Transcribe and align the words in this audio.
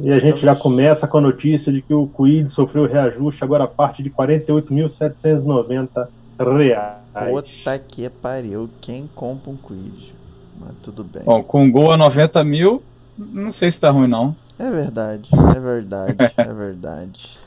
E 0.00 0.12
a 0.12 0.18
gente 0.20 0.40
já 0.40 0.54
começa 0.54 1.08
com 1.08 1.18
a 1.18 1.20
notícia 1.20 1.72
de 1.72 1.82
que 1.82 1.92
o 1.92 2.06
Quid 2.06 2.48
sofreu 2.48 2.86
reajuste 2.86 3.42
agora 3.42 3.64
a 3.64 3.68
parte 3.68 4.02
de 4.02 4.10
48.790 4.10 6.08
reais. 6.56 6.98
Puta 7.30 7.78
que 7.78 8.08
pariu, 8.08 8.70
quem 8.80 9.10
compra 9.14 9.50
um 9.50 9.56
Quid? 9.56 10.14
Mas 10.60 10.70
tudo 10.82 11.02
bem. 11.02 11.22
Bom, 11.24 11.42
com 11.42 11.70
gol 11.70 11.90
a 11.90 11.96
90 11.96 12.44
mil, 12.44 12.82
não 13.16 13.50
sei 13.50 13.70
se 13.70 13.80
tá 13.80 13.90
ruim 13.90 14.08
não. 14.08 14.36
É 14.58 14.70
verdade, 14.70 15.28
é 15.56 15.60
verdade, 15.60 16.16
é 16.36 16.52
verdade. 16.52 17.38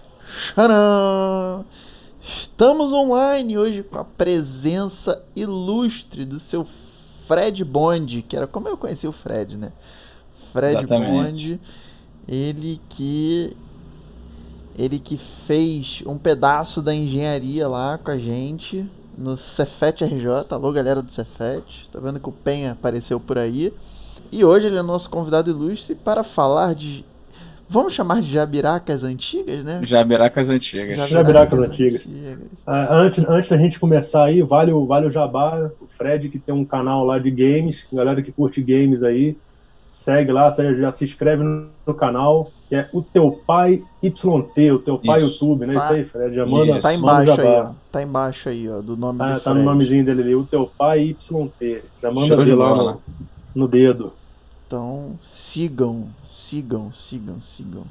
Tcharam! 0.53 1.65
Estamos 2.23 2.93
online 2.93 3.57
hoje 3.57 3.81
com 3.83 3.97
a 3.97 4.03
presença 4.03 5.23
ilustre 5.35 6.23
do 6.23 6.39
seu 6.39 6.67
Fred 7.27 7.63
Bond, 7.63 8.21
que 8.23 8.35
era 8.35 8.45
como 8.45 8.67
eu 8.67 8.77
conheci 8.77 9.07
o 9.07 9.11
Fred, 9.11 9.57
né? 9.57 9.71
Fred 10.53 10.73
Exatamente. 10.73 11.55
Bond, 11.55 11.59
ele 12.31 12.79
que 12.89 13.55
ele 14.79 14.97
que 14.97 15.19
fez 15.45 16.01
um 16.05 16.17
pedaço 16.17 16.81
da 16.81 16.95
engenharia 16.95 17.67
lá 17.67 17.97
com 17.97 18.09
a 18.09 18.17
gente 18.17 18.89
no 19.17 19.37
Cefet 19.37 20.05
RJ, 20.05 20.45
alô 20.49 20.71
galera 20.71 21.01
do 21.01 21.11
Cefet, 21.11 21.89
tá 21.91 21.99
vendo 21.99 22.21
que 22.21 22.29
o 22.29 22.31
Penha 22.31 22.71
apareceu 22.71 23.19
por 23.19 23.37
aí. 23.37 23.73
E 24.31 24.45
hoje 24.45 24.67
ele 24.67 24.77
é 24.77 24.81
nosso 24.81 25.09
convidado 25.09 25.51
ilustre 25.51 25.93
para 25.93 26.23
falar 26.23 26.73
de 26.73 27.03
Vamos 27.71 27.93
chamar 27.93 28.21
de 28.21 28.29
jabiracas 28.29 29.01
antigas, 29.01 29.63
né? 29.63 29.79
Jabiracas 29.81 30.49
antigas. 30.49 31.07
Jabiracas 31.07 31.57
antigas. 31.57 32.05
Ah, 32.67 32.97
antes, 32.97 33.23
antes 33.29 33.49
da 33.49 33.55
gente 33.55 33.79
começar 33.79 34.25
aí, 34.25 34.41
vale 34.41 34.73
o, 34.73 34.85
vale 34.85 35.07
o 35.07 35.11
jabá, 35.11 35.71
o 35.79 35.87
Fred 35.87 36.27
que 36.27 36.37
tem 36.37 36.53
um 36.53 36.65
canal 36.65 37.05
lá 37.05 37.17
de 37.17 37.31
games, 37.31 37.87
galera 37.93 38.21
que 38.21 38.29
curte 38.29 38.61
games 38.61 39.03
aí, 39.03 39.37
segue 39.91 40.31
lá, 40.31 40.49
você 40.49 40.75
já 40.77 40.91
se 40.91 41.03
inscreve 41.05 41.43
no 41.43 41.93
canal, 41.93 42.49
que 42.69 42.75
é 42.75 42.89
o 42.93 43.01
Teu 43.01 43.31
Pai 43.45 43.83
YT, 44.01 44.25
o 44.71 44.79
Teu 44.79 44.97
Pai 44.97 45.19
Isso. 45.19 45.43
YouTube, 45.45 45.65
né? 45.67 45.73
Tá. 45.73 45.79
Isso 45.85 45.93
aí, 45.93 46.05
Fred, 46.05 46.35
já 46.35 46.45
manda, 46.45 46.79
Tá 46.79 46.89
manda 46.89 46.95
embaixo 46.97 47.31
aí, 47.31 47.37
jabá. 47.37 47.69
ó. 47.69 47.73
Tá 47.91 48.01
embaixo 48.03 48.49
aí, 48.49 48.69
ó, 48.69 48.81
do 48.81 48.97
nome 48.97 49.19
Tá, 49.19 49.33
do 49.35 49.39
tá 49.41 49.53
no 49.53 49.63
nomezinho 49.63 50.03
dele 50.05 50.21
ali, 50.23 50.35
o 50.35 50.43
Teu 50.45 50.71
Pai 50.77 51.01
YT. 51.01 51.83
Já 52.01 52.09
manda 52.09 52.27
Show 52.27 52.43
de 52.43 52.55
lá 52.55 52.69
bola. 52.73 52.97
no, 53.53 53.61
no 53.63 53.67
dedo. 53.67 54.13
Então, 54.65 55.07
sigam, 55.33 56.05
sigam, 56.29 56.91
sigam, 56.93 57.35
sigam. 57.41 57.83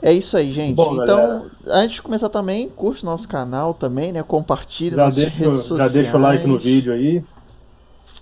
É 0.00 0.12
isso 0.12 0.36
aí, 0.36 0.52
gente. 0.52 0.76
Bom, 0.76 0.92
então, 1.02 1.16
galera. 1.16 1.50
antes 1.66 1.96
de 1.96 2.02
começar 2.02 2.28
também, 2.28 2.68
curte 2.68 3.04
nosso 3.04 3.26
canal 3.26 3.74
também, 3.74 4.12
né? 4.12 4.22
Compartilhe 4.22 4.94
Já 4.94 5.04
nossas 5.06 5.14
deixa, 5.24 5.36
redes 5.38 5.56
já 5.56 5.62
sociais. 5.62 5.92
deixa 5.92 6.16
o 6.16 6.20
like 6.20 6.46
no 6.46 6.56
vídeo 6.58 6.92
aí. 6.92 7.24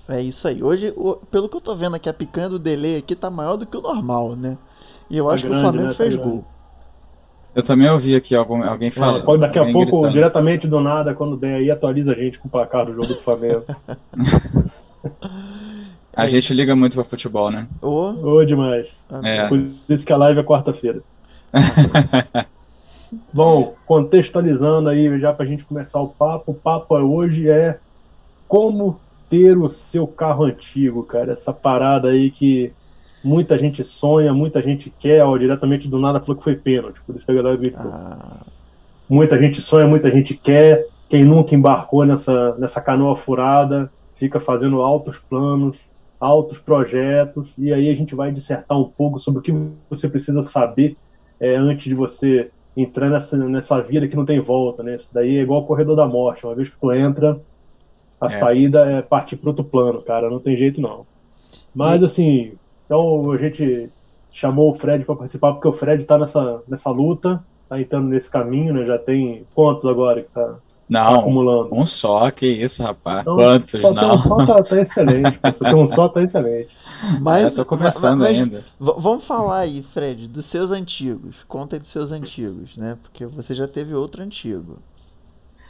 É 0.09 0.21
isso 0.21 0.47
aí. 0.47 0.63
Hoje, 0.63 0.93
o- 0.97 1.17
pelo 1.31 1.49
que 1.49 1.57
eu 1.57 1.61
tô 1.61 1.75
vendo 1.75 1.97
aqui, 1.97 2.09
a 2.09 2.15
picanha 2.15 2.49
do 2.49 2.59
delay 2.59 2.97
aqui 2.97 3.17
tá 3.17 3.29
maior 3.29 3.57
do 3.57 3.67
que 3.67 3.77
o 3.77 3.81
normal, 3.83 4.37
né? 4.37 4.57
E 5.11 5.17
eu 5.17 5.27
Tá 5.27 5.35
acho 5.35 5.43
que 5.45 5.49
grande, 5.49 5.63
o 5.65 5.69
Flamengo 5.69 5.89
né? 5.89 5.93
Tá 5.93 5.97
fez 5.97 6.15
grande. 6.15 6.31
gol. 6.31 6.45
Eu 7.55 7.63
também 7.63 7.89
ouvi 7.89 8.15
aqui 8.15 8.35
algum, 8.35 8.63
alguém 8.63 8.91
falando. 8.91 9.25
Pode 9.25 9.41
daqui 9.41 9.59
a 9.59 9.63
pouco, 9.65 9.79
gritando. 9.93 10.11
diretamente 10.13 10.69
do 10.69 10.79
nada, 10.81 11.15
quando 11.15 11.37
der 11.37 11.55
aí, 11.57 11.71
atualiza 11.71 12.13
a 12.13 12.15
gente 12.15 12.39
com 12.39 12.49
o 12.49 12.51
placar 12.51 12.85
do 12.87 12.93
jogo 12.95 13.07
do 13.09 13.17
Flamengo. 13.17 13.65
A 16.19 16.27
gente 16.27 16.55
liga 16.55 16.75
muito 16.75 16.95
pra 16.95 17.05
futebol, 17.05 17.51
né? 17.51 17.69
Ô, 17.83 18.13
Ô, 18.39 18.45
demais. 18.45 18.89
É. 19.23 19.47
Por 19.49 19.59
isso 19.89 20.07
que 20.07 20.13
a 20.13 20.17
live 20.17 20.41
é 20.41 20.43
quarta-feira. 20.43 21.03
Bom, 23.33 23.75
contextualizando 23.87 24.89
aí 24.89 25.19
já 25.21 25.33
pra 25.33 25.45
gente 25.47 25.65
começar 25.65 26.01
o 26.01 26.09
papo, 26.09 26.53
o 26.53 26.55
papo 26.55 26.95
hoje 26.97 27.49
é 27.51 27.79
como 28.49 28.99
ter 29.29 29.57
o 29.57 29.69
seu 29.69 30.07
carro 30.07 30.45
antigo, 30.45 31.03
cara. 31.03 31.33
Essa 31.33 31.53
parada 31.53 32.09
aí 32.09 32.31
que 32.31 32.73
muita 33.23 33.59
gente 33.59 33.83
sonha, 33.83 34.33
muita 34.33 34.63
gente 34.63 34.93
quer, 34.99 35.25
ó, 35.25 35.37
diretamente 35.37 35.89
do 35.89 35.99
nada 35.99 36.21
falou 36.21 36.37
que 36.37 36.45
foi 36.45 36.57
pênalti, 36.57 37.01
por 37.07 37.17
isso 37.17 37.27
que 37.27 37.33
a 37.33 37.35
galera 37.35 37.57
gritou. 37.57 37.91
ah, 37.93 38.47
Muita 39.09 39.39
gente 39.41 39.61
sonha, 39.61 39.87
muita 39.87 40.11
gente 40.11 40.35
quer. 40.35 40.87
Quem 41.09 41.25
nunca 41.25 41.55
embarcou 41.55 42.05
nessa, 42.05 42.57
nessa 42.57 42.81
canoa 42.81 43.17
furada 43.17 43.91
fica 44.17 44.41
fazendo 44.41 44.81
altos 44.81 45.19
planos, 45.19 45.77
altos 46.19 46.59
projetos, 46.59 47.53
e 47.59 47.73
aí 47.73 47.91
a 47.91 47.95
gente 47.95 48.15
vai 48.15 48.33
dissertar 48.33 48.79
um 48.79 48.85
pouco 48.85 49.19
sobre 49.19 49.41
o 49.41 49.43
que 49.43 49.53
você 49.89 50.09
precisa 50.09 50.43
saber 50.43 50.97
é, 51.39 51.55
antes 51.55 51.85
de 51.85 51.95
você 51.95 52.51
entrar 52.77 53.09
nessa, 53.11 53.37
nessa 53.37 53.81
vida 53.81 54.09
que 54.09 54.17
não 54.17 54.25
tem 54.25 54.41
volta, 54.41 54.83
né? 54.83 54.97
Isso 54.97 55.13
daí 55.13 55.37
é 55.37 55.43
igual 55.43 55.63
o 55.63 55.67
corredor 55.67 55.97
da 55.97 56.07
morte. 56.07 56.45
Uma 56.45 56.55
vez 56.55 56.69
que 56.69 56.79
tu 56.79 56.93
entra, 56.93 57.39
a 58.21 58.27
É. 58.27 58.31
saída 58.31 58.81
é 58.91 59.03
partir 59.03 59.37
para 59.37 59.51
outro 59.51 59.65
plano, 59.65 60.01
cara. 60.03 60.31
Não 60.31 60.41
tem 60.41 60.57
jeito 60.57 60.81
não. 60.81 61.07
Mas 61.75 62.03
assim, 62.03 62.53
então 62.85 63.31
a 63.31 63.37
gente 63.37 63.91
chamou 64.33 64.71
o 64.73 64.75
Fred 64.75 65.05
para 65.05 65.17
participar 65.17 65.53
porque 65.53 65.69
o 65.69 65.73
Fred 65.73 66.05
tá 66.05 66.19
nessa, 66.19 66.63
nessa 66.69 66.91
luta, 66.91 67.43
tá 67.69 67.81
entrando 67.81 68.09
nesse 68.09 68.31
caminho, 68.31 68.73
né? 68.75 68.85
Já 68.87 68.99
tem 68.99 69.45
quantos 69.55 69.85
agora 69.87 70.23
que 70.23 70.29
tá 70.31 70.57
Não, 70.89 71.21
acumulando? 71.21 71.69
um 71.75 71.85
só, 71.87 72.31
que 72.31 72.47
isso, 72.47 72.83
rapaz. 72.83 73.23
Então, 73.23 73.37
Quantos, 73.37 73.71
só 73.73 73.79
ter 73.95 74.01
um 74.05 74.09
não? 74.09 74.19
só 74.19 74.47
tá, 74.47 74.63
tá 74.63 74.81
excelente. 74.81 75.39
um 75.75 75.87
só 75.89 76.09
tá 76.09 76.23
excelente. 76.23 76.77
mas, 77.21 77.51
eu 77.51 77.57
tô 77.57 77.65
começando 77.65 78.21
mas- 78.21 78.37
ainda. 78.39 78.59
v- 78.79 78.95
Vamos 78.99 79.25
falar 79.25 79.59
aí, 79.61 79.83
Fred, 79.83 80.29
dos 80.29 80.47
seus 80.47 80.71
antigos. 80.71 81.37
Conta 81.49 81.77
aí 81.77 81.81
dos 81.81 81.91
seus 81.91 82.13
antigos, 82.13 82.77
né? 82.77 82.97
Porque 83.03 83.27
você 83.27 83.55
já 83.55 83.67
teve 83.67 83.95
outro 83.95 84.23
antigo. 84.23 84.79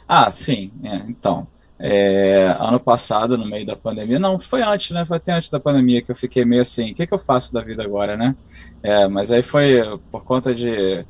Ah, 0.07 0.29
sim, 0.31 0.71
é, 0.83 0.95
então. 1.09 1.47
É, 1.79 2.55
ano 2.59 2.79
passado, 2.79 3.37
no 3.37 3.45
meio 3.45 3.65
da 3.65 3.75
pandemia, 3.75 4.19
não, 4.19 4.39
foi 4.39 4.61
antes, 4.61 4.91
né? 4.91 5.05
Foi 5.05 5.17
até 5.17 5.31
antes 5.31 5.49
da 5.49 5.59
pandemia 5.59 6.01
que 6.01 6.11
eu 6.11 6.15
fiquei 6.15 6.43
meio 6.43 6.61
assim, 6.61 6.91
o 6.91 6.95
que 6.95 7.05
que 7.05 7.13
eu 7.13 7.19
faço 7.19 7.53
da 7.53 7.61
vida 7.61 7.83
agora, 7.83 8.17
né? 8.17 8.35
É, 8.81 9.07
mas 9.07 9.31
aí 9.31 9.43
foi 9.43 9.81
por 10.09 10.23
conta 10.23 10.53
de 10.53 11.05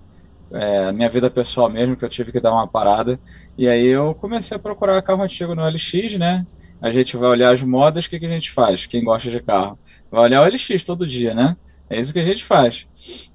é, 0.52 0.92
minha 0.92 1.10
vida 1.10 1.30
pessoal 1.30 1.70
mesmo 1.70 1.96
que 1.96 2.04
eu 2.04 2.10
tive 2.10 2.32
que 2.32 2.40
dar 2.40 2.52
uma 2.52 2.68
parada. 2.68 3.20
E 3.58 3.68
aí 3.68 3.88
eu 3.88 4.14
comecei 4.16 4.58
a 4.58 4.60
procurar 4.60 5.02
carro 5.02 5.24
antigo 5.24 5.56
no 5.56 5.66
LX, 5.66 6.18
né? 6.18 6.46
A 6.82 6.92
gente 6.92 7.18
vai 7.18 7.30
olhar 7.30 7.54
as 7.54 7.64
modas, 7.64 8.06
o 8.06 8.10
que 8.10 8.20
que 8.20 8.26
a 8.26 8.30
gente 8.30 8.52
faz? 8.52 8.86
Quem 8.86 9.04
gosta 9.04 9.30
de 9.30 9.40
carro? 9.40 9.80
Vai 10.12 10.24
olhar 10.24 10.42
o 10.42 10.48
LX 10.48 10.86
todo 10.86 11.08
dia, 11.08 11.34
né? 11.34 11.56
É 11.90 11.98
isso 11.98 12.14
que 12.14 12.20
a 12.20 12.24
gente 12.24 12.44
faz. 12.44 12.88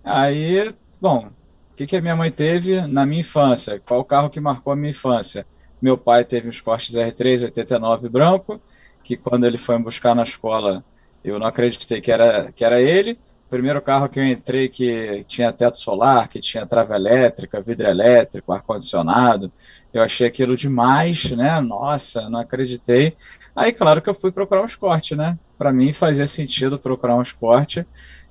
Aí, 0.05 0.73
bom, 1.01 1.31
o 1.73 1.77
que 1.77 1.87
que 1.87 1.97
a 1.97 2.01
minha 2.01 2.15
mãe 2.15 2.31
teve 2.31 2.83
na 2.83 3.07
minha 3.07 3.21
infância? 3.21 3.81
Qual 3.81 4.01
o 4.01 4.05
carro 4.05 4.31
que 4.31 4.39
marcou 4.39 4.73
a 4.73 4.77
minha 4.77 4.91
infância? 4.91 5.47
Meu 5.83 5.99
pai 5.99 6.25
teve 6.25 6.47
um 6.47 6.51
Escort 6.51 6.89
R3 6.89 7.43
89 7.43 8.09
branco, 8.09 8.61
que 9.03 9.17
quando 9.17 9.45
ele 9.45 9.59
foi 9.59 9.77
me 9.77 9.83
buscar 9.83 10.15
na 10.15 10.23
escola, 10.23 10.85
eu 11.25 11.41
não 11.41 11.47
acreditei 11.47 12.01
que 12.01 12.13
era, 12.13 12.53
que 12.53 12.65
era 12.65 12.81
ele. 12.81 13.19
Primeiro 13.51 13.83
carro 13.83 14.09
que 14.09 14.19
eu 14.19 14.25
entrei 14.25 14.69
que 14.69 15.25
tinha 15.27 15.53
teto 15.53 15.77
solar, 15.77 16.29
que 16.29 16.39
tinha 16.39 16.65
trava 16.65 16.95
elétrica, 16.95 17.61
vidro 17.61 17.89
elétrico, 17.89 18.53
ar-condicionado. 18.53 19.53
Eu 19.93 20.03
achei 20.03 20.27
aquilo 20.27 20.57
demais, 20.57 21.33
né? 21.33 21.61
Nossa, 21.61 22.31
não 22.31 22.39
acreditei. 22.39 23.15
Aí, 23.55 23.73
claro 23.73 24.01
que 24.01 24.09
eu 24.09 24.15
fui 24.15 24.31
procurar 24.31 24.63
um 24.63 24.67
Escort, 24.67 25.11
né? 25.13 25.37
Para 25.59 25.73
mim 25.73 25.93
fazia 25.93 26.27
sentido 26.27 26.79
procurar 26.79 27.17
um 27.17 27.23
Escort. 27.23 27.85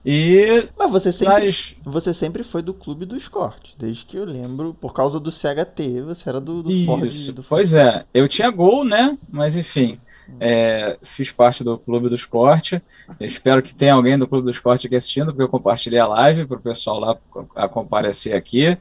E 0.03 0.67
Mas 0.77 0.91
você 0.91 1.11
sempre, 1.11 1.51
você 1.85 2.13
sempre 2.13 2.43
foi 2.43 2.61
do 2.63 2.73
clube 2.73 3.05
do 3.05 3.15
Escort. 3.15 3.73
Desde 3.77 4.03
que 4.03 4.17
eu 4.17 4.25
lembro, 4.25 4.73
por 4.73 4.93
causa 4.93 5.19
do 5.19 5.31
CHT, 5.31 6.01
você 6.05 6.27
era 6.27 6.41
do, 6.41 6.63
do 6.63 6.71
Ford. 6.85 7.03
Isso, 7.05 7.31
do 7.31 7.43
Ford. 7.43 7.49
pois 7.49 7.73
é. 7.75 8.03
Eu 8.13 8.27
tinha 8.27 8.49
gol, 8.49 8.83
né? 8.83 9.17
Mas 9.29 9.55
enfim, 9.55 9.99
é, 10.39 10.97
fiz 11.03 11.31
parte 11.31 11.63
do 11.63 11.77
Clube 11.77 12.09
do 12.09 12.15
Esporte. 12.15 12.81
Eu 13.19 13.27
espero 13.27 13.61
que 13.61 13.75
tenha 13.75 13.93
alguém 13.93 14.17
do 14.17 14.27
Clube 14.27 14.45
do 14.45 14.51
Esporte 14.51 14.87
aqui 14.87 14.95
assistindo, 14.95 15.27
porque 15.27 15.43
eu 15.43 15.49
compartilhei 15.49 15.99
a 15.99 16.07
live 16.07 16.45
para 16.45 16.57
o 16.57 16.61
pessoal 16.61 16.99
lá 16.99 17.17
a 17.55 17.67
comparecer 17.67 18.35
aqui. 18.35 18.75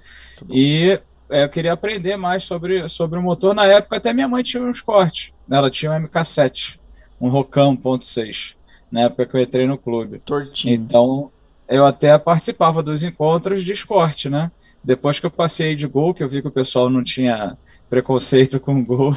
E 0.48 0.98
é, 1.28 1.44
eu 1.44 1.48
queria 1.50 1.74
aprender 1.74 2.16
mais 2.16 2.44
sobre, 2.44 2.88
sobre 2.88 3.18
o 3.18 3.22
motor. 3.22 3.54
Na 3.54 3.66
época, 3.66 3.96
até 3.96 4.12
minha 4.14 4.28
mãe 4.28 4.42
tinha 4.42 4.62
um 4.62 4.70
Escort. 4.70 5.32
Ela 5.50 5.70
tinha 5.70 5.92
um 5.92 6.06
MK7, 6.06 6.78
um 7.20 7.28
Rocão 7.28 7.76
1.6, 7.76 8.56
na 8.90 9.02
época 9.02 9.26
que 9.26 9.36
eu 9.36 9.40
entrei 9.40 9.66
no 9.66 9.78
clube. 9.78 10.18
Tortinho. 10.20 10.74
Então, 10.74 11.30
eu 11.68 11.86
até 11.86 12.16
participava 12.18 12.82
dos 12.82 13.02
encontros 13.02 13.62
de 13.62 13.72
esporte, 13.72 14.28
né? 14.28 14.50
Depois 14.82 15.20
que 15.20 15.26
eu 15.26 15.30
passei 15.30 15.76
de 15.76 15.86
gol, 15.86 16.12
que 16.14 16.24
eu 16.24 16.28
vi 16.28 16.40
que 16.42 16.48
o 16.48 16.52
pessoal 16.52 16.88
não 16.88 17.02
tinha 17.02 17.56
preconceito 17.88 18.58
com 18.58 18.82
gol, 18.84 19.14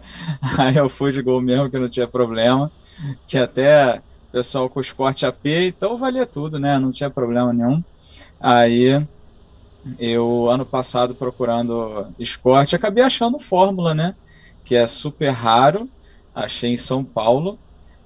aí 0.58 0.76
eu 0.76 0.88
fui 0.88 1.12
de 1.12 1.22
gol 1.22 1.40
mesmo, 1.40 1.70
que 1.70 1.78
não 1.78 1.88
tinha 1.88 2.06
problema. 2.06 2.70
Tinha 3.24 3.44
até 3.44 4.02
pessoal 4.30 4.68
com 4.68 4.80
esporte 4.80 5.24
AP, 5.24 5.46
então 5.46 5.96
valia 5.96 6.26
tudo, 6.26 6.58
né? 6.58 6.78
Não 6.78 6.90
tinha 6.90 7.08
problema 7.08 7.52
nenhum. 7.52 7.82
Aí 8.40 9.06
eu, 9.98 10.50
ano 10.50 10.66
passado, 10.66 11.14
procurando 11.14 12.08
esporte, 12.18 12.74
acabei 12.74 13.04
achando 13.04 13.38
Fórmula, 13.38 13.94
né? 13.94 14.14
Que 14.64 14.74
é 14.74 14.86
super 14.86 15.30
raro. 15.30 15.88
Achei 16.34 16.72
em 16.72 16.76
São 16.76 17.04
Paulo. 17.04 17.58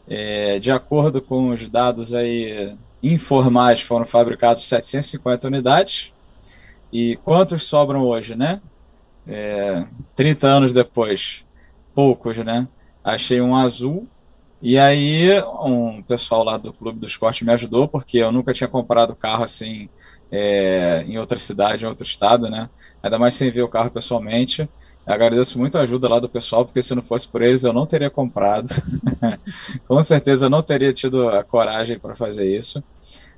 É, 0.08 0.58
de 0.58 0.72
acordo 0.72 1.20
com 1.20 1.50
os 1.50 1.68
dados 1.68 2.14
aí 2.14 2.76
informais, 3.02 3.80
foram 3.82 4.06
fabricados 4.06 4.66
750 4.68 5.46
unidades. 5.48 6.14
E 6.92 7.16
quantos 7.24 7.64
sobram 7.64 8.02
hoje, 8.02 8.34
né? 8.34 8.60
É, 9.26 9.86
30 10.14 10.46
anos 10.48 10.72
depois, 10.72 11.44
poucos, 11.94 12.38
né? 12.38 12.66
Achei 13.04 13.40
um 13.40 13.54
azul 13.54 14.08
E 14.60 14.78
aí, 14.78 15.28
um 15.64 16.02
pessoal 16.02 16.42
lá 16.44 16.56
do 16.56 16.72
Clube 16.72 16.98
do 16.98 17.06
Esporte 17.06 17.44
me 17.44 17.52
ajudou, 17.52 17.86
porque 17.88 18.18
eu 18.18 18.32
nunca 18.32 18.52
tinha 18.52 18.68
comprado 18.68 19.14
carro 19.14 19.44
assim 19.44 19.88
é, 20.32 21.04
em 21.06 21.18
outra 21.18 21.38
cidade, 21.38 21.84
em 21.84 21.88
outro 21.88 22.04
estado, 22.04 22.50
né? 22.50 22.68
Ainda 23.02 23.18
mais 23.18 23.34
sem 23.34 23.50
ver 23.50 23.62
o 23.62 23.68
carro 23.68 23.90
pessoalmente. 23.90 24.68
Agradeço 25.08 25.58
muito 25.58 25.78
a 25.78 25.80
ajuda 25.80 26.06
lá 26.06 26.20
do 26.20 26.28
pessoal, 26.28 26.66
porque 26.66 26.82
se 26.82 26.94
não 26.94 27.02
fosse 27.02 27.26
por 27.26 27.40
eles 27.40 27.64
eu 27.64 27.72
não 27.72 27.86
teria 27.86 28.10
comprado. 28.10 28.68
Com 29.88 30.02
certeza 30.02 30.46
eu 30.46 30.50
não 30.50 30.62
teria 30.62 30.92
tido 30.92 31.30
a 31.30 31.42
coragem 31.42 31.98
para 31.98 32.14
fazer 32.14 32.54
isso. 32.54 32.84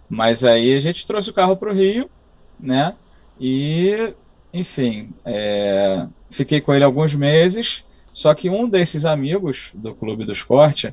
Mas 0.08 0.44
aí 0.44 0.74
a 0.74 0.80
gente 0.80 1.06
trouxe 1.06 1.30
o 1.30 1.32
carro 1.32 1.56
para 1.56 1.70
o 1.70 1.72
Rio, 1.72 2.10
né? 2.58 2.92
E, 3.40 4.12
enfim, 4.52 5.10
é, 5.24 6.08
fiquei 6.28 6.60
com 6.60 6.74
ele 6.74 6.82
alguns 6.82 7.14
meses. 7.14 7.84
Só 8.12 8.34
que 8.34 8.50
um 8.50 8.68
desses 8.68 9.04
amigos 9.04 9.70
do 9.72 9.94
Clube 9.94 10.24
do 10.24 10.32
Esporte, 10.32 10.92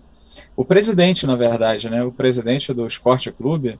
o 0.55 0.63
presidente, 0.63 1.25
na 1.25 1.35
verdade, 1.35 1.89
né? 1.89 2.03
O 2.03 2.11
presidente 2.11 2.71
do 2.71 2.85
Esporte 2.85 3.31
Clube, 3.31 3.79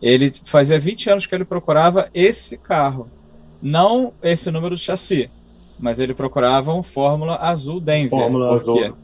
ele 0.00 0.32
fazia 0.44 0.80
20 0.80 1.10
anos 1.10 1.26
que 1.26 1.34
ele 1.34 1.44
procurava 1.44 2.08
esse 2.14 2.56
carro, 2.56 3.10
não 3.60 4.14
esse 4.22 4.50
número 4.50 4.74
de 4.74 4.80
chassi, 4.80 5.30
mas 5.80 5.98
ele 5.98 6.14
procurava 6.14 6.72
um 6.74 6.82
Fórmula 6.82 7.36
Azul 7.36 7.80
Denver, 7.80 8.10
Fórmula 8.10 8.50
porque 8.50 8.84
Azul. 8.84 8.96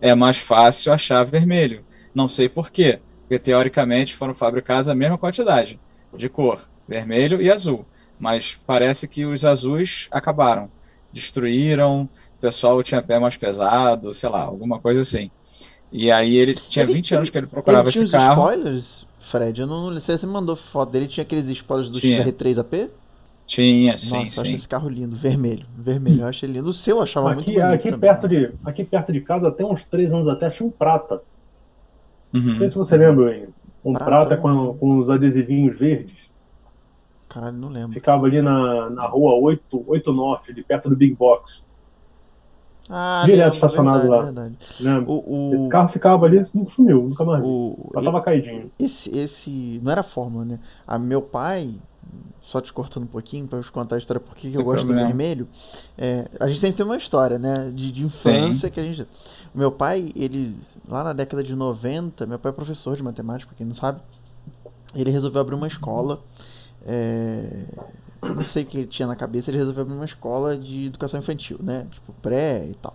é 0.00 0.14
mais 0.14 0.38
fácil 0.38 0.92
achar 0.92 1.24
vermelho. 1.24 1.84
Não 2.14 2.28
sei 2.28 2.48
por 2.48 2.70
quê, 2.70 3.00
porque 3.22 3.38
teoricamente 3.38 4.14
foram 4.14 4.34
fabricados 4.34 4.88
a 4.88 4.94
mesma 4.94 5.16
quantidade 5.16 5.80
de 6.16 6.28
cor, 6.28 6.60
vermelho 6.86 7.40
e 7.40 7.50
azul, 7.50 7.84
mas 8.18 8.58
parece 8.66 9.08
que 9.08 9.24
os 9.24 9.44
azuis 9.44 10.08
acabaram, 10.10 10.70
destruíram, 11.12 12.08
o 12.38 12.40
pessoal 12.40 12.82
tinha 12.82 13.02
pé 13.02 13.18
mais 13.18 13.36
pesado, 13.36 14.12
sei 14.14 14.28
lá, 14.28 14.42
alguma 14.42 14.78
coisa 14.78 15.00
assim. 15.00 15.30
E 15.92 16.10
aí 16.10 16.36
ele 16.36 16.54
tinha 16.54 16.84
ele, 16.84 16.92
20 16.92 17.14
anos 17.14 17.30
que 17.30 17.38
ele 17.38 17.46
procurava 17.46 17.88
ele 17.88 17.96
esse 17.96 18.08
carro. 18.08 18.42
spoilers? 18.42 19.06
Fred, 19.30 19.60
eu 19.60 19.66
não, 19.66 19.90
sei 20.00 20.16
se 20.16 20.20
você 20.20 20.26
mandou 20.26 20.54
foto 20.54 20.90
dele, 20.90 21.08
tinha 21.08 21.22
aqueles 21.22 21.48
spoilers 21.48 21.88
do 21.88 21.98
XR3 21.98 22.58
AP? 22.58 22.90
Tinha, 23.46 23.92
Nossa, 23.92 24.04
sim, 24.06 24.24
Nossa, 24.24 24.40
sim. 24.40 24.54
esse 24.54 24.68
carro 24.68 24.88
lindo, 24.88 25.16
vermelho. 25.16 25.66
Vermelho, 25.76 26.22
eu 26.22 26.28
achei 26.28 26.48
lindo. 26.48 26.68
O 26.68 26.72
seu 26.72 26.96
eu 26.96 27.02
achava 27.02 27.32
aqui, 27.32 27.50
muito 27.50 27.60
bonito. 27.60 27.74
Aqui 27.74 27.90
também. 27.90 28.00
perto, 28.00 28.28
de, 28.28 28.52
aqui 28.64 28.84
perto 28.84 29.12
de 29.12 29.20
casa, 29.20 29.48
até 29.48 29.64
uns 29.64 29.84
três 29.84 30.14
anos 30.14 30.26
até, 30.28 30.48
tinha 30.48 30.66
um 30.66 30.70
prata. 30.70 31.22
Uhum. 32.32 32.40
Não 32.40 32.54
sei 32.54 32.68
se 32.68 32.74
você 32.74 32.96
lembra, 32.96 33.36
hein? 33.36 33.48
Um 33.84 33.92
prata, 33.92 34.06
prata 34.06 34.36
com, 34.38 34.74
com 34.78 34.98
os 34.98 35.10
adesivinhos 35.10 35.78
verdes. 35.78 36.24
Caralho, 37.28 37.56
não 37.56 37.68
lembro. 37.68 37.92
Ficava 37.92 38.26
ali 38.26 38.40
na, 38.40 38.88
na 38.90 39.06
rua 39.06 39.34
8, 39.34 39.84
8 39.86 40.12
Norte, 40.12 40.50
ali 40.50 40.62
perto 40.62 40.88
do 40.88 40.96
Big 40.96 41.14
Box. 41.14 41.62
Ah, 42.88 43.22
Direto 43.24 43.38
lembro, 43.38 43.54
estacionado 43.54 44.00
verdade, 44.02 44.34
lá. 44.36 44.56
Verdade. 44.78 45.04
O, 45.06 45.50
o... 45.50 45.54
Esse 45.54 45.68
carro 45.68 45.88
ficava 45.88 46.26
ali, 46.26 46.44
não 46.54 46.66
sumiu, 46.66 47.02
nunca 47.02 47.24
mais. 47.24 47.42
O... 47.44 47.90
Já 47.94 48.02
tava 48.02 48.22
caidinho. 48.22 48.70
Esse, 48.78 49.10
esse. 49.16 49.80
Não 49.82 49.90
era 49.90 50.02
Fórmula, 50.02 50.44
né? 50.44 50.60
A 50.86 50.98
meu 50.98 51.22
pai, 51.22 51.74
só 52.42 52.60
te 52.60 52.72
cortando 52.72 53.04
um 53.04 53.08
pouquinho 53.08 53.46
para 53.46 53.58
eu 53.58 53.62
te 53.62 53.72
contar 53.72 53.96
a 53.96 53.98
história 53.98 54.20
porque 54.20 54.48
eu 54.54 54.62
gosto 54.62 54.86
do 54.86 54.94
vermelho. 54.94 55.48
É, 55.96 56.28
a 56.38 56.46
gente 56.48 56.60
sempre 56.60 56.76
tem 56.76 56.86
uma 56.86 56.96
história, 56.96 57.38
né? 57.38 57.70
De, 57.74 57.90
de 57.90 58.04
infância 58.04 58.68
Sim. 58.68 58.74
que 58.74 58.80
a 58.80 58.84
gente. 58.84 59.02
O 59.54 59.58
meu 59.58 59.72
pai, 59.72 60.12
ele. 60.14 60.56
Lá 60.88 61.02
na 61.02 61.12
década 61.12 61.42
de 61.42 61.54
90, 61.54 62.26
meu 62.26 62.38
pai 62.38 62.50
é 62.50 62.54
professor 62.54 62.96
de 62.96 63.02
matemática, 63.02 63.54
quem 63.56 63.66
não 63.66 63.74
sabe. 63.74 64.00
Ele 64.94 65.10
resolveu 65.10 65.40
abrir 65.40 65.54
uma 65.54 65.66
escola. 65.66 66.20
É, 66.86 67.64
não 68.22 68.44
sei 68.44 68.62
o 68.62 68.66
que 68.66 68.78
ele 68.78 68.86
tinha 68.86 69.08
na 69.08 69.16
cabeça, 69.16 69.50
ele 69.50 69.58
resolveu 69.58 69.82
abrir 69.82 69.94
uma 69.94 70.04
escola 70.04 70.56
de 70.56 70.86
educação 70.86 71.20
infantil, 71.20 71.58
né? 71.62 71.86
Tipo, 71.90 72.12
pré 72.20 72.66
e 72.70 72.74
tal. 72.74 72.94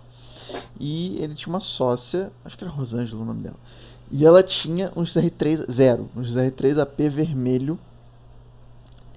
E 0.78 1.18
ele 1.22 1.34
tinha 1.34 1.52
uma 1.52 1.60
sócia, 1.60 2.32
acho 2.44 2.56
que 2.56 2.64
era 2.64 2.72
Rosângela 2.72 3.22
o 3.22 3.24
nome 3.24 3.42
dela. 3.42 3.56
E 4.10 4.26
ela 4.26 4.42
tinha 4.42 4.92
um 4.96 5.02
XR3 5.02 5.70
zero, 5.70 6.08
um 6.16 6.22
XR3 6.22 6.78
AP 6.80 6.98
vermelho. 7.10 7.78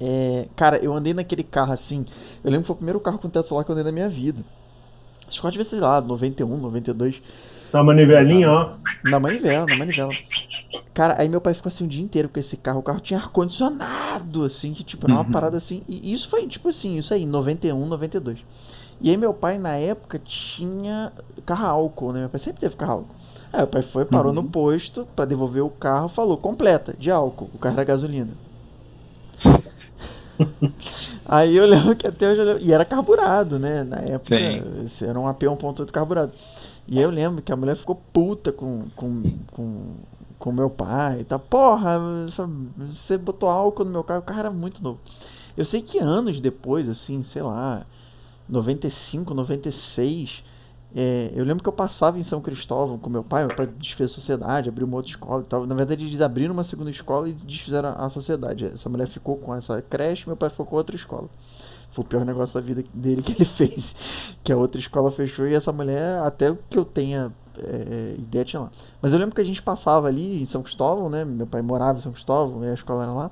É, 0.06 0.48
cara, 0.54 0.78
eu 0.84 0.94
andei 0.94 1.14
naquele 1.14 1.44
carro 1.44 1.72
assim. 1.72 2.06
Eu 2.44 2.52
lembro 2.52 2.64
que 2.64 2.68
foi 2.68 2.74
o 2.74 2.78
primeiro 2.78 3.00
carro 3.00 3.18
com 3.18 3.30
teto 3.30 3.48
solar 3.48 3.64
que 3.64 3.72
eu 3.72 3.74
andei 3.74 3.86
na 3.86 3.92
minha 3.92 4.10
vida. 4.10 4.44
Acho 5.26 5.42
que 5.42 5.50
devia 5.52 5.64
ser 5.64 5.80
lá, 5.80 6.02
91, 6.02 6.58
92. 6.58 7.22
Na 7.72 7.82
manivelinha, 7.82 8.52
ó. 8.52 8.74
Na 9.06 9.18
manivela, 9.18 9.66
na 9.66 9.78
manivela. 9.78 10.12
Cara, 10.94 11.16
aí 11.18 11.30
meu 11.30 11.40
pai 11.40 11.54
ficou 11.54 11.70
assim 11.70 11.86
o 11.86 11.88
dia 11.88 12.04
inteiro 12.04 12.28
com 12.28 12.38
esse 12.38 12.58
carro. 12.58 12.80
O 12.80 12.84
carro 12.84 13.00
tinha 13.00 13.18
ar-condicionado, 13.18 14.44
assim, 14.44 14.74
que 14.74 14.84
tipo, 14.84 15.08
era 15.08 15.14
uma 15.14 15.24
uhum. 15.24 15.32
parada 15.32 15.56
assim. 15.56 15.84
E 15.88 16.14
isso 16.14 16.28
foi, 16.28 16.46
tipo 16.48 16.68
assim, 16.68 16.98
isso 16.98 17.14
aí, 17.14 17.26
91, 17.26 17.88
92. 17.88 18.40
E 19.00 19.10
aí 19.10 19.16
meu 19.16 19.34
pai, 19.34 19.58
na 19.58 19.76
época, 19.76 20.20
tinha 20.20 21.14
carro 21.46 21.66
álcool, 21.66 22.12
né? 22.12 22.20
Meu 22.22 22.30
pai 22.30 22.40
sempre 22.42 22.60
teve 22.60 22.76
carro 22.76 22.92
álcool. 22.92 23.16
Aí 23.54 23.60
meu 23.60 23.68
pai 23.68 23.82
foi, 23.82 24.04
parou 24.04 24.34
uhum. 24.34 24.42
no 24.42 24.44
posto 24.44 25.08
para 25.16 25.24
devolver 25.24 25.64
o 25.64 25.70
carro, 25.70 26.10
falou, 26.10 26.36
completa, 26.36 26.94
de 27.00 27.10
álcool. 27.10 27.50
O 27.54 27.58
carro 27.58 27.76
era 27.76 27.86
gasolina. 27.86 28.32
aí 31.26 31.56
eu 31.56 31.66
lembro 31.66 31.96
que 31.96 32.08
até 32.08 32.32
hoje. 32.32 32.66
E 32.66 32.74
era 32.74 32.86
carburado, 32.86 33.60
né? 33.60 33.84
Na 33.84 33.98
época, 33.98 34.24
Sim. 34.24 35.06
era 35.06 35.20
um 35.20 35.28
AP 35.28 35.44
1.8 35.44 35.92
carburado. 35.92 36.34
E 36.88 37.02
eu 37.02 37.10
lembro 37.10 37.42
que 37.42 37.52
a 37.52 37.56
mulher 37.56 37.76
ficou 37.76 37.96
puta 37.96 38.52
com, 38.52 38.86
com, 38.96 39.22
com, 39.52 39.96
com 40.38 40.52
meu 40.52 40.70
pai 40.70 41.22
e 41.22 41.24
tá, 41.24 41.40
porra, 41.40 41.98
você 42.92 43.18
botou 43.18 43.50
álcool 43.50 43.86
no 43.86 43.92
meu 43.92 44.04
carro, 44.04 44.20
o 44.20 44.24
carro 44.24 44.40
era 44.40 44.52
muito 44.52 44.84
novo. 44.84 45.00
Eu 45.56 45.64
sei 45.66 45.82
que 45.82 46.00
anos 46.00 46.42
depois, 46.42 46.90
assim, 46.90 47.24
sei 47.24 47.42
lá, 47.42 47.86
95, 48.50 49.34
96, 49.34 50.44
é, 50.96 51.32
eu 51.36 51.44
lembro 51.44 51.64
que 51.64 51.70
eu 51.70 51.74
passava 51.74 52.20
em 52.20 52.24
São 52.24 52.40
Cristóvão 52.40 53.00
com 53.00 53.10
meu 53.10 53.24
pai, 53.24 53.46
meu 53.48 53.56
pai 53.56 53.66
desfez 53.66 54.12
a 54.12 54.14
sociedade, 54.14 54.70
abriu 54.70 54.86
uma 54.86 54.98
outra 54.98 55.12
escola 55.12 55.42
e 55.42 55.46
tal. 55.46 55.66
Na 55.66 55.74
verdade, 55.74 56.06
eles 56.06 56.22
abriram 56.22 56.54
uma 56.54 56.64
segunda 56.64 56.92
escola 56.92 57.28
e 57.28 57.34
desfizeram 57.34 57.96
a 57.98 58.10
sociedade. 58.10 58.66
Essa 58.66 58.90
mulher 58.90 59.08
ficou 59.08 59.38
com 59.38 59.56
essa 59.56 59.82
creche, 59.82 60.28
meu 60.28 60.38
pai 60.38 60.50
ficou 60.50 60.66
com 60.66 60.76
outra 60.76 60.96
escola. 60.96 61.28
Foi 61.92 62.04
o 62.04 62.08
pior 62.08 62.26
negócio 62.26 62.54
da 62.54 62.62
vida 62.62 62.84
dele 62.94 63.24
que 63.24 63.32
ele 63.32 63.46
fez. 63.46 63.96
Que 64.44 64.52
a 64.52 64.58
outra 64.58 64.80
escola 64.80 65.12
fechou 65.12 65.48
e 65.48 65.56
essa 65.56 65.72
mulher, 65.72 66.20
até 66.20 66.56
que 66.70 66.78
eu 66.78 66.86
tenha 66.86 67.32
é, 67.58 68.16
ideia, 68.18 68.46
tinha 68.46 68.62
lá. 68.62 68.72
Mas 69.02 69.14
eu 69.14 69.20
lembro 69.20 69.34
que 69.34 69.42
a 69.42 69.46
gente 69.46 69.62
passava 69.62 70.08
ali 70.08 70.42
em 70.42 70.46
São 70.46 70.62
Cristóvão, 70.62 71.10
né? 71.10 71.26
Meu 71.26 71.48
pai 71.48 71.62
morava 71.62 71.98
em 71.98 72.02
São 72.02 72.12
Cristóvão 72.12 72.62
a 72.62 72.74
escola 72.74 73.04
era 73.04 73.12
lá. 73.12 73.32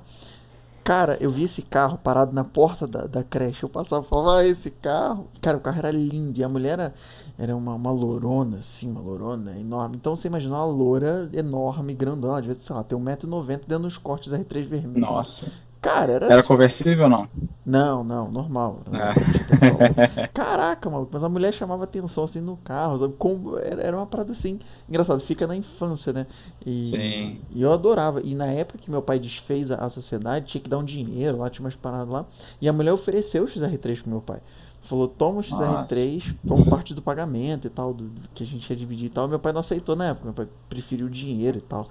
Cara, 0.84 1.16
eu 1.20 1.30
vi 1.30 1.44
esse 1.44 1.62
carro 1.62 1.96
parado 1.96 2.32
na 2.32 2.42
porta 2.42 2.86
da, 2.86 3.06
da 3.06 3.22
creche. 3.22 3.62
Eu 3.62 3.68
passava 3.68 4.04
e 4.04 4.08
falava, 4.08 4.38
ah, 4.38 4.46
esse 4.46 4.70
carro. 4.70 5.28
Cara, 5.40 5.56
o 5.56 5.60
carro 5.60 5.78
era 5.78 5.90
lindo. 5.90 6.38
E 6.38 6.42
a 6.42 6.48
mulher 6.48 6.72
era, 6.72 6.94
era 7.38 7.56
uma, 7.56 7.74
uma 7.74 7.90
lourona, 7.92 8.58
assim, 8.58 8.90
uma 8.90 9.00
lourona 9.00 9.58
enorme. 9.58 9.96
Então 9.96 10.16
você 10.16 10.26
imagina 10.26 10.54
uma 10.54 10.64
loura 10.64 11.30
enorme, 11.32 11.94
grandona. 11.94 12.42
Devia, 12.42 12.56
sei 12.60 12.74
lá, 12.74 12.82
ter 12.82 12.96
1,90m 12.96 13.60
dentro 13.66 13.84
dos 13.84 13.96
cortes 13.96 14.32
R3 14.32 14.66
vermelhos. 14.66 15.08
Nossa. 15.08 15.50
Cara, 15.82 16.12
era. 16.12 16.26
Era 16.26 16.38
assim. 16.38 16.48
conversível 16.48 17.04
ou 17.04 17.10
não? 17.10 17.28
Não, 17.66 18.04
não, 18.04 18.30
normal. 18.30 18.82
É. 18.92 20.28
Caraca, 20.32 20.88
maluco, 20.88 21.10
mas 21.12 21.24
a 21.24 21.28
mulher 21.28 21.52
chamava 21.52 21.82
atenção 21.82 22.22
assim 22.22 22.40
no 22.40 22.56
carro. 22.56 23.00
Sabe? 23.00 23.14
Como, 23.18 23.58
era, 23.58 23.82
era 23.82 23.96
uma 23.96 24.06
parada 24.06 24.30
assim. 24.30 24.60
Engraçado, 24.88 25.20
fica 25.20 25.44
na 25.44 25.56
infância, 25.56 26.12
né? 26.12 26.28
E, 26.64 26.84
Sim. 26.84 27.40
E 27.50 27.60
eu 27.60 27.72
adorava. 27.72 28.20
E 28.22 28.32
na 28.32 28.46
época 28.46 28.78
que 28.78 28.88
meu 28.88 29.02
pai 29.02 29.18
desfez 29.18 29.72
a, 29.72 29.84
a 29.84 29.90
sociedade, 29.90 30.46
tinha 30.46 30.62
que 30.62 30.70
dar 30.70 30.78
um 30.78 30.84
dinheiro 30.84 31.38
lá, 31.38 31.50
tinha 31.50 31.64
umas 31.64 31.74
paradas 31.74 32.08
lá. 32.08 32.26
E 32.60 32.68
a 32.68 32.72
mulher 32.72 32.92
ofereceu 32.92 33.42
o 33.42 33.48
XR3 33.48 34.02
pro 34.02 34.10
meu 34.10 34.20
pai. 34.20 34.38
Falou, 34.84 35.06
toma 35.08 35.40
o 35.40 35.42
XR3 35.42 36.34
como 36.46 36.68
parte 36.68 36.92
do 36.92 37.00
pagamento 37.00 37.66
e 37.66 37.70
tal, 37.70 37.94
do, 37.94 38.10
que 38.34 38.42
a 38.42 38.46
gente 38.46 38.68
ia 38.68 38.76
dividir 38.76 39.06
e 39.06 39.10
tal. 39.10 39.26
Meu 39.26 39.38
pai 39.38 39.52
não 39.52 39.60
aceitou 39.60 39.94
na 39.96 40.08
época, 40.08 40.24
meu 40.26 40.34
pai 40.34 40.48
preferiu 40.68 41.06
o 41.06 41.10
dinheiro 41.10 41.58
e 41.58 41.60
tal. 41.60 41.88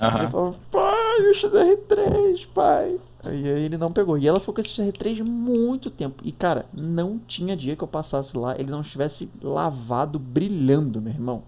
Uhum. 0.00 0.18
Ele 0.18 0.28
falou, 0.28 0.56
pai, 0.70 1.30
o 1.30 1.34
XR3, 1.34 2.46
pai. 2.54 2.98
Aí 3.22 3.46
ele 3.46 3.76
não 3.76 3.92
pegou. 3.92 4.18
E 4.18 4.26
ela 4.26 4.40
ficou 4.40 4.54
com 4.54 4.60
esse 4.60 4.70
XR3 4.70 5.22
muito 5.22 5.90
tempo. 5.90 6.22
E 6.24 6.32
cara, 6.32 6.66
não 6.78 7.18
tinha 7.18 7.56
dia 7.56 7.76
que 7.76 7.82
eu 7.82 7.88
passasse 7.88 8.36
lá, 8.36 8.58
ele 8.58 8.70
não 8.70 8.80
estivesse 8.80 9.28
lavado, 9.40 10.18
brilhando, 10.18 11.00
meu 11.00 11.12
irmão. 11.12 11.42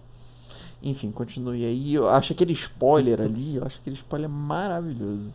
Enfim, 0.81 1.11
continue 1.11 1.65
aí. 1.65 1.93
Eu 1.93 2.07
acho 2.07 2.31
aquele 2.33 2.53
spoiler 2.53 3.19
ali, 3.19 3.55
eu 3.55 3.65
acho 3.65 3.79
aquele 3.79 3.95
spoiler 3.95 4.29
maravilhoso. 4.29 5.33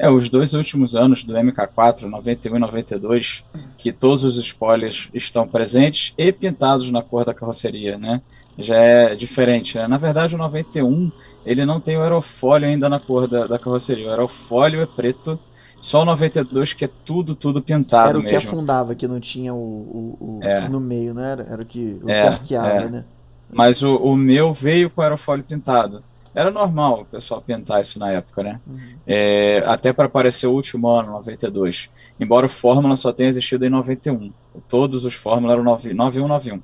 É, 0.00 0.08
os 0.08 0.30
dois 0.30 0.54
últimos 0.54 0.96
anos 0.96 1.24
do 1.24 1.34
MK4, 1.34 2.04
91 2.04 2.56
e 2.56 2.58
92, 2.58 3.44
que 3.76 3.92
todos 3.92 4.24
os 4.24 4.38
spoilers 4.38 5.10
estão 5.12 5.46
presentes 5.46 6.14
e 6.16 6.32
pintados 6.32 6.90
na 6.90 7.02
cor 7.02 7.22
da 7.22 7.34
carroceria, 7.34 7.98
né? 7.98 8.22
Já 8.56 8.76
é 8.76 9.14
diferente, 9.14 9.76
né? 9.76 9.86
Na 9.86 9.98
verdade, 9.98 10.34
o 10.34 10.38
91, 10.38 11.12
ele 11.44 11.66
não 11.66 11.78
tem 11.78 11.98
o 11.98 12.00
aerofólio 12.00 12.66
ainda 12.66 12.88
na 12.88 12.98
cor 12.98 13.28
da, 13.28 13.46
da 13.46 13.58
carroceria. 13.58 14.06
O 14.06 14.10
aerofólio 14.10 14.80
é 14.80 14.86
preto, 14.86 15.38
só 15.78 16.00
o 16.00 16.06
92 16.06 16.72
que 16.72 16.86
é 16.86 16.90
tudo, 17.04 17.34
tudo 17.34 17.60
pintado 17.60 18.08
era 18.08 18.18
o 18.18 18.22
mesmo. 18.22 18.40
que 18.40 18.46
afundava, 18.48 18.94
que 18.94 19.06
não 19.06 19.20
tinha 19.20 19.52
o, 19.52 19.58
o, 19.58 20.16
o 20.18 20.40
é. 20.42 20.66
no 20.66 20.80
meio, 20.80 21.12
não 21.12 21.22
era? 21.22 21.42
Era 21.42 21.60
o 21.60 21.66
que 21.66 22.00
o 22.02 22.08
é, 22.08 22.38
é. 22.52 22.88
né? 22.88 23.04
Mas 23.52 23.82
o, 23.82 23.96
o 23.96 24.16
meu 24.16 24.54
veio 24.54 24.88
com 24.88 25.02
o 25.02 25.04
aerofólio 25.04 25.44
pintado. 25.44 26.02
Era 26.34 26.50
normal 26.50 27.00
o 27.00 27.04
pessoal 27.04 27.42
pintar 27.42 27.80
isso 27.80 27.98
na 27.98 28.12
época, 28.12 28.42
né? 28.42 28.60
Uhum. 28.66 28.78
É, 29.06 29.62
até 29.66 29.92
para 29.92 30.06
aparecer 30.06 30.46
o 30.46 30.52
último 30.52 30.88
ano, 30.88 31.12
92. 31.12 31.90
Embora 32.20 32.46
o 32.46 32.48
Fórmula 32.48 32.94
só 32.96 33.12
tenha 33.12 33.28
existido 33.28 33.66
em 33.66 33.70
91. 33.70 34.32
Todos 34.68 35.04
os 35.04 35.14
Fórmula 35.14 35.54
eram 35.54 35.64
91, 35.64 36.28
91. 36.28 36.60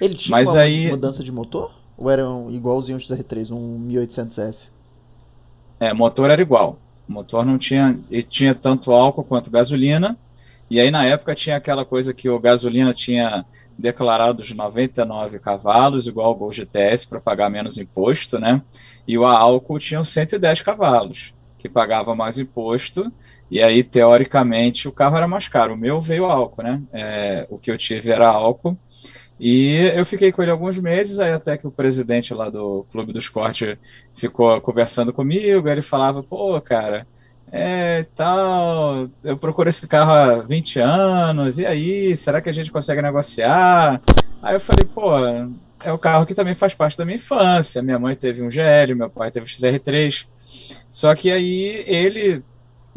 Ele 0.00 0.14
tinha 0.14 0.30
Mas 0.30 0.50
uma 0.50 0.60
aí... 0.60 0.88
mudança 0.90 1.24
de 1.24 1.32
motor? 1.32 1.72
Ou 1.96 2.10
eram 2.10 2.50
igualzinho 2.50 2.98
ao 2.98 3.00
XR3, 3.00 3.50
um 3.50 3.88
1800S? 3.88 4.56
É, 5.80 5.94
motor 5.94 6.30
era 6.30 6.42
igual. 6.42 6.78
O 7.08 7.12
motor 7.12 7.44
não 7.44 7.56
tinha, 7.56 7.98
e 8.10 8.22
tinha 8.22 8.54
tanto 8.54 8.92
álcool 8.92 9.24
quanto 9.24 9.50
gasolina. 9.50 10.16
E 10.68 10.80
aí 10.80 10.90
na 10.90 11.04
época 11.04 11.34
tinha 11.34 11.56
aquela 11.56 11.84
coisa 11.84 12.12
que 12.12 12.28
o 12.28 12.40
gasolina 12.40 12.92
tinha 12.92 13.44
declarado 13.78 14.42
os 14.42 14.50
99 14.50 15.38
cavalos, 15.38 16.06
igual 16.06 16.32
o 16.32 16.34
Gol 16.34 16.52
GTS, 16.52 17.06
para 17.06 17.20
pagar 17.20 17.48
menos 17.48 17.78
imposto, 17.78 18.38
né? 18.38 18.60
E 19.06 19.16
o 19.16 19.24
álcool 19.24 19.78
tinha 19.78 20.02
110 20.02 20.62
cavalos, 20.62 21.34
que 21.56 21.68
pagava 21.68 22.16
mais 22.16 22.38
imposto. 22.38 23.12
E 23.48 23.62
aí, 23.62 23.84
teoricamente, 23.84 24.88
o 24.88 24.92
carro 24.92 25.16
era 25.16 25.28
mais 25.28 25.46
caro. 25.46 25.74
O 25.74 25.76
meu 25.76 26.00
veio 26.00 26.26
álcool, 26.26 26.64
né? 26.64 26.82
É, 26.92 27.46
o 27.48 27.58
que 27.58 27.70
eu 27.70 27.78
tive 27.78 28.10
era 28.10 28.28
álcool. 28.28 28.76
E 29.38 29.76
eu 29.94 30.04
fiquei 30.06 30.32
com 30.32 30.42
ele 30.42 30.50
alguns 30.50 30.78
meses, 30.78 31.20
aí 31.20 31.32
até 31.32 31.58
que 31.58 31.66
o 31.66 31.70
presidente 31.70 32.32
lá 32.32 32.48
do 32.48 32.86
Clube 32.90 33.12
dos 33.12 33.28
Cortes 33.28 33.76
ficou 34.14 34.58
conversando 34.62 35.12
comigo, 35.12 35.68
ele 35.68 35.82
falava, 35.82 36.22
pô, 36.22 36.58
cara, 36.60 37.06
é, 37.52 38.04
tal, 38.14 39.08
eu 39.22 39.36
procuro 39.36 39.68
esse 39.68 39.86
carro 39.86 40.10
há 40.12 40.42
20 40.42 40.80
anos, 40.80 41.58
e 41.58 41.66
aí, 41.66 42.14
será 42.16 42.40
que 42.40 42.48
a 42.48 42.52
gente 42.52 42.72
consegue 42.72 43.00
negociar? 43.00 44.00
Aí 44.42 44.54
eu 44.54 44.60
falei, 44.60 44.86
pô, 44.92 45.12
é 45.82 45.92
o 45.92 45.98
carro 45.98 46.26
que 46.26 46.34
também 46.34 46.54
faz 46.54 46.74
parte 46.74 46.98
da 46.98 47.04
minha 47.04 47.16
infância, 47.16 47.82
minha 47.82 47.98
mãe 47.98 48.14
teve 48.14 48.42
um 48.42 48.50
GL, 48.50 48.94
meu 48.94 49.10
pai 49.10 49.30
teve 49.30 49.44
um 49.44 49.48
XR3, 49.48 50.26
só 50.90 51.14
que 51.14 51.30
aí 51.30 51.84
ele 51.86 52.42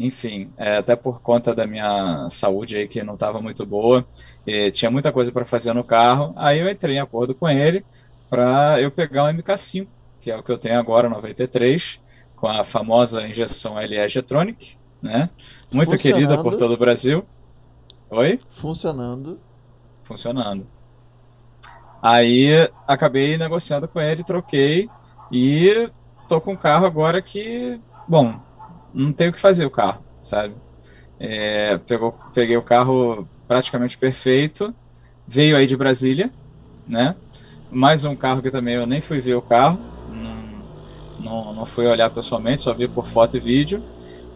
enfim, 0.00 0.50
é, 0.56 0.78
até 0.78 0.96
por 0.96 1.20
conta 1.20 1.54
da 1.54 1.66
minha 1.66 2.26
saúde 2.30 2.78
aí 2.78 2.88
que 2.88 3.02
não 3.02 3.14
estava 3.14 3.38
muito 3.38 3.66
boa, 3.66 4.02
tinha 4.72 4.90
muita 4.90 5.12
coisa 5.12 5.30
para 5.30 5.44
fazer 5.44 5.74
no 5.74 5.84
carro, 5.84 6.32
aí 6.36 6.58
eu 6.58 6.70
entrei 6.70 6.96
em 6.96 7.00
acordo 7.00 7.34
com 7.34 7.46
ele 7.46 7.84
para 8.30 8.80
eu 8.80 8.90
pegar 8.90 9.24
um 9.24 9.28
MK5, 9.28 9.86
que 10.18 10.30
é 10.30 10.36
o 10.36 10.42
que 10.42 10.50
eu 10.50 10.56
tenho 10.56 10.78
agora, 10.78 11.08
93, 11.08 12.00
com 12.40 12.48
a 12.48 12.64
famosa 12.64 13.28
injeção 13.28 13.78
LE 13.78 14.08
Getronic, 14.08 14.76
né? 15.02 15.28
Muito 15.70 15.96
querida 15.98 16.42
por 16.42 16.56
todo 16.56 16.72
o 16.72 16.78
Brasil. 16.78 17.24
Oi? 18.08 18.40
Funcionando. 18.56 19.38
Funcionando. 20.02 20.66
Aí 22.02 22.48
acabei 22.88 23.36
negociando 23.36 23.86
com 23.86 24.00
ele, 24.00 24.24
troquei 24.24 24.88
e 25.30 25.90
tô 26.26 26.40
com 26.40 26.52
um 26.52 26.56
carro 26.56 26.86
agora 26.86 27.20
que, 27.20 27.78
bom, 28.08 28.40
não 28.94 29.12
tem 29.12 29.28
o 29.28 29.32
que 29.32 29.38
fazer 29.38 29.66
o 29.66 29.70
carro, 29.70 30.02
sabe? 30.22 30.54
É, 31.18 31.76
pegou, 31.76 32.18
peguei 32.32 32.56
o 32.56 32.62
carro 32.62 33.28
praticamente 33.46 33.98
perfeito, 33.98 34.74
veio 35.26 35.56
aí 35.56 35.66
de 35.66 35.76
Brasília, 35.76 36.32
né? 36.88 37.14
Mais 37.70 38.04
um 38.04 38.16
carro 38.16 38.40
que 38.40 38.50
também 38.50 38.76
eu 38.76 38.86
nem 38.86 39.00
fui 39.00 39.20
ver 39.20 39.34
o 39.34 39.42
carro, 39.42 39.78
não, 41.20 41.52
não 41.52 41.66
fui 41.66 41.86
olhar 41.86 42.10
pessoalmente, 42.10 42.62
só 42.62 42.74
vi 42.74 42.88
por 42.88 43.06
foto 43.06 43.36
e 43.36 43.40
vídeo. 43.40 43.82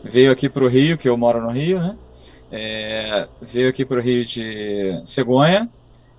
Veio 0.02 0.30
aqui 0.30 0.48
para 0.48 0.64
o 0.64 0.68
Rio, 0.68 0.98
que 0.98 1.08
eu 1.08 1.16
moro 1.16 1.40
no 1.40 1.50
Rio, 1.50 1.78
né? 1.78 1.96
É, 2.52 3.28
veio 3.40 3.68
aqui 3.68 3.84
para 3.84 3.98
o 3.98 4.02
Rio 4.02 4.24
de 4.24 5.00
Cegonha, 5.04 5.68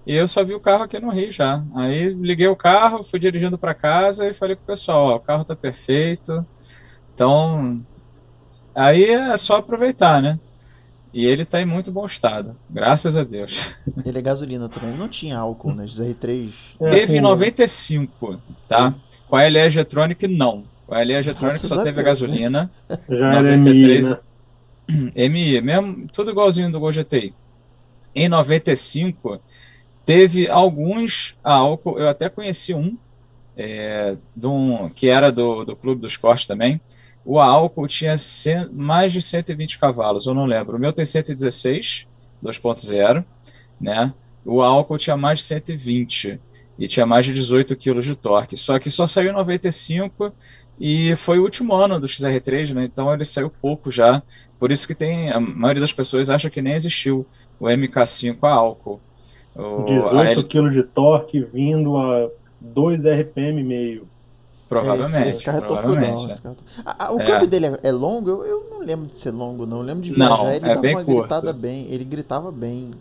e 0.06 0.16
eu 0.16 0.28
só 0.28 0.44
vi 0.44 0.54
o 0.54 0.60
carro 0.60 0.84
aqui 0.84 1.00
no 1.00 1.10
Rio 1.10 1.32
já. 1.32 1.64
Aí 1.76 2.10
liguei 2.10 2.48
o 2.48 2.56
carro, 2.56 3.04
fui 3.04 3.20
dirigindo 3.20 3.58
para 3.58 3.74
casa 3.74 4.28
e 4.28 4.34
falei 4.34 4.56
com 4.56 4.64
o 4.64 4.68
pessoal: 4.68 5.06
ó, 5.08 5.16
o 5.16 5.20
carro 5.20 5.46
tá 5.46 5.56
perfeito. 5.56 6.46
Então, 7.14 7.82
Aí 8.76 9.06
é 9.06 9.38
só 9.38 9.56
aproveitar, 9.56 10.22
né? 10.22 10.38
E 11.14 11.26
ele 11.26 11.44
está 11.44 11.62
em 11.62 11.66
muito 11.66 11.94
bom 11.94 12.06
estado, 12.06 12.58
graças 12.70 13.16
a 13.16 13.24
Deus. 13.24 13.74
Ele 14.06 14.20
é 14.20 14.22
gasolina 14.22 14.68
também, 14.68 14.98
não 14.98 15.08
tinha 15.08 15.38
álcool, 15.38 15.74
né? 15.74 15.86
XR3. 15.88 16.52
É, 16.82 16.90
teve 16.90 17.18
em 17.18 17.22
95, 17.22 18.38
tá? 18.68 18.94
Com 19.36 19.40
a 19.40 19.44
LE 19.50 19.70
Getronic, 19.70 20.28
não. 20.30 20.64
Com 20.88 20.96
a 20.96 21.02
LE 21.02 21.22
Getronic 21.22 21.68
só 21.68 21.84
teve 21.84 22.00
a 22.00 22.04
gasolina. 22.04 22.72
Já 23.10 23.42
93, 23.42 24.12
era 24.12 24.22
MI, 24.88 25.02
né? 25.12 25.12
MI, 25.30 25.62
mesmo, 25.62 26.08
tudo 26.08 26.32
igualzinho 26.32 26.72
do 26.72 26.80
Gol 26.80 26.94
GTI. 26.94 27.34
Em 28.16 28.30
95, 28.30 29.42
teve 30.06 30.50
alguns 30.50 31.38
álcool, 31.44 32.00
eu 32.00 32.08
até 32.08 32.30
conheci 32.30 32.74
um, 32.74 32.98
é, 33.58 34.16
um 34.42 34.88
que 34.88 35.10
era 35.10 35.34
do, 35.34 35.66
do 35.66 35.76
Clube 35.76 36.00
dos 36.00 36.16
Cortes 36.16 36.48
também, 36.48 36.80
o 37.26 37.38
álcool 37.38 37.90
tinha 37.90 38.16
mais 38.72 39.12
de 39.12 39.22
120 39.22 39.80
cavalos, 39.80 40.28
eu 40.28 40.34
não 40.34 40.46
lembro. 40.46 40.78
O 40.78 40.80
meu 40.80 40.94
tem 40.94 41.04
116, 41.04 42.08
2.0, 42.42 43.26
né? 43.82 44.14
O 44.46 44.62
álcool 44.62 44.98
tinha 44.98 45.18
mais 45.18 45.40
de 45.40 45.46
120 45.46 46.40
e 46.78 46.88
tinha 46.88 47.06
mais 47.06 47.26
de 47.26 47.34
18 47.34 47.76
kg 47.76 48.00
de 48.00 48.16
torque. 48.16 48.58
Só 48.58 48.78
que 48.80 48.90
só 48.90 49.08
saiu 49.08 49.30
em 49.30 49.34
95 49.34 50.34
e 50.80 51.16
foi 51.16 51.40
o 51.40 51.44
último 51.44 51.74
ano 51.74 52.00
do 52.00 52.08
XR3, 52.08 52.74
né? 52.74 52.84
Então 52.84 53.14
ele 53.14 53.26
saiu 53.26 53.50
pouco 53.50 53.90
já. 53.90 54.22
Por 54.60 54.72
isso 54.72 54.88
que 54.88 54.96
tem 54.96 55.32
a 55.32 55.40
maioria 55.40 55.82
das 55.82 55.94
pessoas 55.94 56.30
acha 56.30 56.50
que 56.50 56.62
nem 56.62 56.74
existiu 56.74 57.26
o 57.60 57.66
MK5 57.66 58.38
a 58.42 58.52
álcool. 58.52 59.00
O, 59.56 59.84
18 59.84 60.44
kg 60.44 60.70
de 60.70 60.84
torque 60.84 61.40
vindo 61.42 61.98
a 61.98 62.30
2 62.60 63.06
RPM 63.06 63.64
meio. 63.64 64.08
Provavelmente. 64.68 65.30
Esse 65.30 65.46
carro 65.46 65.60
é 65.60 65.62
provavelmente. 65.62 66.32
É. 66.32 66.38
Ah, 66.84 67.12
o 67.14 67.18
câmbio 67.20 67.48
dele 67.48 67.68
é, 67.68 67.80
é 67.84 67.92
longo? 67.92 68.30
Eu, 68.30 68.46
eu, 68.46 68.68
não 68.72 68.80
lembro 68.80 69.08
de 69.08 69.20
ser 69.22 69.32
longo, 69.32 69.66
não. 69.66 69.78
Eu 69.78 69.84
lembro 69.84 70.04
de 70.04 70.12
viajar, 70.12 70.38
não, 70.38 70.52
ele 70.52 70.70
é 70.70 70.78
bem 70.78 71.06
curto. 71.06 71.54
bem. 71.54 71.88
Ele 71.90 72.04
gritava 72.04 72.52
bem. 72.52 72.92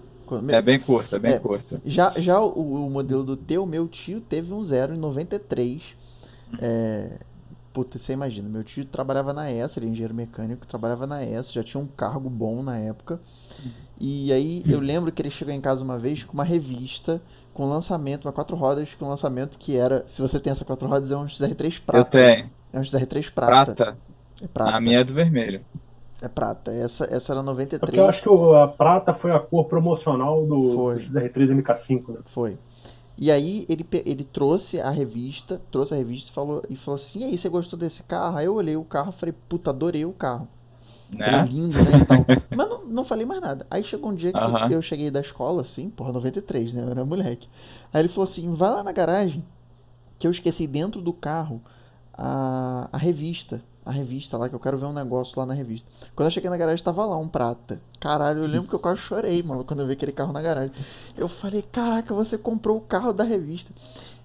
É 0.54 0.62
bem 0.62 0.78
curto, 0.78 1.14
é 1.14 1.18
bem 1.18 1.32
é, 1.32 1.38
curto. 1.38 1.80
Já, 1.84 2.10
já 2.16 2.40
o, 2.40 2.86
o, 2.86 2.90
modelo 2.90 3.24
do 3.24 3.36
teu, 3.36 3.64
meu 3.66 3.86
tio, 3.88 4.20
teve 4.20 4.52
um 4.52 4.62
zero 4.64 4.94
em 4.94 4.98
93. 4.98 5.82
É, 6.60 7.18
puta, 7.72 7.98
você 7.98 8.12
imagina, 8.12 8.48
meu 8.48 8.62
tio 8.62 8.84
trabalhava 8.84 9.32
na 9.32 9.50
ESA, 9.50 9.78
ele 9.78 9.86
é 9.86 9.88
engenheiro 9.90 10.14
mecânico, 10.14 10.66
trabalhava 10.66 11.06
na 11.06 11.24
ESA, 11.24 11.52
já 11.52 11.64
tinha 11.64 11.80
um 11.80 11.86
cargo 11.86 12.30
bom 12.30 12.62
na 12.62 12.78
época. 12.78 13.20
E 14.00 14.32
aí 14.32 14.62
eu 14.68 14.80
lembro 14.80 15.12
que 15.12 15.22
ele 15.22 15.30
chegou 15.30 15.52
em 15.52 15.60
casa 15.60 15.82
uma 15.82 15.98
vez 15.98 16.24
com 16.24 16.32
uma 16.32 16.44
revista 16.44 17.20
com 17.52 17.68
lançamento, 17.68 18.26
uma 18.26 18.32
quatro 18.32 18.56
rodas 18.56 18.92
com 18.94 19.08
lançamento 19.08 19.56
que 19.56 19.76
era, 19.76 20.04
se 20.08 20.20
você 20.20 20.40
tem 20.40 20.50
essa 20.50 20.64
quatro 20.64 20.88
rodas, 20.88 21.10
é 21.10 21.16
um 21.16 21.26
XR3 21.26 21.80
prata. 21.86 21.98
Eu 21.98 22.04
tenho. 22.04 22.50
É 22.72 22.80
um 22.80 22.82
XR3 22.82 23.32
prata. 23.32 23.72
Prata. 23.74 23.98
É 24.42 24.46
prata. 24.48 24.76
A 24.76 24.80
minha 24.80 24.98
é 24.98 25.04
do 25.04 25.14
vermelho. 25.14 25.60
É 26.24 26.28
prata. 26.28 26.72
Essa, 26.72 27.04
essa 27.04 27.34
era 27.34 27.42
93. 27.42 27.82
É 27.82 27.86
porque 27.86 28.00
eu 28.00 28.08
acho 28.08 28.22
que 28.22 28.56
a 28.56 28.66
prata 28.66 29.12
foi 29.12 29.30
a 29.30 29.38
cor 29.38 29.66
promocional 29.66 30.46
do, 30.46 30.92
do 30.92 31.00
XR3 31.00 31.62
MK5, 31.62 32.08
né? 32.08 32.20
Foi. 32.24 32.56
E 33.18 33.30
aí 33.30 33.66
ele, 33.68 33.86
ele 33.92 34.24
trouxe 34.24 34.80
a 34.80 34.88
revista, 34.88 35.60
trouxe 35.70 35.92
a 35.92 35.96
revista 35.98 36.30
e 36.30 36.32
falou, 36.32 36.62
e 36.68 36.76
falou 36.76 36.98
assim, 36.98 37.20
e 37.20 37.24
aí, 37.24 37.38
você 37.38 37.48
gostou 37.50 37.78
desse 37.78 38.02
carro? 38.04 38.38
Aí 38.38 38.46
eu 38.46 38.54
olhei 38.54 38.74
o 38.74 38.84
carro 38.84 39.10
e 39.10 39.20
falei, 39.20 39.34
puta, 39.48 39.68
adorei 39.68 40.06
o 40.06 40.12
carro. 40.12 40.48
Né? 41.10 41.46
lindo, 41.46 41.74
né? 41.74 41.90
Então, 42.02 42.24
mas 42.56 42.68
não, 42.68 42.84
não 42.86 43.04
falei 43.04 43.26
mais 43.26 43.42
nada. 43.42 43.66
Aí 43.70 43.84
chegou 43.84 44.10
um 44.10 44.14
dia 44.14 44.32
que 44.32 44.38
uhum. 44.38 44.70
eu 44.70 44.80
cheguei 44.80 45.10
da 45.10 45.20
escola, 45.20 45.60
assim, 45.60 45.90
porra, 45.90 46.10
93, 46.12 46.72
né? 46.72 46.82
Eu 46.82 46.88
era 46.88 47.04
moleque. 47.04 47.48
Aí 47.92 48.00
ele 48.00 48.08
falou 48.08 48.24
assim: 48.24 48.52
vai 48.54 48.70
lá 48.70 48.82
na 48.82 48.90
garagem, 48.90 49.44
que 50.18 50.26
eu 50.26 50.30
esqueci 50.30 50.66
dentro 50.66 51.02
do 51.02 51.12
carro 51.12 51.60
a, 52.16 52.88
a 52.90 52.96
revista. 52.96 53.62
A 53.84 53.92
revista 53.92 54.38
lá, 54.38 54.48
que 54.48 54.54
eu 54.54 54.60
quero 54.60 54.78
ver 54.78 54.86
um 54.86 54.92
negócio 54.92 55.38
lá 55.38 55.44
na 55.44 55.52
revista. 55.52 55.86
Quando 56.16 56.28
eu 56.28 56.30
cheguei 56.30 56.48
na 56.48 56.56
garagem, 56.56 56.82
tava 56.82 57.04
lá 57.04 57.18
um 57.18 57.28
prata. 57.28 57.80
Caralho, 58.00 58.42
eu 58.42 58.48
lembro 58.48 58.68
que 58.68 58.74
eu 58.74 58.78
quase 58.78 59.00
chorei, 59.00 59.42
mano, 59.42 59.62
quando 59.64 59.80
eu 59.80 59.86
vi 59.86 59.92
aquele 59.92 60.12
carro 60.12 60.32
na 60.32 60.40
garagem. 60.40 60.74
Eu 61.16 61.28
falei, 61.28 61.62
caraca, 61.62 62.14
você 62.14 62.38
comprou 62.38 62.78
o 62.78 62.80
carro 62.80 63.12
da 63.12 63.24
revista. 63.24 63.72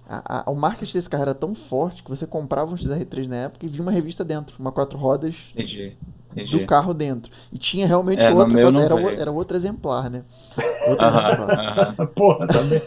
A, 0.08 0.40
a, 0.40 0.50
o 0.50 0.56
marketing 0.56 0.94
desse 0.94 1.08
carro 1.08 1.22
era 1.22 1.34
tão 1.34 1.54
forte 1.54 2.02
que 2.02 2.10
você 2.10 2.26
comprava 2.26 2.72
um 2.72 2.74
XR3 2.74 3.28
na 3.28 3.36
época 3.36 3.64
e 3.64 3.68
via 3.68 3.82
uma 3.82 3.92
revista 3.92 4.24
dentro, 4.24 4.56
uma 4.58 4.72
quatro 4.72 4.98
rodas 4.98 5.36
Entendi. 5.54 5.96
Entendi. 6.32 6.58
do 6.58 6.66
carro 6.66 6.94
dentro. 6.94 7.30
E 7.52 7.58
tinha 7.58 7.86
realmente 7.86 8.20
é, 8.20 8.32
outro, 8.32 8.58
era, 8.58 9.20
era 9.20 9.32
outro 9.32 9.56
exemplar, 9.56 10.08
né? 10.08 10.22
Outro 10.88 11.06
uh 11.06 11.10
-huh, 11.10 11.26
exemplar. 11.26 11.92
Uh 11.92 11.96
-huh. 12.02 12.06
Porra, 12.08 12.46
também. 12.46 12.82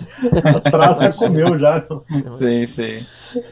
A 0.55 0.59
traça 0.59 1.13
comeu 1.13 1.57
já. 1.59 1.85
Sim, 2.27 2.65
sim. 2.65 3.05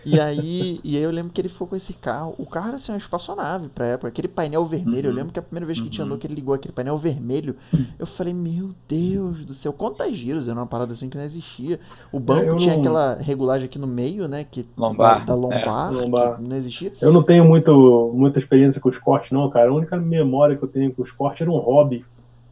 E 0.05 0.19
aí, 0.19 0.73
e 0.83 0.97
aí 0.97 1.03
eu 1.03 1.11
lembro 1.11 1.31
que 1.31 1.39
ele 1.39 1.49
foi 1.49 1.67
com 1.67 1.75
esse 1.75 1.93
carro. 1.93 2.35
O 2.37 2.45
carro 2.45 2.69
era 2.69 2.77
assim, 2.77 2.91
uma 2.91 2.97
espaçonave 2.97 3.69
pra 3.69 3.85
época. 3.85 4.07
Aquele 4.07 4.27
painel 4.27 4.65
vermelho. 4.65 5.07
Eu 5.07 5.11
uhum. 5.11 5.15
lembro 5.15 5.33
que 5.33 5.39
a 5.39 5.41
primeira 5.41 5.65
vez 5.65 5.77
que 5.77 5.83
a 5.83 5.87
gente 5.87 6.01
andou, 6.01 6.13
uhum. 6.13 6.19
que 6.19 6.27
ele 6.27 6.35
ligou 6.35 6.53
aquele 6.53 6.73
painel 6.73 6.97
vermelho, 6.97 7.55
eu 7.99 8.05
falei, 8.05 8.33
meu 8.33 8.71
Deus 8.87 9.45
do 9.45 9.53
céu, 9.53 9.71
quantas 9.71 10.11
giros? 10.13 10.47
Era 10.47 10.57
uma 10.57 10.67
parada 10.67 10.93
assim 10.93 11.09
que 11.09 11.17
não 11.17 11.23
existia. 11.23 11.79
O 12.11 12.19
banco 12.19 12.45
eu 12.45 12.57
tinha 12.57 12.73
não... 12.73 12.81
aquela 12.81 13.15
regulagem 13.15 13.65
aqui 13.65 13.79
no 13.79 13.87
meio, 13.87 14.27
né? 14.27 14.45
Que, 14.49 14.65
lombar. 14.77 15.25
Da, 15.25 15.35
lombar, 15.35 15.91
é. 15.91 15.95
lombar. 15.95 16.41
não 16.41 16.55
existia. 16.55 16.93
Eu 16.99 17.13
não 17.13 17.23
tenho 17.23 17.45
muito, 17.45 18.11
muita 18.13 18.39
experiência 18.39 18.81
com 18.81 18.89
os 18.89 18.97
cortes, 18.97 19.31
não, 19.31 19.49
cara. 19.49 19.71
Única 19.81 19.97
memória 19.97 20.55
que 20.55 20.63
eu 20.63 20.69
tenho 20.69 20.93
com 20.93 21.01
os 21.01 21.11
cortes 21.11 21.41
era 21.41 21.51
um 21.51 21.57
hobby. 21.57 22.05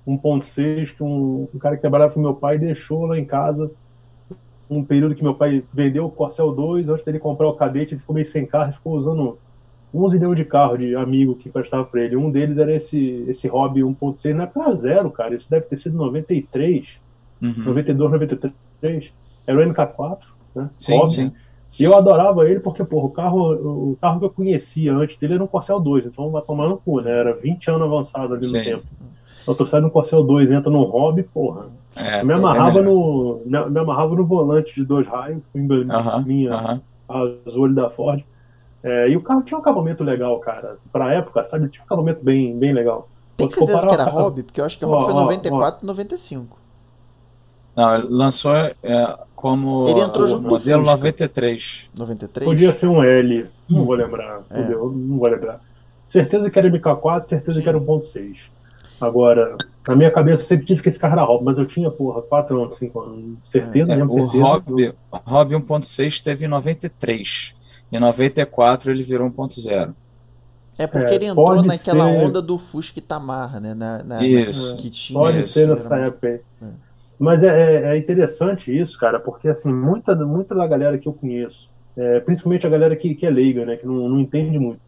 1.6 0.08 0.96
que 0.96 1.04
um, 1.04 1.48
um 1.54 1.60
cara 1.60 1.76
que 1.76 1.82
trabalhava 1.82 2.14
com 2.14 2.20
meu 2.20 2.34
pai 2.34 2.58
deixou 2.58 3.06
lá 3.06 3.18
em 3.18 3.26
casa 3.26 3.72
um 4.70 4.84
período 4.84 5.16
que 5.16 5.24
meu 5.24 5.34
pai 5.34 5.64
vendeu 5.74 6.06
o 6.06 6.12
Corcel 6.12 6.52
2, 6.52 6.90
antes 6.90 7.04
dele 7.04 7.20
comprar 7.20 7.48
o 7.48 7.56
cadete, 7.56 7.94
ele 7.94 8.02
ficou 8.02 8.14
meio 8.14 8.28
sem 8.28 8.46
carro, 8.46 8.72
ficou 8.72 8.94
usando 8.94 9.38
11 9.94 10.20
deu 10.20 10.36
de 10.36 10.46
carro 10.46 10.78
de 10.78 10.96
amigo 10.96 11.36
que 11.36 11.50
emprestava 11.50 11.84
para 11.84 12.04
ele. 12.04 12.16
Um 12.16 12.30
deles 12.30 12.58
era 12.60 12.76
esse, 12.76 13.26
esse 13.28 13.48
Hobby 13.48 13.82
1.6, 13.82 14.36
não 14.36 14.44
é 14.44 14.48
para 14.48 14.72
zero, 14.74 15.10
cara. 15.10 15.34
Isso 15.34 15.50
deve 15.50 15.66
ter 15.66 15.78
sido 15.78 15.98
93, 15.98 17.00
uhum. 17.42 17.64
92, 17.66 18.12
93. 18.12 19.12
Era 19.48 19.58
o 19.58 19.74
MK4, 19.74 20.20
né? 20.54 20.70
Sim, 20.78 20.98
Hobby. 20.98 21.10
sim. 21.10 21.32
E 21.78 21.84
eu 21.84 21.96
adorava 21.96 22.48
ele 22.50 22.60
porque, 22.60 22.84
porra, 22.84 23.06
o 23.08 23.12
carro, 23.12 23.92
o 23.94 23.98
carro 23.98 24.20
que 24.20 24.26
eu 24.26 24.30
conhecia 24.30 24.94
antes 24.94 25.18
dele 25.18 25.36
era 25.36 25.44
um 25.44 25.48
Corcel 25.48 25.80
2, 25.80 26.06
então 26.06 26.30
vai 26.32 26.42
tomar 26.42 26.68
no 26.68 26.78
cu, 26.78 27.02
né? 27.02 27.12
Era 27.12 27.34
20 27.34 27.70
anos 27.70 27.84
avançado 27.84 28.34
ali 28.34 28.48
no 28.48 28.58
Sim. 28.58 28.64
tempo. 28.64 28.86
Eu 29.48 29.56
tô 29.56 29.66
saindo 29.66 29.86
no 29.86 29.92
Corcel 29.92 30.24
2, 30.24 30.52
entra 30.52 30.70
no 30.72 30.84
hobby, 30.84 31.24
porra. 31.24 31.70
É, 31.96 32.20
Eu 32.22 32.28
me 32.28 32.34
amarrava 32.34 32.82
é 32.82 32.84
no. 32.84 33.42
Me, 33.46 33.70
me 33.70 33.80
amarrava 33.80 34.16
no 34.16 34.26
volante 34.26 34.74
de 34.76 34.86
dois 34.86 35.08
raios, 35.08 35.42
em 35.56 35.68
Aham, 35.90 36.26
minha 36.26 36.52
aham. 36.52 36.82
azul 37.08 37.74
da 37.74 37.90
Ford. 37.90 38.24
É, 38.84 39.10
e 39.10 39.18
o 39.18 39.24
carro 39.24 39.44
tinha 39.44 39.58
um 39.58 39.62
acabamento 39.62 40.04
legal, 40.04 40.40
cara. 40.40 40.78
Pra 40.92 41.14
época, 41.14 41.44
sabe? 41.44 41.70
Tinha 41.70 41.82
um 41.84 41.86
acabamento 41.86 42.24
bem, 42.24 42.58
bem 42.58 42.74
legal. 42.74 43.10
Tem 43.36 43.50
certeza 43.50 43.88
que 43.88 43.94
comparar 43.94 43.94
era 43.94 44.06
carro- 44.06 44.18
hobby? 44.18 44.44
Porque 44.44 44.62
eu 44.62 44.66
acho 44.66 44.78
que 44.78 44.86
o 44.86 44.88
hobby 44.88 45.04
Ó, 45.04 45.06
foi 45.06 45.14
ó, 45.14 45.16
94 45.16 45.84
e 45.84 45.88
95. 45.88 46.59
Não, 47.80 47.96
ele 47.96 48.08
lançou 48.10 48.54
é, 48.56 48.76
como 49.36 49.88
Ele 49.88 50.02
entrou 50.02 50.38
o 50.38 50.42
modelo 50.42 50.82
Fusca. 50.84 50.98
93. 50.98 51.90
93? 51.96 52.46
Podia 52.50 52.74
ser 52.74 52.88
um 52.88 53.02
L, 53.02 53.46
não 53.70 53.86
vou 53.86 53.96
lembrar. 53.96 54.42
É. 54.50 54.62
Não 54.70 55.18
vou 55.18 55.30
lembrar. 55.30 55.62
Certeza 56.10 56.50
que 56.50 56.60
era 56.60 56.70
MK4, 56.70 57.26
certeza 57.28 57.62
que 57.62 57.70
era 57.70 57.80
1.6. 57.80 58.36
Agora, 59.00 59.56
na 59.88 59.96
minha 59.96 60.12
cabeça 60.12 60.42
eu 60.42 60.46
sempre 60.46 60.66
tive 60.66 60.82
que 60.82 60.90
esse 60.90 61.00
carro 61.00 61.14
era 61.14 61.24
hobby, 61.24 61.46
mas 61.46 61.58
eu 61.58 61.66
tinha, 61.66 61.90
porra, 61.90 62.22
4 62.22 62.62
anos, 62.62 62.76
5 62.76 63.00
anos. 63.00 63.38
Certeza, 63.46 63.94
É, 63.94 63.96
mesmo, 63.96 64.12
o 64.12 64.30
certeza. 64.30 64.44
Hobby, 64.44 64.94
Hobby 65.26 65.56
1.6 65.56 66.22
teve 66.22 66.46
em 66.46 66.50
93. 66.50 67.56
Em 67.90 67.98
94 68.00 68.92
ele 68.92 69.04
virou 69.04 69.30
1.0. 69.30 69.94
É 70.78 70.86
porque 70.86 71.08
É, 71.08 71.16
ele 71.16 71.26
entrou 71.28 71.64
naquela 71.64 72.06
ser- 72.12 72.26
onda 72.26 72.42
do 72.42 72.58
Fusca 72.58 73.00
Itamar, 73.00 73.60
né? 73.62 73.74
Na, 73.74 74.04
na, 74.04 74.24
Isso. 74.24 74.76
Que 74.78 74.90
tinha, 74.90 75.18
Pode 75.18 75.40
Isso, 75.40 75.54
ser 75.54 75.68
nessa 75.70 75.96
época 75.96 76.28
aí. 76.28 76.42
É. 76.62 76.89
Mas 77.20 77.44
é, 77.44 77.50
é- 77.94 77.96
é 77.96 78.00
interessante 78.00 78.78
isso, 78.78 78.98
cara, 79.00 79.20
porque 79.20 79.50
assim, 79.50 79.74
muita, 79.74 80.16
muita 80.16 80.56
da 80.56 80.68
galera 80.68 80.98
que 80.98 81.08
eu 81.08 81.14
conheço, 81.14 81.70
é, 81.98 82.22
principalmente 82.22 82.66
a 82.68 82.70
galera 82.70 82.96
que, 82.96 83.16
que 83.16 83.26
é 83.26 83.30
leiga, 83.30 83.66
né, 83.66 83.78
que 83.78 83.86
não, 83.86 84.10
não 84.10 84.20
entende 84.20 84.58
muito, 84.60 84.82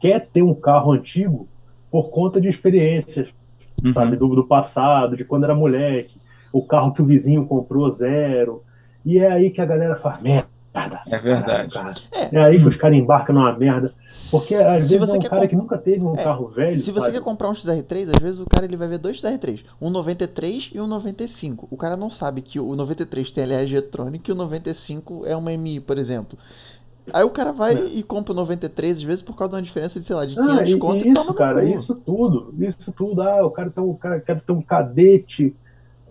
quer 0.00 0.26
ter 0.28 0.42
um 0.42 0.54
carro 0.54 0.92
antigo 0.92 1.48
por 1.90 2.10
conta 2.10 2.40
de 2.40 2.48
experiências, 2.48 3.34
Uhum. 3.84 3.92
sabe, 3.92 4.16
do, 4.16 4.28
do 4.34 4.46
passado, 4.46 5.16
de 5.16 5.24
quando 5.24 5.44
era 5.44 5.54
moleque, 5.54 6.20
o 6.52 6.66
carro 6.66 6.92
que 6.92 7.02
o 7.02 7.04
vizinho 7.04 7.46
comprou 7.46 7.90
zero. 7.90 8.64
E 9.04 9.18
é 9.18 9.30
aí 9.30 9.50
que 9.50 9.60
a 9.60 9.66
galera 9.66 9.96
faz 9.96 10.20
merda. 10.20 10.48
É 11.10 11.18
verdade. 11.18 11.76
É. 12.12 12.28
É 12.36 12.44
aí 12.48 12.58
que 12.60 12.68
os 12.68 12.76
caras 12.76 12.96
embarcam 12.96 13.34
numa 13.34 13.52
merda. 13.58 13.92
Porque 14.30 14.54
às 14.54 14.84
Se 14.84 14.96
vezes 14.96 15.00
você 15.10 15.16
é 15.16 15.18
um 15.18 15.22
cara 15.22 15.36
comp- 15.40 15.50
que 15.50 15.56
nunca 15.56 15.78
teve 15.78 16.04
um 16.04 16.14
É, 16.14 16.22
carro 16.22 16.48
velho. 16.48 16.78
Se 16.78 16.92
você 16.92 17.00
sabe? 17.00 17.12
quer 17.12 17.20
comprar 17.22 17.48
um 17.48 17.52
XR3, 17.54 18.10
às 18.14 18.22
vezes 18.22 18.38
o 18.40 18.44
cara 18.44 18.64
ele 18.66 18.76
vai 18.76 18.86
ver 18.86 18.98
dois 18.98 19.20
XR3, 19.20 19.64
um 19.80 19.90
93 19.90 20.70
e 20.74 20.80
um 20.80 20.86
95. 20.86 21.66
O 21.70 21.76
cara 21.76 21.96
não 21.96 22.10
sabe 22.10 22.42
que 22.42 22.60
o 22.60 22.76
93 22.76 23.30
tem 23.32 23.44
LRG 23.44 23.72
Electronic 23.76 24.30
e 24.30 24.32
o 24.32 24.36
95 24.36 25.26
é 25.26 25.34
uma 25.34 25.52
MI, 25.52 25.80
por 25.80 25.98
exemplo. 25.98 26.38
Aí 27.12 27.24
o 27.24 27.30
cara 27.30 27.52
vai 27.52 27.74
e 27.74 28.02
compra 28.02 28.32
o 28.32 28.36
93, 28.36 28.98
às 28.98 29.02
vezes 29.02 29.22
por 29.22 29.34
causa 29.34 29.52
de 29.52 29.56
uma 29.56 29.62
diferença 29.62 29.98
de, 29.98 30.06
sei 30.06 30.14
lá, 30.14 30.26
de 30.26 30.34
500 30.34 30.58
Ah, 30.58 30.64
e, 30.68 30.76
conto 30.78 31.04
e 31.06 31.08
e 31.08 31.14
toma 31.14 31.20
isso, 31.22 31.30
no 31.32 31.34
cara, 31.34 31.62
cu. 31.62 31.68
isso 31.68 31.94
tudo, 31.94 32.54
isso 32.60 32.92
tudo, 32.92 33.22
ah, 33.22 33.46
o 33.46 33.50
cara 33.50 33.70
tem 33.70 33.82
um, 33.82 33.94
cara 33.94 34.20
quer 34.20 34.38
ter 34.42 34.52
um 34.52 34.60
cadete, 34.60 35.56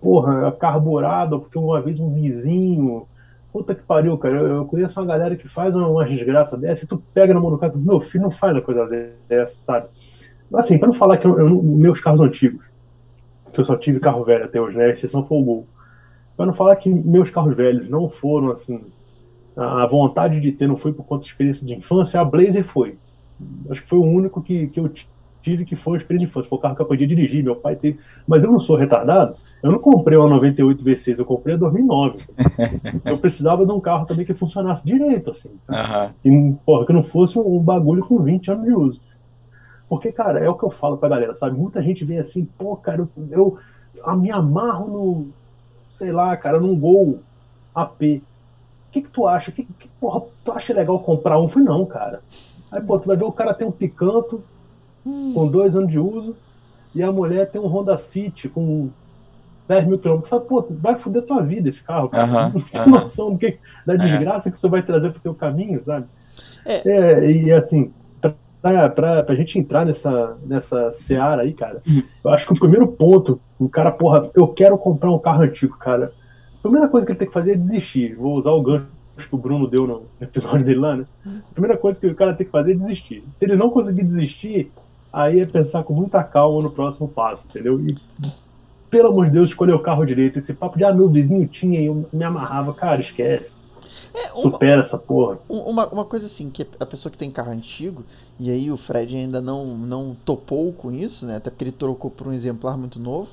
porra, 0.02 0.52
carburado, 0.54 1.40
porque 1.40 1.58
uma 1.60 1.80
vez 1.82 2.00
um 2.00 2.12
vizinho, 2.12 3.08
puta 3.52 3.74
que 3.74 3.84
pariu, 3.84 4.18
cara, 4.18 4.36
eu, 4.36 4.66
conheço 4.66 5.00
uma 5.00 5.06
galera 5.06 5.36
que 5.36 5.48
faz 5.48 5.76
uma, 5.76 6.06
desgraça 6.06 6.58
dessa, 6.58 6.86
e 6.86 6.88
tu 6.88 7.02
pega 7.14 7.34
na 7.34 7.40
mão 7.40 7.52
do 7.52 7.58
cara, 7.58 7.74
meu 7.76 8.02
filho 8.02 8.24
não 8.24 8.32
faz 8.32 8.54
uma 8.54 8.62
coisa 8.62 8.88
dessa, 9.28 9.56
sabe? 9.64 9.88
Assim, 10.54 10.78
pra 10.78 10.88
não 10.88 10.94
falar 10.94 11.18
que 11.18 11.28
eu, 11.28 11.38
eu 11.40 11.64
meus 11.64 12.00
carros 12.00 12.22
antigos, 12.22 12.66
que 13.52 13.60
eu 13.60 13.66
só 13.66 13.76
tive 13.76 14.00
carro 14.00 14.24
velho 14.24 14.46
até 14.46 14.60
hoje, 14.60 14.78
né, 14.78 14.86
a 14.86 14.90
exceção 14.90 15.26
foi 15.26 15.38
o 15.38 15.44
Gol, 15.44 15.68
pra 16.36 16.46
não 16.46 16.54
falar 16.54 16.76
que 16.76 16.90
meus 16.90 17.30
carros 17.30 17.56
velhos 17.56 17.90
não 17.90 18.10
foram, 18.10 18.52
assim, 18.52 18.82
a 19.56 19.88
vontade 19.88 20.40
de 20.40 20.52
ter 20.52 20.68
não 20.68 20.78
foi 20.78 20.94
por 20.94 21.04
conta 21.04 21.24
de 21.24 21.32
experiência 21.32 21.66
de 21.66 21.74
infância, 21.74 22.22
a 22.22 22.26
Blazer 22.26 22.64
foi. 22.64 22.98
Acho 23.70 23.82
que 23.82 23.90
foi 23.90 23.98
o 23.98 24.04
único 24.04 24.42
que, 24.42 24.68
que 24.68 24.80
eu 24.80 24.92
tive 25.48 25.64
que 25.64 25.76
foi 25.78 25.94
uma 25.94 25.98
experiência 25.98 26.26
de 26.26 26.32
infância. 26.32 26.50
Foi 26.50 26.58
o 26.58 26.62
carro 26.62 26.76
que 26.76 26.82
eu 26.82 26.86
podia 26.86 27.08
dirigir, 27.08 27.42
meu 27.44 27.56
pai 27.56 27.76
teve. 27.76 28.00
Mas 28.28 28.44
eu 28.44 28.52
não 28.52 28.60
sou 28.60 28.76
retardado. 28.76 29.38
Eu 29.64 29.72
não 29.72 29.80
comprei 29.80 30.18
uma 30.18 30.30
98 30.30 30.84
V6, 30.84 31.18
eu 31.18 31.26
comprei 31.26 31.56
a 31.56 31.58
2009. 31.58 32.18
eu 33.06 33.18
precisava 33.18 33.66
de 33.66 33.72
um 33.72 33.80
carro 33.80 34.06
também 34.06 34.26
que 34.26 34.34
funcionasse 34.34 34.86
direito, 34.86 35.32
assim. 35.32 35.52
Aham. 35.70 36.12
E, 36.24 36.54
porra, 36.66 36.86
que 36.86 36.94
não 36.94 37.02
fosse 37.04 37.40
um, 37.40 37.60
bagulho 37.60 38.06
com 38.06 38.20
20 38.20 38.52
anos 38.52 38.66
de 38.66 38.74
uso. 38.74 39.02
Porque, 39.88 40.12
cara, 40.12 40.40
é 40.40 40.50
o 40.50 40.56
que 40.56 40.66
eu 40.66 40.70
falo 40.70 40.98
pra 40.98 41.10
galera, 41.10 41.34
sabe? 41.36 41.58
Muita 41.58 41.82
gente 41.82 42.04
vem 42.04 42.20
assim, 42.20 42.46
pô, 42.58 42.76
cara, 42.76 43.00
eu, 43.00 43.10
eu 43.32 43.58
a- 44.04 44.16
me 44.18 44.30
amarro 44.30 44.88
no, 44.88 45.28
sei 45.90 46.12
lá, 46.12 46.36
cara, 46.36 46.60
num 46.60 46.78
Gol 46.78 47.20
AP. 47.74 48.22
O 48.90 48.92
que 48.92 49.02
que 49.02 49.10
tu 49.10 49.26
acha? 49.26 49.52
Que, 49.52 49.64
que 49.64 49.88
porra, 50.00 50.22
tu 50.44 50.52
acha 50.52 50.74
legal 50.74 51.00
comprar 51.00 51.40
um? 51.40 51.44
Eu 51.44 51.50
falei, 51.50 51.68
não, 51.68 51.86
cara. 51.86 52.22
Aí, 52.70 52.82
pô, 52.82 53.00
tu 53.00 53.08
vai 53.08 53.16
ver 53.16 53.24
o 53.24 53.32
cara 53.32 53.54
tem 53.54 53.66
um 53.66 53.72
picanto 53.72 54.44
com 55.34 55.48
dois 55.48 55.76
anos 55.76 55.92
de 55.92 56.00
uso 56.00 56.36
e 56.96 57.04
a 57.04 57.12
mulher 57.12 57.50
tem 57.52 57.62
um 57.62 57.68
Honda 57.68 57.98
City 57.98 58.50
com 58.50 58.90
10 59.68 59.88
mil 59.88 60.00
quilômetros. 60.00 60.30
Fala, 60.30 60.42
pô, 60.42 60.66
vai 60.70 60.96
foder 60.98 61.24
tua 61.24 61.42
vida 61.42 61.70
esse 61.70 61.84
carro, 61.84 62.10
cara. 62.10 62.26
Aham, 62.26 62.52
Não 62.54 62.62
tem 62.72 62.82
aham. 62.82 62.90
noção 62.92 63.32
do 63.32 63.38
que, 63.38 63.58
da 63.86 63.96
desgraça 63.96 64.50
que 64.50 64.58
isso 64.58 64.70
vai 64.70 64.82
trazer 64.82 65.12
pro 65.12 65.20
teu 65.22 65.36
caminho, 65.36 65.84
sabe? 65.84 66.08
É. 66.66 66.90
É, 66.90 67.32
e 67.32 67.52
assim, 67.52 67.92
pra, 68.62 68.90
pra, 68.90 69.24
pra 69.24 69.36
gente 69.36 69.60
entrar 69.60 69.86
nessa, 69.86 70.38
nessa 70.46 70.92
seara 70.92 71.44
aí, 71.44 71.54
cara, 71.54 71.82
eu 72.24 72.32
acho 72.32 72.48
que 72.48 72.54
o 72.54 72.60
primeiro 72.60 72.88
ponto, 72.88 73.40
o 73.60 73.70
cara, 73.70 73.92
porra, 73.92 74.30
eu 74.36 74.48
quero 74.48 74.78
comprar 74.78 75.12
um 75.12 75.20
carro 75.20 75.44
antigo, 75.44 75.78
cara. 75.78 76.12
A 76.60 76.62
primeira 76.62 76.88
coisa 76.90 77.06
que 77.06 77.12
ele 77.14 77.20
tem 77.20 77.28
que 77.28 77.34
fazer 77.34 77.54
é 77.54 77.56
desistir. 77.56 78.16
Vou 78.16 78.36
usar 78.36 78.52
o 78.52 78.62
gancho 78.62 78.88
que 79.18 79.34
o 79.34 79.38
Bruno 79.38 79.68
deu 79.68 79.88
no 79.88 80.04
episódio 80.20 80.66
dele 80.66 80.80
lá, 80.80 80.96
né? 80.98 81.06
A 81.26 81.54
primeira 81.54 81.78
coisa 81.78 82.00
que 82.00 82.08
o 82.08 82.16
cara 82.16 82.34
tem 82.34 82.46
que 82.46 82.52
fazer 82.52 82.72
é 82.72 82.76
desistir. 82.76 83.24
Se 83.32 83.46
ele 83.46 83.56
não 83.56 83.70
conseguir 83.70 84.04
desistir, 84.04 84.72
aí 85.12 85.40
é 85.40 85.46
pensar 85.46 85.84
com 85.84 85.94
muita 85.94 86.24
calma 86.24 86.62
no 86.62 86.70
próximo 86.72 87.08
passo, 87.08 87.46
entendeu? 87.50 87.80
E, 87.80 87.98
pelo 88.90 89.10
amor 89.10 89.26
de 89.26 89.32
Deus, 89.32 89.50
escolher 89.50 89.74
o 89.74 89.80
carro 89.80 90.06
direito. 90.06 90.40
Esse 90.40 90.54
papo 90.54 90.78
de, 90.78 90.84
ah, 90.84 90.94
meu 90.94 91.10
vizinho 91.10 91.48
tinha 91.48 91.80
e 91.82 91.86
eu 91.86 92.08
me 92.12 92.24
amarrava. 92.24 92.74
Cara, 92.74 93.02
esquece. 93.02 93.60
É, 94.14 94.32
uma, 94.32 94.42
Supera 94.42 94.82
essa 94.82 94.98
porra. 94.98 95.40
um- 95.50 95.60
uma, 95.60 95.88
uma 95.88 96.06
coisa 96.06 96.26
assim, 96.26 96.50
que 96.50 96.66
a 96.80 96.86
pessoa 96.86 97.12
que 97.12 97.18
tem 97.18 97.30
carro 97.30 97.52
antigo, 97.52 98.04
e 98.40 98.50
aí 98.50 98.72
o 98.72 98.78
Fred 98.78 99.16
ainda 99.16 99.42
não, 99.42 99.66
não 99.78 100.16
topou 100.26 100.72
com 100.74 100.92
isso, 100.92 101.26
né? 101.26 101.36
Até 101.38 101.50
porque 101.50 101.64
ele 101.66 101.72
trocou 101.72 102.10
por 102.10 102.28
um 102.28 102.34
exemplar 102.34 102.78
muito 102.78 103.00
novo. 103.00 103.30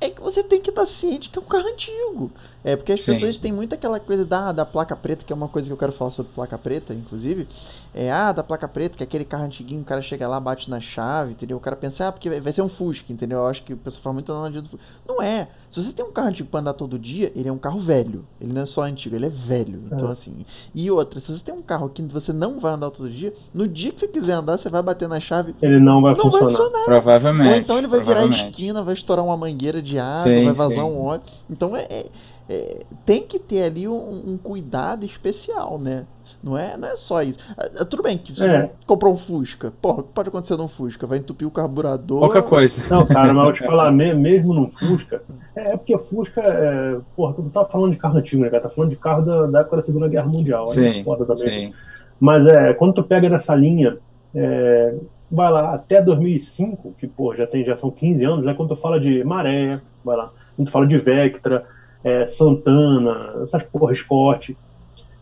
É 0.00 0.08
que 0.08 0.20
você 0.20 0.42
tem 0.42 0.60
que 0.60 0.70
estar 0.70 0.86
ciente 0.86 1.28
que 1.28 1.38
é 1.38 1.42
um 1.42 1.44
carro 1.44 1.66
antigo. 1.68 2.30
É, 2.62 2.76
porque 2.76 2.92
as 2.92 3.02
Sim. 3.02 3.14
pessoas 3.14 3.38
têm 3.38 3.52
muito 3.52 3.74
aquela 3.74 3.98
coisa 3.98 4.24
da, 4.24 4.52
da 4.52 4.66
placa 4.66 4.94
preta, 4.94 5.24
que 5.24 5.32
é 5.32 5.36
uma 5.36 5.48
coisa 5.48 5.66
que 5.66 5.72
eu 5.72 5.76
quero 5.78 5.92
falar 5.92 6.10
sobre 6.10 6.30
placa 6.34 6.58
preta, 6.58 6.92
inclusive. 6.92 7.48
É, 7.94 8.12
ah, 8.12 8.32
da 8.32 8.42
placa 8.42 8.68
preta, 8.68 8.96
que 8.96 9.02
é 9.02 9.06
aquele 9.06 9.24
carro 9.24 9.44
antiguinho, 9.44 9.80
o 9.80 9.84
cara 9.84 10.02
chega 10.02 10.28
lá, 10.28 10.38
bate 10.38 10.68
na 10.70 10.78
chave, 10.78 11.32
entendeu? 11.32 11.56
O 11.56 11.60
cara 11.60 11.74
pensa, 11.74 12.06
ah, 12.08 12.12
porque 12.12 12.28
vai- 12.40 12.52
ser 12.52 12.62
um 12.62 12.68
Fusca, 12.68 13.12
entendeu? 13.12 13.38
Eu 13.38 13.46
acho 13.46 13.62
que 13.64 13.72
o 13.72 13.76
pessoal 13.76 14.02
fala 14.02 14.14
muito 14.14 14.30
analogia 14.30 14.60
do 14.62 14.68
Fusca. 14.68 14.84
Não 15.08 15.22
é. 15.22 15.48
Se 15.70 15.82
você 15.82 15.92
tem 15.92 16.04
um 16.04 16.10
carro 16.12 16.28
antigo 16.28 16.48
pra 16.50 16.60
andar 16.60 16.72
todo 16.74 16.98
dia, 16.98 17.32
ele 17.34 17.48
é 17.48 17.52
um 17.52 17.58
carro 17.58 17.80
velho. 17.80 18.24
Ele 18.40 18.52
não 18.52 18.62
é 18.62 18.66
só 18.66 18.82
antigo, 18.82 19.14
ele 19.16 19.26
é 19.26 19.28
velho. 19.28 19.82
Então, 19.86 20.08
É. 20.08 20.12
assim. 20.12 20.44
E 20.74 20.90
outra, 20.90 21.18
se 21.20 21.32
você 21.32 21.42
tem 21.42 21.54
um 21.54 21.62
carro 21.62 21.88
que 21.88 22.02
você 22.02 22.32
não 22.32 22.60
vai 22.60 22.72
andar 22.74 22.90
todo 22.90 23.08
dia, 23.08 23.32
no 23.54 23.66
dia 23.66 23.90
que 23.92 24.00
você 24.00 24.08
quiser 24.08 24.32
andar, 24.32 24.58
você 24.58 24.68
vai 24.68 24.82
bater 24.82 25.08
na 25.08 25.18
chave, 25.20 25.54
Ele 25.62 25.78
não 25.80 26.02
vai 26.02 26.14
não 26.14 26.20
funcionar. 26.22 26.44
vai 26.46 26.56
funcionar. 26.56 26.84
Provavelmente. 26.84 27.48
Ou 27.50 27.56
então 27.56 27.78
ele 27.78 27.86
vai 27.86 28.00
virar 28.00 28.26
esquina, 28.26 28.82
vai 28.82 28.94
estourar 28.94 29.24
uma 29.24 29.36
mangueira 29.36 29.80
de 29.80 29.98
água, 29.98 30.16
Sim, 30.16 30.44
vai 30.44 30.54
vazar 30.54 30.68
sim. 30.70 30.80
um 30.80 31.00
óleo. 31.02 31.22
Então 31.48 31.76
é, 31.76 31.84
é- 31.88 32.06
é- 32.50 32.82
tem 33.06 33.22
que 33.22 33.38
ter 33.38 33.62
ali 33.62 33.86
um, 33.88 34.32
um 34.32 34.38
cuidado 34.38 35.04
especial, 35.04 35.78
né? 35.78 36.04
Não 36.42 36.56
é, 36.56 36.74
não 36.76 36.88
é 36.88 36.96
só 36.96 37.22
isso. 37.22 37.38
Ah, 37.56 37.68
ah, 37.80 37.84
Tudo 37.84 38.02
bem 38.02 38.16
que 38.16 38.34
se 38.34 38.42
É. 38.42 38.62
você 38.62 38.70
comprou 38.86 39.12
um 39.12 39.16
Fusca, 39.16 39.72
porra, 39.82 40.00
o 40.00 40.02
que 40.04 40.12
pode 40.14 40.28
acontecer 40.30 40.56
num 40.56 40.68
Fusca? 40.68 41.06
Vai 41.06 41.18
entupir 41.18 41.46
o 41.46 41.50
carburador. 41.50 42.20
Pouca 42.20 42.42
coisa. 42.42 42.92
Não, 42.94 43.04
cara, 43.06 43.34
mas 43.34 43.46
eu 43.48 43.52
te 43.52 43.64
falar, 43.66 43.92
me- 43.92 44.14
mesmo 44.14 44.54
no 44.54 44.70
Fusca, 44.70 45.22
é, 45.54 45.72
é 45.74 45.76
porque 45.76 45.96
Fusca, 45.98 46.40
é, 46.40 46.98
porra, 47.14 47.34
tu 47.34 47.42
não 47.42 47.50
tá 47.50 47.64
falando 47.66 47.92
de 47.92 47.98
carro 47.98 48.16
antigo, 48.18 48.42
né, 48.42 48.48
cara? 48.48 48.62
Tá 48.62 48.70
falando 48.70 48.90
de 48.90 48.96
carro 48.96 49.22
da, 49.22 49.46
da 49.46 49.60
época 49.60 49.76
da 49.76 49.82
Segunda 49.82 50.08
Guerra 50.08 50.28
Mundial. 50.28 50.64
aí 50.64 50.84
é 50.86 50.92
Sim, 50.94 51.04
foda 51.04 51.24
também. 51.26 51.36
sim. 51.36 51.74
Mas 52.18 52.46
é, 52.46 52.72
quando 52.74 52.94
tu 52.94 53.02
pega 53.02 53.28
nessa 53.28 53.54
linha, 53.54 53.98
é, 54.34 54.94
vai 55.30 55.50
lá, 55.52 55.74
até 55.74 56.00
2005, 56.00 56.94
que 56.98 57.06
pô, 57.06 57.34
já, 57.34 57.46
tem, 57.46 57.64
já 57.64 57.76
são 57.76 57.90
15 57.90 58.24
anos, 58.24 58.44
né? 58.46 58.54
Quando 58.54 58.70
tu 58.70 58.76
fala 58.76 58.98
de 58.98 59.22
Maré, 59.24 59.80
vai 60.04 60.16
lá, 60.16 60.30
quando 60.56 60.68
tu 60.68 60.72
fala 60.72 60.86
de 60.86 60.96
Vectra, 60.98 61.66
é, 62.04 62.26
Santana, 62.26 63.34
essas 63.42 63.62
porra, 63.64 63.94
Scott, 63.94 64.56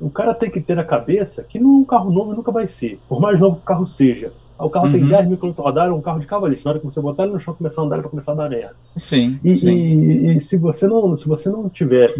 o 0.00 0.08
cara 0.10 0.32
tem 0.34 0.50
que 0.50 0.60
ter 0.60 0.76
na 0.76 0.84
cabeça 0.84 1.42
que 1.42 1.58
não 1.58 1.70
é 1.70 1.76
um 1.78 1.84
carro 1.84 2.10
novo 2.10 2.34
nunca 2.34 2.52
vai 2.52 2.66
ser, 2.66 3.00
por 3.08 3.20
mais 3.20 3.38
novo 3.40 3.56
que 3.56 3.62
o 3.62 3.64
carro 3.66 3.86
seja. 3.86 4.32
O 4.58 4.68
carro 4.68 4.90
tem 4.90 5.02
Uhum. 5.02 5.08
10 5.08 5.28
mil 5.28 5.36
quilômetros 5.36 5.64
rodados, 5.64 5.92
é 5.92 5.94
um 5.96 6.00
carro 6.00 6.18
de 6.18 6.26
cavalista. 6.26 6.68
Na 6.68 6.72
hora 6.72 6.80
que 6.80 6.84
você 6.84 7.00
botar 7.00 7.22
ele 7.24 7.32
no 7.32 7.38
chão 7.40 7.54
começar 7.54 7.80
a 7.80 7.84
andar, 7.84 7.94
ele 7.96 8.02
vai 8.02 8.10
começar 8.10 8.32
a 8.32 8.34
dar 8.34 8.48
merda. 8.50 8.74
Sim, 8.96 9.38
E, 9.44 9.54
sim. 9.54 9.70
e- 9.70 10.36
e 10.36 10.40
se 10.40 10.56
você 10.56 10.86
não, 10.88 11.14
se 11.14 11.28
você 11.28 11.48
não 11.48 11.68
tiver 11.68 12.12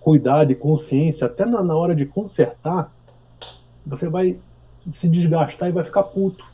cuidado 0.00 0.52
e 0.52 0.54
consciência, 0.54 1.26
até 1.26 1.46
na, 1.46 1.62
na 1.62 1.74
hora 1.74 1.94
de 1.94 2.04
consertar, 2.04 2.92
você 3.86 4.08
vai 4.08 4.36
se 4.80 5.08
desgastar 5.08 5.68
e 5.68 5.72
vai 5.72 5.82
ficar 5.84 6.02
puto. 6.02 6.44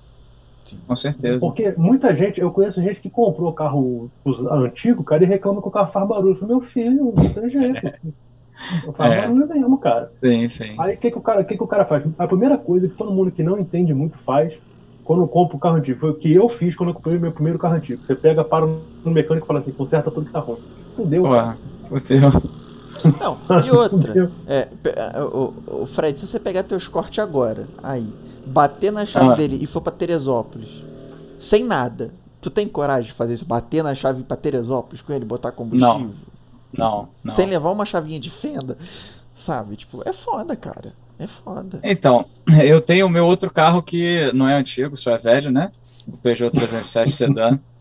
Com 0.86 0.96
certeza. 0.96 1.46
Porque 1.46 1.74
muita 1.76 2.14
gente, 2.14 2.40
eu 2.40 2.50
conheço 2.50 2.82
gente 2.82 3.00
que 3.00 3.10
comprou 3.10 3.52
carro 3.52 4.10
antigo, 4.50 5.04
cara, 5.04 5.24
e 5.24 5.26
reclama 5.26 5.60
que 5.60 5.68
o 5.68 5.70
carro 5.70 5.92
faz 5.92 6.06
barulho. 6.08 6.32
Eu 6.32 6.36
falei, 6.36 6.54
meu 6.56 6.64
filho, 6.64 7.12
não 7.16 7.34
tem 7.34 7.50
jeito. 7.50 7.92
Não 8.86 8.92
faz 8.92 9.12
É. 9.12 9.20
barulho 9.22 9.46
nenhum, 9.46 9.76
cara. 9.76 10.08
Sim, 10.12 10.48
sim. 10.48 10.74
Aí 10.78 10.94
o 10.94 10.98
que, 10.98 11.10
que, 11.10 11.18
o 11.18 11.20
cara, 11.20 11.42
que, 11.42 11.56
que 11.56 11.62
o 11.62 11.66
cara 11.66 11.84
faz? 11.84 12.04
A 12.16 12.28
primeira 12.28 12.56
coisa 12.56 12.86
que 12.86 12.94
todo 12.94 13.10
mundo 13.10 13.30
que 13.32 13.42
não 13.42 13.58
entende 13.58 13.92
muito 13.92 14.16
faz 14.18 14.54
quando 15.04 15.26
compra 15.26 15.56
o 15.56 15.58
carro 15.58 15.76
antigo, 15.76 15.98
foi 15.98 16.10
o 16.10 16.14
que 16.14 16.32
eu 16.32 16.48
fiz 16.48 16.76
quando 16.76 16.90
eu 16.90 16.94
comprei 16.94 17.16
o 17.16 17.20
meu 17.20 17.32
primeiro 17.32 17.58
carro 17.58 17.74
antigo. 17.74 18.04
Você 18.04 18.14
pega, 18.14 18.44
para 18.44 18.66
no 18.66 19.10
mecânico 19.10 19.46
e 19.46 19.48
fala 19.48 19.58
assim, 19.58 19.72
conserta 19.72 20.10
tudo 20.10 20.26
que 20.26 20.32
tá 20.32 20.38
ruim. 20.38 20.58
Pô, 20.94 21.02
fudeu. 21.02 21.22
Não, 23.18 23.66
e 23.66 23.70
outra. 23.70 24.30
É, 24.46 24.68
é, 24.84 25.22
o, 25.22 25.52
o 25.66 25.86
Fred, 25.86 26.20
se 26.20 26.26
você 26.26 26.38
pegar 26.38 26.62
teus 26.62 26.86
cortes 26.86 27.18
agora, 27.18 27.66
aí, 27.82 28.06
bater 28.46 28.90
na 28.92 29.06
chave 29.06 29.28
Ah. 29.30 29.34
dele 29.34 29.58
e 29.62 29.66
for 29.66 29.80
pra 29.80 29.92
Teresópolis, 29.92 30.68
sem 31.40 31.64
nada, 31.64 32.12
tu 32.40 32.50
tem 32.50 32.68
coragem 32.68 33.10
de 33.10 33.16
fazer 33.16 33.34
isso? 33.34 33.44
Bater 33.44 33.82
na 33.82 33.94
chave 33.94 34.22
pra 34.22 34.36
Teresópolis 34.36 35.00
com 35.02 35.12
ele, 35.12 35.24
botar 35.24 35.52
combustível? 35.52 36.10
Não, 36.72 37.08
não. 37.22 37.34
Sem 37.34 37.46
levar 37.46 37.70
uma 37.70 37.84
chavinha 37.84 38.18
de 38.20 38.30
fenda? 38.30 38.78
Sabe? 39.44 39.76
Tipo, 39.76 40.02
é 40.08 40.12
foda, 40.12 40.54
cara. 40.56 40.94
É 41.18 41.26
foda. 41.26 41.78
Então, 41.82 42.24
eu 42.64 42.80
tenho 42.80 43.06
o 43.06 43.10
meu 43.10 43.26
outro 43.26 43.50
carro 43.50 43.82
que 43.82 44.30
não 44.32 44.48
é 44.48 44.54
antigo, 44.54 44.96
só 44.96 45.12
é 45.14 45.18
velho, 45.18 45.50
né? 45.50 45.70
O 46.06 46.16
Peugeot 46.16 46.50
307 46.52 47.10
Sedan. 47.10 47.58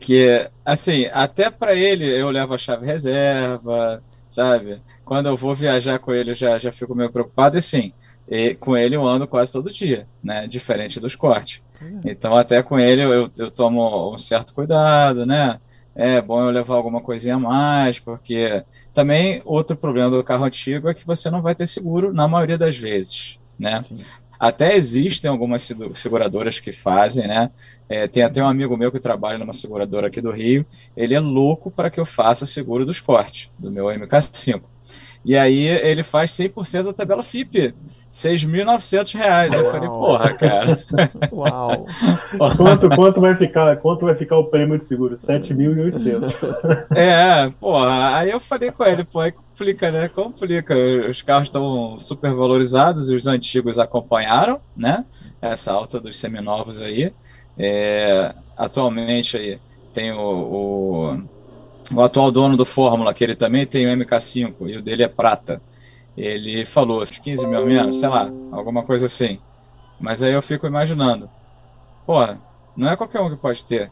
Que, 0.00 0.46
assim, 0.66 1.06
até 1.14 1.48
para 1.48 1.74
ele 1.74 2.04
eu 2.04 2.28
levo 2.30 2.52
a 2.52 2.58
chave 2.58 2.84
reserva, 2.84 4.02
sabe? 4.28 4.82
Quando 5.02 5.26
eu 5.30 5.36
vou 5.36 5.54
viajar 5.54 5.98
com 5.98 6.12
ele 6.12 6.32
eu 6.32 6.34
já, 6.34 6.58
já 6.58 6.70
fico 6.70 6.94
meio 6.94 7.10
preocupado. 7.10 7.56
E 7.56 7.62
sim, 7.62 7.94
e 8.30 8.54
com 8.54 8.76
ele 8.76 8.96
eu 8.96 9.06
ando 9.06 9.26
quase 9.26 9.52
todo 9.52 9.70
dia, 9.70 10.06
né? 10.22 10.46
Diferente 10.46 11.00
dos 11.00 11.14
cortes. 11.16 11.62
Então, 12.04 12.36
até 12.36 12.62
com 12.62 12.78
ele 12.78 13.02
eu, 13.02 13.30
eu 13.38 13.50
tomo 13.50 14.12
um 14.14 14.18
certo 14.18 14.54
cuidado, 14.54 15.24
né? 15.24 15.58
É 15.94 16.20
bom 16.20 16.40
eu 16.42 16.50
levar 16.50 16.74
alguma 16.76 17.00
coisinha 17.00 17.34
a 17.36 17.38
mais, 17.40 17.98
porque 17.98 18.62
também 18.92 19.42
outro 19.44 19.76
problema 19.76 20.10
do 20.10 20.22
carro 20.22 20.44
antigo 20.44 20.88
é 20.88 20.94
que 20.94 21.06
você 21.06 21.28
não 21.30 21.42
vai 21.42 21.54
ter 21.54 21.66
seguro 21.66 22.12
na 22.12 22.28
maioria 22.28 22.56
das 22.58 22.76
vezes, 22.76 23.38
né? 23.58 23.84
Sim. 23.88 23.96
Até 24.38 24.76
existem 24.76 25.28
algumas 25.28 25.62
segu- 25.62 25.92
seguradoras 25.96 26.60
que 26.60 26.70
fazem, 26.70 27.26
né? 27.26 27.50
É, 27.88 28.06
tem 28.06 28.22
até 28.22 28.40
um 28.40 28.46
amigo 28.46 28.76
meu 28.76 28.92
que 28.92 29.00
trabalha 29.00 29.36
numa 29.38 29.52
seguradora 29.52 30.06
aqui 30.06 30.20
do 30.20 30.30
Rio. 30.30 30.64
Ele 30.96 31.14
é 31.14 31.18
louco 31.20 31.68
para 31.72 31.90
que 31.90 31.98
eu 31.98 32.04
faça 32.04 32.46
seguro 32.46 32.86
dos 32.86 33.00
cortes, 33.00 33.50
do 33.58 33.68
meu 33.70 33.86
MK5. 33.86 34.62
E 35.28 35.36
aí 35.36 35.66
ele 35.66 36.02
faz 36.02 36.30
100% 36.30 36.84
da 36.84 36.92
tabela 36.94 37.22
FIP, 37.22 37.74
6.900 38.10 39.14
reais. 39.14 39.52
Eu 39.52 39.66
falei, 39.66 39.86
Uau. 39.86 40.00
porra, 40.00 40.32
cara. 40.32 40.82
Uau. 41.30 41.84
Quanto, 42.56 42.88
quanto, 42.96 43.20
vai 43.20 43.36
ficar, 43.36 43.76
quanto 43.76 44.06
vai 44.06 44.14
ficar 44.14 44.38
o 44.38 44.44
prêmio 44.44 44.78
de 44.78 44.84
seguro? 44.84 45.16
7.800. 45.16 46.86
É, 46.96 47.50
porra. 47.60 48.16
Aí 48.16 48.30
eu 48.30 48.40
falei 48.40 48.70
com 48.70 48.82
ele, 48.86 49.04
pô, 49.04 49.20
aí 49.20 49.30
complica, 49.30 49.90
né? 49.90 50.08
Complica. 50.08 50.74
Os 51.10 51.20
carros 51.20 51.48
estão 51.48 51.98
super 51.98 52.32
valorizados 52.32 53.10
e 53.10 53.14
os 53.14 53.26
antigos 53.26 53.78
acompanharam, 53.78 54.58
né? 54.74 55.04
Essa 55.42 55.72
alta 55.72 56.00
dos 56.00 56.18
seminovos 56.18 56.80
aí. 56.80 57.12
É, 57.58 58.34
atualmente 58.56 59.36
aí 59.36 59.58
tem 59.92 60.10
o, 60.10 60.18
o, 60.18 61.22
o 61.92 62.00
atual 62.02 62.30
dono 62.30 62.56
do 62.56 62.64
Fórmula, 62.64 63.14
que 63.14 63.24
ele 63.24 63.34
também 63.34 63.66
tem 63.66 63.86
o 63.86 63.96
MK5 63.96 64.54
e 64.66 64.76
o 64.76 64.82
dele 64.82 65.02
é 65.02 65.08
prata. 65.08 65.60
Ele 66.16 66.64
falou 66.66 67.02
15 67.02 67.46
mil 67.46 67.64
menos, 67.64 68.00
sei 68.00 68.08
lá, 68.08 68.30
alguma 68.50 68.82
coisa 68.82 69.06
assim. 69.06 69.38
Mas 70.00 70.22
aí 70.22 70.32
eu 70.32 70.42
fico 70.42 70.66
imaginando, 70.66 71.30
porra, 72.06 72.40
não 72.76 72.88
é 72.90 72.96
qualquer 72.96 73.20
um 73.20 73.30
que 73.30 73.36
pode 73.36 73.64
ter, 73.64 73.90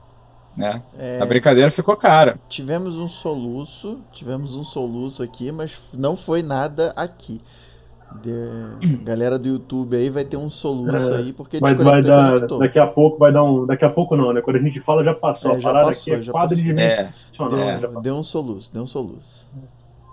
né? 0.56 0.82
É, 0.98 1.18
A 1.20 1.26
brincadeira 1.26 1.70
ficou 1.70 1.96
cara. 1.96 2.38
tivemos 2.48 2.96
um 2.96 3.08
soluço, 3.08 4.00
tivemos 4.12 4.54
um 4.54 4.64
soluço 4.64 5.22
aqui, 5.22 5.50
mas 5.50 5.72
não 5.92 6.16
foi 6.16 6.42
nada 6.42 6.92
aqui. 6.96 7.40
De- 8.22 8.96
Galera 9.04 9.38
do 9.38 9.48
YouTube 9.48 9.96
aí 9.96 10.08
vai 10.08 10.24
ter 10.24 10.36
um 10.36 10.48
soluço 10.48 11.12
É, 11.12 11.16
aí, 11.18 11.32
porque 11.32 11.58
Mas 11.60 11.76
vai 11.76 12.00
e 12.00 12.02
dar. 12.02 12.40
Daqui 12.46 12.78
a 12.78 12.86
pouco 12.86 13.18
vai 13.18 13.32
dar 13.32 13.42
um. 13.44 13.66
Daqui 13.66 13.84
a 13.84 13.90
pouco 13.90 14.16
não, 14.16 14.32
né? 14.32 14.40
Quando 14.40 14.56
a 14.56 14.60
gente 14.60 14.80
fala, 14.80 15.04
já 15.04 15.12
passou. 15.14 15.52
É, 15.52 15.56
a 15.56 15.58
já 15.58 15.68
parada 15.68 15.88
passou, 15.88 16.02
aqui 16.02 16.10
é 16.12 16.22
já 16.22 16.32
quadridimensional. 16.32 17.58
É. 17.58 17.72
já 17.72 17.76
Deu, 17.78 17.88
passou. 17.88 18.02
deu 18.02 18.14
um 18.16 18.22
soluço, 18.22 18.70
deu 18.72 18.82
um 18.82 18.86
soluço. 18.86 19.36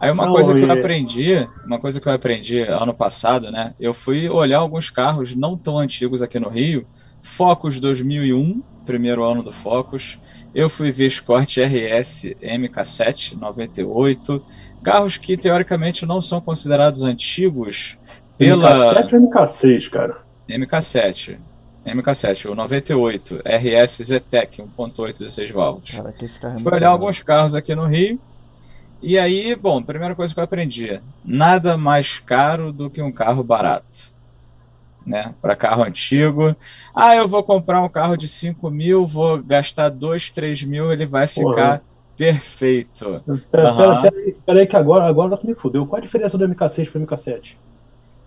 Aí 0.01 0.11
uma 0.11 0.25
Não, 0.25 0.33
coisa 0.33 0.53
que 0.53 0.61
eu 0.61 0.71
aprendi, 0.71 1.47
uma 1.65 1.79
coisa 1.79 2.01
que 2.01 2.07
eu 2.09 2.11
aprendi 2.11 2.59
ano 2.61 2.93
passado, 2.93 3.49
né? 3.51 3.73
Eu 3.79 3.93
fui 3.93 4.27
olhar 4.27 4.57
alguns 4.59 4.89
carros 4.89 5.33
não 5.35 5.55
tão 5.55 5.77
antigos 5.77 6.21
aqui 6.21 6.39
no 6.39 6.49
Rio, 6.49 6.85
Focus 7.21 7.79
2001, 7.79 8.61
primeiro 8.85 9.23
ano 9.23 9.41
do 9.41 9.51
Focus. 9.51 10.19
Eu 10.53 10.69
fui 10.69 10.91
ver 10.91 11.07
Escort 11.07 11.57
RS 11.57 12.35
MK7 12.41 13.37
98, 13.37 14.43
carros 14.83 15.17
que 15.17 15.35
teoricamente 15.35 16.05
não 16.05 16.21
são 16.21 16.39
considerados 16.39 17.03
antigos 17.03 17.97
pela 18.37 18.93
MK7 18.93 19.13
ou 19.13 19.19
MK6, 19.21 19.89
cara? 19.89 20.17
MK7. 20.47 21.37
MK7, 21.85 22.49
o 22.49 22.55
98, 22.55 23.41
RS 23.43 24.03
Zetec 24.03 24.61
1.8 24.61 25.13
16 25.13 25.51
válvulas. 25.51 25.91
Carro 25.91 26.53
é 26.53 26.57
Fui 26.57 26.73
olhar 26.73 26.89
alguns 26.89 27.21
carros 27.21 27.55
aqui 27.55 27.75
no 27.75 27.85
Rio. 27.85 28.19
E 29.01 29.19
aí, 29.19 29.53
bom, 29.53 29.83
primeira 29.83 30.15
coisa 30.15 30.33
que 30.33 30.39
eu 30.39 30.43
aprendi: 30.45 31.01
nada 31.25 31.77
mais 31.77 32.19
caro 32.19 32.71
do 32.71 32.89
que 32.89 33.01
um 33.01 33.11
carro 33.11 33.43
barato. 33.43 34.12
Né? 35.05 35.35
Para 35.41 35.55
carro 35.55 35.83
antigo. 35.83 36.55
Ah, 36.95 37.15
eu 37.15 37.27
vou 37.27 37.43
comprar 37.43 37.81
um 37.81 37.89
carro 37.89 38.15
de 38.15 38.27
5 38.27 38.69
mil, 38.69 39.05
vou 39.05 39.41
gastar 39.43 39.89
2, 39.89 40.31
3 40.31 40.63
mil, 40.63 40.91
ele 40.91 41.05
vai 41.05 41.27
ficar 41.27 41.81
perfeito. 42.15 43.21
Pera, 43.51 43.69
Aham. 43.69 44.01
pera, 44.03 44.35
pera, 44.45 44.67
que 44.67 44.75
agora, 44.77 45.05
agora 45.05 45.37
tu 45.37 45.45
me 45.45 45.55
fudeu. 45.55 45.85
Qual 45.85 45.97
a 45.97 46.01
diferença 46.01 46.37
do 46.37 46.47
MK6 46.47 46.89
pro 46.89 47.01
MK7? 47.01 47.55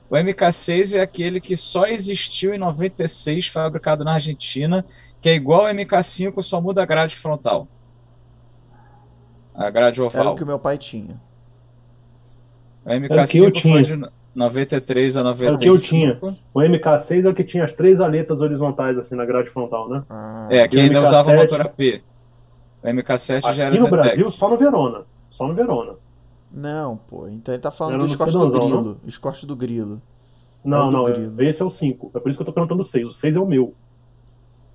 O 0.09 0.15
MK6 0.15 0.97
é 0.97 1.01
aquele 1.01 1.41
que 1.41 1.57
só 1.57 1.87
existiu 1.87 2.55
em 2.55 2.59
96, 2.59 3.49
fabricado 3.49 4.05
na 4.05 4.13
Argentina, 4.15 4.85
que 5.21 5.29
é 5.29 5.35
igual 5.35 5.67
ao 5.67 5.75
MK5, 5.75 6.41
só 6.43 6.61
muda 6.61 6.83
a 6.83 6.87
grade 6.87 7.17
frontal. 7.17 7.67
A 9.53 9.71
grade 9.71 9.99
Era 10.01 10.07
oval. 10.07 10.35
o 10.35 10.37
que 10.37 10.45
o 10.45 10.47
meu 10.47 10.59
pai 10.59 10.79
tinha. 10.79 11.21
O 12.85 12.91
É 12.91 12.99
o 12.99 13.01
que 13.01 13.39
eu 13.39 13.51
MK5 13.51 13.63
foi 13.63 13.83
93 14.37 15.17
a 15.17 15.21
É 15.21 15.23
o 15.23 15.35
que 15.35 15.45
eu 15.45 15.51
95. 15.73 15.79
tinha. 15.89 16.19
O 16.53 16.61
MK6 16.61 17.25
é 17.25 17.29
o 17.29 17.35
que 17.35 17.43
tinha 17.43 17.65
as 17.65 17.73
três 17.73 18.01
aletas 18.01 18.39
horizontais 18.41 18.99
assim 18.99 19.15
na 19.15 19.25
grade 19.25 19.49
frontal, 19.51 19.89
né? 19.89 20.05
Ah, 20.11 20.47
É, 20.51 20.69
que 20.69 20.77
o 20.77 20.81
ainda 20.81 21.01
usava 21.01 21.33
MK7? 21.33 21.37
motor 21.37 21.61
AP. 21.63 21.81
O 22.83 22.87
MK7 22.89 23.53
já 23.55 23.65
era 23.65 23.75
Aqui 23.75 23.83
no 23.83 23.89
Zetec. 23.89 24.03
Brasil, 24.03 24.31
só 24.31 24.49
no 24.51 24.57
Verona. 24.59 25.03
Só 25.31 25.49
no 25.49 25.55
Verona. 25.55 25.95
Não, 26.53 26.97
pô. 27.09 27.27
Então 27.29 27.55
ele 27.55 27.63
tá 27.63 27.71
falando 27.71 27.95
Era 27.95 28.03
do 28.07 28.13
escorte 28.13 28.33
do 28.35 28.39
não? 28.39 28.51
grilo. 28.51 29.01
Escorte 29.07 29.47
do 29.47 29.57
grilo. 29.57 30.03
Não, 30.65 30.79
É 30.79 30.85
o 30.85 30.91
não, 30.91 31.05
grilo. 31.05 31.43
esse 31.43 31.63
é 31.63 31.65
o 31.65 31.71
5. 31.71 32.11
É 32.15 32.21
por 32.21 32.29
isso 32.29 32.37
que 32.39 32.43
eu 32.43 32.47
tô 32.47 32.53
perguntando 32.53 32.83
o 32.83 32.85
6. 32.85 33.09
O 33.09 33.13
6 33.13 33.37
é 33.37 33.41
o 33.41 33.47
meu. 33.47 33.75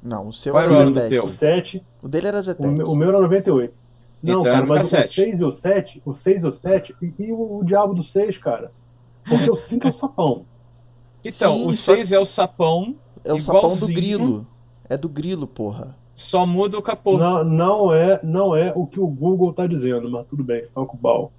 Não, 0.04 0.28
o 0.30 0.34
seu 0.34 0.54
Qual 0.54 0.64
era 0.64 0.72
era 0.74 0.80
o 0.80 0.82
ano 0.88 0.92
do 0.92 1.08
teu? 1.08 1.26
O 1.26 1.30
7, 1.30 1.84
O 2.02 2.08
dele 2.08 2.28
era 2.28 2.40
o 2.40 2.42
Zetec. 2.42 2.68
meu, 2.68 2.88
o 2.90 2.96
meu 2.96 3.10
era 3.10 3.22
98. 3.22 3.74
Não, 4.24 4.40
Então 4.40 4.52
é 4.52 4.56
cara, 4.56 4.66
mas 4.66 4.92
o 4.92 4.96
MK7. 4.98 5.08
6 5.12 5.40
e 5.40 5.44
o 5.44 5.52
7, 5.52 6.02
o 6.06 6.16
6 6.16 6.44
e 6.44 6.48
o 6.48 6.54
7, 6.54 6.96
e, 7.02 7.14
e 7.20 7.32
o, 7.32 7.60
o 7.60 7.64
diabo 7.64 7.94
do 7.94 8.04
6, 8.04 8.38
cara? 8.40 8.72
Porque 9.28 9.50
o 9.50 9.56
5 9.56 9.88
é 9.88 9.90
o 9.92 9.94
sapão. 9.94 10.46
Então, 11.24 11.54
Sim, 11.58 11.66
o 11.68 11.74
só- 11.74 11.94
6 11.96 12.12
é 12.12 12.20
o 12.20 12.26
sapão, 12.26 12.96
É 13.24 13.32
o 13.34 13.40
sapão 13.40 13.62
do 13.62 13.68
igualzinho. 13.68 13.96
grilo. 13.96 14.48
É 14.90 14.98
do 14.98 15.08
grilo, 15.08 15.48
porra. 15.48 15.96
só 16.14 16.46
muda 16.46 16.78
o 16.78 16.82
capô. 16.82 17.18
Não, 17.18 17.44
não, 17.44 17.94
é, 17.94 18.20
não 18.24 18.56
é 18.56 18.74
o 18.76 18.86
que 18.86 19.00
o 19.00 19.08
Google 19.08 19.54
tá 19.54 19.66
dizendo, 19.66 20.10
mas 20.12 20.28
tudo 20.28 20.44
bem, 20.44 20.64
toca 20.74 20.96
o 20.96 21.00
pau. 21.00 21.32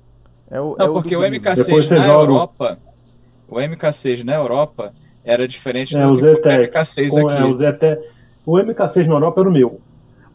É 0.51 0.61
o, 0.61 0.77
Não, 0.79 0.87
é 0.87 0.89
o 0.89 0.93
porque 0.95 1.15
o 1.15 1.21
grilo. 1.21 1.35
MK6 1.37 1.67
Depois 1.67 1.85
você 1.89 1.95
na 1.95 2.07
joga 2.07 2.19
o- 2.19 2.35
Europa, 2.35 2.79
o 3.49 3.61
MK6 3.61 4.25
na 4.25 4.35
Europa 4.35 4.95
era 5.25 5.47
diferente 5.47 5.95
É, 5.95 6.07
do 6.07 6.13
o 6.13 6.15
que 6.15 6.21
foi 6.21 6.29
o 6.31 6.33
Zetec. 6.33 6.73
MK6 6.73 7.11
Com, 7.13 7.19
é, 7.31 7.45
o, 7.45 7.51
aqui. 7.51 7.55
Zete, 7.55 7.99
o 8.47 8.59
MK6 8.59 9.07
na 9.07 9.15
Europa 9.15 9.41
era 9.41 9.49
o 9.49 9.53
meu. 9.53 9.81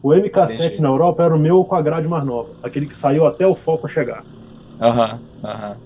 O 0.02 0.12
MK7 0.14 0.54
Entendi. 0.54 0.80
na 0.82 0.88
Europa 0.88 1.24
era 1.24 1.34
o 1.34 1.38
meu 1.38 1.64
com 1.64 1.74
a 1.74 1.82
grade 1.82 2.06
mais 2.06 2.24
nova. 2.24 2.50
Aquele 2.62 2.86
que 2.86 2.96
saiu 2.96 3.26
até 3.26 3.44
o 3.46 3.54
foco 3.56 3.88
chegar. 3.88 4.24
Aham, 4.80 5.20
aham. 5.42 5.76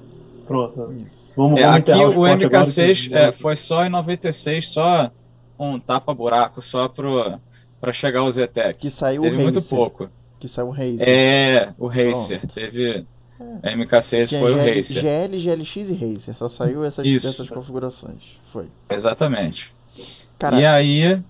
Pronto. 0.47 0.93
Vamos, 1.37 1.61
É, 1.61 1.63
vamos 1.65 1.79
aqui 1.79 1.91
o 1.93 1.95
esporte 2.11 2.45
agora, 2.45 2.63
MK6 2.65 3.09
que- 3.09 3.15
é, 3.15 3.33
foi 3.33 3.55
só 3.57 3.85
em 3.85 3.89
96, 3.89 4.69
só 4.69 5.11
um 5.59 5.79
tapa-buraco, 5.79 6.61
só 6.61 6.89
pro, 6.89 7.39
pra 7.81 7.93
chegar 7.93 8.21
ao 8.21 8.31
Zetec. 8.31 8.79
Que 8.81 8.91
saiu 8.91 9.23
Teve 9.23 9.37
o 9.37 9.41
muito 9.41 9.57
Racer. 9.61 9.71
pouco. 9.77 10.11
Que 10.41 10.49
saiu 10.49 10.69
o 10.69 10.71
Racer. 10.71 10.99
É, 11.01 11.73
o 11.79 11.87
Racer. 11.87 12.39
Pronto. 12.41 12.53
Teve. 12.55 13.07
MK6 13.65 14.29
Tinha 14.29 14.41
foi 14.41 14.53
o 14.55 14.59
GL, 14.63 14.77
Racer. 14.77 15.03
GL, 15.03 15.39
GLX 15.41 15.77
e 15.77 15.95
Racer. 15.95 16.37
Só 16.37 16.49
saiu 16.49 16.85
essas, 16.85 17.07
Isso. 17.07 17.27
essas 17.29 17.49
configurações. 17.49 18.23
Foi. 18.53 18.67
Exatamente. 18.91 19.75
Cara, 20.39 20.61
E 20.61 20.65
aí. 20.67 21.23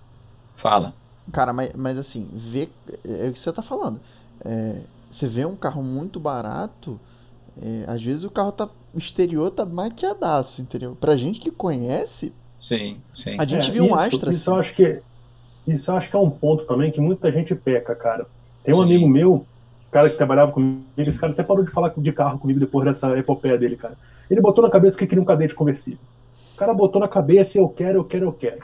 Fala. 0.54 0.92
Cara, 1.32 1.52
mas, 1.52 1.70
mas 1.74 1.96
assim, 1.98 2.28
vê, 2.34 2.68
é 3.04 3.28
o 3.28 3.32
que 3.32 3.38
você 3.38 3.52
tá 3.52 3.62
falando. 3.62 4.00
É, 4.44 4.76
você 5.10 5.26
vê 5.26 5.44
um 5.46 5.56
carro 5.56 5.82
muito 5.82 6.18
barato, 6.20 7.00
é, 7.60 7.84
às 7.86 8.02
vezes 8.02 8.24
o 8.24 8.30
carro 8.30 8.52
tá 8.52 8.68
o 8.94 8.98
exterior 8.98 9.50
tá 9.50 9.64
maquiadaço, 9.64 10.60
entendeu? 10.60 10.94
Pra 10.96 11.16
gente 11.16 11.40
que 11.40 11.50
conhece, 11.50 12.32
Sim, 12.56 13.02
sim. 13.12 13.36
a 13.38 13.44
gente 13.44 13.70
É, 13.70 13.70
viu 13.70 13.84
um 13.86 13.94
Astra 13.94 14.30
Isso 14.30 14.50
assim. 14.50 14.50
eu 14.50 14.56
acho 14.56 14.74
que 14.74 15.02
isso 15.66 15.90
eu 15.90 15.96
acho 15.96 16.10
que 16.10 16.16
é 16.16 16.18
um 16.18 16.30
ponto 16.30 16.66
também 16.66 16.90
que 16.92 17.00
muita 17.00 17.30
gente 17.32 17.54
peca, 17.54 17.94
cara. 17.94 18.26
Tem 18.64 18.74
um 18.74 18.78
Sim. 18.78 18.82
amigo 18.82 19.08
meu 19.08 19.46
cara 19.90 20.10
que 20.10 20.16
trabalhava 20.16 20.52
comigo, 20.52 20.84
esse 20.98 21.18
cara 21.20 21.32
até 21.32 21.42
parou 21.42 21.64
de 21.64 21.70
falar 21.70 21.92
de 21.96 22.12
carro 22.12 22.38
comigo 22.38 22.58
depois 22.60 22.84
dessa 22.86 23.16
epopeia 23.18 23.58
dele, 23.58 23.76
cara. 23.76 23.96
Ele 24.30 24.40
botou 24.40 24.64
na 24.64 24.70
cabeça 24.70 24.96
que 24.98 25.06
queria 25.06 25.22
um 25.22 25.26
cadete 25.26 25.54
conversível. 25.54 26.00
O 26.54 26.56
cara 26.56 26.74
botou 26.74 27.00
na 27.00 27.08
cabeça, 27.08 27.58
eu 27.58 27.68
quero, 27.68 27.98
eu 28.00 28.04
quero, 28.04 28.26
eu 28.26 28.32
quero. 28.32 28.62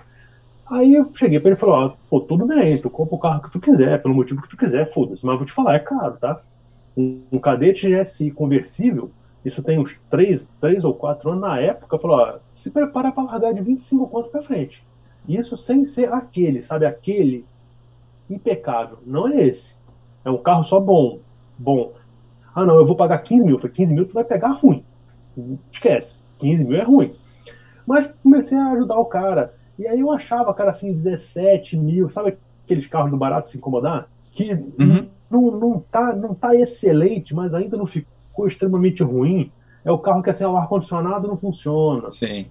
Aí 0.70 0.94
eu 0.94 1.11
cheguei 1.14 1.40
pra 1.40 1.51
ele 1.51 1.57
e 1.57 1.61
falei, 1.61 1.74
ó, 1.77 1.92
pô, 2.11 2.20
tudo 2.20 2.46
bem, 2.46 2.81
tu 2.81 2.90
compra 2.90 3.14
o 3.16 3.18
carro 3.18 3.42
que 3.42 3.51
tu 3.53 3.61
quiser, 3.61 4.03
pelo 4.03 4.14
motivo 4.14 4.42
que 4.42 4.48
tu 4.51 4.57
quiser, 4.57 4.92
foda-se, 4.92 5.24
mas 5.24 5.37
vou 5.38 5.46
te 5.46 5.53
falar, 5.53 5.74
é 5.77 5.79
caro, 5.79 6.16
tá? 6.18 6.40
Um, 6.99 7.23
um 7.31 7.39
cadete 7.39 7.89
GSI 7.89 8.33
conversível, 8.33 9.11
isso 9.45 9.63
tem 9.63 9.79
uns 9.79 9.99
3, 10.11 10.53
3 10.61 10.85
ou 10.85 10.93
4 10.93 11.31
anos, 11.31 11.41
na 11.41 11.61
época, 11.61 11.99
falou, 11.99 12.19
ó, 12.19 12.39
se 12.55 12.71
prepara 12.71 13.13
para 13.13 13.23
largar 13.23 13.55
de 13.55 13.63
25 13.63 14.09
contos 14.09 14.31
pra 14.33 14.43
frente. 14.43 14.85
Isso 15.29 15.57
sem 15.57 15.85
ser 15.85 16.13
aquele, 16.13 16.63
sabe, 16.63 16.87
aquele 16.87 17.45
impecável. 18.29 18.99
Não 19.07 19.29
é 19.29 19.47
esse. 19.47 19.77
É 20.25 20.31
um 20.31 20.39
carro 20.39 20.65
só 20.65 20.81
bom. 20.81 21.21
Bom. 21.57 21.93
Ah, 22.55 22.65
não, 22.67 22.77
eu 22.77 22.87
vou 22.87 22.97
pagar 22.97 23.19
15 23.19 23.47
mil. 23.47 23.59
Foi 23.59 23.71
15 23.71 23.95
mil, 23.95 24.07
tu 24.07 24.15
vai 24.15 24.25
pegar 24.25 24.49
ruim. 24.49 24.85
Esquece. 25.71 26.23
15 26.39 26.65
mil 26.65 26.77
é 26.77 26.83
ruim. 26.83 27.15
Mas 27.87 28.07
comecei 28.23 28.59
a 28.59 28.73
ajudar 28.73 28.99
o 28.99 29.05
cara. 29.05 29.55
E 29.79 29.87
aí 29.87 30.01
eu 30.01 30.11
achava, 30.11 30.53
cara, 30.53 30.71
assim, 30.71 30.93
17 30.93 31.77
mil, 31.77 32.09
sabe 32.09 32.37
aqueles 32.65 32.87
carros 32.87 33.11
do 33.11 33.17
barato 33.17 33.49
se 33.49 33.57
incomodar? 33.57 34.09
Que 34.33 34.53
uhum. 34.53 35.09
Não, 35.31 35.43
não, 35.51 35.81
tá, 35.81 36.14
não 36.14 36.35
tá 36.35 36.55
excelente, 36.55 37.35
mas 37.35 37.55
ainda 37.55 37.77
não 37.77 37.87
ficou 37.87 38.47
extremamente 38.47 39.03
ruim. 39.03 39.53
É 39.85 39.93
o 39.93 39.99
carro 39.99 40.23
que 40.23 40.31
assim, 40.31 40.45
o 40.45 40.57
ar-condicionado 40.57 41.29
não 41.29 41.37
funciona. 41.37 42.09
Sim. 42.11 42.47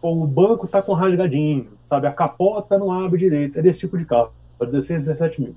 Ou 0.00 0.22
o 0.22 0.26
banco 0.26 0.68
tá 0.68 0.82
com 0.82 0.92
rasgadinho, 0.92 1.68
sabe? 1.82 2.06
A 2.06 2.12
capota 2.12 2.78
não 2.78 2.92
abre 2.92 3.18
direito. 3.18 3.58
É 3.58 3.62
desse 3.62 3.80
tipo 3.80 3.98
de 3.98 4.04
carro. 4.04 4.30
16, 4.58 5.06
17 5.06 5.40
mil. 5.42 5.54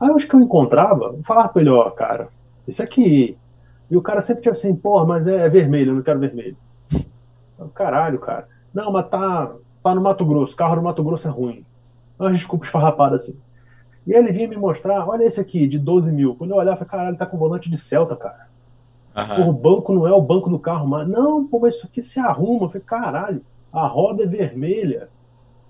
Aí 0.00 0.08
eu 0.08 0.16
acho 0.16 0.26
que 0.26 0.34
eu 0.34 0.40
encontrava, 0.40 1.14
eu 1.16 1.22
falava 1.24 1.48
pra 1.48 1.62
ele, 1.62 1.70
ó, 1.70 1.88
cara, 1.90 2.28
isso 2.66 2.82
aqui. 2.82 3.36
E 3.88 3.96
o 3.96 4.02
cara 4.02 4.20
sempre 4.20 4.42
tinha 4.42 4.52
assim, 4.52 4.74
porra, 4.74 5.06
mas 5.06 5.26
é, 5.26 5.48
vermelho, 5.48 5.90
eu 5.90 5.94
não 5.94 6.02
quero 6.02 6.18
vermelho. 6.18 6.56
Caralho, 7.74 8.18
cara. 8.18 8.48
Não, 8.74 8.90
mas 8.90 9.08
tá, 9.08 9.54
tá 9.82 9.94
no 9.94 10.00
Mato 10.00 10.24
Grosso, 10.24 10.56
carro 10.56 10.74
do 10.74 10.82
Mato 10.82 11.04
Grosso 11.04 11.28
é 11.28 11.30
ruim. 11.30 11.64
Uma 12.18 12.32
desculpa 12.32 12.64
esfarrapada 12.64 13.16
assim. 13.16 13.36
E 14.06 14.14
aí 14.14 14.20
ele 14.20 14.32
vinha 14.32 14.48
me 14.48 14.56
mostrar, 14.56 15.08
olha 15.08 15.24
esse 15.24 15.40
aqui, 15.40 15.66
de 15.66 15.78
12 15.78 16.10
mil. 16.10 16.34
Quando 16.34 16.50
eu 16.50 16.56
olhava, 16.56 16.82
eu 16.82 16.86
falei, 16.86 16.90
caralho, 16.90 17.16
tá 17.16 17.26
com 17.26 17.38
volante 17.38 17.70
de 17.70 17.78
Celta, 17.78 18.16
cara. 18.16 18.50
Uhum. 19.14 19.50
o 19.50 19.52
banco 19.52 19.92
não 19.92 20.06
é 20.06 20.12
o 20.12 20.22
banco 20.22 20.48
do 20.48 20.58
carro, 20.58 20.88
mas. 20.88 21.06
Não, 21.06 21.46
pô, 21.46 21.60
mas 21.60 21.74
isso 21.74 21.86
aqui 21.86 22.02
se 22.02 22.18
arruma. 22.18 22.64
Eu 22.64 22.68
falei, 22.68 22.82
caralho, 22.84 23.42
a 23.72 23.86
roda 23.86 24.22
é 24.22 24.26
vermelha. 24.26 25.08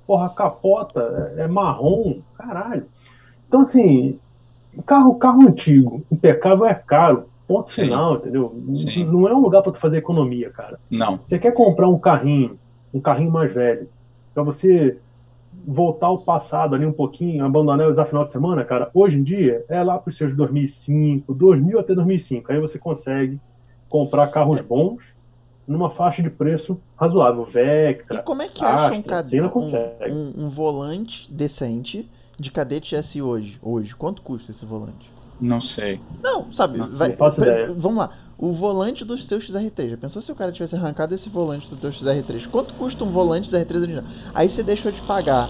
Porra, 0.06 0.26
a 0.26 0.30
capota 0.30 1.34
é, 1.36 1.42
é 1.42 1.46
marrom. 1.48 2.20
Caralho. 2.36 2.86
Então, 3.48 3.62
assim, 3.62 4.18
carro, 4.86 5.14
carro 5.16 5.42
antigo, 5.48 6.02
impecável 6.10 6.66
é 6.66 6.74
caro. 6.74 7.28
Ponto 7.46 7.72
Sim. 7.72 7.84
final, 7.84 8.16
entendeu? 8.16 8.54
Sim. 8.74 9.04
Não 9.04 9.28
é 9.28 9.34
um 9.34 9.40
lugar 9.40 9.62
para 9.62 9.72
tu 9.72 9.78
fazer 9.78 9.98
economia, 9.98 10.50
cara. 10.50 10.78
Não. 10.90 11.18
Você 11.22 11.38
quer 11.38 11.52
comprar 11.52 11.88
um 11.88 11.98
carrinho, 11.98 12.58
um 12.94 13.00
carrinho 13.00 13.30
mais 13.30 13.52
velho, 13.52 13.88
para 14.32 14.42
você 14.42 14.96
voltar 15.66 16.08
ao 16.08 16.18
passado 16.18 16.74
ali 16.74 16.84
um 16.84 16.92
pouquinho, 16.92 17.44
abandonar 17.44 17.88
os 17.88 17.98
final 18.08 18.24
de 18.24 18.30
semana, 18.30 18.64
cara, 18.64 18.90
hoje 18.92 19.18
em 19.18 19.22
dia 19.22 19.64
é 19.68 19.82
lá 19.82 19.98
para 19.98 20.10
os 20.10 20.16
seus 20.16 20.34
2005, 20.36 21.32
2000 21.34 21.78
até 21.78 21.94
2005. 21.94 22.52
Aí 22.52 22.60
você 22.60 22.78
consegue 22.78 23.40
comprar 23.88 24.28
carros 24.28 24.60
bons 24.60 25.02
numa 25.66 25.90
faixa 25.90 26.22
de 26.22 26.30
preço 26.30 26.80
razoável. 26.96 27.44
Vectra. 27.44 28.18
E 28.18 28.22
como 28.22 28.42
é 28.42 28.48
que 28.48 28.64
acha 28.64 28.98
um, 28.98 29.02
cadete, 29.02 29.40
um, 29.40 30.08
um, 30.10 30.44
um, 30.44 30.48
volante 30.48 31.32
decente 31.32 32.08
de 32.38 32.50
cadete 32.50 32.96
S 32.96 33.20
hoje? 33.20 33.58
Hoje, 33.62 33.94
quanto 33.94 34.22
custa 34.22 34.50
esse 34.50 34.64
volante? 34.64 35.10
Não 35.40 35.60
sei. 35.60 36.00
Não, 36.22 36.52
sabe? 36.52 36.78
Não, 36.78 36.90
vai, 36.92 37.08
não 37.10 37.16
faço 37.16 37.40
ideia. 37.40 37.72
Vamos 37.72 37.98
lá. 37.98 38.10
O 38.42 38.50
volante 38.50 39.04
do 39.04 39.16
seu 39.16 39.38
XR3. 39.38 39.90
Já 39.90 39.96
pensou 39.96 40.20
se 40.20 40.32
o 40.32 40.34
cara 40.34 40.50
tivesse 40.50 40.74
arrancado 40.74 41.14
esse 41.14 41.28
volante 41.28 41.70
do 41.70 41.76
teu 41.76 41.90
XR3? 41.90 42.48
Quanto 42.48 42.74
custa 42.74 43.04
um 43.04 43.08
volante 43.08 43.48
XR3 43.48 43.76
original? 43.76 44.04
Aí 44.34 44.48
você 44.48 44.64
deixou 44.64 44.90
de 44.90 45.00
pagar. 45.02 45.48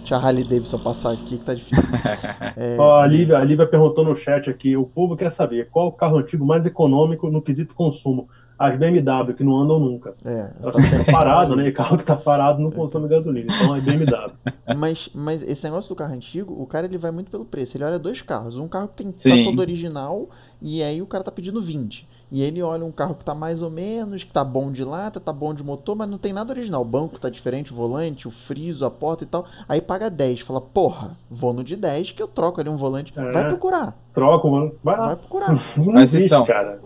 Deixa 0.00 0.16
a 0.16 0.18
Harley 0.18 0.44
Davidson 0.44 0.78
passar 0.80 1.12
aqui 1.12 1.38
que 1.38 1.44
tá 1.46 1.54
difícil. 1.54 1.82
é... 2.58 2.76
Ó, 2.78 2.98
a, 2.98 3.06
Lívia, 3.06 3.38
a 3.38 3.42
Lívia 3.42 3.66
perguntou 3.66 4.04
no 4.04 4.14
chat 4.14 4.50
aqui: 4.50 4.76
o 4.76 4.84
povo 4.84 5.16
quer 5.16 5.32
saber 5.32 5.70
qual 5.70 5.86
o 5.86 5.92
carro 5.92 6.18
antigo 6.18 6.44
mais 6.44 6.66
econômico 6.66 7.30
no 7.30 7.40
quesito 7.40 7.74
consumo 7.74 8.28
as 8.60 8.78
BMW 8.78 9.32
que 9.34 9.42
não 9.42 9.58
andam 9.58 9.80
nunca. 9.80 10.14
É. 10.22 10.50
Elas 10.62 10.76
estão 10.84 11.14
parado, 11.14 11.56
né? 11.56 11.66
E 11.70 11.72
carro 11.72 11.96
que 11.96 12.04
tá 12.04 12.16
parado 12.16 12.60
não 12.60 12.70
consome 12.70 13.08
gasolina. 13.08 13.46
Então 13.50 13.74
é 13.74 13.80
BMW. 13.80 14.32
Mas, 14.76 15.08
mas 15.14 15.42
esse 15.42 15.64
negócio 15.64 15.88
do 15.88 15.96
carro 15.96 16.12
antigo, 16.12 16.52
o 16.60 16.66
cara 16.66 16.86
ele 16.86 16.98
vai 16.98 17.10
muito 17.10 17.30
pelo 17.30 17.44
preço. 17.44 17.76
Ele 17.76 17.84
olha 17.84 17.98
dois 17.98 18.20
carros. 18.20 18.56
Um 18.56 18.68
carro 18.68 18.88
que 18.88 19.02
tem 19.02 19.12
tá 19.12 19.44
todo 19.44 19.60
original 19.60 20.28
e 20.60 20.82
aí 20.82 21.00
o 21.00 21.06
cara 21.06 21.24
tá 21.24 21.30
pedindo 21.30 21.62
20. 21.62 22.06
E 22.32 22.42
ele 22.42 22.62
olha 22.62 22.84
um 22.84 22.92
carro 22.92 23.16
que 23.16 23.24
tá 23.24 23.34
mais 23.34 23.60
ou 23.60 23.68
menos, 23.68 24.22
que 24.22 24.32
tá 24.32 24.44
bom 24.44 24.70
de 24.70 24.84
lata, 24.84 25.18
tá 25.18 25.32
bom 25.32 25.52
de 25.52 25.64
motor, 25.64 25.96
mas 25.96 26.08
não 26.08 26.16
tem 26.16 26.32
nada 26.32 26.52
original. 26.52 26.80
O 26.80 26.84
banco 26.84 27.18
tá 27.18 27.28
diferente, 27.28 27.72
o 27.72 27.76
volante, 27.76 28.28
o 28.28 28.30
friso, 28.30 28.84
a 28.84 28.90
porta 28.90 29.24
e 29.24 29.26
tal. 29.26 29.44
Aí 29.68 29.80
paga 29.80 30.08
10. 30.08 30.42
Fala, 30.42 30.60
porra, 30.60 31.18
vou 31.28 31.52
no 31.52 31.64
de 31.64 31.74
10 31.74 32.12
que 32.12 32.22
eu 32.22 32.28
troco 32.28 32.60
ali 32.60 32.70
um 32.70 32.76
volante. 32.76 33.12
É, 33.16 33.32
vai 33.32 33.48
procurar. 33.48 33.98
Troco, 34.14 34.48
mano. 34.48 34.72
Vai 34.82 34.96
lá. 34.96 35.06
Vai 35.06 35.16
procurar. 35.16 35.52
Não 35.76 35.92
mas 35.92 36.14
existe, 36.14 36.26
então, 36.26 36.46
cara. 36.46 36.80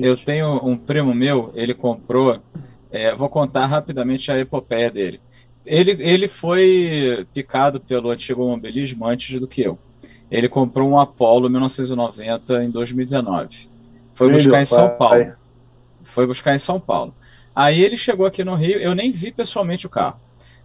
eu 0.00 0.16
tenho 0.16 0.64
um 0.64 0.76
primo 0.76 1.12
meu, 1.12 1.50
ele 1.54 1.74
comprou. 1.74 2.38
É, 2.88 3.12
vou 3.12 3.28
contar 3.28 3.66
rapidamente 3.66 4.30
a 4.30 4.38
epopeia 4.38 4.88
dele. 4.88 5.20
Ele, 5.64 5.96
ele 5.98 6.28
foi 6.28 7.26
picado 7.34 7.80
pelo 7.80 8.10
antigo 8.10 8.46
mobilismo 8.46 9.04
antes 9.04 9.40
do 9.40 9.48
que 9.48 9.62
eu. 9.62 9.76
Ele 10.30 10.48
comprou 10.48 10.88
um 10.88 10.98
Apollo 10.98 11.50
1990 11.50 12.62
em 12.62 12.70
2019 12.70 13.75
foi 14.16 14.32
buscar 14.32 14.62
em 14.62 14.64
São 14.64 14.88
pai. 14.88 14.96
Paulo. 14.96 15.32
Foi 16.02 16.26
buscar 16.26 16.54
em 16.54 16.58
São 16.58 16.80
Paulo. 16.80 17.14
Aí 17.54 17.82
ele 17.82 17.98
chegou 17.98 18.24
aqui 18.24 18.42
no 18.42 18.54
Rio, 18.54 18.80
eu 18.80 18.94
nem 18.94 19.10
vi 19.10 19.30
pessoalmente 19.30 19.86
o 19.86 19.90
carro, 19.90 20.18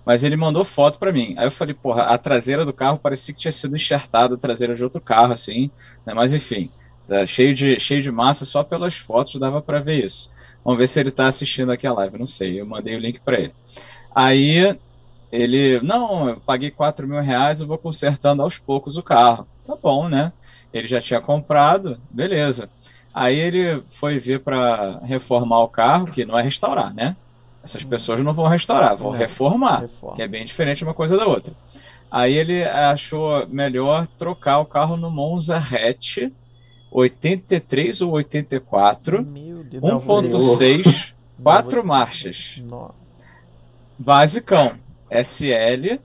mas 0.05 0.23
ele 0.23 0.37
mandou 0.37 0.63
foto 0.63 0.97
para 0.97 1.11
mim. 1.11 1.35
Aí 1.37 1.47
eu 1.47 1.51
falei, 1.51 1.73
porra, 1.73 2.03
a 2.03 2.17
traseira 2.17 2.65
do 2.65 2.71
carro 2.71 2.97
parecia 2.97 3.33
que 3.33 3.41
tinha 3.41 3.51
sido 3.51 3.75
enxertada 3.75 4.35
a 4.35 4.37
traseira 4.37 4.73
de 4.73 4.83
outro 4.83 5.01
carro, 5.01 5.33
assim, 5.33 5.69
né? 6.05 6.13
Mas 6.13 6.33
enfim, 6.33 6.71
tá 7.05 7.25
cheio 7.25 7.53
de, 7.53 7.77
cheio 7.77 8.01
de 8.01 8.09
massa, 8.09 8.45
só 8.45 8.63
pelas 8.63 8.95
fotos 8.95 9.35
dava 9.35 9.61
para 9.61 9.81
ver 9.81 10.05
isso. 10.05 10.29
Vamos 10.63 10.79
ver 10.79 10.87
se 10.87 10.99
ele 10.99 11.09
está 11.09 11.27
assistindo 11.27 11.73
aqui 11.73 11.85
a 11.85 11.91
live, 11.93 12.17
não 12.17 12.25
sei. 12.25 12.61
Eu 12.61 12.65
mandei 12.65 12.95
o 12.95 12.99
link 12.99 13.19
para 13.19 13.37
ele. 13.37 13.53
Aí 14.15 14.77
ele, 15.29 15.81
não, 15.81 16.29
eu 16.29 16.37
paguei 16.39 16.71
4 16.71 17.05
mil 17.05 17.19
reais, 17.19 17.59
eu 17.59 17.67
vou 17.67 17.77
consertando 17.77 18.41
aos 18.41 18.57
poucos 18.57 18.95
o 18.95 19.03
carro. 19.03 19.45
Tá 19.65 19.75
bom, 19.75 20.07
né? 20.07 20.31
Ele 20.73 20.87
já 20.87 21.01
tinha 21.01 21.19
comprado, 21.19 21.99
beleza. 22.09 22.69
Aí 23.13 23.37
ele 23.37 23.83
foi 23.87 24.17
ver 24.19 24.39
para 24.39 24.99
reformar 25.03 25.59
o 25.59 25.67
carro, 25.67 26.07
que 26.07 26.25
não 26.25 26.37
é 26.37 26.41
restaurar, 26.41 26.93
né? 26.93 27.15
Essas 27.63 27.83
pessoas 27.83 28.21
não 28.21 28.33
vão 28.33 28.47
restaurar, 28.47 28.95
vão 28.97 29.11
reformar, 29.11 29.81
Reforma. 29.81 30.15
que 30.15 30.21
é 30.21 30.27
bem 30.27 30.43
diferente 30.43 30.83
uma 30.83 30.93
coisa 30.93 31.17
da 31.17 31.27
outra. 31.27 31.53
Aí 32.09 32.33
ele 32.33 32.63
achou 32.63 33.47
melhor 33.47 34.07
trocar 34.17 34.59
o 34.59 34.65
carro 34.65 34.97
no 34.97 35.11
Monza 35.11 35.57
Hatch 35.57 36.31
83 36.91 38.01
ou 38.01 38.11
84, 38.11 39.23
1.6, 39.23 41.13
quatro 41.41 41.85
marchas. 41.85 42.61
Nossa. 42.65 42.93
Basicão, 43.97 44.73
SL. 45.09 45.99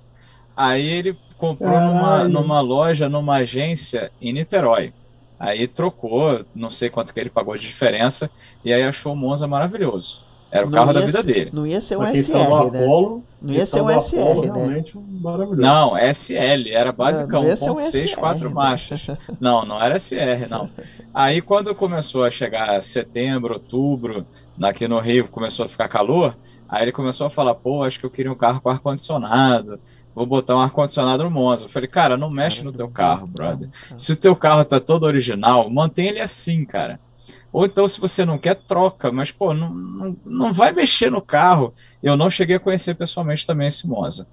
Aí 0.57 0.87
ele 0.87 1.19
comprou 1.37 1.81
numa, 1.81 2.29
numa 2.29 2.61
loja, 2.61 3.09
numa 3.09 3.37
agência 3.37 4.13
em 4.21 4.33
Niterói. 4.33 4.93
Aí 5.39 5.69
trocou, 5.69 6.45
não 6.55 6.71
sei 6.71 6.91
quanto 6.91 7.13
que 7.15 7.21
ele 7.21 7.31
pagou 7.31 7.57
de 7.57 7.67
diferença, 7.67 8.31
e 8.65 8.73
aí 8.73 8.83
achou 8.83 9.13
o 9.13 9.17
Monza 9.17 9.47
maravilhoso. 9.47 10.26
Era 10.51 10.67
o 10.67 10.71
não 10.71 10.79
carro 10.79 10.93
da 10.93 11.01
vida 11.01 11.19
ser, 11.19 11.25
dele. 11.25 11.51
Não 11.53 11.67
ia 11.67 11.81
ser 11.81 11.97
um 11.97 12.03
SR, 12.03 12.33
né? 12.33 12.83
Apolo, 12.83 13.25
não 13.43 13.53
ia 13.53 13.67
ser 13.67 13.83
um 13.83 13.89
SR, 13.89 14.19
Apolo, 14.19 14.67
né? 14.69 14.85
Não, 15.57 15.97
SL, 15.99 16.71
era 16.71 16.93
basicão, 16.93 17.45
1.6, 17.45 18.13
um 18.13 18.21
4 18.21 18.49
né? 18.49 18.55
marchas. 18.55 19.07
Não, 19.41 19.65
não 19.65 19.81
era 19.83 19.99
SR, 19.99 20.49
não. 20.49 20.71
Aí 21.13 21.41
quando 21.41 21.75
começou 21.75 22.25
a 22.25 22.31
chegar 22.31 22.81
setembro, 22.83 23.55
outubro, 23.55 24.25
aqui 24.63 24.87
no 24.87 25.01
Rio 25.01 25.29
começou 25.29 25.67
a 25.67 25.69
ficar 25.69 25.89
calor, 25.89 26.37
aí 26.69 26.83
ele 26.83 26.93
começou 26.93 27.27
a 27.27 27.31
falar, 27.31 27.55
pô, 27.57 27.83
acho 27.83 27.99
que 27.99 28.07
eu 28.07 28.11
queria 28.11 28.31
um 28.31 28.37
carro 28.37 28.61
com 28.61 28.71
ar-condicionado, 28.71 29.81
vou 30.15 30.27
botar 30.27 30.55
um 30.55 30.61
ar-condicionado 30.61 31.25
no 31.25 31.31
Monza. 31.31 31.65
Eu 31.65 31.69
falei, 31.69 31.89
cara, 31.89 32.17
não 32.17 32.31
mexe 32.31 32.65
no 32.65 32.73
teu 32.73 32.89
carro, 32.89 33.27
brother. 33.27 33.69
Se 33.73 34.13
o 34.13 34.17
teu 34.17 34.37
carro 34.37 34.65
tá 34.65 34.79
todo 34.79 35.05
original, 35.05 35.69
mantém 35.69 36.07
ele 36.07 36.21
assim, 36.21 36.65
cara. 36.65 37.01
Ou 37.57 37.65
então, 37.65 37.89
se 37.89 37.99
você 37.99 38.23
não 38.23 38.37
quer, 38.37 38.55
troca. 38.55 39.11
Mas, 39.11 39.33
pô, 39.33 39.55
não, 39.55 39.71
não, 39.73 40.17
não 40.27 40.53
vai 40.53 40.73
mexer 40.73 41.11
no 41.11 41.23
carro. 41.23 41.73
Eu 42.03 42.15
não 42.15 42.29
cheguei 42.29 42.57
a 42.57 42.61
conhecer 42.61 42.95
pessoalmente 42.95 43.47
também 43.47 43.67
esse 43.67 43.89
Monza. 43.89 44.29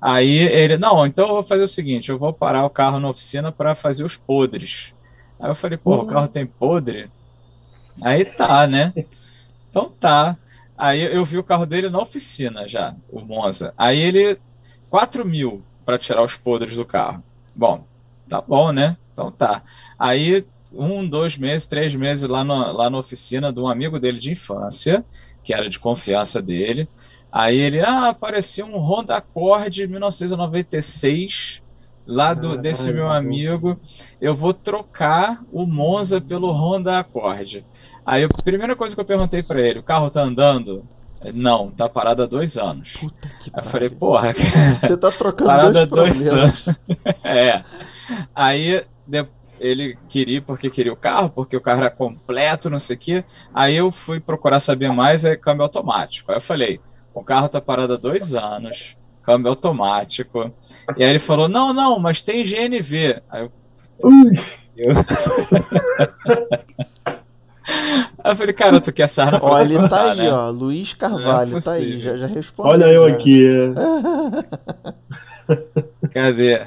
Aí 0.00 0.38
ele, 0.38 0.78
não, 0.78 1.06
então 1.06 1.26
eu 1.28 1.34
vou 1.34 1.42
fazer 1.42 1.64
o 1.64 1.68
seguinte: 1.68 2.10
eu 2.10 2.18
vou 2.18 2.32
parar 2.32 2.64
o 2.64 2.70
carro 2.70 2.98
na 2.98 3.10
oficina 3.10 3.52
para 3.52 3.74
fazer 3.74 4.04
os 4.04 4.16
podres. 4.16 4.94
Aí 5.38 5.50
eu 5.50 5.54
falei, 5.54 5.76
pô, 5.76 5.96
o 5.96 6.06
carro 6.06 6.28
tem 6.28 6.46
podre? 6.46 7.10
Aí 8.00 8.24
tá, 8.24 8.66
né? 8.66 8.94
Então 9.68 9.90
tá. 9.90 10.34
Aí 10.74 11.02
eu 11.02 11.26
vi 11.26 11.36
o 11.36 11.44
carro 11.44 11.66
dele 11.66 11.90
na 11.90 12.00
oficina 12.00 12.66
já, 12.66 12.96
o 13.10 13.20
Monza. 13.20 13.74
Aí 13.76 14.00
ele, 14.00 14.40
4 14.88 15.26
mil 15.26 15.62
para 15.84 15.98
tirar 15.98 16.24
os 16.24 16.38
podres 16.38 16.76
do 16.76 16.86
carro. 16.86 17.22
Bom, 17.54 17.84
tá 18.30 18.40
bom, 18.40 18.72
né? 18.72 18.96
Então 19.12 19.30
tá. 19.30 19.62
Aí, 19.98 20.42
um, 20.74 21.06
dois 21.06 21.36
meses, 21.36 21.66
três 21.66 21.94
meses 21.94 22.28
lá, 22.28 22.42
no, 22.44 22.72
lá 22.72 22.88
na 22.88 22.98
oficina 22.98 23.52
de 23.52 23.60
um 23.60 23.68
amigo 23.68 23.98
dele 23.98 24.18
de 24.18 24.32
infância, 24.32 25.04
que 25.42 25.52
era 25.52 25.68
de 25.68 25.78
confiança 25.78 26.40
dele. 26.40 26.88
Aí 27.30 27.58
ele, 27.58 27.80
ah, 27.80 28.08
apareceu 28.08 28.66
um 28.66 28.78
Honda 28.78 29.16
Accord 29.16 29.86
1996 29.86 31.62
lá 32.06 32.34
do, 32.34 32.56
desse 32.58 32.92
meu 32.92 33.10
amigo, 33.10 33.78
eu 34.20 34.34
vou 34.34 34.52
trocar 34.52 35.42
o 35.52 35.66
Monza 35.66 36.20
pelo 36.20 36.50
Honda 36.50 36.98
Accord. 36.98 37.64
Aí 38.04 38.24
a 38.24 38.28
primeira 38.28 38.74
coisa 38.74 38.94
que 38.94 39.00
eu 39.00 39.04
perguntei 39.04 39.42
para 39.42 39.60
ele, 39.60 39.78
o 39.78 39.82
carro 39.82 40.10
tá 40.10 40.22
andando? 40.22 40.84
Não, 41.32 41.70
tá 41.70 41.88
parado 41.88 42.24
há 42.24 42.26
dois 42.26 42.58
anos. 42.58 42.96
Aí 43.52 43.62
eu 43.62 43.64
falei, 43.64 43.88
porra, 43.90 44.32
Você 44.32 44.96
tá 44.96 45.10
trocando 45.10 45.48
parado 45.48 45.78
há 45.78 45.84
dois 45.84 46.26
anos. 46.26 46.66
é. 47.22 47.62
Aí 48.34 48.84
ele 49.62 49.96
queria 50.08 50.42
porque 50.42 50.68
queria 50.68 50.92
o 50.92 50.96
carro, 50.96 51.30
porque 51.30 51.56
o 51.56 51.60
carro 51.60 51.80
era 51.80 51.90
completo, 51.90 52.68
não 52.68 52.78
sei 52.78 52.96
o 52.96 52.98
quê. 52.98 53.24
Aí 53.54 53.76
eu 53.76 53.90
fui 53.90 54.20
procurar 54.20 54.60
saber 54.60 54.92
mais, 54.92 55.24
é 55.24 55.36
câmbio 55.36 55.62
automático. 55.62 56.30
Aí 56.30 56.36
eu 56.36 56.42
falei, 56.42 56.80
o 57.14 57.22
carro 57.22 57.48
tá 57.48 57.60
parado 57.60 57.94
há 57.94 57.96
dois 57.96 58.34
anos 58.34 58.96
câmbio 59.22 59.48
automático. 59.48 60.52
E 60.96 61.04
aí 61.04 61.10
ele 61.10 61.18
falou: 61.18 61.48
Não, 61.48 61.72
não, 61.72 61.98
mas 61.98 62.22
tem 62.22 62.44
GNV. 62.44 63.22
Aí 63.30 63.42
eu. 63.42 63.52
eu... 64.76 64.90
Aí 68.24 68.24
eu 68.32 68.36
falei, 68.36 68.52
cara, 68.52 68.80
tu 68.80 68.92
quer 68.92 69.08
sarna 69.08 69.38
pra 69.38 69.50
Olha, 69.50 69.62
ele 69.62 69.76
passar, 69.76 70.04
tá 70.04 70.12
aí, 70.12 70.18
né? 70.18 70.32
ó. 70.32 70.50
Luiz 70.50 70.92
Carvalho, 70.94 71.56
é 71.56 71.60
tá 71.60 71.72
aí, 71.72 72.00
já, 72.00 72.16
já 72.18 72.26
respondeu. 72.26 72.72
Olha 72.72 72.86
eu 72.86 73.04
aqui. 73.04 73.40
Cadê? 76.12 76.66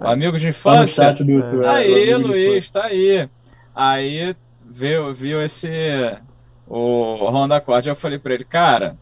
O 0.00 0.08
amigo 0.08 0.38
de 0.38 0.48
infância? 0.48 1.04
Tá 1.14 1.24
YouTube, 1.24 1.64
é. 1.64 1.68
Aí, 1.68 2.14
Luiz, 2.14 2.70
tá 2.70 2.84
aí. 2.84 3.28
Aí 3.74 4.34
viu, 4.64 5.12
viu 5.12 5.40
esse 5.42 5.68
o 6.66 7.28
Honda 7.30 7.56
Accord. 7.56 7.88
Eu 7.88 7.96
falei 7.96 8.18
pra 8.18 8.34
ele, 8.34 8.44
cara, 8.44 8.96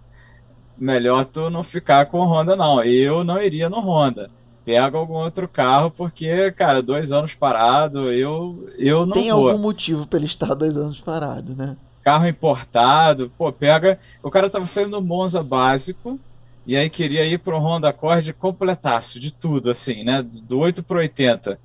melhor 0.79 1.25
tu 1.25 1.51
não 1.51 1.63
ficar 1.63 2.07
com 2.07 2.21
o 2.21 2.25
Honda, 2.27 2.55
não. 2.57 2.83
Eu 2.83 3.25
não 3.25 3.41
iria 3.41 3.69
no 3.69 3.81
Honda. 3.81 4.31
Pega 4.65 4.97
algum 4.97 5.15
outro 5.15 5.47
carro, 5.47 5.91
porque, 5.91 6.51
cara, 6.53 6.83
dois 6.83 7.13
anos 7.13 7.35
parado, 7.35 8.11
eu, 8.11 8.67
eu 8.79 9.05
não 9.05 9.13
Tem 9.13 9.31
vou. 9.31 9.51
algum 9.51 9.61
motivo 9.61 10.07
para 10.07 10.19
ele 10.19 10.27
estar 10.27 10.55
dois 10.55 10.75
anos 10.75 11.01
parado, 11.01 11.55
né? 11.55 11.77
Carro 12.03 12.27
importado, 12.27 13.31
pô, 13.37 13.53
pega. 13.53 13.99
O 14.23 14.31
cara 14.31 14.49
tava 14.49 14.67
saindo 14.67 14.91
no 14.91 15.03
Monza 15.03 15.43
básico, 15.43 16.19
e 16.67 16.77
aí 16.77 16.89
queria 16.89 17.25
ir 17.27 17.39
pro 17.39 17.59
Honda 17.59 17.89
Accord 17.89 18.33
completaço, 18.35 19.21
de 19.21 19.33
tudo, 19.33 19.71
assim, 19.71 20.03
né? 20.03 20.23
Do 20.23 20.61
8 20.61 20.83
pro 20.83 20.99
80. 20.99 21.51
Aí 21.51 21.59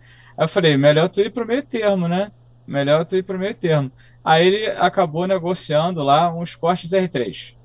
eu 0.44 0.48
falei, 0.48 0.76
melhor 0.78 1.08
tu 1.08 1.22
ir 1.22 1.32
pro 1.32 1.46
meio 1.46 1.64
termo, 1.64 2.08
né? 2.08 2.32
Melhor 2.68 3.06
tu 3.06 3.16
ir 3.16 3.24
pro 3.24 3.40
meio 3.40 3.56
termo. 3.56 3.92
Aí 4.24 4.46
ele 4.48 4.66
acabou 4.78 5.26
negociando 5.26 6.04
lá 6.04 6.34
uns 6.34 6.56
cortes 6.56 6.92
R3. 6.92 7.56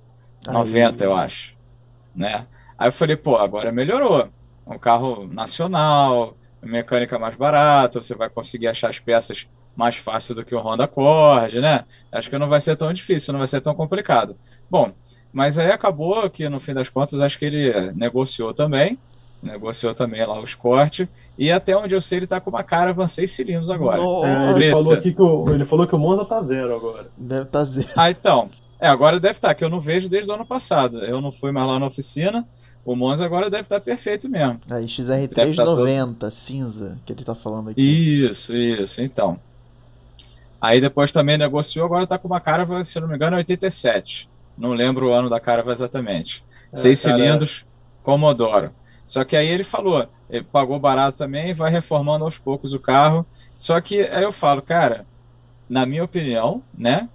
90, 0.46 1.04
eu 1.04 1.14
acho. 1.14 1.56
Né? 2.14 2.46
Aí 2.78 2.88
eu 2.88 2.92
falei, 2.92 3.16
pô, 3.16 3.36
agora 3.36 3.72
melhorou. 3.72 4.28
Um 4.66 4.78
carro 4.78 5.26
nacional, 5.26 6.36
mecânica 6.62 7.18
mais 7.18 7.36
barata, 7.36 8.00
você 8.00 8.14
vai 8.14 8.30
conseguir 8.30 8.68
achar 8.68 8.88
as 8.88 8.98
peças 8.98 9.48
mais 9.76 9.96
fácil 9.96 10.34
do 10.34 10.44
que 10.44 10.54
o 10.54 10.60
Honda 10.60 10.84
Accord, 10.84 11.60
né? 11.60 11.84
Acho 12.10 12.30
que 12.30 12.38
não 12.38 12.48
vai 12.48 12.60
ser 12.60 12.76
tão 12.76 12.92
difícil, 12.92 13.32
não 13.32 13.38
vai 13.38 13.46
ser 13.46 13.60
tão 13.60 13.74
complicado. 13.74 14.36
Bom, 14.70 14.92
mas 15.34 15.58
aí 15.58 15.70
acabou 15.70 16.30
que 16.30 16.48
no 16.48 16.60
fim 16.60 16.72
das 16.72 16.88
contas 16.88 17.20
acho 17.20 17.36
que 17.40 17.44
ele 17.44 17.92
negociou 17.92 18.54
também, 18.54 18.96
negociou 19.42 19.92
também 19.92 20.24
lá 20.24 20.40
os 20.40 20.54
cortes, 20.54 21.08
e 21.36 21.50
até 21.50 21.76
onde 21.76 21.92
eu 21.92 22.00
sei 22.00 22.20
ele 22.20 22.26
tá 22.28 22.40
com 22.40 22.50
uma 22.50 22.62
Caravan 22.62 23.08
seis 23.08 23.32
cilindros 23.32 23.68
agora. 23.68 24.00
É, 24.00 24.52
ele, 24.52 24.70
falou 24.70 24.92
aqui 24.94 25.12
que 25.12 25.20
o, 25.20 25.44
ele 25.50 25.64
falou 25.64 25.88
que 25.88 25.94
o 25.94 25.98
Monza 25.98 26.24
tá 26.24 26.40
zero 26.40 26.76
agora. 26.76 27.08
Deve 27.18 27.42
estar 27.42 27.58
tá 27.58 27.64
zero. 27.64 27.88
Ah, 27.96 28.10
então, 28.12 28.48
é, 28.78 28.86
agora 28.86 29.18
deve 29.18 29.32
estar, 29.32 29.48
tá, 29.48 29.54
que 29.56 29.64
eu 29.64 29.68
não 29.68 29.80
vejo 29.80 30.08
desde 30.08 30.30
o 30.30 30.34
ano 30.34 30.46
passado. 30.46 30.98
Eu 31.04 31.20
não 31.20 31.32
fui 31.32 31.50
mais 31.50 31.66
lá 31.66 31.80
na 31.80 31.86
oficina. 31.86 32.46
O 32.84 32.94
Monza 32.94 33.24
agora 33.24 33.50
deve 33.50 33.62
estar 33.62 33.80
tá 33.80 33.84
perfeito 33.84 34.28
mesmo. 34.28 34.60
Aí, 34.70 34.84
XR390, 34.84 35.56
tá 35.56 35.64
todo... 35.64 36.30
cinza, 36.30 36.96
que 37.04 37.12
ele 37.12 37.24
tá 37.24 37.34
falando 37.34 37.70
aqui. 37.70 37.80
Isso, 37.80 38.54
isso, 38.54 39.02
então. 39.02 39.36
Aí 40.60 40.80
depois 40.80 41.10
também 41.10 41.36
negociou, 41.36 41.84
agora 41.84 42.06
tá 42.06 42.18
com 42.18 42.28
uma 42.28 42.40
Caravan, 42.40 42.84
se 42.84 43.00
não 43.00 43.08
me 43.08 43.16
engano, 43.16 43.36
87. 43.36 44.32
Não 44.56 44.72
lembro 44.72 45.08
o 45.08 45.12
ano 45.12 45.28
da 45.28 45.40
Caravan 45.40 45.72
exatamente. 45.72 46.44
É, 46.72 46.76
Seis 46.76 47.02
cara... 47.02 47.16
cilindros, 47.16 47.66
Commodoro. 48.02 48.72
Só 49.06 49.24
que 49.24 49.36
aí 49.36 49.48
ele 49.48 49.64
falou, 49.64 50.08
ele 50.30 50.44
pagou 50.44 50.78
barato 50.78 51.18
também, 51.18 51.52
vai 51.52 51.70
reformando 51.70 52.24
aos 52.24 52.38
poucos 52.38 52.72
o 52.72 52.80
carro. 52.80 53.26
Só 53.56 53.80
que 53.80 54.02
aí 54.02 54.22
eu 54.22 54.32
falo, 54.32 54.62
cara, 54.62 55.06
na 55.68 55.84
minha 55.84 56.04
opinião, 56.04 56.62
né? 56.76 57.08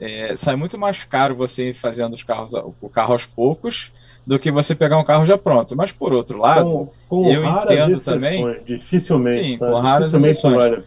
é, 0.00 0.34
sai 0.34 0.56
muito 0.56 0.78
mais 0.78 1.04
caro 1.04 1.36
você 1.36 1.70
ir 1.70 1.74
fazendo 1.74 2.14
os 2.14 2.22
carros, 2.22 2.54
o 2.80 2.88
carro 2.88 3.12
aos 3.12 3.26
poucos 3.26 3.92
do 4.26 4.38
que 4.38 4.50
você 4.50 4.74
pegar 4.74 4.98
um 4.98 5.04
carro 5.04 5.26
já 5.26 5.36
pronto. 5.36 5.76
Mas 5.76 5.92
por 5.92 6.12
outro 6.12 6.38
lado, 6.38 6.88
com, 7.06 7.22
com 7.22 7.30
eu 7.30 7.44
entendo 7.44 8.00
também. 8.00 8.62
Dificilmente. 8.64 9.36
Sim, 9.36 9.58
tá? 9.58 9.70
com 9.70 9.78
raras 9.78 10.14
exceções. 10.14 10.82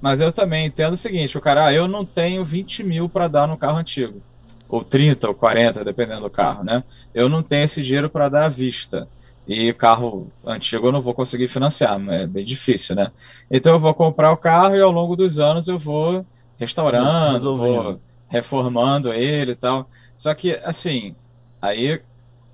Mas 0.00 0.20
eu 0.20 0.32
também 0.32 0.66
entendo 0.66 0.94
o 0.94 0.96
seguinte: 0.96 1.38
o 1.38 1.40
cara, 1.40 1.66
ah, 1.66 1.72
eu 1.72 1.86
não 1.86 2.04
tenho 2.04 2.44
20 2.44 2.82
mil 2.82 3.08
para 3.08 3.28
dar 3.28 3.46
no 3.46 3.56
carro 3.56 3.78
antigo. 3.78 4.20
Ou 4.68 4.84
30 4.84 5.28
ou 5.28 5.34
40, 5.34 5.84
dependendo 5.84 6.22
do 6.22 6.30
carro, 6.30 6.62
né? 6.62 6.84
Eu 7.14 7.28
não 7.28 7.42
tenho 7.42 7.64
esse 7.64 7.82
dinheiro 7.82 8.10
para 8.10 8.28
dar 8.28 8.44
à 8.44 8.48
vista. 8.48 9.08
E 9.46 9.72
carro 9.72 10.30
antigo 10.44 10.88
eu 10.88 10.92
não 10.92 11.00
vou 11.00 11.14
conseguir 11.14 11.48
financiar, 11.48 11.98
é 12.10 12.26
bem 12.26 12.44
difícil, 12.44 12.94
né? 12.94 13.10
Então 13.50 13.72
eu 13.72 13.80
vou 13.80 13.94
comprar 13.94 14.30
o 14.30 14.36
carro 14.36 14.76
e 14.76 14.80
ao 14.80 14.92
longo 14.92 15.16
dos 15.16 15.40
anos 15.40 15.68
eu 15.68 15.78
vou 15.78 16.22
restaurando, 16.58 17.54
vou 17.54 17.98
reformando 18.28 19.12
ele 19.12 19.52
e 19.52 19.56
tal. 19.56 19.88
Só 20.16 20.34
que, 20.34 20.52
assim, 20.62 21.14
aí 21.62 22.00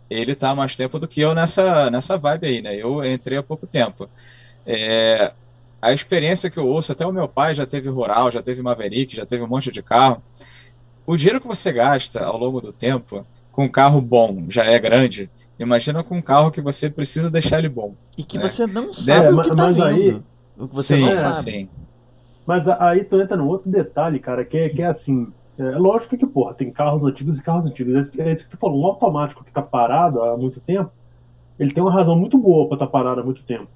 ele 0.08 0.34
tá 0.36 0.54
mais 0.54 0.76
tempo 0.76 0.98
do 0.98 1.08
que 1.08 1.20
eu 1.20 1.34
nessa, 1.34 1.90
nessa 1.90 2.16
vibe 2.16 2.46
aí, 2.46 2.62
né? 2.62 2.76
Eu 2.76 3.04
entrei 3.04 3.38
há 3.38 3.42
pouco 3.42 3.66
tempo. 3.66 4.08
É, 4.64 5.32
a 5.82 5.92
experiência 5.92 6.48
que 6.48 6.58
eu 6.58 6.66
ouço, 6.66 6.92
até 6.92 7.04
o 7.04 7.12
meu 7.12 7.28
pai 7.28 7.54
já 7.54 7.66
teve 7.66 7.88
rural, 7.88 8.30
já 8.30 8.40
teve 8.40 8.62
Maverick, 8.62 9.16
já 9.16 9.26
teve 9.26 9.42
um 9.42 9.48
monte 9.48 9.70
de 9.70 9.82
carro. 9.82 10.22
O 11.06 11.16
dinheiro 11.16 11.40
que 11.40 11.46
você 11.46 11.72
gasta 11.72 12.24
ao 12.24 12.38
longo 12.38 12.60
do 12.60 12.72
tempo 12.72 13.26
com 13.52 13.64
um 13.64 13.68
carro 13.68 14.00
bom 14.00 14.46
já 14.48 14.64
é 14.64 14.78
grande. 14.78 15.30
Imagina 15.58 16.02
com 16.02 16.16
um 16.16 16.22
carro 16.22 16.50
que 16.50 16.60
você 16.60 16.90
precisa 16.90 17.30
deixar 17.30 17.58
ele 17.58 17.68
bom. 17.68 17.94
E 18.16 18.24
que 18.24 18.36
né? 18.36 18.48
você 18.48 18.66
não 18.66 18.92
sabe 18.92 19.28
o 19.28 19.42
que 19.42 19.48
tá 19.48 19.54
mas 19.54 19.80
Aí, 19.80 20.22
o 20.58 20.68
que 20.68 20.76
você 20.76 20.96
sim, 20.96 21.02
não 21.02 21.30
sabe. 21.30 21.50
Sim. 21.52 21.68
Mas 22.46 22.68
aí 22.68 23.04
tu 23.04 23.20
entra 23.20 23.36
num 23.36 23.46
outro 23.46 23.70
detalhe, 23.70 24.18
cara, 24.18 24.44
que 24.44 24.56
é, 24.56 24.68
que 24.68 24.82
é 24.82 24.86
assim, 24.86 25.28
é 25.58 25.62
lógico 25.78 26.16
que, 26.16 26.26
porra, 26.26 26.52
tem 26.52 26.70
carros 26.70 27.04
antigos 27.04 27.38
e 27.38 27.42
carros 27.42 27.66
antigos. 27.66 28.10
É 28.18 28.32
isso 28.32 28.44
que 28.44 28.50
tu 28.50 28.56
falou, 28.56 28.82
um 28.82 28.86
automático 28.86 29.44
que 29.44 29.52
tá 29.52 29.62
parado 29.62 30.22
há 30.22 30.36
muito 30.36 30.60
tempo, 30.60 30.90
ele 31.58 31.70
tem 31.70 31.82
uma 31.82 31.92
razão 31.92 32.16
muito 32.18 32.36
boa 32.36 32.66
para 32.66 32.76
estar 32.76 32.86
tá 32.86 32.92
parado 32.92 33.20
há 33.20 33.24
muito 33.24 33.42
tempo. 33.44 33.68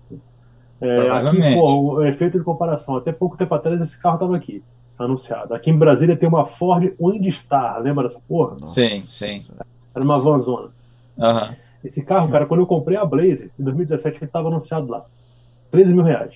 É, 0.81 1.11
aqui, 1.11 1.55
porra, 1.55 1.75
o 1.81 2.05
efeito 2.05 2.39
de 2.39 2.45
comparação, 2.45 2.97
até 2.97 3.11
pouco 3.11 3.37
tempo 3.37 3.55
atrás 3.55 3.81
esse 3.81 3.99
carro 3.99 4.19
tava 4.19 4.37
aqui, 4.37 4.63
anunciado. 4.99 5.55
Aqui 5.55 5.71
em 5.71 5.77
Brasília 5.77 6.17
tem 6.17 6.29
uma 6.29 6.47
Ford 6.47 6.93
Windstar, 7.01 7.81
lembra 7.81 8.05
dessa 8.05 8.21
porra? 8.27 8.57
Sim, 8.65 9.05
sim. 9.07 9.47
Era 9.95 10.05
uma 10.05 10.19
vanzona. 10.19 10.69
Uhum. 11.17 11.57
Esse 11.85 12.03
carro, 12.03 12.31
cara, 12.31 12.47
quando 12.47 12.61
eu 12.61 12.67
comprei 12.67 12.97
a 12.97 13.05
Blazer, 13.05 13.51
em 13.59 13.63
2017, 13.65 14.19
ele 14.19 14.31
tava 14.31 14.49
anunciado 14.49 14.89
lá. 14.89 15.05
13 15.71 15.95
mil 15.95 16.05
reais. 16.05 16.35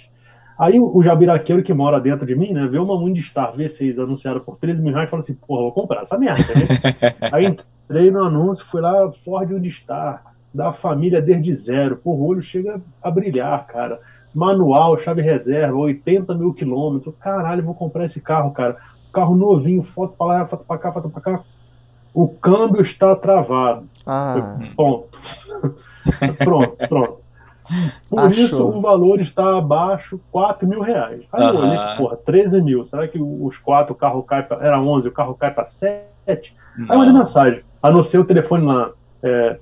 Aí 0.58 0.78
o 0.78 1.02
jabiraqueiro 1.02 1.62
que 1.62 1.72
mora 1.72 2.00
dentro 2.00 2.26
de 2.26 2.36
mim, 2.36 2.52
né, 2.52 2.66
vê 2.66 2.78
uma 2.78 2.96
Windstar 2.96 3.56
V6 3.56 3.98
anunciada 3.98 4.38
por 4.38 4.56
13 4.58 4.80
mil 4.82 4.92
reais 4.92 5.08
e 5.08 5.10
fala 5.10 5.20
assim, 5.20 5.34
porra, 5.34 5.62
vou 5.62 5.72
comprar 5.72 6.02
essa 6.02 6.16
merda. 6.16 6.42
Né? 6.42 7.28
Aí 7.32 7.46
entrei 7.46 8.10
no 8.10 8.22
anúncio, 8.24 8.64
fui 8.66 8.80
lá, 8.80 9.10
Ford 9.24 9.50
Windstar, 9.50 10.22
da 10.54 10.72
família 10.72 11.20
desde 11.20 11.54
zero. 11.54 11.96
Porra, 11.96 12.18
o 12.20 12.26
olho 12.26 12.42
chega 12.42 12.80
a 13.02 13.10
brilhar, 13.10 13.66
cara. 13.66 14.00
Manual, 14.34 14.98
chave 14.98 15.22
reserva, 15.22 15.76
80 15.76 16.34
mil 16.34 16.54
quilômetros. 16.54 17.14
Caralho, 17.20 17.62
vou 17.62 17.74
comprar 17.74 18.04
esse 18.04 18.20
carro, 18.20 18.50
cara. 18.52 18.76
Carro 19.12 19.36
novinho, 19.36 19.82
foto 19.82 20.14
pra 20.16 20.26
lá, 20.26 20.46
foto 20.46 20.64
pra 20.64 20.78
cá, 20.78 20.92
foto 20.92 21.10
pra 21.10 21.20
cá. 21.20 21.40
O 22.14 22.28
câmbio 22.28 22.82
está 22.82 23.14
travado. 23.16 23.86
Ah. 24.06 24.58
Ponto. 24.76 25.08
pronto, 26.44 26.76
pronto. 26.88 27.22
Por 28.10 28.18
Achou. 28.18 28.44
isso 28.44 28.68
o 28.68 28.80
valor 28.80 29.20
está 29.20 29.56
abaixo 29.56 30.20
4 30.30 30.66
mil 30.68 30.80
reais. 30.80 31.22
Aí 31.32 31.46
eu 31.46 31.56
olhei, 31.56 31.78
porra, 31.96 32.16
13 32.16 32.60
mil. 32.60 32.84
Será 32.84 33.08
que 33.08 33.18
os 33.18 33.56
4, 33.58 33.92
o 33.92 33.96
carro 33.96 34.22
cai 34.22 34.42
para. 34.42 34.64
Era 34.64 34.80
11, 34.80 35.08
o 35.08 35.12
carro 35.12 35.34
cai 35.34 35.52
para 35.52 35.64
7? 35.64 36.04
Não. 36.76 36.86
Aí 36.86 36.92
eu 36.92 36.98
mandei 36.98 37.14
mensagem. 37.14 37.62
Anotei 37.82 38.20
o 38.20 38.24
telefone 38.24 38.66
lá. 38.66 38.90
É, 39.22 39.58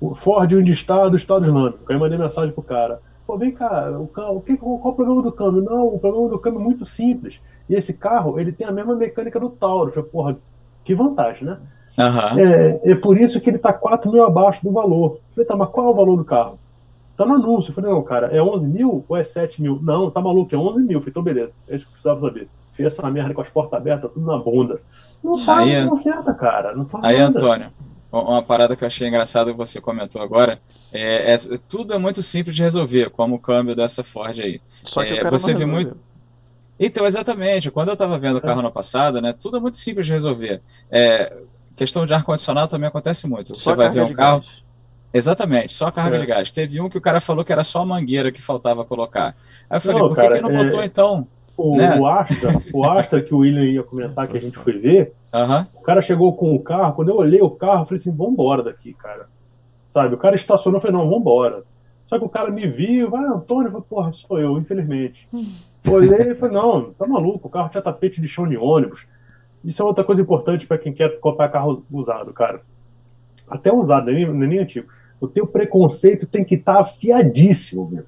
o 0.00 0.14
Ford 0.14 0.52
onde 0.54 0.72
está 0.72 1.08
do 1.08 1.16
Estado 1.16 1.46
Islâmico. 1.46 1.84
Aí 1.88 1.94
eu 1.94 2.00
mandei 2.00 2.18
mensagem 2.18 2.52
pro 2.52 2.62
cara. 2.62 3.00
Pô, 3.32 3.38
vem 3.38 3.50
cá, 3.50 3.90
o, 3.98 4.42
que, 4.42 4.58
qual, 4.58 4.78
qual 4.78 4.92
o 4.92 4.94
problema 4.94 5.22
do 5.22 5.32
câmbio? 5.32 5.62
Não, 5.62 5.86
o 5.86 5.98
problema 5.98 6.28
do 6.28 6.38
câmbio 6.38 6.60
é 6.60 6.64
muito 6.64 6.84
simples. 6.84 7.40
E 7.66 7.74
esse 7.74 7.94
carro, 7.94 8.38
ele 8.38 8.52
tem 8.52 8.66
a 8.66 8.70
mesma 8.70 8.94
mecânica 8.94 9.40
do 9.40 9.48
Tauro. 9.48 9.88
Eu 9.88 9.94
falei, 9.94 10.10
porra, 10.10 10.36
que 10.84 10.94
vantagem, 10.94 11.44
né? 11.44 11.56
Uhum. 11.98 12.38
É, 12.38 12.90
é 12.90 12.94
por 12.94 13.18
isso 13.18 13.40
que 13.40 13.48
ele 13.48 13.56
está 13.56 13.72
4 13.72 14.12
mil 14.12 14.22
abaixo 14.22 14.62
do 14.62 14.70
valor. 14.70 15.12
Eu 15.12 15.20
falei, 15.34 15.48
tá, 15.48 15.56
mas 15.56 15.70
qual 15.70 15.86
é 15.86 15.90
o 15.90 15.94
valor 15.94 16.16
do 16.18 16.26
carro? 16.26 16.58
tá 17.16 17.24
no 17.24 17.36
anúncio. 17.36 17.70
Eu 17.70 17.74
falei, 17.74 17.90
não, 17.90 18.02
cara, 18.02 18.26
é 18.26 18.42
11 18.42 18.66
mil 18.66 19.02
ou 19.08 19.16
é 19.16 19.24
7 19.24 19.62
mil? 19.62 19.78
Não, 19.80 20.10
tá 20.10 20.20
maluco, 20.20 20.54
é 20.54 20.58
11 20.58 20.82
mil. 20.82 20.98
Eu 20.98 21.00
falei, 21.00 21.10
então 21.10 21.22
beleza, 21.22 21.52
é 21.68 21.74
isso 21.74 21.86
que 21.86 21.90
eu 21.90 21.92
precisava 21.92 22.20
saber. 22.20 22.48
Fiz 22.74 22.84
essa 22.84 23.10
merda 23.10 23.32
com 23.32 23.40
as 23.40 23.48
portas 23.48 23.80
abertas, 23.80 24.10
tudo 24.12 24.26
na 24.26 24.36
bunda. 24.36 24.78
Não 25.24 25.38
faz, 25.38 25.70
Aí, 25.70 25.80
não 25.80 25.88
conserta, 25.88 26.34
cara. 26.34 26.76
Não 26.76 26.84
faz 26.84 27.02
Aí, 27.02 27.18
nada. 27.18 27.38
Antônio, 27.38 27.70
uma 28.20 28.42
parada 28.42 28.76
que 28.76 28.84
eu 28.84 28.86
achei 28.86 29.08
engraçada 29.08 29.50
que 29.50 29.56
você 29.56 29.80
comentou 29.80 30.20
agora, 30.20 30.60
é, 30.92 31.32
é- 31.34 31.38
tudo 31.68 31.94
é 31.94 31.98
muito 31.98 32.20
simples 32.22 32.54
de 32.54 32.62
resolver, 32.62 33.08
como 33.10 33.36
o 33.36 33.38
câmbio 33.38 33.74
dessa 33.74 34.04
Ford 34.04 34.38
aí. 34.40 34.60
Só 34.86 35.02
que 35.02 35.18
É, 35.18 35.30
você 35.30 35.54
vê 35.54 35.64
muito- 35.64 35.96
Então, 36.78 37.06
exatamente, 37.06 37.70
quando 37.70 37.88
eu 37.88 37.92
estava 37.94 38.18
vendo 38.18 38.36
o 38.36 38.40
carro 38.40 38.60
no 38.60 38.70
passado, 38.72 39.20
né, 39.22 39.32
tudo 39.32 39.56
é 39.56 39.60
muito 39.60 39.76
simples 39.76 40.04
de 40.06 40.12
resolver. 40.12 40.60
É, 40.90 41.32
questão 41.76 42.04
de 42.04 42.12
ar-condicionado 42.12 42.68
também 42.70 42.88
acontece 42.88 43.26
muito. 43.28 43.56
Você 43.56 43.64
Só 43.64 43.74
vai 43.74 43.86
carga 43.86 44.04
ver 44.04 44.10
um 44.12 44.14
carro, 44.14 44.40
gás. 44.40 44.52
exatamente, 45.14 45.72
só 45.72 45.86
a 45.86 45.92
carga 45.92 46.16
É. 46.16 46.18
de 46.18 46.26
gás. 46.26 46.50
Teve 46.50 46.80
um 46.80 46.88
que 46.88 46.98
o 46.98 47.00
cara 47.00 47.20
falou 47.20 47.44
que 47.44 47.52
era 47.52 47.62
só 47.64 47.80
a 47.80 47.86
mangueira 47.86 48.32
que 48.32 48.42
faltava 48.42 48.84
colocar. 48.84 49.34
Aí 49.70 49.76
eu 49.76 49.80
falei, 49.80 49.98
Não, 50.00 50.08
por 50.08 50.16
que 50.16 50.22
cara, 50.22 50.36
que 50.36 50.42
não 50.42 50.50
é- 50.50 50.64
botou 50.64 50.82
então? 50.82 51.26
O, 51.56 51.76
né? 51.76 51.96
o 51.98 52.06
Astra, 52.08 52.50
o 52.72 52.84
Astra 52.84 53.22
que 53.22 53.32
o 53.34 53.38
William 53.38 53.64
ia 53.64 53.82
comentar 53.82 54.26
que 54.26 54.36
a 54.36 54.40
gente 54.40 54.58
foi 54.58 54.78
ver, 54.78 55.12
Aham, 55.32 55.66
o 55.74 55.82
cara 55.82 56.02
chegou 56.02 56.36
com 56.36 56.54
o 56.54 56.60
carro, 56.60 56.92
quando 56.92 57.08
eu 57.08 57.16
olhei 57.16 57.40
o 57.40 57.50
carro, 57.50 57.82
eu 57.82 57.86
falei 57.86 58.00
assim, 58.00 58.10
vambora 58.10 58.62
daqui, 58.62 58.92
cara. 58.92 59.28
Sabe, 59.88 60.14
o 60.14 60.18
cara 60.18 60.34
estacionou, 60.34 60.78
eu 60.78 60.82
falei, 60.82 60.96
não, 60.96 61.08
vambora. 61.08 61.64
Só 62.04 62.18
que 62.18 62.24
o 62.24 62.28
cara 62.28 62.50
me 62.50 62.66
viu, 62.66 63.08
vai, 63.08 63.24
Antônio, 63.24 63.68
eu 63.68 63.72
falei, 63.72 63.86
porra, 63.88 64.12
sou 64.12 64.38
eu, 64.38 64.58
infelizmente. 64.58 65.28
Olhei 65.90 66.32
e 66.32 66.34
falei, 66.34 66.54
não, 66.54 66.92
tá 66.92 67.06
maluco, 67.06 67.48
o 67.48 67.50
carro 67.50 67.68
tinha 67.70 67.82
tapete 67.82 68.20
de 68.20 68.28
chão 68.28 68.46
de 68.46 68.56
ônibus. 68.56 69.06
Isso 69.64 69.82
é 69.82 69.84
outra 69.84 70.04
coisa 70.04 70.20
importante 70.20 70.66
para 70.66 70.78
quem 70.78 70.92
quer 70.92 71.18
comprar 71.20 71.48
carro 71.48 71.84
usado, 71.90 72.32
cara. 72.32 72.60
Até 73.48 73.72
usado, 73.72 74.10
nem, 74.10 74.26
nem 74.32 74.58
antigo. 74.58 74.88
O 75.20 75.28
teu 75.28 75.46
preconceito 75.46 76.26
tem 76.26 76.44
que 76.44 76.56
estar 76.56 76.80
afiadíssimo, 76.80 77.88
meu. 77.88 78.04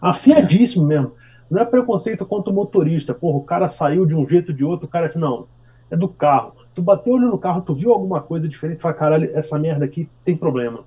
Afiadíssimo 0.00 0.84
mesmo. 0.84 1.12
Não 1.50 1.60
é 1.60 1.64
preconceito 1.64 2.26
contra 2.26 2.50
o 2.50 2.54
motorista. 2.54 3.14
Porra, 3.14 3.38
o 3.38 3.44
cara 3.44 3.68
saiu 3.68 4.04
de 4.04 4.14
um 4.14 4.28
jeito 4.28 4.50
ou 4.50 4.56
de 4.56 4.64
outro, 4.64 4.86
o 4.86 4.88
cara 4.88 5.06
é 5.06 5.08
assim, 5.08 5.20
não. 5.20 5.46
É 5.92 5.96
do 5.96 6.08
carro. 6.08 6.54
Tu 6.74 6.80
bateu 6.82 7.12
o 7.12 7.16
olho 7.16 7.28
no 7.28 7.38
carro, 7.38 7.60
tu 7.60 7.74
viu 7.74 7.92
alguma 7.92 8.20
coisa 8.20 8.48
diferente, 8.48 8.80
fala, 8.80 8.94
caralho, 8.94 9.30
essa 9.34 9.58
merda 9.58 9.84
aqui 9.84 10.08
tem 10.24 10.34
problema. 10.36 10.80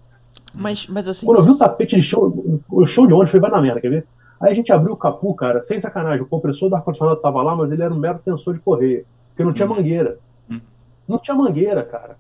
Mas, 0.54 0.88
mas 0.88 1.08
assim, 1.08 1.26
Quando 1.26 1.38
eu 1.40 1.44
vi 1.44 1.52
o 1.52 1.58
tapete 1.58 1.96
de 1.96 2.02
chão, 2.02 2.62
o 2.70 2.86
chão 2.88 3.06
de 3.06 3.14
ônibus, 3.14 3.34
eu 3.34 3.40
falei, 3.40 3.52
vai 3.52 3.60
na 3.60 3.62
merda, 3.66 3.82
quer 3.82 3.90
ver? 3.90 4.08
Aí 4.42 4.52
a 4.52 4.56
gente 4.56 4.72
abriu 4.74 4.94
o 4.94 4.98
capu, 4.98 5.34
cara, 5.36 5.62
sem 5.62 5.80
sacanagem. 5.80 6.22
O 6.22 6.26
compressor 6.26 6.70
do 6.70 6.76
ar-condicionado 6.76 7.20
tava 7.22 7.42
lá, 7.44 7.56
mas 7.56 7.72
ele 7.72 7.84
era 7.84 7.94
um 7.94 7.98
mero 8.00 8.20
tensor 8.20 8.54
de 8.56 8.60
correia, 8.60 9.06
porque 9.30 9.44
não 9.44 9.54
tinha 9.54 9.66
Hum. 9.68 9.76
mangueira. 9.76 10.18
Hum. 10.52 10.60
Não 11.08 11.20
tinha 11.20 11.36
mangueira, 11.38 11.84
cara. 11.84 12.18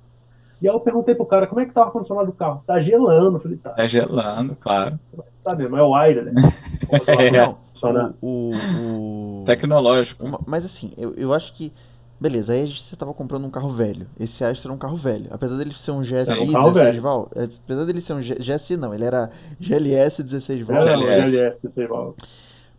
E 0.61 0.67
aí 0.69 0.73
eu 0.73 0.79
perguntei 0.79 1.13
pro 1.15 1.25
cara, 1.25 1.47
como 1.47 1.59
é 1.61 1.65
que 1.65 1.73
tá 1.73 1.81
o 1.81 1.83
ar-condicionado 1.85 2.27
do 2.27 2.33
carro? 2.33 2.63
Tá 2.67 2.79
gelando. 2.79 3.37
Eu 3.37 3.41
falei, 3.41 3.57
tá, 3.57 3.71
tá 3.71 3.87
gelando, 3.87 4.55
claro. 4.55 4.97
tá 5.43 5.55
mesmo, 5.55 5.75
é 5.75 5.83
o 5.83 5.95
aire, 5.95 6.21
né? 6.21 6.33
É. 7.07 7.31
não, 7.31 7.39
Ar-condicionado. 7.41 8.15
o, 8.21 8.49
o, 8.51 9.41
o- 9.41 9.43
Tecnológico. 9.45 10.39
mas 10.45 10.63
assim, 10.65 10.91
eu, 10.97 11.13
eu 11.15 11.33
acho 11.33 11.53
que. 11.53 11.73
Beleza, 12.19 12.53
aí 12.53 12.71
você 12.73 12.95
tava 12.95 13.13
comprando 13.13 13.45
um 13.45 13.49
carro 13.49 13.73
velho. 13.73 14.07
Esse 14.19 14.43
Astra 14.43 14.67
era 14.69 14.73
um 14.73 14.77
carro 14.77 14.95
velho. 14.95 15.27
Apesar 15.31 15.57
dele 15.57 15.73
ser 15.77 15.91
um 15.91 16.01
GSI 16.01 16.21
Sim, 16.35 16.49
um 16.49 16.53
carro 16.53 16.71
16 16.71 16.73
velho. 16.73 17.01
val, 17.01 17.29
é, 17.35 17.43
apesar 17.43 17.85
dele 17.85 17.99
ser 18.01 18.13
um 18.13 18.21
G- 18.21 18.35
GSI 18.35 18.77
não, 18.77 18.93
ele 18.93 19.03
era 19.03 19.29
GLS 19.59 20.23
16 20.23 20.65
val. 20.65 20.77
Era 20.77 20.97
GLS. 20.97 21.37
GLS, 21.37 21.69
sei 21.69 21.87
lá. 21.87 22.13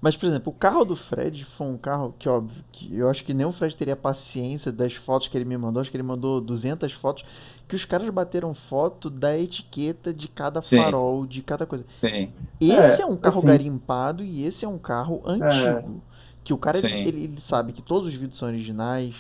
Mas, 0.01 0.17
por 0.17 0.27
exemplo, 0.27 0.53
o 0.53 0.55
carro 0.57 0.85
do 0.85 0.95
Fred 0.97 1.45
foi 1.57 1.67
um 1.67 1.77
carro 1.77 2.15
que, 2.19 2.29
óbvio, 2.29 2.63
que 2.73 2.97
eu 2.97 3.09
acho 3.09 3.25
que 3.25 3.33
nem 3.35 3.47
o 3.47 3.53
Fred 3.53 3.75
teria 3.77 3.97
paciência 3.97 4.71
das 4.71 4.95
fotos 4.95 5.29
que 5.29 5.37
ele 5.37 5.45
me 5.45 5.57
mandou. 5.57 5.81
Acho 5.81 5.91
que 5.91 5.97
ele 5.97 6.03
mandou 6.03 6.41
200 6.41 6.93
fotos. 6.93 7.25
Que 7.69 7.75
os 7.75 7.85
caras 7.85 8.09
bateram 8.11 8.55
foto 8.55 9.11
da 9.11 9.37
etiqueta 9.37 10.15
de 10.15 10.29
cada 10.29 10.61
Sim. 10.61 10.79
farol, 10.83 11.27
de 11.27 11.43
cada 11.43 11.67
coisa. 11.67 11.85
Sim, 11.91 12.33
Esse 12.61 13.01
é, 13.01 13.05
É, 13.05 13.07
um 13.07 13.17
carro 13.17 13.39
assim- 13.39 13.47
garimpado 13.49 14.23
e 14.23 14.45
esse 14.45 14.65
é 14.65 14.69
um 14.69 14.79
carro 14.79 15.21
antigo. 15.27 16.01
Que 16.47 16.53
o 16.55 16.57
cara, 16.59 16.79
ele, 16.79 17.09
ele- 17.09 17.25
ele 17.25 17.41
sabe 17.41 17.73
que 17.73 17.83
todos 17.83 18.07
os 18.09 18.15
vidros 18.15 18.39
são 18.39 18.49
originais, 18.49 19.15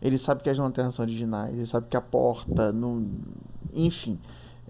ele 0.00 0.18
sabe 0.18 0.42
que 0.42 0.50
as 0.50 0.58
lanternas 0.58 0.94
são 0.94 1.04
originais, 1.04 1.54
ele 1.54 1.66
sabe 1.66 1.86
que 1.88 1.96
a 1.96 2.00
porta, 2.00 2.72
não... 2.72 3.06
enfim. 3.74 4.18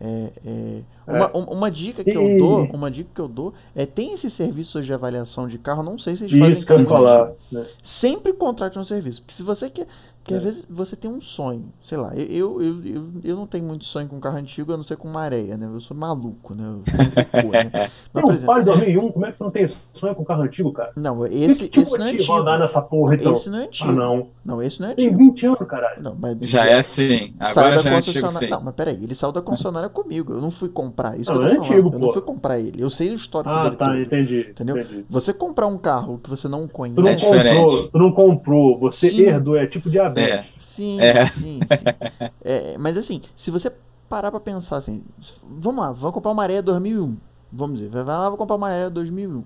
É, 0.00 0.32
é, 0.44 0.82
Uma, 1.06 1.36
um- 1.36 1.44
uma 1.58 1.70
dica 1.70 2.02
que 2.02 2.10
eu 2.10 2.36
dou, 2.36 2.64
uma 2.72 2.90
dica 2.90 3.08
que 3.14 3.20
eu 3.20 3.28
dou 3.28 3.54
é 3.74 3.86
tem 3.86 4.12
esses 4.14 4.32
serviços 4.32 4.84
de 4.84 4.92
avaliação 4.92 5.46
de 5.46 5.58
carro, 5.58 5.80
não 5.82 5.96
sei 5.96 6.16
se 6.16 6.24
eles 6.24 6.36
fazem 6.36 6.54
Isso 6.54 6.66
que 6.66 6.72
eu 6.72 6.84
falar. 6.86 7.32
né? 7.52 7.66
Sempre 7.84 8.32
contrate 8.32 8.76
um 8.80 8.84
serviço. 8.84 9.22
Porque 9.22 9.34
se 9.34 9.42
você 9.44 9.70
quer. 9.70 9.86
Porque 10.22 10.34
às 10.34 10.40
É. 10.42 10.44
vezes 10.44 10.64
você 10.70 10.94
tem 10.94 11.10
um 11.10 11.20
sonho. 11.20 11.64
Sei 11.82 11.98
lá, 11.98 12.14
eu, 12.14 12.62
eu, 12.62 12.84
eu, 12.86 13.04
eu 13.24 13.36
não 13.36 13.46
tenho 13.46 13.64
muito 13.64 13.84
sonho 13.84 14.06
com 14.08 14.20
carro 14.20 14.36
antigo, 14.36 14.72
a 14.72 14.76
não 14.76 14.84
ser 14.84 14.96
com 14.96 15.08
maréia, 15.08 15.56
né? 15.56 15.68
Eu 15.72 15.80
sou 15.80 15.96
maluco, 15.96 16.54
né? 16.54 16.64
Eu 16.64 16.82
né? 17.50 17.70
Mas, 18.12 18.22
Tem 18.22 18.24
um 18.24 18.30
exemplo, 18.32 18.46
pai 18.46 18.58
de 18.60 18.66
2001, 18.66 19.12
como 19.12 19.26
é 19.26 19.32
que 19.32 19.38
tu 19.38 19.44
não 19.44 19.50
tem 19.50 19.66
sonho 19.92 20.14
com 20.14 20.24
carro 20.24 20.42
antigo, 20.42 20.72
cara? 20.72 20.92
não, 20.96 21.26
esse, 21.26 21.64
que 21.64 21.68
te 21.68 21.80
esse 21.80 21.90
não 21.90 22.06
é 22.06 22.12
motiva 22.12 22.32
a 22.34 22.36
andar 22.40 22.50
antigo. 22.52 22.62
nessa 22.62 22.82
porra, 22.82 23.14
então? 23.16 23.32
Esse 23.32 23.50
não 23.50 23.58
é 23.58 23.64
antigo. 23.64 23.88
Ah, 23.88 23.92
não. 23.92 24.28
Não, 24.44 24.62
esse 24.62 24.80
não 24.80 24.88
é 24.90 24.94
Tem 24.94 25.06
antigo. 25.08 25.18
20 25.24 25.46
anos, 25.46 25.58
caralho. 25.68 26.02
Não, 26.02 26.14
mas 26.14 26.38
já 26.42 26.66
é 26.66 26.74
assim. 26.78 27.08
saiu 27.08 27.34
Agora 27.40 27.70
da 27.76 27.82
já 27.82 27.90
é 27.90 27.94
antigo 27.96 28.20
concessionária- 28.20 28.38
sim. 28.38 28.50
Não, 28.50 28.62
mas 28.62 28.74
peraí, 28.74 29.02
ele 29.02 29.14
saiu 29.14 29.32
da 29.32 29.42
concessionária 29.42 29.88
comigo. 29.88 30.32
Eu 30.32 30.40
não 30.40 30.50
fui 30.50 30.68
comprar. 30.68 31.18
Isso 31.18 31.30
Não, 31.32 31.38
que 31.40 31.44
eu 31.44 31.48
tô 31.48 31.52
é 31.52 31.56
falando. 31.56 31.72
antigo, 31.72 31.94
eu 31.94 31.98
não 31.98 32.12
fui 32.12 32.22
comprar 32.22 32.58
ele. 32.60 32.82
Eu 32.82 32.90
sei 32.90 33.10
o 33.10 33.14
histórico 33.14 33.52
Ah, 33.52 33.62
dele 33.64 33.76
tá, 33.76 33.86
todo. 33.88 33.98
entendi. 34.00 34.46
Entendeu? 34.50 34.78
entendi. 34.78 35.04
Você 35.10 35.32
comprar 35.32 35.66
um 35.66 35.78
carro 35.78 36.18
que 36.22 36.30
você 36.30 36.46
não 36.48 36.68
conhece. 36.68 36.96
Tu 36.96 37.02
não, 37.02 37.08
É 37.10 37.14
diferente. 37.14 37.60
comprou, 37.60 37.88
tu 37.90 37.98
não 37.98 38.12
comprou, 38.12 38.78
você 38.78 39.10
Sim. 39.10 39.20
herdou, 39.20 39.56
é 39.56 39.66
tipo 39.66 39.90
diabetes. 40.14 40.52
Sim, 40.74 40.98
É. 41.00 41.26
sim, 41.26 41.58
sim. 41.60 42.30
É, 42.42 42.78
mas 42.78 42.96
assim, 42.96 43.22
se 43.36 43.50
você 43.50 43.70
parar 44.08 44.30
pra 44.30 44.40
pensar 44.40 44.76
assim, 44.78 45.02
vamos 45.42 45.82
lá, 45.84 45.92
vamos 45.92 46.14
comprar 46.14 46.30
uma 46.32 46.42
areia 46.42 46.62
2001. 46.62 47.16
Vamos 47.52 47.78
dizer, 47.78 47.90
vai 47.90 48.04
lá, 48.04 48.28
vou 48.28 48.38
comprar 48.38 48.56
uma 48.56 48.68
areia 48.68 48.88
2001. 48.90 49.44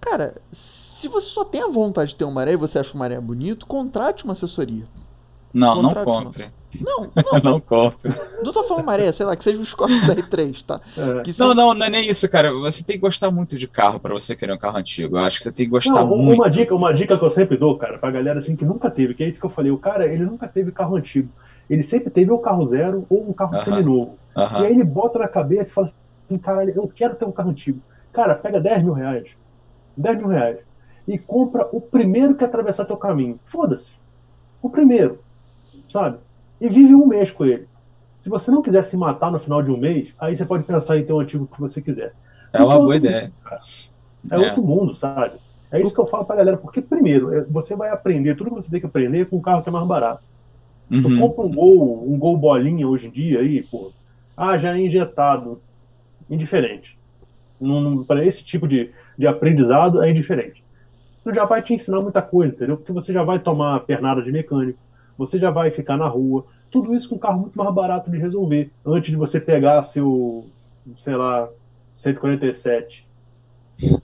Cara, 0.00 0.34
se 0.52 1.06
você 1.08 1.28
só 1.28 1.44
tem 1.44 1.62
a 1.62 1.68
vontade 1.68 2.10
de 2.10 2.16
ter 2.16 2.24
uma 2.24 2.40
areia 2.40 2.54
e 2.54 2.58
você 2.58 2.78
acha 2.78 2.94
uma 2.94 3.04
areia 3.04 3.20
bonito, 3.20 3.66
contrate 3.66 4.24
uma 4.24 4.32
assessoria. 4.32 4.84
Não, 5.52 5.82
não 5.82 5.94
compre. 6.04 6.46
Não, 6.80 7.10
Não 7.44 7.60
compre. 7.60 8.14
não 8.42 8.50
tô 8.52 8.64
falando 8.64 8.88
areia, 8.88 9.12
sei 9.12 9.26
lá, 9.26 9.36
que 9.36 9.44
seja 9.44 9.58
um 9.58 9.64
Scorpio 9.64 9.94
R3, 10.08 10.64
tá? 10.64 10.80
É. 10.96 11.20
Que 11.22 11.30
Não, 11.38 11.48
seja- 11.48 11.54
não, 11.54 11.74
não 11.74 11.86
é 11.86 11.90
nem 11.90 12.08
isso, 12.08 12.26
cara. 12.30 12.50
Você 12.54 12.82
tem 12.82 12.96
que 12.96 13.02
gostar 13.02 13.30
muito 13.30 13.58
de 13.58 13.68
carro 13.68 14.00
pra 14.00 14.12
você 14.14 14.34
querer 14.34 14.54
um 14.54 14.58
carro 14.58 14.78
antigo. 14.78 15.18
Eu 15.18 15.22
acho 15.24 15.36
que 15.38 15.44
você 15.44 15.52
tem 15.52 15.66
que 15.66 15.70
gostar 15.72 16.00
Não, 16.00 16.06
muito. 16.16 16.32
uma 16.40 16.48
dica, 16.48 16.74
uma 16.74 16.92
dica 16.94 17.18
que 17.18 17.24
eu 17.24 17.28
sempre 17.30 17.58
dou, 17.58 17.76
cara, 17.76 17.98
pra 17.98 18.10
galera 18.10 18.38
assim 18.38 18.56
que 18.56 18.64
nunca 18.64 18.90
teve, 18.90 19.12
que 19.12 19.22
é 19.22 19.28
isso 19.28 19.38
que 19.38 19.44
eu 19.44 19.50
falei, 19.50 19.70
o 19.70 19.76
cara, 19.78 20.06
ele 20.06 20.24
nunca 20.24 20.48
teve 20.48 20.72
carro 20.72 20.96
antigo. 20.96 21.28
Ele 21.68 21.82
sempre 21.82 22.08
teve 22.10 22.30
ou 22.30 22.38
carro 22.38 22.64
zero 22.64 23.04
ou 23.10 23.28
um 23.28 23.32
carro 23.34 23.54
Aham. 23.54 23.64
seminovo. 23.64 24.18
E 24.34 24.40
Aham. 24.40 24.64
aí 24.64 24.72
ele 24.72 24.84
bota 24.84 25.18
na 25.18 25.28
cabeça 25.28 25.70
e 25.70 25.74
fala 25.74 25.86
assim, 26.26 26.38
caralho, 26.38 26.72
eu 26.74 26.88
quero 26.88 27.14
ter 27.16 27.26
um 27.26 27.32
carro 27.32 27.50
antigo. 27.50 27.80
Cara, 28.12 28.34
pega 28.34 28.58
10 28.58 28.82
mil 28.82 28.94
reais. 28.94 29.28
10 29.96 30.16
mil 30.18 30.28
reais. 30.28 30.56
E 31.06 31.18
compra 31.18 31.68
o 31.70 31.80
primeiro 31.82 32.34
que 32.34 32.44
atravessar 32.44 32.84
teu 32.86 32.96
caminho. 32.96 33.38
Foda-se. 33.44 33.92
O 34.62 34.70
primeiro. 34.70 35.18
Sabe? 35.92 36.18
E 36.60 36.68
vive 36.68 36.94
um 36.94 37.06
mês 37.06 37.30
com 37.30 37.44
ele. 37.44 37.68
Se 38.20 38.28
você 38.30 38.50
não 38.50 38.62
quiser 38.62 38.82
se 38.82 38.96
matar 38.96 39.30
no 39.30 39.38
final 39.38 39.62
de 39.62 39.70
um 39.70 39.76
mês, 39.76 40.08
aí 40.18 40.34
você 40.34 40.44
pode 40.46 40.64
pensar 40.64 40.96
em 40.96 41.04
ter 41.04 41.12
um 41.12 41.20
antigo 41.20 41.46
que 41.46 41.60
você 41.60 41.82
quiser. 41.82 42.12
É 42.52 42.62
uma 42.62 42.74
Então, 42.74 42.84
boa 42.84 42.96
ideia. 42.96 43.32
É, 44.30 44.34
É. 44.34 44.38
outro 44.38 44.62
mundo, 44.62 44.94
sabe? 44.94 45.36
É 45.70 45.80
isso 45.80 45.92
que 45.92 46.00
eu 46.00 46.06
falo 46.06 46.24
pra 46.24 46.36
galera, 46.36 46.56
porque 46.56 46.80
primeiro, 46.80 47.32
é- 47.34 47.44
você 47.44 47.74
vai 47.74 47.90
aprender 47.90 48.36
tudo 48.36 48.50
que 48.50 48.56
você 48.56 48.70
tem 48.70 48.80
que 48.80 48.86
aprender 48.86 49.28
com 49.28 49.36
um 49.36 49.40
carro 49.42 49.62
que 49.62 49.68
é 49.68 49.72
mais 49.72 49.86
barato. 49.86 50.22
Tu 50.88 51.08
Uhum. 51.08 51.18
compra 51.18 51.44
um 51.46 51.50
gol, 51.52 52.12
um 52.12 52.18
gol 52.18 52.36
bolinha 52.36 52.86
hoje 52.86 53.08
em 53.08 53.10
dia 53.10 53.40
aí, 53.40 53.62
pô. 53.62 53.90
Ah, 54.36 54.56
já 54.58 54.76
é 54.76 54.80
injetado. 54.80 55.60
Indiferente. 56.30 56.96
Para 58.06 58.24
esse 58.24 58.44
tipo 58.44 58.66
de, 58.66 58.90
de 59.18 59.26
aprendizado 59.26 60.02
é 60.02 60.10
indiferente. 60.10 60.62
Tu 61.24 61.32
já 61.34 61.44
vai 61.44 61.62
te 61.62 61.72
ensinar 61.72 62.00
muita 62.00 62.20
coisa, 62.20 62.54
entendeu? 62.54 62.76
Porque 62.76 62.92
você 62.92 63.12
já 63.12 63.22
vai 63.22 63.38
tomar 63.38 63.80
pernada 63.80 64.20
de 64.22 64.32
mecânico, 64.32 64.78
você 65.26 65.38
já 65.38 65.50
vai 65.50 65.70
ficar 65.70 65.96
na 65.96 66.08
rua. 66.08 66.44
Tudo 66.70 66.94
isso 66.94 67.08
com 67.08 67.16
um 67.16 67.18
carro 67.18 67.40
muito 67.40 67.56
mais 67.56 67.74
barato 67.74 68.10
de 68.10 68.18
resolver. 68.18 68.70
Antes 68.84 69.10
de 69.10 69.16
você 69.16 69.38
pegar 69.38 69.82
seu, 69.82 70.46
sei 70.98 71.14
lá, 71.14 71.48
147. 71.94 73.06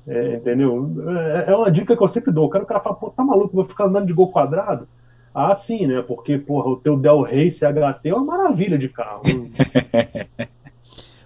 É, 0.06 0.36
entendeu? 0.36 0.90
É, 1.08 1.52
é 1.52 1.56
uma 1.56 1.70
dica 1.70 1.96
que 1.96 2.02
eu 2.02 2.08
sempre 2.08 2.32
dou. 2.32 2.46
O 2.46 2.48
cara, 2.48 2.64
o 2.64 2.66
cara 2.66 2.80
fala, 2.80 2.96
pô, 2.96 3.10
tá 3.10 3.24
maluco, 3.24 3.54
vou 3.54 3.64
ficar 3.64 3.86
andando 3.86 4.06
de 4.06 4.12
gol 4.12 4.30
quadrado? 4.30 4.86
Ah, 5.34 5.54
sim, 5.54 5.86
né? 5.86 6.02
Porque, 6.02 6.38
porra, 6.38 6.68
o 6.68 6.76
teu 6.76 6.96
Del 6.96 7.22
Rey 7.22 7.50
CHT 7.50 8.08
é 8.08 8.14
uma 8.14 8.24
maravilha 8.24 8.78
de 8.78 8.88
carro. 8.88 9.22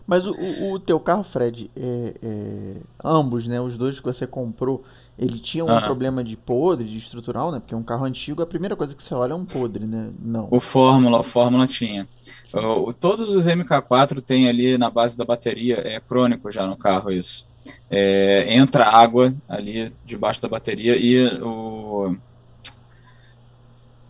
Mas 0.07 0.26
o, 0.26 0.32
o, 0.32 0.74
o 0.74 0.80
teu 0.80 1.01
carro, 1.01 1.22
Fred, 1.22 1.70
é, 1.76 2.14
é, 2.22 2.74
ambos, 3.03 3.47
né? 3.47 3.61
Os 3.61 3.78
dois 3.78 3.99
que 3.99 4.05
você 4.05 4.26
comprou, 4.26 4.84
ele 5.18 5.38
tinha 5.38 5.64
um 5.64 5.68
Ah. 5.76 5.80
problema 5.82 6.24
de 6.24 6.36
podre, 6.36 6.88
de 6.88 6.98
estrutural, 6.98 7.52
né? 7.52 7.60
Porque 7.60 7.74
um 7.74 7.82
carro 7.82 8.04
antigo, 8.04 8.42
a 8.42 8.46
primeira 8.46 8.74
coisa 8.74 8.94
que 8.94 9.02
você 9.02 9.14
olha 9.14 9.32
é 9.32 9.36
um 9.36 9.44
podre, 9.44 9.84
né? 9.86 10.10
Não. 10.18 10.48
O 10.50 10.58
Fórmula, 10.58 11.18
o 11.18 11.22
Fórmula 11.22 11.66
tinha. 11.66 12.08
O- 12.52 12.92
todos 12.92 13.28
os 13.30 13.46
MK4 13.46 14.20
tem 14.22 14.48
ali 14.48 14.76
na 14.78 14.90
base 14.90 15.16
da 15.16 15.24
bateria, 15.24 15.76
é 15.86 16.00
crônico 16.00 16.50
já 16.50 16.66
no 16.66 16.76
carro 16.76 17.10
isso. 17.12 17.46
É, 17.90 18.46
entra 18.54 18.84
água 18.84 19.32
ali 19.48 19.92
debaixo 20.04 20.42
da 20.42 20.48
bateria 20.48 20.96
e 20.96 21.26
o. 21.40 22.16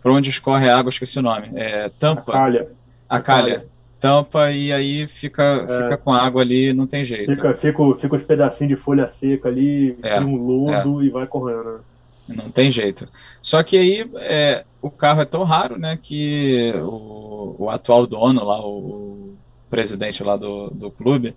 Por 0.01 0.11
onde 0.11 0.31
escorre 0.31 0.69
a 0.69 0.79
água, 0.79 0.89
esqueci 0.91 1.19
o 1.19 1.23
nome. 1.23 1.51
É, 1.55 1.89
tampa, 1.91 2.33
Calha. 2.33 2.71
a 3.09 3.21
calha. 3.21 3.65
Tampa 4.03 4.51
e 4.51 4.73
aí 4.73 5.07
fica, 5.07 5.65
é. 5.69 5.83
fica 5.83 5.97
com 5.97 6.13
água 6.13 6.43
ali, 6.43 6.73
não 6.73 6.89
tem 6.89 7.05
jeito. 7.05 7.33
Fica, 7.33 7.55
fica, 7.55 7.79
fica 8.01 8.17
os 8.17 8.25
pedacinhos 8.25 8.77
de 8.77 8.83
folha 8.83 9.07
seca 9.07 9.49
ali, 9.49 9.97
é, 10.03 10.19
um 10.19 10.35
lodo 10.35 11.01
é. 11.01 11.05
e 11.05 11.09
vai 11.09 11.25
correndo. 11.25 11.85
Não 12.27 12.51
tem 12.51 12.69
jeito. 12.73 13.05
Só 13.41 13.63
que 13.63 13.79
aí 13.79 14.11
é, 14.17 14.65
o 14.81 14.91
carro 14.91 15.23
é 15.23 15.25
tão 15.25 15.45
raro, 15.45 15.79
né, 15.79 15.97
que 16.01 16.73
o, 16.83 17.55
o 17.57 17.71
atual 17.71 18.05
dono 18.05 18.45
lá, 18.45 18.61
o, 18.67 18.79
o 18.79 19.37
presidente 19.71 20.25
lá 20.25 20.37
do, 20.37 20.69
do 20.71 20.91
clube, 20.91 21.37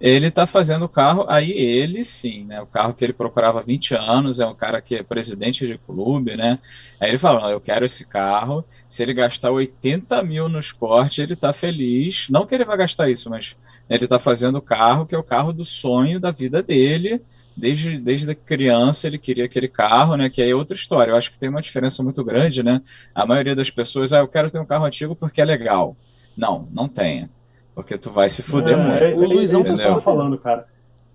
ele 0.00 0.26
está 0.26 0.44
fazendo 0.44 0.84
o 0.84 0.88
carro, 0.88 1.24
aí 1.28 1.52
ele 1.52 2.04
sim, 2.04 2.44
né? 2.44 2.60
O 2.60 2.66
carro 2.66 2.92
que 2.92 3.04
ele 3.04 3.12
procurava 3.12 3.60
há 3.60 3.62
20 3.62 3.94
anos, 3.94 4.40
é 4.40 4.46
um 4.46 4.54
cara 4.54 4.80
que 4.80 4.96
é 4.96 5.02
presidente 5.02 5.66
de 5.66 5.78
clube, 5.78 6.36
né? 6.36 6.58
Aí 7.00 7.10
ele 7.10 7.18
fala: 7.18 7.50
eu 7.50 7.60
quero 7.60 7.84
esse 7.84 8.04
carro. 8.04 8.64
Se 8.88 9.02
ele 9.02 9.14
gastar 9.14 9.50
80 9.50 10.22
mil 10.22 10.48
nos 10.48 10.72
cortes, 10.72 11.18
ele 11.18 11.34
está 11.34 11.52
feliz. 11.52 12.28
Não 12.28 12.44
que 12.44 12.54
ele 12.54 12.64
vai 12.64 12.76
gastar 12.76 13.08
isso, 13.08 13.30
mas 13.30 13.56
ele 13.88 14.04
está 14.04 14.18
fazendo 14.18 14.56
o 14.56 14.62
carro 14.62 15.06
que 15.06 15.14
é 15.14 15.18
o 15.18 15.22
carro 15.22 15.52
do 15.52 15.64
sonho 15.64 16.18
da 16.18 16.30
vida 16.30 16.62
dele. 16.62 17.22
Desde, 17.56 18.00
desde 18.00 18.34
criança 18.34 19.06
ele 19.06 19.16
queria 19.16 19.44
aquele 19.44 19.68
carro, 19.68 20.16
né? 20.16 20.28
Que 20.28 20.42
é 20.42 20.54
outra 20.54 20.76
história. 20.76 21.12
Eu 21.12 21.16
acho 21.16 21.30
que 21.30 21.38
tem 21.38 21.48
uma 21.48 21.60
diferença 21.60 22.02
muito 22.02 22.24
grande, 22.24 22.62
né? 22.64 22.82
A 23.14 23.24
maioria 23.24 23.54
das 23.54 23.70
pessoas, 23.70 24.12
ah, 24.12 24.18
eu 24.18 24.28
quero 24.28 24.50
ter 24.50 24.58
um 24.58 24.66
carro 24.66 24.84
antigo 24.84 25.14
porque 25.14 25.40
é 25.40 25.44
legal. 25.44 25.96
Não, 26.36 26.68
não 26.72 26.88
tenha. 26.88 27.30
Porque 27.74 27.98
tu 27.98 28.10
vai 28.10 28.28
se 28.28 28.42
fuder 28.42 28.78
é, 28.78 29.10
muito. 29.10 29.20
O 29.20 29.26
Luizão 29.26 29.62
tá 29.62 30.00
falando, 30.00 30.38
cara. 30.38 30.66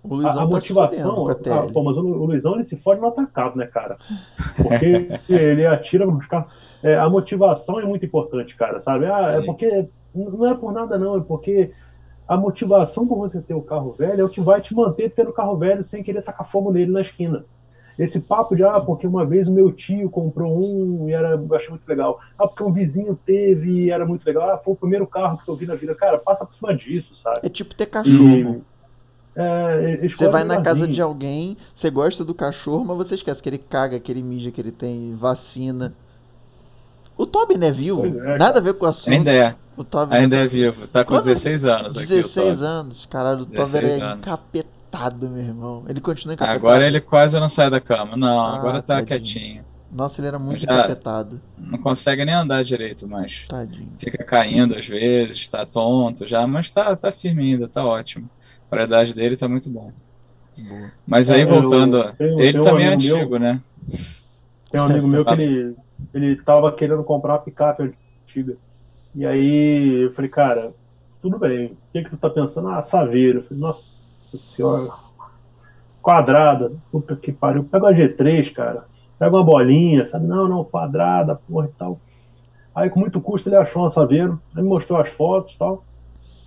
O 0.04 0.16
Luizão 0.16 0.32
a, 0.32 0.44
a 0.44 0.48
tá 0.48 0.48
motivação. 0.48 1.30
A, 1.30 1.36
pô, 1.72 1.84
mas 1.84 1.98
o, 1.98 2.02
o 2.02 2.26
Luizão 2.26 2.56
ele 2.56 2.64
se 2.64 2.78
fode 2.78 3.02
no 3.02 3.08
atacado, 3.08 3.58
né, 3.58 3.66
cara? 3.66 3.98
Porque 4.58 5.08
ele 5.34 5.66
atira 5.66 6.06
nos 6.06 6.26
carros. 6.26 6.52
É, 6.82 6.98
a 6.98 7.10
motivação 7.10 7.80
é 7.80 7.86
muito 7.86 8.06
importante, 8.06 8.56
cara, 8.56 8.80
sabe? 8.80 9.06
Ah, 9.06 9.32
é 9.32 9.42
porque. 9.42 9.88
Não 10.14 10.48
é 10.48 10.56
por 10.56 10.74
nada, 10.74 10.98
não, 10.98 11.18
é 11.18 11.22
porque 11.22 11.72
a 12.28 12.36
motivação 12.36 13.08
por 13.08 13.18
você 13.18 13.42
ter 13.42 13.54
o 13.54 13.62
carro 13.62 13.92
velho 13.92 14.22
é 14.22 14.24
o 14.24 14.30
que 14.30 14.42
vai 14.42 14.60
te 14.60 14.74
manter 14.74 15.12
tendo 15.12 15.30
o 15.30 15.34
carro 15.34 15.56
velho 15.58 15.84
sem 15.84 16.02
querer 16.02 16.24
tacar 16.24 16.50
fogo 16.50 16.72
nele 16.72 16.92
na 16.92 17.02
esquina. 17.02 17.46
Esse 18.00 18.22
papo 18.22 18.56
de, 18.56 18.64
ah, 18.64 18.80
porque 18.80 19.06
uma 19.06 19.26
vez 19.26 19.50
o 19.50 19.52
meu 19.52 19.74
tio 19.74 20.10
comprou 20.10 20.58
um 20.58 21.10
e 21.10 21.14
era, 21.14 21.32
eu 21.32 21.54
achei 21.54 21.70
muito 21.70 21.86
legal. 21.86 22.18
Ah, 22.38 22.48
porque 22.48 22.64
um 22.64 22.72
vizinho 22.72 23.20
teve 23.26 23.70
e 23.70 23.92
era 23.92 24.06
muito 24.06 24.26
legal. 24.26 24.50
Ah, 24.50 24.58
foi 24.58 24.74
o 24.74 24.78
primeiro 24.78 25.06
carro 25.06 25.38
que 25.44 25.50
eu 25.50 25.56
vi 25.58 25.68
na 25.68 25.76
vida. 25.76 25.94
Cara, 25.94 26.18
passa 26.18 26.46
por 26.46 26.54
cima 26.56 26.74
disso, 26.74 27.14
sabe? 27.14 27.40
É 27.44 27.50
tipo 27.50 27.76
ter 27.76 27.88
cachorro. 27.88 28.64
É, 29.36 30.08
você 30.08 30.30
vai 30.30 30.46
na 30.46 30.62
casa 30.62 30.88
de 30.88 31.02
alguém, 31.02 31.58
você 31.76 31.90
gosta 31.90 32.24
do 32.24 32.34
cachorro, 32.34 32.86
mas 32.86 32.98
você 32.98 33.16
esquece 33.16 33.44
que 33.44 33.50
ele 33.50 33.58
caga, 33.58 34.00
que 34.00 34.12
ele 34.12 34.24
mija, 34.24 34.50
que 34.50 34.62
ele 34.62 34.72
tem 34.72 35.14
vacina. 35.16 35.94
O 37.18 37.26
Toby 37.26 37.58
não 37.58 37.68
é 37.68 37.72
vivo, 37.72 38.06
é, 38.06 38.38
nada 38.38 38.60
a 38.60 38.62
ver 38.62 38.76
com 38.76 38.86
o 38.86 38.90
assunto. 38.90 39.14
Ainda 39.14 39.32
é. 39.32 39.56
O 39.76 39.84
Toby 39.84 40.16
Ainda 40.16 40.38
é 40.38 40.48
vivo, 40.48 40.88
tá 40.88 41.04
com 41.04 41.14
Quando? 41.14 41.26
16 41.26 41.66
anos 41.66 41.96
16 41.96 42.20
aqui. 42.20 42.34
16 42.34 42.62
anos, 42.62 43.06
caralho, 43.06 43.42
o 43.42 43.46
Toby 43.46 43.78
é 43.78 44.14
encapetado 44.14 44.79
encapetado, 44.90 45.30
meu 45.30 45.44
irmão. 45.44 45.84
Ele 45.88 46.02
continua 46.02 46.34
encapetado. 46.34 46.58
Agora 46.60 46.86
ele 46.86 47.00
quase 47.00 47.40
não 47.40 47.48
sai 47.48 47.70
da 47.70 47.80
cama. 47.80 48.18
Não, 48.18 48.40
ah, 48.40 48.56
agora 48.56 48.82
tá 48.82 48.96
tadinho. 48.96 49.08
quietinho. 49.08 49.66
Nossa, 49.92 50.20
ele 50.20 50.28
era 50.28 50.38
muito 50.38 50.60
Já 50.60 50.74
encapetado. 50.74 51.42
Não 51.58 51.80
consegue 51.80 52.26
nem 52.26 52.36
andar 52.36 52.64
direito 52.64 53.08
mais. 53.08 53.48
Tadinho. 53.48 53.92
Fica 53.98 54.24
caindo 54.24 54.76
às 54.76 54.88
vezes, 54.88 55.48
tá 55.48 55.66
tonto 55.66 56.28
já, 56.28 56.46
mas 56.46 56.70
tá, 56.70 56.96
tá 56.96 57.12
firme 57.12 57.54
ainda, 57.54 57.68
tá 57.68 57.86
ótimo. 57.86 58.30
A 58.72 58.84
idade 58.84 59.16
dele 59.16 59.36
tá 59.38 59.48
muito 59.48 59.70
bom. 59.70 59.92
Boa. 60.68 60.92
Mas 61.08 61.32
aí, 61.32 61.42
é, 61.42 61.46
voltando, 61.46 61.98
eu, 62.20 62.40
ele 62.40 62.62
também 62.62 62.88
um 62.88 62.92
é 62.92 62.94
antigo, 62.94 63.30
meu, 63.32 63.40
né? 63.40 63.62
Tem 64.70 64.80
um 64.80 64.86
amigo 64.86 65.08
meu 65.08 65.26
que 65.26 65.34
ele, 65.34 65.76
ele 66.14 66.36
tava 66.44 66.72
querendo 66.72 67.04
comprar 67.04 67.34
uma 67.34 67.40
picape 67.40 67.84
antiga. 68.28 68.58
E 69.16 69.26
aí 69.26 70.04
eu 70.04 70.14
falei, 70.14 70.30
cara, 70.30 70.72
tudo 71.20 71.40
bem, 71.40 71.68
o 71.68 71.78
que, 71.92 72.04
que 72.04 72.10
tu 72.12 72.18
tá 72.18 72.30
pensando? 72.30 72.68
Ah, 72.70 72.82
Saveiro. 72.82 73.40
Eu 73.40 73.44
falei, 73.44 73.60
nossa, 73.60 73.94
nossa 74.30 74.38
senhora. 74.38 74.92
Quadrada. 76.02 76.72
Puta 76.92 77.16
que 77.16 77.32
pariu. 77.32 77.64
Pega 77.64 77.86
uma 77.86 77.94
G3, 77.94 78.54
cara. 78.54 78.86
Pega 79.18 79.36
uma 79.36 79.44
bolinha, 79.44 80.06
sabe? 80.06 80.28
Não, 80.28 80.48
não, 80.48 80.64
quadrada, 80.64 81.36
porra 81.36 81.68
e 81.68 81.78
tal. 81.78 82.00
Aí, 82.74 82.90
com 82.90 83.00
muito 83.00 83.20
custo, 83.20 83.50
ele 83.50 83.56
achou 83.56 83.84
uma 83.84 83.90
Saveiro. 83.90 84.40
Aí 84.56 84.62
me 84.62 84.70
mostrou 84.70 85.00
as 85.00 85.10
fotos 85.10 85.56
e 85.56 85.60
tal. 85.60 85.84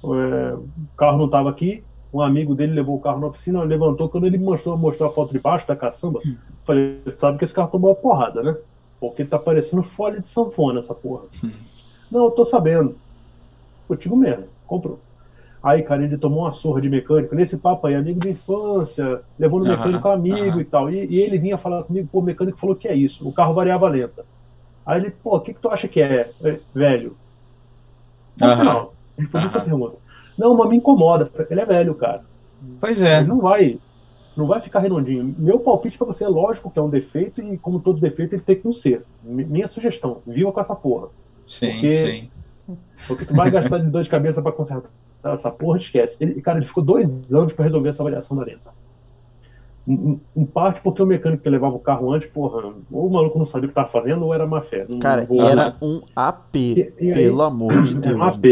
É, 0.05 0.55
o 0.55 0.69
carro 0.97 1.19
não 1.19 1.27
estava 1.27 1.51
aqui. 1.51 1.85
Um 2.13 2.21
amigo 2.21 2.55
dele 2.55 2.73
levou 2.73 2.97
o 2.97 3.01
carro 3.01 3.21
na 3.21 3.27
oficina, 3.27 3.63
levantou. 3.63 4.09
Quando 4.09 4.27
ele 4.27 4.39
mostrou, 4.39 4.77
mostrou 4.77 5.09
a 5.11 5.13
foto 5.13 5.33
de 5.33 5.39
baixo 5.39 5.67
da 5.67 5.75
caçamba, 5.75 6.21
hum. 6.25 6.37
falei, 6.65 7.01
sabe 7.17 7.39
que 7.39 7.45
esse 7.45 7.55
carro 7.55 7.71
tomou 7.71 7.91
uma 7.91 7.97
porrada, 7.97 8.43
né? 8.43 8.57
Porque 9.01 9.25
tá 9.25 9.39
parecendo 9.39 9.83
folha 9.83 10.21
de 10.21 10.29
sanfona 10.29 10.81
essa 10.81 10.95
porra. 10.95 11.25
Hum. 11.45 11.51
Não, 12.11 12.25
eu 12.25 12.31
tô 12.31 12.45
sabendo. 12.45 12.97
Contigo 13.89 14.17
mesmo, 14.17 14.45
comprou. 14.67 14.99
Aí, 15.63 15.83
cara, 15.83 16.03
ele 16.03 16.19
tomou 16.19 16.41
uma 16.41 16.53
surra 16.53 16.81
de 16.81 16.89
mecânico. 16.89 17.37
Nesse 17.37 17.57
papo 17.57 17.87
aí, 17.87 17.95
amigo 17.95 18.19
de 18.19 18.31
infância, 18.31 19.21
levou 19.39 19.61
no 19.61 19.67
mecânico 19.67 20.09
uhum, 20.09 20.15
amigo 20.15 20.57
uhum. 20.57 20.61
e 20.61 20.65
tal. 20.65 20.91
E, 20.91 21.07
e, 21.07 21.21
ele 21.21 21.39
vinha 21.39 21.57
falar 21.57 21.85
comigo, 21.85 22.09
pô, 22.11 22.19
o 22.19 22.23
mecânico 22.23 22.59
falou 22.59 22.75
que 22.75 22.89
é 22.89 22.95
isso. 22.97 23.27
O 23.27 23.33
carro 23.33 23.55
variava 23.55 23.89
lenta. 23.89 24.25
Aí 24.85 25.01
ele, 25.01 25.11
pô, 25.11 25.37
o 25.37 25.41
que, 25.41 25.55
que 25.55 25.61
tu 25.61 25.69
acha 25.69 25.87
que 25.87 26.03
é, 26.03 26.33
velho? 26.75 27.17
Uhum. 28.43 28.65
Não, 28.65 28.91
fez 29.31 29.45
essa 29.45 29.61
pergunta. 29.61 29.97
Não, 30.37 30.57
mas 30.57 30.69
me 30.69 30.77
incomoda. 30.79 31.31
Ele 31.49 31.61
é 31.61 31.67
velho, 31.67 31.95
cara. 31.95 32.25
Pois 32.81 33.01
é. 33.01 33.19
Ele 33.19 33.29
não 33.29 33.39
vai, 33.39 33.79
não 34.37 34.49
vai 34.49 34.61
ficar 34.61 34.81
redondinho. 34.81 35.33
Meu 35.39 35.61
palpite 35.61 35.97
para 35.97 36.09
você 36.09 36.25
é 36.25 36.29
lógico 36.29 36.73
que 36.73 36.79
é 36.81 36.83
um 36.83 36.91
defeito 36.91 37.41
e, 37.41 37.57
como 37.57 37.79
todo 37.79 38.01
defeito, 38.01 38.35
ele 38.35 38.43
tem 38.43 38.57
que 38.57 38.65
não 38.65 38.73
ser. 38.73 39.05
Minha 39.23 39.69
sugestão, 39.69 40.23
viva 40.27 40.51
com 40.51 40.61
essa 40.61 40.75
porra. 40.75 41.07
Sim, 41.47 41.71
porque, 41.73 41.91
sim. 41.91 42.31
Porque 43.07 43.25
tu 43.27 43.35
vai 43.35 43.49
gastar 43.49 43.79
de 43.79 43.87
dor 43.87 44.03
de 44.03 44.09
cabeça 44.09 44.43
para 44.43 44.51
consertar 44.51 44.91
essa 45.25 45.51
porra, 45.51 45.79
esquece. 45.79 46.17
Ele, 46.21 46.41
cara, 46.41 46.59
ele 46.59 46.67
ficou 46.67 46.83
dois 46.83 47.33
anos 47.33 47.53
para 47.53 47.65
resolver 47.65 47.89
essa 47.89 48.03
variação 48.03 48.37
da 48.37 48.45
lenta. 48.45 48.71
Em, 49.87 50.21
em, 50.37 50.45
parte 50.45 50.81
porque 50.81 51.03
o 51.03 51.07
mecânico 51.07 51.43
que 51.43 51.51
levava 51.51 51.75
o 51.75 51.81
carro 51.81 52.13
antes, 52.13 52.31
porra, 52.31 52.73
ou 52.91 53.07
o 53.07 53.11
maluco 53.11 53.39
não 53.39 53.47
sabia 53.47 53.67
o 53.67 53.73
que 53.73 53.73
estava 53.73 53.89
fazendo, 53.89 54.25
ou 54.25 54.33
era 54.33 54.47
má 54.47 54.63
fé. 54.63 54.87
Não, 54.89 55.01
cara, 55.01 55.27
não 55.29 55.49
era 55.49 55.77
um 55.83 56.03
AP, 56.15 56.55
e, 56.55 56.93
e 57.01 57.13
aí, 57.13 57.25
pelo 57.25 57.43
amor 57.43 57.83
de 57.83 57.95
Deus. 57.95 58.15
Um 58.15 58.23
AP. 58.23 58.45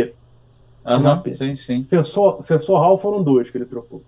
Uhum, 0.87 1.03
um 1.03 1.09
AP. 1.09 1.31
Sim, 1.31 1.55
sim. 1.55 1.87
Sensor, 1.89 2.43
sensor 2.43 2.81
RAW 2.81 2.99
foram 2.99 3.23
dois 3.23 3.49
que 3.49 3.59
ele 3.59 3.65
trocou. 3.65 4.03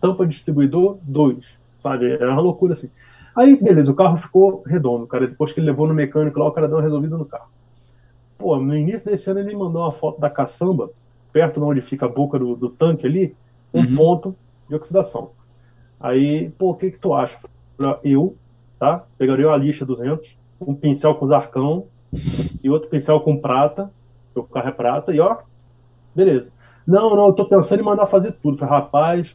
Tampa 0.00 0.26
distribuidor, 0.26 0.98
dois. 1.02 1.44
Sabe? 1.78 2.12
Era 2.12 2.32
uma 2.32 2.42
loucura 2.42 2.74
assim. 2.74 2.90
Aí, 3.34 3.56
beleza, 3.56 3.90
o 3.90 3.94
carro 3.94 4.16
ficou 4.16 4.62
redondo, 4.66 5.06
cara. 5.06 5.26
Depois 5.26 5.52
que 5.52 5.60
ele 5.60 5.66
levou 5.66 5.88
no 5.88 5.94
mecânico 5.94 6.38
lá, 6.38 6.46
o 6.46 6.52
cara 6.52 6.68
deu 6.68 6.76
uma 6.76 6.82
resolvida 6.82 7.16
no 7.16 7.24
carro. 7.24 7.48
Pô, 8.38 8.56
no 8.56 8.76
início 8.76 9.08
desse 9.08 9.30
ano 9.30 9.40
ele 9.40 9.56
mandou 9.56 9.82
uma 9.82 9.90
foto 9.90 10.20
da 10.20 10.30
caçamba 10.30 10.90
perto 11.32 11.60
de 11.60 11.66
onde 11.66 11.80
fica 11.80 12.06
a 12.06 12.08
boca 12.08 12.38
do, 12.38 12.56
do 12.56 12.68
tanque 12.70 13.06
ali, 13.06 13.34
um 13.72 13.80
uhum. 13.80 13.96
ponto 13.96 14.36
de 14.68 14.74
oxidação. 14.74 15.30
Aí, 15.98 16.50
pô, 16.50 16.70
o 16.70 16.74
que 16.74 16.90
que 16.90 16.98
tu 16.98 17.12
acha? 17.14 17.38
Eu, 18.02 18.36
tá? 18.78 19.04
Pegaria 19.18 19.48
uma 19.48 19.56
lixa 19.56 19.84
200, 19.84 20.36
um 20.60 20.74
pincel 20.74 21.14
com 21.14 21.26
zarcão 21.26 21.86
e 22.62 22.68
outro 22.68 22.88
pincel 22.88 23.20
com 23.20 23.36
prata, 23.36 23.90
o 24.34 24.42
carro 24.42 24.68
é 24.68 24.72
prata, 24.72 25.12
e 25.12 25.20
ó, 25.20 25.38
beleza. 26.14 26.52
Não, 26.86 27.14
não, 27.14 27.26
eu 27.26 27.32
tô 27.32 27.44
pensando 27.44 27.80
em 27.80 27.84
mandar 27.84 28.06
fazer 28.06 28.32
tudo. 28.42 28.58
Falei, 28.58 28.74
rapaz, 28.74 29.34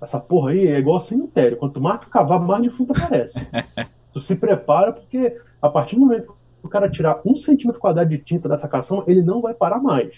essa 0.00 0.18
porra 0.18 0.50
aí 0.50 0.66
é 0.66 0.78
igual 0.78 0.98
cemitério. 0.98 1.56
Quanto 1.56 1.80
mais 1.80 2.00
tu 2.00 2.08
cavar, 2.08 2.40
mais 2.40 2.62
defunto 2.62 2.92
aparece. 2.92 3.38
tu 4.12 4.20
se 4.20 4.34
prepara, 4.34 4.92
porque 4.92 5.36
a 5.60 5.68
partir 5.68 5.96
do 5.96 6.02
momento 6.02 6.34
que 6.60 6.66
o 6.66 6.68
cara 6.68 6.90
tirar 6.90 7.20
um 7.24 7.36
centímetro 7.36 7.80
quadrado 7.80 8.10
de 8.10 8.18
tinta 8.18 8.48
dessa 8.48 8.68
cação, 8.68 9.04
ele 9.06 9.22
não 9.22 9.40
vai 9.40 9.54
parar 9.54 9.78
mais. 9.78 10.14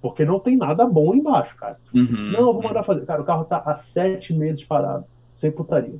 Porque 0.00 0.24
não 0.24 0.38
tem 0.38 0.56
nada 0.56 0.86
bom 0.86 1.14
embaixo, 1.14 1.56
cara. 1.56 1.78
Uhum. 1.94 2.30
Não, 2.32 2.40
eu 2.40 2.52
vou 2.52 2.62
mandar 2.62 2.84
fazer. 2.84 3.04
Cara, 3.06 3.22
o 3.22 3.24
carro 3.24 3.44
tá 3.44 3.62
há 3.64 3.74
sete 3.76 4.32
meses 4.34 4.62
parado, 4.62 5.04
sem 5.34 5.50
putaria. 5.50 5.98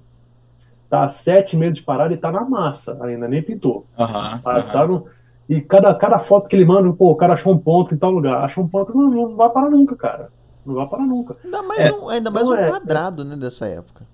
Tá 0.89 1.05
há 1.05 1.09
sete 1.09 1.57
meses 1.57 1.81
parado 1.81 2.15
e 2.15 2.17
tá 2.17 2.31
na 2.31 2.45
massa 2.45 2.97
ainda, 3.03 3.27
nem 3.27 3.43
pintou. 3.43 3.85
Uhum, 3.99 4.39
tá, 4.41 4.63
tá 4.63 4.87
no... 4.87 5.07
E 5.49 5.61
cada, 5.61 5.95
cada 5.95 6.19
foto 6.19 6.49
que 6.49 6.57
ele 6.57 6.65
manda, 6.65 6.93
pô, 6.93 7.11
o 7.11 7.17
cara 7.17 7.35
achou 7.35 7.53
um 7.53 7.59
ponto 7.59 7.95
em 7.95 7.99
tal 7.99 8.11
lugar. 8.11 8.45
Achou 8.45 8.65
um 8.65 8.69
ponto, 8.69 8.97
não, 8.97 9.11
não 9.11 9.37
vai 9.37 9.49
parar 9.49 9.71
nunca, 9.71 9.97
cara. 9.97 10.31
Não 10.65 10.75
vai 10.75 10.87
parar 10.89 11.07
nunca. 11.07 11.37
Ainda 11.45 11.63
mais 11.63 11.81
é, 11.81 11.95
um, 11.95 12.09
ainda 12.09 12.31
mais 12.31 12.49
um 12.49 12.55
é, 12.55 12.69
quadrado, 12.69 13.25
né, 13.25 13.37
dessa 13.37 13.67
época. 13.67 14.05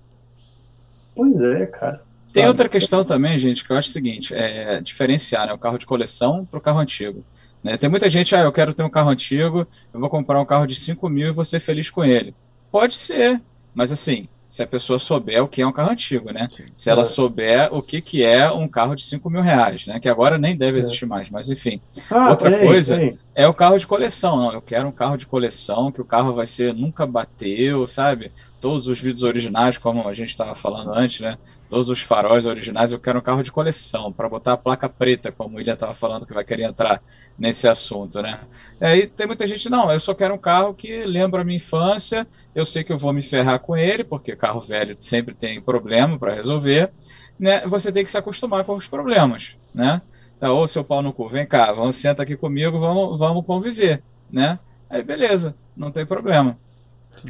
Pois 1.16 1.40
é, 1.40 1.66
cara. 1.66 2.02
Tem 2.32 2.46
outra 2.46 2.68
questão 2.68 3.04
também, 3.04 3.38
gente, 3.38 3.64
que 3.64 3.72
eu 3.72 3.76
acho 3.76 3.90
o 3.90 3.92
seguinte: 3.92 4.34
é 4.34 4.80
diferenciar 4.80 5.46
né, 5.46 5.52
o 5.52 5.58
carro 5.58 5.78
de 5.78 5.86
coleção 5.86 6.46
para 6.46 6.58
o 6.58 6.60
carro 6.60 6.78
antigo. 6.78 7.22
Né? 7.62 7.76
Tem 7.76 7.88
muita 7.88 8.10
gente, 8.10 8.34
ah, 8.34 8.40
eu 8.40 8.52
quero 8.52 8.74
ter 8.74 8.82
um 8.82 8.90
carro 8.90 9.10
antigo, 9.10 9.66
eu 9.92 10.00
vou 10.00 10.08
comprar 10.08 10.40
um 10.40 10.46
carro 10.46 10.66
de 10.66 10.74
5 10.74 11.08
mil 11.08 11.28
e 11.28 11.32
vou 11.32 11.44
ser 11.44 11.60
feliz 11.60 11.90
com 11.90 12.04
ele. 12.04 12.34
Pode 12.70 12.94
ser, 12.94 13.40
mas 13.74 13.92
assim, 13.92 14.28
se 14.52 14.62
a 14.62 14.66
pessoa 14.66 14.98
souber 14.98 15.42
o 15.42 15.48
que 15.48 15.62
é 15.62 15.66
um 15.66 15.72
carro 15.72 15.92
antigo, 15.92 16.30
né? 16.30 16.46
Se 16.76 16.90
ela 16.90 17.00
é. 17.00 17.04
souber 17.04 17.72
o 17.72 17.80
que, 17.80 18.02
que 18.02 18.22
é 18.22 18.50
um 18.50 18.68
carro 18.68 18.94
de 18.94 19.02
5 19.02 19.30
mil 19.30 19.40
reais, 19.40 19.86
né? 19.86 19.98
Que 19.98 20.10
agora 20.10 20.36
nem 20.36 20.54
deve 20.54 20.76
é. 20.76 20.78
existir 20.78 21.06
mais, 21.06 21.30
mas 21.30 21.48
enfim. 21.48 21.80
Ah, 22.10 22.28
Outra 22.28 22.50
tem, 22.50 22.66
coisa 22.66 22.98
tem. 22.98 23.18
é 23.34 23.48
o 23.48 23.54
carro 23.54 23.78
de 23.78 23.86
coleção. 23.86 24.36
Não, 24.36 24.52
eu 24.52 24.60
quero 24.60 24.86
um 24.86 24.92
carro 24.92 25.16
de 25.16 25.26
coleção, 25.26 25.90
que 25.90 26.02
o 26.02 26.04
carro 26.04 26.34
vai 26.34 26.44
ser 26.44 26.74
nunca 26.74 27.06
bateu, 27.06 27.86
sabe? 27.86 28.30
Todos 28.62 28.86
os 28.86 29.00
vídeos 29.00 29.24
originais, 29.24 29.76
como 29.76 30.08
a 30.08 30.12
gente 30.12 30.28
estava 30.28 30.54
falando 30.54 30.94
antes, 30.94 31.18
né? 31.18 31.36
todos 31.68 31.88
os 31.88 32.00
faróis 32.00 32.46
originais, 32.46 32.92
eu 32.92 33.00
quero 33.00 33.18
um 33.18 33.22
carro 33.22 33.42
de 33.42 33.50
coleção, 33.50 34.12
para 34.12 34.28
botar 34.28 34.52
a 34.52 34.56
placa 34.56 34.88
preta, 34.88 35.32
como 35.32 35.54
o 35.54 35.58
William 35.58 35.72
estava 35.74 35.92
falando 35.92 36.24
que 36.24 36.32
vai 36.32 36.44
querer 36.44 36.62
entrar 36.62 37.02
nesse 37.36 37.66
assunto, 37.66 38.22
né? 38.22 38.38
Aí 38.80 39.08
tem 39.08 39.26
muita 39.26 39.46
gente, 39.48 39.68
não, 39.68 39.90
eu 39.90 39.98
só 39.98 40.14
quero 40.14 40.34
um 40.34 40.38
carro 40.38 40.74
que 40.74 41.02
lembra 41.02 41.40
a 41.40 41.44
minha 41.44 41.56
infância, 41.56 42.24
eu 42.54 42.64
sei 42.64 42.84
que 42.84 42.92
eu 42.92 42.98
vou 42.98 43.12
me 43.12 43.20
ferrar 43.20 43.58
com 43.58 43.76
ele, 43.76 44.04
porque 44.04 44.36
carro 44.36 44.60
velho 44.60 44.94
sempre 45.00 45.34
tem 45.34 45.60
problema 45.60 46.16
para 46.16 46.32
resolver, 46.32 46.92
né? 47.40 47.66
Você 47.66 47.90
tem 47.90 48.04
que 48.04 48.10
se 48.10 48.16
acostumar 48.16 48.62
com 48.62 48.74
os 48.74 48.86
problemas, 48.86 49.58
né? 49.74 50.00
Então, 50.36 50.56
ô, 50.56 50.68
seu 50.68 50.84
pau 50.84 51.02
no 51.02 51.12
cu, 51.12 51.28
vem 51.28 51.44
cá, 51.44 51.72
vamos, 51.72 51.96
senta 51.96 52.22
aqui 52.22 52.36
comigo, 52.36 52.78
vamos, 52.78 53.18
vamos 53.18 53.44
conviver, 53.44 54.04
né? 54.30 54.58
Aí, 54.88 55.02
beleza, 55.02 55.56
não 55.76 55.90
tem 55.90 56.06
problema. 56.06 56.56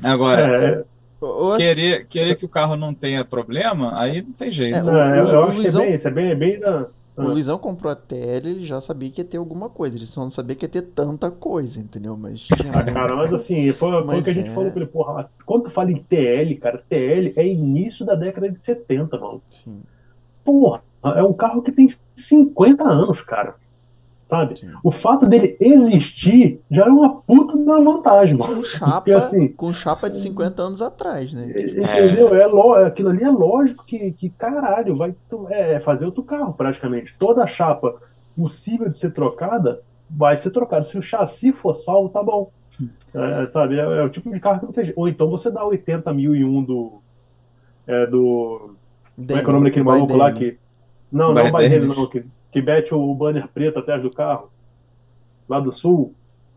Agora, 0.02 0.42
é, 0.42 0.84
querer, 1.56 2.06
querer 2.06 2.36
que 2.36 2.44
o 2.44 2.48
carro 2.48 2.76
não 2.76 2.94
tenha 2.94 3.24
problema, 3.24 3.98
aí 3.98 4.22
não 4.22 4.32
tem 4.32 4.50
jeito. 4.50 4.88
É, 4.90 5.22
o, 5.22 5.26
eu, 5.26 5.28
eu 5.28 5.44
acho 5.44 5.58
Luizão, 5.58 5.80
que 5.80 5.86
é 5.86 5.88
bem 5.88 5.94
isso, 5.94 6.08
é 6.08 6.10
bem, 6.10 6.30
é 6.30 6.34
bem 6.34 6.60
da... 6.60 6.86
O 7.14 7.22
Luizão 7.24 7.58
comprou 7.58 7.92
a 7.92 7.96
TL, 7.96 8.48
ele 8.48 8.66
já 8.66 8.80
sabia 8.80 9.10
que 9.10 9.20
ia 9.20 9.24
ter 9.24 9.36
alguma 9.36 9.68
coisa, 9.68 9.96
ele 9.96 10.06
só 10.06 10.22
não 10.22 10.30
sabia 10.30 10.56
que 10.56 10.64
ia 10.64 10.68
ter 10.68 10.80
tanta 10.82 11.30
coisa, 11.30 11.78
entendeu? 11.78 12.16
Mas. 12.16 12.46
Ah, 12.74 12.82
cara, 12.90 13.14
mas 13.14 13.32
assim, 13.34 13.70
foi, 13.72 13.90
foi 14.02 14.20
o 14.20 14.24
que 14.24 14.30
a 14.30 14.32
gente 14.32 14.48
é... 14.48 14.54
falou 14.54 14.70
pra 14.70 14.80
ele, 14.80 14.90
porra, 14.90 15.30
quando 15.44 15.64
tu 15.64 15.70
fala 15.70 15.92
em 15.92 16.02
TL, 16.02 16.56
cara, 16.58 16.82
TL 16.88 17.34
é 17.36 17.46
início 17.46 18.06
da 18.06 18.14
década 18.14 18.48
de 18.48 18.58
70, 18.58 19.18
mano. 19.18 19.42
Sim. 19.62 19.82
Porra, 20.42 20.82
é 21.04 21.22
um 21.22 21.34
carro 21.34 21.60
que 21.60 21.70
tem 21.70 21.86
50 22.16 22.82
anos, 22.82 23.20
cara 23.20 23.56
sabe? 24.32 24.58
Sim. 24.58 24.70
O 24.82 24.90
fato 24.90 25.26
dele 25.26 25.58
existir 25.60 26.58
já 26.70 26.86
é 26.86 26.88
uma 26.88 27.20
puta 27.20 27.54
da 27.58 27.78
vantagem, 27.80 28.34
mano. 28.34 28.56
Com 28.56 28.62
chapa, 28.62 28.92
Porque, 28.92 29.12
assim, 29.12 29.48
com 29.48 29.74
chapa 29.74 30.08
de 30.08 30.22
50 30.22 30.62
anos 30.62 30.80
atrás, 30.80 31.30
né? 31.34 31.50
Entendeu? 31.50 32.34
É. 32.34 32.82
É 32.82 32.86
aquilo 32.86 33.10
ali 33.10 33.22
é 33.22 33.30
lógico 33.30 33.84
que, 33.84 34.12
que 34.12 34.30
caralho, 34.30 34.96
vai 34.96 35.14
é, 35.50 35.78
fazer 35.80 36.06
outro 36.06 36.22
carro, 36.22 36.54
praticamente. 36.54 37.14
Toda 37.18 37.46
chapa 37.46 38.00
possível 38.34 38.88
de 38.88 38.96
ser 38.96 39.12
trocada 39.12 39.82
vai 40.08 40.38
ser 40.38 40.50
trocada. 40.50 40.82
Se 40.82 40.96
o 40.96 41.02
chassi 41.02 41.52
for 41.52 41.74
salvo, 41.74 42.08
tá 42.08 42.22
bom. 42.22 42.50
É, 43.14 43.46
sabe? 43.46 43.78
É, 43.78 43.82
é, 43.82 44.02
o 44.02 44.08
tipo 44.08 44.30
de 44.30 44.40
carro 44.40 44.60
que 44.60 44.66
não 44.66 44.72
tem. 44.72 44.92
Ou 44.96 45.08
então 45.08 45.28
você 45.28 45.50
dá 45.50 45.62
80 45.62 46.10
mil 46.14 46.34
e 46.34 46.42
um 46.42 46.64
do. 46.64 47.02
É, 47.86 48.06
do. 48.06 48.74
Como 49.14 49.38
é 49.38 49.42
que 49.42 49.46
é 49.46 49.48
o 49.48 49.52
nome 49.52 49.68
daquele 49.68 49.84
maluco 49.84 50.16
lá 50.16 50.32
que. 50.32 50.56
Não, 51.12 51.34
não 51.34 51.50
vai 51.50 51.68
dele, 51.68 51.86
não. 51.86 52.06
Que, 52.08 52.24
que 52.52 52.60
mete 52.60 52.94
o 52.94 53.14
banner 53.14 53.48
preto 53.48 53.78
atrás 53.78 54.02
do 54.02 54.10
carro, 54.10 54.50
lá 55.48 55.58
do 55.58 55.72
sul. 55.72 56.14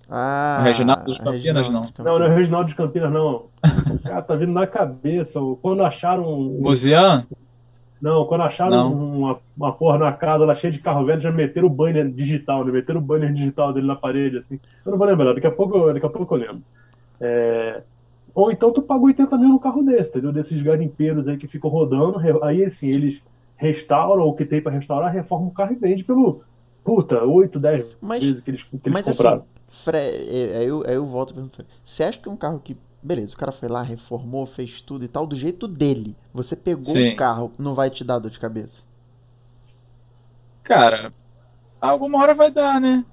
Ah, 0.10 0.60
Reginaldo 0.62 1.06
dos 1.06 1.18
Campinas, 1.18 1.70
não. 1.70 1.88
Não, 1.98 2.20
não 2.20 2.26
é 2.26 2.36
Reginaldo 2.36 2.66
dos 2.68 2.76
Campinas, 2.76 3.12
não. 3.12 3.46
O 3.90 4.00
cara 4.04 4.22
tá 4.22 4.36
vindo 4.36 4.52
na 4.52 4.68
cabeça. 4.68 5.40
Quando 5.62 5.84
acharam. 5.84 6.24
Musean? 6.62 7.26
Não, 8.02 8.26
quando 8.26 8.42
acharam 8.42 8.94
uma, 8.94 9.40
uma 9.58 9.72
porra 9.72 9.98
na 9.98 10.12
casa 10.12 10.46
lá 10.46 10.54
cheia 10.54 10.72
de 10.72 10.80
carro 10.80 11.06
velho, 11.06 11.22
já 11.22 11.32
meteram 11.32 11.68
o 11.68 11.72
banner 11.72 12.08
digital, 12.12 12.64
né? 12.64 12.72
Meteram 12.72 13.00
o 13.00 13.04
banner 13.04 13.34
digital 13.34 13.74
dele 13.74 13.88
na 13.88 13.96
parede, 13.96 14.38
assim. 14.38 14.60
Eu 14.86 14.92
não 14.92 14.98
vou 15.00 15.08
lembrar, 15.08 15.34
daqui 15.34 15.48
a 15.48 15.52
pouco, 15.52 15.92
daqui 15.92 16.06
a 16.06 16.10
pouco 16.10 16.36
eu 16.36 16.40
lembro. 16.40 16.62
É... 17.20 17.82
Ou 18.36 18.52
então 18.52 18.72
tu 18.72 18.82
pagou 18.82 19.08
80 19.08 19.38
mil 19.38 19.50
no 19.50 19.60
carro 19.60 19.82
desse, 19.82 20.10
entendeu? 20.10 20.34
Desses 20.34 20.62
garimpeiros 20.62 21.28
aí 21.28 21.38
que 21.38 21.48
ficam 21.48 21.70
rodando. 21.70 22.20
Aí, 22.44 22.66
assim, 22.66 22.90
eles 22.90 23.24
restaura 23.56 24.24
o 24.24 24.34
que 24.34 24.46
tem 24.46 24.62
para 24.62 24.72
restaurar, 24.72 25.12
reforma 25.12 25.48
o 25.48 25.52
carro 25.52 25.74
e 25.74 25.76
vende 25.76 26.04
pelo 26.04 26.44
puta, 26.84 27.24
8, 27.24 27.60
10 27.60 27.98
mas, 28.00 28.24
vezes 28.24 28.44
que 28.44 28.52
eles, 28.52 28.64
que 28.64 28.76
eles 28.76 28.94
mas, 28.94 29.06
compraram. 29.06 29.38
Assim, 29.38 29.84
Fre 29.84 29.98
é, 29.98 30.58
aí, 30.58 30.68
eu, 30.68 30.84
aí 30.86 30.96
eu 30.96 31.06
volto 31.06 31.34
perguntando, 31.34 31.68
você 31.84 32.04
acha 32.04 32.18
que 32.20 32.30
é 32.30 32.32
um 32.32 32.38
carro 32.38 32.60
que, 32.60 32.78
beleza, 33.02 33.34
o 33.34 33.38
cara 33.38 33.52
foi 33.52 33.68
lá, 33.68 33.82
reformou, 33.82 34.46
fez 34.46 34.82
tudo 34.82 35.04
e 35.04 35.08
tal, 35.08 35.26
do 35.26 35.36
jeito 35.36 35.68
dele, 35.68 36.16
você 36.34 36.56
pegou 36.56 36.84
Sim. 36.84 37.14
o 37.14 37.16
carro, 37.16 37.52
não 37.58 37.74
vai 37.74 37.90
te 37.90 38.04
dar 38.04 38.20
dor 38.20 38.32
de 38.32 38.40
cabeça? 38.40 38.84
Cara, 40.64 41.14
alguma 41.82 42.20
hora 42.20 42.34
vai 42.34 42.52
dar, 42.52 42.80
né? 42.80 43.06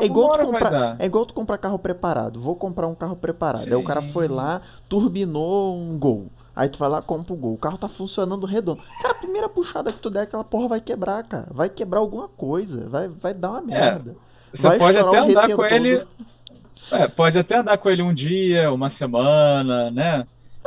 É 0.00 0.04
igual, 0.04 0.36
tu 0.36 0.46
comprar, 0.46 0.96
é 0.98 1.06
igual 1.06 1.26
tu 1.26 1.34
comprar 1.34 1.58
carro 1.58 1.78
preparado. 1.78 2.40
Vou 2.40 2.56
comprar 2.56 2.88
um 2.88 2.94
carro 2.94 3.14
preparado. 3.14 3.58
Sim. 3.58 3.70
Aí 3.70 3.76
o 3.76 3.84
cara 3.84 4.02
foi 4.02 4.26
lá, 4.26 4.62
turbinou 4.88 5.76
um 5.76 5.96
gol. 5.96 6.26
Aí 6.60 6.68
tu 6.68 6.78
vai 6.78 6.90
lá, 6.90 7.00
compra 7.00 7.32
o 7.32 7.36
gol. 7.36 7.54
O 7.54 7.56
carro 7.56 7.78
tá 7.78 7.88
funcionando 7.88 8.44
redondo. 8.44 8.82
Cara, 9.00 9.14
a 9.14 9.18
primeira 9.18 9.48
puxada 9.48 9.90
que 9.90 9.98
tu 9.98 10.10
der, 10.10 10.24
aquela 10.24 10.44
porra 10.44 10.68
vai 10.68 10.80
quebrar, 10.82 11.24
cara. 11.24 11.46
Vai 11.50 11.70
quebrar 11.70 12.00
alguma 12.00 12.28
coisa. 12.28 12.86
Vai, 12.86 13.08
vai 13.08 13.32
dar 13.32 13.52
uma 13.52 13.60
é, 13.60 13.64
merda. 13.64 14.10
É, 14.10 14.14
você 14.52 14.68
vai 14.68 14.76
pode 14.78 14.98
até 14.98 15.18
andar 15.20 15.56
com 15.56 15.64
ele. 15.64 16.06
É, 16.92 17.08
pode 17.08 17.38
até 17.38 17.56
andar 17.56 17.78
com 17.78 17.88
ele 17.88 18.02
um 18.02 18.12
dia, 18.12 18.70
uma 18.70 18.90
semana, 18.90 19.90
né? 19.90 20.26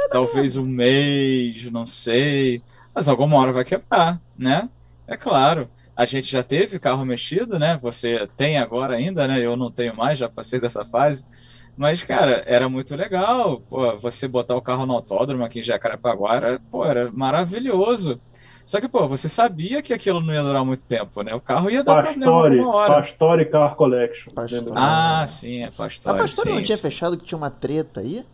Talvez 0.09 0.57
um 0.57 0.65
mês, 0.65 1.69
não 1.69 1.85
sei. 1.85 2.63
Mas 2.91 3.07
alguma 3.07 3.37
hora 3.37 3.53
vai 3.53 3.63
quebrar, 3.63 4.19
né? 4.35 4.67
É 5.05 5.15
claro. 5.15 5.69
A 5.95 6.05
gente 6.05 6.31
já 6.31 6.41
teve 6.41 6.79
carro 6.79 7.05
mexido, 7.05 7.59
né? 7.59 7.77
Você 7.83 8.27
tem 8.35 8.57
agora 8.57 8.95
ainda, 8.95 9.27
né? 9.27 9.39
Eu 9.39 9.55
não 9.55 9.69
tenho 9.69 9.95
mais, 9.95 10.17
já 10.17 10.27
passei 10.27 10.59
dessa 10.59 10.83
fase. 10.83 11.27
Mas, 11.75 12.03
cara, 12.03 12.43
era 12.45 12.69
muito 12.69 12.95
legal. 12.95 13.59
Pô, 13.61 13.97
você 13.97 14.27
botar 14.27 14.55
o 14.55 14.61
carro 14.61 14.85
no 14.85 14.93
autódromo 14.93 15.43
aqui 15.43 15.59
em 15.59 15.63
Jacarepaguá 15.63 16.35
era, 16.35 16.61
pô, 16.69 16.85
era 16.85 17.11
maravilhoso. 17.11 18.21
Só 18.65 18.79
que, 18.79 18.87
pô, 18.87 19.07
você 19.07 19.27
sabia 19.27 19.81
que 19.81 19.93
aquilo 19.93 20.21
não 20.21 20.33
ia 20.33 20.41
durar 20.41 20.63
muito 20.63 20.87
tempo, 20.87 21.21
né? 21.21 21.33
O 21.33 21.41
carro 21.41 21.69
ia 21.69 21.83
dar 21.83 21.95
Pastore, 21.95 22.19
problema 22.19 22.63
uma 22.63 22.75
hora. 22.75 22.93
Pastore 22.93 23.45
Car 23.45 23.75
Collection. 23.75 24.33
Pastore. 24.33 24.71
Ah, 24.75 25.25
sim, 25.27 25.63
é 25.63 25.71
Pastore. 25.71 26.19
A 26.19 26.21
Pastore 26.21 26.49
sim, 26.49 26.55
não 26.55 26.63
tinha 26.63 26.77
fechado 26.77 27.17
que 27.17 27.25
tinha 27.25 27.37
uma 27.37 27.51
treta 27.51 27.99
aí? 27.99 28.25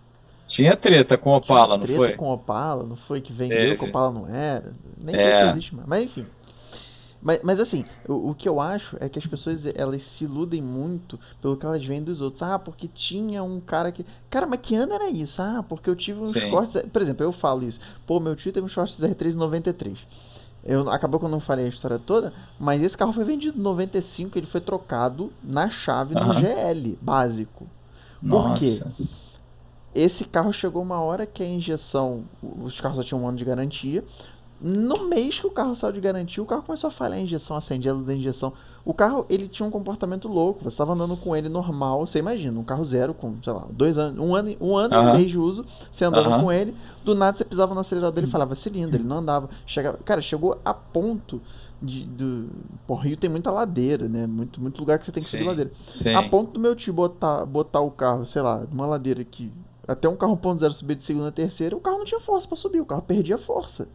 Tinha 0.46 0.76
treta 0.76 1.18
com 1.18 1.32
Opala, 1.32 1.78
não 1.78 1.86
foi? 1.86 2.14
com 2.14 2.32
Opala, 2.32 2.84
não 2.84 2.96
foi? 2.96 3.22
Que 3.22 3.32
vendeu 3.32 3.78
que 3.78 3.86
Opala 3.86 4.12
não 4.12 4.28
era. 4.28 4.74
Nem 4.98 5.16
é. 5.16 5.18
sei 5.18 5.44
se 5.44 5.50
existe 5.52 5.76
mais. 5.76 5.88
Mas 5.88 6.04
enfim. 6.06 6.26
Mas, 7.22 7.42
mas 7.44 7.60
assim, 7.60 7.84
o, 8.08 8.30
o, 8.30 8.36
que 8.36 8.48
eu 8.48 8.62
acho 8.62 8.96
é 9.00 9.10
que 9.10 9.20
as 9.20 9.26
pessoas 9.26 9.66
elas 9.76 10.04
se 10.04 10.24
iludem 10.24 10.62
muito 10.62 11.20
pelo 11.42 11.58
que 11.58 11.66
elas 11.66 11.84
veem 11.84 12.02
dos 12.02 12.22
outros. 12.22 12.42
Ah, 12.42 12.58
porque 12.58 12.88
tinha 12.88 13.44
um 13.44 13.60
cara 13.60 13.92
que. 13.92 14.06
Cara, 14.30 14.46
mas 14.46 14.62
que 14.62 14.76
ano 14.76 14.94
era 14.94 15.10
isso? 15.10 15.42
Ah, 15.42 15.64
porque 15.68 15.90
eu 15.90 15.96
tive 15.96 16.20
uns 16.22 16.32
Sim. 16.32 16.50
cortes. 16.50 16.82
Por 16.92 17.02
exemplo, 17.02 17.24
eu 17.24 17.32
falo 17.32 17.64
isso. 17.64 17.80
Pô, 18.08 18.20
meu 18.20 18.36
tio 18.36 18.54
teve 18.54 18.66
um 18.66 18.70
short 18.70 18.94
R3 18.94 19.34
93. 19.34 20.00
Eu, 20.64 20.90
acabou 20.90 21.20
que 21.20 21.26
eu 21.26 21.30
não 21.30 21.40
falei 21.40 21.66
a 21.66 21.70
história 21.70 21.98
toda, 21.98 22.34
mas 22.60 22.82
esse 22.82 22.98
carro 22.98 23.14
foi 23.14 23.24
vendido 23.24 23.58
em 23.58 23.62
95, 23.62 24.38
ele 24.38 24.46
foi 24.46 24.60
trocado 24.60 25.32
na 25.42 25.70
chave 25.70 26.14
do 26.14 26.34
GL 26.34 26.98
básico. 27.02 27.66
Nossa. 28.22 28.90
Por 28.90 28.96
quê? 28.98 29.04
Esse 29.96 30.24
carro 30.24 30.54
chegou 30.54 30.82
uma 30.82 31.00
hora 31.02 31.26
que 31.26 31.42
a 31.42 31.48
injeção, 31.48 32.26
os 32.42 32.80
carros 32.80 32.98
só 32.98 33.04
tinham 33.04 33.24
um 33.24 33.28
ano 33.28 33.38
de 33.38 33.46
garantia, 33.46 34.04
no 34.62 35.08
mês 35.08 35.40
que 35.40 35.48
o 35.48 35.52
carro 35.52 35.76
saiu 35.76 35.94
de 35.94 36.02
garantia, 36.02 36.44
o 36.44 36.46
carro 36.46 36.64
começou 36.64 36.90
a 36.90 36.92
falhar 36.92 37.18
a 37.18 37.22
injeção, 37.22 37.56
acender 37.56 37.92
a 37.92 37.96
luz 37.96 38.06
da 38.06 38.14
injeção. 38.14 38.54
O 38.84 38.94
carro, 38.94 39.26
ele 39.30 39.48
tinha 39.48 39.68
um 39.68 39.72
comportamento 39.72 40.28
louco. 40.28 40.64
Você 40.64 40.70
estava 40.70 40.94
andando 40.94 41.16
com 41.16 41.36
ele 41.36 41.48
normal, 41.48 42.06
você 42.06 42.20
imagina, 42.20 42.60
um 42.60 42.64
carro 42.64 42.84
zero 42.84 43.14
com, 43.14 43.36
sei 43.44 43.54
lá, 43.54 43.66
dois 43.70 43.98
anos, 43.98 44.20
um 44.20 44.36
ano, 44.36 44.56
um 44.60 44.76
ano 44.76 44.96
uhum. 44.96 45.10
e 45.10 45.18
mês 45.18 45.32
de 45.32 45.38
uso, 45.38 45.66
você 45.92 46.06
andando 46.06 46.30
uhum. 46.30 46.42
com 46.42 46.52
ele, 46.52 46.76
do 47.04 47.16
nada 47.16 47.38
você 47.38 47.46
pisava 47.46 47.74
no 47.74 47.80
acelerador 47.80 48.24
e 48.24 48.28
falava 48.28 48.56
cilindro, 48.56 48.98
ele 48.98 49.04
não 49.04 49.20
andava. 49.20 49.50
Chegava, 49.66 49.98
cara, 50.04 50.22
chegou 50.22 50.60
a 50.66 50.74
ponto 50.74 51.42
de, 51.82 52.04
do, 52.06 52.50
pô, 52.86 52.96
Rio 52.96 53.16
tem 53.16 53.30
muita 53.30 53.52
ladeira, 53.52 54.10
né? 54.10 54.28
Muito, 54.28 54.60
muito 54.62 54.80
lugar 54.80 55.00
que 55.00 55.06
você 55.06 55.12
tem 55.12 55.22
que 55.22 55.30
sim, 55.30 55.38
subir 55.38 55.48
ladeira. 55.48 55.72
Sim. 55.90 56.14
A 56.14 56.24
ponto 56.24 56.52
do 56.52 56.60
meu 56.60 56.76
tio 56.76 56.94
botar, 56.94 57.46
botar 57.46 57.80
o 57.80 57.92
carro, 57.92 58.26
sei 58.26 58.42
lá, 58.42 58.64
numa 58.70 58.86
ladeira 58.86 59.24
que 59.24 59.52
até 59.88 60.08
um 60.08 60.16
carro 60.16 60.38
1.0 60.38 60.72
subir 60.74 60.96
de 60.96 61.04
segunda 61.04 61.30
a 61.30 61.32
terceira, 61.32 61.76
o 61.76 61.80
carro 61.80 61.98
não 61.98 62.06
tinha 62.06 62.20
força 62.20 62.48
para 62.48 62.58
subir, 62.58 62.80
o 62.80 62.86
carro 62.86 63.02
perdia 63.02 63.38
força. 63.38 63.88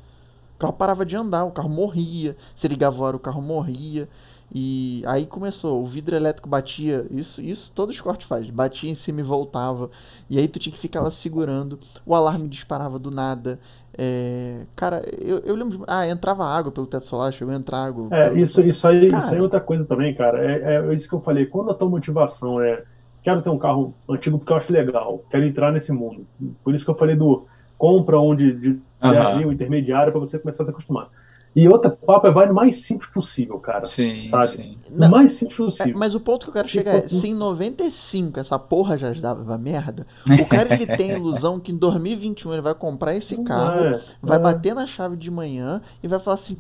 O 0.55 0.59
carro 0.59 0.73
parava 0.73 1.05
de 1.05 1.17
andar, 1.17 1.45
o 1.45 1.51
carro 1.51 1.69
morria. 1.69 2.37
Se 2.55 2.69
ligava 2.69 2.97
a 2.97 3.07
hora, 3.07 3.17
o 3.17 3.21
carro 3.21 3.43
morria. 3.43 4.09
E 4.53 5.03
aí 5.07 5.27
começou, 5.27 5.83
o 5.83 5.87
vidro 5.87 6.15
elétrico 6.15 6.49
batia, 6.49 7.07
isso, 7.11 7.43
isso 7.43 7.73
todos 7.75 7.97
os 7.97 8.01
cortes 8.01 8.29
faz, 8.29 8.49
batia 8.51 8.89
em 8.89 8.95
cima 8.95 9.21
e 9.21 9.25
voltava. 9.25 9.91
E 10.31 10.39
aí 10.39 10.47
tu 10.47 10.61
tinha 10.61 10.73
que 10.73 10.79
ficar 10.79 11.01
lá 11.01 11.11
segurando, 11.11 11.79
o 12.07 12.15
alarme 12.15 12.49
disparava 12.49 12.97
do 12.97 13.11
nada. 13.11 13.59
É, 13.97 14.61
cara, 14.77 15.03
eu, 15.21 15.39
eu 15.41 15.57
lembro. 15.57 15.79
De, 15.79 15.85
ah, 15.89 16.07
entrava 16.07 16.45
água 16.45 16.71
pelo 16.71 16.87
teto 16.87 17.07
solar, 17.07 17.33
chegou 17.33 17.53
a 17.53 17.57
entrar 17.57 17.85
água. 17.85 18.09
É, 18.13 18.29
pelo, 18.29 18.39
isso, 18.39 18.61
isso, 18.61 18.87
aí, 18.87 19.09
cara, 19.09 19.25
isso 19.25 19.33
aí 19.33 19.39
é 19.39 19.43
outra 19.43 19.61
coisa 19.61 19.85
também, 19.85 20.15
cara. 20.15 20.39
É, 20.45 20.89
é 20.89 20.95
isso 20.95 21.09
que 21.09 21.15
eu 21.15 21.21
falei. 21.21 21.47
Quando 21.47 21.71
a 21.71 21.75
tua 21.75 21.89
motivação 21.89 22.61
é 22.61 22.85
quero 23.25 23.41
ter 23.43 23.49
um 23.49 23.59
carro 23.59 23.95
antigo 24.09 24.39
porque 24.39 24.53
eu 24.53 24.57
acho 24.57 24.73
legal, 24.73 25.25
quero 25.31 25.45
entrar 25.45 25.73
nesse 25.73 25.91
mundo. 25.91 26.27
Por 26.63 26.75
isso 26.75 26.85
que 26.85 26.91
eu 26.91 26.95
falei 26.95 27.17
do 27.17 27.47
compra 27.77 28.19
onde 28.19 28.53
de, 28.53 28.69
uhum. 29.03 29.53
intermediário 29.53 30.13
para 30.13 30.21
você 30.21 30.39
começar 30.39 30.63
a 30.63 30.67
se 30.67 30.73
acostumar. 30.73 31.09
E 31.57 31.69
outra 31.69 31.89
papo 31.89 32.27
é 32.27 32.33
vai 32.33 32.49
no 32.49 32.55
mais 32.55 32.83
simples 32.83 33.09
possível, 33.11 33.61
cara. 33.61 33.87
Sim, 33.87 34.27
sabe? 34.27 34.47
sim. 34.47 34.79
No 34.91 35.09
mais 35.09 35.35
simples 35.35 35.57
possível. 35.57 35.95
É, 35.95 35.97
mas 35.97 36.15
o 36.15 36.21
ponto 36.21 36.45
que 36.45 36.49
eu 36.49 36.53
quero 36.53 36.69
chegar 36.69 36.97
é, 36.97 37.09
se 37.09 37.29
em 37.29 37.35
95 37.35 38.41
essa 38.41 38.59
porra 38.59 38.99
já 38.99 39.13
dava 39.13 39.57
merda, 39.57 40.05
o 40.29 40.49
cara 40.49 40.75
ele 40.75 40.87
tem 40.87 41.13
a 41.13 41.15
ilusão 41.19 41.61
que 41.61 41.71
em 41.71 41.77
2021 41.77 42.53
ele 42.53 42.63
vai 42.63 42.75
comprar 42.75 43.15
esse 43.15 43.37
carro, 43.45 43.85
é, 43.85 44.03
vai 44.21 44.39
é. 44.39 44.41
bater 44.41 44.75
na 44.75 44.87
chave 44.87 45.17
de 45.17 45.31
manhã 45.31 45.81
e 46.03 46.09
vai 46.09 46.19
falar 46.19 46.35
assim, 46.35 46.57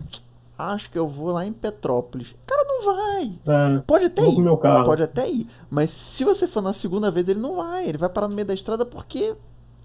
acho 0.56 0.88
que 0.88 0.98
eu 0.98 1.08
vou 1.08 1.32
lá 1.32 1.44
em 1.44 1.52
Petrópolis. 1.52 2.32
Cara, 2.46 2.64
não 2.64 2.94
vai. 2.94 3.32
É, 3.46 3.82
pode 3.84 4.04
até 4.04 4.22
ir. 4.24 4.44
Pode 4.84 5.02
até 5.02 5.28
ir. 5.28 5.48
Mas 5.68 5.90
se 5.90 6.22
você 6.22 6.46
for 6.46 6.62
na 6.62 6.72
segunda 6.72 7.10
vez, 7.10 7.28
ele 7.28 7.40
não 7.40 7.56
vai. 7.56 7.88
Ele 7.88 7.98
vai 7.98 8.08
parar 8.08 8.28
no 8.28 8.34
meio 8.36 8.46
da 8.46 8.54
estrada 8.54 8.86
porque 8.86 9.34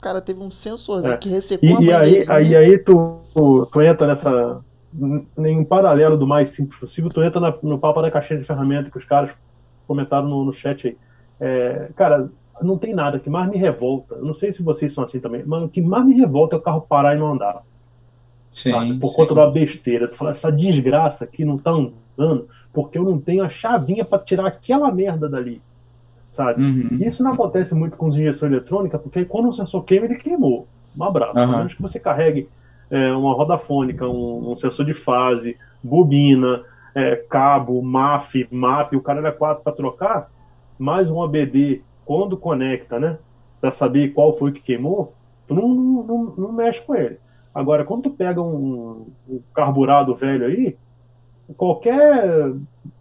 cara 0.01 0.21
teve 0.21 0.41
um 0.41 0.51
sensorzinho 0.51 1.13
é. 1.13 1.17
que 1.17 1.29
ressecou 1.29 1.81
e, 1.81 1.91
a 1.91 2.05
e 2.07 2.17
aí, 2.17 2.25
aí, 2.27 2.55
aí 2.55 2.77
tu, 2.77 3.19
tu 3.33 3.81
entra 3.81 4.07
nessa. 4.07 4.61
Em 5.37 5.63
paralelo 5.63 6.17
do 6.17 6.25
mais 6.25 6.49
simples 6.49 6.79
possível, 6.79 7.11
tu 7.11 7.21
entra 7.21 7.39
na, 7.39 7.53
no 7.61 7.77
papo 7.77 8.01
da 8.01 8.09
caixinha 8.09 8.39
de 8.39 8.45
ferramenta 8.45 8.89
que 8.89 8.97
os 8.97 9.05
caras 9.05 9.31
comentaram 9.87 10.27
no, 10.27 10.43
no 10.45 10.53
chat 10.53 10.87
aí. 10.87 10.97
É, 11.39 11.89
cara, 11.95 12.29
não 12.61 12.77
tem 12.77 12.93
nada 12.93 13.19
que 13.19 13.29
mais 13.29 13.49
me 13.49 13.57
revolta. 13.57 14.15
Eu 14.15 14.25
não 14.25 14.33
sei 14.33 14.51
se 14.51 14.63
vocês 14.63 14.91
são 14.91 15.03
assim 15.03 15.19
também, 15.19 15.43
mas 15.45 15.63
o 15.63 15.69
que 15.69 15.81
mais 15.81 16.05
me 16.05 16.15
revolta 16.15 16.55
é 16.55 16.59
o 16.59 16.61
carro 16.61 16.81
parar 16.81 17.15
e 17.15 17.19
não 17.19 17.33
andar. 17.33 17.61
Sim? 18.51 18.97
Por 18.97 19.09
sim. 19.09 19.15
conta 19.15 19.35
da 19.35 19.47
besteira. 19.47 20.07
Tu 20.07 20.15
fala, 20.15 20.31
essa 20.31 20.51
desgraça 20.51 21.23
aqui 21.23 21.45
não 21.45 21.57
tá 21.57 21.69
andando 21.69 22.47
porque 22.73 22.97
eu 22.97 23.03
não 23.03 23.19
tenho 23.19 23.43
a 23.43 23.49
chavinha 23.49 24.05
para 24.05 24.19
tirar 24.19 24.47
aquela 24.47 24.91
merda 24.91 25.27
dali. 25.27 25.61
Sabe? 26.29 26.61
Uhum. 26.61 26.99
Isso 27.01 27.23
não 27.23 27.31
acontece 27.31 27.73
muito 27.73 27.97
com 27.97 28.07
os 28.07 28.15
injeções 28.15 28.51
eletrônicas, 28.51 29.01
porque 29.01 29.25
quando 29.25 29.49
o 29.49 29.53
sensor 29.53 29.83
queima, 29.83 30.05
ele 30.05 30.15
queimou. 30.15 30.67
Um 30.97 31.03
abraço. 31.03 31.35
Uhum. 31.35 31.43
A 31.43 31.57
menos 31.57 31.73
que 31.73 31.81
você 31.81 31.99
carregue 31.99 32.47
é, 32.89 33.11
uma 33.11 33.33
roda 33.33 33.57
fônica, 33.57 34.07
um, 34.07 34.51
um, 34.51 34.55
sensor 34.55 34.85
de 34.85 34.93
fase, 34.93 35.57
bobina, 35.83 36.63
é, 36.95 37.15
cabo, 37.15 37.81
MAF, 37.81 38.47
MAP, 38.51 38.95
o 38.95 39.01
cara 39.01 39.27
é 39.27 39.31
quatro 39.31 39.63
para 39.63 39.73
trocar, 39.73 40.31
mais 40.77 41.09
um 41.09 41.21
ABD 41.21 41.81
quando 42.05 42.37
conecta, 42.37 42.99
né? 42.99 43.17
Para 43.61 43.71
saber 43.71 44.13
qual 44.13 44.37
foi 44.37 44.51
que 44.51 44.61
queimou, 44.61 45.13
tu 45.47 45.53
não, 45.53 45.67
não, 45.67 46.03
não, 46.03 46.33
não, 46.37 46.51
mexe 46.51 46.81
com 46.81 46.95
ele. 46.95 47.19
Agora, 47.53 47.83
quando 47.83 48.03
tu 48.03 48.11
pega 48.11 48.41
um, 48.41 49.07
um 49.27 49.41
carburado 49.53 50.15
velho 50.15 50.45
aí, 50.45 50.77
qualquer 51.55 52.51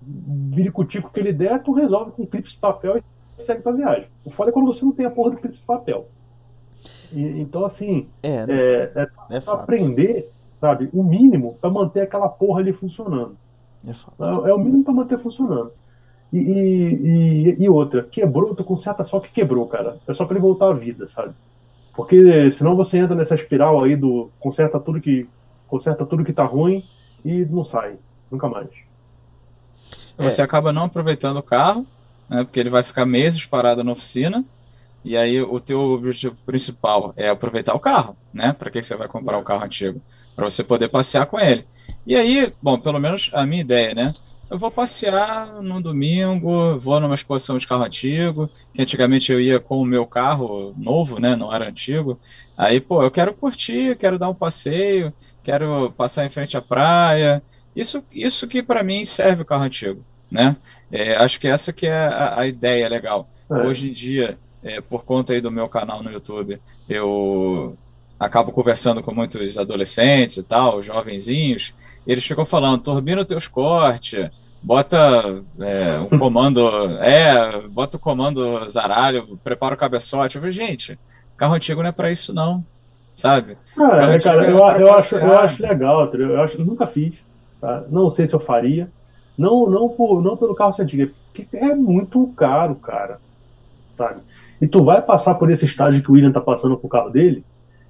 biricutico 0.00 1.10
que 1.10 1.20
ele 1.20 1.32
der, 1.32 1.62
tu 1.62 1.72
resolve 1.72 2.12
com 2.12 2.26
clipe 2.26 2.50
de 2.50 2.56
papel 2.56 2.98
e 2.98 3.02
segue 3.38 3.62
tua 3.62 3.72
viagem. 3.72 4.08
O 4.24 4.30
foda 4.30 4.50
é 4.50 4.52
quando 4.52 4.66
você 4.66 4.84
não 4.84 4.92
tem 4.92 5.06
a 5.06 5.10
porra 5.10 5.30
do 5.30 5.36
clipe 5.36 5.56
de 5.56 5.62
papel. 5.62 6.08
E, 7.12 7.40
então, 7.40 7.64
assim, 7.64 8.08
é, 8.22 8.46
né? 8.46 8.54
é, 8.54 9.08
é, 9.30 9.36
é 9.36 9.42
aprender, 9.46 10.30
sabe, 10.60 10.88
o 10.92 11.02
mínimo 11.02 11.56
para 11.60 11.70
manter 11.70 12.02
aquela 12.02 12.28
porra 12.28 12.60
ali 12.60 12.72
funcionando. 12.72 13.36
É, 13.86 13.90
é, 13.90 14.50
é 14.50 14.54
o 14.54 14.58
mínimo 14.58 14.84
para 14.84 14.94
manter 14.94 15.18
funcionando. 15.18 15.72
E, 16.32 16.38
e, 16.38 17.56
e, 17.58 17.68
outra, 17.68 18.02
quebrou, 18.02 18.54
tu 18.54 18.62
conserta 18.62 19.02
só 19.02 19.18
que 19.18 19.32
quebrou, 19.32 19.66
cara. 19.66 19.96
É 20.06 20.12
só 20.12 20.24
para 20.24 20.34
ele 20.34 20.42
voltar 20.42 20.68
à 20.68 20.72
vida, 20.72 21.08
sabe? 21.08 21.34
Porque 21.94 22.50
senão 22.50 22.76
você 22.76 22.98
entra 22.98 23.16
nessa 23.16 23.34
espiral 23.34 23.82
aí 23.82 23.96
do 23.96 24.30
conserta 24.38 24.78
tudo 24.78 25.00
que 25.00 25.28
conserta 25.66 26.06
tudo 26.06 26.24
que 26.24 26.32
tá 26.32 26.44
ruim 26.44 26.84
e 27.24 27.44
não 27.44 27.64
sai, 27.64 27.96
nunca 28.30 28.48
mais. 28.48 28.68
Você 30.16 30.40
é. 30.40 30.44
acaba 30.44 30.72
não 30.72 30.84
aproveitando 30.84 31.38
o 31.38 31.42
carro, 31.42 31.86
né? 32.28 32.44
Porque 32.44 32.60
ele 32.60 32.70
vai 32.70 32.82
ficar 32.82 33.06
meses 33.06 33.44
parado 33.46 33.82
na 33.82 33.92
oficina. 33.92 34.44
E 35.04 35.16
aí 35.16 35.40
o 35.40 35.60
teu 35.60 35.80
objetivo 35.80 36.34
principal 36.44 37.14
é 37.16 37.28
aproveitar 37.28 37.74
o 37.74 37.80
carro, 37.80 38.16
né? 38.32 38.52
Para 38.52 38.70
que 38.70 38.82
você 38.82 38.96
vai 38.96 39.08
comprar 39.08 39.38
um 39.38 39.44
carro 39.44 39.64
antigo? 39.64 40.02
Para 40.34 40.44
você 40.44 40.62
poder 40.64 40.88
passear 40.88 41.26
com 41.26 41.38
ele. 41.38 41.66
E 42.06 42.16
aí, 42.16 42.52
bom, 42.60 42.78
pelo 42.78 42.98
menos 42.98 43.30
a 43.32 43.46
minha 43.46 43.60
ideia, 43.60 43.94
né? 43.94 44.12
eu 44.50 44.56
vou 44.56 44.70
passear 44.70 45.62
no 45.62 45.80
domingo, 45.80 46.78
vou 46.78 46.98
numa 47.00 47.14
exposição 47.14 47.58
de 47.58 47.66
carro 47.66 47.84
antigo, 47.84 48.48
que 48.72 48.80
antigamente 48.80 49.30
eu 49.30 49.40
ia 49.40 49.60
com 49.60 49.78
o 49.78 49.84
meu 49.84 50.06
carro 50.06 50.74
novo, 50.76 51.20
né, 51.20 51.36
não 51.36 51.52
era 51.52 51.68
antigo. 51.68 52.18
Aí, 52.56 52.80
pô, 52.80 53.02
eu 53.02 53.10
quero 53.10 53.34
curtir, 53.34 53.96
quero 53.96 54.18
dar 54.18 54.30
um 54.30 54.34
passeio, 54.34 55.12
quero 55.42 55.92
passar 55.96 56.24
em 56.24 56.30
frente 56.30 56.56
à 56.56 56.62
praia. 56.62 57.42
Isso, 57.76 58.02
isso 58.10 58.48
que 58.48 58.62
para 58.62 58.82
mim 58.82 59.04
serve 59.04 59.42
o 59.42 59.44
carro 59.44 59.64
antigo, 59.64 60.02
né? 60.30 60.56
É, 60.90 61.14
acho 61.16 61.40
que 61.40 61.48
essa 61.48 61.72
que 61.72 61.86
é 61.86 61.96
a, 61.96 62.40
a 62.40 62.46
ideia 62.46 62.88
legal. 62.88 63.28
É. 63.50 63.54
Hoje 63.54 63.88
em 63.88 63.92
dia, 63.92 64.38
é, 64.62 64.80
por 64.80 65.04
conta 65.04 65.32
aí 65.32 65.40
do 65.40 65.50
meu 65.50 65.68
canal 65.68 66.02
no 66.02 66.10
YouTube, 66.10 66.60
eu 66.88 67.76
acabo 68.18 68.52
conversando 68.52 69.02
com 69.02 69.14
muitos 69.14 69.56
adolescentes 69.56 70.38
e 70.38 70.46
tal, 70.46 70.82
jovenzinhos, 70.82 71.74
eles 72.06 72.26
ficam 72.26 72.44
falando, 72.44 72.82
turbina 72.82 73.20
os 73.20 73.26
teus 73.26 73.46
cortes, 73.46 74.28
bota 74.62 75.44
é, 75.60 75.98
um 76.00 76.18
comando, 76.18 76.68
é, 77.00 77.68
bota 77.68 77.96
o 77.96 78.00
comando 78.00 78.68
zaralho, 78.68 79.38
prepara 79.44 79.74
o 79.74 79.78
cabeçote. 79.78 80.36
Eu 80.36 80.42
falei, 80.42 80.52
gente, 80.52 80.98
carro 81.36 81.54
antigo 81.54 81.82
não 81.82 81.90
é 81.90 81.92
para 81.92 82.10
isso 82.10 82.34
não, 82.34 82.64
sabe? 83.14 83.56
Ah, 83.78 84.14
é, 84.14 84.18
cara, 84.18 84.50
eu, 84.50 84.68
é 84.68 84.82
eu, 84.82 84.92
acho, 84.92 85.16
eu 85.16 85.38
acho 85.38 85.62
legal, 85.62 86.12
eu, 86.12 86.42
acho, 86.42 86.56
eu 86.56 86.64
nunca 86.64 86.86
fiz, 86.86 87.14
tá? 87.60 87.84
não 87.88 88.10
sei 88.10 88.26
se 88.26 88.34
eu 88.34 88.40
faria, 88.40 88.90
não, 89.38 89.70
não, 89.70 89.88
por, 89.88 90.20
não 90.20 90.36
pelo 90.36 90.54
carro 90.54 90.72
ser 90.72 90.82
antigo, 90.82 91.14
porque 91.32 91.56
é 91.56 91.74
muito 91.74 92.26
caro, 92.36 92.74
cara, 92.74 93.20
sabe? 93.92 94.20
E 94.60 94.66
tu 94.66 94.82
vai 94.82 95.00
passar 95.00 95.36
por 95.36 95.50
esse 95.50 95.64
estágio 95.64 96.02
que 96.02 96.10
o 96.10 96.14
William 96.14 96.32
tá 96.32 96.40
passando 96.40 96.76
com 96.76 96.88
o 96.88 96.90
carro 96.90 97.10
dele, 97.10 97.44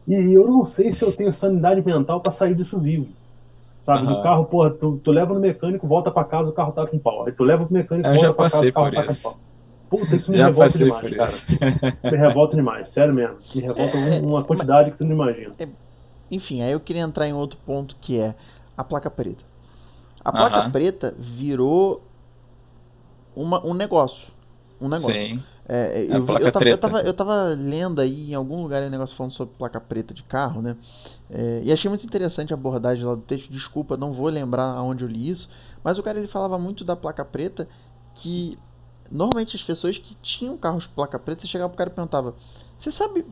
e 0.06 0.12
eu 0.34 0.46
não 0.46 0.64
sei 0.64 0.92
se 0.92 1.02
eu 1.02 1.10
tenho 1.10 1.32
sanidade 1.32 1.84
mental 1.84 2.20
para 2.20 2.32
sair 2.32 2.54
disso 2.54 2.78
vivo. 2.78 3.08
Sabe, 3.82 4.06
uhum. 4.06 4.16
do 4.16 4.22
carro, 4.22 4.44
porra, 4.44 4.70
tu, 4.70 5.00
tu 5.02 5.10
leva 5.10 5.32
no 5.32 5.40
mecânico, 5.40 5.86
volta 5.86 6.10
para 6.10 6.22
casa, 6.24 6.50
o 6.50 6.52
carro 6.52 6.72
tá 6.72 6.86
com 6.86 6.98
pau. 6.98 7.24
Aí 7.24 7.32
tu 7.32 7.42
leva 7.42 7.64
pro 7.64 7.72
mecânico, 7.72 8.06
eu 8.06 8.12
volta 8.12 8.26
já 8.26 8.34
passei 8.34 8.70
casa, 8.70 8.86
por 8.86 8.94
tá 8.94 9.04
isso. 9.06 9.40
Puta, 9.88 10.16
isso 10.16 10.30
me 10.30 10.36
já 10.36 10.46
revolta 10.46 10.64
passei 10.64 10.86
demais, 10.86 11.02
por 11.02 11.10
cara. 11.10 11.24
Isso. 11.24 11.58
Me 12.04 12.18
revolta 12.18 12.56
demais, 12.56 12.90
sério 12.90 13.14
mesmo. 13.14 13.36
Me 13.54 13.62
revolta 13.62 13.96
uma 14.22 14.44
quantidade 14.44 14.90
que 14.90 14.98
tu 14.98 15.06
não 15.06 15.12
imagina. 15.12 15.54
É, 15.58 15.66
enfim, 16.30 16.60
aí 16.60 16.72
eu 16.72 16.80
queria 16.80 17.00
entrar 17.00 17.26
em 17.26 17.32
outro 17.32 17.58
ponto 17.64 17.96
que 17.98 18.20
é 18.20 18.34
a 18.76 18.84
placa 18.84 19.08
preta. 19.08 19.47
A 20.24 20.32
placa 20.32 20.64
uhum. 20.64 20.70
preta 20.70 21.14
virou 21.18 22.02
uma, 23.34 23.64
um 23.64 23.74
negócio. 23.74 24.28
Um 24.80 24.88
negócio. 24.88 25.12
Sim. 25.12 25.42
É, 25.68 26.06
é 26.10 26.16
eu, 26.16 26.24
placa 26.24 26.46
eu, 26.46 26.52
tava, 26.52 26.68
eu, 26.68 26.78
tava, 26.78 27.00
eu, 27.02 27.14
tava, 27.14 27.44
lendo 27.58 28.00
aí 28.00 28.30
em 28.30 28.34
algum 28.34 28.62
lugar 28.62 28.82
um 28.82 28.88
negócio 28.88 29.14
falando 29.14 29.32
sobre 29.32 29.54
placa 29.56 29.80
preta 29.80 30.14
de 30.14 30.22
carro, 30.22 30.62
né? 30.62 30.76
É, 31.30 31.60
e 31.62 31.72
achei 31.72 31.88
muito 31.88 32.06
interessante 32.06 32.52
a 32.52 32.56
abordagem 32.56 33.04
lá 33.04 33.14
do 33.14 33.20
texto. 33.20 33.50
Desculpa, 33.50 33.96
não 33.96 34.12
vou 34.12 34.28
lembrar 34.28 34.64
aonde 34.64 35.04
eu 35.04 35.08
li 35.08 35.28
isso. 35.28 35.48
Mas 35.84 35.98
o 35.98 36.02
cara 36.02 36.18
ele 36.18 36.26
falava 36.26 36.58
muito 36.58 36.84
da 36.84 36.96
placa 36.96 37.24
preta 37.24 37.68
que 38.14 38.58
normalmente 39.10 39.56
as 39.56 39.62
pessoas 39.62 39.98
que 39.98 40.14
tinham 40.22 40.56
carros 40.56 40.86
placa 40.86 41.18
preta, 41.18 41.42
você 41.42 41.46
chegava 41.46 41.68
pro 41.68 41.78
cara 41.78 41.90
e 41.90 41.92
perguntava: 41.92 42.34
Você 42.78 42.90
sabe 42.90 43.24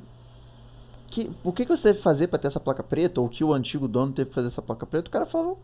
que, 1.09 1.31
o 1.43 1.53
que, 1.53 1.65
que 1.65 1.75
você 1.75 1.85
deve 1.85 2.01
fazer 2.01 2.27
para 2.27 2.39
ter 2.39 2.49
essa 2.49 2.61
placa 2.61 2.83
preta? 2.83 3.21
Ou 3.21 3.29
que 3.29 3.43
o 3.43 3.53
antigo 3.53 3.89
dono 3.89 4.13
teve 4.13 4.29
que 4.29 4.35
fazer 4.35 4.49
essa 4.49 4.63
placa 4.63 4.87
preta? 4.87 5.09
O 5.09 5.13
cara 5.13 5.27
falava: 5.27 5.57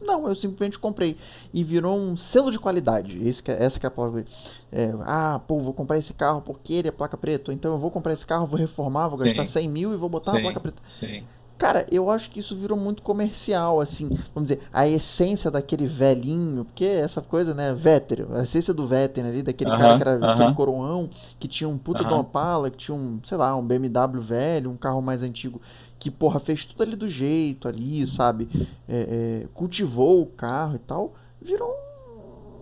não, 0.00 0.26
eu 0.26 0.34
simplesmente 0.34 0.78
comprei. 0.78 1.16
E 1.52 1.62
virou 1.62 1.98
um 1.98 2.16
selo 2.16 2.50
de 2.50 2.58
qualidade. 2.58 3.20
Esse 3.26 3.42
que 3.42 3.50
é, 3.50 3.62
essa 3.62 3.78
que 3.78 3.86
é 3.86 3.88
a 3.88 3.90
placa. 3.90 4.24
É, 4.72 4.92
ah, 5.00 5.40
pô, 5.46 5.60
vou 5.60 5.72
comprar 5.72 5.98
esse 5.98 6.14
carro 6.14 6.40
porque 6.40 6.72
ele 6.72 6.88
é 6.88 6.92
placa 6.92 7.16
preta. 7.16 7.52
Então 7.52 7.72
eu 7.72 7.78
vou 7.78 7.90
comprar 7.90 8.12
esse 8.12 8.26
carro, 8.26 8.46
vou 8.46 8.58
reformar, 8.58 9.08
vou 9.08 9.18
gastar 9.18 9.44
Sim. 9.44 9.52
100 9.52 9.68
mil 9.68 9.92
e 9.92 9.96
vou 9.96 10.08
botar 10.08 10.30
Sim. 10.30 10.38
uma 10.38 10.42
placa 10.42 10.60
preta. 10.60 10.82
Sim. 10.86 11.24
Cara, 11.60 11.86
eu 11.90 12.10
acho 12.10 12.30
que 12.30 12.40
isso 12.40 12.56
virou 12.56 12.78
muito 12.78 13.02
comercial, 13.02 13.82
assim, 13.82 14.08
vamos 14.34 14.48
dizer, 14.48 14.62
a 14.72 14.88
essência 14.88 15.50
daquele 15.50 15.86
velhinho, 15.86 16.64
porque 16.64 16.86
essa 16.86 17.20
coisa, 17.20 17.52
né, 17.52 17.74
Vétero, 17.74 18.34
a 18.34 18.44
essência 18.44 18.72
do 18.72 18.86
Vétero 18.86 19.28
ali, 19.28 19.42
daquele 19.42 19.68
uh 19.68 19.74
-huh, 19.74 19.78
cara 19.78 19.96
que 19.96 20.02
era 20.02 20.16
uh 20.16 20.20
-huh. 20.22 20.32
aquele 20.32 20.54
coroão, 20.54 21.10
que 21.38 21.46
tinha 21.46 21.68
um 21.68 21.76
puta 21.76 22.00
uh 22.00 22.06
-huh. 22.06 22.08
de 22.08 22.14
uma 22.14 22.24
pala, 22.24 22.70
que 22.70 22.78
tinha 22.78 22.94
um, 22.94 23.20
sei 23.24 23.36
lá, 23.36 23.54
um 23.54 23.62
BMW 23.62 24.22
velho, 24.22 24.70
um 24.70 24.76
carro 24.78 25.02
mais 25.02 25.22
antigo, 25.22 25.60
que, 26.00 26.10
porra, 26.10 26.40
fez 26.40 26.64
tudo 26.64 26.82
ali 26.82 26.96
do 26.96 27.08
jeito 27.08 27.68
ali, 27.68 28.06
sabe? 28.06 28.48
É, 28.88 29.42
é, 29.44 29.48
cultivou 29.52 30.22
o 30.22 30.26
carro 30.26 30.76
e 30.76 30.78
tal, 30.78 31.14
virou 31.40 31.70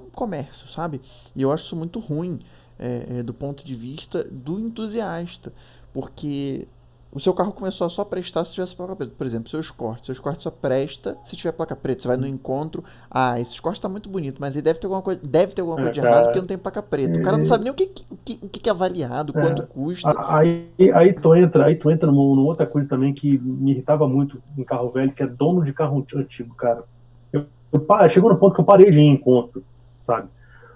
um 0.05 0.11
comércio, 0.11 0.69
sabe? 0.69 1.01
E 1.35 1.41
eu 1.41 1.53
acho 1.53 1.65
isso 1.65 1.77
muito 1.77 2.01
ruim 2.01 2.41
é, 2.77 3.19
é 3.19 3.23
do 3.23 3.33
ponto 3.33 3.65
de 3.65 3.77
vista 3.77 4.25
do 4.25 4.59
entusiasta, 4.59 5.53
porque 5.93 6.67
o 7.11 7.19
seu 7.19 7.33
carro 7.33 7.53
começou 7.53 7.87
a 7.87 7.91
só 7.91 8.05
prestar 8.05 8.45
se 8.45 8.53
tivesse 8.53 8.77
placa 8.77 8.95
preta. 8.95 9.13
Por 9.17 9.27
exemplo, 9.27 9.49
seu 9.49 9.61
Escort. 9.61 10.05
Seu 10.05 10.13
Escort 10.13 10.43
só 10.43 10.51
presta 10.51 11.17
se 11.25 11.37
tiver 11.37 11.53
placa 11.53 11.75
preta. 11.75 12.03
Você 12.03 12.09
vai 12.09 12.17
no 12.19 12.27
encontro. 12.27 12.85
Ah, 13.11 13.41
esse 13.41 13.53
Escort 13.53 13.81
tá 13.81 13.89
muito 13.89 14.11
bonito, 14.11 14.39
mas 14.39 14.55
ele 14.55 14.63
deve 14.63 14.79
ter 14.79 14.87
alguma 14.87 15.01
coisa, 15.01 15.21
deve 15.23 15.55
ter 15.55 15.63
alguma 15.63 15.79
coisa 15.79 15.93
de 15.93 16.01
errado 16.01 16.25
porque 16.25 16.41
não 16.41 16.47
tem 16.47 16.59
placa 16.59 16.83
preta. 16.83 17.19
O 17.19 17.23
cara 17.23 17.39
não 17.39 17.47
sabe 17.47 17.65
nem 17.65 17.73
o 17.73 17.75
que, 17.75 17.91
o 18.11 18.17
que, 18.17 18.39
o 18.43 18.49
que 18.49 18.69
é 18.69 18.73
avaliado, 18.73 19.33
é. 19.37 19.41
quanto 19.41 19.67
custa. 19.67 20.15
Aí, 20.29 20.69
aí, 20.95 21.13
tu 21.15 21.35
entra, 21.35 21.65
aí 21.65 21.77
tu 21.77 21.91
entra 21.91 22.07
numa, 22.13 22.37
numa, 22.37 22.49
outra 22.49 22.67
coisa 22.67 22.87
também 22.87 23.15
que 23.15 23.39
me 23.39 23.71
irritava 23.71 24.07
muito 24.07 24.43
em 24.57 24.63
carro 24.63 24.91
velho, 24.91 25.13
que 25.13 25.23
é 25.23 25.27
dono 25.27 25.65
de 25.65 25.73
carro 25.73 26.05
antigo, 26.15 26.55
cara. 26.55 26.85
Eu, 27.33 27.47
eu, 27.73 28.11
chegou 28.11 28.31
no 28.31 28.39
ponto 28.39 28.55
que 28.55 28.61
eu 28.61 28.67
parei 28.67 28.91
de 28.91 29.01
ir 29.01 29.05
em 29.05 29.15
encontro, 29.15 29.65
sabe? 30.03 30.29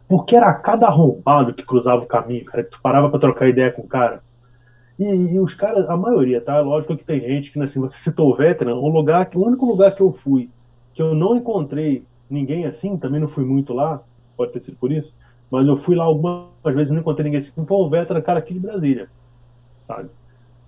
Porque 0.09 0.35
era 0.35 0.53
cada 0.55 0.87
arrombado 0.87 1.53
que 1.53 1.63
cruzava 1.63 2.03
o 2.03 2.07
caminho, 2.07 2.45
cara, 2.47 2.65
que 2.65 2.71
tu 2.71 2.81
parava 2.83 3.11
pra 3.11 3.19
trocar 3.19 3.49
ideia 3.49 3.71
com 3.71 3.83
o 3.83 3.87
cara 3.87 4.23
e, 4.99 5.05
e, 5.05 5.41
os 5.41 5.55
caras, 5.55 5.89
a 5.89 5.97
maioria, 5.97 6.41
tá? 6.41 6.61
Lógico 6.61 6.97
que 6.97 7.05
tem 7.05 7.21
gente 7.21 7.51
que, 7.51 7.61
assim, 7.61 7.81
você 7.81 7.97
citou 7.99 8.31
o 8.31 8.37
Veteran, 8.37 8.75
o 8.75 8.89
lugar, 8.89 9.31
o 9.35 9.47
único 9.47 9.67
lugar 9.67 9.95
que 9.95 10.03
eu 10.03 10.13
fui 10.13 10.51
que 10.95 11.03
eu 11.03 11.15
não 11.15 11.37
encontrei 11.37 12.05
ninguém 12.29 12.67
assim, 12.67 12.97
também 12.97 13.21
não 13.21 13.29
fui 13.29 13.45
muito 13.45 13.73
lá, 13.73 14.03
pode 14.37 14.53
ter 14.53 14.61
sido 14.61 14.77
por 14.77 14.93
isso, 14.93 15.15
mas 15.51 15.67
eu 15.67 15.77
fui 15.77 15.95
lá 15.95 16.05
algumas 16.05 16.75
vezes 16.75 16.91
e 16.91 16.93
não 16.93 17.01
encontrei 17.01 17.25
ninguém 17.25 17.39
assim, 17.39 17.53
foi 17.67 17.77
o 17.77 17.89
Veteran, 17.89 18.21
cara 18.21 18.39
aqui 18.39 18.55
de 18.55 18.61
Brasília, 18.61 19.09
sabe? 19.87 20.09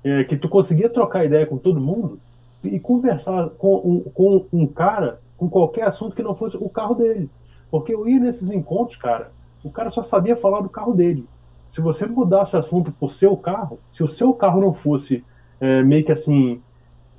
É, 0.02 0.24
que 0.24 0.36
tu 0.36 0.48
conseguia 0.48 0.88
trocar 0.88 1.24
ideia 1.24 1.46
com 1.46 1.56
todo 1.56 1.80
mundo 1.80 2.18
e 2.62 2.78
conversar 2.78 3.50
com 3.50 3.76
um, 3.76 4.00
com 4.00 4.46
um 4.52 4.66
cara 4.66 5.20
com 5.36 5.48
qualquer 5.48 5.84
assunto 5.84 6.14
que 6.14 6.22
não 6.22 6.34
fosse 6.34 6.56
o 6.56 6.68
carro 6.68 6.94
dele. 6.94 7.30
Porque 7.70 7.94
eu 7.94 8.06
ia 8.06 8.20
nesses 8.20 8.50
encontros, 8.50 8.96
cara, 8.96 9.30
o 9.62 9.70
cara 9.70 9.90
só 9.90 10.02
sabia 10.02 10.36
falar 10.36 10.60
do 10.60 10.68
carro 10.68 10.94
dele 10.94 11.26
se 11.74 11.80
você 11.80 12.06
mudasse 12.06 12.54
o 12.54 12.58
assunto 12.60 12.92
por 12.92 13.10
seu 13.10 13.36
carro, 13.36 13.80
se 13.90 14.04
o 14.04 14.06
seu 14.06 14.32
carro 14.32 14.60
não 14.60 14.72
fosse 14.72 15.24
é, 15.60 15.82
meio 15.82 16.04
que 16.04 16.12
assim, 16.12 16.62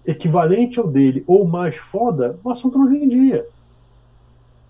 equivalente 0.06 0.80
ao 0.80 0.88
dele 0.88 1.26
ou 1.28 1.45
mais 1.45 1.76
foda, 1.76 2.39
o 2.41 2.49
assunto 2.49 2.78
não 2.78 2.88
vendia. 2.88 3.45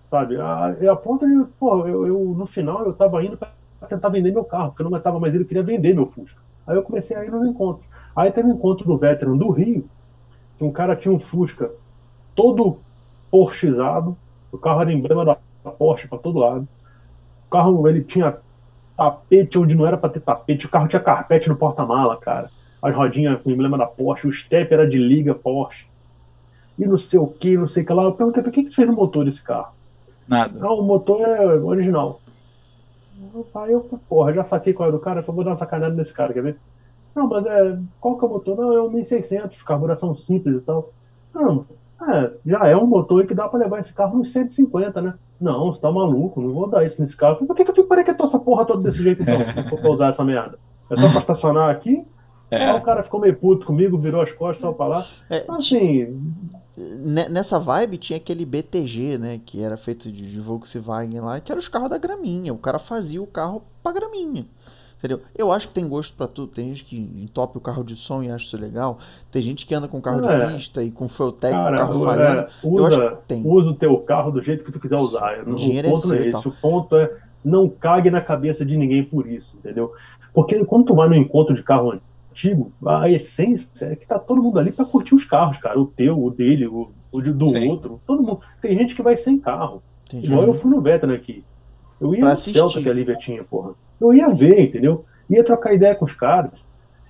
Sabe? 0.06 0.40
A, 0.40 0.74
a 0.90 0.96
ponto 0.96 1.24
de, 1.24 1.48
pô, 1.52 1.86
eu, 1.86 2.04
eu, 2.04 2.18
no 2.36 2.46
final 2.46 2.84
eu 2.84 2.94
tava 2.94 3.24
indo 3.24 3.36
para 3.36 3.52
tentar 3.88 4.08
vender 4.08 4.32
meu 4.32 4.42
carro, 4.42 4.70
porque 4.70 4.82
eu 4.82 4.86
não 4.86 4.92
aguentava 4.92 5.20
mais 5.20 5.36
ele, 5.36 5.44
queria 5.44 5.62
vender 5.62 5.94
meu 5.94 6.06
Fusca. 6.06 6.42
Aí 6.66 6.74
eu 6.74 6.82
comecei 6.82 7.16
a 7.16 7.24
ir 7.24 7.30
nos 7.30 7.46
encontros. 7.46 7.86
Aí 8.16 8.32
teve 8.32 8.48
um 8.48 8.54
encontro 8.54 8.84
do 8.84 8.98
veteran 8.98 9.36
do 9.36 9.50
Rio, 9.50 9.88
que 10.58 10.64
um 10.64 10.72
cara 10.72 10.96
tinha 10.96 11.14
um 11.14 11.20
Fusca 11.20 11.70
todo 12.34 12.78
porschizado, 13.30 14.16
o 14.50 14.58
carro 14.58 14.80
era 14.80 14.92
emblema 14.92 15.24
da 15.24 15.36
Porsche 15.78 16.08
para 16.08 16.18
todo 16.18 16.40
lado. 16.40 16.66
O 17.46 17.50
carro 17.50 17.86
ele 17.86 18.02
tinha 18.02 18.36
tapete 18.96 19.58
onde 19.58 19.74
não 19.74 19.86
era 19.86 19.96
para 19.96 20.10
ter 20.10 20.20
tapete, 20.20 20.66
o 20.66 20.68
carro 20.68 20.88
tinha 20.88 21.00
carpete 21.00 21.48
no 21.48 21.56
porta-mala, 21.56 22.16
cara. 22.16 22.50
As 22.82 22.94
rodinhas 22.94 23.40
com 23.42 23.50
emblema 23.50 23.76
da 23.76 23.86
Porsche, 23.86 24.26
o 24.26 24.32
step 24.32 24.72
era 24.72 24.88
de 24.88 24.98
liga 24.98 25.34
Porsche. 25.34 25.86
E 26.78 26.86
não 26.86 26.98
sei 26.98 27.18
o 27.18 27.26
que, 27.26 27.56
não 27.56 27.68
sei 27.68 27.82
o 27.82 27.86
que 27.86 27.92
lá. 27.92 28.04
Eu 28.04 28.12
perguntei, 28.12 28.42
por 28.42 28.52
que, 28.52 28.64
que 28.64 28.74
fez 28.74 28.86
no 28.86 28.94
motor 28.94 29.24
desse 29.24 29.42
carro? 29.42 29.74
Nada. 30.28 30.58
Não, 30.58 30.78
o 30.78 30.82
motor 30.82 31.20
é 31.20 31.46
original. 31.56 32.20
Aí 33.54 33.72
eu, 33.72 33.80
porra, 34.08 34.32
já 34.32 34.44
saquei 34.44 34.72
qual 34.72 34.88
é 34.88 34.92
do 34.92 34.98
cara, 34.98 35.24
eu 35.26 35.32
vou 35.32 35.42
dar 35.42 35.50
uma 35.50 35.56
sacanagem 35.56 35.96
nesse 35.96 36.12
cara, 36.12 36.32
quer 36.32 36.42
ver? 36.42 36.58
Não, 37.14 37.26
mas 37.28 37.46
é. 37.46 37.78
Qual 37.98 38.18
que 38.18 38.24
é 38.24 38.28
o 38.28 38.30
motor? 38.30 38.56
Não, 38.56 38.72
é 38.74 38.82
um 38.82 38.90
1600, 38.90 39.62
carburação 39.62 40.14
simples 40.14 40.56
e 40.56 40.60
tal. 40.60 40.92
Não, 41.34 41.64
é, 42.00 42.30
já 42.44 42.66
é 42.66 42.76
um 42.76 42.86
motor 42.86 43.26
que 43.26 43.34
dá 43.34 43.48
para 43.48 43.60
levar 43.60 43.80
esse 43.80 43.92
carro 43.92 44.18
uns 44.18 44.30
150, 44.32 45.00
né? 45.00 45.14
Não, 45.40 45.72
você 45.72 45.80
tá 45.80 45.90
maluco, 45.90 46.40
não 46.40 46.52
vou 46.52 46.68
dar 46.68 46.84
isso 46.84 47.00
nesse 47.00 47.16
carro. 47.16 47.46
Por 47.46 47.56
que, 47.56 47.64
que 47.64 47.70
eu 47.70 47.74
tenho 47.74 47.86
que 47.86 47.88
parar 47.88 48.24
essa 48.24 48.38
porra 48.38 48.64
toda 48.64 48.82
desse 48.82 49.02
jeito 49.02 49.22
então, 49.22 49.36
pra 49.80 49.90
usar 49.90 50.08
essa 50.08 50.24
merda? 50.24 50.58
É 50.90 50.96
só 50.96 51.08
pra 51.10 51.20
estacionar 51.20 51.70
aqui? 51.70 52.04
É. 52.50 52.64
Aí 52.64 52.76
o 52.78 52.82
cara 52.82 53.02
ficou 53.02 53.20
meio 53.20 53.36
puto 53.36 53.66
comigo, 53.66 53.98
virou 53.98 54.20
as 54.20 54.30
costas, 54.32 54.60
saiu 54.60 54.74
pra 54.74 54.86
lá. 54.86 55.06
É, 55.28 55.38
então, 55.38 55.56
assim. 55.56 56.32
Nessa 56.76 57.58
vibe 57.58 57.96
tinha 57.96 58.18
aquele 58.18 58.44
BTG, 58.44 59.16
né? 59.18 59.40
Que 59.44 59.62
era 59.62 59.78
feito 59.78 60.12
de 60.12 60.38
Volkswagen 60.38 61.20
lá, 61.20 61.40
que 61.40 61.50
era 61.50 61.58
os 61.58 61.68
carros 61.68 61.88
da 61.88 61.98
graminha. 61.98 62.52
O 62.52 62.58
cara 62.58 62.78
fazia 62.78 63.20
o 63.20 63.26
carro 63.26 63.62
pra 63.82 63.92
graminha. 63.92 64.46
Entendeu? 64.98 65.20
Eu 65.36 65.52
acho 65.52 65.68
que 65.68 65.74
tem 65.74 65.86
gosto 65.86 66.16
para 66.16 66.26
tudo. 66.26 66.52
Tem 66.52 66.68
gente 66.68 66.84
que 66.84 66.96
entope 66.96 67.58
o 67.58 67.60
carro 67.60 67.84
de 67.84 67.96
som 67.96 68.22
e 68.22 68.30
acha 68.30 68.46
isso 68.46 68.56
legal. 68.56 68.98
Tem 69.30 69.42
gente 69.42 69.66
que 69.66 69.74
anda 69.74 69.86
com 69.86 70.00
carro 70.00 70.24
é. 70.24 70.46
de 70.46 70.54
pista 70.54 70.82
e 70.82 70.90
com 70.90 71.06
Fueltec, 71.06 71.54
com 71.54 71.76
carro 71.76 72.04
falhando. 72.04 72.40
É, 72.40 72.48
usa, 72.64 73.18
usa 73.44 73.70
o 73.70 73.74
teu 73.74 73.98
carro 73.98 74.30
do 74.30 74.42
jeito 74.42 74.64
que 74.64 74.72
tu 74.72 74.80
quiser 74.80 74.96
usar. 74.96 75.46
O, 75.46 75.54
o 75.54 75.82
ponto 75.82 76.14
é, 76.14 76.18
é 76.18 76.28
esse. 76.30 76.48
O 76.48 76.50
ponto 76.50 76.96
é 76.96 77.14
não 77.44 77.68
cague 77.68 78.10
na 78.10 78.20
cabeça 78.20 78.64
de 78.64 78.76
ninguém 78.76 79.04
por 79.04 79.26
isso, 79.26 79.56
entendeu? 79.58 79.92
Porque 80.32 80.64
quando 80.64 80.86
tu 80.86 80.94
vai 80.94 81.08
no 81.08 81.14
encontro 81.14 81.54
de 81.54 81.62
carro 81.62 82.00
antigo, 82.32 82.72
a 82.84 83.08
essência 83.08 83.68
é 83.82 83.96
que 83.96 84.06
tá 84.06 84.18
todo 84.18 84.42
mundo 84.42 84.58
ali 84.58 84.72
para 84.72 84.84
curtir 84.84 85.14
os 85.14 85.24
carros, 85.24 85.58
cara. 85.58 85.78
O 85.78 85.86
teu, 85.86 86.20
o 86.22 86.30
dele, 86.30 86.66
o, 86.66 86.90
o 87.12 87.20
do 87.20 87.48
Sim. 87.48 87.68
outro. 87.68 88.00
Todo 88.06 88.22
mundo. 88.22 88.40
Tem 88.60 88.76
gente 88.76 88.94
que 88.94 89.02
vai 89.02 89.16
sem 89.16 89.38
carro. 89.38 89.82
Entendi. 90.08 90.26
Igual 90.26 90.44
eu 90.44 90.52
fui 90.54 90.70
no 90.70 90.80
Veteran 90.80 91.14
aqui. 91.14 91.44
Eu 92.00 92.14
ia 92.14 92.20
pra 92.20 92.28
no 92.28 92.32
assistir. 92.32 92.54
Celta 92.54 92.82
que 92.82 92.88
a 92.88 92.92
Lívia 92.92 93.16
tinha, 93.16 93.44
porra 93.44 93.74
eu 94.00 94.12
ia 94.12 94.28
ver, 94.28 94.60
entendeu? 94.60 95.04
Ia 95.28 95.44
trocar 95.44 95.74
ideia 95.74 95.94
com 95.94 96.04
os 96.04 96.12
caras. 96.12 96.52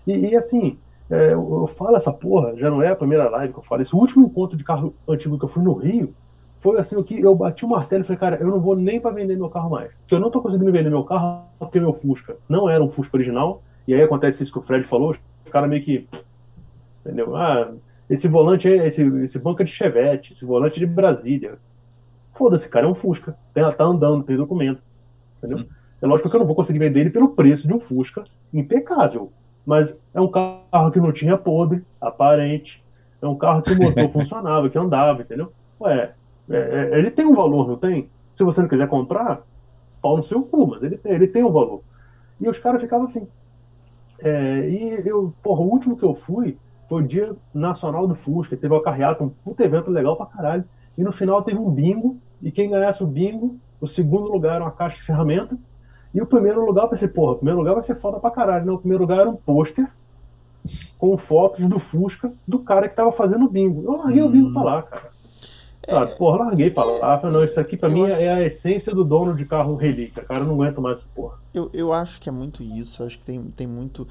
E, 0.06 0.12
e 0.12 0.36
assim, 0.36 0.78
é, 1.10 1.32
eu, 1.32 1.60
eu, 1.60 1.66
falo 1.66 1.96
essa 1.96 2.12
porra, 2.12 2.56
já 2.56 2.70
não 2.70 2.82
é 2.82 2.88
a 2.88 2.96
primeira 2.96 3.28
live 3.28 3.52
que 3.52 3.58
eu 3.58 3.64
falo. 3.64 3.82
Esse 3.82 3.94
último 3.94 4.26
encontro 4.26 4.56
de 4.56 4.64
carro 4.64 4.94
antigo 5.08 5.38
que 5.38 5.44
eu 5.44 5.48
fui 5.48 5.62
no 5.62 5.74
Rio, 5.74 6.14
foi 6.60 6.78
assim, 6.78 7.00
que 7.02 7.20
eu 7.20 7.34
bati 7.34 7.64
o 7.64 7.68
martelo 7.68 8.02
e 8.02 8.06
falei, 8.06 8.18
cara, 8.18 8.36
eu 8.36 8.48
não 8.48 8.60
vou 8.60 8.74
nem 8.74 9.00
para 9.00 9.12
vender 9.12 9.36
meu 9.36 9.48
carro 9.48 9.70
mais. 9.70 9.92
Porque 10.00 10.14
eu 10.14 10.20
não 10.20 10.30
tô 10.30 10.40
conseguindo 10.40 10.72
vender 10.72 10.90
meu 10.90 11.04
carro 11.04 11.44
porque 11.58 11.78
meu 11.78 11.92
Fusca 11.92 12.36
não 12.48 12.68
era 12.68 12.82
um 12.82 12.88
Fusca 12.88 13.16
original. 13.16 13.62
E 13.86 13.94
aí 13.94 14.02
acontece 14.02 14.42
isso 14.42 14.52
que 14.52 14.58
o 14.58 14.62
Fred 14.62 14.84
falou, 14.84 15.10
os 15.10 15.52
caras 15.52 15.70
meio 15.70 15.82
que. 15.82 16.08
Entendeu? 17.04 17.36
Ah, 17.36 17.72
esse 18.10 18.26
volante 18.26 18.68
é. 18.68 18.86
Esse, 18.88 19.02
esse 19.22 19.38
banco 19.38 19.62
é 19.62 19.64
de 19.64 19.70
Chevette, 19.70 20.32
esse 20.32 20.44
volante 20.44 20.76
é 20.76 20.80
de 20.80 20.86
Brasília. 20.86 21.56
Foda-se, 22.34 22.68
cara, 22.68 22.86
é 22.86 22.88
um 22.88 22.94
Fusca. 22.94 23.36
Tá 23.54 23.84
andando, 23.84 24.24
tem 24.24 24.36
documento. 24.36 24.82
Entendeu? 25.38 25.66
É 26.00 26.06
lógico 26.06 26.28
que 26.28 26.36
eu 26.36 26.40
não 26.40 26.46
vou 26.46 26.56
conseguir 26.56 26.78
vender 26.78 27.00
ele 27.00 27.10
pelo 27.10 27.28
preço 27.28 27.66
de 27.66 27.72
um 27.72 27.80
Fusca 27.80 28.22
impecável. 28.52 29.32
Mas 29.64 29.94
é 30.14 30.20
um 30.20 30.28
carro 30.28 30.90
que 30.92 31.00
não 31.00 31.12
tinha 31.12 31.36
podre, 31.36 31.82
aparente. 32.00 32.84
É 33.20 33.26
um 33.26 33.36
carro 33.36 33.62
que 33.62 33.72
o 33.72 33.82
motor 33.82 34.08
funcionava, 34.12 34.68
que 34.68 34.78
andava, 34.78 35.22
entendeu? 35.22 35.52
Ué, 35.80 36.12
é, 36.50 36.56
é, 36.56 36.98
ele 36.98 37.10
tem 37.10 37.26
um 37.26 37.34
valor, 37.34 37.66
não 37.66 37.76
tem? 37.76 38.08
Se 38.34 38.44
você 38.44 38.60
não 38.60 38.68
quiser 38.68 38.88
comprar, 38.88 39.42
pau 40.00 40.16
no 40.16 40.22
seu 40.22 40.42
cu, 40.42 40.68
mas 40.68 40.82
ele 40.82 40.96
tem, 40.96 41.12
ele 41.12 41.26
tem 41.26 41.42
um 41.42 41.50
valor. 41.50 41.82
E 42.40 42.48
os 42.48 42.58
caras 42.58 42.80
ficavam 42.80 43.06
assim. 43.06 43.26
É, 44.18 44.68
e 44.68 45.08
eu, 45.08 45.34
porra, 45.42 45.62
o 45.62 45.70
último 45.70 45.96
que 45.96 46.04
eu 46.04 46.14
fui 46.14 46.56
foi 46.88 47.02
o 47.02 47.06
Dia 47.06 47.34
Nacional 47.52 48.06
do 48.06 48.14
Fusca. 48.14 48.56
Teve 48.56 48.72
uma 48.72 48.82
carreata, 48.82 49.24
um 49.24 49.28
puto 49.28 49.62
evento 49.62 49.90
legal 49.90 50.16
pra 50.16 50.26
caralho. 50.26 50.64
E 50.96 51.02
no 51.02 51.10
final 51.10 51.42
teve 51.42 51.58
um 51.58 51.70
bingo. 51.70 52.18
E 52.42 52.52
quem 52.52 52.70
ganhasse 52.70 53.02
o 53.02 53.06
bingo, 53.06 53.56
o 53.80 53.86
segundo 53.86 54.30
lugar 54.30 54.56
era 54.56 54.64
uma 54.64 54.70
caixa 54.70 54.96
de 54.96 55.02
ferramenta 55.02 55.58
e 56.16 56.20
o 56.22 56.24
primeiro 56.24 56.64
lugar, 56.64 56.84
eu 56.84 56.88
pensei, 56.88 57.08
porra, 57.08 57.32
o 57.32 57.36
primeiro 57.36 57.58
lugar 57.58 57.74
vai 57.74 57.84
ser 57.84 57.94
foda 57.94 58.18
pra 58.18 58.30
caralho. 58.30 58.64
Não, 58.64 58.76
o 58.76 58.78
primeiro 58.78 59.02
lugar 59.02 59.20
era 59.20 59.28
um 59.28 59.36
pôster 59.36 59.86
com 60.96 61.14
fotos 61.18 61.68
do 61.68 61.78
Fusca 61.78 62.32
do 62.48 62.60
cara 62.60 62.88
que 62.88 62.96
tava 62.96 63.12
fazendo 63.12 63.44
o 63.44 63.50
bingo. 63.50 63.84
Eu 63.84 63.98
larguei 63.98 64.22
hum. 64.22 64.26
o 64.26 64.30
bingo 64.30 64.52
pra 64.54 64.62
lá, 64.62 64.82
cara. 64.82 65.10
Sabe, 65.84 66.12
é... 66.12 66.14
porra, 66.14 66.44
larguei 66.46 66.70
pra 66.70 66.84
lá. 66.84 67.18
Falei, 67.18 67.36
não, 67.36 67.44
isso 67.44 67.60
aqui 67.60 67.76
pra 67.76 67.90
eu 67.90 67.92
mim 67.92 68.10
acho... 68.10 68.18
é 68.18 68.32
a 68.32 68.42
essência 68.42 68.94
do 68.94 69.04
dono 69.04 69.34
de 69.34 69.44
carro 69.44 69.76
relíquia, 69.76 70.24
cara. 70.24 70.40
Eu 70.40 70.46
não 70.46 70.54
aguento 70.54 70.80
mais 70.80 71.00
essa 71.00 71.08
porra. 71.14 71.36
Eu, 71.52 71.68
eu 71.74 71.92
acho 71.92 72.18
que 72.18 72.30
é 72.30 72.32
muito 72.32 72.62
isso. 72.62 73.02
Eu 73.02 73.06
acho 73.06 73.18
que 73.18 73.24
tem, 73.24 73.42
tem 73.54 73.66
muito. 73.66 74.08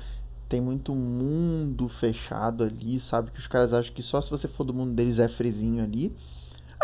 Tem 0.48 0.62
muito 0.62 0.94
mundo 0.94 1.90
fechado 1.90 2.64
ali, 2.64 3.00
sabe? 3.00 3.32
Que 3.32 3.40
os 3.40 3.48
caras 3.48 3.74
acham 3.74 3.92
que 3.92 4.04
só 4.04 4.22
se 4.22 4.30
você 4.30 4.48
for 4.48 4.64
do 4.64 4.76
mundo 4.76 4.94
deles 4.94 5.18
é 5.18 5.28
frizinho 5.28 5.84
ali. 5.84 6.16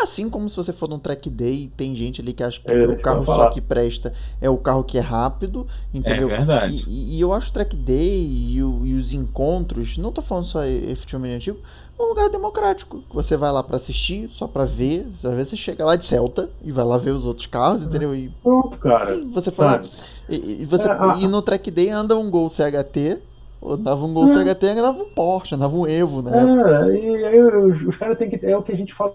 Assim 0.02 0.28
como 0.28 0.50
se 0.50 0.56
você 0.56 0.72
for 0.72 0.88
num 0.88 0.98
track 0.98 1.30
day, 1.30 1.70
tem 1.76 1.94
gente 1.94 2.20
ali 2.20 2.32
que 2.32 2.42
acha 2.42 2.60
que 2.60 2.70
é, 2.70 2.86
o 2.86 3.00
carro 3.00 3.24
só 3.24 3.50
que 3.50 3.60
presta 3.60 4.12
é 4.40 4.50
o 4.50 4.56
carro 4.56 4.82
que 4.82 4.98
é 4.98 5.00
rápido, 5.00 5.66
entendeu? 5.94 6.28
É 6.28 6.36
verdade. 6.36 6.84
E, 6.88 7.16
e 7.16 7.20
eu 7.20 7.32
acho 7.32 7.50
o 7.50 7.52
track 7.52 7.76
day 7.76 8.26
e, 8.26 8.62
o, 8.62 8.84
e, 8.84 8.94
os 8.94 9.12
encontros, 9.12 9.96
não 9.98 10.10
tô 10.10 10.20
falando 10.20 10.46
só 10.46 10.64
efetivamente 10.64 11.36
antigo, 11.36 11.58
um 11.98 12.08
lugar 12.08 12.28
democrático. 12.28 13.04
Você 13.14 13.36
vai 13.36 13.52
lá 13.52 13.62
para 13.62 13.76
assistir, 13.76 14.28
só 14.30 14.48
para 14.48 14.64
ver. 14.64 15.06
Às 15.22 15.34
vezes 15.34 15.50
você 15.50 15.56
chega 15.56 15.84
lá 15.84 15.94
de 15.94 16.04
Celta 16.04 16.50
e 16.64 16.72
vai 16.72 16.84
lá 16.84 16.98
ver 16.98 17.12
os 17.12 17.24
outros 17.24 17.46
carros, 17.46 17.82
entendeu? 17.82 18.12
E, 18.12 18.28
Pronto, 18.42 18.76
cara. 18.78 19.14
Enfim, 19.14 19.30
você 19.30 19.52
fala. 19.52 19.82
E, 20.28 20.62
e, 20.62 20.64
você, 20.64 20.88
é, 20.90 21.18
e 21.20 21.28
no 21.28 21.40
track 21.42 21.70
day 21.70 21.90
anda 21.90 22.16
um 22.16 22.28
Gol 22.28 22.48
CHT 22.48 23.20
Andava 23.64 24.04
um 24.04 24.12
Gol 24.12 24.28
é. 24.28 24.32
CHT, 24.32 24.66
andava 24.66 25.00
um 25.00 25.10
Porsche, 25.10 25.54
andava 25.54 25.76
um 25.76 25.86
Evo, 25.86 26.20
né? 26.20 26.32
É, 26.32 26.96
e 26.96 27.24
aí 27.24 27.40
os, 27.40 27.80
os 27.86 27.96
caras 27.96 28.18
têm 28.18 28.28
que. 28.28 28.44
É 28.44 28.56
o 28.56 28.62
que 28.62 28.72
a 28.72 28.76
gente 28.76 28.92
fala 28.92 29.14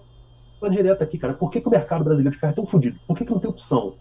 direto 0.68 1.02
aqui, 1.02 1.18
cara. 1.18 1.34
Por 1.34 1.50
que, 1.50 1.60
que 1.60 1.68
o 1.68 1.70
mercado 1.70 2.04
brasileiro 2.04 2.34
de 2.34 2.40
carro 2.40 2.52
é 2.52 2.56
tão 2.56 2.66
fodido? 2.66 2.98
Por 3.06 3.16
que, 3.16 3.24
que 3.24 3.30
não 3.30 3.38
tem 3.38 3.50
opção? 3.50 3.94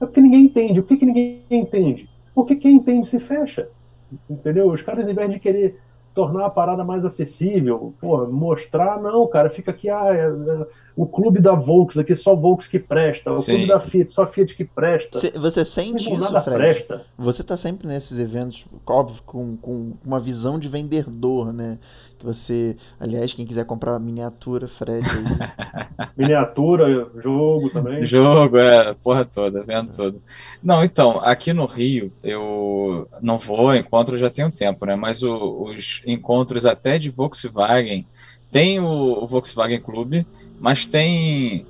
É 0.00 0.06
porque 0.06 0.20
ninguém 0.20 0.44
entende. 0.44 0.80
Por 0.80 0.88
que, 0.88 0.96
que 0.96 1.06
ninguém 1.06 1.42
entende? 1.50 2.08
Porque 2.34 2.56
quem 2.56 2.76
entende 2.76 3.06
se 3.06 3.18
fecha. 3.18 3.68
Entendeu? 4.28 4.70
Os 4.70 4.82
caras, 4.82 5.04
ao 5.04 5.10
invés 5.10 5.30
de 5.30 5.38
querer 5.38 5.78
tornar 6.18 6.46
a 6.46 6.50
parada 6.50 6.82
mais 6.82 7.04
acessível, 7.04 7.94
porra, 8.00 8.26
mostrar, 8.26 9.00
não, 9.00 9.24
cara, 9.28 9.48
fica 9.48 9.70
aqui, 9.70 9.88
ah, 9.88 10.08
é, 10.12 10.26
é, 10.26 10.66
o 10.96 11.06
clube 11.06 11.40
da 11.40 11.54
Volks 11.54 11.96
aqui, 11.96 12.12
só 12.12 12.34
Volks 12.34 12.66
que 12.66 12.76
presta, 12.76 13.30
o 13.30 13.38
Sim. 13.38 13.52
clube 13.52 13.68
da 13.68 13.78
Fiat, 13.78 14.12
só 14.12 14.26
Fiat 14.26 14.56
que 14.56 14.64
presta. 14.64 15.20
Cê, 15.20 15.30
você 15.38 15.64
sente 15.64 16.08
isso, 16.10 16.18
nada 16.18 16.42
Fred? 16.42 16.58
Presta. 16.58 17.04
Você 17.16 17.44
tá 17.44 17.56
sempre 17.56 17.86
nesses 17.86 18.18
eventos, 18.18 18.64
óbvio, 18.84 19.22
com, 19.24 19.56
com 19.58 19.92
uma 20.04 20.18
visão 20.18 20.58
de 20.58 20.68
vendedor, 20.68 21.52
né? 21.52 21.78
Que 22.18 22.24
você, 22.24 22.76
aliás, 22.98 23.32
quem 23.32 23.46
quiser 23.46 23.64
comprar 23.64 23.98
miniatura, 23.98 24.68
Fred 24.68 25.06
aí. 25.06 26.08
miniatura, 26.16 27.10
jogo 27.22 27.70
também. 27.70 28.02
Jogo, 28.02 28.58
é, 28.58 28.94
porra 28.94 29.24
toda, 29.24 29.62
vendo 29.62 29.90
tudo. 29.90 30.22
Não, 30.62 30.84
então, 30.84 31.20
aqui 31.20 31.52
no 31.52 31.66
Rio, 31.66 32.12
eu 32.22 33.08
não 33.22 33.38
vou, 33.38 33.74
encontro 33.74 34.18
já 34.18 34.28
tem 34.28 34.44
um 34.44 34.50
tempo, 34.50 34.84
né? 34.84 34.96
Mas 34.96 35.22
o, 35.22 35.64
os 35.64 36.02
encontros 36.06 36.66
até 36.66 36.98
de 36.98 37.10
Volkswagen, 37.10 38.06
tem 38.50 38.80
o, 38.80 39.22
o 39.22 39.26
Volkswagen 39.26 39.80
Clube, 39.80 40.26
mas 40.58 40.86
tem 40.86 41.66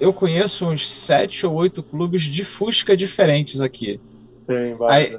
eu 0.00 0.12
conheço 0.12 0.68
uns 0.68 0.90
sete 0.90 1.46
ou 1.46 1.54
oito 1.54 1.80
clubes 1.80 2.22
de 2.22 2.44
Fusca 2.44 2.96
diferentes 2.96 3.60
aqui. 3.60 4.00
Tem, 4.48 4.74
vai. 4.74 5.16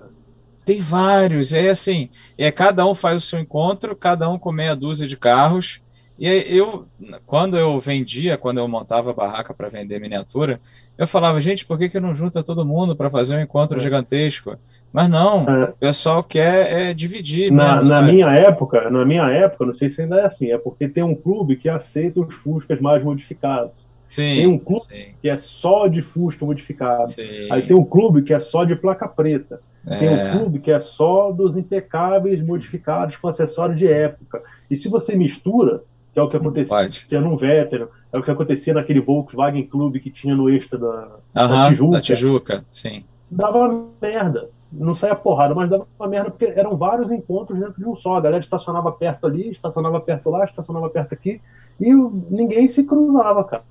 Tem 0.66 0.80
vários, 0.80 1.54
é 1.54 1.70
assim, 1.70 2.10
é 2.38 2.52
cada 2.52 2.86
um 2.86 2.96
faz 2.96 3.24
o 3.24 3.26
seu 3.26 3.40
encontro, 3.40 3.96
cada 3.96 4.30
um 4.30 4.40
com 4.40 4.52
meia 4.52 4.76
dúzia 4.76 5.08
de 5.08 5.18
carros. 5.18 5.82
E 6.18 6.28
eu, 6.56 6.86
quando 7.26 7.58
eu 7.58 7.80
vendia, 7.80 8.38
quando 8.38 8.60
eu 8.60 8.68
montava 8.68 9.10
a 9.10 9.14
barraca 9.14 9.52
para 9.54 9.68
vender 9.68 10.00
miniatura, 10.00 10.60
eu 10.96 11.08
falava, 11.08 11.42
gente, 11.42 11.66
por 11.66 11.78
que, 11.78 11.90
que 11.90 12.00
não 12.00 12.14
junta 12.14 12.44
todo 12.44 12.66
mundo 12.66 12.96
para 12.96 13.10
fazer 13.10 13.36
um 13.36 13.42
encontro 13.42 13.78
é. 13.78 13.82
gigantesco? 13.82 14.56
Mas 14.92 15.10
não, 15.10 15.50
é. 15.50 15.64
o 15.66 15.74
pessoal 15.74 16.24
quer 16.24 16.72
é, 16.72 16.94
dividir. 16.94 17.52
Na, 17.52 17.80
mesmo, 17.80 17.96
na 17.96 18.02
minha 18.04 18.28
época, 18.28 18.90
na 18.92 19.04
minha 19.04 19.28
época, 19.32 19.66
não 19.66 19.74
sei 19.74 19.90
se 19.90 20.04
ainda 20.04 20.20
é 20.20 20.26
assim, 20.26 20.52
é 20.52 20.58
porque 20.58 20.88
tem 20.88 21.04
um 21.04 21.16
clube 21.16 21.56
que 21.56 21.68
aceita 21.68 22.22
os 22.22 22.34
Fuscas 22.36 22.80
mais 22.80 23.04
modificados. 23.04 23.83
Sim, 24.06 24.36
tem 24.36 24.48
um 24.48 24.58
clube 24.60 24.82
sim. 24.86 25.14
que 25.22 25.30
é 25.30 25.38
só 25.38 25.88
de 25.88 26.02
Fusca 26.02 26.46
modificado. 26.46 27.08
Sim. 27.08 27.48
Aí 27.52 27.62
tem 27.66 27.76
um 27.76 27.86
clube 27.86 28.22
que 28.22 28.34
é 28.34 28.40
só 28.40 28.64
de 28.64 28.76
placa 28.76 29.08
preta. 29.08 29.62
Tem 30.00 30.10
um 30.10 30.14
É. 30.14 30.32
clube 30.32 30.60
que 30.60 30.72
é 30.72 30.80
só 30.80 31.32
dos 31.32 31.58
impecáveis 31.58 32.42
modificados 32.42 33.16
com 33.18 33.28
acessório 33.28 33.76
de 33.76 33.88
época. 33.88 34.42
E 34.70 34.78
se 34.78 34.88
você 34.90 35.16
mistura, 35.16 35.84
que 36.14 36.20
é 36.20 36.22
o 36.24 36.30
que 36.30 36.38
acontecia 36.38 36.78
Pode. 36.78 37.08
num 37.20 37.36
Veteran, 37.36 37.88
é 38.12 38.18
o 38.18 38.24
que 38.24 38.32
acontecia 38.32 38.74
naquele 38.74 39.02
Volkswagen 39.02 39.64
Clube 39.66 40.00
que 40.00 40.10
tinha 40.10 40.36
no 40.36 40.50
extra 40.50 40.78
da, 40.78 41.08
Aham, 41.36 41.70
Tijuca. 41.70 41.92
da 41.96 42.02
Tijuca, 42.02 42.66
sim. 42.70 43.04
dava 43.32 43.86
merda. 44.02 44.50
Não 44.72 44.96
saía 44.96 45.14
porrada, 45.16 45.54
mas 45.54 45.70
dava 45.70 45.86
merda 46.08 46.32
porque 46.32 46.46
eram 46.46 46.76
vários 46.76 47.12
encontros 47.12 47.60
dentro 47.60 47.76
de 47.76 47.86
um 47.88 47.96
só. 47.96 48.16
A 48.18 48.22
galera 48.22 48.42
estacionava 48.44 48.92
perto 48.92 49.28
ali, 49.28 49.52
estacionava 49.52 50.00
perto 50.02 50.30
lá, 50.32 50.46
estacionava 50.46 50.90
perto 50.90 51.14
aqui, 51.14 51.40
e 51.80 51.94
ninguém 51.94 52.68
se 52.68 52.84
cruzava, 52.84 53.44
cara. 53.44 53.64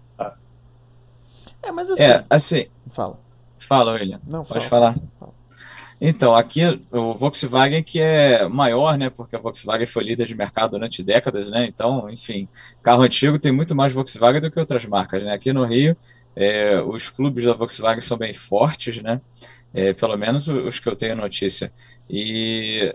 É, 1.62 1.72
mas 1.72 1.90
assim. 1.90 2.02
É, 2.02 2.24
assim, 2.28 2.66
Fala. 2.90 3.18
fala, 3.56 3.92
William. 3.92 4.20
Não, 4.26 4.44
Pode 4.44 4.66
fala. 4.66 4.92
falar. 4.92 5.08
Fala. 5.18 5.32
Então, 6.04 6.34
aqui 6.34 6.62
o 6.90 7.14
Volkswagen 7.14 7.80
que 7.80 8.00
é 8.00 8.48
maior, 8.48 8.98
né? 8.98 9.08
Porque 9.08 9.36
a 9.36 9.38
Volkswagen 9.38 9.86
foi 9.86 10.02
líder 10.02 10.26
de 10.26 10.34
mercado 10.34 10.72
durante 10.72 11.00
décadas, 11.00 11.48
né? 11.48 11.64
Então, 11.68 12.10
enfim, 12.10 12.48
carro 12.82 13.02
antigo 13.02 13.38
tem 13.38 13.52
muito 13.52 13.72
mais 13.72 13.92
Volkswagen 13.92 14.40
do 14.40 14.50
que 14.50 14.58
outras 14.58 14.84
marcas, 14.84 15.22
né? 15.22 15.32
Aqui 15.32 15.52
no 15.52 15.64
Rio, 15.64 15.96
é, 16.34 16.80
os 16.80 17.08
clubes 17.08 17.44
da 17.44 17.54
Volkswagen 17.54 18.00
são 18.00 18.18
bem 18.18 18.32
fortes, 18.32 19.00
né? 19.00 19.20
É, 19.72 19.92
pelo 19.92 20.16
menos 20.16 20.48
os 20.48 20.80
que 20.80 20.88
eu 20.88 20.96
tenho 20.96 21.14
notícia. 21.14 21.72
E 22.10 22.92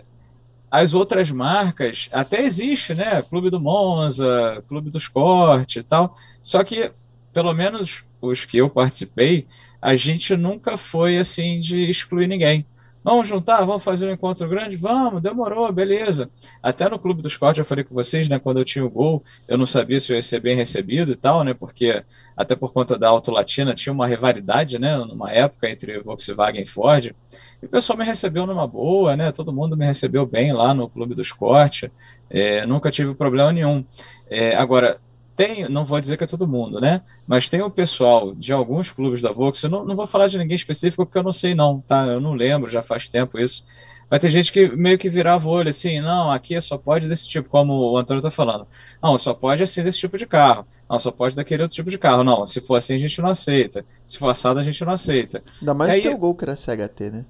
as 0.69 0.93
outras 0.93 1.31
marcas 1.31 2.09
até 2.11 2.43
existe, 2.43 2.93
né? 2.93 3.21
Clube 3.21 3.49
do 3.49 3.61
Monza, 3.61 4.61
Clube 4.67 4.89
dos 4.89 5.07
Corte 5.07 5.79
e 5.79 5.83
tal. 5.83 6.13
Só 6.43 6.61
que, 6.61 6.91
pelo 7.31 7.53
menos 7.53 8.03
os 8.21 8.45
que 8.45 8.57
eu 8.57 8.69
participei, 8.69 9.47
a 9.81 9.95
gente 9.95 10.35
nunca 10.35 10.77
foi 10.77 11.17
assim 11.17 11.59
de 11.59 11.89
excluir 11.89 12.27
ninguém. 12.27 12.65
Vamos 13.07 13.25
juntar, 13.25 13.63
vamos 13.63 13.85
fazer 13.85 14.05
um 14.05 14.11
encontro 14.11 14.49
grande? 14.49 14.75
Vamos, 14.75 15.21
demorou, 15.21 15.71
beleza. 15.71 16.29
Até 16.61 16.89
no 16.89 16.99
Clube 16.99 17.21
dos 17.21 17.37
Cortes 17.37 17.59
eu 17.59 17.63
falei 17.63 17.85
com 17.85 17.95
vocês, 17.95 18.27
né? 18.27 18.37
Quando 18.37 18.57
eu 18.57 18.65
tinha 18.65 18.83
o 18.83 18.89
gol, 18.89 19.23
eu 19.47 19.57
não 19.57 19.65
sabia 19.65 19.97
se 19.97 20.11
eu 20.11 20.17
ia 20.17 20.21
ser 20.21 20.41
bem 20.41 20.57
recebido 20.57 21.13
e 21.13 21.15
tal, 21.15 21.41
né? 21.45 21.53
Porque 21.53 22.03
até 22.35 22.53
por 22.53 22.73
conta 22.73 22.99
da 22.99 23.07
Auto 23.07 23.31
Latina 23.31 23.73
tinha 23.73 23.93
uma 23.93 24.05
rivalidade, 24.05 24.77
né? 24.77 24.97
Numa 24.97 25.31
época 25.31 25.69
entre 25.69 26.01
Volkswagen 26.01 26.61
e 26.61 26.65
Ford. 26.65 27.15
E 27.61 27.65
o 27.65 27.69
pessoal 27.69 27.97
me 27.97 28.03
recebeu 28.03 28.45
numa 28.45 28.67
boa, 28.67 29.15
né? 29.15 29.31
Todo 29.31 29.53
mundo 29.53 29.77
me 29.77 29.85
recebeu 29.85 30.25
bem 30.25 30.51
lá 30.51 30.73
no 30.73 30.89
Clube 30.89 31.15
dos 31.15 31.31
Cortes. 31.31 31.89
É, 32.29 32.65
nunca 32.65 32.91
tive 32.91 33.15
problema 33.15 33.53
nenhum. 33.53 33.85
É, 34.29 34.53
agora, 34.57 34.99
tem, 35.37 35.69
não 35.69 35.85
vou 35.85 36.01
dizer 36.01 36.17
que 36.17 36.23
é 36.23 36.27
todo 36.27 36.47
mundo, 36.47 36.81
né? 36.81 36.99
Mas 37.27 37.47
tem 37.47 37.61
o 37.61 37.69
pessoal 37.69 38.33
de 38.33 38.51
alguns 38.51 38.91
clubes 38.91 39.21
da 39.21 39.31
Volks, 39.31 39.61
eu 39.61 39.69
não, 39.69 39.85
não 39.85 39.95
vou 39.95 40.07
falar 40.07 40.25
de 40.27 40.35
ninguém 40.39 40.55
específico 40.55 41.05
porque 41.05 41.19
eu 41.19 41.23
não 41.23 41.31
sei 41.31 41.53
não, 41.53 41.79
tá? 41.79 42.07
Eu 42.07 42.19
não 42.19 42.33
lembro, 42.33 42.67
já 42.69 42.81
faz 42.81 43.07
tempo 43.07 43.37
isso. 43.39 43.63
Mas 44.09 44.19
tem 44.19 44.31
gente 44.31 44.51
que 44.51 44.67
meio 44.75 44.97
que 44.97 45.09
virava 45.09 45.47
o 45.47 45.51
olho 45.51 45.69
assim, 45.69 45.99
não, 46.01 46.31
aqui 46.31 46.59
só 46.59 46.75
pode 46.75 47.07
desse 47.07 47.27
tipo, 47.27 47.49
como 47.49 47.73
o 47.91 47.97
Antônio 47.97 48.23
tá 48.23 48.31
falando. 48.31 48.65
Não, 49.03 49.15
só 49.17 49.31
pode 49.31 49.61
assim 49.61 49.83
desse 49.83 49.99
tipo 49.99 50.17
de 50.17 50.25
carro. 50.25 50.65
Não, 50.89 50.97
só 50.97 51.11
pode 51.11 51.35
daquele 51.35 51.61
outro 51.61 51.75
tipo 51.75 51.91
de 51.91 51.99
carro. 51.99 52.23
Não, 52.23 52.43
se 52.43 52.59
for 52.59 52.75
assim 52.75 52.95
a 52.95 52.99
gente 52.99 53.21
não 53.21 53.29
aceita. 53.29 53.85
Se 54.07 54.17
for 54.17 54.29
assado 54.29 54.59
a 54.59 54.63
gente 54.63 54.83
não 54.83 54.93
aceita. 54.93 55.43
Ainda 55.61 55.73
mais 55.75 55.91
Aí- 55.91 55.99
o 55.99 56.03
teu 56.03 56.17
gol 56.17 56.33
que 56.33 56.45
era 56.45 56.55
CHT, 56.55 57.11
né? 57.11 57.25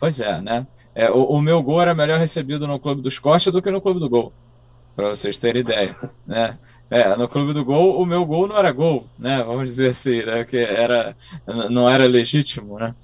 Pois 0.00 0.20
é, 0.20 0.40
né? 0.40 0.66
É, 0.94 1.10
o, 1.10 1.24
o 1.24 1.40
meu 1.40 1.62
gol 1.62 1.80
era 1.80 1.94
melhor 1.94 2.18
recebido 2.18 2.66
no 2.66 2.80
Clube 2.80 3.02
dos 3.02 3.18
Cortes 3.18 3.52
do 3.52 3.60
que 3.62 3.70
no 3.70 3.80
Clube 3.82 4.00
do 4.00 4.08
Gol, 4.08 4.32
para 4.96 5.08
vocês 5.08 5.38
terem 5.38 5.60
ideia, 5.60 5.96
né? 6.26 6.58
É, 6.90 7.16
no 7.16 7.28
Clube 7.28 7.52
do 7.52 7.64
Gol, 7.64 8.00
o 8.02 8.04
meu 8.04 8.24
gol 8.26 8.48
não 8.48 8.56
era 8.58 8.72
gol, 8.72 9.06
né? 9.18 9.42
Vamos 9.44 9.70
dizer 9.70 9.90
assim, 9.90 10.22
né? 10.24 10.44
Que 10.44 10.56
era, 10.58 11.14
não 11.70 11.88
era 11.88 12.04
legítimo, 12.06 12.78
né? 12.78 12.94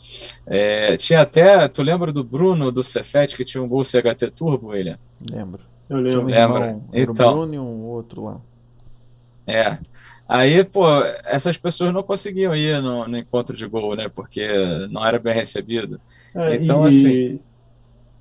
É, 0.47 0.97
tinha 0.97 1.21
até, 1.21 1.69
tu 1.69 1.83
lembra 1.83 2.13
do 2.13 2.25
Bruno 2.25 2.73
do 2.73 2.83
Cefet 2.83 3.37
que 3.37 3.45
tinha 3.45 3.63
um 3.63 3.69
gol 3.69 3.85
CHT 3.85 4.31
Turbo, 4.35 4.69
William? 4.69 4.99
Lembro. 5.31 5.63
Eu 5.89 6.03
Tinha 6.05 6.19
um 6.21 6.25
lembro. 6.25 6.27
Lembra? 6.27 6.59
irmão, 6.67 6.85
era 6.93 7.11
o 7.11 7.15
Então. 7.15 7.33
Bruno 7.35 7.55
e 7.55 7.59
um 7.61 7.83
outro 7.85 8.25
lá. 8.25 8.41
É. 9.47 9.79
Aí, 10.29 10.65
pô, 10.65 10.85
essas 11.25 11.57
pessoas 11.57 11.95
não 11.95 12.03
conseguiam 12.03 12.53
ir 12.57 12.83
no, 12.83 13.07
no 13.07 13.17
encontro 13.17 13.57
de 13.57 13.65
gol, 13.69 13.95
né? 13.95 14.09
Porque 14.09 14.45
não 14.91 15.07
era 15.07 15.21
bem 15.21 15.33
recebido. 15.33 16.01
É, 16.35 16.57
Então, 16.57 16.85
e 16.85 16.89
assim, 16.89 17.41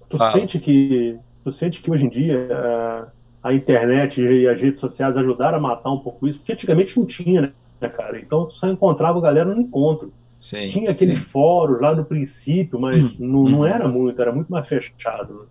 tu 0.07 0.17
fala. 0.19 0.33
sente 0.33 0.59
que 0.59 1.17
tu 1.43 1.51
sente 1.51 1.81
que 1.81 1.89
hoje 1.89 2.05
em 2.05 2.09
dia 2.09 3.07
a, 3.49 3.53
internet 3.53 4.21
e 4.21 4.47
as 4.47 4.59
redes 4.61 4.79
sociais 4.79 5.17
ajudaram 5.17 5.57
a 5.57 5.61
matar 5.61 5.91
um 5.91 5.99
pouco 5.99 6.27
isso, 6.27 6.39
porque 6.39 6.53
antigamente 6.53 6.97
não 6.99 7.05
tinha, 7.05 7.41
né, 7.81 7.89
cara? 7.89 8.19
Então 8.19 8.45
tu 8.47 8.55
só 8.55 8.67
encontrava 8.69 9.17
a 9.19 9.21
galera 9.21 9.53
no 9.53 9.61
encontro. 9.61 10.13
Sim, 10.39 10.69
Tinha 10.69 10.91
aqueles 10.91 11.19
sim. 11.19 11.25
fóruns 11.25 11.81
lá 11.81 11.95
no 11.95 12.05
princípio, 12.05 12.79
mas 12.79 13.17
não, 13.19 13.49
não 13.49 13.59
Uhum. 13.59 13.65
era 13.65 13.87
muito, 13.87 14.21
era 14.21 14.31
muito 14.31 14.51
mais 14.51 14.67
fechado. 14.67 15.33
né? 15.33 15.45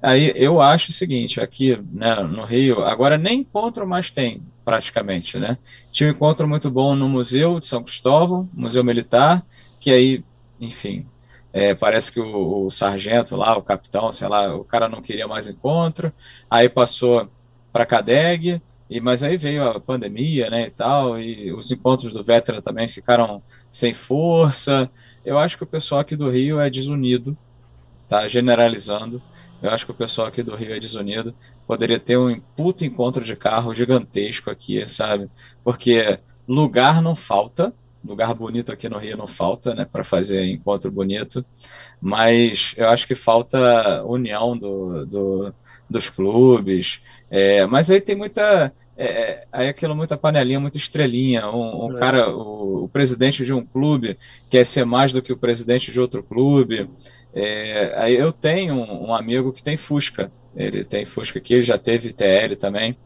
Aí 0.00 0.32
eu 0.36 0.60
acho 0.60 0.90
o 0.90 0.94
seguinte, 0.94 1.40
aqui 1.40 1.76
né, 1.92 2.14
no 2.22 2.44
Rio, 2.44 2.84
agora 2.84 3.18
nem 3.18 3.40
encontro 3.40 3.86
mais 3.86 4.10
tem, 4.12 4.40
praticamente, 4.64 5.38
né? 5.38 5.58
Tinha 5.90 6.08
um 6.08 6.12
encontro 6.12 6.46
muito 6.46 6.70
bom 6.70 6.94
no 6.94 7.08
Museu 7.08 7.58
de 7.58 7.66
São 7.66 7.82
Cristóvão, 7.82 8.48
Museu 8.54 8.84
Militar, 8.84 9.44
que 9.80 9.90
aí, 9.90 10.24
enfim, 10.60 11.04
é, 11.52 11.74
parece 11.74 12.12
que 12.12 12.20
o, 12.20 12.66
o 12.66 12.70
sargento 12.70 13.36
lá, 13.36 13.56
o 13.56 13.62
capitão, 13.62 14.12
sei 14.12 14.28
lá, 14.28 14.54
o 14.54 14.64
cara 14.64 14.88
não 14.88 15.00
queria 15.00 15.26
mais 15.26 15.48
encontro, 15.48 16.12
aí 16.50 16.68
passou 16.68 17.28
para 17.72 17.84
a 17.84 17.86
CADEG, 17.86 18.60
e, 18.90 19.00
mas 19.00 19.22
aí 19.22 19.36
veio 19.36 19.68
a 19.68 19.78
pandemia, 19.78 20.48
né, 20.50 20.66
e 20.66 20.70
tal, 20.70 21.20
e 21.20 21.52
os 21.52 21.70
encontros 21.70 22.12
do 22.12 22.22
Veteran 22.22 22.60
também 22.60 22.88
ficaram 22.88 23.42
sem 23.70 23.92
força. 23.92 24.90
Eu 25.24 25.38
acho 25.38 25.58
que 25.58 25.64
o 25.64 25.66
pessoal 25.66 26.00
aqui 26.00 26.16
do 26.16 26.30
Rio 26.30 26.60
é 26.60 26.70
desunido, 26.70 27.36
tá 28.08 28.26
generalizando. 28.26 29.22
Eu 29.60 29.70
acho 29.70 29.84
que 29.84 29.90
o 29.90 29.94
pessoal 29.94 30.28
aqui 30.28 30.42
do 30.42 30.54
Rio 30.54 30.74
é 30.74 30.80
desunido. 30.80 31.34
Poderia 31.66 31.98
ter 31.98 32.16
um 32.16 32.40
puto 32.56 32.84
encontro 32.84 33.22
de 33.24 33.36
carro 33.36 33.74
gigantesco 33.74 34.50
aqui, 34.50 34.88
sabe? 34.88 35.28
Porque 35.62 36.18
lugar 36.46 37.02
não 37.02 37.14
falta, 37.14 37.74
lugar 38.04 38.32
bonito 38.34 38.72
aqui 38.72 38.88
no 38.88 38.98
Rio 38.98 39.16
não 39.16 39.26
falta, 39.26 39.74
né, 39.74 39.84
para 39.84 40.04
fazer 40.04 40.44
encontro 40.44 40.90
bonito, 40.90 41.44
mas 42.00 42.74
eu 42.76 42.88
acho 42.88 43.06
que 43.06 43.14
falta 43.14 44.04
união 44.04 44.56
do, 44.56 45.04
do- 45.06 45.54
dos 45.88 46.08
clubes. 46.10 47.02
É, 47.30 47.66
mas 47.66 47.90
aí 47.90 48.00
tem 48.00 48.16
muita. 48.16 48.72
É, 48.96 49.46
aí 49.52 49.66
é 49.66 49.68
aquilo, 49.70 49.94
muita 49.94 50.16
panelinha, 50.16 50.58
muita 50.60 50.78
estrelinha. 50.78 51.46
Um, 51.50 51.86
um 51.86 51.92
É. 51.92 51.98
cara, 51.98 52.30
o, 52.34 52.84
o 52.84 52.88
presidente 52.88 53.44
de 53.44 53.52
um 53.52 53.64
clube 53.64 54.16
quer 54.48 54.64
ser 54.64 54.84
mais 54.84 55.12
do 55.12 55.20
que 55.22 55.32
o 55.32 55.36
presidente 55.36 55.92
de 55.92 56.00
outro 56.00 56.22
clube. 56.22 56.88
É, 57.34 57.92
aí 57.96 58.14
eu 58.16 58.32
tenho 58.32 58.74
um, 58.74 59.08
um 59.08 59.14
amigo 59.14 59.52
que 59.52 59.62
tem 59.62 59.76
Fusca. 59.76 60.32
Ele 60.56 60.82
tem 60.82 61.04
Fusca 61.04 61.38
aqui, 61.38 61.54
ele 61.54 61.62
já 61.62 61.78
teve 61.78 62.12
TL 62.12 62.56
também. 62.56 62.96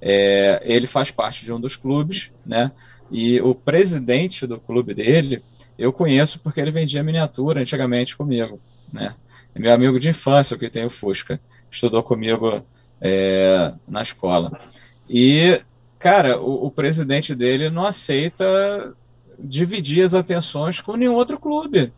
É, 0.00 0.60
ele 0.64 0.86
faz 0.86 1.10
parte 1.10 1.44
de 1.44 1.52
um 1.52 1.60
dos 1.60 1.76
clubes, 1.76 2.32
né? 2.44 2.70
E 3.10 3.40
o 3.40 3.54
presidente 3.54 4.46
do 4.46 4.58
clube 4.58 4.94
dele, 4.94 5.42
eu 5.78 5.92
conheço 5.92 6.40
porque 6.40 6.60
ele 6.60 6.70
vendia 6.70 7.02
miniatura 7.02 7.60
antigamente 7.60 8.16
comigo, 8.16 8.60
né? 8.92 9.14
É 9.54 9.58
meu 9.58 9.72
amigo 9.72 9.98
de 9.98 10.10
infância, 10.10 10.56
que 10.58 10.68
tem 10.68 10.84
o 10.84 10.90
Fusca. 10.90 11.40
Estudou 11.70 12.02
comigo 12.02 12.62
é, 13.00 13.72
na 13.88 14.02
escola. 14.02 14.60
E, 15.08 15.60
cara, 15.98 16.40
o, 16.40 16.66
o 16.66 16.70
presidente 16.70 17.34
dele 17.34 17.70
não 17.70 17.84
aceita 17.84 18.94
dividir 19.38 20.02
as 20.02 20.14
atenções 20.14 20.80
com 20.80 20.96
nenhum 20.96 21.14
outro 21.14 21.38
clube. 21.38 21.92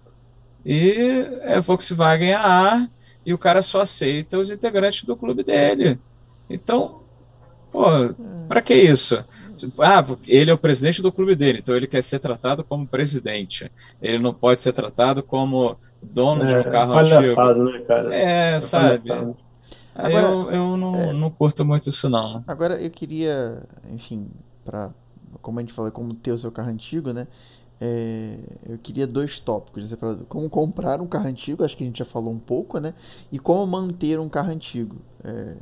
E 0.65 1.27
é 1.43 1.61
Volkswagen 1.61 2.35
AA 2.35 2.89
e 3.25 3.33
o 3.33 3.39
cara 3.39 3.63
só 3.63 3.81
aceita 3.81 4.39
os 4.39 4.51
integrantes 4.51 5.05
do 5.05 5.17
clube 5.17 5.43
dele. 5.43 5.99
Então, 6.49 7.03
pô, 7.71 7.83
para 8.47 8.63
que 8.63 8.75
isso? 8.75 9.25
Tipo, 9.57 9.83
ah, 9.83 10.03
porque 10.03 10.31
ele 10.33 10.51
é 10.51 10.55
o 10.55 10.59
presidente 10.59 11.03
do 11.03 11.13
clube 11.13 11.35
dele, 11.35 11.59
então 11.59 11.77
ele 11.77 11.87
quer 11.87 12.03
ser 12.03 12.19
tratado 12.19 12.65
como 12.65 12.87
presidente. 12.87 13.71
Ele 14.01 14.19
não 14.19 14.33
pode 14.33 14.61
ser 14.61 14.73
tratado 14.73 15.23
como 15.23 15.77
dono 16.03 16.45
de 16.47 16.57
um 16.57 16.63
carro 16.65 16.95
antigo. 16.95 17.35
palhaçado, 17.35 17.65
né, 17.65 17.81
cara? 17.81 18.15
É, 18.15 18.61
sabe? 18.61 19.09
palhaçado. 19.09 19.37
Aí 19.95 20.15
Agora, 20.15 20.27
eu, 20.27 20.51
eu 20.51 20.77
não, 20.77 20.95
é. 20.95 21.13
não 21.13 21.31
curto 21.31 21.65
muito 21.65 21.89
isso, 21.89 22.09
não. 22.09 22.45
Agora 22.47 22.81
eu 22.81 22.91
queria, 22.91 23.63
enfim, 23.93 24.29
para 24.65 24.91
como 25.43 25.59
a 25.59 25.63
gente 25.63 25.73
falou, 25.75 25.91
como 25.91 26.15
ter 26.15 26.33
o 26.33 26.39
seu 26.39 26.51
carro 26.51 26.71
antigo, 26.71 27.13
né? 27.13 27.27
É, 27.81 28.39
eu 28.69 28.79
queria 28.79 29.07
dois 29.07 29.39
tópicos, 29.39 29.89
né, 29.91 29.97
pra- 29.97 30.17
como 30.29 30.51
comprar 30.51 31.01
um 31.01 31.07
carro 31.07 31.29
antigo, 31.29 31.63
acho 31.65 31.77
que 31.77 31.85
a 31.85 31.87
gente 31.87 31.99
já 31.99 32.05
falou 32.05 32.33
um 32.33 32.39
pouco, 32.39 32.79
né? 32.79 32.93
E 33.31 33.39
como 33.39 33.65
manter 33.67 34.19
um 34.19 34.29
carro 34.29 34.51
antigo. 34.51 34.97
É, 35.23 35.55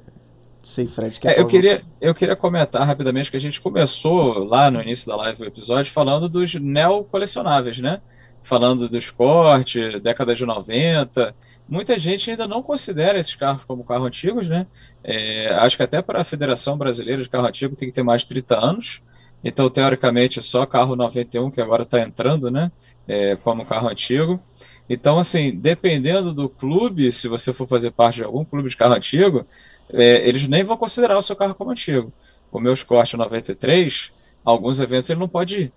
Fred, 0.89 1.19
É, 1.25 1.41
eu 1.41 1.47
queria, 1.47 1.81
eu 2.01 2.15
queria 2.15 2.35
comentar 2.35 2.87
rapidamente 2.87 3.31
que 3.31 3.37
a 3.37 3.41
gente 3.41 3.61
começou 3.61 4.45
lá 4.45 4.71
no 4.71 4.83
início 4.83 5.09
da 5.09 5.17
live, 5.17 5.43
o 5.43 5.47
episódio, 5.47 5.93
falando 5.93 6.29
dos 6.29 6.55
neo-colecionáveis, 6.55 7.79
né? 7.79 8.01
Falando 8.43 8.89
dos 8.89 9.11
cortes, 9.11 10.01
década 10.03 10.35
de 10.35 10.45
90. 10.45 11.35
Muita 11.69 11.99
gente 11.99 12.31
ainda 12.31 12.47
não 12.47 12.63
considera 12.63 13.19
esses 13.19 13.35
carros 13.35 13.65
como 13.65 13.85
carros 13.85 14.07
antigos, 14.07 14.49
né? 14.49 14.67
É, 15.03 15.55
acho 15.55 15.77
que 15.77 15.83
até 15.83 16.03
para 16.03 16.21
a 16.21 16.25
Federação 16.25 16.77
Brasileira 16.77 17.23
de 17.23 17.29
Carro 17.29 17.47
Antigo 17.47 17.77
tem 17.77 17.89
que 17.89 17.95
ter 17.95 18.03
mais 18.03 18.23
de 18.23 18.29
30 18.29 18.59
anos. 18.59 19.03
Então, 19.45 19.71
teoricamente, 19.71 20.43
só 20.43 20.67
carro 20.67 20.97
91 20.97 21.51
que 21.51 21.61
agora 21.61 21.85
está 21.85 22.01
entrando, 22.01 22.51
né? 22.51 22.73
É, 23.07 23.37
como 23.37 23.65
carro 23.65 23.89
antigo. 23.89 24.41
Então, 24.89 25.19
assim, 25.19 25.55
dependendo 25.55 26.35
do 26.35 26.49
clube, 26.49 27.13
se 27.13 27.29
você 27.29 27.53
for 27.53 27.67
fazer 27.67 27.93
parte 27.93 28.17
de 28.17 28.25
algum 28.25 28.45
clube 28.45 28.69
de 28.69 28.77
carro 28.77 28.95
antigo, 28.95 29.47
é, 29.93 30.29
eles 30.29 30.49
nem 30.49 30.65
vão 30.65 30.77
considerar 30.77 31.17
o 31.17 31.23
seu 31.23 31.37
carro 31.37 31.55
como 31.55 31.71
antigo. 31.71 32.13
O 32.51 32.59
meu 32.59 32.73
Escort 32.73 33.15
93, 33.15 34.13
alguns 34.45 34.81
eventos 34.81 35.11
ele 35.11 35.21
não 35.21 35.29
pode 35.29 35.63
ir. 35.63 35.73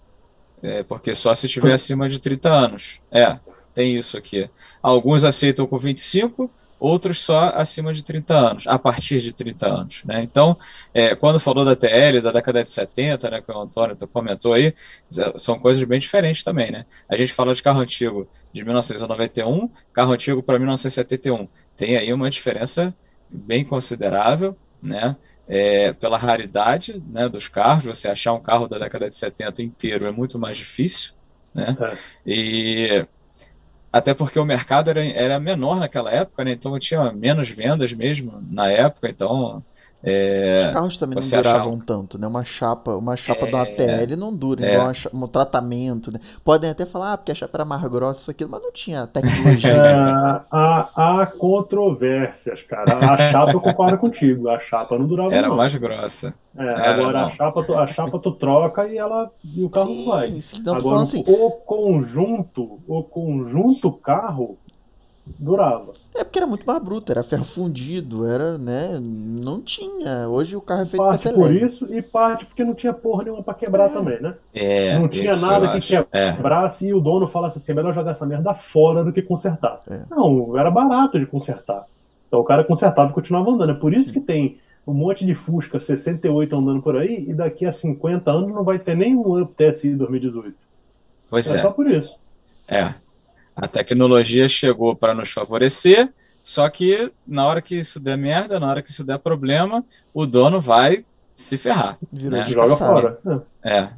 É, 0.61 0.83
porque 0.83 1.15
só 1.15 1.33
se 1.33 1.47
tiver 1.47 1.73
acima 1.73 2.09
de 2.09 2.19
30 2.19 2.49
anos. 2.49 2.99
É, 3.11 3.39
tem 3.73 3.95
isso 3.95 4.17
aqui. 4.17 4.49
Alguns 4.81 5.23
aceitam 5.23 5.65
com 5.65 5.77
25, 5.77 6.49
outros 6.79 7.19
só 7.19 7.51
acima 7.55 7.93
de 7.93 8.03
30 8.03 8.35
anos, 8.35 8.67
a 8.67 8.79
partir 8.79 9.19
de 9.19 9.33
30 9.33 9.67
anos. 9.67 10.03
Né? 10.05 10.21
Então, 10.23 10.57
é, 10.93 11.13
quando 11.15 11.39
falou 11.39 11.65
da 11.65 11.75
TL, 11.75 12.21
da 12.21 12.31
década 12.31 12.63
de 12.63 12.69
70, 12.69 13.29
né, 13.29 13.41
que 13.41 13.51
o 13.51 13.59
Antônio 13.59 13.97
comentou 14.11 14.53
aí, 14.53 14.73
são 15.37 15.59
coisas 15.59 15.83
bem 15.83 15.99
diferentes 15.99 16.43
também. 16.43 16.71
Né? 16.71 16.85
A 17.09 17.17
gente 17.17 17.33
fala 17.33 17.53
de 17.53 17.61
carro 17.61 17.81
antigo 17.81 18.27
de 18.51 18.63
1991, 18.63 19.69
carro 19.91 20.13
antigo 20.13 20.41
para 20.41 20.57
1971. 20.57 21.47
Tem 21.75 21.97
aí 21.97 22.13
uma 22.13 22.29
diferença 22.29 22.95
bem 23.29 23.63
considerável, 23.63 24.55
né? 24.81 25.15
É, 25.47 25.91
pela 25.93 26.17
raridade 26.17 27.03
né, 27.11 27.27
dos 27.27 27.49
carros, 27.49 27.83
você 27.83 28.07
achar 28.07 28.33
um 28.33 28.39
carro 28.39 28.67
da 28.67 28.77
década 28.77 29.09
de 29.09 29.15
70 29.15 29.61
inteiro 29.61 30.05
é 30.05 30.11
muito 30.11 30.39
mais 30.39 30.57
difícil. 30.57 31.13
Né? 31.53 31.75
É. 31.81 31.97
E 32.25 33.05
até 33.91 34.13
porque 34.13 34.39
o 34.39 34.45
mercado 34.45 34.89
era, 34.89 35.03
era 35.05 35.39
menor 35.39 35.79
naquela 35.79 36.11
época, 36.11 36.43
né? 36.43 36.51
então 36.51 36.77
tinha 36.79 37.11
menos 37.11 37.49
vendas 37.49 37.91
mesmo 37.93 38.43
na 38.49 38.69
época, 38.69 39.09
então 39.09 39.63
é, 40.01 40.65
Os 40.67 40.73
carros 40.73 40.97
também 40.97 41.19
não 41.19 41.41
duravam 41.41 41.79
tanto, 41.79 42.17
né? 42.17 42.25
Uma 42.25 42.45
chapa, 42.45 42.95
uma 42.95 43.17
chapa 43.17 43.47
é, 43.47 43.51
da 43.51 43.61
ATL 43.63 44.15
não 44.17 44.33
dura, 44.33 44.65
é. 44.65 44.73
igual 44.73 44.93
um 45.13 45.27
tratamento, 45.27 46.11
né? 46.11 46.21
Podem 46.43 46.69
até 46.69 46.85
falar, 46.85 47.13
ah, 47.13 47.17
porque 47.17 47.33
a 47.33 47.35
chapa 47.35 47.57
era 47.57 47.65
mais 47.65 47.83
grossa, 47.83 48.21
isso 48.21 48.31
aquilo, 48.31 48.49
mas 48.49 48.61
não 48.61 48.71
tinha 48.71 49.05
tecnologia. 49.07 49.69
É, 49.69 50.41
há, 50.51 51.21
há 51.21 51.25
controvérsias, 51.25 52.61
cara. 52.63 52.85
A 52.93 53.17
chapa 53.31 53.51
eu 53.51 53.59
concordo 53.59 53.97
contigo, 53.97 54.49
a 54.49 54.59
chapa 54.59 54.97
não 54.97 55.05
durava 55.05 55.33
Era 55.33 55.49
não. 55.49 55.57
mais 55.57 55.75
grossa. 55.75 56.33
É, 56.57 56.63
era, 56.63 56.91
agora 56.93 57.21
a 57.25 57.31
chapa, 57.31 57.63
tu, 57.63 57.73
a 57.75 57.87
chapa 57.87 58.19
tu 58.19 58.31
troca 58.31 58.87
e 58.87 58.97
ela 58.97 59.29
e 59.43 59.63
o 59.63 59.69
carro 59.69 59.87
Sim, 59.87 60.05
vai. 60.05 60.41
Então 60.53 60.75
agora 60.75 61.01
assim... 61.01 61.23
o 61.27 61.51
conjunto, 61.51 62.79
o 62.87 63.03
conjunto 63.03 63.91
carro 63.91 64.57
durava. 65.37 65.93
É 66.15 66.23
porque 66.23 66.39
era 66.39 66.47
muito 66.47 66.65
mais 66.65 66.81
bruto, 66.81 67.11
era 67.11 67.23
ferro 67.23 67.45
fundido, 67.45 68.25
era, 68.25 68.57
né? 68.57 68.99
Não 68.99 69.61
tinha. 69.61 70.27
Hoje 70.27 70.55
o 70.55 70.61
carro 70.61 70.81
é 70.81 70.85
feito 70.85 71.03
parte 71.03 71.33
por 71.33 71.53
isso 71.53 71.93
e 71.93 72.01
parte 72.01 72.45
porque 72.45 72.63
não 72.63 72.73
tinha 72.73 72.93
porra 72.93 73.23
nenhuma 73.23 73.43
pra 73.43 73.53
quebrar 73.53 73.89
é. 73.89 73.93
também, 73.93 74.21
né? 74.21 74.35
É, 74.53 74.97
não 74.97 75.07
tinha 75.07 75.35
nada 75.37 75.79
que 75.79 75.95
é. 75.95 76.33
quebrasse 76.33 76.85
é. 76.85 76.89
e 76.89 76.93
o 76.93 76.99
dono 76.99 77.27
falasse 77.27 77.57
assim: 77.57 77.71
é 77.71 77.75
melhor 77.75 77.93
jogar 77.93 78.11
essa 78.11 78.25
merda 78.25 78.53
fora 78.53 79.03
do 79.03 79.11
que 79.11 79.21
consertar. 79.21 79.81
É. 79.89 80.01
Não, 80.09 80.57
era 80.57 80.71
barato 80.71 81.19
de 81.19 81.25
consertar. 81.25 81.85
Então 82.27 82.39
o 82.39 82.43
cara 82.43 82.63
consertava 82.63 83.11
e 83.11 83.13
continuava 83.13 83.51
andando. 83.51 83.71
É 83.71 83.75
por 83.75 83.93
isso 83.93 84.13
que 84.13 84.19
tem 84.19 84.57
um 84.85 84.93
monte 84.93 85.25
de 85.25 85.35
Fusca 85.35 85.79
68 85.79 86.55
andando 86.55 86.81
por 86.81 86.97
aí 86.97 87.25
e 87.27 87.33
daqui 87.33 87.65
a 87.65 87.71
50 87.71 88.29
anos 88.31 88.53
não 88.53 88.63
vai 88.63 88.79
ter 88.79 88.95
nenhum 88.95 89.41
Up 89.41 89.53
TSI 89.55 89.95
2018. 89.95 90.55
Pois 91.29 91.53
é. 91.53 91.57
É 91.57 91.59
só 91.59 91.71
por 91.71 91.89
isso. 91.89 92.17
É, 92.67 92.93
a 93.61 93.67
tecnologia 93.67 94.47
chegou 94.47 94.95
para 94.95 95.13
nos 95.13 95.31
favorecer, 95.31 96.11
só 96.41 96.67
que 96.69 97.11
na 97.27 97.45
hora 97.45 97.61
que 97.61 97.75
isso 97.75 97.99
der 97.99 98.17
merda, 98.17 98.59
na 98.59 98.69
hora 98.69 98.81
que 98.81 98.89
isso 98.89 99.03
der 99.03 99.19
problema, 99.19 99.83
o 100.13 100.25
dono 100.25 100.61
vai 100.61 101.05
se 101.35 101.57
ferrar. 101.57 101.97
Né? 102.11 102.47
Joga 102.49 102.75
fora. 102.75 103.19
É. 103.63 103.89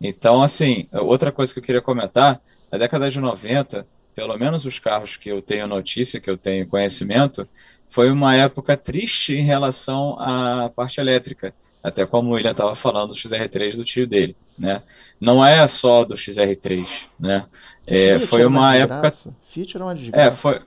Então, 0.00 0.42
assim, 0.42 0.88
outra 0.92 1.32
coisa 1.32 1.52
que 1.52 1.58
eu 1.58 1.62
queria 1.62 1.82
comentar, 1.82 2.40
na 2.70 2.78
década 2.78 3.10
de 3.10 3.20
90, 3.20 3.86
pelo 4.14 4.36
menos 4.38 4.64
os 4.64 4.78
carros 4.78 5.16
que 5.16 5.30
eu 5.30 5.42
tenho 5.42 5.66
notícia, 5.66 6.20
que 6.20 6.30
eu 6.30 6.36
tenho 6.36 6.66
conhecimento, 6.66 7.48
foi 7.88 8.10
uma 8.10 8.34
época 8.34 8.76
triste 8.76 9.34
em 9.34 9.42
relação 9.42 10.16
à 10.18 10.70
parte 10.74 11.00
elétrica, 11.00 11.54
até 11.82 12.04
como 12.04 12.30
o 12.30 12.34
William 12.34 12.50
estava 12.50 12.74
falando 12.74 13.10
do 13.10 13.14
XR3 13.14 13.76
do 13.76 13.84
tio 13.84 14.06
dele, 14.06 14.36
né? 14.58 14.82
Não 15.20 15.44
é 15.44 15.66
só 15.66 16.04
do 16.04 16.14
XR3, 16.14 17.06
né? 17.18 17.44
É, 17.86 18.18
foi 18.18 18.44
uma 18.44 18.74
época. 18.74 19.14
Fiat 19.52 19.76
era 19.76 19.84
uma 19.84 19.96
É, 20.12 20.30
foi, 20.30 20.60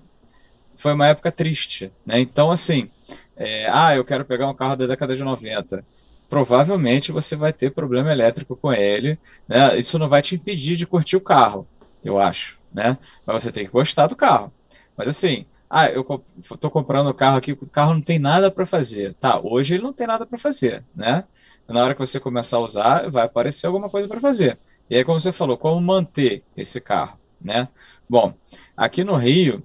foi 0.75 0.93
uma 0.93 1.07
época 1.07 1.31
triste, 1.31 1.91
né? 2.05 2.19
Então, 2.19 2.51
assim, 2.51 2.89
é, 3.35 3.67
ah, 3.71 3.95
eu 3.95 4.05
quero 4.05 4.25
pegar 4.25 4.47
um 4.47 4.53
carro 4.53 4.75
da 4.75 4.87
década 4.87 5.15
de 5.15 5.23
90 5.23 5.83
provavelmente 6.29 7.11
você 7.11 7.35
vai 7.35 7.51
ter 7.51 7.71
problema 7.71 8.11
elétrico 8.11 8.55
com 8.55 8.71
ele. 8.71 9.19
Né? 9.47 9.77
Isso 9.77 9.97
não 9.97 10.07
vai 10.07 10.21
te 10.21 10.35
impedir 10.35 10.77
de 10.77 10.85
curtir 10.85 11.17
o 11.17 11.21
carro, 11.21 11.67
eu 12.03 12.19
acho. 12.19 12.59
Né? 12.71 12.95
Mas 13.25 13.43
você 13.43 13.51
tem 13.51 13.65
que 13.65 13.71
gostar 13.71 14.05
do 14.07 14.15
carro. 14.15 14.53
Mas 14.95 15.07
assim, 15.07 15.45
ah, 15.69 15.87
eu 15.87 16.05
estou 16.39 16.71
comprando 16.71 17.07
o 17.07 17.13
carro 17.13 17.37
aqui, 17.37 17.51
o 17.51 17.69
carro 17.69 17.93
não 17.93 18.01
tem 18.01 18.17
nada 18.17 18.49
para 18.49 18.65
fazer. 18.65 19.13
Tá, 19.13 19.39
hoje 19.43 19.75
ele 19.75 19.83
não 19.83 19.93
tem 19.93 20.07
nada 20.07 20.25
para 20.25 20.37
fazer, 20.37 20.83
né? 20.95 21.23
Na 21.67 21.83
hora 21.83 21.93
que 21.93 21.99
você 21.99 22.19
começar 22.19 22.57
a 22.57 22.61
usar, 22.61 23.09
vai 23.11 23.25
aparecer 23.25 23.67
alguma 23.67 23.89
coisa 23.89 24.07
para 24.07 24.19
fazer. 24.19 24.57
E 24.89 24.97
aí, 24.97 25.03
como 25.03 25.19
você 25.19 25.31
falou, 25.31 25.57
como 25.57 25.79
manter 25.79 26.43
esse 26.57 26.81
carro, 26.81 27.19
né? 27.39 27.67
Bom, 28.09 28.33
aqui 28.75 29.03
no 29.03 29.13
Rio, 29.13 29.63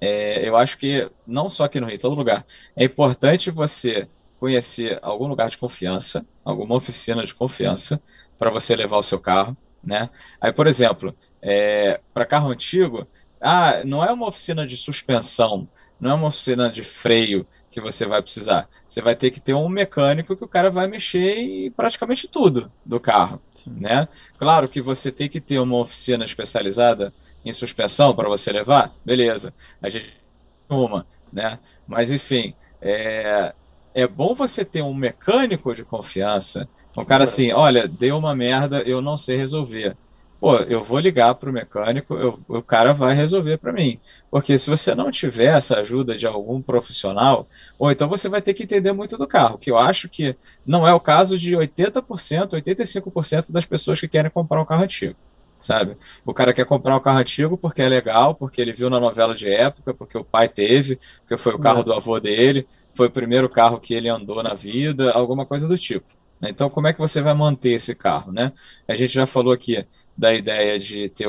é, 0.00 0.48
eu 0.48 0.56
acho 0.56 0.78
que, 0.78 1.10
não 1.26 1.48
só 1.48 1.64
aqui 1.64 1.80
no 1.80 1.86
Rio, 1.86 1.96
em 1.96 1.98
todo 1.98 2.14
lugar, 2.14 2.46
é 2.76 2.84
importante 2.84 3.50
você 3.50 4.08
conhecer 4.38 5.00
algum 5.02 5.26
lugar 5.26 5.48
de 5.48 5.58
confiança, 5.58 6.24
alguma 6.44 6.76
oficina 6.76 7.24
de 7.24 7.34
confiança, 7.34 8.00
para 8.38 8.50
você 8.50 8.76
levar 8.76 8.98
o 8.98 9.02
seu 9.02 9.18
carro, 9.18 9.56
né? 9.82 10.08
Aí, 10.40 10.52
por 10.52 10.66
exemplo, 10.66 11.14
é, 11.40 12.00
para 12.14 12.24
carro 12.24 12.50
antigo, 12.50 13.06
ah, 13.42 13.82
não 13.84 14.04
é 14.04 14.12
uma 14.12 14.28
oficina 14.28 14.64
de 14.64 14.76
suspensão, 14.76 15.68
não 16.00 16.10
é 16.10 16.14
uma 16.14 16.28
oficina 16.28 16.70
de 16.70 16.84
freio 16.84 17.44
que 17.70 17.80
você 17.80 18.06
vai 18.06 18.22
precisar. 18.22 18.68
Você 18.86 19.02
vai 19.02 19.16
ter 19.16 19.30
que 19.30 19.40
ter 19.40 19.52
um 19.52 19.68
mecânico 19.68 20.36
que 20.36 20.44
o 20.44 20.48
cara 20.48 20.70
vai 20.70 20.86
mexer 20.86 21.38
em 21.38 21.70
praticamente 21.70 22.28
tudo 22.28 22.70
do 22.86 23.00
carro. 23.00 23.42
Né? 23.66 24.08
Claro 24.38 24.68
que 24.68 24.80
você 24.80 25.10
tem 25.10 25.28
que 25.28 25.40
ter 25.40 25.58
uma 25.58 25.78
oficina 25.78 26.24
especializada 26.24 27.12
em 27.44 27.52
suspensão 27.52 28.14
para 28.14 28.28
você 28.28 28.52
levar, 28.52 28.94
beleza. 29.04 29.52
A 29.80 29.88
gente 29.88 30.22
uma, 30.68 31.04
né? 31.32 31.58
Mas 31.86 32.12
enfim, 32.12 32.54
é, 32.80 33.54
é 33.94 34.06
bom 34.06 34.34
você 34.34 34.64
ter 34.64 34.82
um 34.82 34.94
mecânico 34.94 35.74
de 35.74 35.84
confiança, 35.84 36.68
um 36.96 37.04
cara 37.04 37.24
assim, 37.24 37.52
olha, 37.52 37.86
deu 37.86 38.16
uma 38.16 38.34
merda, 38.34 38.82
eu 38.82 39.02
não 39.02 39.16
sei 39.16 39.36
resolver 39.36 39.96
pô, 40.42 40.56
eu 40.56 40.80
vou 40.80 40.98
ligar 40.98 41.36
para 41.36 41.48
o 41.48 41.52
mecânico, 41.52 42.14
eu, 42.14 42.36
o 42.48 42.60
cara 42.60 42.92
vai 42.92 43.14
resolver 43.14 43.58
para 43.58 43.72
mim. 43.72 43.96
Porque 44.28 44.58
se 44.58 44.68
você 44.68 44.92
não 44.92 45.08
tiver 45.08 45.56
essa 45.56 45.78
ajuda 45.78 46.16
de 46.16 46.26
algum 46.26 46.60
profissional, 46.60 47.46
ou 47.78 47.92
então 47.92 48.08
você 48.08 48.28
vai 48.28 48.42
ter 48.42 48.52
que 48.52 48.64
entender 48.64 48.92
muito 48.92 49.16
do 49.16 49.24
carro, 49.24 49.56
que 49.56 49.70
eu 49.70 49.78
acho 49.78 50.08
que 50.08 50.34
não 50.66 50.84
é 50.84 50.92
o 50.92 50.98
caso 50.98 51.38
de 51.38 51.56
80%, 51.56 52.60
85% 52.60 53.52
das 53.52 53.64
pessoas 53.64 54.00
que 54.00 54.08
querem 54.08 54.32
comprar 54.32 54.60
um 54.60 54.64
carro 54.64 54.82
antigo. 54.82 55.14
Sabe? 55.60 55.96
O 56.26 56.34
cara 56.34 56.52
quer 56.52 56.66
comprar 56.66 56.96
um 56.96 57.00
carro 57.00 57.20
antigo 57.20 57.56
porque 57.56 57.80
é 57.80 57.88
legal, 57.88 58.34
porque 58.34 58.60
ele 58.60 58.72
viu 58.72 58.90
na 58.90 58.98
novela 58.98 59.36
de 59.36 59.48
época, 59.48 59.94
porque 59.94 60.18
o 60.18 60.24
pai 60.24 60.48
teve, 60.48 60.98
porque 61.20 61.36
foi 61.36 61.54
o 61.54 61.58
carro 61.60 61.82
é. 61.82 61.84
do 61.84 61.92
avô 61.92 62.18
dele, 62.18 62.66
foi 62.92 63.06
o 63.06 63.12
primeiro 63.12 63.48
carro 63.48 63.78
que 63.78 63.94
ele 63.94 64.08
andou 64.08 64.42
na 64.42 64.54
vida, 64.54 65.12
alguma 65.12 65.46
coisa 65.46 65.68
do 65.68 65.78
tipo. 65.78 66.20
Né? 66.42 66.50
Então, 66.50 66.68
como 66.68 66.88
é 66.88 66.92
que 66.92 66.98
você 66.98 67.22
vai 67.22 67.32
manter 67.34 67.70
esse 67.70 67.94
carro? 67.94 68.32
Né? 68.32 68.52
A 68.88 68.96
gente 68.96 69.14
já 69.14 69.24
falou 69.24 69.52
aqui 69.52 69.86
da 70.18 70.34
ideia 70.34 70.78
de 70.78 71.08
ter 71.08 71.28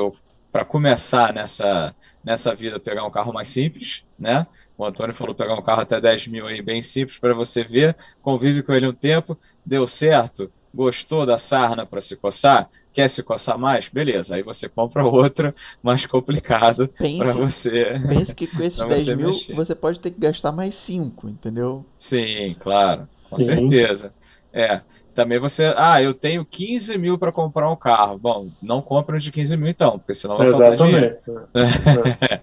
para 0.50 0.64
começar 0.64 1.34
nessa, 1.34 1.92
nessa 2.22 2.54
vida, 2.54 2.78
pegar 2.78 3.04
um 3.04 3.10
carro 3.10 3.32
mais 3.32 3.48
simples, 3.48 4.04
né? 4.16 4.46
O 4.78 4.84
Antônio 4.84 5.12
falou 5.12 5.34
pegar 5.34 5.54
um 5.54 5.62
carro 5.62 5.80
até 5.80 6.00
10 6.00 6.28
mil 6.28 6.46
aí, 6.46 6.62
bem 6.62 6.80
simples, 6.80 7.18
para 7.18 7.34
você 7.34 7.64
ver, 7.64 7.96
convive 8.22 8.62
com 8.62 8.72
ele 8.72 8.86
um 8.86 8.92
tempo, 8.92 9.36
deu 9.66 9.84
certo, 9.84 10.48
gostou 10.72 11.26
da 11.26 11.36
sarna 11.36 11.84
para 11.84 12.00
se 12.00 12.14
coçar, 12.14 12.70
quer 12.92 13.10
se 13.10 13.20
coçar 13.24 13.58
mais? 13.58 13.88
Beleza, 13.88 14.36
aí 14.36 14.44
você 14.44 14.68
compra 14.68 15.02
outro 15.06 15.52
mais 15.82 16.06
complicado 16.06 16.88
para 17.18 17.32
você. 17.32 18.00
Pense 18.06 18.32
que 18.32 18.46
com 18.46 18.62
esses 18.62 18.78
10 18.86 19.08
mil 19.08 19.26
mexer. 19.26 19.56
você 19.56 19.74
pode 19.74 19.98
ter 19.98 20.12
que 20.12 20.20
gastar 20.20 20.52
mais 20.52 20.76
5, 20.76 21.28
entendeu? 21.28 21.84
Sim, 21.98 22.54
claro, 22.60 23.08
com 23.28 23.38
Sim. 23.38 23.44
certeza. 23.46 24.14
É, 24.52 24.80
também 25.14 25.38
você, 25.38 25.72
ah, 25.76 26.02
eu 26.02 26.12
tenho 26.12 26.44
15 26.44 26.98
mil 26.98 27.16
para 27.16 27.32
comprar 27.32 27.70
um 27.70 27.76
carro. 27.76 28.18
Bom, 28.18 28.48
não 28.60 28.82
compra 28.82 29.18
de 29.18 29.30
15 29.30 29.56
mil 29.56 29.68
então, 29.68 29.98
porque 29.98 30.14
senão 30.14 30.36
vai 30.36 30.46
Exatamente. 30.46 30.78
faltar 30.78 30.86
dinheiro. 30.86 31.18
É. 32.20 32.40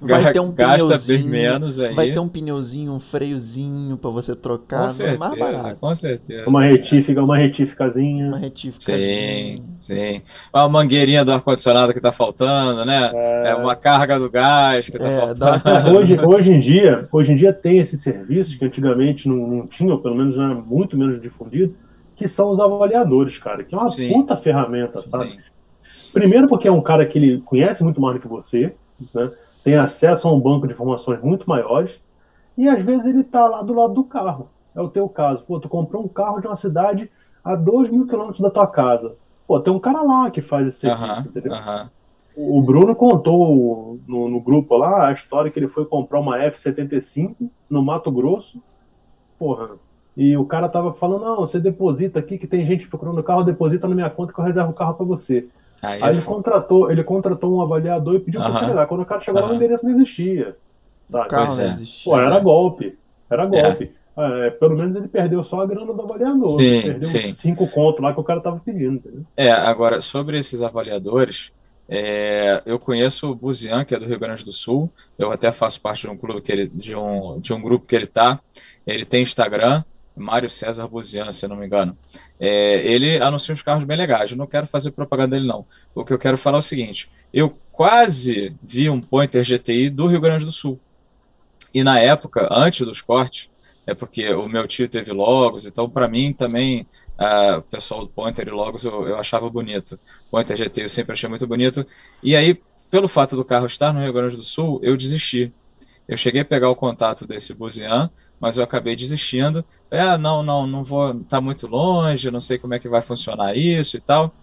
Vai 0.00 0.32
ter 0.32 0.40
um 0.40 0.52
Gasta 0.52 0.98
bem 0.98 1.22
menos 1.24 1.80
aí. 1.80 1.94
Vai 1.94 2.10
ter 2.10 2.18
um 2.18 2.28
pneuzinho, 2.28 2.92
um 2.92 3.00
freiozinho 3.00 3.96
para 3.96 4.10
você 4.10 4.34
trocar. 4.34 4.80
Com 4.80 4.86
é 4.86 4.88
certeza, 4.88 5.76
com 5.80 5.94
certeza. 5.94 6.48
Uma 6.48 6.64
retífica, 6.64 7.22
uma 7.22 7.36
retíficazinha. 7.36 8.28
Uma 8.28 8.38
retífica. 8.38 8.80
Sim, 8.80 9.62
sim. 9.78 10.22
Uma 10.54 10.68
mangueirinha 10.68 11.24
do 11.24 11.32
ar-condicionado 11.32 11.92
que 11.92 12.00
tá 12.00 12.12
faltando, 12.12 12.84
né? 12.84 13.10
É... 13.14 13.50
é... 13.50 13.54
uma 13.54 13.74
carga 13.74 14.18
do 14.18 14.30
gás 14.30 14.88
que 14.88 14.98
tá 14.98 15.08
é, 15.08 15.12
faltando. 15.12 15.62
Dá... 15.64 15.92
Hoje, 15.92 16.18
hoje, 16.24 16.52
em 16.52 16.60
dia, 16.60 17.00
hoje 17.12 17.32
em 17.32 17.36
dia 17.36 17.52
tem 17.52 17.78
esse 17.78 17.98
serviço 17.98 18.58
que 18.58 18.64
antigamente 18.64 19.28
não, 19.28 19.46
não 19.46 19.66
tinha, 19.66 19.92
ou 19.92 20.00
pelo 20.00 20.14
menos 20.14 20.34
era 20.36 20.54
muito 20.54 20.96
menos 20.96 21.20
difundido, 21.20 21.74
que 22.16 22.28
são 22.28 22.50
os 22.50 22.60
avaliadores, 22.60 23.38
cara, 23.38 23.64
que 23.64 23.74
é 23.74 23.78
uma 23.78 23.88
Sim. 23.88 24.12
puta 24.12 24.36
ferramenta, 24.36 25.02
sabe? 25.02 25.30
Sim. 25.30 26.12
Primeiro 26.12 26.48
porque 26.48 26.68
é 26.68 26.72
um 26.72 26.80
cara 26.80 27.04
que 27.06 27.18
ele 27.18 27.40
conhece 27.40 27.82
muito 27.82 28.00
mais 28.00 28.16
do 28.16 28.20
que 28.20 28.28
você, 28.28 28.74
né? 29.14 29.30
Tem 29.64 29.76
acesso 29.76 30.28
a 30.28 30.32
um 30.32 30.40
banco 30.40 30.66
de 30.66 30.72
informações 30.72 31.22
muito 31.22 31.48
maiores, 31.48 32.00
e 32.56 32.68
às 32.68 32.84
vezes 32.84 33.06
ele 33.06 33.24
tá 33.24 33.46
lá 33.46 33.62
do 33.62 33.72
lado 33.72 33.94
do 33.94 34.04
carro. 34.04 34.48
É 34.74 34.80
o 34.80 34.88
teu 34.88 35.08
caso. 35.08 35.44
Pô, 35.44 35.60
tu 35.60 35.68
comprou 35.68 36.04
um 36.04 36.08
carro 36.08 36.40
de 36.40 36.46
uma 36.46 36.56
cidade 36.56 37.10
a 37.44 37.54
2 37.54 37.90
mil 37.90 38.06
quilômetros 38.06 38.40
da 38.40 38.50
tua 38.50 38.66
casa. 38.66 39.16
Pô, 39.46 39.60
tem 39.60 39.72
um 39.72 39.78
cara 39.80 40.02
lá 40.02 40.30
que 40.30 40.40
faz 40.40 40.66
esse 40.66 40.80
serviço, 40.80 41.28
entendeu? 41.28 41.52
aham. 41.52 41.90
O 42.36 42.62
Bruno 42.62 42.96
contou 42.96 44.00
no, 44.08 44.28
no 44.28 44.40
grupo 44.40 44.76
lá 44.76 45.08
a 45.08 45.12
história 45.12 45.50
que 45.50 45.58
ele 45.58 45.68
foi 45.68 45.84
comprar 45.84 46.18
uma 46.18 46.38
F-75 46.44 47.36
no 47.68 47.82
Mato 47.82 48.10
Grosso. 48.10 48.62
Porra. 49.38 49.72
E 50.16 50.36
o 50.36 50.46
cara 50.46 50.68
tava 50.68 50.94
falando: 50.94 51.24
não, 51.24 51.36
você 51.36 51.60
deposita 51.60 52.18
aqui 52.18 52.38
que 52.38 52.46
tem 52.46 52.66
gente 52.66 52.88
procurando 52.88 53.18
o 53.18 53.22
carro, 53.22 53.42
deposita 53.42 53.86
na 53.86 53.94
minha 53.94 54.08
conta 54.08 54.32
que 54.32 54.38
eu 54.38 54.44
reservo 54.44 54.70
o 54.70 54.74
carro 54.74 54.94
pra 54.94 55.04
você. 55.04 55.46
Aí 55.82 56.00
Aí 56.00 56.02
é 56.02 56.12
ele 56.12 56.20
foda. 56.20 56.36
contratou, 56.36 56.90
ele 56.90 57.02
contratou 57.04 57.56
um 57.56 57.60
avaliador 57.60 58.14
e 58.14 58.20
pediu 58.20 58.40
pra 58.40 58.50
Aham. 58.50 58.58
acelerar. 58.58 58.86
Quando 58.86 59.00
o 59.00 59.06
cara 59.06 59.20
chegou 59.20 59.40
lá, 59.42 59.48
o 59.50 59.54
endereço 59.54 59.84
não 59.84 59.92
existia. 59.92 60.56
Sabe? 61.10 61.28
carro 61.28 61.46
Pois 61.46 61.58
é. 61.58 61.78
Pô, 62.04 62.18
era 62.18 62.36
é. 62.36 62.40
golpe. 62.40 62.98
Era 63.28 63.46
golpe. 63.46 63.92
É, 64.16 64.50
pelo 64.50 64.76
menos 64.76 64.94
ele 64.94 65.08
perdeu 65.08 65.42
só 65.42 65.62
a 65.62 65.66
grana 65.66 65.92
do 65.92 66.02
avaliador. 66.02 66.48
Sim, 66.48 66.82
perdeu 66.82 67.02
sim. 67.02 67.34
cinco 67.34 67.66
contos 67.66 68.02
lá 68.02 68.12
que 68.12 68.20
o 68.20 68.24
cara 68.24 68.40
tava 68.40 68.60
pedindo. 68.64 68.96
Entendeu? 68.96 69.24
É, 69.36 69.50
agora, 69.50 70.00
sobre 70.00 70.38
esses 70.38 70.62
avaliadores, 70.62 71.52
é, 71.88 72.62
eu 72.64 72.78
conheço 72.78 73.30
o 73.30 73.34
Buzian, 73.34 73.84
que 73.84 73.94
é 73.94 73.98
do 73.98 74.06
Rio 74.06 74.18
Grande 74.18 74.44
do 74.44 74.52
Sul. 74.52 74.90
Eu 75.18 75.32
até 75.32 75.50
faço 75.50 75.80
parte 75.80 76.02
de 76.02 76.10
um 76.10 76.16
clube 76.16 76.42
que 76.42 76.52
ele, 76.52 76.68
de 76.68 76.94
um, 76.94 77.40
de 77.40 77.52
um 77.52 77.60
grupo 77.60 77.86
que 77.86 77.96
ele 77.96 78.06
tá. 78.06 78.38
Ele 78.86 79.04
tem 79.04 79.22
Instagram, 79.22 79.82
Mário 80.16 80.50
César 80.50 80.86
Buzian, 80.88 81.30
se 81.32 81.44
eu 81.44 81.48
não 81.48 81.56
me 81.56 81.66
engano. 81.66 81.96
É, 82.38 82.86
ele 82.86 83.16
anuncia 83.18 83.52
uns 83.52 83.62
carros 83.62 83.84
bem 83.84 83.96
legais. 83.96 84.30
Eu 84.30 84.36
não 84.36 84.46
quero 84.46 84.66
fazer 84.66 84.90
propaganda 84.90 85.36
dele, 85.36 85.46
não. 85.46 85.64
O 85.94 86.04
que 86.04 86.12
eu 86.12 86.18
quero 86.18 86.36
falar 86.36 86.58
é 86.58 86.60
o 86.60 86.62
seguinte: 86.62 87.10
eu 87.32 87.56
quase 87.70 88.54
vi 88.62 88.90
um 88.90 89.00
Pointer 89.00 89.44
GTI 89.44 89.90
do 89.90 90.06
Rio 90.06 90.20
Grande 90.20 90.44
do 90.44 90.52
Sul. 90.52 90.78
E 91.74 91.82
na 91.82 91.98
época, 91.98 92.48
antes 92.50 92.86
dos 92.86 93.00
cortes, 93.00 93.50
é 93.86 93.94
porque 93.94 94.28
o 94.32 94.48
meu 94.48 94.66
tio 94.66 94.88
teve 94.88 95.12
Logos, 95.12 95.66
então 95.66 95.88
para 95.88 96.06
mim 96.06 96.32
também 96.32 96.86
ah, 97.18 97.56
o 97.58 97.62
pessoal 97.62 98.02
do 98.02 98.08
Pointer 98.08 98.46
e 98.46 98.50
Logos 98.50 98.84
eu, 98.84 99.08
eu 99.08 99.16
achava 99.16 99.48
bonito. 99.50 99.98
Pointer 100.30 100.56
GT 100.56 100.84
eu 100.84 100.88
sempre 100.88 101.12
achei 101.12 101.28
muito 101.28 101.46
bonito. 101.46 101.84
E 102.22 102.36
aí, 102.36 102.60
pelo 102.90 103.08
fato 103.08 103.34
do 103.34 103.44
carro 103.44 103.66
estar 103.66 103.92
no 103.92 104.00
Rio 104.02 104.12
Grande 104.12 104.36
do 104.36 104.44
Sul, 104.44 104.78
eu 104.82 104.96
desisti. 104.96 105.52
Eu 106.08 106.16
cheguei 106.16 106.40
a 106.40 106.44
pegar 106.44 106.68
o 106.68 106.76
contato 106.76 107.26
desse 107.26 107.54
Buzian, 107.54 108.10
mas 108.40 108.56
eu 108.56 108.64
acabei 108.64 108.96
desistindo. 108.96 109.64
Falei, 109.88 110.04
ah, 110.04 110.18
não, 110.18 110.42
não, 110.42 110.66
não 110.66 110.84
vou, 110.84 111.14
tá 111.24 111.40
muito 111.40 111.66
longe, 111.66 112.30
não 112.30 112.40
sei 112.40 112.58
como 112.58 112.74
é 112.74 112.78
que 112.78 112.88
vai 112.88 113.00
funcionar 113.00 113.56
isso 113.56 113.96
e 113.96 114.00
tal. 114.00 114.34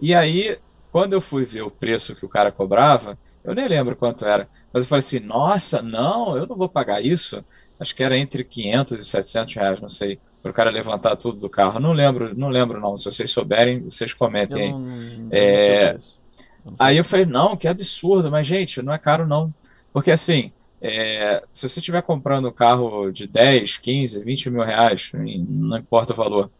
E 0.00 0.14
aí, 0.14 0.58
quando 0.90 1.12
eu 1.12 1.20
fui 1.20 1.44
ver 1.44 1.62
o 1.62 1.70
preço 1.70 2.14
que 2.14 2.26
o 2.26 2.28
cara 2.28 2.50
cobrava, 2.52 3.18
eu 3.42 3.54
nem 3.54 3.68
lembro 3.68 3.96
quanto 3.96 4.24
era, 4.24 4.48
mas 4.72 4.82
eu 4.82 4.88
falei 4.88 5.00
assim, 5.00 5.20
nossa, 5.20 5.80
não, 5.80 6.36
eu 6.36 6.46
não 6.46 6.56
vou 6.56 6.68
pagar 6.68 7.04
isso. 7.04 7.44
Acho 7.78 7.94
que 7.94 8.02
era 8.02 8.16
entre 8.16 8.44
500 8.44 9.00
e 9.00 9.04
700 9.04 9.54
reais, 9.54 9.80
não 9.80 9.88
sei, 9.88 10.18
para 10.42 10.50
o 10.50 10.54
cara 10.54 10.70
levantar 10.70 11.16
tudo 11.16 11.38
do 11.38 11.48
carro. 11.48 11.80
Não 11.80 11.92
lembro, 11.92 12.36
não 12.36 12.48
lembro 12.48 12.80
não. 12.80 12.96
Se 12.96 13.04
vocês 13.04 13.30
souberem, 13.30 13.82
vocês 13.82 14.12
comentem 14.12 14.72
não, 14.72 14.80
não 14.80 15.28
É, 15.32 15.98
Aí 16.78 16.96
eu 16.96 17.04
falei, 17.04 17.26
não, 17.26 17.56
que 17.56 17.68
absurdo, 17.68 18.30
mas 18.30 18.46
gente, 18.46 18.80
não 18.82 18.92
é 18.92 18.98
caro 18.98 19.26
não. 19.26 19.52
Porque 19.92 20.10
assim, 20.10 20.52
é, 20.86 21.42
se 21.50 21.66
você 21.66 21.80
estiver 21.80 22.02
comprando 22.02 22.46
um 22.46 22.52
carro 22.52 23.10
de 23.10 23.26
10, 23.26 23.78
15, 23.78 24.22
20 24.22 24.50
mil 24.50 24.62
reais, 24.62 25.10
não 25.48 25.78
importa 25.78 26.12
o 26.12 26.16
valor, 26.16 26.50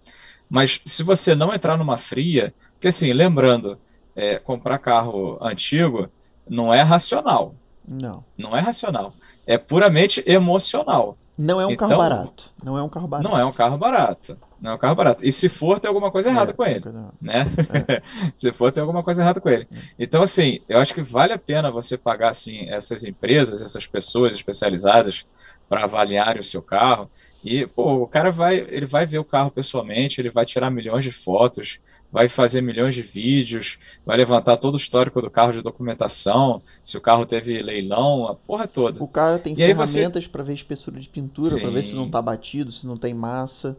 mas 0.49 0.81
se 0.87 1.03
você 1.03 1.35
não 1.35 1.53
entrar 1.53 1.77
numa 1.77 1.99
fria, 1.99 2.55
porque 2.73 2.89
assim, 2.89 3.13
lembrando, 3.13 3.79
é, 4.17 4.39
comprar 4.39 4.79
carro 4.79 5.37
antigo 5.43 6.09
não 6.49 6.73
é 6.73 6.81
racional, 6.81 7.55
Não. 7.87 8.25
não 8.39 8.57
é 8.57 8.61
racional, 8.61 9.13
é 9.47 9.59
puramente 9.59 10.23
emocional. 10.27 11.19
Não 11.37 11.61
é 11.61 11.67
um 11.67 11.77
carro 11.77 11.93
Então, 11.93 11.99
barato. 11.99 12.51
Não 12.63 12.79
é 12.79 12.83
um 12.83 12.89
carro 12.89 13.09
barato. 13.09 13.29
Não 13.29 13.39
é 13.39 13.45
um 13.45 13.53
carro 13.53 13.77
barato, 13.77 14.39
não 14.65 14.73
é 14.73 14.75
um 14.77 14.79
carro 14.79 14.95
barato. 14.95 15.25
E 15.27 15.31
se 15.31 15.49
for, 15.49 15.79
tem 15.79 15.89
alguma 15.89 16.11
coisa 16.11 16.31
errada 16.31 16.53
É, 16.53 16.55
com 16.55 16.65
ele 16.65 16.83
né? 17.21 17.45
Se 18.35 18.51
for, 18.51 18.73
tem 18.73 18.81
alguma 18.81 19.03
coisa 19.03 19.23
errada 19.23 19.41
com 19.41 19.49
ele. 19.51 19.69
Então, 19.99 20.23
assim, 20.23 20.61
eu 20.69 20.79
acho 20.79 20.95
que 20.95 21.03
vale 21.03 21.35
a 21.35 21.39
pena 21.39 21.71
você 21.71 21.99
pagar, 21.99 22.31
assim, 22.31 22.67
essas 22.71 23.05
empresas, 23.05 23.61
essas 23.61 23.87
pessoas 23.87 24.35
especializadas 24.35 25.27
para 25.69 25.85
avaliarem 25.85 26.41
o 26.41 26.45
seu 26.45 26.63
carro. 26.63 27.11
E, 27.45 27.67
pô, 27.67 28.03
o 28.03 28.07
cara 28.07 28.31
vai, 28.31 28.57
ele 28.57 28.87
vai 28.87 29.05
ver 29.05 29.19
o 29.19 29.25
carro 29.25 29.51
pessoalmente, 29.51 30.19
ele 30.21 30.31
vai 30.31 30.45
tirar 30.47 30.71
milhões 30.71 31.05
de 31.05 31.13
fotos, 31.13 31.79
vai 32.11 32.27
fazer 32.29 32.61
milhões 32.63 32.95
de 32.95 33.03
vídeos, 33.03 33.79
vai 34.05 34.17
levantar 34.17 34.57
todo 34.57 34.75
o 34.75 34.79
histórico 34.79 35.21
do 35.21 35.31
carro 35.31 35.53
de 35.53 35.61
documentação, 35.63 36.63
se 36.83 36.97
o 36.97 37.01
carro 37.01 37.27
teve 37.27 37.63
leilão, 37.63 38.27
a 38.27 38.35
porra 38.35 38.67
toda. 38.67 39.03
O 39.03 39.09
cara 39.09 39.39
tem 39.39 39.55
E 39.59 39.63
aí 39.63 39.75
você- 39.75 39.99
ferramentas 39.99 40.27
pra 40.27 40.43
ver 40.43 40.55
espessura 40.55 40.99
de 41.01 41.09
pintura, 41.09 41.59
pra 41.61 41.71
ver 41.71 41.85
se 41.85 41.93
não 41.93 42.11
tá 42.11 42.23
batido, 42.23 42.73
se 42.73 42.87
não 42.87 42.97
tem 42.97 43.13
massa. 43.13 43.77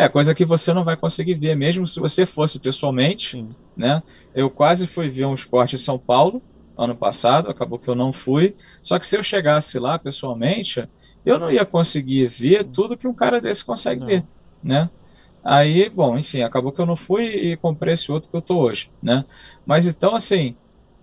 É 0.00 0.08
coisa 0.08 0.34
que 0.34 0.46
você 0.46 0.72
não 0.72 0.82
vai 0.82 0.96
conseguir 0.96 1.34
ver, 1.34 1.54
mesmo 1.54 1.86
se 1.86 2.00
você 2.00 2.24
fosse 2.24 2.58
pessoalmente. 2.58 3.32
Sim. 3.32 3.48
né? 3.76 4.02
Eu 4.34 4.48
quase 4.48 4.86
fui 4.86 5.10
ver 5.10 5.26
uns 5.26 5.44
cortes 5.44 5.80
em 5.80 5.84
São 5.84 5.98
Paulo 5.98 6.42
ano 6.74 6.96
passado, 6.96 7.50
acabou 7.50 7.78
que 7.78 7.88
eu 7.88 7.94
não 7.94 8.10
fui. 8.10 8.54
Só 8.82 8.98
que 8.98 9.06
se 9.06 9.14
eu 9.14 9.22
chegasse 9.22 9.78
lá 9.78 9.98
pessoalmente, 9.98 10.88
eu 11.26 11.38
não 11.38 11.50
ia 11.50 11.66
conseguir 11.66 12.26
ver 12.28 12.64
tudo 12.64 12.96
que 12.96 13.06
um 13.06 13.12
cara 13.12 13.40
desse 13.42 13.62
consegue 13.62 14.00
Não. 14.00 14.06
ver, 14.06 14.24
né? 14.64 14.88
Aí, 15.44 15.90
bom, 15.90 16.16
enfim, 16.16 16.40
acabou 16.40 16.72
que 16.72 16.80
eu 16.80 16.86
não 16.86 16.96
fui 16.96 17.24
e 17.26 17.56
comprei 17.58 17.92
esse 17.92 18.10
outro 18.10 18.30
que 18.30 18.36
eu 18.36 18.40
tô 18.42 18.58
hoje, 18.60 18.90
né? 19.02 19.24
Mas 19.66 19.86
então, 19.86 20.14
assim, 20.14 20.56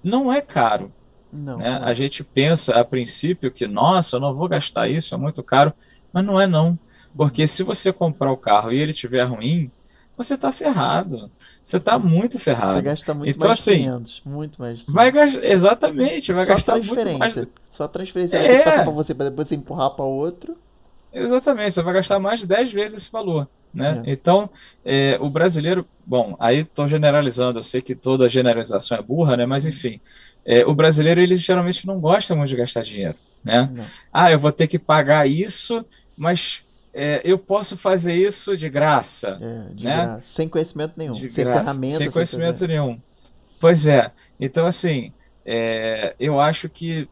não 0.04 0.34
é 0.34 0.42
caro, 0.42 0.92
Não. 1.32 1.58
né? 1.58 1.80
não. 1.80 1.88
A 1.88 1.94
gente 1.94 2.24
pensa 2.24 2.80
a 2.80 2.84
princípio 2.84 3.52
que, 3.52 3.68
nossa, 3.68 4.16
eu 4.16 4.20
não 4.20 4.34
vou 4.34 4.48
gastar 4.48 4.88
isso, 4.88 5.14
é 5.14 5.18
muito 5.18 5.44
caro, 5.44 5.72
mas 6.12 6.26
não 6.26 6.42
é 6.42 6.48
não. 6.48 6.78
Porque 7.18 7.48
se 7.48 7.64
você 7.64 7.92
comprar 7.92 8.32
o 8.32 8.38
carro 8.38 8.72
e 8.72 8.80
ele 8.80 8.94
tiver 8.94 9.24
ruim, 9.24 9.72
você 10.16 10.38
tá 10.38 10.52
ferrado. 10.52 11.30
Você 11.64 11.80
tá 11.80 11.98
muito 12.00 12.34
Você 12.34 12.40
ferrado. 12.46 12.82
gasta 12.82 13.14
muito 13.14 13.30
Então, 13.30 13.48
mais 13.48 13.60
assim, 13.60 13.78
500. 13.78 14.22
Muito 14.26 14.62
mais. 14.62 14.78
de 14.78 14.86
500. 14.86 14.96
Vai 14.96 15.12
gastar, 15.12 15.46
exatamente, 15.46 16.34
vai 16.34 16.46
Só 16.46 16.52
gastar 16.54 16.80
muito 16.80 17.18
mais. 17.18 17.36
Só 17.76 17.88
transferência. 17.88 18.38
É. 18.38 18.84
Pra 18.84 18.92
você, 18.92 19.14
pra 19.14 19.30
depois 19.30 19.48
você 19.48 19.56
empurrar 19.56 19.92
pra 19.92 20.06
outro. 20.06 20.58
Exatamente, 21.14 21.74
você 21.74 21.82
vai 21.82 21.94
gastar 21.94 22.20
mais 22.20 22.40
de 22.42 22.48
10 22.48 22.72
vezes 22.72 22.98
esse 22.98 23.12
valor, 23.12 23.48
né? 23.74 24.04
É. 24.06 24.12
Então, 24.12 24.50
é, 24.86 25.18
o 25.22 25.30
brasileiro, 25.30 25.86
bom, 26.06 26.36
aí 26.40 26.58
estou 26.60 26.88
generalizando, 26.88 27.60
eu 27.60 27.64
sei 27.64 27.82
que 27.82 27.96
toda 27.96 28.28
generalização 28.30 28.98
é 28.98 29.02
burra, 29.02 29.38
né? 29.38 29.46
Mas 29.46 29.66
enfim, 29.66 30.00
é, 30.46 30.66
o 30.66 30.76
brasileiro 30.76 31.22
ele 31.22 31.36
geralmente 31.36 31.88
não 31.88 32.00
gosta 32.00 32.36
muito 32.36 32.50
de 32.50 32.56
gastar 32.58 32.82
dinheiro, 32.82 33.16
né? 33.44 33.70
Não. 33.74 33.84
Ah, 34.12 34.32
eu 34.32 34.38
vou 34.40 34.52
ter 34.52 34.68
que 34.68 34.78
pagar 34.78 35.28
isso, 35.28 35.84
mas 36.16 36.66
é, 36.98 37.22
eu 37.24 37.38
posso 37.38 37.78
fazer 37.78 38.14
isso 38.14 38.58
de 38.58 38.70
graça. 38.70 39.38
É, 39.42 39.74
de 39.74 39.84
Né? 39.84 39.96
graça. 40.06 40.26
Sem 40.36 40.50
conhecimento 40.50 40.94
nenhum. 40.98 41.12
de 41.12 41.32
sem 41.32 41.44
graça, 41.46 41.74
sem 41.88 42.12
conhecimento 42.12 42.68
nenhum. 42.68 43.00
Pois 43.60 43.88
é. 43.88 44.12
Então, 44.40 44.66
assim, 44.66 45.12
é, 45.46 46.16
eu 46.20 46.40
acho 46.40 46.68
que 46.70 47.08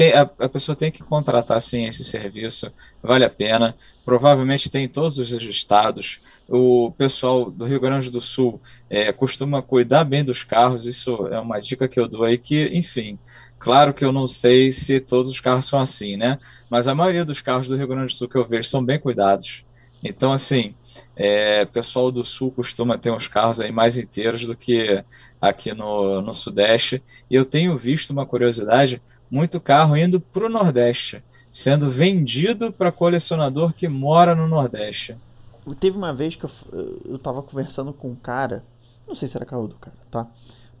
tem- 0.00 0.14
a, 0.14 0.22
a 0.22 0.48
pessoa 0.48 0.74
tem 0.74 0.90
que 0.90 1.02
contratar, 1.02 1.60
sim, 1.60 1.86
esse 1.86 2.02
serviço, 2.02 2.72
vale 3.02 3.22
a 3.22 3.28
pena. 3.28 3.76
Provavelmente 4.02 4.70
tem 4.70 4.84
em 4.84 4.88
todos 4.88 5.18
os 5.18 5.30
estados. 5.30 6.22
O 6.48 6.90
pessoal 6.96 7.50
do 7.50 7.66
Rio 7.66 7.78
Grande 7.78 8.08
do 8.10 8.18
Sul 8.20 8.58
é, 8.88 9.12
costuma 9.12 9.60
cuidar 9.60 10.04
bem 10.04 10.24
dos 10.24 10.42
carros, 10.42 10.86
isso 10.86 11.28
é 11.28 11.38
uma 11.38 11.60
dica 11.60 11.86
que 11.86 12.00
eu 12.00 12.08
dou 12.08 12.24
aí, 12.24 12.38
que, 12.38 12.70
enfim, 12.72 13.18
claro 13.58 13.92
que 13.92 14.02
eu 14.04 14.10
não 14.10 14.26
sei 14.26 14.72
se 14.72 15.00
todos 15.00 15.30
os 15.30 15.38
carros 15.38 15.66
são 15.66 15.78
assim, 15.78 16.16
né? 16.16 16.38
Mas 16.70 16.88
a 16.88 16.94
maioria 16.94 17.24
dos 17.24 17.42
carros 17.42 17.68
do 17.68 17.76
Rio 17.76 17.86
Grande 17.86 18.06
do 18.06 18.16
Sul 18.16 18.28
que 18.28 18.38
eu 18.38 18.46
vejo 18.46 18.68
são 18.70 18.82
bem 18.82 18.98
cuidados. 18.98 19.66
Então, 20.02 20.32
assim, 20.32 20.74
é, 21.14 21.64
pessoal 21.66 22.10
do 22.10 22.24
sul 22.24 22.50
costuma 22.50 22.96
ter 22.98 23.10
uns 23.10 23.28
carros 23.28 23.60
aí 23.60 23.70
mais 23.70 23.98
inteiros 23.98 24.46
do 24.46 24.56
que 24.56 25.04
aqui 25.40 25.74
no, 25.74 26.22
no 26.22 26.32
Sudeste. 26.32 27.02
E 27.30 27.34
eu 27.34 27.44
tenho 27.44 27.76
visto 27.76 28.10
uma 28.10 28.26
curiosidade: 28.26 29.02
muito 29.30 29.60
carro 29.60 29.96
indo 29.96 30.20
para 30.20 30.46
o 30.46 30.48
Nordeste, 30.48 31.22
sendo 31.50 31.88
vendido 31.90 32.72
para 32.72 32.90
colecionador 32.90 33.72
que 33.72 33.86
mora 33.88 34.34
no 34.34 34.48
Nordeste. 34.48 35.16
Teve 35.78 35.96
uma 35.96 36.12
vez 36.12 36.34
que 36.34 36.44
eu, 36.44 36.50
eu 37.04 37.18
tava 37.18 37.42
conversando 37.42 37.92
com 37.92 38.08
um 38.10 38.14
cara, 38.14 38.64
não 39.06 39.14
sei 39.14 39.28
se 39.28 39.36
era 39.36 39.46
carro 39.46 39.68
do 39.68 39.76
cara, 39.76 39.96
tá? 40.10 40.26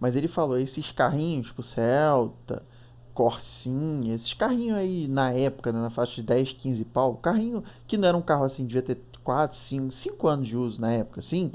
Mas 0.00 0.16
ele 0.16 0.26
falou, 0.28 0.58
esses 0.58 0.90
carrinhos, 0.90 1.48
tipo 1.48 1.62
Celta, 1.62 2.62
Corsinha, 3.12 4.14
esses 4.14 4.32
carrinhos 4.32 4.78
aí 4.78 5.06
na 5.06 5.30
época, 5.32 5.70
né, 5.72 5.80
na 5.80 5.90
faixa 5.90 6.14
de 6.16 6.22
10, 6.22 6.54
15 6.54 6.84
pau, 6.86 7.14
carrinho 7.16 7.62
que 7.86 7.98
não 7.98 8.08
era 8.08 8.16
um 8.16 8.22
carro 8.22 8.44
assim, 8.44 8.64
devia 8.64 8.82
ter 8.82 8.98
4, 9.22 9.58
5, 9.58 9.92
5 9.92 10.28
anos 10.28 10.48
de 10.48 10.56
uso 10.56 10.80
na 10.80 10.90
época, 10.92 11.20
assim, 11.20 11.50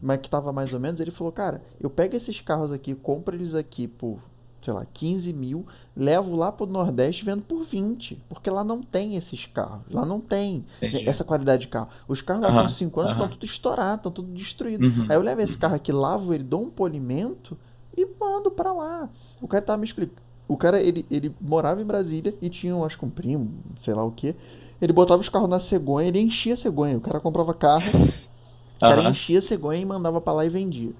mas 0.00 0.20
que 0.20 0.30
tava 0.30 0.50
mais 0.52 0.72
ou 0.72 0.80
menos, 0.80 0.98
ele 0.98 1.10
falou, 1.10 1.30
cara, 1.30 1.62
eu 1.78 1.90
pego 1.90 2.16
esses 2.16 2.40
carros 2.40 2.72
aqui, 2.72 2.94
compro 2.94 3.36
eles 3.36 3.54
aqui 3.54 3.86
por 3.86 4.18
sei 4.62 4.74
lá, 4.74 4.84
15 4.92 5.32
mil, 5.32 5.66
levo 5.96 6.36
lá 6.36 6.52
pro 6.52 6.66
Nordeste 6.66 7.22
e 7.22 7.24
vendo 7.24 7.42
por 7.42 7.64
20. 7.64 8.18
Porque 8.28 8.50
lá 8.50 8.62
não 8.62 8.82
tem 8.82 9.16
esses 9.16 9.46
carros. 9.46 9.82
Lá 9.90 10.04
não 10.04 10.20
tem 10.20 10.64
Entendi. 10.82 11.08
essa 11.08 11.24
qualidade 11.24 11.62
de 11.62 11.68
carro. 11.68 11.88
Os 12.06 12.20
carros 12.20 12.42
lá 12.54 12.62
com 12.62 12.68
5 12.68 13.00
anos 13.00 13.12
estão 13.12 13.28
tudo 13.28 13.44
estourados, 13.44 13.96
estão 13.96 14.12
tudo 14.12 14.32
destruídos. 14.32 14.98
Uhum. 14.98 15.06
Aí 15.08 15.16
eu 15.16 15.22
levo 15.22 15.40
esse 15.40 15.56
carro 15.56 15.74
aqui, 15.74 15.92
lavo 15.92 16.34
ele, 16.34 16.44
dou 16.44 16.62
um 16.62 16.70
polimento 16.70 17.56
e 17.96 18.06
mando 18.18 18.50
pra 18.50 18.72
lá. 18.72 19.08
O 19.40 19.48
cara 19.48 19.62
tava 19.62 19.78
me 19.78 19.86
explicando. 19.86 20.20
O 20.46 20.56
cara, 20.56 20.82
ele, 20.82 21.06
ele 21.08 21.32
morava 21.40 21.80
em 21.80 21.84
Brasília 21.84 22.34
e 22.42 22.50
tinha, 22.50 22.74
acho 22.84 22.98
que 22.98 23.04
um 23.04 23.10
primo, 23.10 23.50
sei 23.84 23.94
lá 23.94 24.02
o 24.02 24.10
que. 24.10 24.34
Ele 24.82 24.92
botava 24.92 25.20
os 25.20 25.28
carros 25.28 25.48
na 25.48 25.60
cegonha, 25.60 26.08
ele 26.08 26.18
enchia 26.18 26.54
a 26.54 26.56
cegonha. 26.56 26.96
O 26.96 27.00
cara 27.00 27.20
comprava 27.20 27.54
carro, 27.54 27.78
o 27.78 28.80
cara 28.80 29.08
enchia 29.08 29.38
a 29.38 29.42
cegonha 29.42 29.80
e 29.80 29.84
mandava 29.84 30.20
pra 30.20 30.32
lá 30.32 30.44
e 30.44 30.48
vendia. 30.48 30.92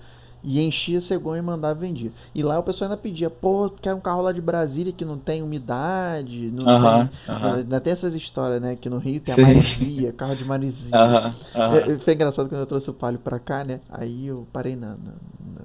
E 0.42 0.60
enchia 0.60 0.98
a 0.98 1.00
cegonha 1.02 1.40
e 1.40 1.42
mandava 1.42 1.74
vendia. 1.78 2.10
E 2.34 2.42
lá 2.42 2.58
o 2.58 2.62
pessoal 2.62 2.90
ainda 2.90 3.00
pedia, 3.00 3.28
pô, 3.28 3.70
quero 3.82 3.96
um 3.96 4.00
carro 4.00 4.22
lá 4.22 4.32
de 4.32 4.40
Brasília 4.40 4.92
que 4.92 5.04
não 5.04 5.18
tem 5.18 5.42
umidade, 5.42 6.50
não 6.50 6.66
Aham, 6.66 7.08
tem. 7.26 7.34
aham. 7.34 7.56
Ainda 7.56 7.80
tem 7.80 7.92
essas 7.92 8.14
histórias, 8.14 8.60
né? 8.60 8.74
Que 8.74 8.88
no 8.88 8.98
Rio 8.98 9.20
tem 9.20 9.34
Sim. 9.34 9.42
a 9.42 9.46
marisia, 9.46 10.12
carro 10.12 10.34
de 10.34 10.44
marisia. 10.44 10.90
Aham, 10.98 11.34
aham. 11.54 11.76
É, 11.76 11.98
Foi 11.98 12.14
engraçado 12.14 12.48
quando 12.48 12.60
eu 12.60 12.66
trouxe 12.66 12.88
o 12.88 12.94
Palio 12.94 13.18
pra 13.18 13.38
cá, 13.38 13.64
né? 13.64 13.80
Aí 13.90 14.26
eu 14.26 14.46
parei 14.52 14.76
na, 14.76 14.90
na- 14.90 14.96
na- 14.96 15.60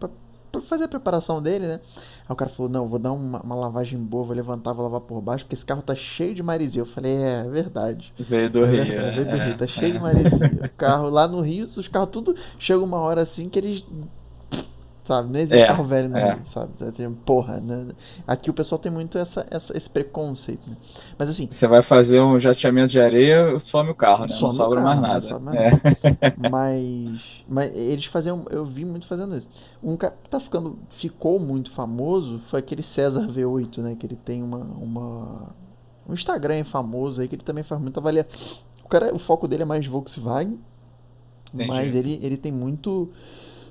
pra, 0.00 0.08
pra 0.52 0.60
fazer 0.62 0.84
a 0.84 0.88
preparação 0.88 1.42
dele, 1.42 1.66
né? 1.66 1.80
Aí 2.28 2.32
o 2.32 2.36
cara 2.36 2.50
falou, 2.50 2.70
não, 2.70 2.86
vou 2.88 2.98
dar 2.98 3.12
uma, 3.12 3.40
uma 3.40 3.54
lavagem 3.54 3.98
boa, 3.98 4.24
vou 4.26 4.36
levantar, 4.36 4.72
vou 4.74 4.84
lavar 4.84 5.00
por 5.00 5.20
baixo, 5.22 5.44
porque 5.44 5.54
esse 5.54 5.64
carro 5.64 5.80
tá 5.82 5.94
cheio 5.96 6.34
de 6.34 6.42
marisia. 6.42 6.82
Eu 6.82 6.86
falei, 6.86 7.16
é, 7.16 7.40
é 7.40 7.48
verdade. 7.48 8.12
Veio 8.18 8.50
do 8.50 8.64
É 8.64 8.68
Rio. 8.84 9.02
veio 9.12 9.24
do 9.26 9.36
Rio, 9.36 9.58
tá 9.58 9.66
cheio 9.66 9.92
de 9.94 9.98
marisia. 9.98 10.36
O 10.66 10.68
carro 10.76 11.08
lá 11.08 11.26
no 11.26 11.40
Rio, 11.40 11.64
os 11.64 11.88
carros 11.88 12.10
tudo 12.10 12.34
chega 12.58 12.80
uma 12.84 12.98
hora 12.98 13.22
assim 13.22 13.48
que 13.48 13.58
eles. 13.58 13.84
Sabe, 15.08 15.32
não 15.32 15.40
existe 15.40 15.62
É, 15.62 15.66
carro 15.66 15.84
velho 15.86 16.10
no 16.10 16.18
é. 16.18 16.36
Sabe? 16.52 16.68
Tem- 16.92 17.10
Porra, 17.10 17.58
né? 17.60 17.94
Aqui 18.26 18.50
o 18.50 18.52
pessoal 18.52 18.78
tem 18.78 18.92
muito 18.92 19.16
essa, 19.16 19.46
essa- 19.50 19.74
esse 19.74 19.88
preconceito, 19.88 20.68
né? 20.68 20.76
Mas 21.18 21.30
assim, 21.30 21.46
Você 21.46 21.66
vai 21.66 21.82
fazer 21.82 22.20
um 22.20 22.38
jateamento 22.38 22.88
de 22.92 23.00
areia, 23.00 23.58
some 23.58 23.88
o 23.88 23.94
carro, 23.94 24.26
né? 24.26 24.34
Some 24.34 24.42
Não 24.42 24.50
sobra 24.50 24.82
carro, 24.82 25.00
mais 25.00 25.22
não 25.22 25.38
nada. 25.38 25.38
mais 25.38 25.56
É. 25.56 25.70
Mas, 26.50 27.22
mas 27.48 27.74
eles 27.74 28.04
faziam, 28.04 28.44
eu 28.50 28.66
vi 28.66 28.84
muito 28.84 29.06
fazendo 29.06 29.34
isso. 29.34 29.48
Um 29.82 29.96
cara 29.96 30.14
que 30.22 30.28
tá 30.28 30.38
ficando, 30.38 30.78
ficou 30.90 31.40
muito 31.40 31.70
famoso 31.70 32.40
foi 32.50 32.58
aquele 32.60 32.82
César 32.82 33.26
V8, 33.28 33.78
né? 33.78 33.96
Que 33.98 34.04
ele 34.04 34.16
tem 34.16 34.42
uma, 34.42 34.58
uma 34.58 35.54
um 36.06 36.12
Instagram 36.12 36.64
famoso 36.64 37.22
aí 37.22 37.28
que 37.28 37.34
ele 37.34 37.42
também 37.42 37.64
faz 37.64 37.80
muita 37.80 37.98
avaliação. 37.98 38.30
O 38.84 38.88
cara, 38.88 39.14
o 39.14 39.18
foco 39.18 39.48
dele 39.48 39.62
é 39.62 39.66
mais 39.66 39.86
Volkswagen, 39.86 40.58
Entendi. 41.54 41.68
mas 41.68 41.94
ele, 41.94 42.18
ele 42.22 42.36
tem 42.36 42.52
muito, 42.52 43.10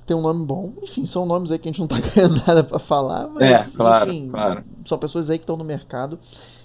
tem 0.07 0.17
um 0.17 0.21
nome 0.21 0.45
bom. 0.45 0.73
Enfim, 0.81 1.05
são 1.05 1.25
nomes 1.25 1.51
aí 1.51 1.59
que 1.59 1.67
a 1.67 1.71
gente 1.71 1.79
não 1.79 1.87
tá 1.87 1.99
ganhando 2.01 2.41
nada 2.47 2.63
pra 2.63 2.79
falar, 2.79 3.27
mas 3.27 3.43
É, 3.43 3.63
claro, 3.75 4.11
enfim, 4.11 4.29
claro. 4.29 4.63
são 4.87 4.97
pessoas 4.97 5.29
aí 5.29 5.37
que 5.37 5.43
estão 5.43 5.57
no 5.57 5.63
mercado, 5.63 6.17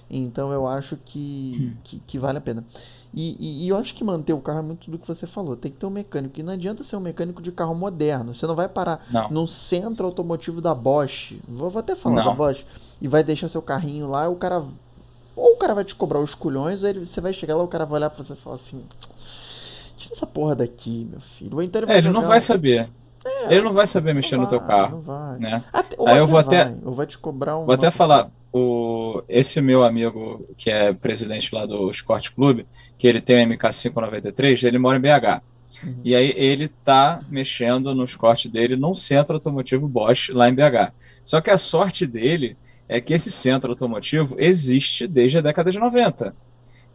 então 0.09 0.51
eu 0.51 0.67
acho 0.67 0.97
que, 1.05 1.75
que, 1.83 1.99
que 1.99 2.17
vale 2.17 2.37
a 2.39 2.41
pena. 2.41 2.63
E, 3.15 3.35
e- 3.39 3.65
e 3.65 3.69
eu 3.69 3.77
acho 3.77 3.93
que 3.93 4.03
manter 4.03 4.33
o 4.33 4.39
carro 4.39 4.57
é 4.57 4.61
muito 4.63 4.89
do 4.89 4.97
que 4.97 5.07
você 5.07 5.27
falou. 5.27 5.55
Tem 5.55 5.71
que 5.71 5.77
ter 5.77 5.85
um 5.85 5.89
mecânico. 5.91 6.39
E 6.39 6.41
não 6.43 6.51
adianta 6.53 6.83
ser 6.83 6.95
um 6.95 6.99
mecânico 6.99 7.43
de 7.43 7.51
carro 7.51 7.75
moderno. 7.75 8.33
Você 8.33 8.47
não 8.47 8.55
vai 8.55 8.67
parar 8.67 9.05
Não. 9.11 9.29
no 9.29 9.47
centro 9.47 10.03
automotivo 10.07 10.59
da 10.59 10.73
Bosch. 10.73 11.33
Vou, 11.47 11.69
vou 11.69 11.79
até 11.79 11.95
falar 11.95 12.15
da 12.15 12.23
Não. 12.25 12.35
Bosch. 12.35 12.65
E 12.99 13.07
vai 13.07 13.23
deixar 13.23 13.49
seu 13.49 13.61
carrinho 13.61 14.09
lá. 14.09 14.27
O 14.27 14.35
cara. 14.35 14.65
Ou 15.35 15.53
o 15.53 15.57
cara 15.57 15.75
vai 15.75 15.83
te 15.85 15.93
cobrar 15.93 16.19
os 16.19 16.33
culhões, 16.33 16.81
ou 16.81 16.89
ele, 16.89 17.05
você 17.05 17.21
vai 17.21 17.33
chegar 17.33 17.55
lá, 17.55 17.63
o 17.63 17.67
cara 17.67 17.85
vai 17.85 17.99
olhar 17.99 18.09
pra 18.09 18.23
você 18.23 18.33
e 18.33 18.35
falar 18.35 18.55
assim: 18.55 18.81
Tira 19.95 20.15
essa 20.15 20.25
porra 20.25 20.55
daqui, 20.55 21.07
meu 21.09 21.21
filho. 21.37 21.55
Ou 21.55 21.61
então 21.61 21.79
ele 21.81 21.85
vai 21.85 21.95
É, 21.95 21.99
ele 21.99 22.09
não 22.09 22.23
vai 22.23 22.41
saber. 22.41 22.89
Ele 23.49 23.61
não 23.61 23.73
vai 23.73 23.87
saber 23.87 24.13
mexer 24.13 24.37
no 24.37 24.47
teu 24.47 24.59
carro, 24.59 24.97
Não 24.97 25.01
vai. 25.01 25.39
né? 25.39 25.63
Até- 25.71 25.95
ou 25.97 26.07
Aí 26.07 26.17
eu 26.17 26.27
vou 26.27 26.39
até- 26.39 26.65
vai, 26.65 26.77
ou 26.83 26.93
vai 26.93 27.05
te 27.07 27.17
cobrar 27.17 27.57
um. 27.57 27.65
Vou 27.65 27.73
até 27.73 27.89
falar, 27.91 28.29
o, 28.51 29.21
esse 29.29 29.59
meu 29.61 29.83
amigo, 29.83 30.45
que 30.57 30.69
é 30.69 30.93
presidente 30.93 31.53
lá 31.53 31.65
do 31.65 31.89
Sport 31.89 32.31
Clube, 32.31 32.65
que 32.97 33.07
ele 33.07 33.21
tem 33.21 33.45
o 33.45 33.49
MK593, 33.49 34.63
ele 34.67 34.77
mora 34.77 34.97
em 34.97 35.01
BH. 35.01 35.41
Uhum. 35.83 35.95
E 36.03 36.15
aí 36.15 36.33
ele 36.37 36.67
tá 36.67 37.21
mexendo 37.29 37.95
nos 37.95 38.15
cortes 38.15 38.49
dele 38.51 38.75
num 38.75 38.93
centro 38.93 39.33
automotivo 39.35 39.87
Bosch 39.87 40.29
lá 40.29 40.47
em 40.47 40.53
BH. 40.53 40.93
Só 41.25 41.41
que 41.41 41.49
a 41.49 41.57
sorte 41.57 42.05
dele 42.05 42.55
é 42.87 43.01
que 43.01 43.13
esse 43.13 43.31
centro 43.31 43.71
automotivo 43.71 44.35
existe 44.37 45.07
desde 45.07 45.39
a 45.39 45.41
década 45.41 45.71
de 45.71 45.79
90. 45.79 46.35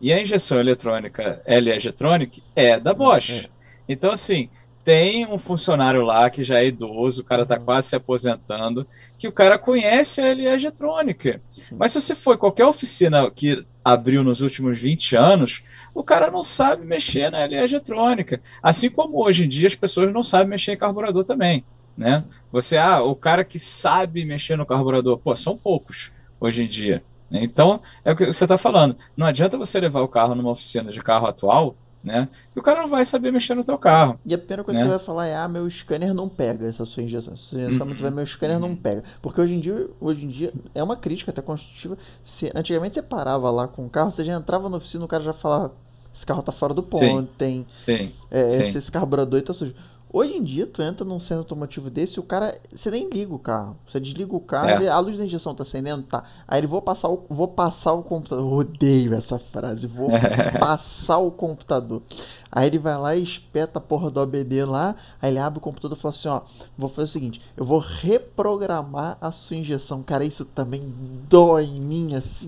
E 0.00 0.12
a 0.12 0.22
injeção 0.22 0.60
eletrônica 0.60 1.42
LE 1.44 1.78
Getronic 1.80 2.40
é 2.55 2.78
da 2.78 2.94
Bosch. 2.94 3.50
Então, 3.88 4.12
assim, 4.12 4.48
tem 4.89 5.27
um 5.27 5.36
funcionário 5.36 6.02
lá 6.02 6.31
que 6.31 6.43
já 6.43 6.60
é 6.60 6.66
idoso, 6.69 7.20
o 7.20 7.24
cara 7.24 7.44
tá 7.44 7.59
quase 7.59 7.89
se 7.89 7.97
aposentando, 7.97 8.86
que 9.19 9.28
o 9.28 9.32
cara 9.32 9.59
conhece 9.59 10.19
a 10.23 10.32
LE 10.32 10.59
Getronic. 10.59 11.39
Mas 11.77 11.93
se 11.93 12.01
você 12.01 12.15
for 12.15 12.39
qualquer 12.39 12.65
oficina 12.65 13.31
que 13.31 13.66
abriu 13.85 14.24
nos 14.24 14.40
últimos 14.40 14.78
20 14.78 15.15
anos, 15.15 15.62
o 15.94 16.02
cara 16.02 16.31
não 16.31 16.43
sabe 16.43 16.86
mexer 16.86 17.31
na 17.31 17.44
LE 17.44 17.69
Getrônica. 17.69 18.40
Assim 18.62 18.89
como 18.89 19.23
hoje 19.23 19.44
em 19.44 19.48
dia 19.48 19.66
as 19.66 19.74
pessoas 19.74 20.10
não 20.10 20.23
sabem 20.23 20.48
mexer 20.48 20.73
em 20.73 20.78
carburador 20.78 21.23
também. 21.23 21.66
Né? 21.94 22.24
Você, 22.51 22.78
ah, 22.78 23.02
o 23.02 23.15
cara 23.15 23.44
que 23.44 23.59
sabe 23.59 24.24
mexer 24.24 24.56
no 24.56 24.65
carburador, 24.65 25.19
pô, 25.19 25.36
são 25.36 25.55
poucos 25.55 26.12
hoje 26.40 26.62
em 26.62 26.66
dia. 26.66 27.05
né? 27.31 27.40
Então, 27.43 27.82
é 28.02 28.12
o 28.12 28.16
que 28.16 28.24
você 28.24 28.44
está 28.47 28.56
falando. 28.56 28.97
Não 29.15 29.27
adianta 29.27 29.59
você 29.59 29.78
levar 29.81 30.01
o 30.01 30.09
carro 30.09 30.35
numa 30.35 30.52
oficina 30.52 30.90
de 30.90 31.02
carro 31.02 31.27
atual, 31.27 31.77
né? 32.02 32.28
Que 32.52 32.58
o 32.58 32.62
cara 32.62 32.80
não 32.82 32.88
vai 32.88 33.04
saber 33.04 33.32
mexer 33.32 33.54
no 33.54 33.64
teu 33.64 33.76
carro. 33.78 34.18
E 34.24 34.32
a 34.34 34.38
primeira 34.38 34.62
coisa 34.64 34.78
né? 34.80 34.86
que 34.86 34.90
ele 34.90 34.96
vai 34.98 35.04
falar 35.06 35.26
é: 35.26 35.36
ah, 35.36 35.48
meu 35.48 35.68
scanner 35.70 36.14
não 36.14 36.28
pega 36.28 36.66
essa 36.66 36.84
sua 36.84 37.02
injeção. 37.02 37.36
Se 37.36 37.42
sua 37.50 37.60
injeção 37.60 37.80
Uhum. 37.80 37.86
muito 37.86 38.02
bem, 38.02 38.10
meu 38.12 38.26
scanner 38.26 38.58
não 38.58 38.74
pega. 38.76 39.02
Porque 39.20 39.40
hoje 39.40 39.54
em 39.54 39.60
dia, 39.60 39.88
hoje 40.00 40.24
em 40.24 40.28
dia 40.28 40.52
é 40.74 40.82
uma 40.82 40.96
crítica 40.96 41.30
até 41.30 41.42
construtiva. 41.42 41.98
Se, 42.24 42.50
antigamente 42.54 42.94
você 42.94 43.02
parava 43.02 43.50
lá 43.50 43.66
com 43.68 43.84
o 43.86 43.90
carro, 43.90 44.10
você 44.10 44.24
já 44.24 44.34
entrava 44.34 44.68
na 44.68 44.76
oficina, 44.76 45.04
o 45.04 45.08
cara 45.08 45.24
já 45.24 45.32
falava: 45.32 45.72
esse 46.14 46.24
carro 46.24 46.42
tá 46.42 46.52
fora 46.52 46.72
do 46.74 46.86
Sim. 46.90 47.16
ponto, 47.16 47.28
tem. 47.36 47.66
Sim, 47.72 48.12
É, 48.30 48.48
sim. 48.48 48.60
esse, 48.62 48.78
esse 48.78 48.90
carburador 48.92 49.42
tá 49.42 49.52
sujo. 49.52 49.74
Hoje 50.10 50.32
em 50.35 50.43
dia, 50.43 50.66
tu 50.66 50.80
entra 50.80 51.05
num 51.05 51.18
centro 51.20 51.39
automotivo 51.40 51.90
desse, 51.90 52.18
o 52.18 52.22
cara. 52.22 52.59
Você 52.74 52.90
nem 52.90 53.09
liga 53.10 53.35
o 53.35 53.39
carro. 53.39 53.76
Você 53.86 54.01
desliga 54.01 54.35
o 54.35 54.40
carro, 54.40 54.68
É. 54.70 54.74
ele- 54.76 54.89
a 54.89 54.98
luz 54.98 55.18
da 55.18 55.24
injeção 55.24 55.55
tá 55.55 55.62
acendendo? 55.64 56.02
Tá. 56.05 56.24
Aí 56.47 56.60
ele 56.60 56.66
vou 56.66 56.80
passar 56.80 57.09
o, 57.10 57.24
vou 57.28 57.48
passar 57.48 57.93
o 57.93 58.02
computador. 58.02 58.44
Eu 58.44 58.52
odeio 58.59 59.14
essa 59.14 59.39
frase. 59.39 59.86
Vou 59.86 60.09
passar 60.59 61.18
o 61.18 61.30
computador. 61.30 62.02
Aí 62.50 62.66
ele 62.66 62.78
vai 62.78 62.96
lá 62.96 63.14
e 63.14 63.22
espeta 63.22 63.78
a 63.78 63.80
porra 63.80 64.10
do 64.10 64.20
OBD 64.20 64.64
lá. 64.64 64.94
Aí 65.20 65.30
ele 65.30 65.38
abre 65.38 65.58
o 65.58 65.62
computador 65.62 65.96
e 65.96 66.00
fala 66.00 66.14
assim: 66.14 66.28
ó, 66.28 66.40
vou 66.76 66.88
fazer 66.88 67.04
o 67.04 67.12
seguinte, 67.12 67.40
eu 67.56 67.64
vou 67.64 67.78
reprogramar 67.78 69.18
a 69.20 69.30
sua 69.30 69.56
injeção. 69.56 70.02
Cara, 70.02 70.24
isso 70.24 70.44
também 70.44 70.92
dói 71.28 71.64
em 71.64 71.84
mim, 71.84 72.14
assim. 72.14 72.46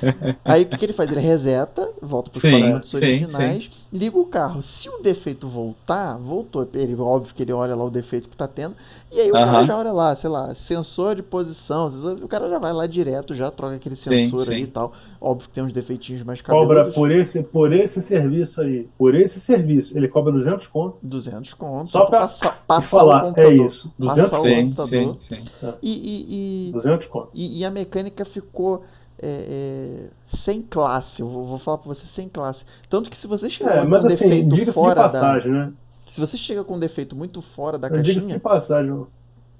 Aí 0.44 0.62
o 0.62 0.66
que, 0.66 0.78
que 0.78 0.84
ele 0.86 0.92
faz? 0.92 1.10
Ele 1.10 1.20
reseta, 1.20 1.90
volta 2.00 2.30
para 2.30 2.36
os 2.36 2.42
Sim, 2.42 2.60
parâmetros 2.60 2.92
sim, 2.92 2.98
originais, 2.98 3.70
liga 3.92 4.18
o 4.18 4.26
carro. 4.26 4.62
Se 4.62 4.88
o 4.88 5.02
defeito 5.02 5.46
voltar, 5.46 6.16
voltou. 6.16 6.68
Ele, 6.72 6.94
óbvio 6.96 7.34
que 7.34 7.42
ele 7.42 7.52
olha 7.52 7.74
lá 7.74 7.84
o 7.84 7.90
defeito 7.90 8.28
que 8.28 8.36
tá 8.36 8.48
tendo. 8.48 8.74
E 9.12 9.20
aí 9.20 9.30
o 9.30 9.32
cara 9.32 9.44
Aham. 9.58 9.66
já 9.66 9.76
olha 9.78 9.92
lá, 9.92 10.16
sei 10.16 10.30
lá, 10.30 10.54
sensor 10.54 11.14
de 11.16 11.22
posição. 11.22 11.90
sensor- 11.90 12.18
o 12.22 12.28
cara 12.28 12.48
já 12.48 12.58
vai 12.58 12.72
lá 12.72 12.86
direto, 12.86 13.34
já 13.34 13.50
troca 13.50 13.74
aquele 13.76 13.94
Sim, 13.94 14.30
sensor 14.30 14.46
sim. 14.46 14.54
aí 14.54 14.62
e 14.62 14.66
tal. 14.66 14.92
Óbvio 15.20 15.48
que 15.48 15.54
tem 15.54 15.62
uns 15.62 15.72
defeitinhos 15.72 16.22
mais 16.24 16.40
Cobra 16.40 16.84
cabeludos. 16.86 16.94
por 16.94 17.10
esse, 17.10 17.42
por 17.42 17.72
esse 17.72 18.00
serviço 18.00 18.60
aí. 18.62 18.88
Por 18.96 19.14
esse 19.14 19.38
serviço. 19.38 19.96
Ele 19.96 20.08
cobra 20.08 20.32
200 20.32 20.66
conto. 20.66 20.96
200 21.02 21.52
conto. 21.54 21.90
Só 21.90 22.06
pra 22.06 22.20
passar, 22.20 22.64
passar 22.66 23.04
o 23.04 23.10
falar, 23.10 23.18
é 23.36 23.50
computador. 23.50 23.66
isso. 23.66 23.92
200 23.98 24.30
Passar 24.30 24.40
o 24.40 24.42
Sim, 24.48 24.74
sim, 24.76 25.14
sim. 25.18 25.44
E, 25.82 25.90
e, 25.92 26.68
e, 26.70 26.72
200 26.72 27.06
conto. 27.06 27.28
E, 27.34 27.58
e 27.60 27.64
a 27.64 27.70
mecânica 27.70 28.24
ficou 28.24 28.82
é, 29.18 30.06
é, 30.08 30.10
sem 30.26 30.62
classe. 30.62 31.20
Eu 31.22 31.28
vou, 31.28 31.44
vou 31.46 31.58
falar 31.58 31.78
pra 31.78 31.88
você 31.94 32.06
sem 32.06 32.28
classe. 32.28 32.64
Tanto 32.88 33.10
que 33.10 33.16
se 33.16 33.26
você 33.26 33.48
chegar 33.50 33.76
É, 33.76 33.82
com 33.82 33.88
mas 33.88 34.04
um 34.04 34.08
assim, 34.08 34.28
defeito 34.28 34.48
diga-se 34.48 34.64
de 34.64 34.72
fora 34.72 34.94
da. 34.94 35.02
passagem, 35.02 35.52
né? 35.52 35.72
Se 36.12 36.20
você 36.20 36.36
chega 36.36 36.62
com 36.64 36.76
um 36.76 36.80
defeito 36.80 37.16
muito 37.16 37.40
fora 37.42 37.78
da 37.78 37.88
Diga-se 37.88 38.28
de 38.28 38.38
caixinha, 38.38 38.40
passagem. 38.40 39.06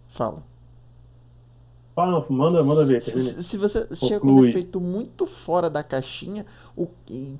fala. 0.08 0.42
Fala, 1.94 2.24
manda, 2.30 2.62
manda 2.64 2.84
ver. 2.86 3.02
Se, 3.02 3.42
se- 3.42 3.56
você 3.58 3.86
chega 3.94 4.20
com 4.20 4.30
um 4.32 4.34
Conclui. 4.34 4.46
defeito 4.46 4.80
muito 4.80 5.26
fora 5.26 5.68
da 5.68 5.82
caixinha, 5.82 6.46
o, 6.74 6.86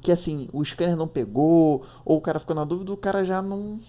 que 0.02 0.12
assim, 0.12 0.48
o 0.52 0.62
scanner 0.64 0.96
não 0.96 1.08
pegou, 1.08 1.86
ou 2.04 2.18
o 2.18 2.20
cara 2.20 2.38
ficou 2.38 2.54
na 2.54 2.64
dúvida, 2.64 2.92
o 2.92 2.96
cara 2.96 3.24
já 3.24 3.40
não. 3.40 3.80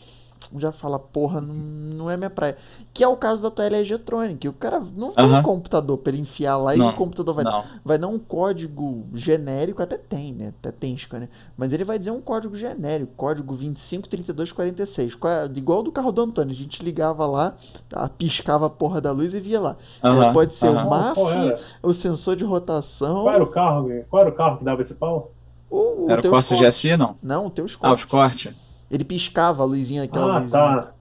Já 0.57 0.71
fala, 0.71 0.97
porra, 0.99 1.39
não, 1.41 1.53
não 1.53 2.09
é 2.09 2.17
minha 2.17 2.29
praia. 2.29 2.57
Que 2.93 3.03
é 3.03 3.07
o 3.07 3.15
caso 3.17 3.41
da 3.41 3.49
tua 3.51 3.65
LG 3.65 3.97
Tronic. 3.99 4.47
O 4.47 4.53
cara 4.53 4.79
não 4.79 5.11
tem 5.11 5.25
Aham. 5.25 5.43
computador 5.43 5.97
pra 5.97 6.11
ele 6.11 6.21
enfiar 6.21 6.57
lá 6.57 6.75
e 6.75 6.77
Não, 6.79 6.89
o 6.89 6.93
computador 6.93 7.33
vai 7.35 7.43
Não. 7.43 7.63
vai 7.83 7.97
dar 7.97 8.07
um 8.07 8.19
código 8.19 9.05
genérico, 9.13 9.81
até 9.81 9.97
tem, 9.97 10.33
né? 10.33 10.53
Até 10.59 10.71
tem 10.71 10.97
scanner. 10.97 11.29
Mas 11.57 11.71
ele 11.73 11.83
vai 11.83 11.97
dizer 11.99 12.11
um 12.11 12.21
código 12.21 12.55
genérico, 12.57 13.11
código 13.15 13.55
253246. 13.55 15.15
qual 15.15 15.31
é- 15.33 15.45
Igual 15.55 15.83
do 15.83 15.91
carro 15.91 16.11
do 16.11 16.21
Antônio. 16.21 16.51
A 16.53 16.57
gente 16.57 16.83
ligava 16.83 17.25
lá, 17.25 17.55
a- 17.93 18.09
piscava 18.09 18.65
a 18.67 18.69
porra 18.69 18.99
da 19.01 19.11
luz 19.11 19.33
e 19.33 19.39
via 19.39 19.59
lá. 19.61 19.77
Aham, 20.03 20.33
pode 20.33 20.55
ser 20.55 20.67
aham. 20.67 20.85
o 20.85 20.89
MAF, 20.89 21.19
era? 21.21 21.59
o 21.81 21.93
sensor 21.93 22.35
de 22.35 22.43
rotação, 22.43 23.23
Qual 23.23 23.33
era 23.35 23.43
o 23.43 23.47
carro? 23.47 23.89
Qual 24.09 24.21
era 24.21 24.29
o 24.29 24.33
carro 24.35 24.57
que 24.57 24.63
dava 24.65 24.81
esse 24.81 24.93
pau? 24.93 25.31
ou 25.69 26.05
o 26.05 26.11
Era 26.11 26.21
o 26.21 26.29
Corsa. 26.29 26.55
GSI, 26.55 26.95
não? 26.95 27.15
Não, 27.21 27.47
o 27.47 27.49
teu 27.49 27.65
Ah, 27.81 27.93
os 27.93 28.05
corte. 28.05 28.55
Ele 28.93 29.03
piscava 29.03 29.63
a 29.63 29.65
luzinha, 29.65 30.03
aquela 30.03 30.25
Ah, 30.35 30.39
luzinha. 30.39 30.51
tá. 30.51 30.91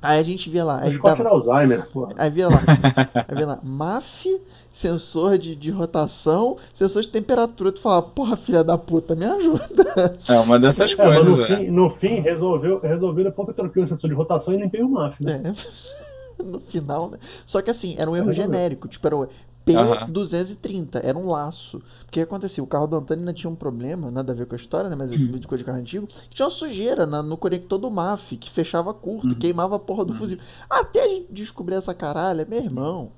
Aí 0.00 0.18
a 0.18 0.22
gente 0.22 0.48
via 0.48 0.64
lá. 0.64 0.78
O 0.78 0.84
Aí, 0.84 0.98
dava, 0.98 1.20
era 1.20 1.28
Alzheimer, 1.30 1.88
pô. 1.92 2.08
aí 2.16 2.30
via 2.30 2.46
lá. 2.46 2.54
Aí 3.28 3.36
via 3.36 3.46
lá. 3.46 3.58
MAF, 3.62 4.40
sensor 4.72 5.36
de, 5.36 5.54
de 5.54 5.70
rotação, 5.70 6.56
sensor 6.72 7.02
de 7.02 7.08
temperatura. 7.10 7.70
Tu 7.72 7.80
fala, 7.82 8.00
porra, 8.00 8.36
filha 8.36 8.64
da 8.64 8.78
puta, 8.78 9.14
me 9.14 9.26
ajuda. 9.26 10.18
É 10.26 10.38
uma 10.38 10.58
dessas 10.58 10.98
É, 10.98 11.04
coisas, 11.04 11.36
no 11.36 11.44
é. 11.44 11.46
fim, 11.56 11.70
no 11.70 11.90
fim, 11.90 12.20
resolveu, 12.20 12.80
resolveu 12.80 13.24
depois 13.24 13.46
que 13.46 13.50
eu 13.50 13.54
troquei 13.56 13.82
o 13.82 13.86
sensor 13.86 14.08
de 14.08 14.16
rotação 14.16 14.54
e 14.54 14.56
limpei 14.56 14.82
o 14.82 14.88
MAF, 14.88 15.22
né? 15.22 15.42
É. 15.44 15.52
No 16.42 16.58
final, 16.58 17.10
né? 17.10 17.18
Só 17.44 17.60
que 17.60 17.70
assim, 17.70 17.96
era 17.98 18.10
um 18.10 18.16
erro 18.16 18.32
genérico. 18.32 18.88
Tipo, 18.88 19.06
era 19.06 19.28
o 19.66 20.06
P230. 20.12 21.00
Era 21.02 21.16
um 21.16 21.28
laço. 21.30 21.78
O 22.06 22.10
que 22.10 22.20
acontecia? 22.20 22.62
O 22.62 22.66
carro 22.66 22.86
do 22.86 22.96
Antônio 22.96 23.20
ainda 23.22 23.32
tinha 23.32 23.50
um 23.50 23.54
problema, 23.54 24.10
nada 24.10 24.32
a 24.32 24.34
ver 24.34 24.46
com 24.46 24.54
a 24.54 24.58
história, 24.58 24.88
né? 24.90 24.96
Mas 24.96 25.12
é 25.12 25.14
de 25.16 25.46
coisa 25.46 25.58
de 25.62 25.64
carro 25.64 25.78
antigo. 25.78 26.08
Tinha 26.30 26.46
uma 26.46 26.50
sujeira 26.50 27.06
na- 27.06 27.22
no 27.22 27.36
conector 27.36 27.78
do 27.78 27.90
MAF, 27.90 28.36
que 28.36 28.50
fechava 28.50 28.92
curto, 28.92 29.36
queimava 29.36 29.76
a 29.76 29.78
porra 29.78 30.04
do 30.04 30.14
fusível. 30.14 30.44
Até 30.68 31.04
a 31.04 31.08
gente 31.08 31.26
descobrir 31.32 31.76
essa 31.76 31.94
caralha, 31.94 32.44
meu 32.48 32.58
irmão. 32.58 33.12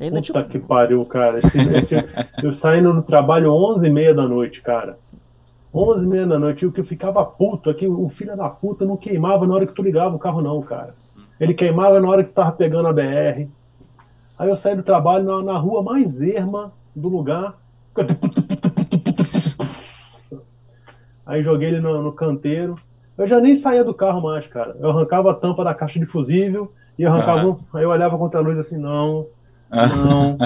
Ainda 0.00 0.20
Puta 0.22 0.32
tinha. 0.32 0.44
que 0.44 0.58
pariu, 0.60 1.04
cara. 1.04 1.38
Esse- 1.38 1.58
esse- 1.58 1.94
eu 2.44 2.54
saindo 2.54 2.92
do 2.92 3.02
trabalho 3.02 3.50
11h30 3.52 4.14
da 4.14 4.28
noite, 4.28 4.62
cara. 4.62 4.96
11h30 5.74 6.28
da 6.28 6.38
noite. 6.38 6.62
E 6.64 6.68
o 6.68 6.72
que 6.72 6.80
eu 6.80 6.84
ficava 6.84 7.24
puto 7.24 7.68
é 7.70 7.74
que 7.74 7.86
o 7.88 8.08
filho 8.08 8.36
da 8.36 8.48
puta 8.48 8.84
não 8.84 8.96
queimava 8.96 9.46
na 9.46 9.54
hora 9.54 9.66
que 9.66 9.74
tu 9.74 9.82
ligava 9.82 10.14
o 10.14 10.18
carro, 10.18 10.40
não, 10.40 10.60
cara. 10.62 10.94
Ele 11.40 11.52
queimava 11.54 11.98
na 12.00 12.08
hora 12.08 12.22
que 12.22 12.30
tu 12.30 12.34
tava 12.34 12.52
pegando 12.52 12.86
a 12.88 12.92
BR. 12.92 13.48
Aí 14.38 14.48
eu 14.48 14.56
saí 14.56 14.76
do 14.76 14.82
trabalho 14.82 15.24
na, 15.24 15.42
na 15.52 15.58
rua 15.58 15.82
mais 15.82 16.20
erma 16.22 16.72
do 16.94 17.08
lugar. 17.08 17.54
Aí 21.26 21.42
joguei 21.42 21.68
ele 21.68 21.80
no, 21.80 22.02
no 22.02 22.12
canteiro. 22.12 22.76
Eu 23.16 23.26
já 23.26 23.40
nem 23.40 23.56
saía 23.56 23.82
do 23.84 23.92
carro 23.92 24.22
mais, 24.22 24.46
cara. 24.46 24.76
Eu 24.78 24.90
arrancava 24.90 25.30
a 25.32 25.34
tampa 25.34 25.64
da 25.64 25.74
caixa 25.74 25.98
de 25.98 26.06
fusível 26.06 26.72
e 26.98 27.04
arrancava. 27.04 27.46
Um- 27.48 27.56
Aí 27.74 27.82
eu 27.82 27.90
olhava 27.90 28.16
contra 28.16 28.38
a 28.40 28.42
luz 28.42 28.58
assim, 28.58 28.78
não, 28.78 29.26
não, 29.70 30.36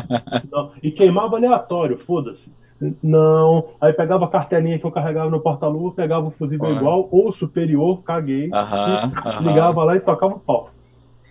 não. 0.51 0.71
E 0.83 0.91
queimava 0.91 1.37
aleatório, 1.37 1.99
foda-se. 1.99 2.53
Não. 3.03 3.69
Aí 3.81 3.93
pegava 3.93 4.25
a 4.25 4.29
cartelinha 4.29 4.79
que 4.79 4.85
eu 4.85 4.91
carregava 4.91 5.31
no 5.31 5.39
porta-luva, 5.39 5.95
pegava 5.95 6.27
o 6.27 6.31
fusível 6.33 6.67
igual 6.75 7.09
ou 7.13 7.31
superior, 7.31 8.03
caguei. 8.03 8.49
Ligava 9.43 9.85
lá 9.85 9.95
e 9.97 10.01
tocava 10.01 10.35
o 10.35 10.41
pau. 10.41 10.71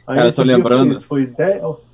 Aí 0.07 0.15
Cara, 0.17 0.29
eu 0.29 0.33
tô 0.33 0.43
lembrando- 0.43 1.01
Foi, 1.01 1.25
foi 1.25 1.35
10, 1.35 1.63
ó, 1.63 1.75
10, 1.75 1.90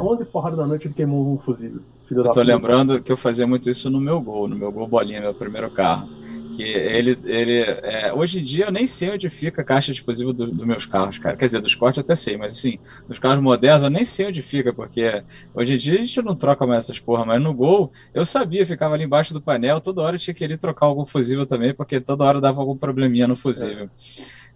11 0.00 0.24
porradas 0.24 0.58
da 0.58 0.66
noite 0.66 0.86
ele 0.86 0.94
queimou 0.94 1.34
um 1.34 1.38
fusível. 1.38 1.82
Filho 2.06 2.22
Eu 2.24 2.30
tô 2.30 2.42
lembrando 2.42 3.02
que 3.02 3.10
eu 3.10 3.16
fazia 3.16 3.46
muito 3.46 3.68
isso 3.68 3.90
no 3.90 4.00
meu 4.00 4.20
gol, 4.20 4.46
no 4.48 4.56
meu 4.56 4.70
gol 4.72 4.86
bolinha, 4.88 5.20
meu 5.20 5.34
primeiro 5.34 5.70
carro. 5.70 6.08
Que 6.50 6.62
ele, 6.62 7.18
ele 7.24 7.60
é, 7.82 8.12
hoje 8.12 8.38
em 8.40 8.42
dia 8.42 8.66
eu 8.66 8.70
nem 8.72 8.86
sei 8.86 9.10
onde 9.10 9.28
fica 9.30 9.62
a 9.62 9.64
caixa 9.64 9.92
de 9.92 10.02
fusível 10.02 10.32
do- 10.34 10.52
dos 10.52 10.66
meus 10.66 10.84
carros, 10.86 11.18
cara. 11.18 11.36
Quer 11.36 11.46
dizer, 11.46 11.60
dos 11.62 11.74
cortes 11.74 11.98
até 11.98 12.14
sei, 12.14 12.36
mas 12.36 12.52
assim, 12.52 12.78
dos 13.08 13.18
carros 13.18 13.42
modernos 13.42 13.82
eu 13.82 13.90
nem 13.90 14.04
sei 14.04 14.26
onde 14.26 14.42
fica, 14.42 14.72
porque 14.74 15.24
hoje 15.54 15.74
em 15.74 15.76
dia 15.78 15.94
a 15.98 16.02
gente 16.02 16.22
não 16.22 16.36
troca 16.36 16.66
mais 16.66 16.84
essas 16.84 17.00
porra, 17.00 17.24
mas 17.24 17.42
no 17.42 17.54
gol 17.54 17.90
eu 18.14 18.24
sabia, 18.24 18.66
ficava 18.66 18.94
ali 18.94 19.04
embaixo 19.04 19.32
do 19.32 19.42
painel, 19.42 19.80
toda 19.80 20.02
hora 20.02 20.16
eu 20.16 20.20
tinha 20.20 20.34
que 20.34 20.44
ir 20.44 20.58
trocar 20.58 20.86
algum 20.86 21.04
fusível 21.06 21.46
também, 21.46 21.74
porque 21.74 22.00
toda 22.00 22.24
hora 22.24 22.40
dava 22.40 22.60
algum 22.60 22.76
probleminha 22.76 23.26
no 23.26 23.34
fusível. 23.34 23.86
É, 23.86 23.90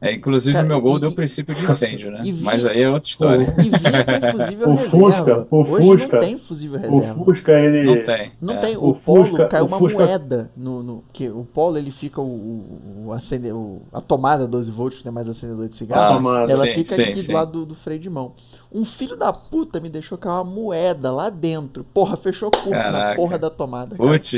inclusive 0.03 0.53
Cara, 0.55 0.65
o 0.67 0.69
meu 0.69 0.81
gol 0.81 0.97
e- 0.99 1.01
deu 1.01 1.15
princípio 1.15 1.55
de 1.55 1.65
incêndio, 1.65 2.11
né? 2.11 2.21
vi- 2.23 2.33
Mas 2.43 2.67
aí 2.67 2.83
é 2.83 2.91
outra 2.91 3.09
história. 3.09 3.45
E 3.59 3.63
vinha 3.63 4.05
com 4.23 4.39
fusível 4.39 4.69
O 4.69 4.75
reserva. 4.75 4.91
Fusca, 4.91 5.47
o 5.51 5.61
Hoje 5.61 6.03
Fusca- 6.03 6.17
não 6.17 6.21
tem 6.27 6.39
fusível 6.39 6.79
O 6.79 6.99
reserva. 6.99 7.25
Fusca, 7.25 7.53
ele. 7.53 7.83
Não 7.87 8.03
tem. 8.03 8.33
Não 8.41 8.55
é. 8.55 8.57
tem. 8.59 8.77
O 8.77 8.89
O, 8.91 8.95
Polo 8.95 9.27
Fusca- 9.27 9.49
caiu 9.49 9.65
o 9.65 9.69
uma 9.69 9.79
Fusca- 9.79 9.99
moeda 10.05 10.51
no, 10.57 10.83
no 10.83 11.05
que 11.13 11.29
o 11.29 11.45
Polo 11.45 11.79
ele 11.79 11.91
fica 11.91 12.21
o, 12.21 12.25
o, 12.25 13.05
o 13.07 13.13
acende, 13.13 13.51
o- 13.51 13.81
a 13.93 14.01
tomada 14.01 14.47
12 14.47 14.71
volts, 14.71 14.99
que 14.99 15.05
não 15.05 15.11
é 15.13 15.15
mais 15.15 15.29
acendedor 15.29 15.69
de 15.69 15.77
cigarro. 15.77 16.29
Ah, 16.29 16.41
ela 16.43 16.49
sim, 16.51 16.67
fica 16.69 16.85
sim, 16.85 17.03
aqui 17.03 17.17
sim. 17.19 17.33
do 17.33 17.35
lado 17.35 17.53
do, 17.53 17.67
do 17.67 17.75
freio 17.75 17.99
de 18.01 18.11
mão. 18.11 18.33
Um 18.73 18.85
filho 18.85 19.17
da 19.17 19.33
puta 19.33 19.79
me 19.81 19.89
deixou 19.89 20.19
cair 20.19 20.33
uma 20.33 20.45
moeda 20.45 21.11
lá 21.13 21.31
dentro. 21.31 21.85
Porra, 21.95 22.17
fechou 22.17 22.51
curto 22.51 22.71
na 22.71 22.83
Caraca. 22.83 23.17
porra 23.17 23.39
da 23.39 23.49
tomada. 23.49 23.95
Putz. 23.97 24.35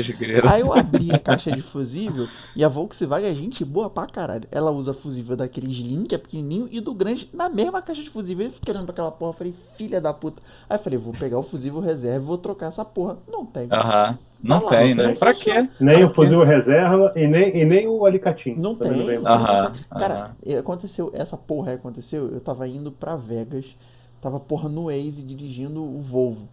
Aí 0.51 0.61
eu 0.61 0.71
abri 0.73 1.11
a 1.13 1.19
caixa 1.19 1.51
de 1.51 1.61
fusível 1.61 2.25
e 2.55 2.63
a 2.63 2.67
Volkswagen 2.69 3.29
é 3.29 3.33
gente 3.33 3.65
boa 3.65 3.89
pra 3.89 4.05
caralho. 4.07 4.47
Ela 4.51 4.71
usa 4.71 4.93
fusível 4.93 5.35
daquele 5.35 5.71
Slim, 5.71 6.03
que 6.03 6.15
é 6.15 6.17
pequenininho, 6.17 6.67
e 6.71 6.79
do 6.79 6.93
grande 6.93 7.29
na 7.33 7.49
mesma 7.49 7.81
caixa 7.81 8.03
de 8.03 8.09
fusível. 8.09 8.45
Eu 8.45 8.51
fiquei 8.51 8.71
olhando 8.73 8.85
pra 8.85 8.93
aquela 8.93 9.11
porra, 9.11 9.33
falei, 9.33 9.55
filha 9.77 9.99
da 9.99 10.13
puta. 10.13 10.41
Aí 10.69 10.77
eu 10.77 10.83
falei, 10.83 10.99
vou 10.99 11.13
pegar 11.13 11.37
o 11.39 11.43
fusível 11.43 11.79
reserva 11.79 12.23
e 12.23 12.27
vou 12.27 12.37
trocar 12.37 12.67
essa 12.67 12.85
porra. 12.85 13.17
Não 13.27 13.45
tem. 13.45 13.67
Aham. 13.71 14.17
Não 14.41 14.61
Tá 14.61 14.75
lá, 14.77 14.81
tem, 14.83 14.93
não 14.95 15.07
né? 15.07 15.15
Pra 15.15 15.33
quê? 15.33 15.51
Nem 15.81 15.97
Pra 15.97 16.05
o 16.05 16.07
quê? 16.09 16.15
fuzil 16.15 16.43
reserva 16.45 17.11
e 17.13 17.27
nem, 17.27 17.57
e 17.57 17.65
nem 17.65 17.87
o 17.89 18.05
alicatinho. 18.05 18.57
Não 18.57 18.73
tem. 18.73 19.05
vem. 19.05 19.17
Aham, 19.25 19.73
Cara, 19.89 20.13
aham. 20.13 20.31
e 20.45 20.55
aconteceu, 20.55 21.11
essa 21.13 21.35
porra 21.35 21.71
aí 21.71 21.75
aconteceu, 21.75 22.29
eu 22.31 22.39
tava 22.39 22.65
indo 22.65 22.89
pra 22.89 23.17
Vegas, 23.17 23.65
tava 24.21 24.39
porra 24.39 24.69
no 24.69 24.85
Waze 24.85 25.21
dirigindo 25.23 25.81
o 25.83 26.01
Volvo. 26.01 26.47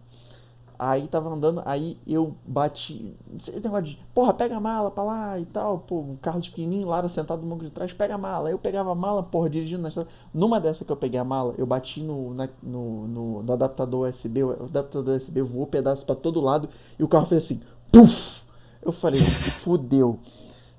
Aí 0.79 1.07
tava 1.07 1.27
andando, 1.29 1.63
aí 1.65 1.97
eu 2.05 2.35
bati. 2.45 3.11
Esse 3.39 3.59
negócio 3.59 3.85
de, 3.85 3.99
porra, 4.13 4.31
pega 4.31 4.57
a 4.57 4.59
mala 4.59 4.91
pra 4.91 5.03
lá 5.03 5.39
e 5.39 5.45
tal. 5.45 5.79
Pô, 5.79 6.01
um 6.01 6.15
carro 6.17 6.39
de 6.39 6.51
pequenininho, 6.51 6.87
Lara 6.87 7.09
sentado 7.09 7.41
no 7.41 7.47
banco 7.49 7.63
de 7.65 7.71
trás, 7.71 7.91
pega 7.91 8.13
a 8.13 8.17
mala. 8.17 8.49
Aí 8.49 8.53
eu 8.53 8.59
pegava 8.59 8.91
a 8.91 8.95
mala, 8.95 9.23
porra, 9.23 9.49
dirigindo 9.49 9.81
na 9.81 9.87
estrada. 9.87 10.07
Numa 10.31 10.59
dessa 10.61 10.85
que 10.85 10.91
eu 10.91 10.95
peguei 10.95 11.19
a 11.19 11.23
mala, 11.23 11.55
eu 11.57 11.65
bati 11.65 11.99
no, 11.99 12.31
na- 12.31 12.47
no, 12.61 13.07
no, 13.07 13.41
no 13.43 13.53
adaptador 13.53 14.07
USB. 14.07 14.43
O 14.43 14.65
adaptador 14.65 15.15
USB 15.15 15.41
voou 15.41 15.65
pedaço 15.65 16.05
pra 16.05 16.13
todo 16.13 16.39
lado 16.39 16.69
e 16.99 17.03
o 17.03 17.07
carro 17.07 17.25
fez 17.25 17.43
assim, 17.45 17.59
puf! 17.91 18.43
Eu 18.79 18.91
falei, 18.91 19.19
fudeu. 19.19 20.19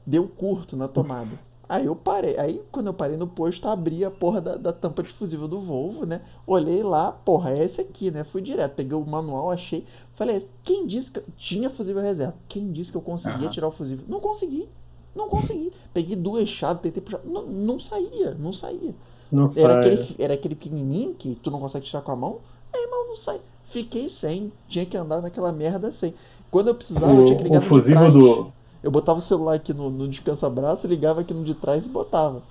Deu 0.06 0.28
curto 0.28 0.76
na 0.76 0.86
tomada. 0.86 1.28
Aí 1.68 1.84
eu 1.86 1.94
parei. 1.94 2.38
Aí 2.38 2.62
quando 2.72 2.86
eu 2.86 2.94
parei 2.94 3.16
no 3.16 3.26
posto, 3.26 3.68
abri 3.68 4.04
a 4.04 4.10
porra 4.10 4.40
da, 4.40 4.56
da 4.56 4.72
tampa 4.72 5.02
de 5.02 5.10
fusível 5.10 5.46
do 5.46 5.60
Volvo, 5.60 6.06
né? 6.06 6.22
Olhei 6.46 6.82
lá, 6.82 7.12
porra, 7.12 7.50
é 7.50 7.64
esse 7.64 7.80
aqui, 7.80 8.10
né? 8.10 8.24
Fui 8.24 8.40
direto, 8.40 8.74
peguei 8.74 8.96
o 8.96 9.04
manual, 9.04 9.50
achei. 9.50 9.84
Falei, 10.14 10.46
quem 10.64 10.86
disse 10.86 11.10
que 11.10 11.18
eu... 11.18 11.24
tinha 11.36 11.68
fusível 11.68 12.00
reserva? 12.02 12.34
Quem 12.48 12.72
disse 12.72 12.90
que 12.90 12.96
eu 12.96 13.02
conseguia 13.02 13.46
Aham. 13.46 13.50
tirar 13.50 13.68
o 13.68 13.72
fusível? 13.72 14.04
Não 14.08 14.18
consegui. 14.20 14.68
Não 15.14 15.28
consegui. 15.28 15.72
Peguei 15.92 16.16
duas 16.16 16.48
chaves, 16.48 16.82
tentei 16.82 17.02
puxar. 17.02 17.20
Não, 17.24 17.46
não 17.46 17.78
saía, 17.78 18.34
não 18.38 18.52
saía. 18.52 18.94
Não 19.30 19.44
Era 19.56 19.74
sai. 19.74 19.78
aquele, 19.92 20.16
era 20.18 20.34
aquele 20.34 20.54
pequenininho 20.54 21.14
que 21.14 21.34
tu 21.36 21.50
não 21.50 21.60
consegue 21.60 21.84
tirar 21.86 22.00
com 22.02 22.12
a 22.12 22.16
mão. 22.16 22.38
Aí, 22.72 22.88
mas 22.90 23.08
não 23.08 23.16
sai. 23.16 23.40
Fiquei 23.64 24.08
sem. 24.08 24.50
Tinha 24.68 24.86
que 24.86 24.96
andar 24.96 25.20
naquela 25.20 25.52
merda 25.52 25.90
sem. 25.92 26.14
Quando 26.50 26.68
eu 26.68 26.74
precisava, 26.74 27.12
eu 27.12 27.24
tinha 27.26 27.36
que 27.36 27.42
O, 27.42 27.44
ligar 27.44 27.58
o 27.58 27.62
fusível 27.62 28.10
do. 28.10 28.52
Eu 28.82 28.90
botava 28.90 29.18
o 29.18 29.22
celular 29.22 29.54
aqui 29.54 29.72
no, 29.74 29.90
no 29.90 30.08
descansa-braço, 30.08 30.86
ligava 30.86 31.20
aqui 31.20 31.34
no 31.34 31.44
de 31.44 31.54
trás 31.54 31.84
e 31.84 31.88
botava. 31.88 32.42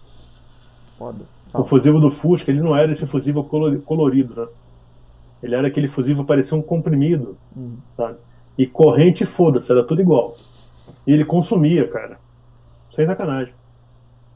Foda. 0.98 1.24
O 1.49 1.52
Fala. 1.52 1.66
fusível 1.66 1.99
do 1.99 2.12
Fusca, 2.12 2.52
ele 2.52 2.62
não 2.62 2.76
era 2.76 2.91
esse 2.91 3.08
fusível 3.08 3.44
colori- 3.44 3.80
colorido, 3.80 4.36
né? 4.41 4.48
Ele 5.41 5.56
era 5.56 5.68
aquele 5.68 5.88
fusível 5.88 6.24
que 6.24 6.28
parecia 6.28 6.58
um 6.58 6.62
comprimido, 6.62 7.38
Hum. 7.56 7.78
sabe? 7.95 8.18
E 8.58 8.66
corrente, 8.66 9.26
foda-se, 9.26 9.72
era 9.72 9.84
tudo 9.84 10.02
igual. 10.02 10.36
E 11.06 11.12
ele 11.14 11.24
consumia, 11.24 11.88
cara. 11.88 12.20
Sem 12.91 13.06
sacanagem. 13.06 13.54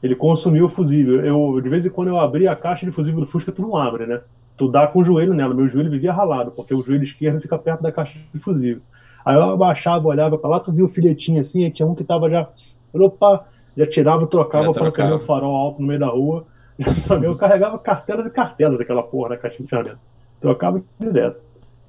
Ele 0.02 0.14
consumia 0.14 0.64
o 0.64 0.68
fusível. 0.68 1.24
Eu, 1.24 1.60
de 1.60 1.68
vez 1.68 1.84
em 1.84 1.90
quando 1.90 2.08
eu 2.08 2.18
abria 2.18 2.52
a 2.52 2.56
caixa 2.56 2.86
de 2.86 2.92
fusível 2.92 3.20
do 3.20 3.26
Fusca, 3.26 3.52
tu 3.52 3.62
não 3.62 3.76
abre, 3.76 4.06
né? 4.06 4.20
Tu 4.56 4.68
dá 4.68 4.86
com 4.86 5.00
o 5.00 5.04
joelho 5.04 5.34
nela. 5.34 5.54
Meu 5.54 5.68
joelho 5.68 5.90
vivia 5.90 6.12
ralado, 6.12 6.50
porque 6.52 6.74
o 6.74 6.82
joelho 6.82 7.02
esquerdo 7.04 7.40
fica 7.40 7.58
perto 7.58 7.82
da 7.82 7.92
caixa 7.92 8.18
de 8.32 8.40
fusível. 8.40 8.82
Aí 9.24 9.34
eu 9.36 9.42
abaixava, 9.42 10.08
olhava 10.08 10.36
pra 10.38 10.50
lá, 10.50 10.60
tu 10.60 10.72
via 10.72 10.84
o 10.84 10.88
filetinho 10.88 11.40
assim, 11.40 11.64
aí 11.64 11.70
tinha 11.70 11.86
um 11.86 11.94
que 11.94 12.04
tava 12.04 12.28
já. 12.30 12.48
Opa! 12.92 13.46
Já 13.76 13.86
tirava, 13.88 14.26
trocava 14.26 14.74
para 14.74 14.88
acender 14.88 15.14
o 15.16 15.20
farol 15.20 15.56
alto 15.56 15.80
no 15.80 15.86
meio 15.88 16.00
da 16.00 16.08
rua. 16.08 16.46
Eu 17.22 17.36
carregava 17.36 17.78
cartelas 17.78 18.26
e 18.26 18.30
cartelas 18.30 18.78
daquela 18.78 19.02
porra 19.02 19.30
na 19.30 19.36
caixa 19.38 19.62
de 19.62 19.68
ferramenta. 19.68 20.00
Trocava 20.40 20.82
direto. 21.00 21.40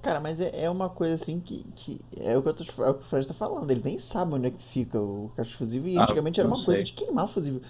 Cara, 0.01 0.19
mas 0.19 0.39
é, 0.39 0.65
é 0.65 0.69
uma 0.69 0.89
coisa 0.89 1.15
assim 1.15 1.39
que, 1.39 1.63
que 1.75 2.01
é 2.17 2.37
o 2.37 2.41
que, 2.43 2.49
eu 2.49 2.53
tô, 2.53 2.83
é 2.83 2.89
o 2.89 2.93
que 2.93 3.03
o 3.03 3.05
Fred 3.05 3.25
tá 3.27 3.33
falando. 3.33 3.71
Ele 3.71 3.81
nem 3.83 3.97
sabe 3.99 4.33
onde 4.33 4.47
é 4.47 4.51
que 4.51 4.61
fica 4.63 4.99
o 4.99 5.29
caixa 5.35 5.51
de 5.51 5.57
fusível. 5.57 5.89
E 5.89 5.97
Ah, 5.97 6.03
antigamente 6.03 6.39
era 6.39 6.47
uma 6.47 6.55
sei. 6.55 6.75
coisa 6.75 6.83
de 6.83 6.93
queimar 6.93 7.27
fusível. 7.29 7.61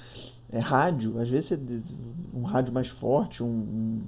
É 0.51 0.59
rádio, 0.59 1.19
às 1.19 1.29
vezes 1.29 1.49
você, 1.49 1.59
um 2.33 2.43
rádio 2.43 2.73
mais 2.73 2.87
forte, 2.87 3.43
um, 3.43 4.01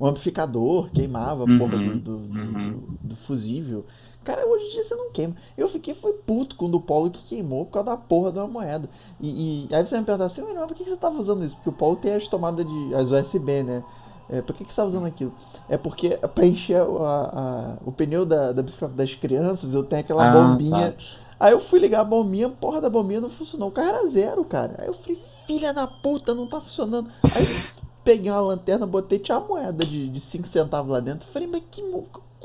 um, 0.00 0.06
amplificador 0.06 0.90
queimava 0.90 1.44
a 1.44 1.46
porra 1.46 1.76
Uhum, 1.76 1.98
do, 1.98 2.00
do, 2.00 2.18
do- 2.18 2.38
uhum. 2.38 2.72
do- 2.72 3.08
do 3.08 3.16
fusível. 3.16 3.84
Cara, 4.26 4.44
hoje 4.44 4.64
em 4.66 4.70
dia 4.72 4.84
você 4.84 4.94
não 4.96 5.10
queima. 5.12 5.36
Eu 5.56 5.68
fiquei, 5.68 5.94
foi 5.94 6.12
puto 6.12 6.56
com 6.56 6.66
o 6.66 6.80
Paulo 6.80 7.10
que 7.10 7.22
queimou 7.26 7.64
por 7.64 7.70
causa 7.74 7.90
da 7.90 7.96
porra 7.96 8.32
de 8.32 8.38
uma 8.40 8.48
moeda. 8.48 8.88
E, 9.20 9.68
e 9.70 9.74
aí 9.74 9.84
você 9.84 9.90
vai 9.92 10.00
me 10.00 10.04
perguntar 10.06 10.24
assim, 10.26 10.42
mas 10.42 10.66
por 10.66 10.74
que 10.74 10.82
você 10.84 10.96
tava 10.96 11.16
usando 11.20 11.44
isso? 11.44 11.54
Porque 11.54 11.68
o 11.68 11.72
Paulo 11.72 11.94
tem 11.94 12.12
as 12.12 12.26
tomadas 12.26 12.66
de. 12.66 12.94
as 12.94 13.08
USB, 13.10 13.62
né? 13.62 13.84
É, 14.28 14.42
por 14.42 14.56
que, 14.56 14.64
que 14.64 14.72
você 14.74 14.80
tá 14.82 14.84
usando 14.84 15.06
aquilo? 15.06 15.32
É 15.68 15.76
porque 15.78 16.16
pra 16.34 16.44
encher 16.44 16.82
o- 16.82 17.04
a- 17.04 17.30
a- 17.32 17.76
o 17.86 17.92
pneu 17.92 18.26
da, 18.26 18.50
da 18.50 18.60
bicicleta 18.60 18.94
das 18.94 19.14
crianças, 19.14 19.72
eu 19.72 19.84
tenho 19.84 20.00
aquela 20.00 20.24
Ah, 20.24 20.32
bombinha. 20.32 20.90
tá. 20.92 20.98
Aí 21.38 21.52
eu 21.52 21.60
fui 21.60 21.78
ligar 21.78 22.00
a 22.00 22.04
bombinha, 22.04 22.48
porra 22.48 22.80
da 22.80 22.90
bombinha 22.90 23.20
não 23.20 23.30
funcionou. 23.30 23.68
O 23.68 23.72
carro 23.72 23.88
era 23.90 24.08
zero, 24.08 24.42
cara. 24.44 24.74
Aí 24.78 24.88
eu 24.88 24.94
falei, 24.94 25.22
filha 25.46 25.72
da 25.72 25.86
puta, 25.86 26.34
não 26.34 26.48
tá 26.48 26.60
funcionando. 26.60 27.08
Aí 27.08 27.76
peguei 28.02 28.30
uma 28.32 28.40
lanterna, 28.40 28.84
botei, 28.86 29.20
tinha 29.20 29.38
uma 29.38 29.46
moeda 29.46 29.84
de 29.84 30.18
5 30.20 30.48
centavos 30.48 30.90
lá 30.90 30.98
dentro. 30.98 31.28
Falei, 31.28 31.46
mas 31.46 31.62
que, 31.70 31.80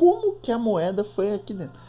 como 0.01 0.33
que 0.41 0.51
a 0.51 0.57
moeda 0.57 1.03
foi 1.03 1.31
aqui 1.33 1.53
dentro? 1.53 1.79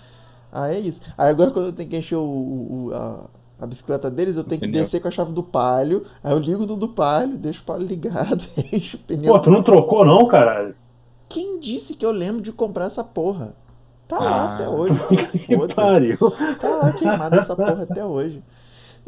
Aí 0.53 0.77
é 0.77 0.81
isso. 0.81 1.01
Aí 1.17 1.31
agora 1.31 1.51
quando 1.51 1.67
eu 1.67 1.73
tenho 1.73 1.89
que 1.89 1.97
encher 1.97 2.17
o, 2.17 2.21
o- 2.21 2.91
a, 2.95 3.25
a 3.61 3.67
bicicleta 3.67 4.11
deles, 4.11 4.37
eu 4.37 4.45
tenho 4.45 4.61
que 4.61 4.67
Pneu. 4.69 4.83
descer 4.83 5.01
com 5.01 5.09
a 5.09 5.11
chave 5.11 5.33
do 5.33 5.43
palio. 5.43 6.05
Aí 6.23 6.33
eu 6.33 6.39
ligo 6.39 6.67
no 6.67 6.77
do 6.77 6.89
palio, 6.89 7.39
deixo 7.39 7.63
o 7.63 7.65
palio 7.65 7.87
ligado, 7.87 8.45
encho 8.71 8.99
o 8.99 9.01
pneu. 9.01 9.33
Pô, 9.33 9.41
tu 9.41 9.51
não 9.51 9.63
trocou 9.63 10.05
não, 10.05 10.27
caralho? 10.27 10.75
Quem 11.29 11.59
disse 11.59 11.95
que 11.95 12.05
eu 12.05 12.11
lembro 12.13 12.43
de 12.43 12.53
comprar 12.53 12.85
essa 12.85 13.03
porra? 13.03 13.55
Tá 14.07 14.19
lá 14.19 14.31
Ah. 14.31 14.55
até 14.57 14.69
hoje. 14.69 14.95
Que 15.47 15.75
pariu. 15.75 16.19
Tá 16.61 16.69
lá 16.69 16.93
queimada 16.93 17.37
essa 17.41 17.57
porra 17.57 17.85
até 17.85 18.05
hoje. 18.05 18.43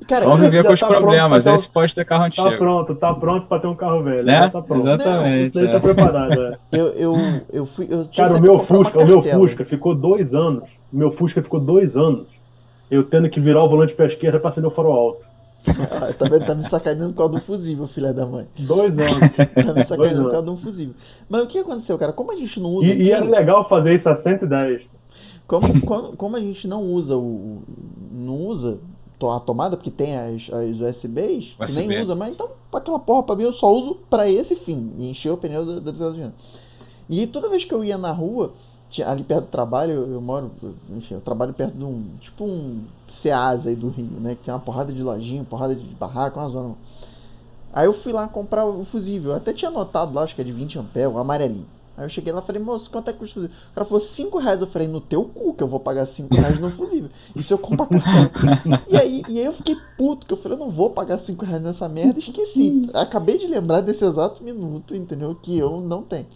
Cara, 0.08 0.24
Vamos 0.24 0.40
viver 0.40 0.62
já 0.62 0.64
com 0.64 0.72
os 0.72 0.80
tá 0.80 0.86
pronto 0.86 1.00
problemas. 1.02 1.46
Esse 1.46 1.72
pode 1.72 1.94
ter 1.94 2.04
carro 2.04 2.22
Tá 2.22 2.26
antigo. 2.26 2.58
pronto, 2.58 2.94
tá 2.94 3.14
pronto 3.14 3.46
pra 3.46 3.58
ter 3.58 3.66
um 3.68 3.74
carro 3.74 4.02
velho. 4.02 4.24
Né? 4.24 4.48
Tá 4.50 4.60
pronto. 4.60 4.80
Exatamente, 4.80 5.48
Isso 5.48 5.58
aí 5.60 5.66
é. 5.66 5.70
tá 5.72 5.80
preparado, 5.80 6.42
é. 6.42 6.58
eu, 6.72 6.86
eu, 6.88 7.14
eu 7.52 7.66
fui. 7.66 7.86
Eu 7.88 8.08
Cara, 8.14 8.36
o 8.36 8.40
meu 8.40 8.58
Fusca, 8.58 8.98
o 8.98 9.06
meu. 9.06 9.22
Fusca 9.22 9.64
ficou 9.64 9.94
dois 9.94 10.34
anos. 10.34 10.64
O 10.92 10.96
meu 10.96 11.10
Fusca 11.10 11.42
ficou 11.42 11.58
dois 11.60 11.96
anos. 11.96 12.26
Eu 12.90 13.04
tendo 13.04 13.30
que 13.30 13.40
virar 13.40 13.62
o 13.64 13.68
volante 13.68 13.94
pra 13.94 14.06
esquerda 14.06 14.38
pra 14.38 14.50
acender 14.50 14.68
o 14.68 14.70
farol 14.70 14.92
alto. 14.92 15.24
Ah, 15.90 16.12
tá, 16.12 16.28
tá 16.40 16.54
me 16.54 16.68
sacaneando 16.68 17.14
por 17.14 17.18
causa 17.18 17.34
do 17.34 17.40
fusível, 17.40 17.86
filha 17.86 18.12
da 18.12 18.26
mãe. 18.26 18.46
Dois 18.58 18.98
anos. 18.98 19.18
Tá 19.54 19.62
me 19.62 19.72
Dois 19.72 19.86
sacaneando 19.86 20.22
por 20.24 20.30
causa 20.32 20.44
de 20.46 20.50
um 20.52 20.56
fusível. 20.58 20.94
Mas 21.28 21.42
o 21.42 21.46
que 21.46 21.58
aconteceu, 21.58 21.96
cara? 21.96 22.12
Como 22.12 22.30
a 22.30 22.36
gente 22.36 22.60
não 22.60 22.70
usa. 22.74 22.86
E, 22.86 23.02
e 23.04 23.10
era 23.10 23.20
aquilo- 23.20 23.34
legal 23.34 23.66
fazer 23.68 23.94
isso 23.94 24.08
a 24.10 24.14
110. 24.14 24.82
Como, 25.46 25.80
como, 25.86 26.16
como 26.16 26.36
a 26.36 26.40
gente 26.40 26.68
não 26.68 26.82
usa 26.82 27.16
o. 27.16 27.62
Não 28.12 28.36
usa 28.36 28.78
a 29.30 29.40
tomada, 29.40 29.76
porque 29.76 29.90
tem 29.90 30.16
as, 30.16 30.42
as 30.52 30.80
USBs, 30.80 31.54
que 31.56 31.64
USB. 31.64 31.86
nem 31.86 32.02
usa, 32.02 32.14
mas 32.14 32.34
então 32.34 32.48
aquela 32.72 32.98
porra 32.98 33.22
pra 33.22 33.36
mim 33.36 33.44
eu 33.44 33.52
só 33.52 33.72
uso 33.72 33.96
pra 34.10 34.28
esse 34.28 34.56
fim. 34.56 34.92
E 34.98 35.10
encher 35.10 35.30
o 35.30 35.36
pneu 35.36 35.64
da, 35.64 35.74
da 35.80 35.92
bicicleta. 35.92 36.34
E 37.08 37.26
toda 37.26 37.48
vez 37.48 37.64
que 37.64 37.72
eu 37.74 37.84
ia 37.84 37.98
na 37.98 38.10
rua, 38.12 38.52
tinha- 38.90 39.08
ali 39.10 39.22
perto 39.22 39.44
do 39.44 39.50
trabalho, 39.50 39.92
eu, 39.92 40.12
eu 40.14 40.20
moro, 40.20 40.50
enfim, 40.96 41.14
eu 41.14 41.20
trabalho 41.20 41.52
perto 41.52 41.76
de 41.76 41.84
um. 41.84 42.04
Tipo 42.20 42.44
um 42.44 42.82
Ceasa 43.08 43.68
aí 43.68 43.76
do 43.76 43.88
Rio, 43.88 44.08
né? 44.20 44.34
Que 44.36 44.44
tem 44.44 44.54
uma 44.54 44.60
porrada 44.60 44.92
de 44.92 45.02
lojinha, 45.02 45.44
porrada 45.44 45.74
de 45.74 45.84
barraco, 45.94 46.38
uma 46.40 46.48
zona. 46.48 46.74
Aí 47.72 47.86
eu 47.86 47.92
fui 47.92 48.12
lá 48.12 48.26
comprar 48.28 48.64
o 48.64 48.84
fusível. 48.84 49.32
Eu 49.32 49.36
até 49.36 49.52
tinha 49.52 49.68
anotado 49.68 50.14
lá, 50.14 50.22
acho 50.22 50.34
que 50.34 50.40
é 50.40 50.44
de 50.44 50.52
20 50.52 50.78
ampere, 50.78 51.06
o 51.08 51.18
amarelinho. 51.18 51.66
Aí 51.96 52.04
eu 52.04 52.08
cheguei 52.08 52.32
lá 52.32 52.40
e 52.40 52.46
falei, 52.46 52.60
moço, 52.60 52.90
quanto 52.90 53.08
é 53.08 53.12
que 53.12 53.20
custa 53.20 53.38
o 53.38 53.42
fusível? 53.42 53.56
O 53.70 53.74
cara 53.74 53.84
falou, 53.84 54.00
5 54.00 54.38
reais. 54.38 54.60
Eu 54.60 54.66
falei, 54.66 54.88
no 54.88 55.00
teu 55.00 55.24
cu, 55.24 55.54
que 55.54 55.62
eu 55.62 55.68
vou 55.68 55.78
pagar 55.78 56.06
5 56.06 56.34
reais 56.34 56.60
no 56.60 56.70
fusível. 56.70 57.10
Isso 57.36 57.54
eu 57.54 57.58
compro 57.58 57.84
a 57.84 57.86
cartão. 57.86 58.82
e, 58.88 58.96
aí, 58.96 59.22
e 59.28 59.38
aí 59.38 59.44
eu 59.44 59.52
fiquei 59.52 59.76
puto, 59.96 60.26
que 60.26 60.32
eu 60.32 60.36
falei, 60.36 60.56
eu 60.56 60.60
não 60.60 60.70
vou 60.70 60.90
pagar 60.90 61.18
5 61.18 61.44
reais 61.44 61.62
nessa 61.62 61.88
merda. 61.88 62.18
Esqueci. 62.18 62.90
Acabei 62.94 63.38
de 63.38 63.46
lembrar 63.46 63.80
desse 63.80 64.04
exato 64.04 64.42
minuto, 64.42 64.94
entendeu? 64.94 65.34
Que 65.34 65.56
eu 65.56 65.80
não 65.80 66.02
tenho. 66.02 66.26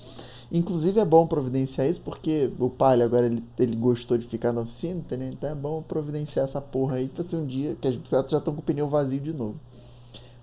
Inclusive 0.51 0.98
é 0.98 1.05
bom 1.05 1.26
providenciar 1.26 1.86
isso, 1.86 2.01
porque 2.01 2.51
o 2.59 2.70
Palio 2.70 3.05
agora 3.05 3.26
ele, 3.26 3.44
ele 3.59 3.76
gostou 3.76 4.16
de 4.16 4.26
ficar 4.26 4.51
na 4.51 4.62
oficina, 4.62 5.01
entendeu? 5.01 5.28
Então 5.28 5.51
é 5.51 5.55
bom 5.55 5.82
providenciar 5.82 6.44
essa 6.44 6.60
porra 6.60 6.97
aí 6.97 7.09
pra 7.09 7.22
ser 7.22 7.36
um 7.36 7.44
dia 7.44 7.76
que 7.78 7.86
as 7.86 7.94
bicicletas 7.94 8.30
já 8.30 8.39
estão 8.39 8.55
com 8.55 8.60
o 8.60 8.64
pneu 8.64 8.89
vazio 8.89 9.20
de 9.20 9.32
novo. 9.32 9.56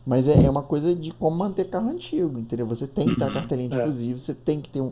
Mas 0.05 0.27
é, 0.27 0.45
é 0.45 0.49
uma 0.49 0.61
coisa 0.61 0.93
de 0.93 1.11
como 1.11 1.35
manter 1.35 1.65
carro 1.69 1.89
antigo, 1.89 2.37
entendeu? 2.39 2.65
Você 2.67 2.85
tem 2.85 3.07
que 3.07 3.15
ter 3.15 3.23
a 3.23 3.31
carteirinha 3.31 3.69
de 3.69 3.79
É. 3.79 3.85
fusível, 3.85 4.19
você 4.19 4.33
tem 4.33 4.61
que 4.61 4.69
ter 4.69 4.81
um. 4.81 4.91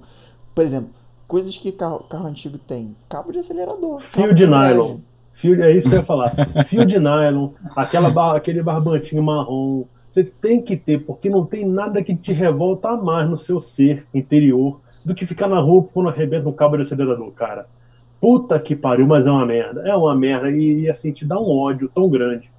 Por 0.56 0.64
exemplo, 0.64 0.90
coisas 1.28 1.56
que 1.56 1.72
carro, 1.72 2.00
carro 2.10 2.26
antigo 2.28 2.58
tem: 2.58 2.96
cabo 3.10 3.32
de 3.32 3.40
acelerador, 3.40 4.02
Fio 4.02 4.34
de 4.34 4.44
embreagem. 4.44 4.76
nylon. 4.78 4.98
Fio, 5.34 5.64
é 5.64 5.72
isso 5.76 5.90
que 5.90 5.96
eu 5.96 6.00
ia 6.00 6.06
falar. 6.06 6.30
Fio 6.68 6.86
de 6.86 6.98
nylon, 7.00 7.50
aquela 7.76 8.10
bar- 8.10 8.36
aquele 8.36 8.62
barbantinho 8.64 9.22
marrom. 9.24 9.84
Você 10.10 10.24
tem 10.24 10.62
que 10.62 10.76
ter, 10.78 11.00
porque 11.06 11.28
não 11.30 11.44
tem 11.46 11.66
nada 11.66 12.04
que 12.04 12.16
te 12.16 12.32
revolta 12.34 12.96
mais 12.96 13.28
no 13.30 13.38
seu 13.38 13.60
ser 13.60 14.06
interior 14.14 14.80
do 15.04 15.14
que 15.16 15.26
ficar 15.26 15.48
na 15.48 15.58
rua 15.60 15.88
quando 15.92 16.10
arrebenta 16.10 16.48
um 16.48 16.54
cabo 16.54 16.76
de 16.76 16.84
acelerador, 16.84 17.32
cara. 17.32 17.66
Puta 18.22 18.58
que 18.60 18.76
pariu, 18.76 19.06
mas 19.08 19.26
é 19.28 19.32
uma 19.32 19.46
merda. 19.46 19.82
É 19.88 19.96
uma 19.96 20.16
merda. 20.16 20.50
E, 20.52 20.82
e, 20.82 20.90
assim, 20.90 21.12
te 21.12 21.26
dá 21.26 21.38
um 21.40 21.50
ódio 21.52 21.90
tão 21.94 22.08
grande. 22.10 22.50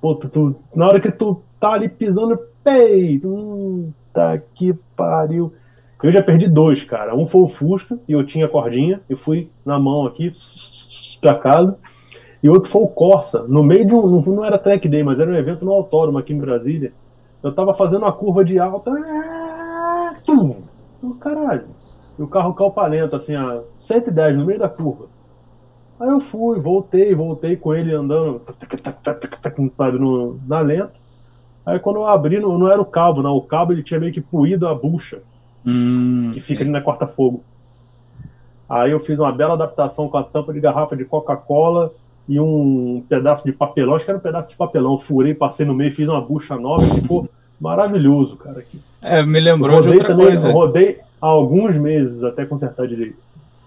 Tu, 0.00 0.54
na 0.74 0.86
hora 0.86 1.00
que 1.00 1.10
tu 1.10 1.42
tá 1.58 1.72
ali 1.72 1.88
pisando, 1.88 2.38
pei, 2.62 3.18
puta 3.18 4.42
que 4.54 4.72
pariu. 4.96 5.52
Eu 6.02 6.12
já 6.12 6.22
perdi 6.22 6.48
dois, 6.48 6.84
cara. 6.84 7.14
Um 7.16 7.26
foi 7.26 7.42
o 7.42 7.48
Fusca, 7.48 7.98
e 8.06 8.12
eu 8.12 8.24
tinha 8.24 8.48
cordinha, 8.48 9.00
eu 9.08 9.16
fui 9.16 9.50
na 9.64 9.78
mão 9.78 10.06
aqui, 10.06 10.32
pra 11.20 11.34
casa. 11.34 11.76
E 12.40 12.48
outro 12.48 12.70
foi 12.70 12.82
o 12.82 12.88
Corsa, 12.88 13.42
no 13.48 13.64
meio 13.64 13.84
de 13.84 13.92
um. 13.92 14.22
Não, 14.22 14.44
era 14.44 14.58
track 14.58 14.88
day, 14.88 15.02
mas 15.02 15.18
era 15.18 15.30
um 15.30 15.34
evento 15.34 15.64
no 15.64 15.72
autódromo 15.72 16.18
aqui 16.18 16.32
em 16.32 16.38
Brasília. 16.38 16.92
Eu 17.42 17.52
tava 17.52 17.74
fazendo 17.74 18.02
uma 18.02 18.12
curva 18.12 18.44
de 18.44 18.58
alta. 18.58 18.90
ah, 18.90 20.14
caralho. 21.20 21.66
E 22.16 22.22
o 22.22 22.28
carro 22.28 22.54
calpalento, 22.54 23.16
assim, 23.16 23.34
a 23.34 23.60
110 23.78 24.36
no 24.36 24.44
meio 24.44 24.58
da 24.58 24.68
curva. 24.68 25.06
Aí 26.00 26.08
eu 26.08 26.20
fui, 26.20 26.60
voltei, 26.60 27.14
voltei 27.14 27.56
com 27.56 27.74
ele 27.74 27.92
andando, 27.92 28.40
sabe, 29.74 29.98
no, 29.98 30.38
na 30.46 30.60
lenta. 30.60 30.92
Aí 31.66 31.78
quando 31.78 31.96
eu 31.96 32.06
abri, 32.06 32.38
não, 32.40 32.56
não 32.56 32.70
era 32.70 32.80
o 32.80 32.84
cabo, 32.84 33.22
não. 33.22 33.36
O 33.36 33.42
cabo 33.42 33.72
ele 33.72 33.82
tinha 33.82 33.98
meio 34.00 34.12
que 34.12 34.20
puído 34.20 34.66
a 34.68 34.74
bucha 34.74 35.20
Hum, 35.66 36.30
que 36.32 36.40
fica 36.40 36.58
sim. 36.58 36.64
ali 36.64 36.70
na 36.70 36.80
corta-fogo. 36.80 37.42
Aí 38.68 38.90
eu 38.90 39.00
fiz 39.00 39.18
uma 39.18 39.32
bela 39.32 39.54
adaptação 39.54 40.08
com 40.08 40.16
a 40.16 40.22
tampa 40.22 40.52
de 40.52 40.60
garrafa 40.60 40.96
de 40.96 41.04
Coca-Cola 41.04 41.92
e 42.28 42.38
um 42.38 43.02
pedaço 43.08 43.44
de 43.44 43.52
papelão, 43.52 43.94
acho 43.96 44.04
que 44.04 44.10
era 44.10 44.18
um 44.18 44.22
pedaço 44.22 44.48
de 44.48 44.56
papelão. 44.56 44.92
Eu 44.92 44.98
furei, 44.98 45.34
passei 45.34 45.66
no 45.66 45.74
meio, 45.74 45.92
fiz 45.92 46.08
uma 46.08 46.20
bucha 46.20 46.56
nova 46.56 46.82
e 46.84 47.00
ficou 47.00 47.28
maravilhoso, 47.60 48.36
cara. 48.36 48.60
aqui. 48.60 48.80
É, 49.02 49.22
me 49.22 49.40
lembrou 49.40 49.80
de 49.80 49.88
rodei 49.88 49.92
outra 49.94 50.08
também, 50.08 50.26
coisa. 50.26 50.52
rodei 50.52 51.00
alguns 51.20 51.76
meses 51.76 52.22
até 52.22 52.44
consertar 52.44 52.86
direito. 52.86 53.16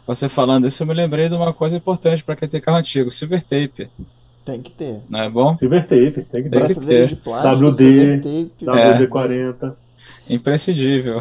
Você 0.07 0.27
falando 0.27 0.67
isso, 0.67 0.83
eu 0.83 0.87
me 0.87 0.93
lembrei 0.93 1.27
de 1.29 1.35
uma 1.35 1.53
coisa 1.53 1.77
importante 1.77 2.23
para 2.23 2.35
quem 2.35 2.47
tem 2.47 2.59
carro 2.61 2.77
antigo: 2.77 3.09
silver 3.11 3.41
tape. 3.43 3.89
Tem 4.45 4.61
que 4.61 4.71
ter. 4.71 5.01
Não 5.09 5.19
é 5.21 5.29
bom? 5.29 5.55
Silver 5.55 5.81
tape, 5.87 6.23
tem 6.31 6.43
que 6.43 6.49
Tem 6.49 6.63
ter. 6.63 6.75
que 6.75 6.85
ter. 6.85 7.15
plástico, 7.17 7.67
WD, 7.67 7.77
silver 7.77 8.17
tape. 8.21 8.69
É. 8.79 8.97
WD-40. 9.07 9.73
Imprescindível. 10.29 11.19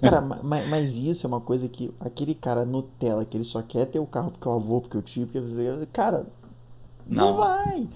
Cara, 0.00 0.20
ma- 0.20 0.38
ma- 0.42 0.60
mas, 0.70 0.92
isso 0.94 1.26
é 1.26 1.28
uma 1.28 1.40
coisa 1.40 1.68
que 1.68 1.90
aquele 2.00 2.34
cara 2.34 2.64
Nutella, 2.64 3.24
que 3.24 3.36
ele 3.36 3.44
só 3.44 3.60
quer 3.62 3.86
ter 3.86 3.98
o 3.98 4.06
carro 4.06 4.30
porque 4.30 4.46
eu 4.46 4.52
avô, 4.52 4.80
porque 4.80 4.96
eu 4.96 5.02
tive, 5.02 5.26
porque 5.26 5.38
eu... 5.60 5.86
cara, 5.92 6.24
não, 7.06 7.32
Não, 7.32 7.36
vai. 7.36 7.86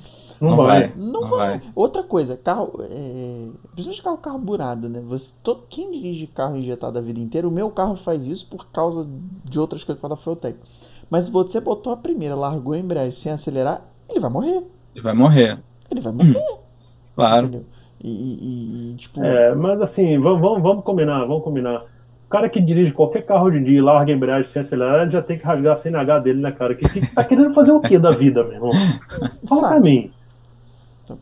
Não, 0.40 0.50
não 0.50 0.56
vai. 0.56 0.80
vai. 0.88 0.92
Não, 0.96 1.20
Não 1.20 1.30
vai. 1.30 1.58
vai. 1.58 1.62
Outra 1.74 2.02
coisa, 2.02 2.36
carro, 2.36 2.80
é, 2.90 3.46
principalmente 3.72 4.02
carro 4.02 4.18
carburado, 4.18 4.88
né? 4.88 5.00
Você, 5.08 5.28
todo, 5.42 5.62
quem 5.68 5.90
dirige 5.90 6.26
carro 6.28 6.56
injetado 6.56 6.98
a 6.98 7.00
vida 7.00 7.18
inteira, 7.20 7.48
o 7.48 7.50
meu 7.50 7.70
carro 7.70 7.96
faz 7.96 8.24
isso 8.26 8.46
por 8.48 8.66
causa 8.70 9.06
de 9.44 9.58
outras 9.58 9.82
coisas 9.84 10.00
por 10.00 10.08
causa 10.08 10.16
da 10.16 10.22
Fueltech. 10.22 10.58
Mas 11.10 11.28
você 11.28 11.60
botou 11.60 11.92
a 11.92 11.96
primeira, 11.96 12.34
largou 12.34 12.74
a 12.74 12.78
embreagem 12.78 13.12
sem 13.18 13.32
acelerar, 13.32 13.82
ele 14.08 14.20
vai 14.20 14.30
morrer. 14.30 14.62
Ele 14.94 15.02
vai 15.02 15.14
morrer. 15.14 15.58
Ele 15.90 16.00
vai 16.00 16.12
morrer. 16.12 16.34
Claro. 17.16 17.50
E, 18.00 18.08
e- 18.08 18.92
e, 18.92 18.96
tipo, 18.96 19.20
É, 19.24 19.52
mas 19.56 19.80
assim, 19.82 20.20
vamos, 20.20 20.40
vamos, 20.40 20.62
vamos 20.62 20.84
combinar, 20.84 21.24
vamos 21.24 21.42
combinar. 21.42 21.82
O 22.26 22.28
cara 22.30 22.48
que 22.48 22.60
dirige 22.60 22.92
qualquer 22.92 23.22
carro 23.22 23.46
hoje 23.46 23.58
em 23.58 23.64
dia 23.64 23.78
e 23.78 23.80
larga 23.80 24.12
a 24.12 24.14
embreagem 24.14 24.48
sem 24.48 24.62
acelerar, 24.62 25.02
ele 25.02 25.10
já 25.10 25.20
tem 25.20 25.36
que 25.36 25.44
rasgar 25.44 25.72
a 25.72 25.76
CNH 25.76 26.18
dele, 26.20 26.40
né, 26.40 26.52
cara? 26.52 26.76
Que, 26.76 26.88
que 26.88 27.12
tá 27.12 27.24
querendo 27.24 27.52
fazer 27.54 27.72
o 27.72 27.80
que 27.80 27.98
da 27.98 28.10
vida, 28.12 28.44
meu 28.44 28.52
irmão? 28.52 28.70
Fala 29.48 29.60
pra 29.62 29.70
sabe? 29.70 29.80
mim. 29.82 30.12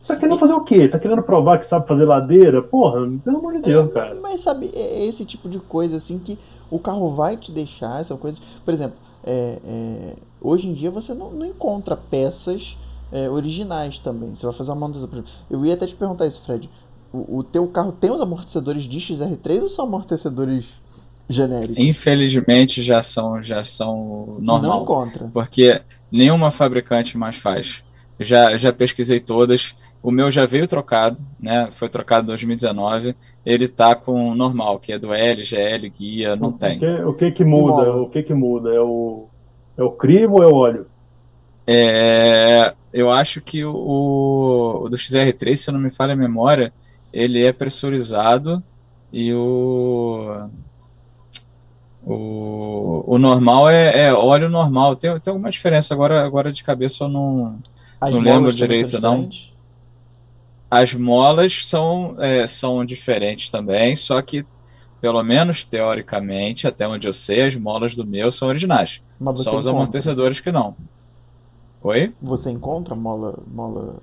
Tá 0.07 0.15
querendo 0.15 0.37
fazer 0.37 0.53
o 0.53 0.63
quê? 0.63 0.87
Tá 0.87 0.99
querendo 0.99 1.21
provar 1.21 1.59
que 1.59 1.65
sabe 1.65 1.87
fazer 1.87 2.05
ladeira? 2.05 2.61
Porra, 2.61 3.07
pelo 3.23 3.37
amor 3.37 3.53
de 3.53 3.61
Deus, 3.61 3.91
cara. 3.93 4.15
Mas 4.21 4.41
sabe, 4.41 4.71
é 4.73 5.05
esse 5.05 5.25
tipo 5.25 5.47
de 5.49 5.59
coisa 5.59 5.97
assim 5.97 6.19
que 6.19 6.37
o 6.69 6.79
carro 6.79 7.15
vai 7.15 7.37
te 7.37 7.51
deixar, 7.51 8.01
essa 8.01 8.15
coisa. 8.15 8.37
Por 8.63 8.73
exemplo, 8.73 8.97
é, 9.23 9.59
é, 9.65 10.13
hoje 10.41 10.67
em 10.67 10.73
dia 10.73 10.91
você 10.91 11.13
não, 11.13 11.31
não 11.31 11.45
encontra 11.45 11.95
peças 11.95 12.77
é, 13.11 13.29
originais 13.29 13.99
também. 13.99 14.35
Você 14.35 14.45
vai 14.45 14.55
fazer 14.55 14.71
uma 14.71 14.81
manutenção. 14.81 15.07
Por 15.07 15.15
exemplo, 15.15 15.31
eu 15.49 15.65
ia 15.65 15.73
até 15.73 15.85
te 15.85 15.95
perguntar 15.95 16.27
isso, 16.27 16.41
Fred. 16.45 16.69
O, 17.13 17.37
o 17.39 17.43
teu 17.43 17.67
carro 17.67 17.91
tem 17.91 18.11
os 18.11 18.19
amortecedores 18.19 18.83
de 18.83 18.97
XR3 18.97 19.61
ou 19.61 19.69
são 19.69 19.85
amortecedores 19.85 20.65
genéricos? 21.29 21.77
Infelizmente 21.77 22.81
já 22.81 23.01
são, 23.01 23.41
já 23.41 23.63
são 23.63 24.37
Não 24.39 24.59
normal. 24.61 24.83
encontra. 24.83 25.29
Porque 25.33 25.81
nenhuma 26.11 26.51
fabricante 26.51 27.17
mais 27.17 27.37
faz. 27.37 27.83
Já, 28.19 28.57
já 28.57 28.73
pesquisei 28.73 29.19
todas. 29.19 29.75
O 30.01 30.11
meu 30.11 30.31
já 30.31 30.45
veio 30.45 30.67
trocado, 30.67 31.19
né? 31.39 31.69
Foi 31.71 31.87
trocado 31.89 32.23
em 32.23 32.27
2019. 32.27 33.15
Ele 33.45 33.67
tá 33.67 33.95
com 33.95 34.33
normal, 34.33 34.79
que 34.79 34.93
é 34.93 34.99
do 34.99 35.13
L, 35.13 35.43
GL, 35.43 35.89
guia, 35.89 36.35
não 36.35 36.49
O 36.49 36.53
tem. 36.53 36.79
que, 36.79 36.85
o 37.03 37.13
que 37.13 37.31
que 37.31 37.43
muda? 37.43 37.91
O 37.95 38.09
que 38.09 38.23
que 38.23 38.33
muda? 38.33 38.73
É 38.73 38.79
o, 38.79 39.25
é 39.77 39.83
o 39.83 39.91
crivo 39.91 40.37
ou 40.37 40.43
é 40.43 40.47
o 40.47 40.55
óleo? 40.55 40.87
É, 41.67 42.73
eu 42.93 43.11
acho 43.11 43.41
que 43.41 43.65
o, 43.65 44.81
o 44.83 44.89
do 44.89 44.95
XR3, 44.97 45.55
se 45.55 45.69
eu 45.69 45.73
não 45.73 45.81
me 45.81 45.89
falha 45.89 46.13
a 46.13 46.15
memória, 46.15 46.71
ele 47.11 47.43
é 47.43 47.51
pressurizado 47.51 48.63
e 49.11 49.33
o, 49.33 50.49
o, 52.05 53.03
o 53.05 53.17
normal 53.17 53.69
é, 53.69 54.05
é 54.05 54.13
óleo 54.13 54.49
normal. 54.49 54.95
Tem, 54.95 55.19
tem 55.19 55.31
alguma 55.31 55.49
diferença 55.49 55.93
agora, 55.93 56.25
agora 56.25 56.51
de 56.51 56.63
cabeça 56.63 57.03
eu 57.03 57.09
não. 57.09 57.59
As 57.99 58.13
Não 58.13 58.21
lembro 58.21 58.53
direito, 58.53 58.99
não. 59.01 59.29
As 60.69 60.93
molas 60.93 61.65
são, 61.65 62.15
é, 62.19 62.45
são 62.45 62.85
diferentes 62.85 63.49
também, 63.49 63.95
só 63.95 64.21
que, 64.21 64.45
pelo 64.99 65.23
menos 65.23 65.63
teoricamente, 65.63 66.67
até 66.67 66.87
onde 66.87 67.07
eu 67.07 67.13
sei, 67.13 67.43
as 67.43 67.55
molas 67.55 67.95
do 67.95 68.05
meu 68.05 68.31
são 68.31 68.49
originais. 68.49 69.01
Mas 69.19 69.39
Só 69.39 69.51
os 69.51 69.65
encontra. 69.65 69.71
amortecedores 69.71 70.39
que 70.39 70.51
não. 70.51 70.75
Oi? 71.81 72.13
Você 72.21 72.49
encontra 72.49 72.93
mola, 72.95 73.39
mola 73.47 73.95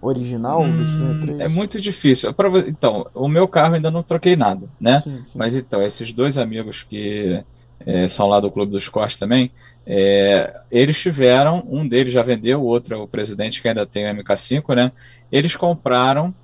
original 0.00 0.62
hum, 0.62 0.76
do 0.76 0.82
XR3? 0.82 1.40
É 1.40 1.48
muito 1.48 1.80
difícil. 1.80 2.34
Então, 2.66 3.06
o 3.14 3.28
meu 3.28 3.46
carro 3.46 3.74
ainda 3.74 3.90
não 3.90 4.02
troquei 4.02 4.36
nada, 4.36 4.68
né? 4.80 5.00
Sim, 5.02 5.12
sim. 5.12 5.26
Mas 5.34 5.54
então, 5.54 5.82
esses 5.82 6.12
dois 6.12 6.38
amigos 6.38 6.82
que 6.82 7.42
é, 7.86 8.08
são 8.08 8.26
lá 8.26 8.40
do 8.40 8.50
Clube 8.50 8.72
dos 8.72 8.88
Cortes 8.88 9.18
também, 9.18 9.50
é, 9.86 10.60
eles 10.70 11.00
tiveram, 11.00 11.66
um 11.70 11.86
deles 11.86 12.12
já 12.12 12.22
vendeu, 12.22 12.60
o 12.60 12.66
outro 12.66 12.94
é 12.94 12.98
o 12.98 13.06
presidente 13.06 13.62
que 13.62 13.68
ainda 13.68 13.86
tem 13.86 14.10
o 14.10 14.14
MK5, 14.14 14.74
né? 14.74 14.92
Eles 15.30 15.56
compraram 15.56 16.34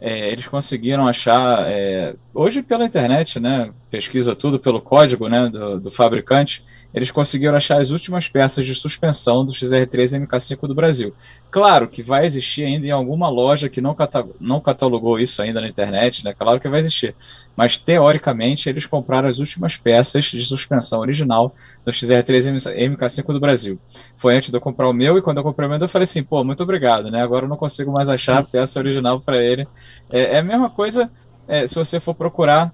é, 0.00 0.28
eles 0.28 0.46
conseguiram 0.46 1.08
achar, 1.08 1.66
é, 1.70 2.14
hoje 2.36 2.62
pela 2.62 2.84
internet, 2.84 3.40
né, 3.40 3.70
pesquisa 3.90 4.36
tudo 4.36 4.58
pelo 4.58 4.80
código 4.80 5.26
né, 5.26 5.48
do, 5.48 5.80
do, 5.80 5.90
fabricante, 5.90 6.62
eles 6.92 7.10
conseguiram 7.10 7.56
achar 7.56 7.80
as 7.80 7.90
últimas 7.90 8.28
peças 8.28 8.66
de 8.66 8.74
suspensão 8.74 9.44
do 9.44 9.52
XR3 9.52 10.26
MK5 10.26 10.68
do 10.68 10.74
Brasil. 10.74 11.14
Claro 11.50 11.88
que 11.88 12.02
vai 12.02 12.26
existir 12.26 12.64
ainda 12.64 12.86
em 12.86 12.90
alguma 12.90 13.28
loja 13.30 13.70
que 13.70 13.80
não, 13.80 13.94
cata 13.94 14.26
não 14.38 14.60
catalogou 14.60 15.18
isso 15.18 15.40
ainda 15.40 15.60
na 15.60 15.68
internet, 15.68 16.24
né, 16.24 16.34
claro 16.38 16.60
que 16.60 16.68
vai 16.68 16.78
existir, 16.78 17.14
mas 17.56 17.78
teoricamente 17.78 18.68
eles 18.68 18.84
compraram 18.84 19.28
as 19.28 19.38
últimas 19.38 19.78
peças 19.78 20.26
de 20.26 20.44
suspensão 20.44 21.00
original 21.00 21.54
do 21.84 21.90
XR3 21.90 22.96
MK5 22.96 23.32
do 23.32 23.40
Brasil. 23.40 23.78
Foi 24.16 24.36
antes 24.36 24.50
de 24.50 24.56
eu 24.56 24.60
comprar 24.60 24.88
o 24.88 24.92
meu, 24.92 25.16
e 25.16 25.22
quando 25.22 25.38
eu 25.38 25.42
comprei 25.42 25.66
o 25.66 25.70
meu 25.70 25.78
eu 25.78 25.88
falei 25.88 26.04
assim, 26.04 26.22
pô, 26.22 26.44
muito 26.44 26.62
obrigado, 26.62 27.10
né, 27.10 27.22
agora 27.22 27.46
eu 27.46 27.48
não 27.48 27.56
consigo 27.56 27.90
mais 27.90 28.10
achar 28.10 28.38
a 28.38 28.42
peça 28.42 28.78
original 28.78 29.18
para 29.20 29.42
ele, 29.42 29.66
é, 30.10 30.34
é, 30.34 30.38
a 30.38 30.42
mesma 30.42 30.68
coisa 30.68 31.10
é, 31.48 31.66
se 31.66 31.74
você 31.74 32.00
for 32.00 32.14
procurar 32.14 32.72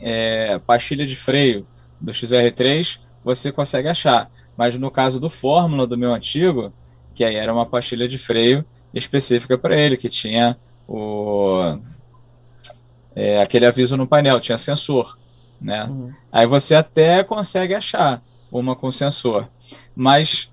é, 0.00 0.58
pastilha 0.58 1.06
de 1.06 1.16
freio 1.16 1.66
do 2.00 2.12
XR3, 2.12 3.00
você 3.24 3.52
consegue 3.52 3.88
achar. 3.88 4.30
Mas 4.56 4.76
no 4.76 4.90
caso 4.90 5.18
do 5.18 5.30
Fórmula, 5.30 5.86
do 5.86 5.98
meu 5.98 6.12
antigo, 6.12 6.72
que 7.14 7.24
aí 7.24 7.36
era 7.36 7.52
uma 7.52 7.66
pastilha 7.66 8.08
de 8.08 8.18
freio 8.18 8.64
específica 8.94 9.56
para 9.58 9.80
ele, 9.80 9.96
que 9.96 10.08
tinha 10.08 10.56
o, 10.88 11.78
é, 13.14 13.40
aquele 13.40 13.66
aviso 13.66 13.96
no 13.96 14.06
painel, 14.06 14.40
tinha 14.40 14.58
sensor. 14.58 15.18
Né? 15.60 15.84
Uhum. 15.84 16.12
Aí 16.32 16.46
você 16.46 16.74
até 16.74 17.22
consegue 17.22 17.74
achar 17.74 18.22
uma 18.50 18.74
com 18.74 18.90
sensor. 18.90 19.48
Mas 19.94 20.52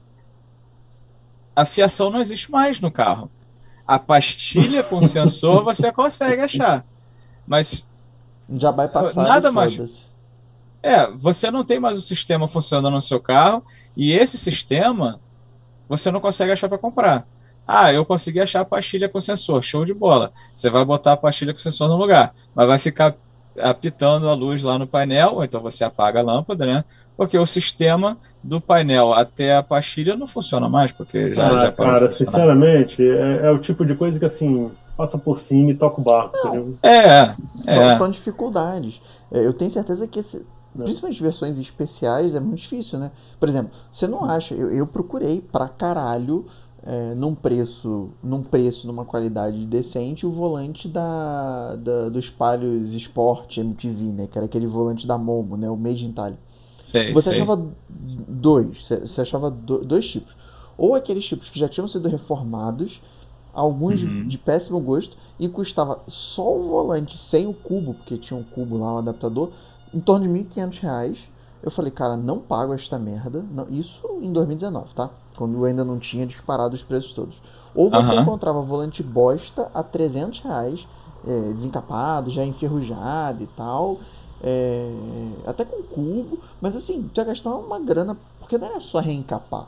a 1.55 1.65
fiação 1.65 2.09
não 2.11 2.19
existe 2.19 2.51
mais 2.51 2.79
no 2.79 2.91
carro. 2.91 3.31
A 3.85 3.97
pastilha 3.97 4.83
com 4.83 5.01
sensor 5.01 5.63
você 5.65 5.91
consegue 5.91 6.41
achar. 6.41 6.85
Mas. 7.47 7.89
Já 8.53 8.71
vai 8.71 8.87
passar. 8.87 9.23
Nada 9.23 9.51
mais. 9.51 9.79
É, 10.83 11.09
você 11.11 11.49
não 11.49 11.63
tem 11.63 11.79
mais 11.79 11.97
o 11.97 12.01
sistema 12.01 12.47
funcionando 12.47 12.93
no 12.93 13.01
seu 13.01 13.19
carro 13.19 13.63
e 13.95 14.13
esse 14.13 14.37
sistema 14.37 15.19
você 15.89 16.11
não 16.11 16.19
consegue 16.19 16.51
achar 16.51 16.69
para 16.69 16.77
comprar. 16.77 17.27
Ah, 17.67 17.91
eu 17.91 18.05
consegui 18.05 18.39
achar 18.39 18.61
a 18.61 18.65
pastilha 18.65 19.09
com 19.09 19.19
sensor, 19.19 19.61
show 19.61 19.83
de 19.83 19.93
bola. 19.93 20.31
Você 20.55 20.69
vai 20.69 20.85
botar 20.85 21.13
a 21.13 21.17
pastilha 21.17 21.51
com 21.51 21.59
sensor 21.59 21.89
no 21.89 21.97
lugar, 21.97 22.33
mas 22.55 22.67
vai 22.67 22.79
ficar 22.79 23.15
apitando 23.59 24.29
a 24.29 24.33
luz 24.33 24.63
lá 24.63 24.77
no 24.77 24.87
painel, 24.87 25.35
ou 25.35 25.43
então 25.43 25.61
você 25.61 25.83
apaga 25.83 26.19
a 26.19 26.23
lâmpada, 26.23 26.65
né? 26.65 26.83
Porque 27.15 27.37
o 27.37 27.45
sistema 27.45 28.17
do 28.43 28.61
painel 28.61 29.13
até 29.13 29.55
a 29.55 29.63
pastilha 29.63 30.15
não 30.15 30.27
funciona 30.27 30.69
mais, 30.69 30.91
porque 30.91 31.33
já, 31.33 31.51
ah, 31.51 31.57
já 31.57 31.71
parou 31.71 31.95
Cara, 31.95 32.11
sinceramente, 32.11 33.01
é, 33.01 33.47
é, 33.47 33.51
o 33.51 33.57
tipo 33.57 33.85
de 33.85 33.95
coisa 33.95 34.19
que 34.19 34.25
assim, 34.25 34.71
passa 34.97 35.17
por 35.17 35.39
cima 35.39 35.71
e 35.71 35.75
toca 35.75 36.01
o 36.01 36.03
barco, 36.03 36.35
entendeu? 36.39 36.77
É, 36.81 36.97
é. 36.97 37.33
São, 37.63 37.97
são 37.97 38.09
dificuldades. 38.09 38.99
É, 39.31 39.45
eu 39.45 39.53
tenho 39.53 39.69
certeza 39.69 40.07
que 40.07 40.19
esse, 40.19 40.43
principalmente 40.75 41.21
versões 41.21 41.57
especiais 41.59 42.33
é 42.33 42.39
muito 42.39 42.61
difícil, 42.61 42.97
né? 42.97 43.11
Por 43.39 43.47
exemplo, 43.47 43.71
você 43.91 44.07
não 44.07 44.25
acha, 44.25 44.55
eu, 44.55 44.71
eu 44.71 44.87
procurei 44.87 45.39
pra 45.39 45.69
caralho 45.69 46.45
é, 46.83 47.13
num 47.13 47.35
preço, 47.35 48.09
num 48.23 48.41
preço, 48.41 48.87
numa 48.87 49.05
qualidade 49.05 49.65
decente, 49.65 50.25
o 50.25 50.31
volante 50.31 50.87
da, 50.87 51.75
da 51.75 52.09
dos 52.09 52.29
Palhos 52.29 52.93
Sport 52.93 53.57
MTV, 53.57 54.03
né? 54.03 54.27
Que 54.31 54.37
era 54.37 54.45
aquele 54.45 54.67
volante 54.67 55.05
da 55.05 55.17
Momo, 55.17 55.57
né? 55.57 55.69
O 55.69 55.75
Made 55.75 56.05
in 56.05 56.09
Italy. 56.09 56.37
Sei, 56.81 57.11
você 57.11 57.31
sei. 57.31 57.41
achava 57.41 57.61
dois, 58.27 58.87
você 58.87 59.21
achava 59.21 59.51
do, 59.51 59.83
dois 59.83 60.07
tipos. 60.07 60.33
Ou 60.77 60.95
aqueles 60.95 61.25
tipos 61.25 61.49
que 61.49 61.59
já 61.59 61.67
tinham 61.67 61.87
sido 61.87 62.07
reformados, 62.07 63.01
alguns 63.59 64.01
uhum. 64.01 64.23
de, 64.23 64.25
de, 64.25 64.37
péssimo 64.37 64.79
gosto, 64.79 65.17
e 65.39 65.47
custava 65.47 65.99
só 66.07 66.55
o 66.55 66.63
volante 66.63 67.17
sem 67.17 67.47
o 67.47 67.53
cubo, 67.53 67.93
porque 67.93 68.17
tinha 68.17 68.39
um 68.39 68.43
cubo 68.43 68.77
lá, 68.77 68.95
um 68.95 68.97
adaptador, 68.99 69.51
em 69.93 69.99
torno 69.99 70.27
de 70.27 70.33
R$ 70.33 70.45
1.500 70.55 71.17
eu 71.61 71.71
falei, 71.71 71.91
cara, 71.91 72.15
não 72.15 72.39
pago 72.39 72.73
esta 72.73 72.99
merda. 72.99 73.43
Não, 73.51 73.67
isso 73.69 73.99
em 74.21 74.31
2019, 74.31 74.93
tá? 74.93 75.09
Quando 75.35 75.57
eu 75.57 75.65
ainda 75.65 75.83
não 75.83 75.99
tinha 75.99 76.25
disparado 76.25 76.75
os 76.75 76.83
preços 76.83 77.13
todos. 77.13 77.35
Ou 77.75 77.89
você 77.89 78.15
uhum. 78.15 78.21
encontrava 78.21 78.61
volante 78.61 79.03
bosta 79.03 79.69
a 79.73 79.83
300 79.83 80.39
reais, 80.39 80.87
é, 81.27 81.53
desencapado, 81.53 82.31
já 82.31 82.45
enferrujado 82.45 83.43
e 83.43 83.47
tal. 83.47 83.99
É, 84.41 84.89
até 85.45 85.65
com 85.65 85.81
cubo. 85.83 86.39
Mas 86.61 86.75
assim, 86.75 87.09
tu 87.13 87.19
ia 87.19 87.25
gastar 87.25 87.55
uma 87.55 87.79
grana, 87.79 88.15
porque 88.39 88.57
não 88.57 88.67
era 88.67 88.79
só 88.79 88.99
reencapar. 88.99 89.67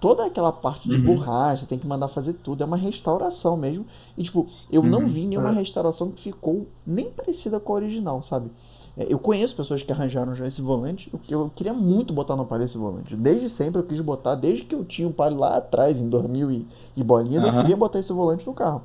Toda 0.00 0.24
aquela 0.24 0.50
parte 0.50 0.88
de 0.88 0.94
uhum. 0.96 1.16
borracha, 1.16 1.66
tem 1.66 1.78
que 1.78 1.86
mandar 1.86 2.08
fazer 2.08 2.32
tudo. 2.32 2.62
É 2.62 2.66
uma 2.66 2.76
restauração 2.76 3.56
mesmo. 3.56 3.84
E 4.16 4.24
tipo, 4.24 4.46
eu 4.72 4.80
uhum. 4.80 4.88
não 4.88 5.06
vi 5.06 5.26
nenhuma 5.26 5.50
é. 5.50 5.54
restauração 5.54 6.10
que 6.10 6.22
ficou 6.22 6.66
nem 6.86 7.10
parecida 7.10 7.60
com 7.60 7.74
a 7.74 7.76
original, 7.76 8.22
sabe? 8.22 8.50
É, 8.96 9.06
eu 9.12 9.18
conheço 9.18 9.54
pessoas 9.54 9.82
que 9.82 9.92
arranjaram 9.92 10.34
já 10.34 10.46
esse 10.46 10.62
volante. 10.62 11.10
Eu, 11.12 11.20
eu 11.28 11.50
queria 11.54 11.74
muito 11.74 12.12
botar 12.12 12.34
no 12.34 12.46
palio 12.46 12.64
esse 12.64 12.78
volante. 12.78 13.14
Desde 13.14 13.48
sempre 13.50 13.80
eu 13.80 13.84
quis 13.84 14.00
botar, 14.00 14.34
desde 14.34 14.64
que 14.64 14.74
eu 14.74 14.84
tinha 14.84 15.06
o 15.06 15.12
palio 15.12 15.38
lá 15.38 15.58
atrás, 15.58 16.00
em 16.00 16.08
2000 16.08 16.50
e, 16.50 16.66
e 16.96 17.04
bolinhas, 17.04 17.44
uhum. 17.44 17.50
eu 17.50 17.60
queria 17.60 17.76
botar 17.76 17.98
esse 17.98 18.12
volante 18.12 18.46
no 18.46 18.54
carro. 18.54 18.82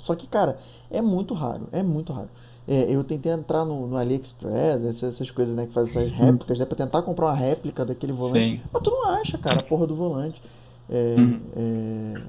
Só 0.00 0.14
que, 0.14 0.26
cara, 0.26 0.58
é 0.90 1.00
muito 1.00 1.34
raro, 1.34 1.68
é 1.72 1.82
muito 1.82 2.12
raro. 2.12 2.28
É, 2.68 2.92
eu 2.92 3.04
tentei 3.04 3.30
entrar 3.30 3.64
no, 3.64 3.86
no 3.86 3.96
AliExpress, 3.96 4.84
essas, 4.84 5.14
essas, 5.14 5.30
coisas, 5.30 5.54
né, 5.54 5.66
que 5.66 5.72
fazem 5.72 5.96
essas 5.96 6.12
réplicas, 6.12 6.58
né, 6.58 6.64
pra 6.64 6.76
tentar 6.76 7.02
comprar 7.02 7.26
uma 7.26 7.34
réplica 7.34 7.84
daquele 7.84 8.12
volante. 8.12 8.38
Sim. 8.38 8.60
Mas 8.72 8.82
tu 8.82 8.90
não 8.90 9.08
acha, 9.10 9.38
cara, 9.38 9.56
a 9.60 9.64
porra 9.64 9.86
do 9.86 9.94
volante. 9.94 10.42
É, 10.90 11.14
uhum. 11.18 11.40
é, 11.56 12.22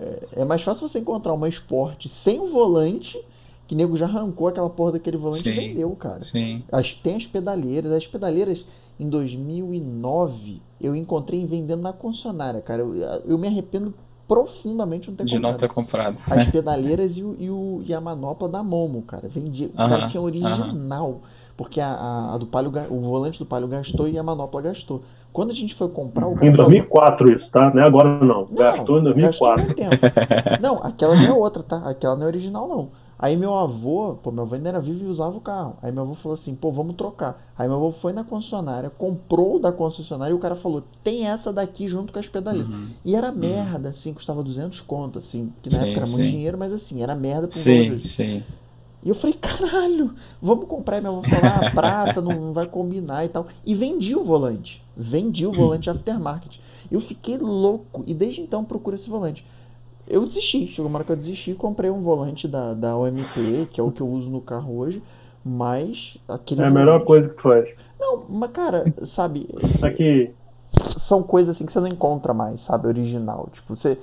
é, 0.00 0.28
é 0.40 0.44
mais 0.44 0.62
fácil 0.62 0.88
você 0.88 0.98
encontrar 0.98 1.32
uma 1.34 1.48
Sport 1.48 2.06
sem 2.06 2.40
o 2.40 2.46
volante 2.46 3.18
que 3.66 3.74
nego 3.74 3.98
já 3.98 4.06
arrancou 4.06 4.48
aquela 4.48 4.70
porra 4.70 4.92
daquele 4.92 5.18
volante 5.18 5.42
sim, 5.42 5.50
e 5.50 5.68
vendeu, 5.68 5.90
cara. 5.90 6.20
Sim. 6.20 6.62
As, 6.72 6.94
tem 6.94 7.16
as 7.16 7.26
pedaleiras. 7.26 7.92
As 7.92 8.06
pedaleiras, 8.06 8.64
em 8.98 9.10
2009, 9.10 10.62
eu 10.80 10.96
encontrei 10.96 11.44
vendendo 11.44 11.82
na 11.82 11.92
concessionária, 11.92 12.62
cara. 12.62 12.80
Eu, 12.80 12.94
eu 12.94 13.36
me 13.36 13.46
arrependo 13.46 13.92
profundamente 14.28 15.10
ter 15.10 15.24
de 15.24 15.34
comprado. 15.34 15.40
De 15.40 15.40
não 15.40 15.56
ter 15.56 15.68
comprado. 15.68 16.16
As 16.30 16.50
pedaleiras 16.50 17.16
e, 17.16 17.22
o, 17.22 17.36
e, 17.38 17.50
o, 17.50 17.82
e 17.86 17.94
a 17.94 18.00
manopla 18.00 18.48
da 18.48 18.62
Momo, 18.62 19.02
cara. 19.02 19.26
Vendi, 19.26 19.66
uh 19.66 19.70
-huh, 19.74 20.10
tinha 20.10 20.20
original. 20.20 21.10
Uh 21.10 21.14
-huh. 21.14 21.38
Porque 21.56 21.80
a, 21.80 21.88
a, 21.88 22.34
a, 22.34 22.38
do 22.38 22.46
Palio, 22.46 22.70
o 22.88 23.00
volante 23.00 23.36
do 23.38 23.44
Palio 23.44 23.66
gastou 23.66 24.06
e 24.06 24.16
a 24.16 24.22
manopla 24.22 24.62
gastou. 24.62 25.02
Quando 25.32 25.50
a 25.50 25.54
gente 25.54 25.74
foi 25.74 25.88
comprar 25.88 26.28
o 26.28 26.32
Em 26.44 26.52
2004 26.52 27.18
falou... 27.18 27.34
isso, 27.34 27.50
tá? 27.50 27.72
Não 27.74 27.82
é 27.82 27.86
agora 27.86 28.24
não. 28.24 28.46
não 28.46 28.54
gastou 28.54 29.00
em 29.00 29.02
2004. 29.02 29.74
Gastou 29.74 30.08
não, 30.62 30.74
aquela 30.84 31.16
não 31.16 31.24
é 31.24 31.32
outra, 31.32 31.62
tá? 31.64 31.78
Aquela 31.78 32.14
não 32.14 32.24
é 32.24 32.26
original 32.26 32.68
não. 32.68 32.88
Aí 33.18 33.36
meu 33.36 33.52
avô, 33.54 34.14
pô, 34.22 34.30
meu 34.30 34.44
avô 34.44 34.54
ainda 34.54 34.68
era 34.68 34.80
vivo 34.80 35.04
e 35.04 35.08
usava 35.08 35.36
o 35.36 35.40
carro. 35.40 35.76
Aí 35.82 35.90
meu 35.90 36.04
avô 36.04 36.14
falou 36.14 36.34
assim, 36.34 36.54
pô, 36.54 36.70
vamos 36.70 36.94
trocar. 36.94 37.50
Aí 37.58 37.66
meu 37.66 37.76
avô 37.76 37.90
foi 37.90 38.12
na 38.12 38.22
concessionária, 38.22 38.90
comprou 38.90 39.58
da 39.58 39.72
concessionária 39.72 40.32
e 40.32 40.36
o 40.36 40.38
cara 40.38 40.54
falou, 40.54 40.84
tem 41.02 41.26
essa 41.26 41.52
daqui 41.52 41.88
junto 41.88 42.12
com 42.12 42.20
as 42.20 42.28
pedaleiras. 42.28 42.68
Uhum. 42.68 42.90
E 43.04 43.16
era 43.16 43.30
uhum. 43.30 43.38
merda, 43.38 43.88
assim, 43.88 44.14
custava 44.14 44.40
200 44.40 44.80
conto, 44.82 45.18
assim, 45.18 45.52
que 45.60 45.68
na 45.68 45.78
sim, 45.78 45.82
época 45.82 46.00
era 46.00 46.10
muito 46.10 46.30
dinheiro, 46.30 46.56
mas 46.56 46.72
assim, 46.72 47.02
era 47.02 47.16
merda 47.16 47.48
pro 47.48 47.56
Sim, 47.56 47.98
sim. 47.98 48.44
E 49.02 49.08
eu 49.08 49.16
falei, 49.16 49.34
caralho, 49.34 50.14
vamos 50.40 50.68
comprar. 50.68 50.98
E 50.98 51.00
meu 51.00 51.16
avô 51.16 51.28
falou, 51.28 51.56
ah, 51.56 51.70
prata 51.74 52.20
não, 52.20 52.40
não 52.40 52.52
vai 52.52 52.66
combinar 52.66 53.24
e 53.24 53.28
tal. 53.28 53.48
E 53.66 53.74
vendi 53.74 54.14
o 54.14 54.22
volante. 54.22 54.80
Vendi 54.96 55.44
o 55.44 55.52
volante 55.52 55.90
aftermarket. 55.90 56.60
Eu 56.90 57.00
fiquei 57.00 57.36
louco 57.36 58.04
e 58.06 58.14
desde 58.14 58.40
então 58.40 58.64
procuro 58.64 58.94
esse 58.94 59.08
volante 59.08 59.44
eu 60.08 60.26
desisti. 60.26 60.66
Chegou 60.68 60.88
uma 60.88 60.98
hora 60.98 61.04
que 61.04 61.12
eu 61.12 61.16
desisti 61.16 61.52
e 61.52 61.56
comprei 61.56 61.90
um 61.90 62.02
volante 62.02 62.48
da, 62.48 62.74
da 62.74 62.96
OMP, 62.96 63.68
que 63.70 63.80
é 63.80 63.84
o 63.84 63.90
que 63.90 64.00
eu 64.00 64.08
uso 64.08 64.28
no 64.30 64.40
carro 64.40 64.76
hoje. 64.76 65.02
Mas 65.44 66.16
aquele. 66.28 66.62
É 66.62 66.66
a 66.66 66.70
melhor 66.70 67.04
coisa 67.04 67.28
que 67.28 67.36
tu 67.36 67.42
faz. 67.42 67.68
Não, 67.98 68.24
mas 68.28 68.50
cara, 68.50 68.84
sabe. 69.06 69.48
Aqui. 69.82 70.30
São 70.96 71.22
coisas 71.22 71.56
assim 71.56 71.64
que 71.64 71.72
você 71.72 71.80
não 71.80 71.88
encontra 71.88 72.34
mais, 72.34 72.60
sabe? 72.60 72.86
Original. 72.86 73.48
Tipo, 73.52 73.76
você. 73.76 73.98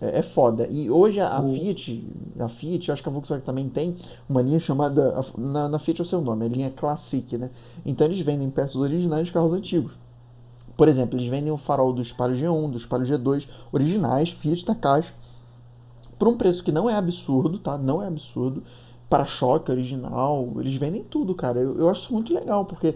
É, 0.00 0.06
é, 0.06 0.18
é 0.18 0.22
foda. 0.22 0.66
E 0.68 0.90
hoje 0.90 1.20
a, 1.20 1.40
Fiat, 1.42 2.08
a 2.38 2.48
Fiat, 2.48 2.88
eu 2.88 2.92
acho 2.92 3.02
que 3.02 3.08
a 3.08 3.12
Volkswagen 3.12 3.44
também 3.44 3.68
tem 3.68 3.96
uma 4.28 4.42
linha 4.42 4.60
chamada. 4.60 5.22
Na, 5.36 5.68
na 5.68 5.78
Fiat 5.78 6.00
é 6.00 6.04
o 6.04 6.06
seu 6.06 6.20
nome, 6.20 6.44
é 6.44 6.48
a 6.48 6.52
linha 6.52 6.70
Classic, 6.70 7.36
né? 7.36 7.50
Então 7.84 8.06
eles 8.06 8.24
vendem 8.24 8.50
peças 8.50 8.76
originais 8.76 9.26
de 9.26 9.32
carros 9.32 9.52
antigos. 9.52 9.92
Por 10.80 10.88
exemplo, 10.88 11.18
eles 11.18 11.28
vendem 11.28 11.52
o 11.52 11.58
farol 11.58 11.92
do 11.92 12.02
Spalio 12.02 12.38
G1, 12.38 12.70
do 12.70 12.78
Spalio 12.80 13.06
G2, 13.06 13.46
originais, 13.70 14.30
Fiat 14.30 14.64
da 14.64 14.74
caixa, 14.74 15.12
por 16.18 16.26
um 16.26 16.38
preço 16.38 16.64
que 16.64 16.72
não 16.72 16.88
é 16.88 16.94
absurdo, 16.94 17.58
tá? 17.58 17.76
Não 17.76 18.02
é 18.02 18.06
absurdo. 18.06 18.62
Para-choque 19.06 19.70
original, 19.70 20.48
eles 20.58 20.74
vendem 20.76 21.04
tudo, 21.04 21.34
cara. 21.34 21.58
Eu, 21.60 21.78
eu 21.78 21.90
acho 21.90 22.04
isso 22.04 22.12
muito 22.14 22.32
legal, 22.32 22.64
porque 22.64 22.94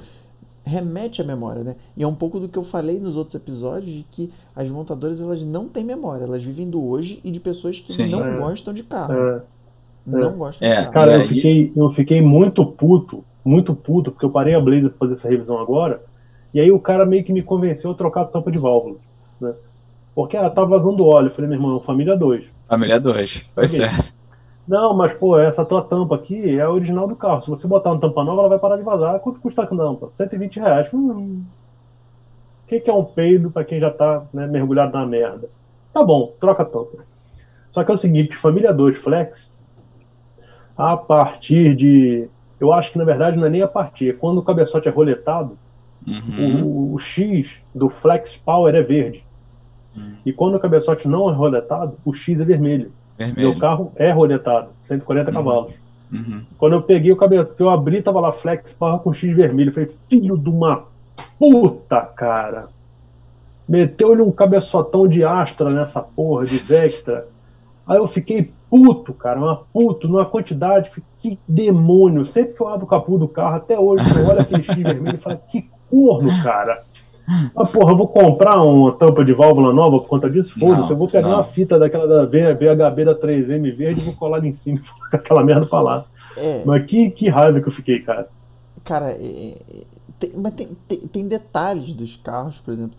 remete 0.65 1.21
à 1.21 1.25
memória, 1.27 1.63
né? 1.63 1.77
E 1.95 2.03
é 2.03 2.07
um 2.09 2.15
pouco 2.15 2.41
do 2.41 2.49
que 2.49 2.57
eu 2.57 2.65
falei 2.65 2.99
nos 2.99 3.17
outros 3.17 3.35
episódios 3.35 3.95
de 3.97 4.03
que 4.11 4.33
as 4.57 4.67
montadoras 4.71 5.21
elas 5.21 5.43
não 5.43 5.69
têm 5.69 5.85
memória, 5.85 6.25
elas 6.25 6.43
vivem 6.43 6.71
do 6.71 6.83
hoje 6.83 7.21
e 7.23 7.31
de 7.31 7.39
pessoas 7.39 7.79
que 7.81 7.93
Sim. 7.93 8.09
não 8.09 8.25
É. 8.25 8.35
gostam 8.39 8.73
de 8.73 8.83
carro. 8.83 9.13
É. 9.13 9.43
Não 10.07 10.33
gostam 10.39 10.67
É. 10.67 10.71
de 10.77 10.81
carro. 10.85 10.93
Cara, 10.95 11.17
eu 11.19 11.21
fiquei, 11.27 11.71
eu 11.77 11.91
fiquei 11.91 12.23
muito 12.23 12.65
puto, 12.65 13.23
muito 13.45 13.75
puto, 13.75 14.11
porque 14.11 14.25
eu 14.25 14.31
parei 14.31 14.55
a 14.55 14.61
Blazer 14.61 14.89
pra 14.89 15.01
fazer 15.01 15.13
essa 15.13 15.29
revisão 15.29 15.59
agora, 15.59 16.03
e 16.55 16.61
aí 16.61 16.71
o 16.71 16.79
cara 16.79 17.05
meio 17.05 17.25
que 17.25 17.33
me 17.33 17.43
convenceu 17.43 17.91
a 17.91 17.95
trocar 17.95 18.23
a 18.23 18.27
tampa 18.27 18.51
de 18.51 18.59
válvula, 18.59 18.97
né? 19.41 19.53
Porque 20.15 20.37
ela 20.37 20.49
tá 20.49 20.65
vazando 20.65 21.05
óleo. 21.05 21.27
Eu 21.27 21.35
falei, 21.35 21.51
meu 21.51 21.59
irmão, 21.59 21.81
família 21.81 22.17
2. 22.17 22.45
Família 22.69 23.01
2. 23.01 23.53
Pois 23.55 23.75
Ok. 23.79 23.87
é. 23.87 24.25
Não, 24.67 24.95
mas 24.95 25.13
pô, 25.15 25.39
essa 25.39 25.65
tua 25.65 25.83
tampa 25.83 26.15
aqui 26.15 26.57
é 26.57 26.63
a 26.63 26.71
original 26.71 27.07
do 27.09 27.17
carro. 27.17 27.43
Se 27.43 27.51
você 27.51 27.67
botar 27.67 27.91
uma 27.91 28.01
tampa 28.01 28.23
nova, 28.25 28.43
ela 28.43 28.49
vai 28.49 28.59
parar 28.59 28.77
de 28.77 28.83
vazar. 28.83 29.19
Quanto 29.19 29.41
custa 29.41 29.63
a 29.63 29.67
tampa? 29.67 30.11
120 30.11 30.61
reais. 30.61 30.89
Hum. 30.95 31.43
O 32.65 32.67
que, 32.69 32.81
que 32.81 32.89
é 32.89 32.95
um 32.95 33.05
peido 33.05 33.51
pra 33.51 33.65
quem 33.65 33.79
já 33.79 33.91
tá 33.91 34.23
né, 34.33 34.47
mergulhado 34.47 34.93
na 34.97 35.05
merda? 35.05 35.51
Tá 35.93 36.03
bom, 36.03 36.33
troca 36.41 36.63
a 36.63 36.67
tampa. 36.67 37.05
Só 37.71 37.85
que 37.85 37.91
é 37.91 37.95
o 37.95 37.99
seguinte, 37.99 38.37
família 38.37 38.73
2 38.73 38.97
Flex, 38.99 39.53
a 40.79 40.97
partir 40.97 41.75
de. 41.75 42.29
Eu 42.59 42.73
acho 42.73 42.93
que 42.93 42.99
na 42.99 43.05
verdade 43.05 43.37
não 43.37 43.47
é 43.47 43.51
nem 43.51 43.63
a 43.63 43.69
partir, 43.69 44.11
é 44.11 44.13
quando 44.13 44.39
o 44.39 44.43
cabeçote 44.43 44.89
é 44.89 44.91
roletado, 44.91 45.59
Uhum. 46.07 46.65
o, 46.65 46.95
o 46.95 46.99
X 46.99 47.51
do 47.75 47.89
Flex 47.89 48.37
Power 48.37 48.75
é 48.75 48.83
verde. 48.83 49.25
Hum. 49.97 50.13
E 50.27 50.33
quando 50.33 50.57
o 50.57 50.61
cabeçote 50.61 51.09
não 51.09 51.31
é 51.31 51.33
roletado, 51.33 51.95
o 52.05 52.13
X 52.13 52.41
é 52.41 52.45
vermelho. 52.45 52.93
Meu 53.19 53.27
Vermelho. 53.29 53.59
carro 53.59 53.93
é 53.97 54.11
roletado, 54.11 54.69
140 54.81 55.31
Uhum. 55.31 55.37
cavalos. 55.37 55.73
Uhum. 56.13 56.43
Quando 56.59 56.73
eu 56.75 56.83
peguei 56.83 57.11
o 57.13 57.17
cabeçote, 57.17 57.61
eu 57.61 57.71
abri, 57.71 58.03
tava 58.03 58.21
lá 58.21 58.33
Flex 58.33 58.73
Power 58.73 59.01
com 59.01 59.13
X 59.13 59.35
vermelho. 59.35 59.71
Eu 59.71 59.75
falei, 59.75 59.91
filho 60.09 60.37
de 60.37 60.49
uma 60.49 60.85
puta, 61.39 62.01
cara. 62.03 62.69
Meteu-lhe 63.69 64.21
um 64.21 64.31
cabeçotão 64.31 65.09
de 65.09 65.25
Astra 65.25 65.71
nessa 65.71 66.01
porra, 66.03 66.45
de 66.45 66.57
Vectra. 66.69 67.27
Aí 67.87 67.97
eu 67.97 68.09
fiquei 68.09 68.53
puto, 68.71 69.13
cara, 69.15 69.39
uma 69.39 69.57
puto, 69.73 70.07
numa 70.09 70.25
quantidade. 70.27 70.91
Que 71.21 71.39
demônio. 71.49 72.25
Sempre 72.27 72.55
que 72.55 72.61
eu 72.61 72.69
abro 72.69 72.85
o 72.85 72.89
capô 72.89 73.17
do 73.17 73.29
carro, 73.29 73.57
até 73.57 73.79
hoje, 73.79 74.05
eu 74.19 74.27
olho 74.29 74.41
aquele 74.41 74.65
X 74.65 74.77
vermelho 74.77 75.17
e 75.17 75.19
falo, 75.21 75.41
que 75.49 75.71
corno, 75.95 76.31
cara. 76.43 76.83
Ah, 77.57 77.65
porra, 77.65 77.93
eu 77.93 77.97
vou 77.97 78.09
comprar 78.09 78.61
uma 78.61 78.93
tampa 78.93 79.25
de 79.25 79.33
válvula 79.33 79.73
nova 79.73 79.99
por 80.01 80.09
conta 80.09 80.29
disso? 80.29 80.59
Foda-se, 80.59 80.91
eu 80.91 80.97
vou 80.97 81.09
pegar 81.09 81.29
não. 81.29 81.37
uma 81.37 81.45
fita 81.45 81.79
daquela 81.79 82.07
da 82.07 82.27
VHB 82.27 83.05
da 83.05 83.15
3M 83.15 83.75
verde 83.75 84.01
e 84.01 84.05
vou 84.05 84.15
colar 84.17 84.39
ali 84.39 84.49
em 84.49 84.53
cima 84.53 84.81
e 85.13 85.17
aquela 85.17 85.43
merda 85.43 85.65
pra 85.65 85.81
lá. 85.81 86.05
É, 86.37 86.63
Mas 86.67 86.85
que, 86.85 87.11
que 87.11 87.29
raiva 87.29 87.61
que 87.61 87.69
eu 87.69 87.73
fiquei, 87.73 88.01
cara. 88.01 88.29
cara, 88.85 89.13
é- 89.13 89.57
é- 89.71 89.85
tem, 90.19 90.33
mas 90.37 90.55
tem, 90.55 90.69
tem, 90.87 90.99
tem 91.01 91.29
detalhes 91.29 91.95
dos 91.95 92.17
carros, 92.17 92.57
por 92.59 92.75
exemplo. 92.75 92.97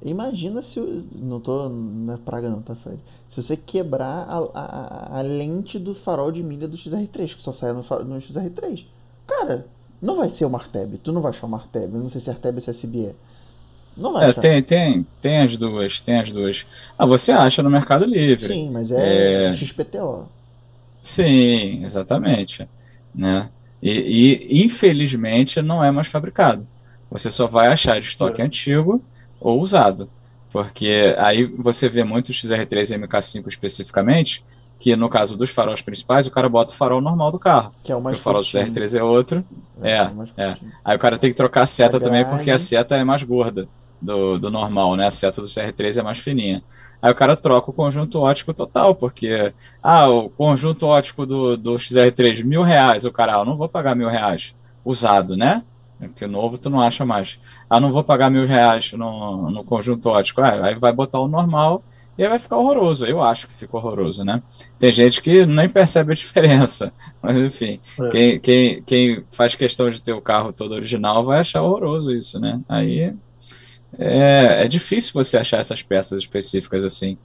Imagina 0.00 0.62
se. 0.62 0.80
Não 1.14 1.38
tô. 1.38 1.68
Não 1.68 2.14
é 2.14 2.16
praga, 2.16 2.48
não, 2.48 2.60
tá, 2.60 2.74
Fred? 2.74 2.98
Se 3.28 3.40
você 3.40 3.56
quebrar 3.56 4.26
a, 4.28 4.38
a, 4.54 5.18
a 5.18 5.22
lente 5.22 5.78
do 5.78 5.94
farol 5.94 6.32
de 6.32 6.42
milha 6.42 6.66
do 6.66 6.76
XR3, 6.76 7.36
que 7.36 7.42
só 7.42 7.52
sai 7.52 7.72
no, 7.72 7.82
no 7.82 8.20
XR3. 8.20 8.84
Cara, 9.26 9.66
não 10.02 10.16
vai 10.16 10.28
ser 10.30 10.44
o 10.44 10.50
Marteb. 10.50 10.98
Tu 10.98 11.12
não 11.12 11.22
vai 11.22 11.30
achar 11.32 11.46
o 11.46 11.50
Marteb. 11.50 11.94
Eu 11.94 12.00
não 12.00 12.10
sei 12.10 12.20
se 12.20 12.28
é 12.28 12.32
Arteb 12.32 12.56
ou 12.56 12.62
se 12.62 12.70
é 12.70 12.72
SBE. 12.72 13.14
Não 13.96 14.12
vai 14.14 14.24
É, 14.24 14.26
achar. 14.28 14.40
tem, 14.40 14.62
tem, 14.62 15.06
tem 15.20 15.38
as 15.40 15.56
duas, 15.56 16.00
tem 16.00 16.18
as 16.20 16.32
duas. 16.32 16.66
Ah, 16.98 17.06
você 17.06 17.32
acha 17.32 17.62
no 17.62 17.70
Mercado 17.70 18.04
Livre. 18.06 18.46
Sim, 18.48 18.70
mas 18.70 18.90
é, 18.90 19.52
É. 19.52 19.56
XPTO. 19.56 20.28
Sim, 21.00 21.82
exatamente. 21.84 22.68
Né? 23.14 23.50
E, 23.82 24.48
e, 24.60 24.64
infelizmente 24.64 25.60
não 25.60 25.82
é 25.82 25.90
mais 25.90 26.06
fabricado. 26.06 26.66
Você 27.10 27.30
só 27.30 27.46
vai 27.46 27.68
achar 27.68 28.00
de 28.00 28.06
estoque 28.06 28.40
antigo 28.40 29.00
ou 29.40 29.60
usado. 29.60 30.10
Porque 30.50 31.14
aí 31.18 31.44
você 31.44 31.88
vê 31.88 32.04
muito 32.04 32.28
o 32.28 32.32
XR3 32.32 32.94
e 32.94 32.98
MK5 33.00 33.46
especificamente, 33.48 34.44
que 34.82 34.96
no 34.96 35.08
caso 35.08 35.38
dos 35.38 35.48
faróis 35.48 35.80
principais, 35.80 36.26
o 36.26 36.30
cara 36.32 36.48
bota 36.48 36.72
o 36.72 36.76
farol 36.76 37.00
normal 37.00 37.30
do 37.30 37.38
carro. 37.38 37.72
Que 37.84 37.92
é 37.92 37.94
o 37.94 38.02
mais 38.02 38.18
o 38.18 38.20
farol 38.20 38.42
do 38.42 38.50
curtinho. 38.50 38.66
XR3 38.66 38.98
é 38.98 39.02
outro. 39.04 39.44
É, 39.80 40.04
mais 40.10 40.30
é. 40.36 40.46
curtinho. 40.46 40.72
Aí 40.84 40.96
o 40.96 40.98
cara 40.98 41.18
tem 41.18 41.30
que 41.30 41.36
trocar 41.36 41.62
a 41.62 41.66
seta 41.66 41.98
A 41.98 42.00
também, 42.00 42.24
porque 42.24 42.50
a 42.50 42.58
seta 42.58 42.96
é 42.96 43.04
mais 43.04 43.22
gorda 43.22 43.68
do, 44.00 44.40
do 44.40 44.50
normal, 44.50 44.96
né? 44.96 45.06
A 45.06 45.10
seta 45.12 45.40
do 45.40 45.46
CR3 45.46 46.00
é 46.00 46.02
mais 46.02 46.18
fininha. 46.18 46.64
Aí 47.00 47.12
o 47.12 47.14
cara 47.14 47.36
troca 47.36 47.70
o 47.70 47.72
conjunto 47.72 48.18
ótico 48.18 48.52
total, 48.52 48.92
porque, 48.92 49.54
ah, 49.80 50.08
o 50.08 50.28
conjunto 50.28 50.84
ótico 50.84 51.24
do, 51.24 51.56
do 51.56 51.74
XR3, 51.74 52.42
mil 52.42 52.62
reais. 52.62 53.04
O 53.04 53.12
cara, 53.12 53.36
ah, 53.36 53.38
eu 53.38 53.44
não 53.44 53.56
vou 53.56 53.68
pagar 53.68 53.94
mil 53.94 54.08
reais. 54.08 54.52
Usado, 54.84 55.36
né? 55.36 55.62
Porque 56.00 56.26
novo 56.26 56.58
tu 56.58 56.68
não 56.68 56.80
acha 56.80 57.04
mais. 57.04 57.38
Ah, 57.70 57.78
não 57.78 57.92
vou 57.92 58.02
pagar 58.02 58.32
mil 58.32 58.44
reais 58.44 58.92
no, 58.94 59.48
no 59.48 59.62
conjunto 59.62 60.08
ótico. 60.08 60.40
Ah, 60.40 60.66
aí 60.66 60.74
vai 60.74 60.92
botar 60.92 61.20
o 61.20 61.28
normal 61.28 61.84
e 62.16 62.22
aí 62.22 62.28
vai 62.28 62.38
ficar 62.38 62.56
horroroso. 62.56 63.06
Eu 63.06 63.20
acho 63.22 63.46
que 63.46 63.54
fica 63.54 63.76
horroroso, 63.76 64.24
né? 64.24 64.42
Tem 64.78 64.92
gente 64.92 65.22
que 65.22 65.46
nem 65.46 65.68
percebe 65.68 66.12
a 66.12 66.14
diferença. 66.16 66.92
Mas 67.22 67.40
enfim, 67.40 67.80
É. 68.00 68.08
quem, 68.08 68.40
quem, 68.40 68.82
quem 68.82 69.24
faz 69.30 69.54
questão 69.54 69.88
de 69.88 70.02
ter 70.02 70.12
o 70.12 70.20
carro 70.20 70.52
todo 70.52 70.72
original 70.72 71.24
vai 71.24 71.40
achar 71.40 71.62
horroroso 71.62 72.12
isso, 72.12 72.38
né? 72.38 72.60
Aí 72.68 73.14
é, 73.98 74.64
é 74.64 74.68
difícil 74.68 75.12
você 75.14 75.36
achar 75.36 75.58
essas 75.58 75.82
peças 75.82 76.20
específicas 76.20 76.84
assim. 76.84 77.16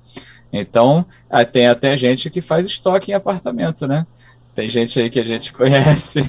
Então, 0.51 1.05
tem 1.51 1.67
até 1.67 1.95
gente 1.97 2.29
que 2.29 2.41
faz 2.41 2.65
estoque 2.65 3.11
em 3.11 3.15
apartamento, 3.15 3.87
né? 3.87 4.07
Tem 4.55 4.67
gente 4.67 4.99
aí 4.99 5.09
que 5.09 5.19
a 5.19 5.23
gente 5.23 5.51
conhece, 5.53 6.23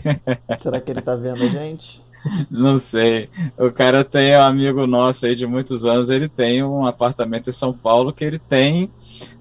Será 0.62 0.80
que 0.80 0.90
ele 0.90 1.00
tá 1.00 1.14
vendo 1.14 1.42
a 1.42 1.46
gente? 1.46 2.00
Não 2.50 2.78
sei. 2.78 3.28
O 3.58 3.70
cara 3.70 4.04
tem 4.04 4.36
um 4.36 4.42
amigo 4.42 4.86
nosso 4.86 5.26
aí 5.26 5.34
de 5.34 5.46
muitos 5.46 5.84
anos, 5.86 6.10
ele 6.10 6.28
tem 6.28 6.62
um 6.62 6.86
apartamento 6.86 7.48
em 7.48 7.52
São 7.52 7.72
Paulo 7.72 8.12
que 8.12 8.24
ele 8.24 8.38
tem 8.38 8.90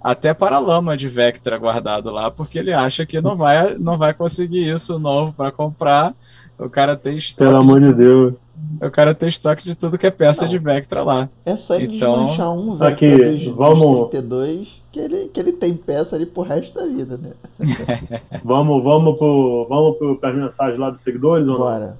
até 0.03 0.33
para-lama 0.33 0.95
de 0.97 1.07
Vectra 1.07 1.57
guardado 1.57 2.09
lá, 2.11 2.31
porque 2.31 2.57
ele 2.59 2.73
acha 2.73 3.05
que 3.05 3.21
não 3.21 3.35
vai, 3.35 3.75
não 3.77 3.97
vai 3.97 4.13
conseguir 4.13 4.67
isso 4.67 4.97
novo 4.99 5.33
para 5.33 5.51
comprar. 5.51 6.13
O 6.57 6.69
cara 6.69 6.95
tem 6.95 7.15
estoque 7.15 7.51
Pelo 7.51 7.63
de 7.63 7.69
amor 7.69 7.79
de 7.81 7.87
tudo- 7.89 7.97
Deus. 7.97 8.33
o 8.81 8.89
cara 8.91 9.13
tem 9.13 9.29
estoque 9.29 9.63
de 9.63 9.75
tudo 9.75 9.97
que 9.97 10.07
é 10.07 10.11
peça 10.11 10.41
Não. 10.43 10.49
de 10.49 10.57
Vectra 10.57 11.03
lá. 11.03 11.29
É 11.45 11.55
só 11.55 11.75
ele 11.75 11.95
Então, 11.95 12.15
desmanchar 12.17 12.51
um 12.51 12.83
aqui, 12.83 13.07
Vectra 13.07 13.31
dos 13.33 13.55
vamos- 13.55 14.09
32 14.09 14.67
que 14.91 14.99
ele, 14.99 15.27
que 15.27 15.39
ele 15.39 15.51
tem 15.51 15.75
peça 15.75 16.15
ali 16.15 16.25
pro 16.25 16.41
resto 16.41 16.73
da 16.73 16.87
vida, 16.87 17.17
né? 17.17 17.31
Vamos, 18.43 18.83
vamos 18.83 19.17
pro, 19.17 19.67
vamos 19.69 19.97
pro, 19.97 20.15
pras 20.17 20.35
mensagens 20.35 20.79
lá 20.79 20.89
dos 20.89 21.01
seguidores? 21.01 21.47
Ou 21.47 21.59
não? 21.59 21.93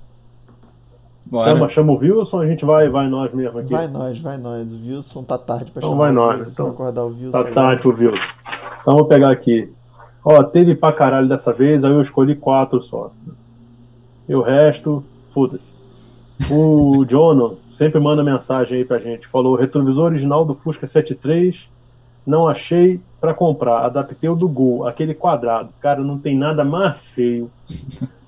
Bora. 1.30 1.50
Chama, 1.50 1.70
chama 1.70 1.94
o 1.94 1.98
Wilson, 1.98 2.40
a 2.42 2.48
gente 2.48 2.64
vai, 2.64 2.88
vai 2.90 3.08
nós 3.10 3.34
mesmo 3.34 3.60
aqui. 3.60 3.72
Vai 3.72 3.88
nós, 3.88 4.20
vai 4.20 4.38
nós. 4.38 4.72
O 4.72 4.76
Wilson 4.76 5.24
tá 5.24 5.38
tarde 5.38 5.72
pra 5.72 5.80
Então 5.80 5.92
chamar 5.92 6.04
vai 6.04 6.12
o 6.12 6.14
nós, 6.14 6.40
Wilson, 6.40 6.52
então. 6.52 6.68
acordar 6.68 7.04
o 7.04 7.08
Wilson. 7.10 7.32
Tá 7.32 7.44
tarde 7.52 7.88
o 7.88 7.92
Wilson. 7.92 8.24
Então 8.82 8.96
vou 8.96 9.06
pegar 9.06 9.32
aqui. 9.32 9.70
Ó, 10.24 10.42
teve 10.44 10.76
pra 10.76 10.94
caralho 10.94 11.28
dessa 11.28 11.52
vez, 11.52 11.84
aí 11.84 11.92
eu 11.92 12.02
escolhi 12.02 12.36
quatro 12.36 12.82
só. 12.82 13.12
E 14.28 14.36
o 14.36 14.42
resto, 14.42 15.04
foda-se. 15.34 15.72
O 16.52 17.06
Jono 17.10 17.58
sempre 17.70 18.00
manda 18.00 18.24
mensagem 18.24 18.78
aí 18.80 18.86
pra 18.86 19.00
gente. 19.00 19.28
Falou: 19.28 19.56
retrovisor 19.56 20.06
original 20.06 20.46
do 20.46 20.56
Fusca 20.56 20.88
73, 20.88 21.68
não 22.26 22.48
achei 22.48 23.00
pra 23.20 23.34
comprar. 23.34 23.86
Adaptei 23.86 24.30
o 24.30 24.36
do 24.36 24.48
Gol, 24.48 24.88
aquele 24.88 25.14
quadrado. 25.14 25.70
Cara, 25.82 26.02
não 26.02 26.18
tem 26.18 26.38
nada 26.38 26.64
mais 26.64 26.98
feio 27.14 27.50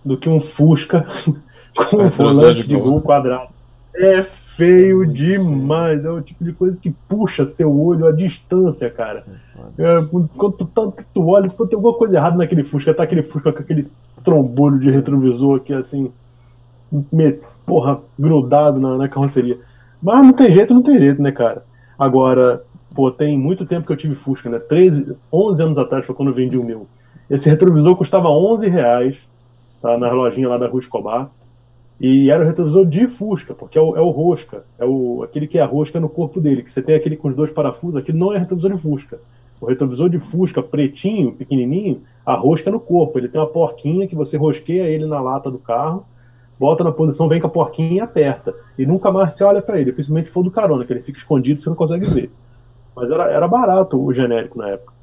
do 0.03 0.17
que 0.17 0.27
um 0.27 0.39
Fusca 0.39 1.05
com 1.76 1.98
um 1.98 2.04
Retrovisor 2.04 2.34
volante 2.54 2.68
de 2.68 2.76
Gol. 2.76 3.02
Quadrado. 3.02 3.50
É 3.96 4.24
feio 4.24 5.06
demais. 5.06 6.06
É 6.06 6.10
o 6.10 6.22
tipo 6.22 6.44
de 6.44 6.54
coisa 6.54 6.80
que 6.80 6.90
puxa 7.08 7.46
teu 7.46 7.74
olho 7.80 8.08
à 8.08 8.12
distância, 8.12 8.90
cara. 8.90 9.24
É, 9.84 10.06
quando 10.36 10.58
tu, 10.58 10.66
tanto 10.66 10.98
que 10.98 11.04
tu 11.14 11.28
olha, 11.28 11.50
pô, 11.50 11.66
tem 11.66 11.76
alguma 11.76 11.94
coisa 11.94 12.16
errada 12.18 12.38
naquele 12.38 12.64
Fusca, 12.64 12.94
tá 12.94 13.04
aquele 13.04 13.24
Fusca 13.24 13.52
com 13.54 13.60
aquele 13.60 13.88
trombolho 14.24 14.80
de 14.80 14.90
retrovisor 14.91 15.58
aqui, 15.58 15.74
assim, 15.74 16.12
me- 17.12 17.40
porra, 17.66 18.00
grudado 18.18 18.80
na, 18.80 18.98
na 18.98 19.08
carroceria. 19.08 19.58
Mas 20.02 20.26
não 20.26 20.34
tem 20.34 20.52
jeito, 20.52 20.74
não 20.74 20.82
tem 20.84 20.98
jeito, 20.98 21.22
né, 21.22 21.32
cara? 21.32 21.64
Agora, 21.98 22.64
pô, 22.96 23.12
tem 23.12 23.38
muito 23.38 23.66
tempo 23.66 23.86
que 23.86 23.91
eu 23.94 23.98
tive 23.98 24.16
Fusca, 24.16 24.50
né? 24.50 24.60
13, 24.60 25.16
11 25.32 25.64
anos 25.64 25.78
atrás 25.78 26.06
foi 26.06 26.16
quando 26.16 26.30
eu 26.30 26.36
vendi 26.36 26.58
o 26.58 26.64
meu. 26.64 26.88
Esse 27.30 27.50
retrovisor 27.50 27.96
custava 27.96 28.30
11 28.30 28.68
reais, 28.70 29.18
tá? 29.82 29.98
Na 29.98 30.12
lojinha 30.12 30.48
lá 30.50 30.58
da 30.58 30.68
Rua 30.68 30.80
Escobar. 30.82 31.30
E 31.99 32.31
era 32.31 32.43
o 32.43 32.47
retrovisor 32.47 32.85
de 32.85 33.07
Fusca, 33.07 33.53
porque 33.53 33.77
é 33.77 33.81
o, 33.81 33.97
é 33.97 34.01
o 34.01 34.09
rosca, 34.09 34.63
é 34.77 34.85
o, 34.85 35.21
aquele 35.21 35.47
que 35.47 35.57
é 35.57 35.61
a 35.61 35.65
rosca 35.65 35.99
no 35.99 36.07
corpo 36.07 36.39
dele, 36.39 36.63
que 36.63 36.71
você 36.71 36.81
tem 36.81 36.95
aquele 36.95 37.17
com 37.17 37.27
os 37.27 37.35
dois 37.35 37.51
parafusos, 37.51 37.97
aquele 37.97 38.17
não 38.17 38.34
é 38.34 38.38
retrovisor 38.38 38.73
de 38.73 38.81
Fusca. 38.81 39.19
O 39.59 39.65
retrovisor 39.65 40.09
de 40.09 40.17
Fusca 40.17 40.63
pretinho, 40.63 41.34
pequenininho, 41.34 42.01
a 42.26 42.34
rosca 42.35 42.69
é 42.69 42.71
no 42.71 42.80
corpo. 42.80 43.19
Ele 43.19 43.27
tem 43.27 43.41
uma 43.41 43.47
porquinha 43.47 44.07
que 44.07 44.15
você 44.15 44.38
rosqueia 44.38 44.84
ele 44.84 45.05
na 45.05 45.19
lata 45.19 45.51
do 45.51 45.59
carro, 45.59 46.05
bota 46.57 46.84
na 46.84 46.91
posição, 46.93 47.27
vem 47.27 47.41
com 47.41 47.47
a 47.47 47.49
porquinha 47.49 47.95
e 47.95 47.99
aperta. 47.99 48.55
E 48.77 48.85
nunca 48.85 49.11
mais 49.11 49.34
você 49.34 49.43
olha 49.43 49.61
para 49.61 49.80
ele, 49.80 49.91
principalmente 49.91 50.27
se 50.27 50.31
for 50.31 50.43
do 50.43 50.51
carona, 50.51 50.85
que 50.85 50.93
ele 50.93 51.01
fica 51.01 51.17
escondido 51.17 51.61
você 51.61 51.69
não 51.69 51.76
consegue 51.76 52.05
ver. 52.05 52.31
Mas 52.95 53.11
era, 53.11 53.30
era 53.30 53.47
barato 53.47 54.01
o 54.01 54.13
genérico 54.13 54.57
na 54.57 54.69
época. 54.69 54.93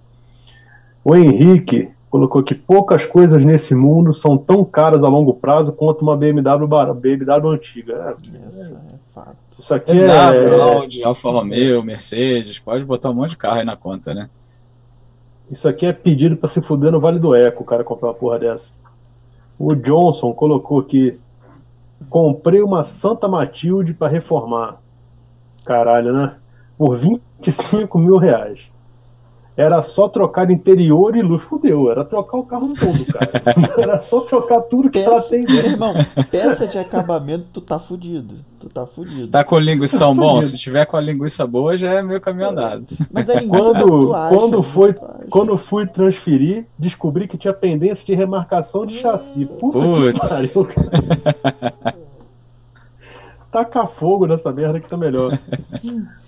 O 1.05 1.15
Henrique 1.15 1.91
colocou 2.17 2.43
que 2.43 2.55
poucas 2.55 3.05
coisas 3.05 3.45
nesse 3.45 3.75
mundo 3.75 4.15
são 4.15 4.39
tão 4.39 4.65
caras 4.65 5.05
a 5.05 5.09
longo 5.09 5.35
prazo 5.35 5.71
quanto 5.73 6.01
uma 6.03 6.17
BMW, 6.17 6.67
bar- 6.67 6.95
BMW 6.95 7.49
antiga. 7.51 7.93
É, 7.95 8.71
Essa 9.13 9.21
é 9.21 9.33
isso 9.59 9.75
aqui 9.75 9.93
BMW, 9.93 10.55
é, 10.55 10.61
Audi, 10.63 11.05
Alfa 11.05 11.31
Romeo, 11.31 11.83
Mercedes, 11.83 12.59
pode 12.59 12.85
botar 12.85 13.11
um 13.11 13.15
monte 13.15 13.31
de 13.31 13.37
carro 13.37 13.59
aí 13.59 13.65
na 13.67 13.77
conta, 13.77 14.15
né? 14.15 14.31
isso 15.49 15.69
aqui 15.69 15.87
é 15.87 15.93
pedido 15.93 16.37
para 16.37 16.49
se 16.49 16.61
fuder 16.61 16.91
no 16.91 16.99
Vale 16.99 17.21
do 17.21 17.33
Eco, 17.35 17.63
o 17.63 17.67
cara 17.67 17.85
comprar 17.85 18.09
uma 18.09 18.15
porra 18.15 18.39
dessa. 18.39 18.71
O 19.59 19.75
Johnson 19.77 20.33
colocou 20.33 20.83
que 20.83 21.19
comprei 22.11 22.63
uma 22.63 22.83
Santa 22.83 23.29
Matilde 23.29 23.95
para 23.95 24.09
reformar. 24.11 24.77
Caralho, 25.65 26.13
né? 26.13 26.35
Por 26.77 26.97
25 26.97 27.97
mil 27.99 28.17
reais. 28.17 28.71
Era 29.57 29.81
só 29.81 30.07
trocar 30.07 30.51
interior 30.51 31.17
e 31.17 31.23
luz. 31.23 31.43
Fudeu, 31.43 31.91
era 31.91 32.05
trocar 32.05 32.37
o 32.37 32.43
carro 32.43 32.75
todo, 32.79 33.05
cara. 33.07 33.31
Era 33.81 33.99
só 34.01 34.21
trocar 34.21 34.61
tudo 34.63 34.91
que 34.91 34.99
ela 34.99 35.17
Peça, 35.17 35.29
tem 35.31 35.45
meu 35.49 35.65
irmão, 35.65 35.95
peça 36.31 36.67
de 36.67 36.77
acabamento, 36.79 37.47
tu 37.55 37.61
tá 37.63 37.79
fudido. 37.79 38.35
Tu 38.61 38.69
tá 38.69 38.85
fudido. 38.85 39.29
Tá 39.29 39.43
com 39.43 39.59
linguição 39.59 40.15
Tá 40.15 40.21
bom? 40.21 40.29
fudido. 40.37 40.45
Se 40.51 40.59
tiver 40.59 40.85
com 40.85 40.97
a 40.99 41.01
linguiça 41.01 41.47
boa, 41.47 41.75
já 41.77 41.91
é 41.95 42.03
meio 42.03 42.21
caminho 42.21 42.51
andado. 42.51 42.85
Mas 43.11 43.29
a 43.31 43.35
linguiça 43.35 43.63
Quando- 43.65 44.15
acha, 44.15 44.35
quando 44.37 44.63
foi- 44.63 44.93
tu 44.93 45.05
acha. 45.05 45.27
Quando 45.31 45.57
fui 45.57 45.87
transferir, 45.87 46.67
descobri 46.79 47.27
que 47.27 47.39
tinha 47.39 47.55
pendência 47.55 48.05
de 48.05 48.15
remarcação 48.15 48.85
de 48.85 48.99
chassi. 48.99 49.47
Puta 49.47 49.79
Putz. 49.79 50.55
que 50.55 50.65
pariu, 50.65 50.91
cara. 50.91 51.97
Taca 53.51 53.87
fogo 53.87 54.27
nessa 54.27 54.53
merda 54.53 54.79
que 54.81 54.89
tá 54.89 54.97
melhor. 54.99 55.33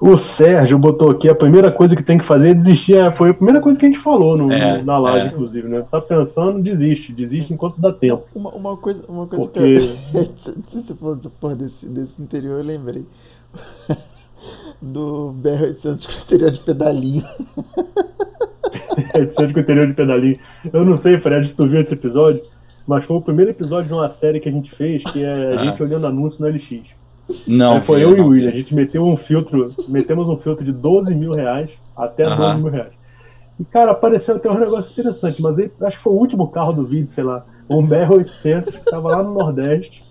O 0.00 0.16
Sérgio 0.16 0.78
botou 0.78 1.10
aqui, 1.10 1.28
a 1.28 1.34
primeira 1.34 1.70
coisa 1.70 1.94
que 1.94 2.02
tem 2.02 2.16
que 2.16 2.24
fazer 2.24 2.50
é 2.50 2.54
desistir. 2.54 2.96
É, 2.96 3.10
foi 3.14 3.30
a 3.30 3.34
primeira 3.34 3.60
coisa 3.60 3.78
que 3.78 3.84
a 3.84 3.88
gente 3.88 4.00
falou 4.00 4.36
no, 4.36 4.50
É, 4.50 4.82
na 4.82 4.98
live, 4.98 5.26
é. 5.26 5.30
inclusive, 5.30 5.68
né? 5.68 5.84
Tá 5.90 6.00
pensando, 6.00 6.58
desiste. 6.62 7.12
Desiste 7.12 7.52
enquanto 7.52 7.78
dá 7.80 7.92
tempo. 7.92 8.24
Uma, 8.34 8.50
uma 8.50 8.76
coisa, 8.78 9.02
uma 9.08 9.26
coisa 9.26 9.44
Porque- 9.44 9.60
que 9.60 10.16
eu. 10.16 10.24
Se 10.70 10.82
você 10.82 10.94
falou 10.94 11.16
dessa 11.16 11.30
porra 11.40 11.54
desse, 11.54 11.84
desse 11.86 12.20
interior, 12.22 12.58
eu 12.60 12.64
lembrei. 12.64 13.04
Do 14.80 15.34
BR-800 15.42 16.06
com 16.06 16.22
interior 16.24 16.50
de 16.50 16.60
pedalinho. 16.60 17.24
Edição 19.14 19.46
de 19.46 19.58
interior 19.60 19.86
de 19.86 19.92
pedalinho. 19.92 20.38
Eu 20.72 20.84
não 20.84 20.96
sei, 20.96 21.18
Fred, 21.20 21.46
se 21.48 21.54
tu 21.54 21.66
viu 21.68 21.78
esse 21.80 21.92
episódio, 21.92 22.42
mas 22.86 23.04
foi 23.04 23.16
o 23.18 23.20
primeiro 23.20 23.50
episódio 23.50 23.88
de 23.88 23.92
uma 23.92 24.08
série 24.08 24.40
que 24.40 24.48
a 24.48 24.52
gente 24.52 24.70
fez, 24.74 25.02
que 25.04 25.22
é 25.22 25.52
a 25.52 25.60
Ah. 25.60 25.64
gente 25.64 25.82
olhando 25.82 26.06
anúncio 26.06 26.42
no 26.42 26.48
LX. 26.50 26.88
Não, 27.46 27.74
Aí 27.76 27.84
foi 27.84 27.96
vi, 27.98 28.02
eu 28.04 28.12
e 28.12 28.16
não 28.16 28.26
o 28.26 28.30
vi. 28.30 28.34
William. 28.36 28.48
A 28.50 28.54
gente 28.56 28.74
meteu 28.74 29.04
um 29.06 29.16
filtro, 29.16 29.74
metemos 29.88 30.28
um 30.28 30.36
filtro 30.36 30.64
de 30.64 30.72
12 30.72 31.14
mil 31.14 31.32
reais 31.32 31.70
até 31.96 32.24
Aham. 32.24 32.36
12 32.54 32.62
mil 32.62 32.72
reais. 32.72 32.92
E, 33.58 33.64
cara, 33.64 33.92
apareceu 33.92 34.36
até 34.36 34.50
um 34.50 34.58
negócio 34.58 34.90
interessante, 34.90 35.40
mas 35.42 35.58
aí, 35.58 35.70
acho 35.82 35.96
que 35.98 36.02
foi 36.02 36.12
o 36.12 36.16
último 36.16 36.48
carro 36.48 36.72
do 36.72 36.84
vídeo, 36.86 37.08
sei 37.08 37.24
lá, 37.24 37.44
um 37.68 37.86
BR-800 37.86 38.64
que 38.72 38.90
tava 38.90 39.08
lá 39.10 39.22
no 39.22 39.34
Nordeste. 39.34 40.02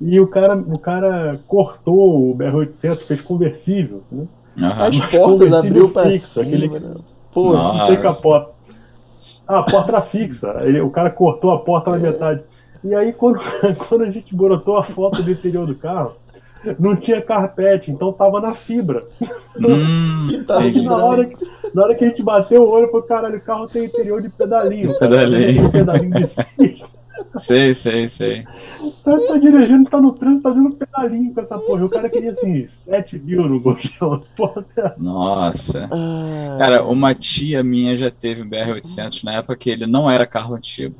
E 0.00 0.20
o 0.20 0.26
cara, 0.26 0.56
o 0.56 0.78
cara 0.78 1.40
cortou 1.48 2.30
o 2.30 2.34
BR-800, 2.36 2.98
fez 3.06 3.20
conversível, 3.20 4.02
né? 4.12 4.26
Aham. 4.58 4.86
As 4.86 5.10
portas 5.10 5.52
abriu 5.52 5.88
pra 5.90 6.04
fixo, 6.04 6.32
cima. 6.34 6.46
aquele- 6.46 6.68
né? 6.68 6.94
Pô, 7.32 7.52
Nossa. 7.52 7.78
Não 7.78 7.86
tem 7.88 8.00
capota. 8.00 8.50
Ah, 9.48 9.58
a 9.58 9.62
porta 9.64 9.90
era 9.90 10.02
fixa. 10.02 10.54
Ele, 10.62 10.80
o 10.80 10.90
cara 10.90 11.10
cortou 11.10 11.50
a 11.50 11.58
porta 11.58 11.90
na 11.90 11.98
metade. 11.98 12.42
E 12.84 12.94
aí, 12.94 13.12
quando, 13.12 13.40
quando 13.88 14.02
a 14.04 14.10
gente 14.10 14.34
brotou 14.36 14.76
a 14.76 14.82
foto 14.84 15.22
do 15.22 15.30
interior 15.30 15.66
do 15.66 15.74
carro, 15.74 16.12
não 16.78 16.96
tinha 16.96 17.20
carpete, 17.22 17.90
então 17.90 18.12
tava 18.12 18.40
na 18.40 18.54
fibra. 18.54 19.04
Hum, 19.58 20.26
Tá 20.46 20.58
Aí, 20.60 20.82
na, 20.82 20.96
hora, 20.96 21.24
que- 21.28 21.36
na 21.74 21.82
hora 21.84 21.94
que 21.94 22.04
a 22.04 22.08
gente 22.08 22.22
bateu 22.22 22.62
o 22.62 22.68
olho, 22.68 22.86
falou, 22.90 23.02
caralho, 23.02 23.38
o 23.38 23.40
carro 23.40 23.66
tem 23.68 23.84
interior 23.84 24.20
de 24.22 24.28
pedalinho. 24.30 24.98
Pedalinho. 24.98 25.70
De 26.58 26.84
sei, 27.36 27.72
sei, 27.74 28.08
sei. 28.08 28.44
O 28.80 28.92
cara 29.04 29.26
tá 29.26 29.36
dirigindo, 29.38 29.88
tá 29.90 30.00
no 30.00 30.12
trânsito, 30.12 30.42
tá 30.42 30.50
dando 30.50 30.72
pedalinho 30.76 31.32
com 31.34 31.40
essa 31.40 31.58
porra. 31.58 31.84
O 31.84 31.88
cara 31.88 32.08
queria 32.08 32.30
assim, 32.30 32.66
7 32.66 33.18
mil 33.18 33.48
no 33.48 33.60
Gojão. 33.60 34.22
Porra, 34.36 34.64
Nossa. 34.98 35.88
ah, 35.92 36.56
Cara, 36.58 36.84
uma 36.84 37.14
tia 37.14 37.62
minha 37.62 37.96
já 37.96 38.10
teve 38.10 38.42
um 38.42 38.48
BR-800 38.48 39.24
na 39.24 39.32
época 39.34 39.56
que 39.56 39.70
ele 39.70 39.86
não 39.86 40.10
era 40.10 40.26
carro 40.26 40.54
antigo, 40.54 40.94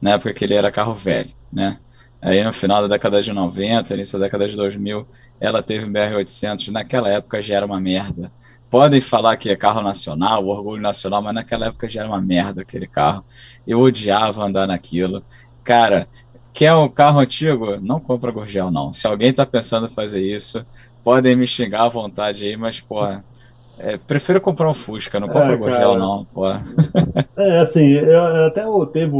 na 0.00 0.12
época 0.12 0.32
que 0.32 0.44
ele 0.44 0.54
era 0.54 0.70
carro 0.70 0.94
velho, 0.94 1.30
né? 1.52 1.76
Aí 2.20 2.42
no 2.42 2.52
final 2.52 2.82
da 2.82 2.88
década 2.88 3.22
de 3.22 3.32
90, 3.32 3.94
início 3.94 4.18
da 4.18 4.24
década 4.24 4.48
de 4.48 4.56
2000, 4.56 5.06
ela 5.40 5.62
teve 5.62 5.86
um 5.86 5.92
BR-800, 5.92 6.68
naquela 6.68 7.08
época 7.08 7.40
já 7.40 7.56
era 7.56 7.66
uma 7.66 7.80
merda. 7.80 8.32
Podem 8.68 9.00
falar 9.00 9.36
que 9.36 9.50
é 9.50 9.56
carro 9.56 9.82
nacional, 9.82 10.46
orgulho 10.46 10.82
nacional, 10.82 11.22
mas 11.22 11.34
naquela 11.34 11.66
época 11.66 11.88
já 11.88 12.00
era 12.00 12.08
uma 12.08 12.20
merda 12.20 12.62
aquele 12.62 12.86
carro. 12.86 13.24
Eu 13.66 13.78
odiava 13.78 14.44
andar 14.44 14.66
naquilo. 14.66 15.22
Cara, 15.62 16.08
quer 16.52 16.74
um 16.74 16.88
carro 16.88 17.20
antigo? 17.20 17.78
Não 17.80 18.00
compra 18.00 18.32
Gurgel, 18.32 18.70
não. 18.70 18.92
Se 18.92 19.06
alguém 19.06 19.32
tá 19.32 19.46
pensando 19.46 19.86
em 19.86 19.90
fazer 19.90 20.26
isso, 20.26 20.66
podem 21.04 21.36
me 21.36 21.46
xingar 21.46 21.84
à 21.84 21.88
vontade 21.88 22.46
aí, 22.46 22.56
mas, 22.56 22.80
porra, 22.80 23.24
é, 23.80 23.96
prefiro 23.96 24.40
comprar 24.40 24.68
um 24.68 24.74
Fusca, 24.74 25.18
não 25.20 25.28
compra 25.28 25.52
É, 25.52 25.56
Gurgel, 25.56 25.96
não, 25.98 26.24
porra. 26.26 26.60
É, 27.36 27.60
assim, 27.60 27.86
eu, 27.86 28.46
até 28.46 28.66
o- 28.66 28.84
teve 28.86 29.14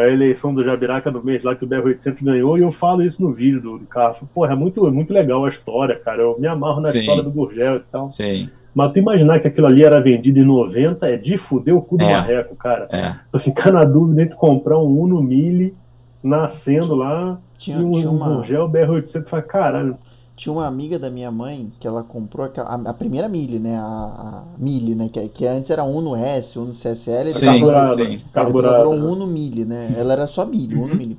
a 0.00 0.08
eleição 0.08 0.54
do 0.54 0.64
Jabiraca 0.64 1.10
do 1.10 1.24
mês 1.24 1.42
lá 1.42 1.54
que 1.54 1.64
o 1.64 1.68
BR-800 1.68 2.16
ganhou, 2.22 2.58
e 2.58 2.62
eu 2.62 2.72
falo 2.72 3.02
isso 3.02 3.22
no 3.22 3.32
vídeo 3.32 3.60
do, 3.60 3.78
do 3.78 3.86
carro. 3.86 4.28
Porra, 4.34 4.52
é 4.52 4.56
muito, 4.56 4.86
é 4.86 4.90
muito 4.90 5.12
legal 5.12 5.44
a 5.44 5.48
história, 5.48 5.98
cara. 5.98 6.22
Eu 6.22 6.36
me 6.38 6.46
amarro 6.46 6.80
na 6.80 6.88
Sim. 6.88 6.98
história 7.00 7.22
do 7.22 7.30
Gurgel 7.30 7.76
e 7.76 7.80
tal. 7.90 8.08
Sim, 8.08 8.48
Mas 8.74 8.92
tu 8.92 8.98
imaginar 8.98 9.40
que 9.40 9.48
aquilo 9.48 9.66
ali 9.66 9.82
era 9.84 10.00
vendido 10.00 10.38
em 10.38 10.44
90 10.44 11.06
é 11.08 11.16
de 11.16 11.36
fuder 11.36 11.74
o 11.76 11.82
cu 11.82 11.96
do 11.98 12.04
É. 12.04 12.12
marreco, 12.12 12.54
cara. 12.56 12.88
é. 12.92 13.14
Tu 13.30 13.38
ficar 13.38 13.70
na 13.72 13.84
dúvida 13.84 14.22
entre 14.22 14.36
comprar 14.36 14.78
um 14.78 15.00
Uno 15.00 15.22
Mille 15.22 15.74
nascendo 16.22 16.94
lá 16.94 17.38
tinha, 17.58 17.78
e 17.78 17.82
um, 17.84 17.92
tinha 17.92 18.10
um 18.10 18.16
uma, 18.16 18.28
Gurgel 18.36 18.68
BR-800 18.68 19.26
fala, 19.28 19.42
caralho. 19.42 19.96
Tinha 20.42 20.52
uma 20.52 20.66
amiga 20.66 20.98
da 20.98 21.08
minha 21.08 21.30
mãe 21.30 21.70
que 21.78 21.86
ela 21.86 22.02
comprou 22.02 22.44
aquela, 22.44 22.68
a, 22.68 22.90
a 22.90 22.92
primeira 22.92 23.28
Mille, 23.28 23.60
né? 23.60 23.78
A, 23.78 23.84
a 23.84 24.44
Mille, 24.58 24.92
né? 24.96 25.08
Que, 25.08 25.28
que 25.28 25.46
antes 25.46 25.70
era 25.70 25.84
Uno 25.84 26.16
S, 26.16 26.58
Uno 26.58 26.72
CSL. 26.72 27.30
Sim, 27.30 27.46
carburada, 27.46 27.94
sim. 27.94 28.18
Aí 28.34 28.46
depois 28.46 28.64
ela 28.64 28.78
virou 28.78 28.94
um 28.94 29.00
né? 29.00 29.06
Uno 29.06 29.24
Mille, 29.28 29.64
né? 29.64 29.94
Ela 29.96 30.14
era 30.14 30.26
só 30.26 30.44
Mille, 30.44 30.74
Uno 30.74 30.96
Mille. 30.96 31.16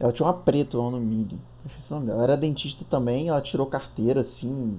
Ela 0.00 0.10
tinha 0.10 0.26
uma 0.26 0.32
preta, 0.32 0.76
Uno 0.78 0.98
Mille. 0.98 1.38
O 1.64 1.94
dela. 2.00 2.14
Ela 2.14 2.22
era 2.24 2.36
dentista 2.36 2.84
também, 2.90 3.28
ela 3.28 3.40
tirou 3.40 3.66
carteira, 3.66 4.22
assim, 4.22 4.76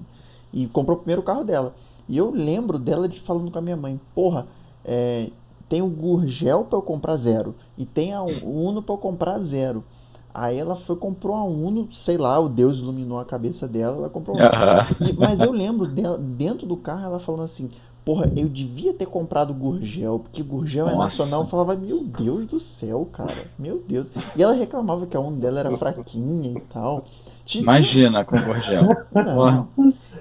e 0.52 0.68
comprou 0.68 0.98
o 0.98 1.00
primeiro 1.00 1.24
carro 1.24 1.46
dela. 1.46 1.74
E 2.10 2.18
eu 2.18 2.30
lembro 2.30 2.78
dela 2.78 3.08
de 3.08 3.22
falando 3.22 3.50
com 3.50 3.58
a 3.58 3.62
minha 3.62 3.78
mãe, 3.78 3.98
porra, 4.14 4.48
é, 4.84 5.30
tem 5.70 5.82
o 5.82 5.88
Gurgel 5.88 6.66
pra 6.66 6.78
eu 6.78 6.82
comprar 6.82 7.16
zero. 7.16 7.56
E 7.78 7.86
tem 7.86 8.14
a 8.14 8.22
Uno 8.44 8.82
pra 8.82 8.96
eu 8.96 8.98
comprar 8.98 9.40
zero. 9.40 9.82
Aí 10.40 10.56
ela 10.60 10.76
foi 10.76 10.96
comprou 10.96 11.36
a 11.36 11.44
Uno, 11.44 11.90
sei 11.92 12.16
lá, 12.16 12.40
o 12.40 12.48
Deus 12.48 12.78
iluminou 12.78 13.20
a 13.20 13.26
cabeça 13.26 13.68
dela, 13.68 13.98
ela 13.98 14.10
comprou. 14.10 14.38
Aham. 14.40 14.84
E- 15.02 15.14
mas 15.18 15.42
eu 15.42 15.52
lembro 15.52 15.88
dela, 15.88 16.16
dentro 16.16 16.68
do 16.68 16.78
carro, 16.78 17.06
ela 17.06 17.20
falando 17.20 17.42
assim: 17.44 17.72
Porra, 18.06 18.32
eu 18.36 18.48
devia 18.48 18.94
ter 18.94 19.08
comprado 19.08 19.52
Gurgel, 19.52 20.20
porque 20.20 20.44
Gurgel 20.44 20.88
é 20.88 20.92
Nossa. 20.94 21.24
nacional. 21.24 21.42
Eu 21.46 21.50
falava: 21.50 21.76
Meu 21.76 22.04
Deus 22.04 22.46
do 22.46 22.60
céu, 22.60 23.10
cara, 23.12 23.48
meu 23.58 23.82
Deus. 23.88 24.06
E 24.36 24.44
ela 24.44 24.54
reclamava 24.54 25.08
que 25.08 25.18
a 25.18 25.20
Uno 25.20 25.38
dela 25.38 25.60
era 25.60 25.76
fraquinha 25.76 26.52
e 26.52 26.62
tal. 26.72 27.04
Tinha- 27.44 27.64
Imagina 27.64 28.24
com 28.24 28.40
Gurgel. 28.40 28.84
Não. 29.16 29.68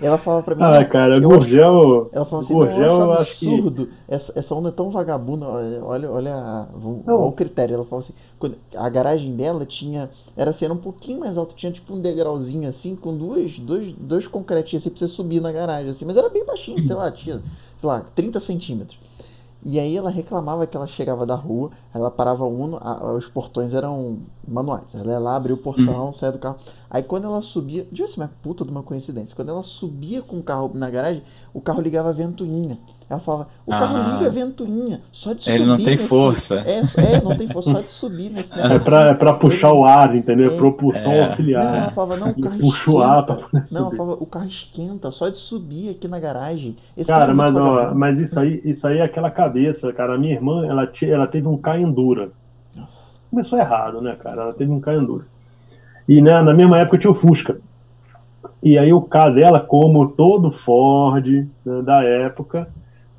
Ela 0.00 0.18
falava 0.18 0.42
pra 0.42 0.54
mim: 0.54 0.62
Ah, 0.62 0.80
"Não, 0.80 0.88
cara, 0.88 1.16
eu 1.16 1.28
Gurgel. 1.28 2.08
ela 2.12 2.24
falou 2.24 2.44
assim, 2.44 2.54
Gurgel, 2.54 2.82
eu 3.00 3.12
acho 3.12 3.22
acho 3.22 3.38
que- 3.38 3.46
absurdo. 3.54 3.88
Essa, 4.08 4.32
essa 4.38 4.54
onda 4.54 4.68
é 4.68 4.72
tão 4.72 4.90
vagabunda. 4.90 5.46
Olha, 5.46 6.10
olha, 6.10 6.34
a- 6.34 6.66
o, 6.74 7.28
o 7.28 7.32
critério. 7.32 7.74
Ela 7.74 7.84
falou 7.84 8.00
assim, 8.04 8.12
quando- 8.38 8.56
a 8.76 8.88
garagem 8.88 9.34
dela 9.36 9.64
tinha, 9.66 10.10
era 10.36 10.50
assim, 10.50 10.64
era 10.64 10.74
um 10.74 10.78
pouquinho 10.78 11.20
mais 11.20 11.36
alto, 11.38 11.54
tinha 11.54 11.72
tipo 11.72 11.94
um 11.94 12.00
degrauzinho 12.00 12.68
assim, 12.68 12.94
com 12.96 13.16
duas, 13.16 13.58
dois, 13.58 13.92
dois 13.98 14.26
concretinhos 14.26 14.82
assim 14.82 14.90
pra 14.90 14.98
você 14.98 15.08
subir 15.08 15.40
na 15.40 15.52
garagem, 15.52 15.90
assim, 15.90 16.04
mas 16.04 16.16
era 16.16 16.28
bem 16.28 16.44
baixinho, 16.44 16.84
sei 16.86 16.94
lá, 16.96 17.10
tinha, 17.10 17.36
sei 17.80 17.88
lá, 17.88 18.02
30 18.14 18.38
centímetros. 18.40 18.98
E 19.68 19.80
aí 19.80 19.96
ela 19.96 20.10
reclamava 20.10 20.64
que 20.64 20.76
ela 20.76 20.86
chegava 20.86 21.26
da 21.26 21.34
rua, 21.34 21.72
ela 21.92 22.08
parava 22.08 22.44
uno, 22.44 22.78
a- 22.80 23.12
os 23.14 23.26
portões 23.28 23.74
eram 23.74 24.18
manuais. 24.46 24.84
Ela 24.94 25.10
ia 25.12 25.18
lá, 25.18 25.34
abria 25.34 25.54
o 25.54 25.58
portão, 25.58 26.12
saia 26.12 26.30
do 26.30 26.38
carro. 26.38 26.56
Aí 26.88 27.02
quando 27.02 27.24
ela 27.24 27.42
subia, 27.42 27.84
devia 27.90 28.06
ser 28.06 28.20
uma 28.20 28.30
puta 28.42 28.64
de 28.64 28.70
uma 28.70 28.84
coincidência. 28.84 29.34
Quando 29.34 29.48
ela 29.48 29.64
subia 29.64 30.22
com 30.22 30.38
o 30.38 30.42
carro 30.42 30.70
na 30.72 30.88
garagem, 30.88 31.24
o 31.52 31.60
carro 31.60 31.80
ligava 31.80 32.10
a 32.10 32.12
ventoinha. 32.12 32.78
Ela 33.08 33.20
falava, 33.20 33.48
o 33.64 33.70
carro 33.70 33.96
Ah. 33.98 34.12
liga 34.18 34.26
a 34.26 34.32
ventoinha, 34.32 35.00
só 35.12 35.32
de 35.32 35.48
Ele 35.48 35.58
subir 35.58 35.68
não 35.68 35.76
tem 35.76 35.86
nesse- 35.86 36.08
força. 36.08 36.60
É, 36.66 36.80
é, 36.80 37.20
não 37.22 37.36
tem 37.36 37.46
força, 37.48 37.70
só 37.70 37.80
de 37.80 37.92
subir 37.92 38.30
nesse 38.30 38.52
É 38.52 38.78
pra, 38.80 39.00
é 39.10 39.14
pra 39.14 39.32
puxar 39.32 39.72
o 39.72 39.84
ar, 39.84 40.16
entendeu? 40.16 40.54
É. 40.54 40.56
Propulsão 40.56 41.12
É. 41.12 41.14
Não, 41.14 41.22
ela 41.22 41.28
auxiliar. 41.30 41.94
falava, 41.94 42.16
não, 42.16 42.30
o 42.32 42.40
carro 42.40 42.58
Puxa 42.58 42.90
o 42.90 43.00
ar 43.00 43.24
pra 43.24 43.34
poder 43.36 43.64
Não, 43.70 43.80
ela 43.86 43.90
falava, 43.96 44.16
o 44.20 44.26
carro 44.26 44.46
esquenta, 44.46 45.10
só 45.12 45.28
de 45.28 45.36
subir 45.38 45.90
aqui 45.90 46.08
na 46.08 46.18
garagem. 46.18 46.76
Esse 46.96 47.08
Cara, 47.08 47.30
é 47.30 47.34
mas, 47.34 47.54
ó, 47.54 47.94
mas 47.94 48.18
isso 48.18 48.40
aí, 48.40 48.58
isso 48.64 48.88
aí 48.88 48.98
é 48.98 49.02
aquela 49.04 49.30
cabeça, 49.30 49.92
cara. 49.92 50.14
A 50.16 50.18
minha 50.18 50.34
irmã, 50.34 50.66
ela, 50.66 50.84
te- 50.84 51.08
ela 51.08 51.28
teve 51.28 51.46
um 51.46 51.56
Caendura. 51.56 52.30
Começou 53.30 53.56
errado, 53.58 54.00
né, 54.00 54.16
cara? 54.20 54.42
Ela 54.42 54.52
teve 54.52 54.72
um 54.72 54.80
Caendura. 54.80 55.26
E 56.08 56.20
né, 56.20 56.40
na 56.42 56.52
mesma 56.54 56.78
época 56.80 56.98
tinha 56.98 57.10
o 57.10 57.14
Fusca. 57.14 57.58
E 58.62 58.78
aí 58.78 58.92
o 58.92 59.00
carro 59.02 59.34
dela, 59.34 59.60
como 59.60 60.08
todo 60.08 60.50
Ford 60.50 61.26
né, 61.64 61.82
da 61.82 62.02
época, 62.02 62.68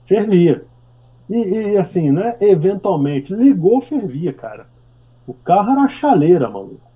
fervia. 0.08 0.64
E, 1.30 1.36
e, 1.36 1.78
assim, 1.78 2.12
né? 2.12 2.38
Eventualmente, 2.40 3.34
ligou, 3.34 3.82
fervia, 3.82 4.34
cara. 4.34 4.68
O 5.28 5.34
carro 5.34 5.72
era 5.72 5.88
chaleira, 5.88 6.50
maluco. 6.50 6.88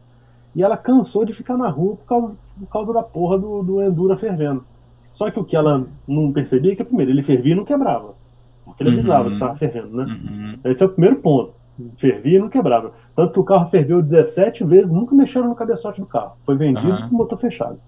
E 0.56 0.64
ela 0.64 0.78
cansou 0.78 1.26
de 1.26 1.34
ficar 1.34 1.58
na 1.58 1.70
rua 1.70 1.98
por 1.98 2.06
causa, 2.06 2.36
por 2.60 2.68
causa 2.68 2.94
da 2.94 3.04
porra 3.04 3.38
do, 3.38 3.62
do 3.62 3.82
Endura 3.82 4.18
fervendo. 4.18 4.64
Só 5.12 5.30
que 5.30 5.40
o 5.40 5.44
que 5.44 5.56
ela 5.56 5.86
não 6.08 6.32
percebia 6.32 6.72
é 6.72 6.76
que, 6.76 6.84
primeiro, 6.84 7.12
ele 7.12 7.24
fervia 7.24 7.54
e 7.54 7.56
não 7.56 7.66
quebrava. 7.66 8.16
Porque 8.64 8.84
ele 8.84 8.92
avisava 8.92 9.24
uhum. 9.24 9.30
que 9.30 9.34
estava 9.34 9.56
fervendo, 9.56 9.98
né? 9.98 10.06
Uhum. 10.06 10.72
Esse 10.72 10.84
é 10.84 10.86
o 10.86 10.90
primeiro 10.90 11.18
ponto. 11.18 11.54
Fervia 11.98 12.38
e 12.38 12.42
não 12.42 12.50
quebrava. 12.50 12.94
Tanto 13.16 13.34
que 13.34 13.40
o 13.40 13.44
carro 13.44 13.70
ferveu 13.70 14.02
17 14.02 14.64
vezes, 14.64 14.92
nunca 14.92 15.16
mexeram 15.16 15.50
no 15.50 15.56
cabeçote 15.56 16.00
do 16.00 16.08
carro. 16.08 16.34
Foi 16.46 16.56
vendido 16.56 16.90
uhum. 16.90 17.10
com 17.10 17.16
o 17.16 17.18
motor 17.18 17.40
fechado. 17.40 17.80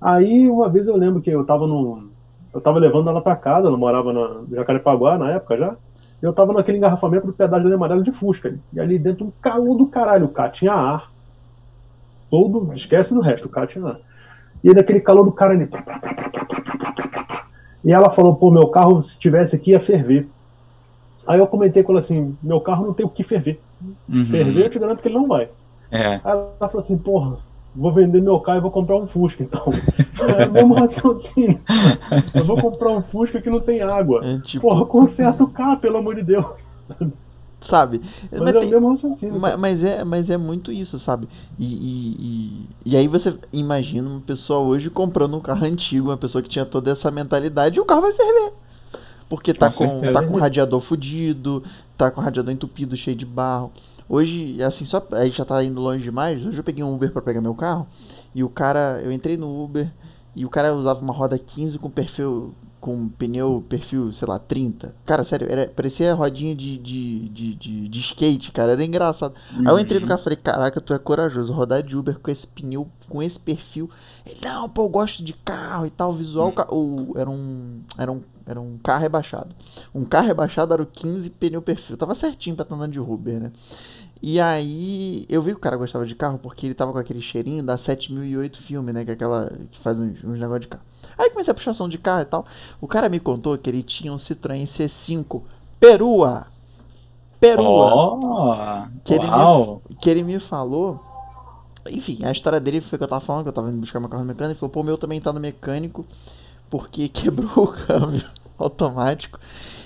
Aí, 0.00 0.48
uma 0.50 0.68
vez 0.68 0.86
eu 0.86 0.96
lembro 0.96 1.22
que 1.22 1.30
eu 1.30 1.40
estava 1.40 1.66
no, 1.66 2.10
eu 2.56 2.60
tava 2.62 2.78
levando 2.78 3.10
ela 3.10 3.20
para 3.20 3.36
casa, 3.36 3.68
ela 3.68 3.76
morava 3.76 4.14
no 4.14 4.46
Jacarepaguá 4.50 5.18
na 5.18 5.32
época 5.32 5.58
já. 5.58 5.76
Eu 6.22 6.32
tava 6.32 6.54
naquele 6.54 6.78
engarrafamento 6.78 7.26
do 7.26 7.32
pedágio 7.34 7.68
de 7.68 7.74
amarelo 7.74 8.02
de 8.02 8.10
Fusca. 8.10 8.58
E 8.72 8.80
ali 8.80 8.98
dentro 8.98 9.26
um 9.26 9.32
calor 9.42 9.76
do 9.76 9.86
caralho. 9.86 10.24
O 10.24 10.30
carro 10.30 10.52
tinha 10.52 10.72
ar. 10.72 11.12
Todo, 12.30 12.72
esquece 12.72 13.12
do 13.12 13.20
resto, 13.20 13.44
o 13.44 13.50
carro 13.50 13.66
tinha 13.66 13.86
ar. 13.86 13.98
E 14.64 14.72
daquele 14.72 15.00
calor 15.00 15.22
do 15.22 15.32
cara 15.32 15.52
ali. 15.52 15.68
E 17.84 17.92
ela 17.92 18.08
falou, 18.08 18.34
pô, 18.34 18.50
meu 18.50 18.68
carro, 18.68 19.02
se 19.02 19.18
tivesse 19.18 19.54
aqui, 19.54 19.72
ia 19.72 19.78
ferver. 19.78 20.26
Aí 21.26 21.38
eu 21.38 21.46
comentei 21.46 21.82
com 21.82 21.92
ela 21.92 21.98
assim, 21.98 22.38
meu 22.42 22.58
carro 22.58 22.86
não 22.86 22.94
tem 22.94 23.04
o 23.04 23.10
que 23.10 23.22
ferver. 23.22 23.60
Uhum. 24.08 24.24
Ferver, 24.24 24.64
eu 24.64 24.70
te 24.70 24.78
garanto 24.78 25.02
que 25.02 25.08
ele 25.08 25.16
não 25.16 25.28
vai. 25.28 25.50
É. 25.90 26.14
Aí 26.14 26.20
ela 26.24 26.56
falou 26.58 26.78
assim, 26.78 26.96
porra, 26.96 27.36
vou 27.76 27.92
vender 27.92 28.22
meu 28.22 28.40
carro 28.40 28.58
e 28.58 28.62
vou 28.62 28.70
comprar 28.70 28.96
um 28.96 29.06
Fusca, 29.06 29.42
então. 29.42 29.62
é 30.38 30.48
o 30.48 30.52
mesmo 30.52 30.74
raciocínio. 30.74 31.60
Eu 32.34 32.44
vou 32.44 32.56
comprar 32.56 32.90
um 32.90 33.02
Fusca 33.02 33.40
que 33.40 33.50
não 33.50 33.60
tem 33.60 33.82
água. 33.82 34.24
É, 34.24 34.38
tipo... 34.38 34.66
Porra, 34.66 34.86
conserta 34.86 35.44
o 35.44 35.48
carro, 35.48 35.78
pelo 35.78 35.98
amor 35.98 36.14
de 36.14 36.22
Deus. 36.22 36.46
Sabe? 37.60 38.00
Mas, 38.30 38.40
mas 38.40 38.54
é 38.54 38.60
tem... 38.60 38.68
o 38.68 38.72
mesmo 38.72 38.88
raciocínio. 38.88 39.40
Mas, 39.40 39.58
mas, 39.58 39.84
é, 39.84 40.04
mas 40.04 40.30
é 40.30 40.36
muito 40.36 40.72
isso, 40.72 40.98
sabe? 40.98 41.28
E, 41.58 41.66
e, 41.66 42.16
e, 42.18 42.92
e, 42.92 42.96
aí 42.96 43.08
você 43.08 43.36
imagina 43.52 44.08
uma 44.08 44.20
pessoa 44.20 44.60
hoje 44.60 44.88
comprando 44.88 45.36
um 45.36 45.40
carro 45.40 45.64
antigo, 45.64 46.08
uma 46.08 46.16
pessoa 46.16 46.42
que 46.42 46.48
tinha 46.48 46.64
toda 46.64 46.90
essa 46.90 47.10
mentalidade, 47.10 47.76
e 47.76 47.80
o 47.80 47.84
carro 47.84 48.02
vai 48.02 48.12
ferver. 48.12 48.52
Porque 49.28 49.52
tá 49.52 49.68
com, 49.68 49.88
com 49.88 50.12
tá 50.12 50.28
com 50.28 50.34
o 50.34 50.38
radiador 50.38 50.80
fudido, 50.80 51.62
tá 51.98 52.10
com 52.10 52.20
o 52.20 52.24
radiador 52.24 52.52
entupido, 52.52 52.96
cheio 52.96 53.16
de 53.16 53.26
barro. 53.26 53.72
Hoje, 54.08 54.62
assim, 54.62 54.84
só 54.84 55.06
aí 55.12 55.30
já 55.30 55.44
tá 55.44 55.62
indo 55.62 55.80
longe 55.80 56.02
demais. 56.02 56.44
Hoje 56.44 56.56
eu 56.56 56.64
peguei 56.64 56.84
um 56.84 56.94
Uber 56.94 57.12
para 57.12 57.22
pegar 57.22 57.40
meu 57.40 57.54
carro 57.54 57.86
e 58.34 58.44
o 58.44 58.48
cara, 58.48 59.00
eu 59.02 59.10
entrei 59.10 59.36
no 59.36 59.64
Uber 59.64 59.90
e 60.34 60.44
o 60.44 60.50
cara 60.50 60.74
usava 60.74 61.00
uma 61.00 61.12
roda 61.12 61.38
15 61.38 61.78
com 61.78 61.90
perfil 61.90 62.54
com 62.86 63.08
pneu 63.08 63.64
perfil, 63.68 64.12
sei 64.12 64.28
lá, 64.28 64.38
30. 64.38 64.94
Cara, 65.04 65.24
sério, 65.24 65.50
era, 65.50 65.66
parecia 65.66 66.14
rodinha 66.14 66.54
de, 66.54 66.78
de, 66.78 67.28
de, 67.30 67.54
de, 67.54 67.88
de 67.88 68.00
skate, 68.00 68.52
cara. 68.52 68.72
Era 68.72 68.84
engraçado. 68.84 69.34
Uhum. 69.52 69.60
Aí 69.60 69.74
eu 69.74 69.78
entrei 69.80 69.98
no 69.98 70.04
uhum. 70.04 70.08
carro 70.08 70.20
e 70.20 70.24
falei, 70.24 70.36
caraca, 70.36 70.80
tu 70.80 70.94
é 70.94 70.98
corajoso. 71.00 71.52
Rodar 71.52 71.82
de 71.82 71.96
Uber 71.96 72.18
com 72.20 72.30
esse 72.30 72.46
pneu, 72.46 72.86
com 73.08 73.20
esse 73.20 73.40
perfil. 73.40 73.90
Ele, 74.24 74.38
não, 74.40 74.68
pô, 74.68 74.84
eu 74.84 74.88
gosto 74.88 75.24
de 75.24 75.32
carro 75.32 75.86
e 75.86 75.90
tal, 75.90 76.12
visual. 76.12 76.52
Uhum. 76.70 77.10
O, 77.10 77.18
era, 77.18 77.28
um, 77.28 77.80
era, 77.98 78.12
um, 78.12 78.22
era 78.46 78.60
um 78.60 78.78
carro 78.78 79.02
rebaixado. 79.02 79.48
Um 79.92 80.04
carro 80.04 80.28
rebaixado 80.28 80.72
era 80.72 80.82
o 80.82 80.86
15 80.86 81.28
pneu 81.30 81.62
perfil. 81.62 81.96
Tava 81.96 82.14
certinho 82.14 82.54
pra 82.54 82.62
estar 82.62 82.76
andando 82.76 82.92
de 82.92 83.00
Uber, 83.00 83.40
né? 83.40 83.52
E 84.22 84.40
aí, 84.40 85.26
eu 85.28 85.42
vi 85.42 85.52
que 85.52 85.58
o 85.58 85.60
cara 85.60 85.76
gostava 85.76 86.06
de 86.06 86.14
carro 86.14 86.38
porque 86.38 86.66
ele 86.66 86.74
tava 86.74 86.92
com 86.92 86.98
aquele 86.98 87.20
cheirinho 87.20 87.62
da 87.62 87.76
7008 87.76 88.62
filme, 88.62 88.92
né? 88.92 89.04
Que 89.04 89.10
é 89.10 89.14
aquela 89.14 89.52
que 89.70 89.78
faz 89.80 89.98
uns, 89.98 90.22
uns 90.24 90.38
negócios 90.38 90.62
de 90.62 90.68
carro. 90.68 90.82
Aí 91.18 91.30
comecei 91.30 91.50
a 91.50 91.54
puxar 91.54 91.74
som 91.74 91.88
de 91.88 91.98
carro 91.98 92.22
e 92.22 92.26
tal. 92.26 92.46
O 92.80 92.86
cara 92.86 93.08
me 93.08 93.20
contou 93.20 93.56
que 93.56 93.70
ele 93.70 93.82
tinha 93.82 94.12
um 94.12 94.16
Citroën 94.16 94.64
C5 94.64 95.42
Perua. 95.78 96.46
Perua. 97.38 97.94
Oh, 97.94 98.88
que, 99.04 99.14
ele 99.14 99.26
me, 99.26 99.96
que 100.00 100.10
ele 100.10 100.22
me 100.22 100.40
falou. 100.40 101.00
Enfim, 101.88 102.24
a 102.24 102.32
história 102.32 102.58
dele 102.58 102.80
foi 102.80 102.98
que 102.98 103.04
eu 103.04 103.08
tava 103.08 103.24
falando, 103.24 103.44
que 103.44 103.48
eu 103.50 103.52
tava 103.52 103.68
indo 103.68 103.78
buscar 103.78 104.00
meu 104.00 104.08
carro 104.08 104.22
no 104.22 104.28
mecânico. 104.28 104.52
Ele 104.52 104.58
falou, 104.58 104.72
pô, 104.72 104.80
o 104.80 104.84
meu 104.84 104.98
também 104.98 105.20
tá 105.20 105.32
no 105.32 105.40
mecânico 105.40 106.04
porque 106.70 107.08
quebrou 107.10 107.64
o 107.64 107.68
câmbio 107.68 108.24
automático. 108.58 109.38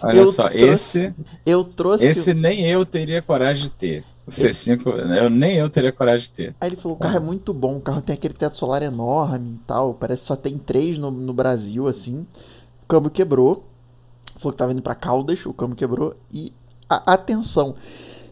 Olha 0.02 0.16
eu 0.16 0.27
só, 0.27 0.48
trouxe, 0.48 0.65
esse. 0.65 1.15
Eu 1.44 1.65
trouxe. 1.65 2.05
Esse 2.05 2.35
nem 2.35 2.65
eu 2.66 2.86
teria 2.86 3.20
coragem 3.20 3.65
de 3.65 3.70
ter. 3.70 4.05
O 4.31 4.32
C5, 4.32 4.86
eu, 5.16 5.28
nem 5.28 5.57
eu 5.57 5.69
teria 5.69 5.90
coragem 5.90 6.27
de 6.27 6.31
ter. 6.31 6.55
Aí 6.61 6.69
ele 6.69 6.77
falou: 6.77 6.97
o 6.97 7.01
carro 7.01 7.16
é 7.16 7.20
muito 7.20 7.52
bom, 7.52 7.78
o 7.78 7.81
carro 7.81 8.01
tem 8.01 8.15
aquele 8.15 8.35
teto 8.35 8.57
solar 8.57 8.81
enorme 8.81 9.55
e 9.55 9.66
tal. 9.66 9.94
Parece 9.94 10.23
que 10.23 10.28
só 10.28 10.36
tem 10.36 10.57
três 10.57 10.97
no, 10.97 11.11
no 11.11 11.32
Brasil, 11.32 11.89
assim. 11.89 12.24
O 12.85 12.86
câmbio 12.86 13.11
quebrou. 13.11 13.65
Falou 14.36 14.52
que 14.52 14.59
tava 14.59 14.73
indo 14.73 14.81
pra 14.81 14.94
Caldas, 14.94 15.44
o 15.44 15.52
câmbio 15.52 15.77
quebrou. 15.77 16.15
E 16.31 16.52
a, 16.89 17.15
atenção. 17.15 17.74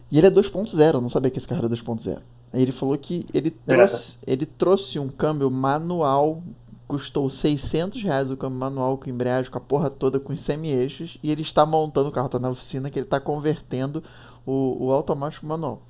E 0.09 0.17
ele 0.17 0.27
é 0.27 0.31
2.0, 0.31 0.93
eu 0.95 1.01
não 1.01 1.09
sabia 1.09 1.29
que 1.29 1.37
esse 1.37 1.47
carro 1.47 1.65
era 1.65 1.69
2.0. 1.69 2.17
Aí 2.51 2.61
ele 2.61 2.71
falou 2.71 2.97
que 2.97 3.27
ele 3.31 3.55
é. 3.67 3.75
trouxe, 3.75 4.17
ele 4.25 4.45
trouxe 4.45 4.97
um 4.97 5.09
câmbio 5.09 5.51
manual 5.51 6.41
custou 6.87 7.29
600 7.29 8.01
reais 8.01 8.31
o 8.31 8.35
câmbio 8.35 8.57
manual 8.57 8.97
com 8.97 9.11
embreagem, 9.11 9.51
com 9.51 9.59
a 9.59 9.61
porra 9.61 9.91
toda, 9.91 10.19
com 10.19 10.33
os 10.33 10.39
semi-eixos, 10.39 11.19
e 11.21 11.29
ele 11.29 11.43
está 11.43 11.63
montando 11.63 12.09
o 12.09 12.11
carro, 12.11 12.25
está 12.25 12.39
na 12.39 12.49
oficina, 12.49 12.89
que 12.89 12.97
ele 12.97 13.05
está 13.05 13.19
convertendo 13.19 14.03
o, 14.45 14.85
o 14.85 14.91
automático 14.91 15.45
manual. 15.45 15.81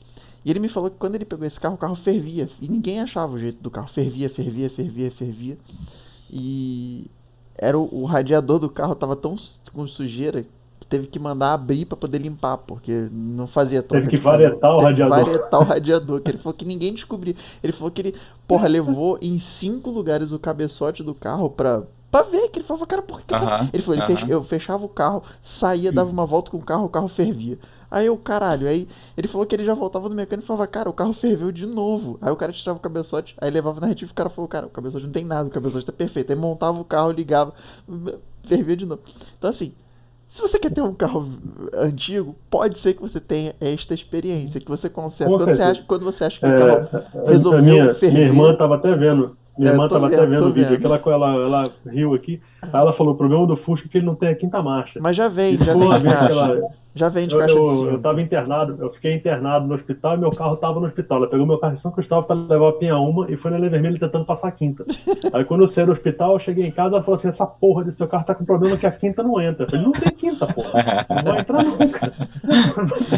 E 0.43 0.49
ele 0.49 0.59
me 0.59 0.69
falou 0.69 0.89
que 0.89 0.97
quando 0.97 1.15
ele 1.15 1.25
pegou 1.25 1.45
esse 1.45 1.59
carro, 1.59 1.75
o 1.75 1.77
carro 1.77 1.95
fervia, 1.95 2.49
e 2.61 2.67
ninguém 2.67 3.01
achava 3.01 3.33
o 3.33 3.39
jeito 3.39 3.61
do 3.61 3.69
carro, 3.69 3.89
fervia, 3.89 4.29
fervia, 4.29 4.69
fervia, 4.69 5.11
fervia, 5.11 5.57
e 6.29 7.07
era 7.57 7.77
o, 7.77 8.01
o 8.01 8.05
radiador 8.05 8.59
do 8.59 8.69
carro 8.69 8.93
estava 8.93 9.15
tão 9.15 9.35
com 9.73 9.85
sujeira 9.85 10.45
teve 10.89 11.07
que 11.07 11.19
mandar 11.19 11.53
abrir 11.53 11.85
para 11.85 11.95
poder 11.95 12.17
limpar, 12.17 12.57
porque 12.57 13.07
não 13.11 13.47
fazia 13.47 13.83
troca. 13.83 14.05
Teve 14.05 14.17
que 14.17 14.23
varetar 14.23 14.75
o 14.75 14.79
radiador. 14.81 15.25
varetar 15.25 15.59
o 15.59 15.63
radiador, 15.63 16.21
que 16.21 16.31
ele 16.31 16.37
falou 16.39 16.53
que 16.53 16.65
ninguém 16.65 16.93
descobriu. 16.93 17.35
Ele 17.63 17.71
falou 17.71 17.91
que 17.91 18.01
ele, 18.01 18.15
porra, 18.47 18.67
levou 18.67 19.17
em 19.21 19.37
cinco 19.37 19.91
lugares 19.91 20.31
o 20.31 20.39
cabeçote 20.39 21.03
do 21.03 21.13
carro 21.13 21.49
pra, 21.49 21.83
pra 22.09 22.23
ver, 22.23 22.49
que 22.49 22.59
ele 22.59 22.65
falou, 22.65 22.85
cara, 22.87 23.03
por 23.03 23.21
que... 23.21 23.33
Uh 23.33 23.37
-huh, 23.37 23.69
ele 23.71 23.83
falou, 23.83 23.95
ele 23.95 24.03
uh 24.03 24.09
-huh. 24.09 24.19
fech... 24.19 24.31
eu 24.31 24.43
fechava 24.43 24.83
o 24.83 24.89
carro, 24.89 25.23
saía, 25.43 25.91
dava 25.91 26.09
uma 26.09 26.25
volta 26.25 26.49
com 26.49 26.57
o 26.57 26.63
carro, 26.63 26.85
o 26.85 26.89
carro 26.89 27.07
fervia. 27.07 27.59
Aí 27.91 28.05
eu, 28.05 28.17
caralho, 28.17 28.67
aí 28.67 28.87
ele 29.17 29.27
falou 29.27 29.47
que 29.47 29.55
ele 29.55 29.65
já 29.65 29.73
voltava 29.73 30.07
no 30.07 30.15
mecânico 30.15 30.45
e 30.45 30.47
falava, 30.47 30.67
cara, 30.67 30.89
o 30.89 30.93
carro 30.93 31.13
ferveu 31.13 31.51
de 31.51 31.65
novo. 31.65 32.17
Aí 32.21 32.31
o 32.31 32.35
cara 32.35 32.51
tirava 32.51 32.77
o 32.77 32.81
cabeçote, 32.81 33.35
aí 33.39 33.49
levava 33.49 33.79
na 33.79 33.87
retífica 33.87 34.11
e 34.11 34.13
o 34.13 34.15
cara 34.15 34.29
falou, 34.29 34.47
cara, 34.47 34.67
o 34.67 34.69
cabeçote 34.69 35.05
não 35.05 35.11
tem 35.11 35.25
nada, 35.25 35.47
o 35.47 35.51
cabeçote 35.51 35.85
tá 35.85 35.91
perfeito. 35.91 36.31
Aí 36.31 36.37
montava 36.37 36.79
o 36.79 36.85
carro, 36.85 37.11
ligava, 37.11 37.53
fervia 38.45 38.77
de 38.77 38.85
novo. 38.85 39.01
Então 39.37 39.49
assim, 39.49 39.73
se 40.29 40.39
você 40.41 40.59
quer 40.59 40.71
ter 40.71 40.81
um 40.81 40.93
carro 40.93 41.27
antigo, 41.73 42.35
pode 42.51 42.77
ser 42.77 42.93
que 42.93 43.01
você 43.01 43.19
tenha 43.19 43.55
esta 43.59 43.95
experiência, 43.95 44.61
que 44.61 44.67
você 44.67 44.87
conserta. 44.87 45.33
Quando 45.33 45.45
você, 45.45 45.61
acha, 45.61 45.83
quando 45.87 46.05
você 46.05 46.23
acha 46.23 46.39
que 46.39 46.45
o 46.45 46.49
é, 46.49 46.57
carro 46.59 47.25
resolveu 47.25 47.63
minha, 47.63 47.95
ferver... 47.95 48.13
Minha 48.13 48.27
irmã 48.27 48.51
estava 48.53 48.75
até 48.75 48.95
vendo. 48.95 49.35
Minha 49.57 49.71
é, 49.71 49.73
irmã 49.73 49.85
estava 49.87 50.05
até 50.05 50.25
vendo 50.27 50.45
o 50.45 50.53
vídeo. 50.53 50.75
Aquela, 50.75 51.01
ela, 51.03 51.35
ela 51.35 51.71
riu 51.87 52.13
aqui. 52.13 52.39
Aí 52.61 52.69
ela 52.73 52.93
falou: 52.93 53.13
o 53.13 53.17
problema 53.17 53.47
do 53.47 53.55
Fusca 53.55 53.87
é 53.87 53.89
que 53.89 53.97
ele 53.97 54.05
não 54.05 54.15
tem 54.15 54.29
a 54.29 54.35
quinta 54.35 54.61
marcha. 54.61 54.99
Mas 55.01 55.15
já 55.15 55.27
vem, 55.27 55.57
já 55.57 55.73
vem. 55.73 55.83
Ela, 55.83 56.69
já 56.95 57.07
vende 57.07 57.37
caixa 57.37 57.53
eu, 57.53 57.65
de. 57.65 57.83
Eu 57.85 57.95
estava 57.97 58.21
internado, 58.21 58.77
eu 58.81 58.91
fiquei 58.91 59.13
internado 59.13 59.67
no 59.67 59.75
hospital 59.75 60.15
e 60.15 60.19
meu 60.19 60.31
carro 60.31 60.55
estava 60.55 60.79
no 60.79 60.87
hospital. 60.87 61.19
Ela 61.19 61.27
pegou 61.27 61.45
meu 61.45 61.57
carro 61.59 61.73
em 61.73 61.77
São 61.77 61.91
Cristóvão 61.91 62.23
para 62.23 62.35
levar 62.35 62.69
a 62.69 62.73
Pinha 62.73 62.97
uma 62.97 63.31
e 63.31 63.37
foi 63.37 63.51
na 63.51 63.57
Lei 63.57 63.69
Vermelha 63.69 63.99
tentando 63.99 64.25
passar 64.25 64.47
a 64.47 64.51
quinta. 64.51 64.83
Aí 65.31 65.45
quando 65.45 65.61
eu 65.61 65.67
saí 65.67 65.85
do 65.85 65.91
hospital, 65.91 66.33
eu 66.33 66.39
cheguei 66.39 66.65
em 66.65 66.71
casa 66.71 66.97
e 66.97 66.99
falou 67.01 67.15
assim: 67.15 67.27
essa 67.27 67.45
porra 67.45 67.83
desse 67.83 67.97
seu 67.97 68.07
carro 68.07 68.25
tá 68.25 68.33
com 68.33 68.43
problema 68.43 68.75
que 68.75 68.87
a 68.87 68.91
quinta 68.91 69.21
não 69.21 69.39
entra. 69.39 69.65
Eu 69.65 69.69
falei, 69.69 69.85
não 69.85 69.91
tem 69.91 70.11
quinta, 70.11 70.47
porra. 70.47 70.71
Não 71.09 71.31
vai 71.31 71.39
entrar 71.39 71.63
nunca. 71.63 72.13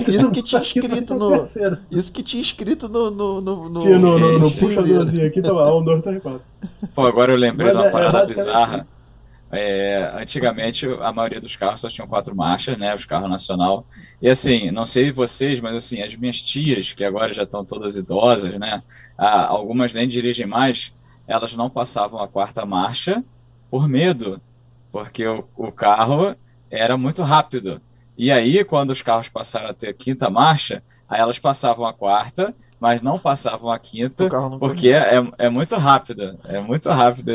Isso 0.08 0.32
que 0.32 0.44
tinha 0.44 0.62
escrito 0.62 1.16
no. 1.16 1.42
Isso 1.90 2.12
que 2.12 2.24
tinha 2.24 2.42
escrito 2.42 2.90
no. 2.90 3.10
no, 3.10 3.42
no, 3.42 3.70
no... 3.70 3.82
Tinha 3.82 3.98
no, 3.98 4.20
no, 4.20 4.38
no 4.38 4.52
puxadorzinho 4.52 5.28
aqui, 5.28 5.42
tava 5.42 5.74
1, 5.74 5.84
2, 5.84 6.04
3, 6.04 6.22
4. 6.22 6.42
Pô, 6.94 7.06
agora 7.08 7.32
eu 7.32 7.38
lembrei 7.38 7.68
Mas 7.68 7.78
de 7.78 7.82
uma 7.82 7.88
é, 7.88 7.92
parada 7.92 8.20
é, 8.20 8.26
bizarra. 8.26 8.86
É, 9.52 10.12
antigamente 10.16 10.88
a 11.02 11.12
maioria 11.12 11.42
dos 11.42 11.58
carros 11.58 11.82
só 11.82 11.90
tinham 11.90 12.08
quatro 12.08 12.34
marchas, 12.34 12.78
né, 12.78 12.96
os 12.96 13.06
carros 13.06 13.30
nacional. 13.30 13.86
E 14.22 14.30
assim, 14.30 14.72
não 14.72 14.86
sei 14.86 15.12
vocês, 15.12 15.60
mas 15.60 15.76
assim, 15.76 16.02
as 16.02 16.16
minhas 16.16 16.42
tias, 16.42 16.94
que 16.94 17.04
agora 17.04 17.34
já 17.34 17.44
estão 17.44 17.66
todas 17.66 17.98
idosas, 17.98 18.56
né, 18.58 18.82
algumas 19.18 19.94
nem 19.94 20.08
dirigem 20.08 20.46
mais, 20.46 20.94
elas 21.28 21.56
não 21.56 21.70
passavam 21.70 22.20
a 22.20 22.28
quarta 22.28 22.66
marcha 22.66 23.24
por 23.70 23.90
medo, 23.90 24.42
porque 24.92 25.28
o, 25.28 25.44
o 25.56 25.72
carro 25.72 26.36
era 26.70 26.98
muito 26.98 27.22
rápido. 27.22 27.82
E 28.18 28.32
aí, 28.32 28.64
quando 28.64 28.92
os 28.92 29.02
carros 29.02 29.30
passaram 29.30 29.70
a 29.70 29.74
ter 29.74 29.94
quinta 29.94 30.30
marcha, 30.30 30.84
Aí 31.12 31.20
elas 31.20 31.38
passavam 31.38 31.86
a 31.86 31.92
quarta, 31.92 32.56
mas 32.80 33.02
não 33.02 33.20
passavam 33.20 33.70
a 33.70 33.78
quinta, 33.78 34.30
porque 34.58 34.92
é, 34.92 35.22
é 35.38 35.50
muito 35.50 35.76
rápido. 35.76 36.40
É 36.46 36.62
muito 36.62 36.88
rápido. 36.88 37.34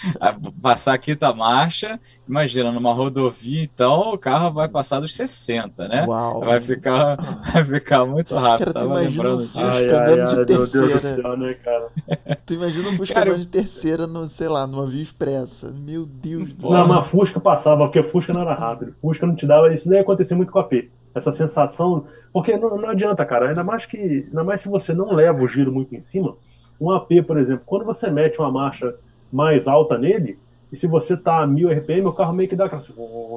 passar 0.62 0.94
a 0.94 0.98
quinta 0.98 1.30
marcha, 1.34 2.00
imagina, 2.26 2.72
numa 2.72 2.94
rodovia, 2.94 3.62
então 3.62 4.14
o 4.14 4.18
carro 4.18 4.50
vai 4.52 4.68
passar 4.68 5.00
dos 5.00 5.14
60, 5.14 5.86
né? 5.86 6.06
Uau. 6.08 6.40
Vai 6.40 6.62
ficar, 6.62 7.16
vai 7.52 7.62
ficar 7.62 8.06
muito 8.06 8.34
rápido. 8.34 8.72
Cara, 8.72 8.86
Tava 8.86 8.94
lembrando 8.94 9.44
disso. 9.44 9.60
Ai, 9.60 9.90
ai, 9.90 10.20
ai, 10.20 10.36
de 10.36 10.46
terceira. 10.46 11.36
né, 11.36 11.54
cara? 11.62 11.88
Tu 12.46 12.54
imagina 12.54 12.88
um 12.88 12.96
Fusca 12.96 13.14
cara, 13.14 13.38
de 13.38 13.46
terceira, 13.46 14.06
no, 14.06 14.30
sei 14.30 14.48
lá, 14.48 14.66
numa 14.66 14.86
via 14.86 15.02
expressa. 15.02 15.70
Meu 15.70 16.06
Deus 16.06 16.54
do 16.54 16.62
céu. 16.62 16.70
Não, 16.70 16.88
mas 16.88 17.06
Fusca 17.08 17.38
passava, 17.38 17.84
porque 17.84 18.02
Fusca 18.02 18.32
não 18.32 18.40
era 18.40 18.54
rápido. 18.54 18.94
Fusca 19.02 19.26
não 19.26 19.36
te 19.36 19.46
dava. 19.46 19.70
Isso 19.74 19.90
daí 19.90 19.98
acontecia 19.98 20.34
muito 20.34 20.50
com 20.50 20.58
a 20.58 20.64
P 20.64 20.88
essa 21.14 21.32
sensação. 21.32 22.04
Porque 22.32 22.56
não, 22.56 22.76
não, 22.76 22.90
adianta, 22.90 23.24
cara. 23.24 23.48
Ainda 23.48 23.64
mais 23.64 23.86
que. 23.86 24.26
Ainda 24.28 24.44
mais 24.44 24.60
se 24.60 24.68
você 24.68 24.92
não 24.92 25.12
leva 25.12 25.42
o 25.42 25.48
giro 25.48 25.72
muito 25.72 25.94
em 25.94 26.00
cima. 26.00 26.36
Um 26.80 26.90
AP, 26.90 27.22
por 27.26 27.38
exemplo, 27.38 27.62
quando 27.66 27.84
você 27.84 28.10
mete 28.10 28.38
uma 28.38 28.50
marcha 28.50 28.94
mais 29.32 29.68
alta 29.68 29.98
nele, 29.98 30.38
e 30.72 30.76
se 30.76 30.86
você 30.86 31.16
tá 31.16 31.42
a 31.42 31.46
1000 31.46 31.70
RPM, 31.70 32.06
o 32.06 32.12
carro 32.12 32.32
meio 32.32 32.48
que 32.48 32.56
dá 32.56 32.66
aquela. 32.66 32.82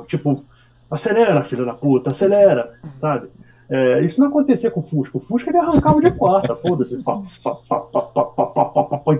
Tipo, 0.07 0.43
acelera, 0.89 1.43
filha 1.43 1.65
da 1.65 1.73
puta, 1.73 2.11
acelera, 2.11 2.73
sabe? 2.97 3.27
É, 3.69 4.01
isso 4.01 4.19
não 4.19 4.27
acontecia 4.27 4.69
com 4.69 4.81
o 4.81 4.83
Fusca. 4.83 5.17
O 5.17 5.21
Fusca 5.21 5.49
ele 5.49 5.57
arrancava 5.57 5.99
de 5.99 6.11
quarta, 6.11 6.55
foda-se. 6.55 6.95
E 6.95 7.03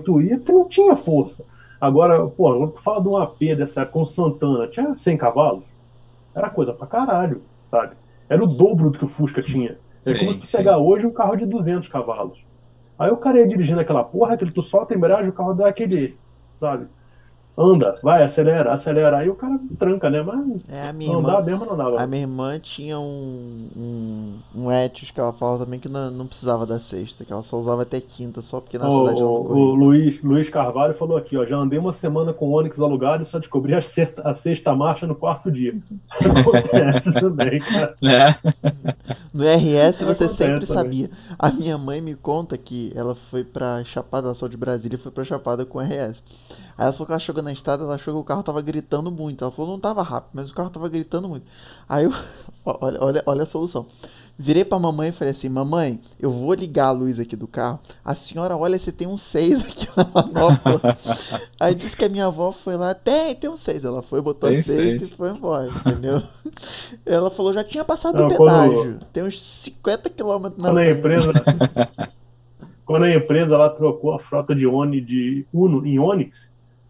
tu 0.03 0.21
ia 0.21 0.37
porque 0.37 0.51
não 0.51 0.67
tinha 0.67 0.95
força. 0.95 1.43
Agora, 1.81 2.27
pô, 2.27 2.55
quando 2.55 2.77
fala 2.79 3.01
de 3.01 3.07
um 3.07 3.17
AP 3.17 3.39
dessa 3.57 3.81
época 3.81 3.99
com 3.99 4.05
Santana, 4.05 4.67
tinha 4.67 4.93
100 4.93 5.17
cavalos? 5.17 5.63
Era 6.35 6.49
coisa 6.49 6.71
pra 6.71 6.87
caralho, 6.87 7.41
sabe? 7.65 7.95
Era 8.29 8.43
o 8.43 8.47
dobro 8.47 8.89
do 8.89 8.97
que 8.97 9.05
o 9.05 9.07
Fusca 9.07 9.41
tinha. 9.41 9.77
É 10.05 10.09
sim, 10.09 10.17
como 10.17 10.43
se 10.43 10.57
pegar 10.57 10.77
hoje 10.77 11.05
um 11.05 11.11
carro 11.11 11.35
de 11.35 11.45
200 11.45 11.87
cavalos. 11.89 12.43
Aí 12.97 13.09
o 13.09 13.17
cara 13.17 13.39
ia 13.39 13.47
dirigindo 13.47 13.79
aquela 13.79 14.03
porra, 14.03 14.33
aquele 14.33 14.51
tu 14.51 14.61
solta 14.61 14.93
a 14.93 14.97
embreagem, 14.97 15.29
o 15.29 15.33
carro 15.33 15.53
dá 15.53 15.67
aquele, 15.67 16.17
sabe? 16.57 16.87
Anda, 17.57 17.95
vai, 18.01 18.23
acelera, 18.23 18.73
acelera. 18.73 19.17
Aí 19.17 19.29
o 19.29 19.35
cara 19.35 19.59
tranca, 19.77 20.09
né? 20.09 20.23
Mas 20.23 20.61
é, 20.69 20.89
a 20.89 20.93
minha 20.93 21.13
irmã, 21.13 21.41
mesmo 21.41 21.65
não 21.65 21.77
dava. 21.77 22.01
A 22.01 22.07
minha 22.07 22.23
irmã 22.23 22.59
tinha 22.59 22.99
um, 22.99 23.69
um, 23.75 24.39
um 24.55 24.71
Etios 24.71 25.11
que 25.11 25.19
ela 25.19 25.31
falava 25.31 25.63
também 25.63 25.79
que 25.79 25.87
não, 25.87 26.09
não 26.09 26.25
precisava 26.25 26.65
da 26.65 26.79
sexta, 26.79 27.23
que 27.23 27.31
ela 27.31 27.43
só 27.43 27.57
usava 27.59 27.83
até 27.83 28.01
quinta, 28.01 28.41
só 28.41 28.59
porque 28.59 28.77
na 28.77 28.87
o, 28.87 28.99
cidade 28.99 29.21
ela 29.21 29.29
não 29.29 29.35
O 29.35 29.75
Luiz, 29.75 30.21
Luiz 30.23 30.49
Carvalho 30.49 30.95
falou 30.95 31.15
aqui, 31.15 31.37
ó, 31.37 31.45
já 31.45 31.55
andei 31.57 31.77
uma 31.77 31.93
semana 31.93 32.33
com 32.33 32.47
o 32.47 32.53
Onix 32.53 32.79
alugado 32.79 33.21
e 33.21 33.25
só 33.25 33.37
descobri 33.37 33.75
a 33.75 33.81
sexta, 33.81 34.21
a 34.23 34.33
sexta 34.33 34.73
marcha 34.75 35.05
no 35.05 35.15
quarto 35.15 35.51
dia. 35.51 35.75
Acontece 36.11 37.11
também, 37.19 37.59
cara. 37.59 37.93
É. 38.03 38.73
No 39.33 39.43
RS 39.43 40.01
você 40.01 40.27
sempre 40.27 40.65
também. 40.65 40.83
sabia. 40.83 41.09
A 41.37 41.51
minha 41.51 41.77
mãe 41.77 42.01
me 42.01 42.15
conta 42.15 42.57
que 42.57 42.91
ela 42.95 43.15
foi 43.15 43.43
pra 43.43 43.83
Chapada, 43.83 44.27
ela 44.27 44.35
saiu 44.35 44.49
de 44.49 44.57
Brasília 44.57 44.95
e 44.95 44.99
foi 44.99 45.11
pra 45.11 45.23
Chapada 45.23 45.65
com 45.65 45.79
RS. 45.79 46.21
Aí 46.77 46.85
ela 46.85 46.93
falou 46.93 47.05
que 47.05 47.11
ela 47.11 47.19
chegou 47.19 47.42
na 47.43 47.51
estrada, 47.51 47.83
ela 47.83 47.95
achou 47.95 48.13
que 48.13 48.19
o 48.19 48.23
carro 48.23 48.43
tava 48.43 48.61
gritando 48.61 49.11
muito. 49.11 49.43
Ela 49.43 49.51
falou 49.51 49.71
não 49.71 49.79
tava 49.79 50.01
rápido, 50.01 50.31
mas 50.33 50.49
o 50.49 50.53
carro 50.53 50.69
tava 50.69 50.89
gritando 50.89 51.27
muito. 51.27 51.45
Aí 51.87 52.05
eu. 52.05 52.11
Olha, 52.65 53.03
olha, 53.03 53.23
olha 53.25 53.43
a 53.43 53.45
solução. 53.45 53.87
Virei 54.37 54.65
pra 54.65 54.79
mamãe 54.79 55.09
e 55.09 55.11
falei 55.11 55.31
assim: 55.31 55.47
Mamãe, 55.47 55.99
eu 56.19 56.31
vou 56.31 56.53
ligar 56.55 56.87
a 56.87 56.91
luz 56.91 57.19
aqui 57.19 57.35
do 57.35 57.45
carro. 57.45 57.79
A 58.03 58.15
senhora 58.15 58.57
olha 58.57 58.79
se 58.79 58.91
tem 58.91 59.07
um 59.07 59.17
6 59.17 59.61
aqui 59.61 59.87
na 59.95 60.05
manopla. 60.05 60.97
Aí 61.59 61.75
disse 61.75 61.95
que 61.95 62.03
a 62.03 62.09
minha 62.09 62.25
avó 62.25 62.51
foi 62.51 62.75
lá: 62.75 62.95
Tem, 62.95 63.35
tem 63.35 63.49
um 63.49 63.55
6. 63.55 63.85
Ela 63.85 64.01
foi, 64.01 64.21
botou 64.21 64.49
tem 64.49 64.63
6 64.63 65.11
e 65.11 65.15
foi 65.15 65.29
embora, 65.29 65.67
entendeu? 65.67 66.23
Ela 67.05 67.29
falou: 67.29 67.53
Já 67.53 67.63
tinha 67.63 67.85
passado 67.85 68.25
o 68.25 68.27
pedágio. 68.27 68.77
Quando... 68.77 69.05
Tem 69.13 69.23
uns 69.23 69.41
50 69.41 70.09
km 70.09 70.23
na 70.23 70.49
quando 70.49 70.75
frente. 70.75 70.77
A 70.77 70.91
empresa, 70.91 71.33
quando 72.85 73.03
a 73.03 73.15
empresa 73.15 73.53
ela 73.53 73.69
trocou 73.69 74.13
a 74.13 74.19
frota 74.19 74.55
de 74.55 74.65
Oni 74.65 74.99
de 74.99 75.45
Uno 75.53 75.85
em 75.85 75.99
Onix, 75.99 76.49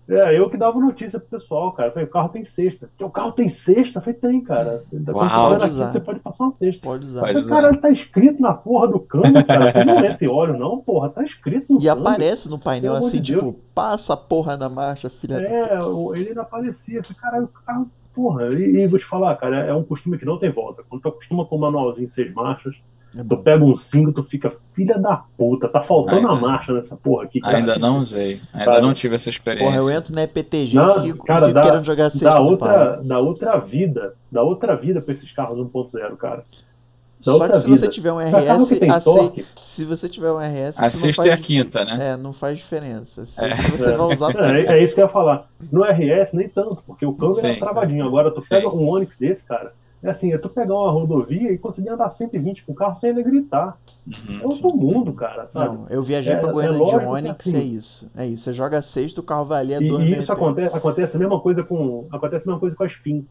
é, 0.09 0.37
eu 0.37 0.49
que 0.49 0.57
dava 0.57 0.79
notícia 0.79 1.19
pro 1.19 1.29
pessoal, 1.29 1.71
cara. 1.71 1.91
Falei, 1.91 2.05
o 2.05 2.09
carro 2.11 2.29
tem 2.29 2.43
sexta. 2.43 2.89
O 3.01 3.09
carro 3.09 3.31
tem 3.31 3.47
sexta? 3.47 4.01
Falei, 4.01 4.19
tem, 4.19 4.41
cara. 4.41 4.83
Uau, 5.13 5.53
aqui, 5.55 5.69
você 5.75 5.99
pode 5.99 6.19
passar 6.19 6.43
uma 6.45 6.53
sexta. 6.53 6.81
Pode 6.81 7.05
usar. 7.05 7.21
Falei, 7.21 7.43
cara, 7.43 7.77
tá 7.77 7.89
escrito 7.89 8.41
na 8.41 8.53
porra 8.53 8.87
do 8.89 8.99
câmbio, 8.99 9.45
cara. 9.45 9.71
Você 9.71 9.85
não 9.85 9.97
entra 10.03 10.17
e 10.25 10.27
óleo, 10.27 10.57
não, 10.57 10.79
porra. 10.79 11.09
Tá 11.09 11.23
escrito 11.23 11.71
no 11.73 11.81
E 11.81 11.85
câmbio. 11.85 12.01
aparece 12.01 12.49
no 12.49 12.59
painel 12.59 12.95
assim, 12.95 13.21
de 13.21 13.33
tipo, 13.33 13.53
passa 13.73 14.13
a 14.13 14.17
porra 14.17 14.57
na 14.57 14.67
marcha, 14.69 15.09
filha 15.09 15.35
É, 15.35 15.77
da... 15.77 15.85
ele 16.15 16.33
não 16.33 16.41
aparecia. 16.43 17.01
Falei, 17.03 17.17
caralho, 17.19 17.45
o 17.45 17.65
carro, 17.65 17.87
porra. 18.13 18.49
E, 18.53 18.81
e, 18.83 18.87
vou 18.87 18.99
te 18.99 19.05
falar, 19.05 19.35
cara, 19.37 19.65
é 19.65 19.73
um 19.73 19.83
costume 19.83 20.17
que 20.17 20.25
não 20.25 20.37
tem 20.37 20.51
volta. 20.51 20.83
Quando 20.89 21.01
tu 21.01 21.07
acostuma 21.09 21.45
com 21.45 21.55
o 21.55 21.59
manualzinho 21.59 22.09
seis 22.09 22.31
marchas, 22.33 22.75
é 23.15 23.23
tu 23.23 23.37
pega 23.37 23.63
um 23.63 23.75
5, 23.75 24.11
tu 24.11 24.23
fica, 24.23 24.51
filha 24.73 24.97
da 24.97 25.23
puta, 25.37 25.67
tá 25.67 25.83
faltando 25.83 26.27
ainda, 26.27 26.45
a 26.45 26.49
marcha 26.49 26.73
nessa 26.73 26.95
porra 26.95 27.25
aqui. 27.25 27.39
Cara. 27.39 27.57
Ainda 27.57 27.77
não 27.77 27.99
usei, 27.99 28.41
ainda 28.51 28.81
não 28.81 28.93
tive 28.93 29.15
essa 29.15 29.29
experiência. 29.29 29.77
Porra, 29.77 29.91
eu 29.91 29.97
entro 29.97 30.15
na 30.15 30.23
EPTG 30.23 30.75
não, 30.75 31.05
e 31.05 31.11
fico, 31.11 31.25
cara, 31.25 31.47
fico 31.47 31.53
dá, 31.53 31.61
querendo 31.61 31.83
jogar 31.85 32.11
dá 32.11 32.39
outra, 32.39 33.01
dá 33.03 33.19
outra 33.19 33.57
vida, 33.59 34.15
dá 34.31 34.41
outra 34.41 34.75
vida 34.75 34.99
pra 34.99 35.13
esses 35.13 35.31
carros 35.31 35.59
1.0, 35.59 36.17
cara. 36.17 36.43
Dá 37.23 37.31
Só 37.31 37.47
que 37.47 37.59
se 37.59 37.65
vida. 37.65 37.77
você 37.77 37.87
tiver 37.87 38.11
um 38.11 38.19
RS, 38.19 38.91
a 38.91 38.99
torque, 38.99 39.45
se 39.63 39.85
você 39.85 40.09
tiver 40.09 40.31
um 40.31 40.39
RS. 40.39 40.77
A 40.77 40.89
sexta 40.89 41.27
e 41.27 41.31
a 41.31 41.37
quinta, 41.37 41.85
né? 41.85 42.09
É, 42.09 42.17
não 42.17 42.33
faz 42.33 42.57
diferença. 42.57 43.25
Se, 43.25 43.39
é. 43.39 43.53
você 43.53 43.91
é. 43.91 43.95
vai 43.95 44.15
usar. 44.15 44.33
É, 44.43 44.79
é, 44.79 44.83
isso 44.83 44.95
que 44.95 44.99
eu 44.99 45.05
ia 45.05 45.09
falar. 45.09 45.47
No 45.71 45.83
RS, 45.83 46.33
nem 46.33 46.49
tanto, 46.49 46.83
porque 46.85 47.05
o 47.05 47.13
câmbio 47.13 47.45
é 47.45 47.53
travadinho. 47.55 48.05
Agora, 48.05 48.31
tu 48.31 48.41
Sim. 48.41 48.49
pega 48.49 48.75
um 48.75 48.89
Onix 48.89 49.17
desse, 49.17 49.45
cara 49.45 49.71
é 50.03 50.09
assim, 50.09 50.33
é 50.33 50.37
tu 50.37 50.49
pegar 50.49 50.75
uma 50.75 50.91
rodovia 50.91 51.51
e 51.51 51.57
conseguir 51.57 51.89
andar 51.89 52.09
120 52.09 52.65
com 52.65 52.73
o 52.73 52.75
carro 52.75 52.95
sem 52.95 53.11
ele 53.11 53.23
gritar. 53.23 53.77
Uhum. 54.05 54.39
É 54.41 54.45
outro 54.45 54.75
mundo, 54.75 55.13
cara, 55.13 55.47
sabe? 55.47 55.77
Não, 55.77 55.87
eu 55.89 56.03
viajei 56.03 56.33
é, 56.33 56.37
pra 56.37 56.51
Goiânia 56.51 56.75
é 56.75 56.99
de 56.99 57.05
Onix, 57.05 57.39
assim, 57.39 57.55
é 57.55 57.63
isso. 57.63 58.11
É 58.15 58.27
isso. 58.27 58.43
Você 58.43 58.53
joga 58.53 58.81
sexto, 58.81 59.19
o 59.19 59.23
carro 59.23 59.45
vai 59.45 59.61
ali 59.61 59.73
a 59.73 59.79
E, 59.79 59.87
e 59.87 60.19
isso 60.19 60.31
acontece, 60.33 60.75
acontece 60.75 61.15
a 61.15 61.19
mesma 61.19 61.39
coisa 61.39 61.63
com. 61.63 62.05
Acontece 62.11 62.43
a 62.43 62.51
mesma 62.51 62.59
coisa 62.59 62.75
com 62.75 62.83
a 62.83 62.87
Spin. 62.87 63.25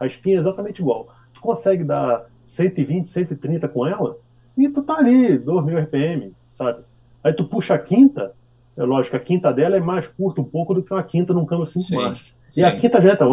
A 0.00 0.06
Spin 0.06 0.32
é 0.32 0.38
exatamente 0.38 0.80
igual. 0.80 1.06
Tu 1.32 1.40
consegue 1.40 1.84
dar 1.84 2.26
120, 2.44 3.08
130 3.08 3.68
com 3.68 3.86
ela 3.86 4.16
e 4.58 4.68
tu 4.68 4.82
tá 4.82 4.98
ali, 4.98 5.38
2 5.38 5.84
RPM, 5.84 6.32
sabe? 6.52 6.80
Aí 7.22 7.32
tu 7.32 7.44
puxa 7.44 7.74
a 7.74 7.78
quinta, 7.78 8.32
é 8.76 8.82
lógico, 8.82 9.16
a 9.16 9.20
quinta 9.20 9.52
dela 9.52 9.76
é 9.76 9.80
mais 9.80 10.08
curta 10.08 10.40
um 10.40 10.44
pouco 10.44 10.74
do 10.74 10.82
que 10.82 10.92
uma 10.92 11.02
quinta 11.04 11.32
num 11.32 11.46
câmbio 11.46 11.66
5 11.66 11.94
marchas. 11.94 12.34
E 12.56 12.64
a 12.64 12.76
quinta 12.76 13.00
já 13.00 13.16
tá. 13.16 13.26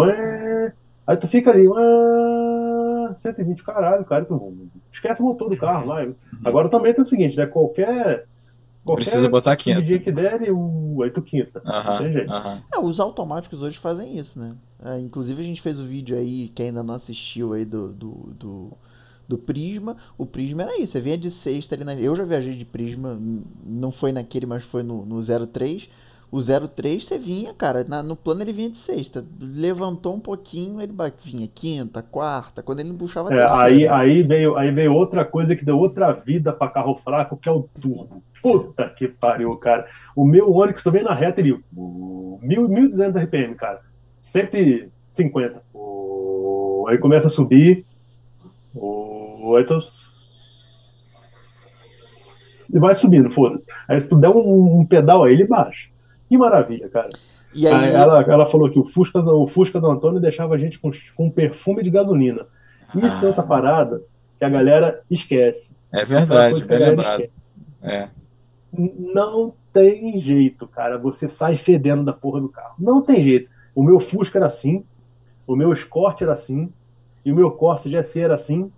Aí 1.07 1.17
tu 1.17 1.27
fica 1.27 1.51
ali. 1.51 1.67
Ué, 1.67 1.81
120, 3.17 3.63
caralho, 3.63 4.05
cara, 4.05 4.25
tu 4.25 4.67
esquece 4.91 5.21
o 5.21 5.25
motor 5.25 5.49
do 5.49 5.57
carro 5.57 5.87
lá. 5.87 6.07
Agora 6.43 6.69
também 6.69 6.93
tem 6.93 7.03
o 7.03 7.07
seguinte, 7.07 7.37
né? 7.37 7.45
Qualquer. 7.45 8.27
qualquer 8.83 9.03
Precisa 9.03 9.29
botar 9.29 9.55
quinta. 9.55 9.81
dia 9.81 9.99
que 9.99 10.11
der, 10.11 10.51
o 10.51 10.97
8 10.97 11.21
quinta. 11.21 11.61
Aham, 11.65 11.97
tem 11.97 12.13
jeito. 12.13 12.31
É, 12.73 12.79
os 12.79 12.99
automáticos 12.99 13.61
hoje 13.61 13.77
fazem 13.77 14.17
isso, 14.17 14.39
né? 14.39 14.55
É, 14.83 14.99
inclusive 14.99 15.41
a 15.41 15.45
gente 15.45 15.61
fez 15.61 15.79
o 15.79 15.85
vídeo 15.85 16.17
aí, 16.17 16.49
que 16.49 16.63
ainda 16.63 16.83
não 16.83 16.93
assistiu 16.93 17.53
aí 17.53 17.65
do, 17.65 17.89
do, 17.89 18.09
do, 18.37 18.71
do 19.27 19.37
Prisma. 19.37 19.97
O 20.17 20.25
Prisma 20.25 20.63
era 20.63 20.79
isso, 20.79 20.93
você 20.93 21.01
vinha 21.01 21.17
de 21.17 21.31
sexta 21.31 21.75
ali 21.75 21.83
na. 21.83 21.95
Eu 21.95 22.15
já 22.15 22.23
viajei 22.23 22.55
de 22.55 22.65
Prisma, 22.65 23.19
não 23.65 23.91
foi 23.91 24.11
naquele, 24.11 24.45
mas 24.45 24.63
foi 24.63 24.83
no, 24.83 25.05
no 25.05 25.21
03 25.47 25.89
o 26.29 26.41
03 26.41 27.05
você 27.05 27.17
vinha, 27.17 27.53
cara, 27.53 27.85
na, 27.85 28.03
no 28.03 28.15
plano 28.15 28.41
ele 28.41 28.51
vinha 28.51 28.69
de 28.69 28.77
sexta. 28.77 29.23
Levantou 29.39 30.13
um 30.13 30.19
pouquinho, 30.19 30.81
ele 30.81 30.93
vinha 31.23 31.47
quinta, 31.47 32.01
quarta, 32.01 32.61
quando 32.61 32.81
ele 32.81 32.89
não 32.89 32.97
puxava 32.97 33.33
é, 33.33 33.47
aí, 33.49 33.87
aí, 33.87 34.23
veio, 34.23 34.57
aí 34.57 34.69
veio 34.71 34.93
outra 34.93 35.23
coisa 35.23 35.55
que 35.55 35.63
deu 35.63 35.77
outra 35.77 36.11
vida 36.11 36.51
para 36.51 36.69
carro 36.69 36.95
fraco, 36.95 37.37
que 37.37 37.47
é 37.47 37.51
o 37.51 37.67
turbo. 37.79 38.21
Puta 38.41 38.89
que 38.89 39.07
pariu, 39.07 39.51
cara. 39.51 39.87
O 40.15 40.25
meu 40.25 40.53
Onix 40.53 40.83
também 40.83 41.03
na 41.03 41.13
reta, 41.13 41.39
ele. 41.39 41.53
Uh, 41.75 42.39
1.200 42.43 43.23
RPM, 43.23 43.55
cara. 43.55 43.81
150. 44.21 45.61
Uh, 45.73 46.85
aí 46.89 46.97
começa 46.97 47.27
a 47.27 47.29
subir. 47.29 47.85
Uh, 48.75 49.55
aí 49.55 49.63
tu... 49.63 49.79
E 52.73 52.79
vai 52.79 52.95
subindo, 52.95 53.31
foda-se. 53.31 53.65
Aí 53.87 54.01
se 54.01 54.07
tu 54.07 54.17
der 54.17 54.29
um, 54.29 54.79
um 54.81 54.85
pedal 54.85 55.23
aí, 55.23 55.31
ele 55.31 55.47
baixa. 55.47 55.87
Que 56.27 56.37
maravilha, 56.37 56.89
cara. 56.89 57.09
E 57.53 57.67
aí... 57.67 57.89
ela, 57.89 58.21
ela 58.21 58.49
falou 58.49 58.69
que 58.69 58.79
o 58.79 58.83
Fusca, 58.83 59.19
o 59.19 59.47
Fusca 59.47 59.79
do 59.79 59.89
Antônio 59.89 60.19
deixava 60.19 60.55
a 60.55 60.57
gente 60.57 60.79
com, 60.79 60.91
com 61.15 61.29
perfume 61.29 61.83
de 61.83 61.89
gasolina. 61.89 62.45
Isso 62.95 63.25
é 63.25 63.27
outra 63.27 63.43
ah. 63.43 63.47
parada 63.47 64.01
que 64.37 64.45
a 64.45 64.49
galera 64.49 65.01
esquece. 65.09 65.75
É 65.91 66.05
verdade, 66.05 66.63
bem 66.65 66.79
lembrado. 66.79 67.23
É. 67.81 68.09
Não 68.71 69.53
tem 69.73 70.19
jeito, 70.19 70.67
cara. 70.67 70.97
Você 70.97 71.27
sai 71.27 71.55
fedendo 71.55 72.03
da 72.03 72.13
porra 72.13 72.41
do 72.41 72.49
carro. 72.49 72.75
Não 72.77 73.01
tem 73.01 73.23
jeito. 73.23 73.49
O 73.73 73.83
meu 73.83 73.99
Fusca 73.99 74.37
era 74.37 74.47
assim, 74.47 74.83
o 75.45 75.55
meu 75.55 75.71
Escort 75.71 76.21
era 76.21 76.33
assim, 76.33 76.71
e 77.23 77.31
o 77.31 77.35
meu 77.35 77.51
Corsa 77.51 77.89
GSC 77.89 78.19
era 78.19 78.35
assim, 78.35 78.71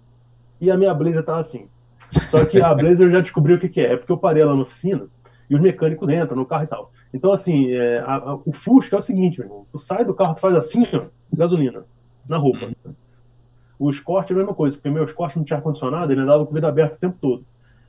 e 0.59 0.69
a 0.69 0.77
minha 0.77 0.93
Blazer 0.93 1.23
tava 1.23 1.39
assim. 1.39 1.67
Só 2.11 2.45
que 2.45 2.61
a 2.61 2.73
Blazer 2.75 3.07
eu 3.07 3.11
já 3.11 3.21
descobri 3.21 3.53
o 3.53 3.59
que, 3.59 3.69
que 3.69 3.79
é. 3.79 3.93
É 3.93 3.97
porque 3.97 4.11
eu 4.11 4.17
parei 4.17 4.43
lá 4.43 4.55
na 4.55 4.61
oficina 4.61 5.07
e 5.49 5.55
os 5.55 5.61
mecânicos 5.61 6.09
entram 6.09 6.35
no 6.35 6.45
carro 6.45 6.63
e 6.63 6.67
tal. 6.67 6.91
Então, 7.13 7.31
assim, 7.31 7.71
é, 7.71 7.99
a, 7.99 8.15
a, 8.15 8.35
o 8.35 8.51
Fusca 8.53 8.95
é 8.95 8.99
o 8.99 9.01
seguinte, 9.01 9.39
meu 9.39 9.47
irmão, 9.47 9.65
tu 9.71 9.79
sai 9.79 10.05
do 10.05 10.13
carro, 10.13 10.35
tu 10.35 10.41
faz 10.41 10.55
assim, 10.55 10.85
ó, 10.93 11.05
gasolina, 11.33 11.83
na 12.27 12.37
roupa. 12.37 12.69
O 13.79 13.89
Escort 13.89 14.29
é 14.29 14.33
a 14.33 14.37
mesma 14.37 14.53
coisa, 14.53 14.75
porque 14.75 14.89
o 14.89 14.93
meu 14.93 15.05
Escort 15.05 15.35
não 15.35 15.43
tinha 15.43 15.57
ar-condicionado, 15.57 16.11
ele 16.11 16.21
andava 16.21 16.45
com 16.45 16.53
vida 16.53 16.67
aberta 16.67 16.95
o 16.95 16.99
tempo 16.99 17.17
todo. 17.19 17.45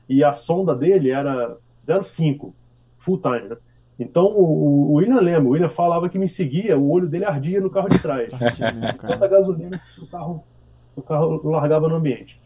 e 0.09 0.23
a 0.23 0.33
sonda 0.33 0.73
dele 0.73 1.11
era 1.11 1.57
0,5 1.85 2.53
full 2.99 3.19
time, 3.19 3.49
né? 3.49 3.57
Então 3.99 4.25
o, 4.25 4.91
o 4.91 4.93
William 4.93 5.19
lembra, 5.19 5.43
o 5.43 5.49
William 5.51 5.69
falava 5.69 6.09
que 6.09 6.17
me 6.17 6.27
seguia, 6.27 6.77
o 6.77 6.89
olho 6.89 7.07
dele 7.07 7.25
ardia 7.25 7.61
no 7.61 7.69
carro 7.69 7.87
de 7.87 8.01
trás. 8.01 8.31
Toda 8.99 9.25
a 9.25 9.27
gasolina 9.27 9.79
o 10.01 10.07
carro, 10.07 10.43
o 10.95 11.01
carro 11.03 11.41
largava 11.49 11.87
no 11.87 11.95
ambiente. 11.95 12.41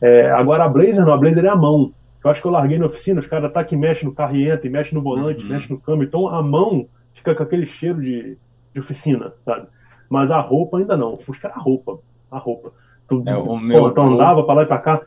É, 0.00 0.32
agora 0.32 0.64
a 0.64 0.68
Blazer 0.68 1.04
não, 1.04 1.12
a 1.12 1.16
Blazer 1.16 1.44
é 1.44 1.48
a 1.48 1.56
mão. 1.56 1.92
Eu 2.24 2.30
acho 2.30 2.40
que 2.40 2.46
eu 2.46 2.52
larguei 2.52 2.78
na 2.78 2.86
oficina, 2.86 3.20
os 3.20 3.26
caras 3.26 3.52
tá 3.52 3.64
que 3.64 3.76
mexe 3.76 4.04
no 4.04 4.14
carro 4.14 4.36
e 4.36 4.48
entra, 4.48 4.66
e 4.66 4.70
mexe 4.70 4.94
no 4.94 5.02
volante, 5.02 5.42
uhum. 5.42 5.50
mexe 5.50 5.70
no 5.70 5.80
câmbio. 5.80 6.06
Então 6.06 6.28
a 6.28 6.42
mão 6.42 6.88
fica 7.14 7.34
com 7.34 7.42
aquele 7.42 7.66
cheiro 7.66 8.00
de, 8.00 8.36
de 8.72 8.80
oficina, 8.80 9.32
sabe? 9.44 9.66
Mas 10.08 10.30
a 10.30 10.38
roupa 10.38 10.78
ainda 10.78 10.96
não. 10.96 11.14
O 11.14 11.18
Fusca 11.18 11.48
era 11.48 11.56
a 11.56 11.60
roupa. 11.60 11.98
A 12.30 12.38
roupa. 12.38 12.72
Tu, 13.08 13.22
é, 13.26 13.36
o 13.36 13.58
meu, 13.58 13.90
tu 13.90 14.00
andava 14.00 14.42
para 14.44 14.54
lá 14.54 14.62
e 14.62 14.66
para 14.66 14.78
cá, 14.78 15.02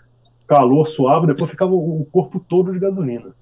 calor, 0.48 0.88
suave, 0.88 1.28
depois 1.28 1.50
ficava 1.50 1.74
o 1.74 2.08
corpo 2.12 2.40
todo 2.40 2.72
de 2.72 2.80
gasolina. 2.80 3.34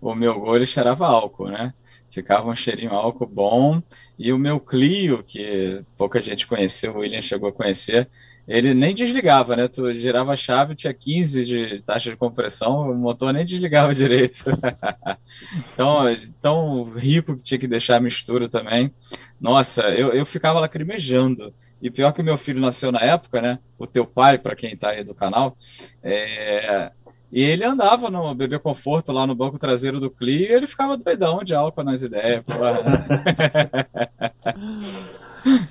O 0.00 0.14
meu 0.14 0.40
gol 0.40 0.56
ele 0.56 0.66
cheirava 0.66 1.06
álcool, 1.06 1.48
né? 1.48 1.72
Ficava 2.10 2.48
um 2.48 2.54
cheirinho 2.54 2.92
álcool 2.92 3.26
bom. 3.26 3.80
E 4.18 4.32
o 4.32 4.38
meu 4.38 4.60
Clio, 4.60 5.22
que 5.22 5.82
pouca 5.96 6.20
gente 6.20 6.46
conheceu, 6.46 6.94
o 6.94 6.98
William 6.98 7.20
chegou 7.20 7.48
a 7.48 7.52
conhecer, 7.52 8.08
ele 8.46 8.74
nem 8.74 8.94
desligava, 8.94 9.54
né? 9.54 9.68
Tu 9.68 9.92
girava 9.94 10.32
a 10.32 10.36
chave, 10.36 10.74
tinha 10.74 10.92
15 10.92 11.44
de 11.44 11.82
taxa 11.82 12.10
de 12.10 12.16
compressão, 12.16 12.90
o 12.90 12.94
motor 12.94 13.32
nem 13.32 13.44
desligava 13.44 13.94
direito. 13.94 14.44
então, 15.72 16.04
tão 16.40 16.84
rico 16.84 17.36
que 17.36 17.42
tinha 17.42 17.58
que 17.58 17.68
deixar 17.68 17.96
a 17.96 18.00
mistura 18.00 18.48
também. 18.48 18.92
Nossa, 19.40 19.82
eu, 19.90 20.12
eu 20.12 20.26
ficava 20.26 20.58
lacrimejando. 20.58 21.54
E 21.80 21.90
pior 21.90 22.12
que 22.12 22.20
o 22.20 22.24
meu 22.24 22.36
filho 22.36 22.60
nasceu 22.60 22.90
na 22.90 23.00
época, 23.00 23.40
né? 23.40 23.58
O 23.78 23.86
teu 23.86 24.04
pai, 24.04 24.38
para 24.38 24.56
quem 24.56 24.72
está 24.72 24.90
aí 24.90 25.04
do 25.04 25.14
canal, 25.14 25.56
é... 26.02 26.90
E 27.30 27.40
ele 27.40 27.64
andava 27.64 28.10
no 28.10 28.34
bebê 28.34 28.58
conforto 28.58 29.10
lá 29.10 29.26
no 29.26 29.34
banco 29.34 29.58
traseiro 29.58 29.98
do 29.98 30.10
Clio 30.10 30.50
e 30.50 30.52
ele 30.52 30.66
ficava 30.66 30.98
doidão 30.98 31.42
de 31.42 31.54
álcool 31.54 31.82
nas 31.82 32.02
ideias. 32.02 32.44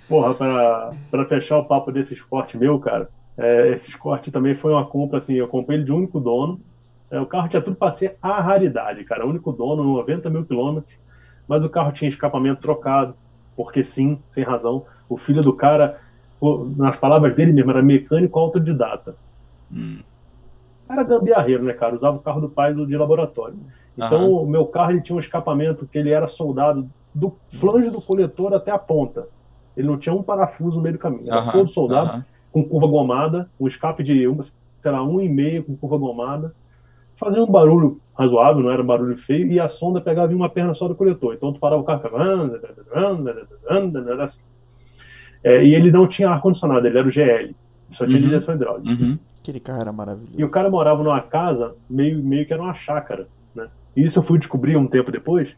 Porra, 0.08 0.34
para 0.34 1.26
fechar 1.26 1.58
o 1.58 1.66
papo 1.66 1.92
desse 1.92 2.14
esporte 2.14 2.58
meu, 2.58 2.80
cara, 2.80 3.10
é, 3.38 3.70
esse 3.70 3.90
esporte 3.90 4.32
também 4.32 4.56
foi 4.56 4.72
uma 4.72 4.86
compra, 4.86 5.20
assim, 5.20 5.34
eu 5.36 5.48
comprei 5.48 5.78
ele 5.78 5.86
de 5.86 5.92
único 5.92 6.20
dono. 6.20 6.60
É, 7.10 7.20
o 7.20 7.26
carro 7.26 7.50
tinha 7.50 7.62
tudo 7.62 7.76
para 7.76 7.92
ser 7.92 8.18
a 8.22 8.42
raridade, 8.42 9.04
cara. 9.04 9.26
Único 9.26 9.52
dono, 9.52 9.84
90 9.84 10.30
mil 10.30 10.46
quilômetros, 10.46 10.94
mas 11.48 11.64
o 11.64 11.70
carro 11.70 11.92
tinha 11.92 12.10
escapamento 12.10 12.62
trocado, 12.62 13.16
porque 13.56 13.84
sim, 13.84 14.20
sem 14.30 14.44
razão. 14.44 14.86
O 15.10 15.18
filho 15.18 15.44
do 15.44 15.54
cara, 15.54 16.00
nas 16.78 16.96
palavras 16.96 17.36
dele 17.36 17.52
mesmo, 17.52 17.72
era 17.72 17.82
mecânico 17.82 18.40
autodidata. 18.40 19.16
Hum. 19.72 20.00
Era 20.90 21.04
gambiarreiro, 21.04 21.64
né, 21.64 21.74
cara? 21.74 21.96
Usava 21.96 22.18
o 22.18 22.22
carro 22.22 22.42
do 22.42 22.50
pai 22.50 22.74
do, 22.74 22.86
de 22.86 22.98
laboratório. 22.98 23.56
Então, 23.98 24.30
uhum. 24.30 24.44
o 24.44 24.48
meu 24.48 24.66
carro 24.66 24.92
ele 24.92 25.02
tinha 25.02 25.16
um 25.16 25.20
escapamento 25.20 25.88
que 25.88 25.98
ele 25.98 26.12
era 26.12 26.28
soldado 26.28 26.90
do 27.14 27.36
flange 27.50 27.90
do 27.90 28.02
coletor 28.02 28.54
até 28.54 28.72
a 28.72 28.78
ponta. 28.78 29.28
Ele 29.76 29.88
não 29.88 29.98
tinha 29.98 30.14
um 30.14 30.24
parafuso 30.24 30.78
no 30.78 30.84
meio 30.84 30.96
do 30.96 31.00
caminho. 31.00 31.24
Era 31.28 31.42
uhum, 31.42 31.52
todo 31.52 31.72
soldado, 31.72 32.18
uhum. 32.18 32.24
com 32.52 32.64
curva 32.64 32.88
gomada, 32.88 33.50
um 33.60 33.68
escape 33.68 34.04
de, 34.04 34.24
sei 34.82 34.92
lá, 34.92 35.04
um 35.04 35.22
e 35.22 35.30
meio 35.30 35.64
com 35.64 35.76
curva 35.76 35.98
gomada. 35.98 36.54
Fazia 37.16 37.44
um 37.44 37.50
barulho 37.50 38.00
razoável, 38.18 38.64
não 38.64 38.72
era 38.72 38.82
um 38.82 38.86
barulho 38.86 39.18
feio, 39.18 39.52
e 39.52 39.60
a 39.60 39.68
sonda 39.68 40.02
pegava 40.02 40.32
em 40.32 40.36
uma 40.36 40.50
perna 40.50 40.74
só 40.74 40.88
do 40.88 40.96
coletor. 40.96 41.34
Então 41.34 41.54
tu 41.54 41.60
parava 41.60 41.82
o 41.82 41.86
carro, 41.86 42.02
assim. 44.24 44.42
É, 45.44 45.64
e 45.64 45.74
ele 45.74 45.92
não 45.92 46.08
tinha 46.08 46.30
ar-condicionado, 46.30 46.86
ele 46.86 46.98
era 46.98 47.08
o 47.08 47.12
GL, 47.12 47.56
só 47.92 48.06
tinha 48.06 48.18
uhum. 48.18 48.24
direção 48.24 48.56
hidráulica. 48.56 48.90
Uhum. 48.90 49.18
Aquele 49.42 49.60
carro 49.60 49.82
era 49.82 49.92
maravilhoso. 49.92 50.36
E 50.38 50.44
o 50.44 50.50
cara 50.50 50.70
morava 50.70 51.02
numa 51.04 51.22
casa, 51.22 51.76
meio, 51.90 52.24
meio 52.24 52.46
que 52.46 52.54
era 52.54 52.62
uma 52.62 52.76
chácara, 52.76 53.28
né? 53.56 53.68
E 53.96 54.04
isso 54.04 54.20
eu 54.20 54.24
fui 54.24 54.38
descobrir 54.38 54.78
um 54.78 54.86
tempo 54.86 55.12
depois, 55.12 55.50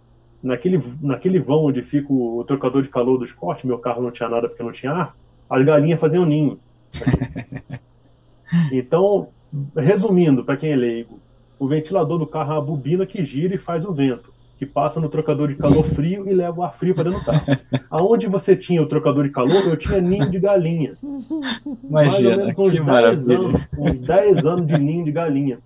naquele, 0.43 0.83
naquele 1.01 1.39
vão 1.39 1.65
onde 1.65 1.81
fica 1.81 2.11
o, 2.11 2.43
trocador 2.43 2.83
de 2.83 2.89
calor 2.89 3.17
do 3.17 3.25
esporte, 3.25 3.65
meu 3.65 3.77
carro 3.77 4.03
não 4.03 4.11
tinha 4.11 4.27
nada 4.27 4.49
porque 4.49 4.61
não 4.61 4.73
tinha 4.73 4.91
ar, 4.91 5.15
as 5.49 5.65
galinhas 5.65 5.99
faziam 5.99 6.25
ninho. 6.25 6.59
então, 8.71 9.29
resumindo, 9.75 10.43
para 10.43 10.57
quem 10.57 10.71
é 10.71 10.75
leigo, 10.75 11.19
o 11.57 11.67
ventilador 11.67 12.19
do 12.19 12.27
carro 12.27 12.53
é 12.53 12.57
a 12.57 12.61
bobina 12.61 13.05
que 13.05 13.23
gira 13.23 13.55
e 13.55 13.57
faz 13.57 13.85
o 13.85 13.93
vento, 13.93 14.33
que 14.59 14.65
passa 14.65 14.99
no 14.99 15.07
trocador 15.07 15.47
de 15.47 15.55
calor 15.55 15.83
frio 15.87 16.27
e 16.27 16.33
leva 16.33 16.59
o 16.59 16.63
ar 16.63 16.73
frio 16.73 16.93
para 16.93 17.05
dentro 17.05 17.19
do 17.19 17.25
carro. 17.25 17.45
Aonde 17.89 18.27
você 18.27 18.55
tinha 18.55 18.81
o 18.81 18.87
trocador 18.87 19.23
de 19.23 19.29
calor, 19.29 19.63
eu 19.65 19.77
tinha 19.77 20.01
ninho 20.01 20.29
de 20.29 20.39
galinha. 20.39 20.97
Imagina, 21.83 22.53
que 22.53 22.79
maravilha. 22.81 23.37
Anos, 23.37 23.69
uns 23.77 24.01
10 24.01 24.45
anos 24.45 24.67
de 24.67 24.77
ninho 24.77 25.05
de 25.05 25.11
galinha. 25.11 25.59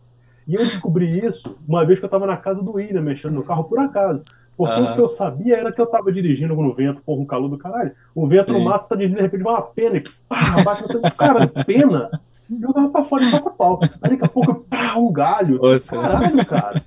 E 0.47 0.53
eu 0.53 0.61
descobri 0.61 1.25
isso 1.25 1.57
uma 1.67 1.85
vez 1.85 1.99
que 1.99 2.05
eu 2.05 2.07
estava 2.07 2.25
na 2.25 2.37
casa 2.37 2.61
do 2.61 2.73
William, 2.73 3.01
mexendo 3.01 3.33
no 3.33 3.43
carro 3.43 3.65
por 3.65 3.79
acaso. 3.79 4.23
Porque 4.57 4.79
uhum. 4.79 4.91
o 4.91 4.95
que 4.95 5.01
eu 5.01 5.07
sabia 5.07 5.57
era 5.57 5.71
que 5.71 5.79
eu 5.79 5.85
tava 5.85 6.11
dirigindo 6.11 6.55
no 6.55 6.73
vento, 6.73 7.01
porra, 7.05 7.21
um 7.21 7.25
calor 7.25 7.47
do 7.47 7.59
caralho. 7.59 7.91
O 8.15 8.25
vento 8.25 8.51
Sim. 8.51 8.53
no 8.53 8.65
máximo 8.65 8.89
tá 8.89 8.95
dirigindo, 8.95 9.17
de 9.17 9.23
repente 9.23 9.43
uma 9.43 9.61
pena 9.61 9.97
e 9.97 10.03
pá, 10.27 10.41
bate 10.65 10.83
no 10.91 11.11
cara, 11.11 11.47
pena. 11.63 12.09
Jogava 12.49 12.89
pra 12.89 13.03
fora 13.03 13.23
e 13.23 13.29
toca 13.29 13.49
pau. 13.51 13.79
Aí 14.01 14.11
daqui 14.11 14.25
a 14.25 14.27
pouco, 14.27 14.65
pá, 14.69 14.95
um 14.95 15.11
galho. 15.11 15.61
Outra. 15.61 16.01
Caralho, 16.01 16.45
cara. 16.45 16.83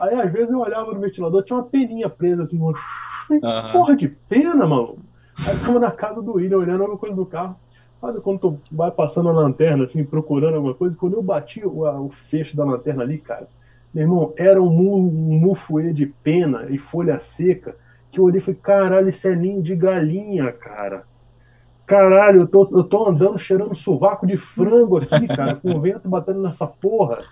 Aí 0.00 0.20
às 0.20 0.32
vezes 0.32 0.50
eu 0.50 0.60
olhava 0.60 0.94
no 0.94 1.00
ventilador, 1.00 1.42
tinha 1.42 1.58
uma 1.58 1.64
peninha 1.64 2.08
presa 2.08 2.44
assim, 2.44 2.58
uma... 2.58 2.72
Uhum. 3.30 3.72
porra 3.72 3.94
de 3.94 4.08
pena, 4.08 4.66
mano. 4.66 4.96
Aí 5.46 5.54
ficava 5.56 5.78
na 5.78 5.90
casa 5.90 6.22
do 6.22 6.34
William, 6.36 6.58
olhando 6.58 6.80
alguma 6.82 6.98
coisa 6.98 7.14
do 7.14 7.26
carro. 7.26 7.56
Sabe 8.00 8.18
quando 8.20 8.38
tu 8.38 8.60
vai 8.72 8.90
passando 8.90 9.28
a 9.28 9.32
lanterna, 9.32 9.84
assim, 9.84 10.02
procurando 10.02 10.54
alguma 10.54 10.72
coisa? 10.72 10.96
Quando 10.96 11.14
eu 11.14 11.22
bati 11.22 11.62
o, 11.64 11.82
o 11.82 12.08
fecho 12.30 12.56
da 12.56 12.64
lanterna 12.64 13.02
ali, 13.02 13.18
cara, 13.18 13.46
meu 13.92 14.04
irmão, 14.04 14.34
era 14.36 14.62
um, 14.62 14.68
mufuê 14.68 15.92
de 15.92 16.06
pena 16.06 16.66
e 16.70 16.78
folha 16.78 17.18
seca 17.18 17.74
que 18.10 18.18
eu 18.18 18.24
olhei 18.24 18.38
e 18.38 18.42
falei, 18.42 18.60
caralho, 18.60 19.08
isso 19.08 19.28
é 19.28 19.36
ninho 19.36 19.62
de 19.62 19.74
galinha, 19.74 20.52
cara. 20.52 21.04
Caralho, 21.86 22.42
eu 22.42 22.46
tô, 22.46 22.68
eu 22.72 22.84
tô 22.84 23.08
andando 23.08 23.38
cheirando 23.38 23.74
sovaco 23.74 24.26
de 24.26 24.36
frango 24.36 24.98
aqui, 24.98 25.26
cara, 25.28 25.56
com 25.56 25.70
o 25.72 25.80
vento 25.80 26.08
batendo 26.08 26.40
nessa 26.40 26.66
porra. 26.66 27.22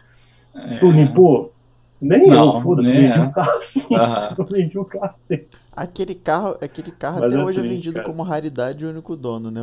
É... 0.55 0.79
Tu 0.79 0.91
limpou? 0.91 1.53
Nem 2.01 2.27
não, 2.27 2.57
eu, 2.57 2.61
foda-se, 2.61 2.91
vendi 2.91 3.21
um 3.21 3.31
carro 3.33 3.59
assim. 3.59 3.87
Uhum. 3.91 4.35
Eu 4.39 4.45
vendi 4.45 4.79
um 4.79 4.85
carro 4.85 5.15
assim. 5.17 5.45
Aquele 5.79 6.17
carro, 6.17 6.59
aquele 6.61 6.91
carro 6.91 7.21
Mas 7.21 7.33
até 7.33 7.41
é 7.41 7.45
hoje 7.45 7.59
é 7.59 7.63
triste, 7.63 7.73
é 7.73 7.77
vendido 7.77 7.95
cara. 7.95 8.07
como 8.07 8.23
raridade 8.25 8.83
e 8.83 8.87
único 8.87 9.15
dono, 9.15 9.49
né? 9.49 9.61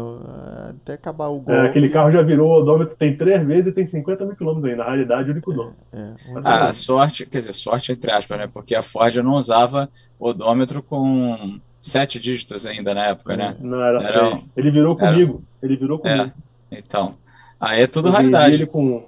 Até 0.69 0.93
acabar 0.93 1.27
o 1.27 1.41
gol. 1.41 1.53
É, 1.53 1.67
aquele 1.67 1.89
carro 1.89 2.09
já 2.09 2.21
virou 2.21 2.61
odômetro, 2.61 2.95
tem 2.95 3.17
três 3.17 3.45
vezes 3.45 3.67
e 3.67 3.71
tem 3.73 3.85
50 3.85 4.25
mil 4.25 4.35
quilômetros 4.35 4.71
ainda. 4.71 4.83
Na 4.83 4.89
realidade, 4.91 5.31
único 5.31 5.51
dono. 5.51 5.75
É, 5.91 5.99
é. 5.99 6.13
Ah, 6.41 6.71
sorte, 6.71 7.25
quer 7.25 7.39
dizer, 7.39 7.51
sorte 7.51 7.91
entre 7.91 8.09
aspas, 8.11 8.37
né? 8.37 8.47
Porque 8.47 8.73
a 8.75 8.81
Ford 8.81 9.13
não 9.17 9.33
usava 9.33 9.89
odômetro 10.17 10.81
com 10.81 11.59
sete 11.81 12.17
dígitos 12.17 12.65
ainda 12.65 12.95
na 12.95 13.07
época, 13.07 13.35
né? 13.35 13.57
Não, 13.59 13.83
era, 13.83 14.01
era 14.01 14.41
Ele 14.55 14.71
virou 14.71 14.95
comigo. 14.95 15.43
Era... 15.61 15.71
Ele 15.71 15.79
virou 15.79 15.99
comigo. 15.99 16.31
É, 16.71 16.79
então. 16.79 17.17
Aí 17.59 17.81
é 17.81 17.87
tudo 17.87 18.07
eu 18.07 18.11
raridade. 18.13 18.55
Ele 18.55 18.65
com 18.67 19.03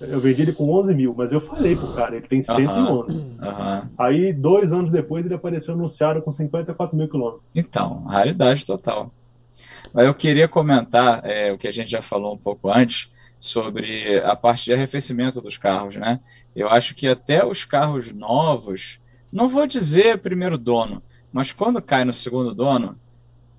eu 0.00 0.20
vendi 0.20 0.42
ele 0.42 0.52
com 0.52 0.70
11 0.70 0.94
mil, 0.94 1.14
mas 1.16 1.32
eu 1.32 1.40
falei 1.40 1.74
pro 1.74 1.94
cara, 1.94 2.16
ele 2.16 2.26
tem 2.26 2.42
111. 2.42 3.12
Uhum, 3.12 3.18
uhum. 3.18 3.88
Aí, 3.98 4.32
dois 4.32 4.72
anos 4.72 4.90
depois, 4.90 5.24
ele 5.24 5.34
apareceu 5.34 5.74
anunciado 5.74 6.20
com 6.22 6.30
54 6.30 6.96
mil 6.96 7.08
quilômetros. 7.08 7.42
Então, 7.54 8.04
raridade 8.04 8.66
total. 8.66 9.10
Mas 9.92 10.06
eu 10.06 10.14
queria 10.14 10.46
comentar 10.46 11.22
é, 11.24 11.52
o 11.52 11.58
que 11.58 11.66
a 11.66 11.70
gente 11.70 11.90
já 11.90 12.02
falou 12.02 12.34
um 12.34 12.38
pouco 12.38 12.70
antes 12.70 13.10
sobre 13.38 14.18
a 14.20 14.36
parte 14.36 14.66
de 14.66 14.74
arrefecimento 14.74 15.40
dos 15.40 15.56
carros, 15.56 15.96
né? 15.96 16.20
Eu 16.54 16.68
acho 16.68 16.94
que 16.94 17.08
até 17.08 17.44
os 17.44 17.64
carros 17.64 18.12
novos, 18.12 19.00
não 19.32 19.48
vou 19.48 19.66
dizer 19.66 20.18
primeiro 20.18 20.58
dono, 20.58 21.02
mas 21.32 21.52
quando 21.52 21.80
cai 21.80 22.04
no 22.04 22.12
segundo 22.12 22.54
dono, 22.54 22.98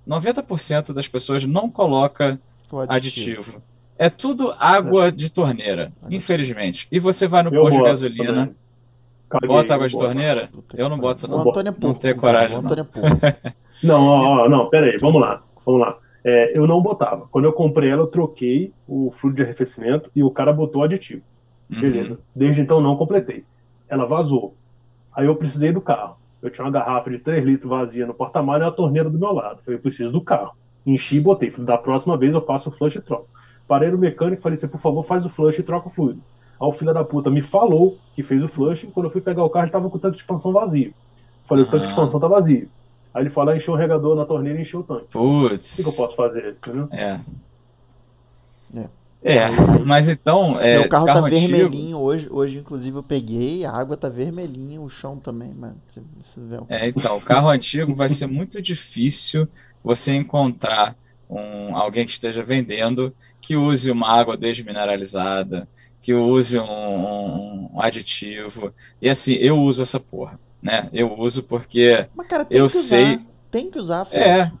90% 0.06 0.92
das 0.92 1.08
pessoas 1.08 1.44
não 1.44 1.70
coloca 1.70 2.40
aditivo. 2.88 3.40
aditivo. 3.40 3.62
É 3.98 4.08
tudo 4.08 4.54
água 4.60 5.10
de 5.10 5.30
torneira, 5.32 5.92
infelizmente. 6.08 6.86
E 6.92 7.00
você 7.00 7.26
vai 7.26 7.42
no 7.42 7.50
posto 7.50 7.78
de 7.78 7.82
gasolina, 7.82 8.54
Caguei, 9.28 9.48
bota 9.48 9.74
água 9.74 9.88
de 9.88 9.98
torneira? 9.98 10.48
Eu 10.74 10.88
não 10.88 10.98
boto, 10.98 11.28
não. 11.28 11.40
Antônio 11.40 11.74
é 11.76 11.84
não 11.84 11.94
tenho 11.94 12.16
coragem. 12.16 12.62
Não, 12.62 12.72
é 12.72 12.86
não, 13.82 14.06
ó, 14.06 14.48
não, 14.48 14.70
pera 14.70 14.86
aí, 14.86 14.98
vamos 14.98 15.20
lá. 15.20 15.42
Vamos 15.66 15.80
lá. 15.80 15.98
É, 16.24 16.56
eu 16.56 16.66
não 16.66 16.80
botava. 16.80 17.28
Quando 17.30 17.44
eu 17.44 17.52
comprei 17.52 17.90
ela, 17.90 18.02
eu 18.02 18.06
troquei 18.06 18.72
o 18.86 19.12
fluido 19.12 19.36
de 19.36 19.42
arrefecimento 19.42 20.10
e 20.14 20.22
o 20.22 20.30
cara 20.30 20.52
botou 20.52 20.82
aditivo. 20.82 21.22
Uhum. 21.70 21.80
Beleza. 21.80 22.10
Uhum. 22.12 22.18
Desde 22.34 22.60
então 22.62 22.80
não 22.80 22.96
completei. 22.96 23.44
Ela 23.88 24.06
vazou. 24.06 24.54
Aí 25.14 25.26
eu 25.26 25.36
precisei 25.36 25.72
do 25.72 25.80
carro. 25.80 26.16
Eu 26.40 26.50
tinha 26.50 26.64
uma 26.64 26.70
garrafa 26.70 27.10
de 27.10 27.18
3 27.18 27.44
litros 27.44 27.68
vazia 27.68 28.06
no 28.06 28.14
porta-malas 28.14 28.62
e 28.62 28.68
a 28.68 28.72
torneira 28.72 29.10
do 29.10 29.18
meu 29.18 29.32
lado. 29.32 29.60
Eu 29.66 29.78
preciso 29.78 30.12
do 30.12 30.20
carro. 30.20 30.52
Enchi 30.86 31.16
e 31.16 31.20
botei. 31.20 31.50
Falei, 31.50 31.66
da 31.66 31.76
próxima 31.76 32.16
vez 32.16 32.32
eu 32.32 32.44
faço 32.44 32.70
o 32.70 32.72
flush 32.72 32.96
e 32.96 33.00
troco. 33.00 33.28
Parei 33.68 33.90
no 33.90 33.98
mecânico 33.98 34.40
e 34.40 34.42
falei 34.42 34.56
assim, 34.56 34.66
por 34.66 34.80
favor, 34.80 35.04
faz 35.04 35.24
o 35.24 35.28
flush 35.28 35.58
e 35.58 35.62
troca 35.62 35.88
o 35.88 35.92
fluido. 35.92 36.20
Aí 36.60 36.66
o 36.66 36.72
filho 36.72 36.92
da 36.92 37.04
puta 37.04 37.30
me 37.30 37.42
falou 37.42 37.98
que 38.16 38.22
fez 38.22 38.42
o 38.42 38.48
flush, 38.48 38.88
quando 38.92 39.06
eu 39.06 39.12
fui 39.12 39.20
pegar 39.20 39.44
o 39.44 39.50
carro, 39.50 39.66
ele 39.66 39.72
tava 39.72 39.88
com 39.90 39.96
o 39.96 40.00
tanque 40.00 40.16
de 40.16 40.22
expansão 40.22 40.52
vazio. 40.52 40.92
Falei, 41.44 41.64
o 41.64 41.66
tanque 41.66 41.84
de 41.84 41.90
expansão 41.92 42.18
tá 42.18 42.26
vazio. 42.26 42.68
Aí 43.12 43.22
ele 43.22 43.30
falou, 43.30 43.54
encheu 43.54 43.74
o 43.74 43.76
regador 43.76 44.16
na 44.16 44.24
torneira 44.24 44.58
e 44.58 44.62
encheu 44.62 44.80
o 44.80 44.82
tanque. 44.82 45.06
Putz. 45.12 45.78
O 45.78 45.82
que, 45.82 45.88
eu 45.90 46.04
posso 46.04 46.16
fazer? 46.16 46.56
Entendeu? 46.62 46.88
É. 46.90 47.20
é. 48.74 48.88
É, 49.22 49.48
mas 49.84 50.08
então. 50.08 50.60
É, 50.60 50.78
Meu 50.78 50.88
carro, 50.88 51.06
carro 51.06 51.22
tá 51.22 51.26
antigo, 51.26 51.48
vermelhinho 51.48 51.98
hoje, 51.98 52.28
hoje 52.30 52.58
inclusive 52.58 52.96
eu 52.96 53.02
peguei, 53.02 53.64
a 53.64 53.72
água 53.72 53.96
tá 53.96 54.08
vermelhinha, 54.08 54.80
o 54.80 54.88
chão 54.88 55.18
também, 55.18 55.52
mano. 55.52 55.76
Você, 55.88 56.00
você 56.00 56.40
vê 56.40 56.56
um- 56.56 56.66
É, 56.68 56.88
então, 56.88 57.16
o 57.16 57.20
carro 57.20 57.48
antigo 57.48 57.92
vai 57.94 58.08
ser 58.08 58.26
muito 58.26 58.62
difícil 58.62 59.48
você 59.82 60.14
encontrar 60.14 60.96
um, 61.28 61.76
alguém 61.76 62.04
que 62.06 62.12
esteja 62.12 62.42
vendendo 62.42 63.14
que 63.40 63.56
use 63.56 63.90
uma 63.90 64.08
água 64.08 64.36
desmineralizada, 64.36 65.68
que 66.00 66.14
use 66.14 66.58
um, 66.58 66.64
um- 67.74 67.80
aditivo. 67.80 68.72
E 69.00 69.08
assim, 69.08 69.34
eu 69.34 69.56
uso 69.56 69.82
essa 69.82 70.00
porra, 70.00 70.38
né? 70.62 70.88
Eu 70.92 71.18
uso 71.18 71.42
porque 71.42 72.06
Mas 72.16 72.26
cara, 72.26 72.46
eu 72.50 72.66
que 72.66 72.76
usar, 72.76 72.80
sei- 72.80 73.18
tem 73.50 73.70
que 73.70 73.78
usar, 73.78 74.04
filho. 74.06 74.20
é, 74.22 74.52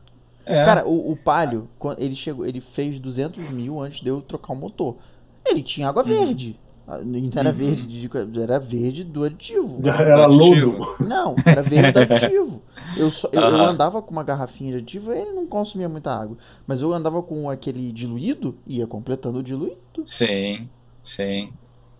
é, 0.46 0.64
Cara, 0.64 0.86
o, 0.86 1.12
o 1.12 1.16
Palio, 1.16 1.68
quando 1.78 2.00
ele 2.00 2.16
chegou, 2.16 2.46
ele 2.46 2.60
fez 2.60 2.98
200 2.98 3.50
mil 3.50 3.80
antes 3.80 4.00
de 4.00 4.08
eu 4.08 4.20
trocar 4.22 4.52
o 4.52 4.56
motor. 4.56 4.96
Ele 5.44 5.62
tinha 5.62 5.88
água 5.88 6.02
verde. 6.02 6.58
Ah, 6.58 6.67
Não 7.04 7.30
era 7.36 7.52
verde, 7.52 8.08
de- 8.08 8.40
era 8.40 8.58
verde 8.58 9.04
do 9.04 9.22
aditivo. 9.24 9.78
Era 9.86 10.26
lodo. 10.26 10.96
Não, 11.00 11.34
era 11.44 11.60
verde 11.62 11.92
do 11.92 11.98
aditivo. 12.00 12.62
Eu, 12.96 13.10
só- 13.10 13.28
eu, 13.30 13.40
eu 13.42 13.62
andava 13.64 14.00
com 14.00 14.10
uma 14.10 14.24
garrafinha 14.24 14.70
de 14.72 14.78
aditivo 14.78 15.12
e 15.12 15.18
ele 15.18 15.32
não 15.32 15.46
consumia 15.46 15.86
muita 15.88 16.10
água. 16.10 16.38
Mas 16.66 16.80
eu 16.80 16.90
andava 16.94 17.22
com 17.22 17.50
aquele 17.50 17.92
diluído 17.92 18.56
e 18.66 18.78
ia 18.78 18.86
completando 18.86 19.40
o 19.40 19.42
diluído, 19.42 19.76
sim, 20.06 20.66
sim. 21.02 21.52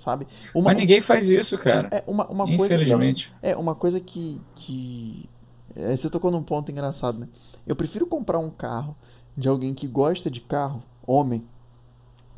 sabe? 0.03 0.27
Uma, 0.55 0.71
Mas 0.71 0.79
ninguém 0.79 1.03
faz 1.03 1.29
isso, 1.29 1.59
cara. 1.59 1.89
é, 1.91 2.03
uma, 2.07 2.27
uma 2.27 2.47
coisa, 2.47 2.65
Infelizmente. 2.75 3.31
é 3.43 3.55
uma 3.55 3.75
coisa 3.75 4.01
que, 4.01 4.41
que 4.55 5.29
é, 5.77 5.95
você 5.95 6.09
tocou 6.09 6.31
num 6.31 6.43
ponto 6.43 6.73
engraçado, 6.73 7.19
né? 7.19 7.29
Eu 7.67 7.77
prefiro 7.77 8.07
comprar 8.07 8.39
um 8.39 8.49
carro 8.49 8.97
de 9.37 9.47
alguém 9.49 9.75
que 9.75 9.87
gosta 9.87 10.31
de 10.31 10.41
carro, 10.41 10.83
homem, 11.07 11.45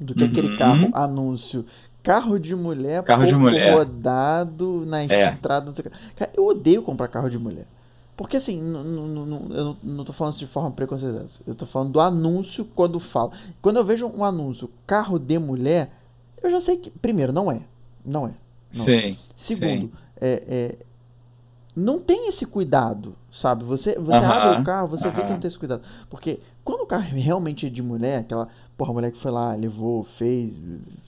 do 0.00 0.14
que 0.14 0.24
aquele 0.24 0.48
Uhum. 0.48 0.56
carro 0.56 0.90
anúncio. 0.94 1.64
Carro 2.02 2.38
de 2.38 2.54
mulher, 2.54 3.02
Carro 3.02 3.26
de 3.26 3.34
mulher. 3.34 3.74
rodado 3.74 4.84
na 4.86 5.02
É. 5.02 5.30
estrada. 5.30 5.66
não. 5.66 5.74
Cara, 6.16 6.30
eu 6.34 6.46
odeio 6.46 6.82
comprar 6.82 7.08
carro 7.08 7.28
de 7.30 7.38
mulher. 7.38 7.66
Porque 8.16 8.36
assim, 8.36 8.58
n- 8.60 8.78
n- 8.78 9.00
n- 9.24 9.54
eu 9.54 9.64
não, 9.64 9.76
não 9.82 10.04
tô 10.04 10.12
falando 10.12 10.34
isso 10.34 10.44
de 10.44 10.50
forma 10.50 10.70
preconceituosa. 10.70 11.40
Eu 11.46 11.54
tô 11.54 11.64
falando 11.66 11.90
do 11.92 12.00
anúncio 12.00 12.64
quando 12.74 13.00
fala. 13.00 13.32
Quando 13.62 13.76
eu 13.76 13.84
vejo 13.84 14.06
um 14.06 14.24
anúncio, 14.24 14.70
carro 14.86 15.18
de 15.18 15.38
mulher, 15.38 15.90
eu 16.42 16.50
já 16.50 16.60
sei 16.60 16.76
que. 16.76 16.90
Primeiro, 16.90 17.32
não 17.32 17.50
é. 17.50 17.60
Não 18.04 18.26
é. 18.26 18.32
Sim, 18.70 19.16
Segundo, 19.36 19.86
sim. 19.86 19.92
é, 20.20 20.42
é, 20.48 20.76
não 21.74 21.98
tem 21.98 22.28
esse 22.28 22.44
cuidado, 22.46 23.14
sabe? 23.32 23.64
Você, 23.64 23.94
você 23.98 24.18
Aham, 24.18 24.32
abre 24.50 24.60
o 24.60 24.64
carro, 24.64 24.88
você 24.88 25.08
vê 25.10 25.22
que 25.22 25.30
não 25.30 25.40
tem 25.40 25.48
esse 25.48 25.58
cuidado. 25.58 25.82
Porque 26.08 26.40
quando 26.64 26.82
o 26.82 26.86
carro 26.86 27.02
realmente 27.16 27.66
é 27.66 27.68
de 27.70 27.82
mulher, 27.82 28.20
aquela, 28.20 28.48
porra, 28.80 28.92
a 28.92 28.94
mulher 28.94 29.12
que 29.12 29.18
foi 29.18 29.30
lá, 29.30 29.54
levou, 29.54 30.04
fez, 30.04 30.54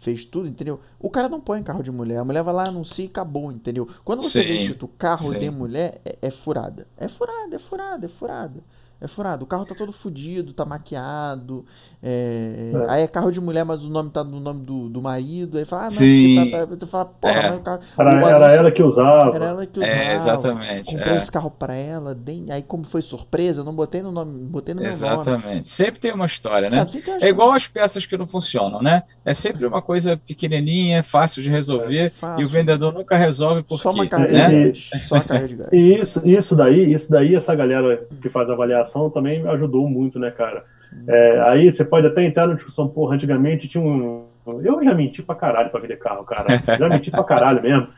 fez 0.02 0.26
tudo, 0.26 0.46
entendeu? 0.46 0.78
O 1.00 1.08
cara 1.08 1.26
não 1.26 1.40
põe 1.40 1.62
carro 1.62 1.82
de 1.82 1.90
mulher, 1.90 2.18
a 2.18 2.24
mulher 2.24 2.42
vai 2.42 2.52
lá, 2.52 2.68
anuncia 2.68 3.02
e 3.02 3.08
acabou, 3.08 3.50
entendeu? 3.50 3.88
Quando 4.04 4.20
você 4.20 4.42
vê 4.42 4.56
escrito 4.56 4.86
carro 4.86 5.16
sim. 5.16 5.38
de 5.38 5.50
mulher, 5.50 5.98
é, 6.04 6.18
é 6.20 6.30
furada. 6.30 6.86
É 6.98 7.08
furada, 7.08 7.56
é 7.56 7.58
furada, 7.58 8.04
é 8.04 8.08
furada. 8.10 8.62
É 9.00 9.08
furado. 9.08 9.44
O 9.46 9.48
carro 9.48 9.64
tá 9.64 9.74
todo 9.74 9.90
fudido, 9.90 10.52
tá 10.52 10.66
maquiado. 10.66 11.64
É, 12.02 12.70
É. 12.74 12.90
Aí 12.90 13.02
é 13.02 13.06
carro 13.06 13.30
de 13.30 13.40
mulher, 13.40 13.64
mas 13.64 13.82
o 13.84 13.88
nome 13.88 14.10
tá 14.10 14.24
no 14.24 14.40
nome 14.40 14.64
do, 14.64 14.88
do 14.88 15.00
marido. 15.00 15.56
Aí 15.58 15.64
fala, 15.64 15.82
ah, 15.82 15.84
não, 15.84 15.90
Sim. 15.90 16.36
porque 16.36 16.50
tá, 16.50 16.66
tá, 16.66 16.74
você 16.76 16.86
fala, 16.86 17.04
porra, 17.04 17.32
É. 17.32 17.50
mas 17.50 17.60
o 17.60 17.62
carro. 17.62 17.80
Era, 17.98 18.10
o 18.24 18.28
era 18.28 18.52
ela 18.52 18.72
que 18.72 18.82
usava. 18.82 19.34
era 19.36 19.44
ela 19.46 19.66
que 19.66 19.78
usava. 19.78 19.92
É, 19.92 20.14
exatamente. 20.14 20.96
Comprei 20.96 21.12
é. 21.14 21.16
esse 21.18 21.30
carro 21.30 21.50
pra 21.50 21.74
ela. 21.74 22.14
dei- 22.14 22.44
Aí, 22.50 22.62
como 22.62 22.84
foi 22.84 23.02
surpresa, 23.02 23.60
eu 23.60 23.64
não 23.64 23.74
botei 23.74 24.02
no 24.02 24.10
nome, 24.10 24.44
botei 24.46 24.74
no 24.74 24.80
meu 24.80 24.90
nome. 24.90 24.96
Exatamente. 25.04 25.68
Sempre 25.68 26.00
tem 26.00 26.12
uma 26.12 26.26
história, 26.26 26.68
né? 26.68 26.78
Sabe, 26.90 27.24
É 27.24 27.28
igual 27.28 27.52
as 27.52 27.68
peças 27.68 28.04
que 28.04 28.16
não 28.16 28.26
funcionam, 28.26 28.82
né? 28.82 29.02
É 29.24 29.32
sempre 29.32 29.64
uma 29.64 29.80
coisa 29.80 30.16
pequenininha, 30.16 31.02
fácil 31.02 31.42
de 31.42 31.50
resolver, 31.50 32.06
e 32.14 32.18
Fácil. 32.18 32.44
o 32.46 32.48
vendedor 32.48 32.92
nunca 32.92 33.16
resolve 33.16 33.62
por 33.62 33.78
Só 33.78 33.90
uma 33.90 34.06
carreira 34.06 34.48
né? 34.48 34.72
Só 35.08 35.14
uma 35.16 35.24
carreira 35.24 35.48
de 35.48 35.54
gás. 35.56 35.68
E 35.72 36.00
isso, 36.00 36.20
isso 36.28 36.56
daí, 36.56 36.92
isso 36.92 37.10
daí, 37.10 37.34
essa 37.34 37.54
galera 37.54 38.06
que 38.20 38.28
faz 38.28 38.50
avaliação 38.50 39.08
também 39.08 39.46
ajudou 39.46 39.88
muito, 39.88 40.18
né, 40.18 40.30
cara? 40.30 40.64
É, 41.06 41.40
aí 41.42 41.70
você 41.70 41.84
pode 41.84 42.06
até 42.06 42.24
entrar 42.24 42.46
na 42.46 42.54
discussão, 42.54 42.88
porra, 42.88 43.14
antigamente 43.14 43.68
tinha 43.68 43.82
um. 43.82 44.24
Eu 44.46 44.82
já 44.82 44.94
menti 44.94 45.22
pra 45.22 45.34
caralho 45.34 45.70
pra 45.70 45.80
vender 45.80 45.98
carro, 45.98 46.24
cara. 46.24 46.46
Já 46.78 46.88
menti 46.88 47.10
pra 47.10 47.24
caralho 47.24 47.62
mesmo. 47.62 47.88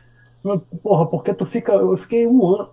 Porra, 0.81 1.05
porque 1.05 1.33
tu 1.33 1.45
fica. 1.45 1.73
Eu 1.73 1.97
fiquei 1.97 2.27
um 2.27 2.45
ano, 2.45 2.69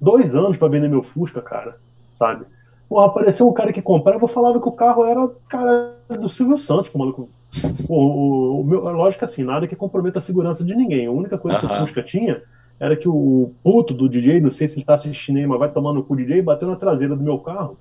dois 0.00 0.34
anos 0.34 0.56
pra 0.56 0.68
vender 0.68 0.88
meu 0.88 1.02
Fusca, 1.02 1.40
cara, 1.40 1.76
sabe? 2.12 2.44
Porra, 2.88 3.06
apareceu 3.06 3.48
um 3.48 3.52
cara 3.52 3.72
que 3.72 3.82
comprava, 3.82 4.22
eu 4.22 4.28
falava 4.28 4.60
que 4.60 4.68
o 4.68 4.72
carro 4.72 5.04
era, 5.04 5.28
cara, 5.48 5.96
do 6.08 6.28
Silvio 6.28 6.56
Santos, 6.56 6.88
pô, 6.88 6.98
maluco. 6.98 7.28
O, 7.88 7.94
o, 7.94 8.60
o 8.60 8.64
meu, 8.64 8.80
lógico 8.80 9.24
assim, 9.24 9.42
nada 9.42 9.66
que 9.66 9.74
comprometa 9.74 10.18
a 10.18 10.22
segurança 10.22 10.64
de 10.64 10.74
ninguém. 10.74 11.06
A 11.06 11.10
única 11.10 11.36
coisa 11.36 11.58
que 11.58 11.66
o. 11.66 11.68
Fusca 11.68 12.02
tinha 12.02 12.42
era 12.78 12.94
que 12.94 13.08
o 13.08 13.52
puto 13.62 13.94
do 13.94 14.08
DJ, 14.08 14.40
não 14.40 14.52
sei 14.52 14.68
se 14.68 14.76
ele 14.76 14.84
tá 14.84 14.94
assistindo 14.94 15.38
aí, 15.38 15.46
mas 15.46 15.58
vai 15.58 15.70
tomar 15.70 15.92
no 15.92 16.04
cu 16.04 16.14
DJ, 16.14 16.42
bateu 16.42 16.68
na 16.68 16.76
traseira 16.76 17.16
do 17.16 17.22
meu 17.22 17.38
carro 17.38 17.76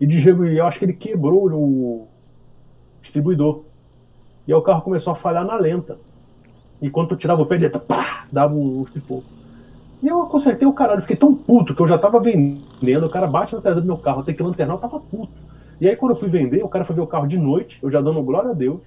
e 0.00 0.06
desregulou, 0.06 0.50
eu 0.50 0.66
acho 0.66 0.78
que 0.78 0.84
ele 0.84 0.92
quebrou 0.92 1.50
o 1.50 2.08
distribuidor. 3.02 3.64
E 4.46 4.52
aí 4.52 4.58
o 4.58 4.62
carro 4.62 4.82
começou 4.82 5.12
a 5.12 5.16
falhar 5.16 5.44
na 5.44 5.56
lenta. 5.56 5.98
E 6.80 6.88
quando 6.88 7.08
tu 7.08 7.16
tirava 7.16 7.42
o 7.42 7.46
pé, 7.46 7.56
ele 7.56 7.68
pá, 7.70 8.26
dava 8.32 8.54
um 8.54 8.84
tipo. 8.84 9.22
E 10.02 10.06
eu 10.06 10.26
consertei 10.26 10.66
o 10.66 10.72
caralho, 10.72 10.98
eu 10.98 11.02
fiquei 11.02 11.16
tão 11.16 11.34
puto 11.34 11.74
que 11.74 11.82
eu 11.82 11.88
já 11.88 11.98
tava 11.98 12.20
vendendo, 12.20 13.06
o 13.06 13.10
cara 13.10 13.26
bate 13.26 13.54
na 13.54 13.60
traseira 13.60 13.80
do 13.80 13.86
meu 13.86 13.98
carro, 13.98 14.20
eu 14.20 14.24
tenho 14.24 14.36
que 14.36 14.42
lanternar, 14.42 14.76
eu 14.76 14.80
tava 14.80 15.00
puto. 15.00 15.32
E 15.80 15.88
aí 15.88 15.96
quando 15.96 16.12
eu 16.12 16.16
fui 16.16 16.28
vender, 16.28 16.62
o 16.62 16.68
cara 16.68 16.84
foi 16.84 16.94
ver 16.94 17.02
o 17.02 17.06
carro 17.06 17.26
de 17.26 17.36
noite, 17.36 17.78
eu 17.82 17.90
já 17.90 18.00
dando 18.00 18.22
glória 18.22 18.50
a 18.50 18.54
Deus. 18.54 18.80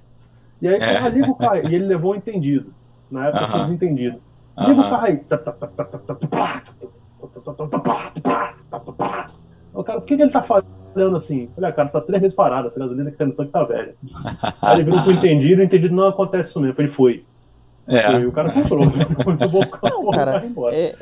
E 0.62 0.68
aí, 0.68 0.76
É. 0.76 0.98
ah, 0.98 1.10
liga 1.10 1.30
o 1.30 1.36
carro. 1.36 1.58
E 1.70 1.76
ele 1.76 1.86
levou 1.86 2.14
um 2.14 2.16
entendido. 2.16 2.74
Na 3.10 3.28
época 3.28 3.44
eu 3.44 3.48
Aham. 3.48 3.64
fiz 3.66 3.74
entendido. 3.74 4.22
Liga 4.60 4.82
o 4.82 4.90
carro 4.90 5.06
aí. 5.06 5.18
Tá, 5.18 5.38
tá, 5.38 5.52
tá, 5.52 5.68
tá, 5.68 5.84
tá, 5.84 5.98
tá, 5.98 5.98
tá, 6.00 6.16
tá, 6.16 6.28
tá, 6.28 6.28
tá, 6.28 6.60
tá, 7.42 7.54
tá, 7.54 7.68
tá, 7.68 8.54
tá, 8.70 8.80
tá, 8.80 8.94
tá. 8.94 9.32
O 9.74 9.84
cara, 9.84 10.00
por 10.00 10.08
que, 10.08 10.16
que 10.16 10.22
ele 10.22 10.32
tá 10.32 10.44
falando 10.94 11.18
assim? 11.18 11.50
Olha, 11.58 11.72
cara, 11.72 11.90
tá 11.90 12.02
três 12.02 12.22
vezes 12.22 12.36
parado, 12.36 12.68
essa 12.68 12.80
gasolina 12.80 13.12
que 13.12 13.18
tem 13.18 13.28
no 13.28 13.34
tanque 13.34 13.52
tá 13.52 13.64
velha. 13.64 13.96
Aí 14.62 14.76
ele 14.78 14.84
virou 14.84 15.02
pro 15.02 15.12
entendido, 15.12 15.62
o 15.62 15.64
entendido 15.64 15.96
não 15.96 16.08
acontece 16.08 16.50
isso 16.50 16.60
mesmo. 16.60 16.76
Ele 16.80 16.88
foi. 16.88 17.24
É. 17.88 18.12
Foi, 18.12 18.26
o 18.26 18.32
cara 18.32 18.52
comprou. 18.52 18.82
Levou 19.40 19.62
o 19.64 19.68
carro, 19.68 20.04
Não, 20.04 20.12
cara, 20.12 20.34
carro 20.34 20.46
embora. 20.46 20.76
É, 20.76 20.96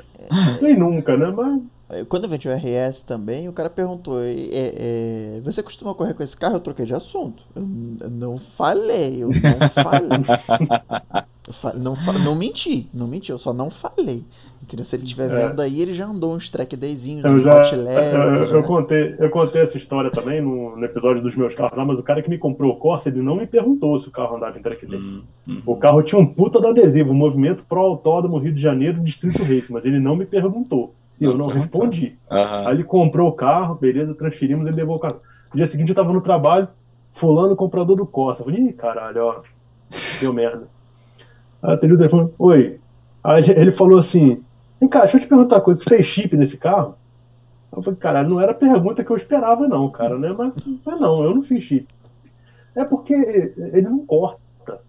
Nem 0.61 0.77
nunca, 0.77 1.15
né? 1.17 1.27
Mas 1.35 1.61
é, 1.91 2.05
quando 2.05 2.23
eu 2.25 2.29
vendi 2.29 2.47
o 2.47 2.51
RS 2.53 3.01
também, 3.01 3.49
o 3.49 3.53
cara 3.53 3.69
perguntou: 3.69 4.21
é, 4.21 4.31
é, 4.51 5.41
Você 5.43 5.61
costuma 5.61 5.93
correr 5.93 6.13
com 6.13 6.23
esse 6.23 6.37
carro? 6.37 6.55
Eu 6.55 6.59
troquei 6.61 6.85
de 6.85 6.93
assunto. 6.93 7.43
Eu 7.55 8.09
não 8.09 8.37
falei, 8.39 9.23
eu 9.23 9.27
não 9.27 9.69
falei. 9.83 10.09
Eu 11.47 11.53
fa- 11.53 11.73
não, 11.73 11.95
fa- 11.95 12.13
não 12.23 12.35
menti, 12.35 12.87
não 12.93 13.07
menti, 13.07 13.31
eu 13.31 13.39
só 13.39 13.51
não 13.51 13.71
falei. 13.71 14.23
Entendeu? 14.69 14.85
Se 14.85 14.95
ele 14.95 15.03
estiver 15.03 15.31
É. 15.31 15.47
vendo 15.49 15.59
aí, 15.61 15.81
ele 15.81 15.95
já 15.95 16.05
andou 16.05 16.35
uns 16.35 16.47
track 16.47 16.75
dayzinhos, 16.75 17.25
eu 17.25 17.31
uns 17.31 17.41
já. 17.41 17.57
hot 17.59 17.73
Eu, 17.73 17.79
eu 17.81 18.61
né? 18.61 18.67
contei, 18.67 19.15
eu 19.17 19.29
contei 19.31 19.61
essa 19.63 19.77
história 19.79 20.11
também 20.11 20.41
no, 20.41 20.77
no 20.77 20.85
episódio 20.85 21.23
dos 21.23 21.35
meus 21.35 21.55
carros 21.55 21.75
lá, 21.75 21.83
mas 21.83 21.97
o 21.97 22.03
cara 22.03 22.21
que 22.21 22.29
me 22.29 22.37
comprou 22.37 22.71
o 22.73 22.75
Corsa, 22.75 23.09
ele 23.09 23.19
não 23.19 23.35
me 23.35 23.47
perguntou 23.47 23.97
se 23.97 24.07
o 24.07 24.11
carro 24.11 24.35
andava 24.35 24.59
em 24.59 24.61
track 24.61 24.85
day. 24.85 24.99
Hum, 24.99 25.23
hum. 25.49 25.57
O 25.65 25.75
carro 25.75 26.03
tinha 26.03 26.21
um 26.21 26.25
puta 26.25 26.61
do 26.61 26.67
adesivo, 26.67 27.15
Movimento 27.15 27.63
Pro 27.67 27.79
Autódromo 27.79 28.37
Rio 28.37 28.53
de 28.53 28.61
Janeiro, 28.61 28.99
Distrito 29.01 29.39
Race, 29.41 29.73
mas 29.73 29.85
ele 29.85 29.99
não 29.99 30.15
me 30.15 30.25
perguntou. 30.25 30.93
E 31.19 31.23
eu 31.25 31.35
Não 31.35 31.47
respondi. 31.47 32.15
Aí 32.29 32.75
ele 32.75 32.83
comprou 32.83 33.27
o 33.27 33.33
carro, 33.33 33.73
beleza, 33.75 34.13
transferimos, 34.13 34.67
ele 34.67 34.75
levou 34.75 34.97
o 34.97 34.99
carro. 34.99 35.19
No 35.51 35.57
dia 35.57 35.65
seguinte 35.65 35.89
eu 35.89 35.95
tava 35.95 36.13
no 36.13 36.21
trabalho, 36.21 36.67
fulano 37.13 37.55
comprador 37.55 37.97
do 37.97 38.05
Corsa. 38.05 38.41
Eu 38.41 38.45
falei, 38.45 38.61
ih, 38.67 38.73
caralho, 38.73 39.23
ó, 39.25 39.35
deu 40.21 40.31
merda. 40.31 40.67
Aí 41.61 41.71
eu 41.71 41.73
atendi 41.73 41.93
o 41.93 41.97
telefone, 41.97 42.29
oi. 42.37 42.77
Aí 43.23 43.49
ele 43.49 43.71
falou 43.71 43.97
assim, 43.99 44.41
vem 44.79 44.89
cá, 44.89 45.01
deixa 45.01 45.17
eu 45.17 45.21
te 45.21 45.27
perguntar 45.27 45.57
uma 45.57 45.61
coisa, 45.61 45.79
tu 45.79 45.89
fez 45.89 46.05
chip 46.05 46.35
nesse 46.35 46.57
carro? 46.57 46.95
Eu 47.75 47.83
falei, 47.83 47.99
caralho, 47.99 48.29
não 48.29 48.41
era 48.41 48.51
a 48.51 48.55
pergunta 48.55 49.03
que 49.03 49.11
eu 49.11 49.17
esperava 49.17 49.67
não, 49.67 49.89
cara, 49.91 50.17
né? 50.17 50.33
Mas, 50.35 50.53
mas 50.85 50.99
não, 50.99 51.23
eu 51.23 51.35
não 51.35 51.43
fiz 51.43 51.63
chip. 51.63 51.87
É 52.75 52.83
porque 52.83 53.13
ele 53.13 53.81
não 53.81 54.05
corta. 54.05 54.39
Eu 54.67 54.79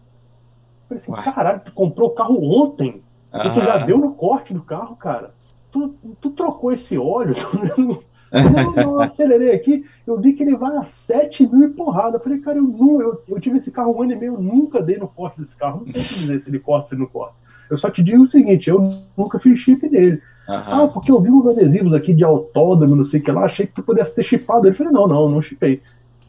falei 0.89 1.03
assim, 1.03 1.13
Ué. 1.13 1.23
caralho, 1.23 1.61
tu 1.61 1.73
comprou 1.73 2.09
o 2.09 2.15
carro 2.15 2.43
ontem? 2.43 3.03
Isso 3.45 3.61
já 3.61 3.77
Aham. 3.77 3.87
deu 3.87 3.99
no 3.99 4.15
corte 4.15 4.55
do 4.55 4.63
carro, 4.63 4.97
cara. 4.97 5.35
Tu, 5.71 5.95
tu 6.21 6.31
trocou 6.31 6.73
esse 6.73 6.99
óleo? 6.99 7.35
Tu 8.31 8.49
não, 8.49 8.77
eu 8.77 9.01
acelerei 9.01 9.53
aqui, 9.53 9.85
eu 10.07 10.17
vi 10.21 10.35
que 10.35 10.45
ele 10.45 10.55
vai 10.57 10.77
a 10.77 10.85
7 10.85 11.49
mil 11.49 11.69
e 11.69 11.73
porrada. 11.73 12.17
Eu 12.17 12.21
falei, 12.21 12.39
cara, 12.39 12.59
eu, 12.59 13.01
eu, 13.01 13.23
eu 13.27 13.41
tive 13.41 13.59
esse 13.59 13.73
carro 13.73 13.93
um 13.93 14.03
ano 14.03 14.13
e 14.13 14.17
meio, 14.17 14.35
eu 14.35 14.41
nunca 14.41 14.81
dei 14.81 14.97
no 14.97 15.09
corte 15.09 15.41
desse 15.41 15.57
carro. 15.57 15.83
Não 15.85 15.91
sei 15.91 16.01
dizer 16.01 16.41
se 16.41 16.49
ele 16.49 16.61
corta 16.61 16.85
ou 16.85 16.87
se 16.87 16.95
ele 16.95 17.03
não 17.03 17.09
corta. 17.09 17.35
Eu 17.71 17.79
só 17.79 17.89
te 17.91 18.03
digo 18.03 18.23
o 18.23 18.27
seguinte, 18.27 18.69
eu 18.69 18.81
nunca 19.17 19.39
fiz 19.39 19.59
chip 19.61 19.89
dele. 19.89 20.21
Ah, 20.49 20.55
Aham. 20.57 20.89
porque 20.89 21.13
eu 21.13 21.21
vi 21.21 21.31
uns 21.31 21.47
adesivos 21.47 21.95
aqui 21.95 22.13
de 22.13 22.25
autódromo, 22.25 22.97
não 22.97 23.05
sei 23.05 23.21
o 23.21 23.23
que 23.23 23.31
lá, 23.31 23.45
achei 23.45 23.67
que 23.67 23.75
tu 23.75 23.83
pudesse 23.83 24.15
ter 24.15 24.23
chipado. 24.25 24.67
Ele 24.67 24.75
falou, 24.75 24.93
não, 24.93 25.07
não, 25.07 25.29
não 25.29 25.43
chipei. 25.43 25.81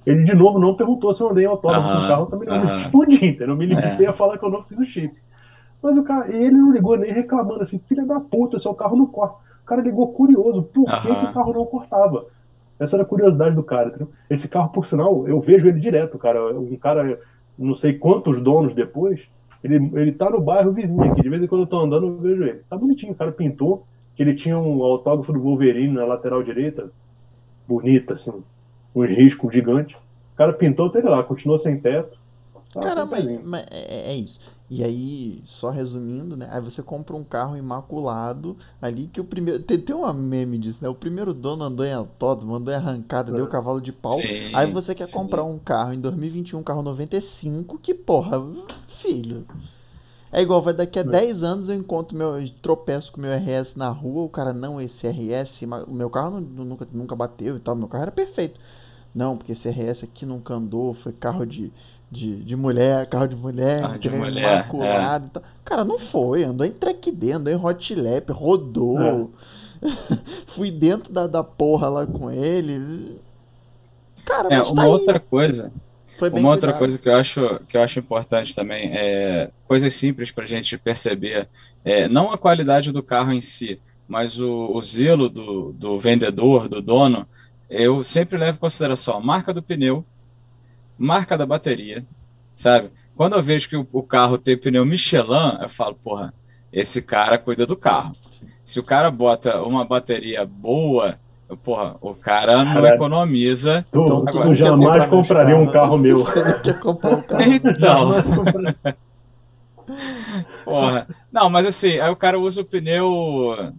Ele 0.05 0.23
de 0.23 0.35
novo 0.35 0.59
não 0.59 0.75
perguntou 0.75 1.13
se 1.13 1.21
eu 1.21 1.29
andei 1.29 1.45
autódromo 1.45 1.87
com 1.87 1.97
o 2.05 2.07
carro, 2.07 2.25
também 2.27 2.47
não 2.49 2.59
respondi, 2.77 3.15
entendeu? 3.25 3.49
Eu 3.49 3.55
me 3.55 3.65
limitei 3.65 4.05
É. 4.05 4.09
a 4.09 4.13
falar 4.13 4.37
que 4.37 4.45
eu 4.45 4.49
não 4.49 4.63
fiz 4.63 4.77
o 4.77 4.85
chip. 4.85 5.13
Mas 5.81 5.97
o 5.97 6.03
cara, 6.03 6.27
ele 6.35 6.51
não 6.51 6.71
ligou 6.71 6.95
nem 6.97 7.11
reclamando 7.11 7.63
assim, 7.63 7.79
filha 7.87 8.05
da 8.05 8.19
puta, 8.19 8.59
seu 8.59 8.73
carro 8.73 8.95
não 8.95 9.07
corta. 9.07 9.35
O 9.63 9.65
cara 9.65 9.81
ligou 9.81 10.07
curioso, 10.13 10.63
por 10.63 10.85
que, 11.01 11.07
que 11.15 11.25
o 11.25 11.33
carro 11.33 11.53
não 11.53 11.65
cortava? 11.65 12.25
Essa 12.79 12.95
era 12.95 13.03
a 13.03 13.05
curiosidade 13.05 13.55
do 13.55 13.63
cara, 13.63 13.89
entendeu? 13.89 14.09
Esse 14.29 14.47
carro, 14.47 14.69
por 14.69 14.85
sinal, 14.85 15.27
eu 15.27 15.39
vejo 15.39 15.67
ele 15.67 15.79
direto, 15.79 16.17
cara. 16.17 16.51
Um 16.57 16.75
cara, 16.77 17.19
não 17.57 17.75
sei 17.75 17.93
quantos 17.93 18.41
donos 18.41 18.73
depois, 18.75 19.21
ele, 19.63 19.91
ele 19.93 20.11
tá 20.11 20.29
no 20.29 20.41
bairro 20.41 20.71
vizinho 20.71 21.03
aqui. 21.03 21.21
De 21.21 21.29
vez 21.29 21.41
em 21.41 21.47
quando 21.47 21.61
eu 21.61 21.67
tô 21.67 21.79
andando, 21.79 22.07
eu 22.07 22.17
vejo 22.17 22.43
ele. 22.43 22.61
Tá 22.69 22.77
bonitinho, 22.77 23.13
o 23.13 23.15
cara 23.15 23.31
pintou, 23.31 23.85
que 24.15 24.23
ele 24.23 24.35
tinha 24.35 24.57
um 24.57 24.83
autógrafo 24.83 25.31
do 25.31 25.39
Wolverine 25.39 25.93
na 25.93 26.05
lateral 26.05 26.43
direita, 26.43 26.91
bonita, 27.67 28.13
assim, 28.13 28.33
um 28.95 29.05
risco 29.05 29.51
gigante. 29.51 29.95
O 30.33 30.37
cara 30.37 30.53
pintou, 30.53 30.89
teve 30.89 31.07
lá, 31.07 31.23
continuou 31.23 31.59
sem 31.59 31.79
teto. 31.79 32.17
Tá, 32.73 32.81
cara, 32.81 33.05
mas, 33.05 33.43
mas 33.43 33.65
é, 33.69 34.11
é, 34.11 34.15
isso. 34.15 34.39
E 34.73 34.85
aí, 34.85 35.43
só 35.43 35.69
resumindo, 35.69 36.37
né? 36.37 36.47
Aí 36.49 36.61
você 36.61 36.81
compra 36.81 37.13
um 37.13 37.25
carro 37.25 37.57
imaculado 37.57 38.55
ali 38.81 39.07
que 39.07 39.19
o 39.19 39.23
primeiro. 39.25 39.61
Tem, 39.61 39.77
tem 39.77 39.93
uma 39.93 40.13
meme 40.13 40.57
disso, 40.57 40.79
né? 40.81 40.87
O 40.87 40.95
primeiro 40.95 41.33
dono 41.33 41.65
andou 41.65 41.85
em 41.85 41.91
autódromo, 41.91 42.55
andou 42.55 42.73
em 42.73 42.77
arrancada, 42.77 43.33
é. 43.33 43.35
deu 43.35 43.47
cavalo 43.47 43.81
de 43.81 43.91
pau. 43.91 44.13
Sim, 44.13 44.55
aí 44.55 44.71
você 44.71 44.95
quer 44.95 45.07
sim. 45.07 45.13
comprar 45.13 45.43
um 45.43 45.59
carro 45.59 45.91
em 45.91 45.99
2021, 45.99 46.59
um 46.59 46.63
carro 46.63 46.81
95, 46.83 47.79
que 47.79 47.93
porra, 47.93 48.41
filho. 49.01 49.45
É 50.31 50.41
igual, 50.41 50.61
vai 50.61 50.73
daqui 50.73 50.97
a 50.99 51.01
é. 51.01 51.05
10 51.05 51.43
anos 51.43 51.67
eu 51.67 51.75
encontro 51.75 52.17
meu. 52.17 52.39
Eu 52.39 52.49
tropeço 52.61 53.11
com 53.11 53.19
meu 53.19 53.31
RS 53.33 53.75
na 53.75 53.89
rua, 53.89 54.23
o 54.23 54.29
cara, 54.29 54.53
não, 54.53 54.79
esse 54.79 55.05
RS, 55.05 55.63
o 55.85 55.93
meu 55.93 56.09
carro 56.09 56.39
não, 56.39 56.63
nunca, 56.63 56.87
nunca 56.93 57.13
bateu 57.13 57.57
e 57.57 57.59
tal, 57.59 57.75
meu 57.75 57.89
carro 57.89 58.03
era 58.03 58.11
perfeito. 58.11 58.57
Não, 59.13 59.35
porque 59.35 59.51
esse 59.51 59.69
RS 59.69 60.05
aqui 60.05 60.25
nunca 60.25 60.53
andou, 60.53 60.93
foi 60.93 61.11
carro 61.11 61.45
de 61.45 61.73
de, 62.11 62.43
de 62.43 62.55
mulher, 62.57 63.07
carro 63.07 63.27
de 63.27 63.35
mulher, 63.35 63.81
carro 63.81 63.97
de 63.97 64.09
mulher 64.09 64.65
é. 64.67 65.39
Cara, 65.63 65.85
não 65.85 65.97
foi, 65.97 66.43
andou 66.43 66.67
em 66.67 66.71
track 66.71 67.09
D, 67.09 67.31
andou 67.31 67.53
em 67.53 67.55
hot 67.55 67.95
lap, 67.95 68.29
rodou. 68.31 69.31
É. 69.81 69.87
Fui 70.53 70.69
dentro 70.69 71.11
da, 71.11 71.25
da 71.25 71.43
porra 71.43 71.87
lá 71.87 72.05
com 72.05 72.29
ele. 72.29 73.17
Cara, 74.25 74.49
é, 74.53 74.61
uma 74.61 74.83
tá 74.83 74.87
outra 74.89 75.19
coisa. 75.21 75.71
uma 76.19 76.29
cuidado. 76.29 76.45
outra 76.45 76.73
coisa 76.73 76.99
que 76.99 77.07
eu 77.07 77.15
acho 77.15 77.61
que 77.67 77.77
eu 77.77 77.81
acho 77.81 77.99
importante 77.99 78.53
também 78.53 78.91
é 78.93 79.49
coisas 79.65 79.93
simples 79.93 80.31
para 80.31 80.43
a 80.43 80.47
gente 80.47 80.77
perceber, 80.77 81.47
é, 81.83 82.09
não 82.09 82.31
a 82.31 82.37
qualidade 82.37 82.91
do 82.91 83.01
carro 83.01 83.31
em 83.31 83.41
si, 83.41 83.79
mas 84.05 84.39
o, 84.39 84.69
o 84.73 84.81
zelo 84.81 85.29
do, 85.29 85.71
do 85.71 85.97
vendedor, 85.97 86.67
do 86.67 86.81
dono. 86.81 87.25
Eu 87.69 88.03
sempre 88.03 88.37
levo 88.37 88.57
em 88.57 88.59
consideração 88.59 89.15
a 89.15 89.21
marca 89.21 89.53
do 89.53 89.63
pneu, 89.63 90.03
marca 91.01 91.37
da 91.37 91.45
bateria, 91.45 92.05
sabe? 92.55 92.89
Quando 93.15 93.35
eu 93.35 93.41
vejo 93.41 93.67
que 93.67 93.75
o, 93.75 93.87
o 93.91 94.03
carro 94.03 94.37
tem 94.37 94.57
pneu 94.57 94.85
Michelin, 94.85 95.57
eu 95.61 95.69
falo, 95.69 95.95
porra, 95.95 96.33
esse 96.71 97.01
cara 97.01 97.37
cuida 97.37 97.65
do 97.65 97.75
carro. 97.75 98.15
Se 98.63 98.79
o 98.79 98.83
cara 98.83 99.09
bota 99.09 99.61
uma 99.61 99.83
bateria 99.83 100.45
boa, 100.45 101.19
porra, 101.63 101.95
o 101.99 102.13
cara 102.13 102.63
não 102.63 102.75
Caralho. 102.75 102.95
economiza. 102.95 103.85
Tu, 103.91 104.01
Agora, 104.27 104.47
tu 104.47 104.55
jamais 104.55 105.07
compraria 105.07 105.57
um 105.57 105.71
carro 105.71 105.97
meu. 105.97 106.21
Um 106.21 106.25
carro 106.25 107.43
então. 107.53 108.11
porra. 110.63 111.07
Não, 111.31 111.49
mas 111.49 111.65
assim, 111.65 111.99
aí 111.99 112.09
o 112.09 112.15
cara 112.15 112.39
usa 112.39 112.61
o 112.61 112.65
pneu 112.65 113.73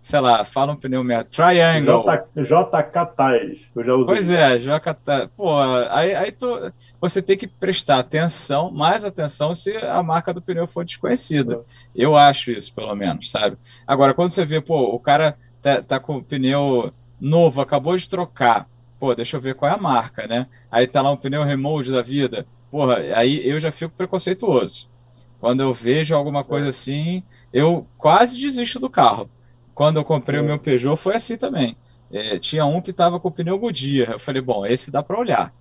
sei 0.00 0.20
lá, 0.20 0.44
fala 0.44 0.72
um 0.72 0.76
pneu 0.76 1.02
meio 1.02 1.24
Triangle. 1.24 2.04
JK 2.36 3.16
Tires, 3.16 3.60
eu 3.74 3.84
já 3.84 3.94
usei. 3.94 4.06
Pois 4.06 4.30
é, 4.30 4.58
JK 4.58 5.28
Pô, 5.36 5.50
aí, 5.90 6.14
aí 6.14 6.32
tu, 6.32 6.72
você 7.00 7.20
tem 7.20 7.36
que 7.36 7.46
prestar 7.46 7.98
atenção, 7.98 8.70
mais 8.70 9.04
atenção 9.04 9.54
se 9.54 9.76
a 9.76 10.02
marca 10.02 10.32
do 10.32 10.42
pneu 10.42 10.66
for 10.66 10.84
desconhecida. 10.84 11.54
É. 11.54 11.60
Eu 11.94 12.16
acho 12.16 12.50
isso, 12.50 12.74
pelo 12.74 12.94
menos, 12.94 13.30
sabe? 13.30 13.56
Agora, 13.86 14.14
quando 14.14 14.30
você 14.30 14.44
vê, 14.44 14.60
pô, 14.60 14.94
o 14.94 15.00
cara 15.00 15.36
tá, 15.60 15.82
tá 15.82 16.00
com 16.00 16.16
o 16.16 16.24
pneu 16.24 16.92
novo, 17.20 17.60
acabou 17.60 17.96
de 17.96 18.08
trocar, 18.08 18.68
pô, 18.98 19.14
deixa 19.14 19.36
eu 19.36 19.40
ver 19.40 19.54
qual 19.54 19.70
é 19.70 19.74
a 19.74 19.78
marca, 19.78 20.26
né? 20.26 20.46
Aí 20.70 20.86
tá 20.86 21.02
lá 21.02 21.10
um 21.10 21.16
pneu 21.16 21.42
remote 21.42 21.90
da 21.90 22.02
vida, 22.02 22.46
porra, 22.70 22.98
aí 23.14 23.46
eu 23.48 23.58
já 23.58 23.72
fico 23.72 23.94
preconceituoso. 23.96 24.90
Quando 25.40 25.60
eu 25.60 25.72
vejo 25.72 26.16
alguma 26.16 26.42
coisa 26.42 26.68
assim, 26.68 27.22
eu 27.52 27.86
quase 27.96 28.40
desisto 28.40 28.78
do 28.78 28.90
carro 28.90 29.30
quando 29.78 29.98
eu 29.98 30.04
comprei 30.04 30.40
é. 30.40 30.42
o 30.42 30.44
meu 30.44 30.58
Peugeot 30.58 30.96
foi 30.96 31.14
assim 31.14 31.36
também. 31.36 31.76
É, 32.10 32.36
tinha 32.36 32.66
um 32.66 32.80
que 32.80 32.90
estava 32.90 33.20
com 33.20 33.28
o 33.28 33.30
pneu 33.30 33.56
Goodyear. 33.60 34.10
Eu 34.10 34.18
falei, 34.18 34.42
bom, 34.42 34.66
esse 34.66 34.90
dá 34.90 35.04
para 35.04 35.16
olhar. 35.16 35.54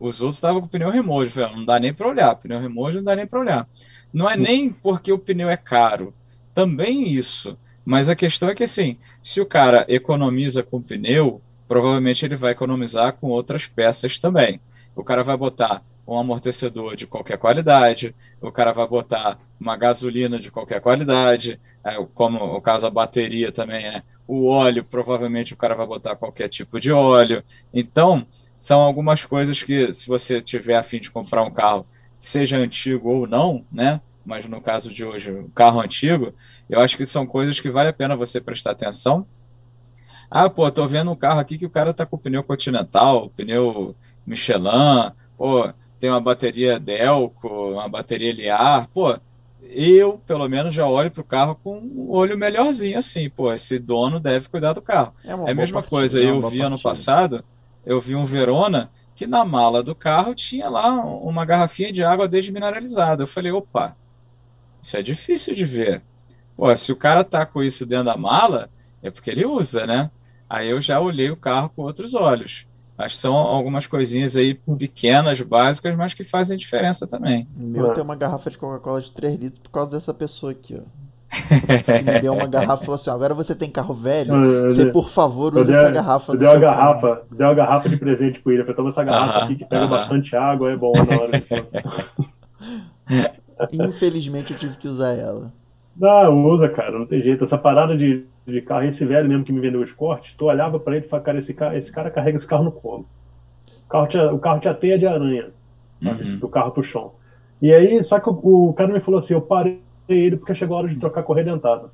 Os 0.00 0.20
outros 0.20 0.38
estavam 0.38 0.60
com 0.60 0.66
o 0.66 0.68
pneu 0.68 0.90
remojo. 0.90 1.30
Falei, 1.30 1.54
não 1.54 1.64
dá 1.64 1.78
nem 1.78 1.94
para 1.94 2.08
olhar. 2.08 2.34
Pneu 2.34 2.58
remojo 2.58 2.96
não 2.96 3.04
dá 3.04 3.14
nem 3.14 3.28
para 3.28 3.38
olhar. 3.38 3.68
Não 4.12 4.28
é 4.28 4.36
nem 4.36 4.70
porque 4.70 5.12
o 5.12 5.18
pneu 5.20 5.48
é 5.48 5.56
caro. 5.56 6.12
Também 6.52 7.12
isso. 7.12 7.56
Mas 7.84 8.08
a 8.08 8.16
questão 8.16 8.48
é 8.48 8.56
que, 8.56 8.64
assim, 8.64 8.96
se 9.22 9.40
o 9.40 9.46
cara 9.46 9.84
economiza 9.86 10.64
com 10.64 10.82
pneu, 10.82 11.40
provavelmente 11.68 12.24
ele 12.24 12.34
vai 12.34 12.50
economizar 12.50 13.12
com 13.20 13.28
outras 13.28 13.68
peças 13.68 14.18
também. 14.18 14.60
O 14.96 15.04
cara 15.04 15.22
vai 15.22 15.36
botar 15.36 15.84
um 16.14 16.18
amortecedor 16.18 16.96
de 16.96 17.06
qualquer 17.06 17.38
qualidade, 17.38 18.14
o 18.40 18.50
cara 18.50 18.72
vai 18.72 18.86
botar 18.86 19.38
uma 19.60 19.76
gasolina 19.76 20.38
de 20.38 20.50
qualquer 20.50 20.80
qualidade, 20.80 21.60
é, 21.84 21.94
como 22.14 22.38
o 22.38 22.60
caso 22.60 22.84
da 22.84 22.90
bateria 22.90 23.52
também, 23.52 23.82
né? 23.82 24.02
O 24.26 24.48
óleo, 24.48 24.84
provavelmente 24.84 25.54
o 25.54 25.56
cara 25.56 25.74
vai 25.74 25.86
botar 25.86 26.16
qualquer 26.16 26.48
tipo 26.48 26.80
de 26.80 26.90
óleo. 26.90 27.42
Então, 27.72 28.26
são 28.54 28.80
algumas 28.80 29.24
coisas 29.24 29.62
que, 29.62 29.94
se 29.94 30.08
você 30.08 30.40
tiver 30.40 30.76
a 30.76 30.82
fim 30.82 30.98
de 30.98 31.10
comprar 31.10 31.42
um 31.42 31.50
carro, 31.50 31.86
seja 32.18 32.56
antigo 32.58 33.08
ou 33.08 33.26
não, 33.26 33.64
né? 33.70 34.00
Mas 34.24 34.48
no 34.48 34.60
caso 34.60 34.92
de 34.92 35.04
hoje, 35.04 35.46
carro 35.54 35.80
antigo, 35.80 36.34
eu 36.68 36.80
acho 36.80 36.96
que 36.96 37.06
são 37.06 37.26
coisas 37.26 37.60
que 37.60 37.70
vale 37.70 37.88
a 37.88 37.92
pena 37.92 38.16
você 38.16 38.40
prestar 38.40 38.72
atenção. 38.72 39.26
Ah, 40.30 40.48
pô, 40.48 40.70
tô 40.70 40.86
vendo 40.86 41.10
um 41.10 41.16
carro 41.16 41.40
aqui 41.40 41.58
que 41.58 41.66
o 41.66 41.70
cara 41.70 41.92
tá 41.92 42.06
com 42.06 42.18
pneu 42.18 42.42
Continental, 42.44 43.30
pneu 43.30 43.96
Michelin, 44.26 45.10
pô, 45.36 45.72
tem 46.00 46.08
uma 46.08 46.20
bateria 46.20 46.80
Delco, 46.80 47.48
uma 47.72 47.88
bateria 47.88 48.32
Liar, 48.32 48.88
pô, 48.88 49.14
eu, 49.62 50.18
pelo 50.26 50.48
menos, 50.48 50.74
já 50.74 50.86
olho 50.86 51.10
para 51.10 51.20
o 51.20 51.24
carro 51.24 51.54
com 51.54 51.78
um 51.78 52.10
olho 52.10 52.36
melhorzinho, 52.36 52.98
assim, 52.98 53.28
pô, 53.28 53.52
esse 53.52 53.78
dono 53.78 54.18
deve 54.18 54.48
cuidar 54.48 54.72
do 54.72 54.82
carro. 54.82 55.14
É, 55.24 55.30
é 55.30 55.50
a 55.52 55.54
mesma 55.54 55.82
coisa, 55.82 56.18
é 56.18 56.24
eu 56.24 56.40
vi 56.48 56.60
ano 56.62 56.80
passado, 56.80 57.44
eu 57.84 58.00
vi 58.00 58.16
um 58.16 58.24
Verona 58.24 58.90
que 59.14 59.26
na 59.26 59.44
mala 59.44 59.82
do 59.82 59.94
carro 59.94 60.34
tinha 60.34 60.68
lá 60.68 60.88
uma 61.04 61.44
garrafinha 61.44 61.92
de 61.92 62.02
água 62.02 62.26
desmineralizada. 62.26 63.22
Eu 63.22 63.26
falei, 63.26 63.52
opa, 63.52 63.94
isso 64.82 64.96
é 64.96 65.02
difícil 65.02 65.54
de 65.54 65.64
ver. 65.64 66.02
Pô, 66.56 66.74
se 66.74 66.90
o 66.90 66.96
cara 66.96 67.22
tá 67.22 67.44
com 67.44 67.62
isso 67.62 67.84
dentro 67.84 68.06
da 68.06 68.16
mala, 68.16 68.70
é 69.02 69.10
porque 69.10 69.30
ele 69.30 69.44
usa, 69.44 69.86
né? 69.86 70.10
Aí 70.48 70.68
eu 70.70 70.80
já 70.80 70.98
olhei 70.98 71.30
o 71.30 71.36
carro 71.36 71.68
com 71.68 71.82
outros 71.82 72.14
olhos. 72.14 72.66
Acho 73.00 73.14
que 73.14 73.20
são 73.20 73.34
algumas 73.34 73.86
coisinhas 73.86 74.36
aí 74.36 74.54
pequenas, 74.78 75.40
básicas, 75.40 75.96
mas 75.96 76.14
que 76.14 76.22
fazem 76.22 76.56
diferença 76.56 77.06
também. 77.06 77.48
O 77.58 77.62
meu 77.62 77.92
tem 77.92 78.02
uma 78.02 78.14
garrafa 78.14 78.50
de 78.50 78.58
Coca-Cola 78.58 79.00
de 79.00 79.10
3 79.12 79.40
litros 79.40 79.62
por 79.62 79.70
causa 79.70 79.90
dessa 79.90 80.12
pessoa 80.12 80.52
aqui, 80.52 80.76
ó. 80.76 80.82
me 82.04 82.20
deu 82.20 82.32
uma 82.32 82.46
garrafa 82.46 82.82
e 82.82 82.86
falou 82.86 83.00
assim: 83.00 83.10
agora 83.10 83.32
você 83.34 83.54
tem 83.54 83.70
carro 83.70 83.94
velho, 83.94 84.34
você 84.68 84.86
por 84.86 85.10
favor 85.10 85.56
use 85.56 85.72
essa 85.72 85.90
garrafa. 85.90 86.36
Deu 86.36 86.50
a 86.50 86.56
garrafa, 86.56 87.22
deu 87.30 87.46
a 87.48 87.54
garrafa 87.54 87.88
de 87.88 87.96
presente 87.96 88.40
pro 88.40 88.52
ele. 88.52 88.62
Falei, 88.62 88.76
toma 88.76 88.88
essa 88.88 89.04
garrafa 89.04 89.38
-huh, 89.38 89.44
aqui 89.44 89.54
que 89.54 89.64
pega 89.64 89.86
-huh. 89.86 89.88
bastante 89.88 90.34
água, 90.34 90.72
é 90.72 90.76
bom 90.76 90.92
na 90.92 91.22
hora 91.22 91.30
de... 91.40 91.46
Infelizmente 93.88 94.52
eu 94.52 94.58
tive 94.58 94.76
que 94.76 94.88
usar 94.88 95.12
ela. 95.12 95.52
Não, 96.00 96.46
usa, 96.46 96.66
cara, 96.66 96.98
não 96.98 97.04
tem 97.04 97.20
jeito. 97.20 97.44
Essa 97.44 97.58
parada 97.58 97.94
de, 97.94 98.24
de 98.46 98.62
carro, 98.62 98.84
esse 98.84 99.04
velho 99.04 99.28
mesmo 99.28 99.44
que 99.44 99.52
me 99.52 99.60
vendeu 99.60 99.80
o 99.80 99.84
Escort, 99.84 100.34
tu 100.34 100.46
olhava 100.46 100.80
pra 100.80 100.96
ele 100.96 101.04
e 101.04 101.08
falava, 101.08 101.26
cara, 101.26 101.38
esse 101.38 101.52
cara, 101.52 101.76
esse 101.76 101.92
cara 101.92 102.10
carrega 102.10 102.38
esse 102.38 102.46
carro 102.46 102.64
no 102.64 102.72
colo. 102.72 103.06
O 103.84 103.88
carro 103.90 104.06
tinha, 104.06 104.32
o 104.32 104.38
carro 104.38 104.60
de 104.60 105.06
aranha, 105.06 105.50
uhum. 106.02 106.38
do 106.38 106.48
carro 106.48 106.70
pro 106.70 106.82
chão. 106.82 107.12
E 107.60 107.70
aí, 107.70 108.02
só 108.02 108.18
que 108.18 108.30
o, 108.30 108.70
o, 108.70 108.72
cara 108.72 108.90
me 108.90 109.00
falou 109.00 109.18
assim, 109.18 109.34
eu 109.34 109.42
parei 109.42 109.82
ele 110.08 110.38
porque 110.38 110.54
chegou 110.54 110.78
a 110.78 110.80
hora 110.80 110.88
de 110.88 110.98
trocar 110.98 111.20
a 111.20 111.24
correia 111.24 111.52
dentada. 111.52 111.90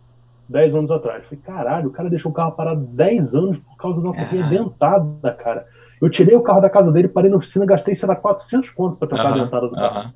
10 0.49 0.77
anos 0.77 0.91
atrás. 0.93 1.25
Eu 1.25 1.29
falei, 1.29 1.43
caralho, 1.45 1.89
o 1.89 1.93
cara 1.93 2.09
deixou 2.09 2.31
o 2.31 2.35
carro 2.35 2.53
parado 2.53 2.83
10 2.83 3.35
anos 3.35 3.59
por 3.59 3.77
causa 3.77 4.01
de 4.01 4.07
uma 4.07 4.15
correia 4.15 4.45
dentada, 4.47 5.33
cara. 5.33 5.67
Eu 6.01 6.09
tirei 6.09 6.37
o 6.37 6.43
carro 6.43 6.61
da 6.61 6.71
casa 6.71 6.93
dele, 6.93 7.09
parei 7.09 7.29
na 7.29 7.39
oficina, 7.39 7.67
gastei, 7.67 7.97
sei 7.97 8.09
lá, 8.09 8.15
400 8.15 8.71
conto 8.71 8.97
pra 8.97 9.09
trocar 9.09 9.33
uhum. 9.33 9.41
a 9.41 9.45
dentada 9.45 9.69
do 9.69 9.75
carro. 9.75 10.13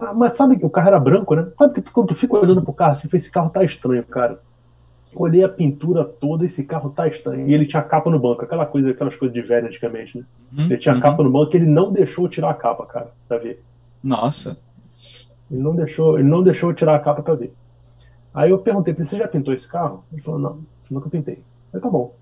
Ah, 0.00 0.14
mas 0.14 0.36
sabe 0.36 0.58
que 0.58 0.64
o 0.64 0.70
carro 0.70 0.88
era 0.88 0.98
branco, 0.98 1.34
né? 1.34 1.46
Sabe 1.58 1.74
que 1.74 1.90
quando 1.90 2.08
tu 2.08 2.14
fica 2.14 2.38
olhando 2.38 2.62
pro 2.62 2.72
carro, 2.72 2.92
assim, 2.92 3.08
esse 3.12 3.30
carro 3.30 3.50
tá 3.50 3.62
estranho, 3.62 4.02
cara. 4.04 4.40
Olhei 5.14 5.42
a 5.42 5.48
pintura 5.48 6.04
toda, 6.04 6.44
esse 6.44 6.64
carro 6.64 6.90
tá 6.90 7.06
estranho. 7.08 7.48
E 7.48 7.52
ele 7.52 7.66
tinha 7.66 7.82
capa 7.82 8.10
no 8.10 8.18
banco, 8.18 8.44
aquela 8.44 8.64
coisa, 8.64 8.90
aquelas 8.90 9.16
coisas 9.16 9.34
de 9.34 9.42
velho 9.42 9.66
antigamente, 9.66 10.16
né? 10.16 10.24
Uhum, 10.56 10.64
ele 10.66 10.78
tinha 10.78 10.94
uhum. 10.94 11.00
capa 11.00 11.22
no 11.22 11.30
banco, 11.30 11.54
ele 11.56 11.66
não 11.66 11.92
deixou 11.92 12.28
tirar 12.28 12.50
a 12.50 12.54
capa, 12.54 12.86
cara, 12.86 13.10
pra 13.28 13.38
ver. 13.38 13.62
Nossa. 14.02 14.56
Ele 15.50 15.60
não 15.60 15.74
deixou, 15.74 16.18
ele 16.18 16.28
não 16.28 16.42
deixou 16.42 16.72
tirar 16.72 16.94
a 16.94 17.00
capa 17.00 17.22
pra 17.22 17.34
ver. 17.34 17.52
Aí 18.32 18.50
eu 18.50 18.58
perguntei 18.58 18.94
pra 18.94 19.02
ele, 19.02 19.10
você 19.10 19.18
já 19.18 19.26
pintou 19.26 19.52
esse 19.52 19.68
carro? 19.68 20.04
Ele 20.12 20.22
falou, 20.22 20.38
não, 20.38 20.60
nunca 20.88 21.10
pintei. 21.10 21.42
Aí 21.74 21.80
tá 21.80 21.88
bom. 21.88 22.14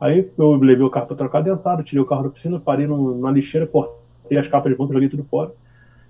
Aí 0.00 0.28
eu 0.36 0.54
levei 0.56 0.84
o 0.84 0.90
carro 0.90 1.06
pra 1.06 1.16
trocar 1.16 1.42
dentado, 1.42 1.84
tirei 1.84 2.02
o 2.02 2.06
carro 2.06 2.24
da 2.24 2.30
piscina, 2.30 2.58
parei 2.58 2.86
numa 2.86 3.30
lixeira, 3.30 3.66
cortei 3.66 4.38
as 4.38 4.48
capas 4.48 4.72
de 4.72 4.76
banco, 4.76 4.92
joguei 4.92 5.08
tudo 5.08 5.24
fora. 5.24 5.52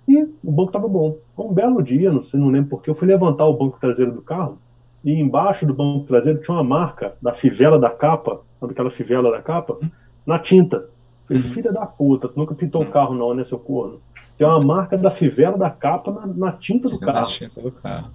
E 0.09 0.23
o 0.23 0.51
banco 0.51 0.71
estava 0.71 0.89
bom. 0.89 1.17
Um 1.39 1.53
belo 1.53 1.83
dia, 1.83 2.13
não 2.13 2.25
sei, 2.25 2.39
não 2.39 2.49
lembro 2.49 2.71
porque, 2.71 2.91
eu 2.91 2.95
fui 2.95 3.07
levantar 3.07 3.47
o 3.47 3.57
banco 3.57 3.79
traseiro 3.81 4.13
do 4.13 4.23
carro 4.23 4.59
e 5.05 5.13
embaixo 5.13 5.67
do 5.67 5.75
banco 5.75 6.07
traseiro 6.07 6.41
tinha 6.41 6.57
uma 6.57 6.65
marca 6.65 7.15
da 7.21 7.33
fivela 7.33 7.79
da 7.79 7.91
capa, 7.91 8.41
sabe 8.61 8.73
aquela 8.73 8.91
fivela 8.91 9.31
da 9.31 9.43
capa, 9.43 9.79
na 10.27 10.39
tinta. 10.39 10.89
Falei, 11.27 11.43
uhum. 11.43 11.49
filha 11.51 11.73
da 11.73 11.87
puta, 11.87 12.29
tu 12.29 12.39
nunca 12.39 12.55
pintou 12.55 12.83
o 12.83 12.87
carro 12.87 13.15
não, 13.15 13.35
né, 13.35 13.45
seu 13.45 13.59
corno? 13.59 14.01
tem 14.37 14.47
uma 14.47 14.61
marca 14.61 14.97
da 14.97 15.11
fivela 15.11 15.57
da 15.57 15.71
capa 15.71 16.11
na, 16.11 16.27
na 16.27 16.53
tinta 16.53 16.89
do 16.89 16.97
Sim, 16.97 17.05
na 17.07 17.13
carro. 17.13 17.27
tinta 17.27 17.61
do 17.61 17.71
carro. 17.71 18.11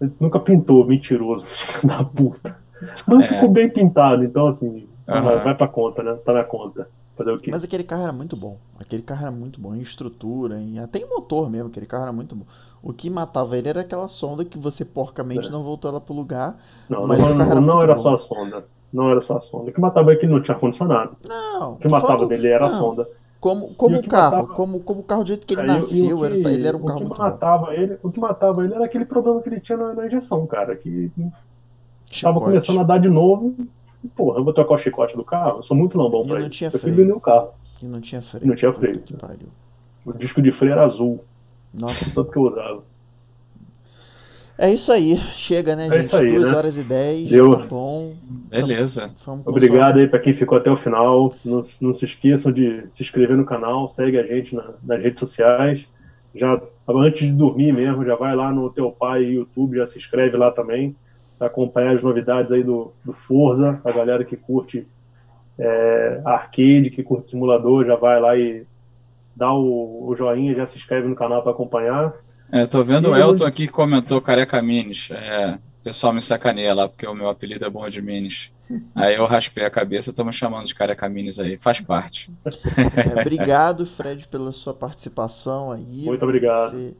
Ele 0.00 0.12
nunca 0.20 0.38
pintou, 0.38 0.86
mentiroso, 0.86 1.44
filho 1.46 1.88
da 1.88 2.04
puta. 2.04 2.56
Mas 3.06 3.24
É. 3.24 3.34
ficou 3.34 3.50
bem 3.50 3.68
pintado, 3.68 4.22
então 4.22 4.46
assim, 4.46 4.86
vai, 5.06 5.38
vai 5.38 5.54
pra 5.54 5.66
conta, 5.66 6.02
né? 6.02 6.14
Tá 6.24 6.32
na 6.32 6.44
conta. 6.44 6.88
Fazer 7.16 7.30
o 7.32 7.38
quê? 7.38 7.50
Mas 7.50 7.64
aquele 7.64 7.82
carro 7.84 8.02
era 8.02 8.12
muito 8.12 8.36
bom. 8.36 8.58
Aquele 8.78 9.02
carro 9.02 9.22
era 9.22 9.30
muito 9.30 9.58
bom 9.60 9.74
em 9.74 9.80
estrutura, 9.80 10.60
em 10.60 10.78
até 10.78 10.98
em 10.98 11.08
motor 11.08 11.48
mesmo. 11.50 11.68
Aquele 11.68 11.86
carro 11.86 12.02
era 12.04 12.12
muito 12.12 12.36
bom. 12.36 12.44
O 12.82 12.92
que 12.92 13.08
matava 13.08 13.56
ele 13.56 13.68
era 13.68 13.80
aquela 13.80 14.06
sonda 14.06 14.44
que 14.44 14.58
você 14.58 14.84
porcamente 14.84 15.48
É. 15.48 15.50
não 15.50 15.62
voltou 15.64 15.90
ela 15.90 16.00
pro 16.00 16.14
lugar. 16.14 16.56
Não, 16.88 17.06
mas 17.06 17.20
não, 17.22 17.40
era 17.50 17.60
não 17.60 17.82
era 17.82 17.94
bom. 17.94 18.02
só 18.02 18.14
a 18.14 18.18
sonda. 18.18 18.64
Não 18.92 19.10
era 19.10 19.20
só 19.20 19.38
a 19.38 19.40
sonda. 19.40 19.70
O 19.70 19.72
que 19.72 19.80
matava 19.80 20.12
é 20.12 20.16
que 20.16 20.26
não 20.26 20.40
tinha 20.42 20.54
ar-condicionado. 20.54 21.16
Não. 21.26 21.72
O 21.72 21.76
que 21.76 21.88
matava 21.88 22.12
falando- 22.14 22.28
dele 22.28 22.48
era 22.48 22.66
a 22.66 22.68
não, 22.68 22.78
sonda. 22.78 23.08
Como, 23.40 23.74
como 23.74 23.96
o 23.98 24.06
carro, 24.08 24.36
matava- 24.36 24.54
como, 24.54 24.80
como 24.80 25.00
o 25.00 25.02
carro 25.04 25.22
do 25.24 25.28
jeito 25.28 25.46
que 25.46 25.54
ele 25.54 25.62
nasceu, 25.62 26.18
que- 26.18 26.24
era- 26.24 26.34
ele 26.52 26.66
era 26.66 26.76
um 26.76 26.84
carro 26.84 27.00
muito 27.00 27.16
bom. 27.16 27.22
matava 27.22 27.74
ele, 27.74 27.98
O 28.02 28.10
que 28.10 28.20
matava 28.20 28.64
ele 28.64 28.74
era 28.74 28.84
aquele 28.84 29.04
problema 29.04 29.40
que 29.42 29.48
ele 29.48 29.60
tinha 29.60 29.76
na, 29.78 29.94
na 29.94 30.06
injeção, 30.06 30.46
cara. 30.46 30.74
Que 30.76 31.10
tava 31.16 31.32
Chicote. 32.10 32.40
começando 32.44 32.80
a 32.80 32.82
dar 32.84 32.98
de 32.98 33.08
novo. 33.08 33.54
E, 34.06 34.08
porra, 34.08 34.38
eu 34.38 34.44
vou 34.44 34.52
trocar 34.52 34.74
o 34.74 34.78
chicote 34.78 35.16
do 35.16 35.24
carro. 35.24 35.58
Eu 35.58 35.62
sou 35.62 35.76
muito 35.76 35.98
lambão 35.98 36.22
E 36.24 36.26
pra 36.28 36.38
não 36.40 36.46
isso. 36.46 36.56
tinha 36.56 36.70
Eu 36.72 36.78
freio. 36.78 36.94
vender 36.96 37.12
o 37.12 37.20
carro. 37.20 37.48
E 37.82 37.86
não 37.86 38.00
tinha 38.00 38.22
freio. 38.22 38.46
Não 38.46 38.54
tinha 38.54 38.72
freio. 38.72 39.00
que 39.00 39.14
pariu. 39.14 39.48
O 40.04 40.12
disco 40.12 40.40
de 40.40 40.52
freio 40.52 40.72
era 40.72 40.84
azul. 40.84 41.24
Nossa. 41.74 42.14
Tanto 42.14 42.30
que 42.30 42.38
eu 42.38 42.42
usava. 42.42 42.82
É 44.58 44.72
isso 44.72 44.90
aí. 44.90 45.18
Chega, 45.34 45.76
né, 45.76 45.86
É 45.88 45.90
gente? 45.90 46.04
isso 46.06 46.16
aí, 46.16 46.32
2 46.32 46.50
né? 46.50 46.56
horas 46.56 46.76
e 46.78 46.82
10. 46.82 47.28
Deu. 47.28 47.58
Tá 47.58 47.66
bom. 47.66 48.14
Beleza. 48.48 49.14
Vamos 49.26 49.46
Obrigado 49.46 49.98
aí 49.98 50.06
pra 50.08 50.18
quem 50.18 50.32
ficou 50.32 50.56
até 50.56 50.70
o 50.70 50.76
final. 50.76 51.34
Não, 51.44 51.62
não 51.80 51.92
se 51.92 52.04
esqueçam 52.06 52.50
de 52.50 52.84
se 52.90 53.02
inscrever 53.02 53.36
no 53.36 53.44
canal, 53.44 53.86
segue 53.88 54.18
a 54.18 54.22
gente 54.22 54.54
na- 54.54 54.70
nas 54.82 55.02
redes 55.02 55.20
sociais. 55.20 55.86
Já 56.34 56.58
antes 56.88 57.20
de 57.26 57.32
dormir 57.32 57.72
mesmo, 57.72 58.04
já 58.04 58.14
vai 58.14 58.34
lá 58.34 58.50
no 58.50 58.70
teu 58.70 58.90
pai 58.90 59.24
YouTube, 59.24 59.76
já 59.76 59.84
se 59.86 59.98
inscreve 59.98 60.36
lá 60.36 60.50
também 60.50 60.90
para 60.90 60.96
acompanhar 61.40 61.96
as 61.96 62.02
novidades 62.02 62.50
aí 62.52 62.62
do, 62.62 62.92
do 63.04 63.12
Forza, 63.12 63.80
a 63.84 63.92
galera 63.92 64.24
que 64.24 64.36
curte 64.36 64.86
é, 65.58 66.20
arcade, 66.24 66.90
que 66.90 67.02
curte 67.02 67.30
simulador, 67.30 67.84
já 67.86 67.96
vai 67.96 68.20
lá 68.20 68.36
e 68.36 68.64
dá 69.34 69.52
o, 69.52 70.08
o 70.08 70.16
joinha, 70.16 70.54
já 70.54 70.66
se 70.66 70.76
inscreve 70.78 71.08
no 71.08 71.14
canal 71.14 71.42
para 71.42 71.52
acompanhar. 71.52 72.12
É, 72.50 72.66
tô 72.66 72.82
vendo 72.82 73.10
o 73.10 73.16
E 73.16 73.20
eu- 73.20 73.28
Elton 73.28 73.44
aqui 73.44 73.66
que 73.66 73.72
comentou 73.72 74.20
Careca 74.20 74.60
Minis. 74.62 75.10
É, 75.10 75.54
o 75.80 75.84
pessoal 75.84 76.12
me 76.12 76.20
sacaneia 76.20 76.74
lá, 76.74 76.88
porque 76.88 77.06
o 77.06 77.14
meu 77.14 77.28
apelido 77.28 77.64
é 77.64 77.70
bom 77.70 77.88
de 77.88 78.00
Minis. 78.02 78.52
Aí 78.94 79.14
eu 79.14 79.24
raspei 79.26 79.64
a 79.64 79.70
cabeça, 79.70 80.10
estamos 80.10 80.34
chamando 80.34 80.66
de 80.66 80.74
Careca 80.74 81.08
Minis 81.08 81.38
aí. 81.38 81.56
Faz 81.56 81.80
parte. 81.80 82.32
É, 82.44 83.20
obrigado, 83.20 83.86
Fred, 83.86 84.26
pela 84.28 84.50
sua 84.52 84.74
participação 84.74 85.70
aí. 85.70 86.04
Muito 86.04 86.22
obrigado. 86.24 86.72
Você, 86.72 86.94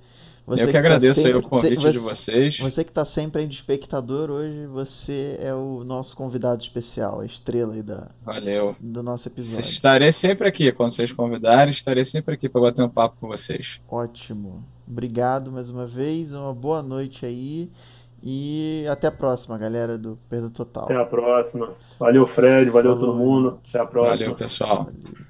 você 0.47 0.63
eu 0.63 0.67
que 0.69 0.73
tá 0.73 0.79
agradeço 0.79 1.27
aí 1.27 1.33
o 1.33 1.37
sempre- 1.43 1.49
convite 1.51 1.75
você- 1.83 1.91
de 1.93 1.99
vocês. 1.99 2.59
Você 2.61 2.85
que 2.85 2.91
está 2.91 3.05
sempre 3.05 3.43
aí 3.43 3.49
de 3.49 3.55
espectador, 3.57 4.31
hoje 4.31 4.67
você 4.67 5.37
é 5.41 5.53
o 5.53 5.83
nosso 5.85 6.15
convidado 6.15 6.63
especial, 6.63 7.21
a 7.21 7.27
estrela 7.27 7.75
aí 7.75 7.83
da, 7.83 8.09
Valeu. 8.23 8.77
do 8.81 9.03
nosso 9.03 9.29
episódio. 9.29 9.61
Estarei 9.61 10.13
sempre 10.13 10.47
aqui. 10.47 10.71
Quando 10.73 10.91
vocês 10.93 11.11
convidarem, 11.11 11.71
estarei 11.71 12.05
sempre 12.05 12.35
aqui 12.35 12.49
para 12.49 12.61
bater 12.61 12.83
um 12.85 12.89
papo 12.89 13.17
com 13.21 13.27
vocês. 13.29 13.81
Ótimo. 13.89 14.65
Obrigado 14.89 15.51
mais 15.51 15.69
uma 15.69 15.87
vez, 15.87 16.33
uma 16.33 16.55
boa 16.55 16.81
noite 16.83 17.27
aí 17.27 17.69
e 18.23 18.87
até 18.89 19.09
a 19.09 19.13
próxima, 19.13 19.59
galera 19.59 19.99
do 19.99 20.17
Perda 20.31 20.49
Total. 20.49 20.85
Até 20.85 20.97
a 20.97 21.05
próxima. 21.05 21.71
Valeu, 21.99 22.25
Fred. 22.27 22.71
Valeu 22.71 22.95
Falou. 22.97 23.07
todo 23.15 23.19
mundo. 23.19 23.59
Até 23.69 23.81
a 23.81 23.87
próxima. 23.87 24.17
Valeu, 24.17 24.35
pessoal. 24.37 24.85
Valeu. 24.85 25.26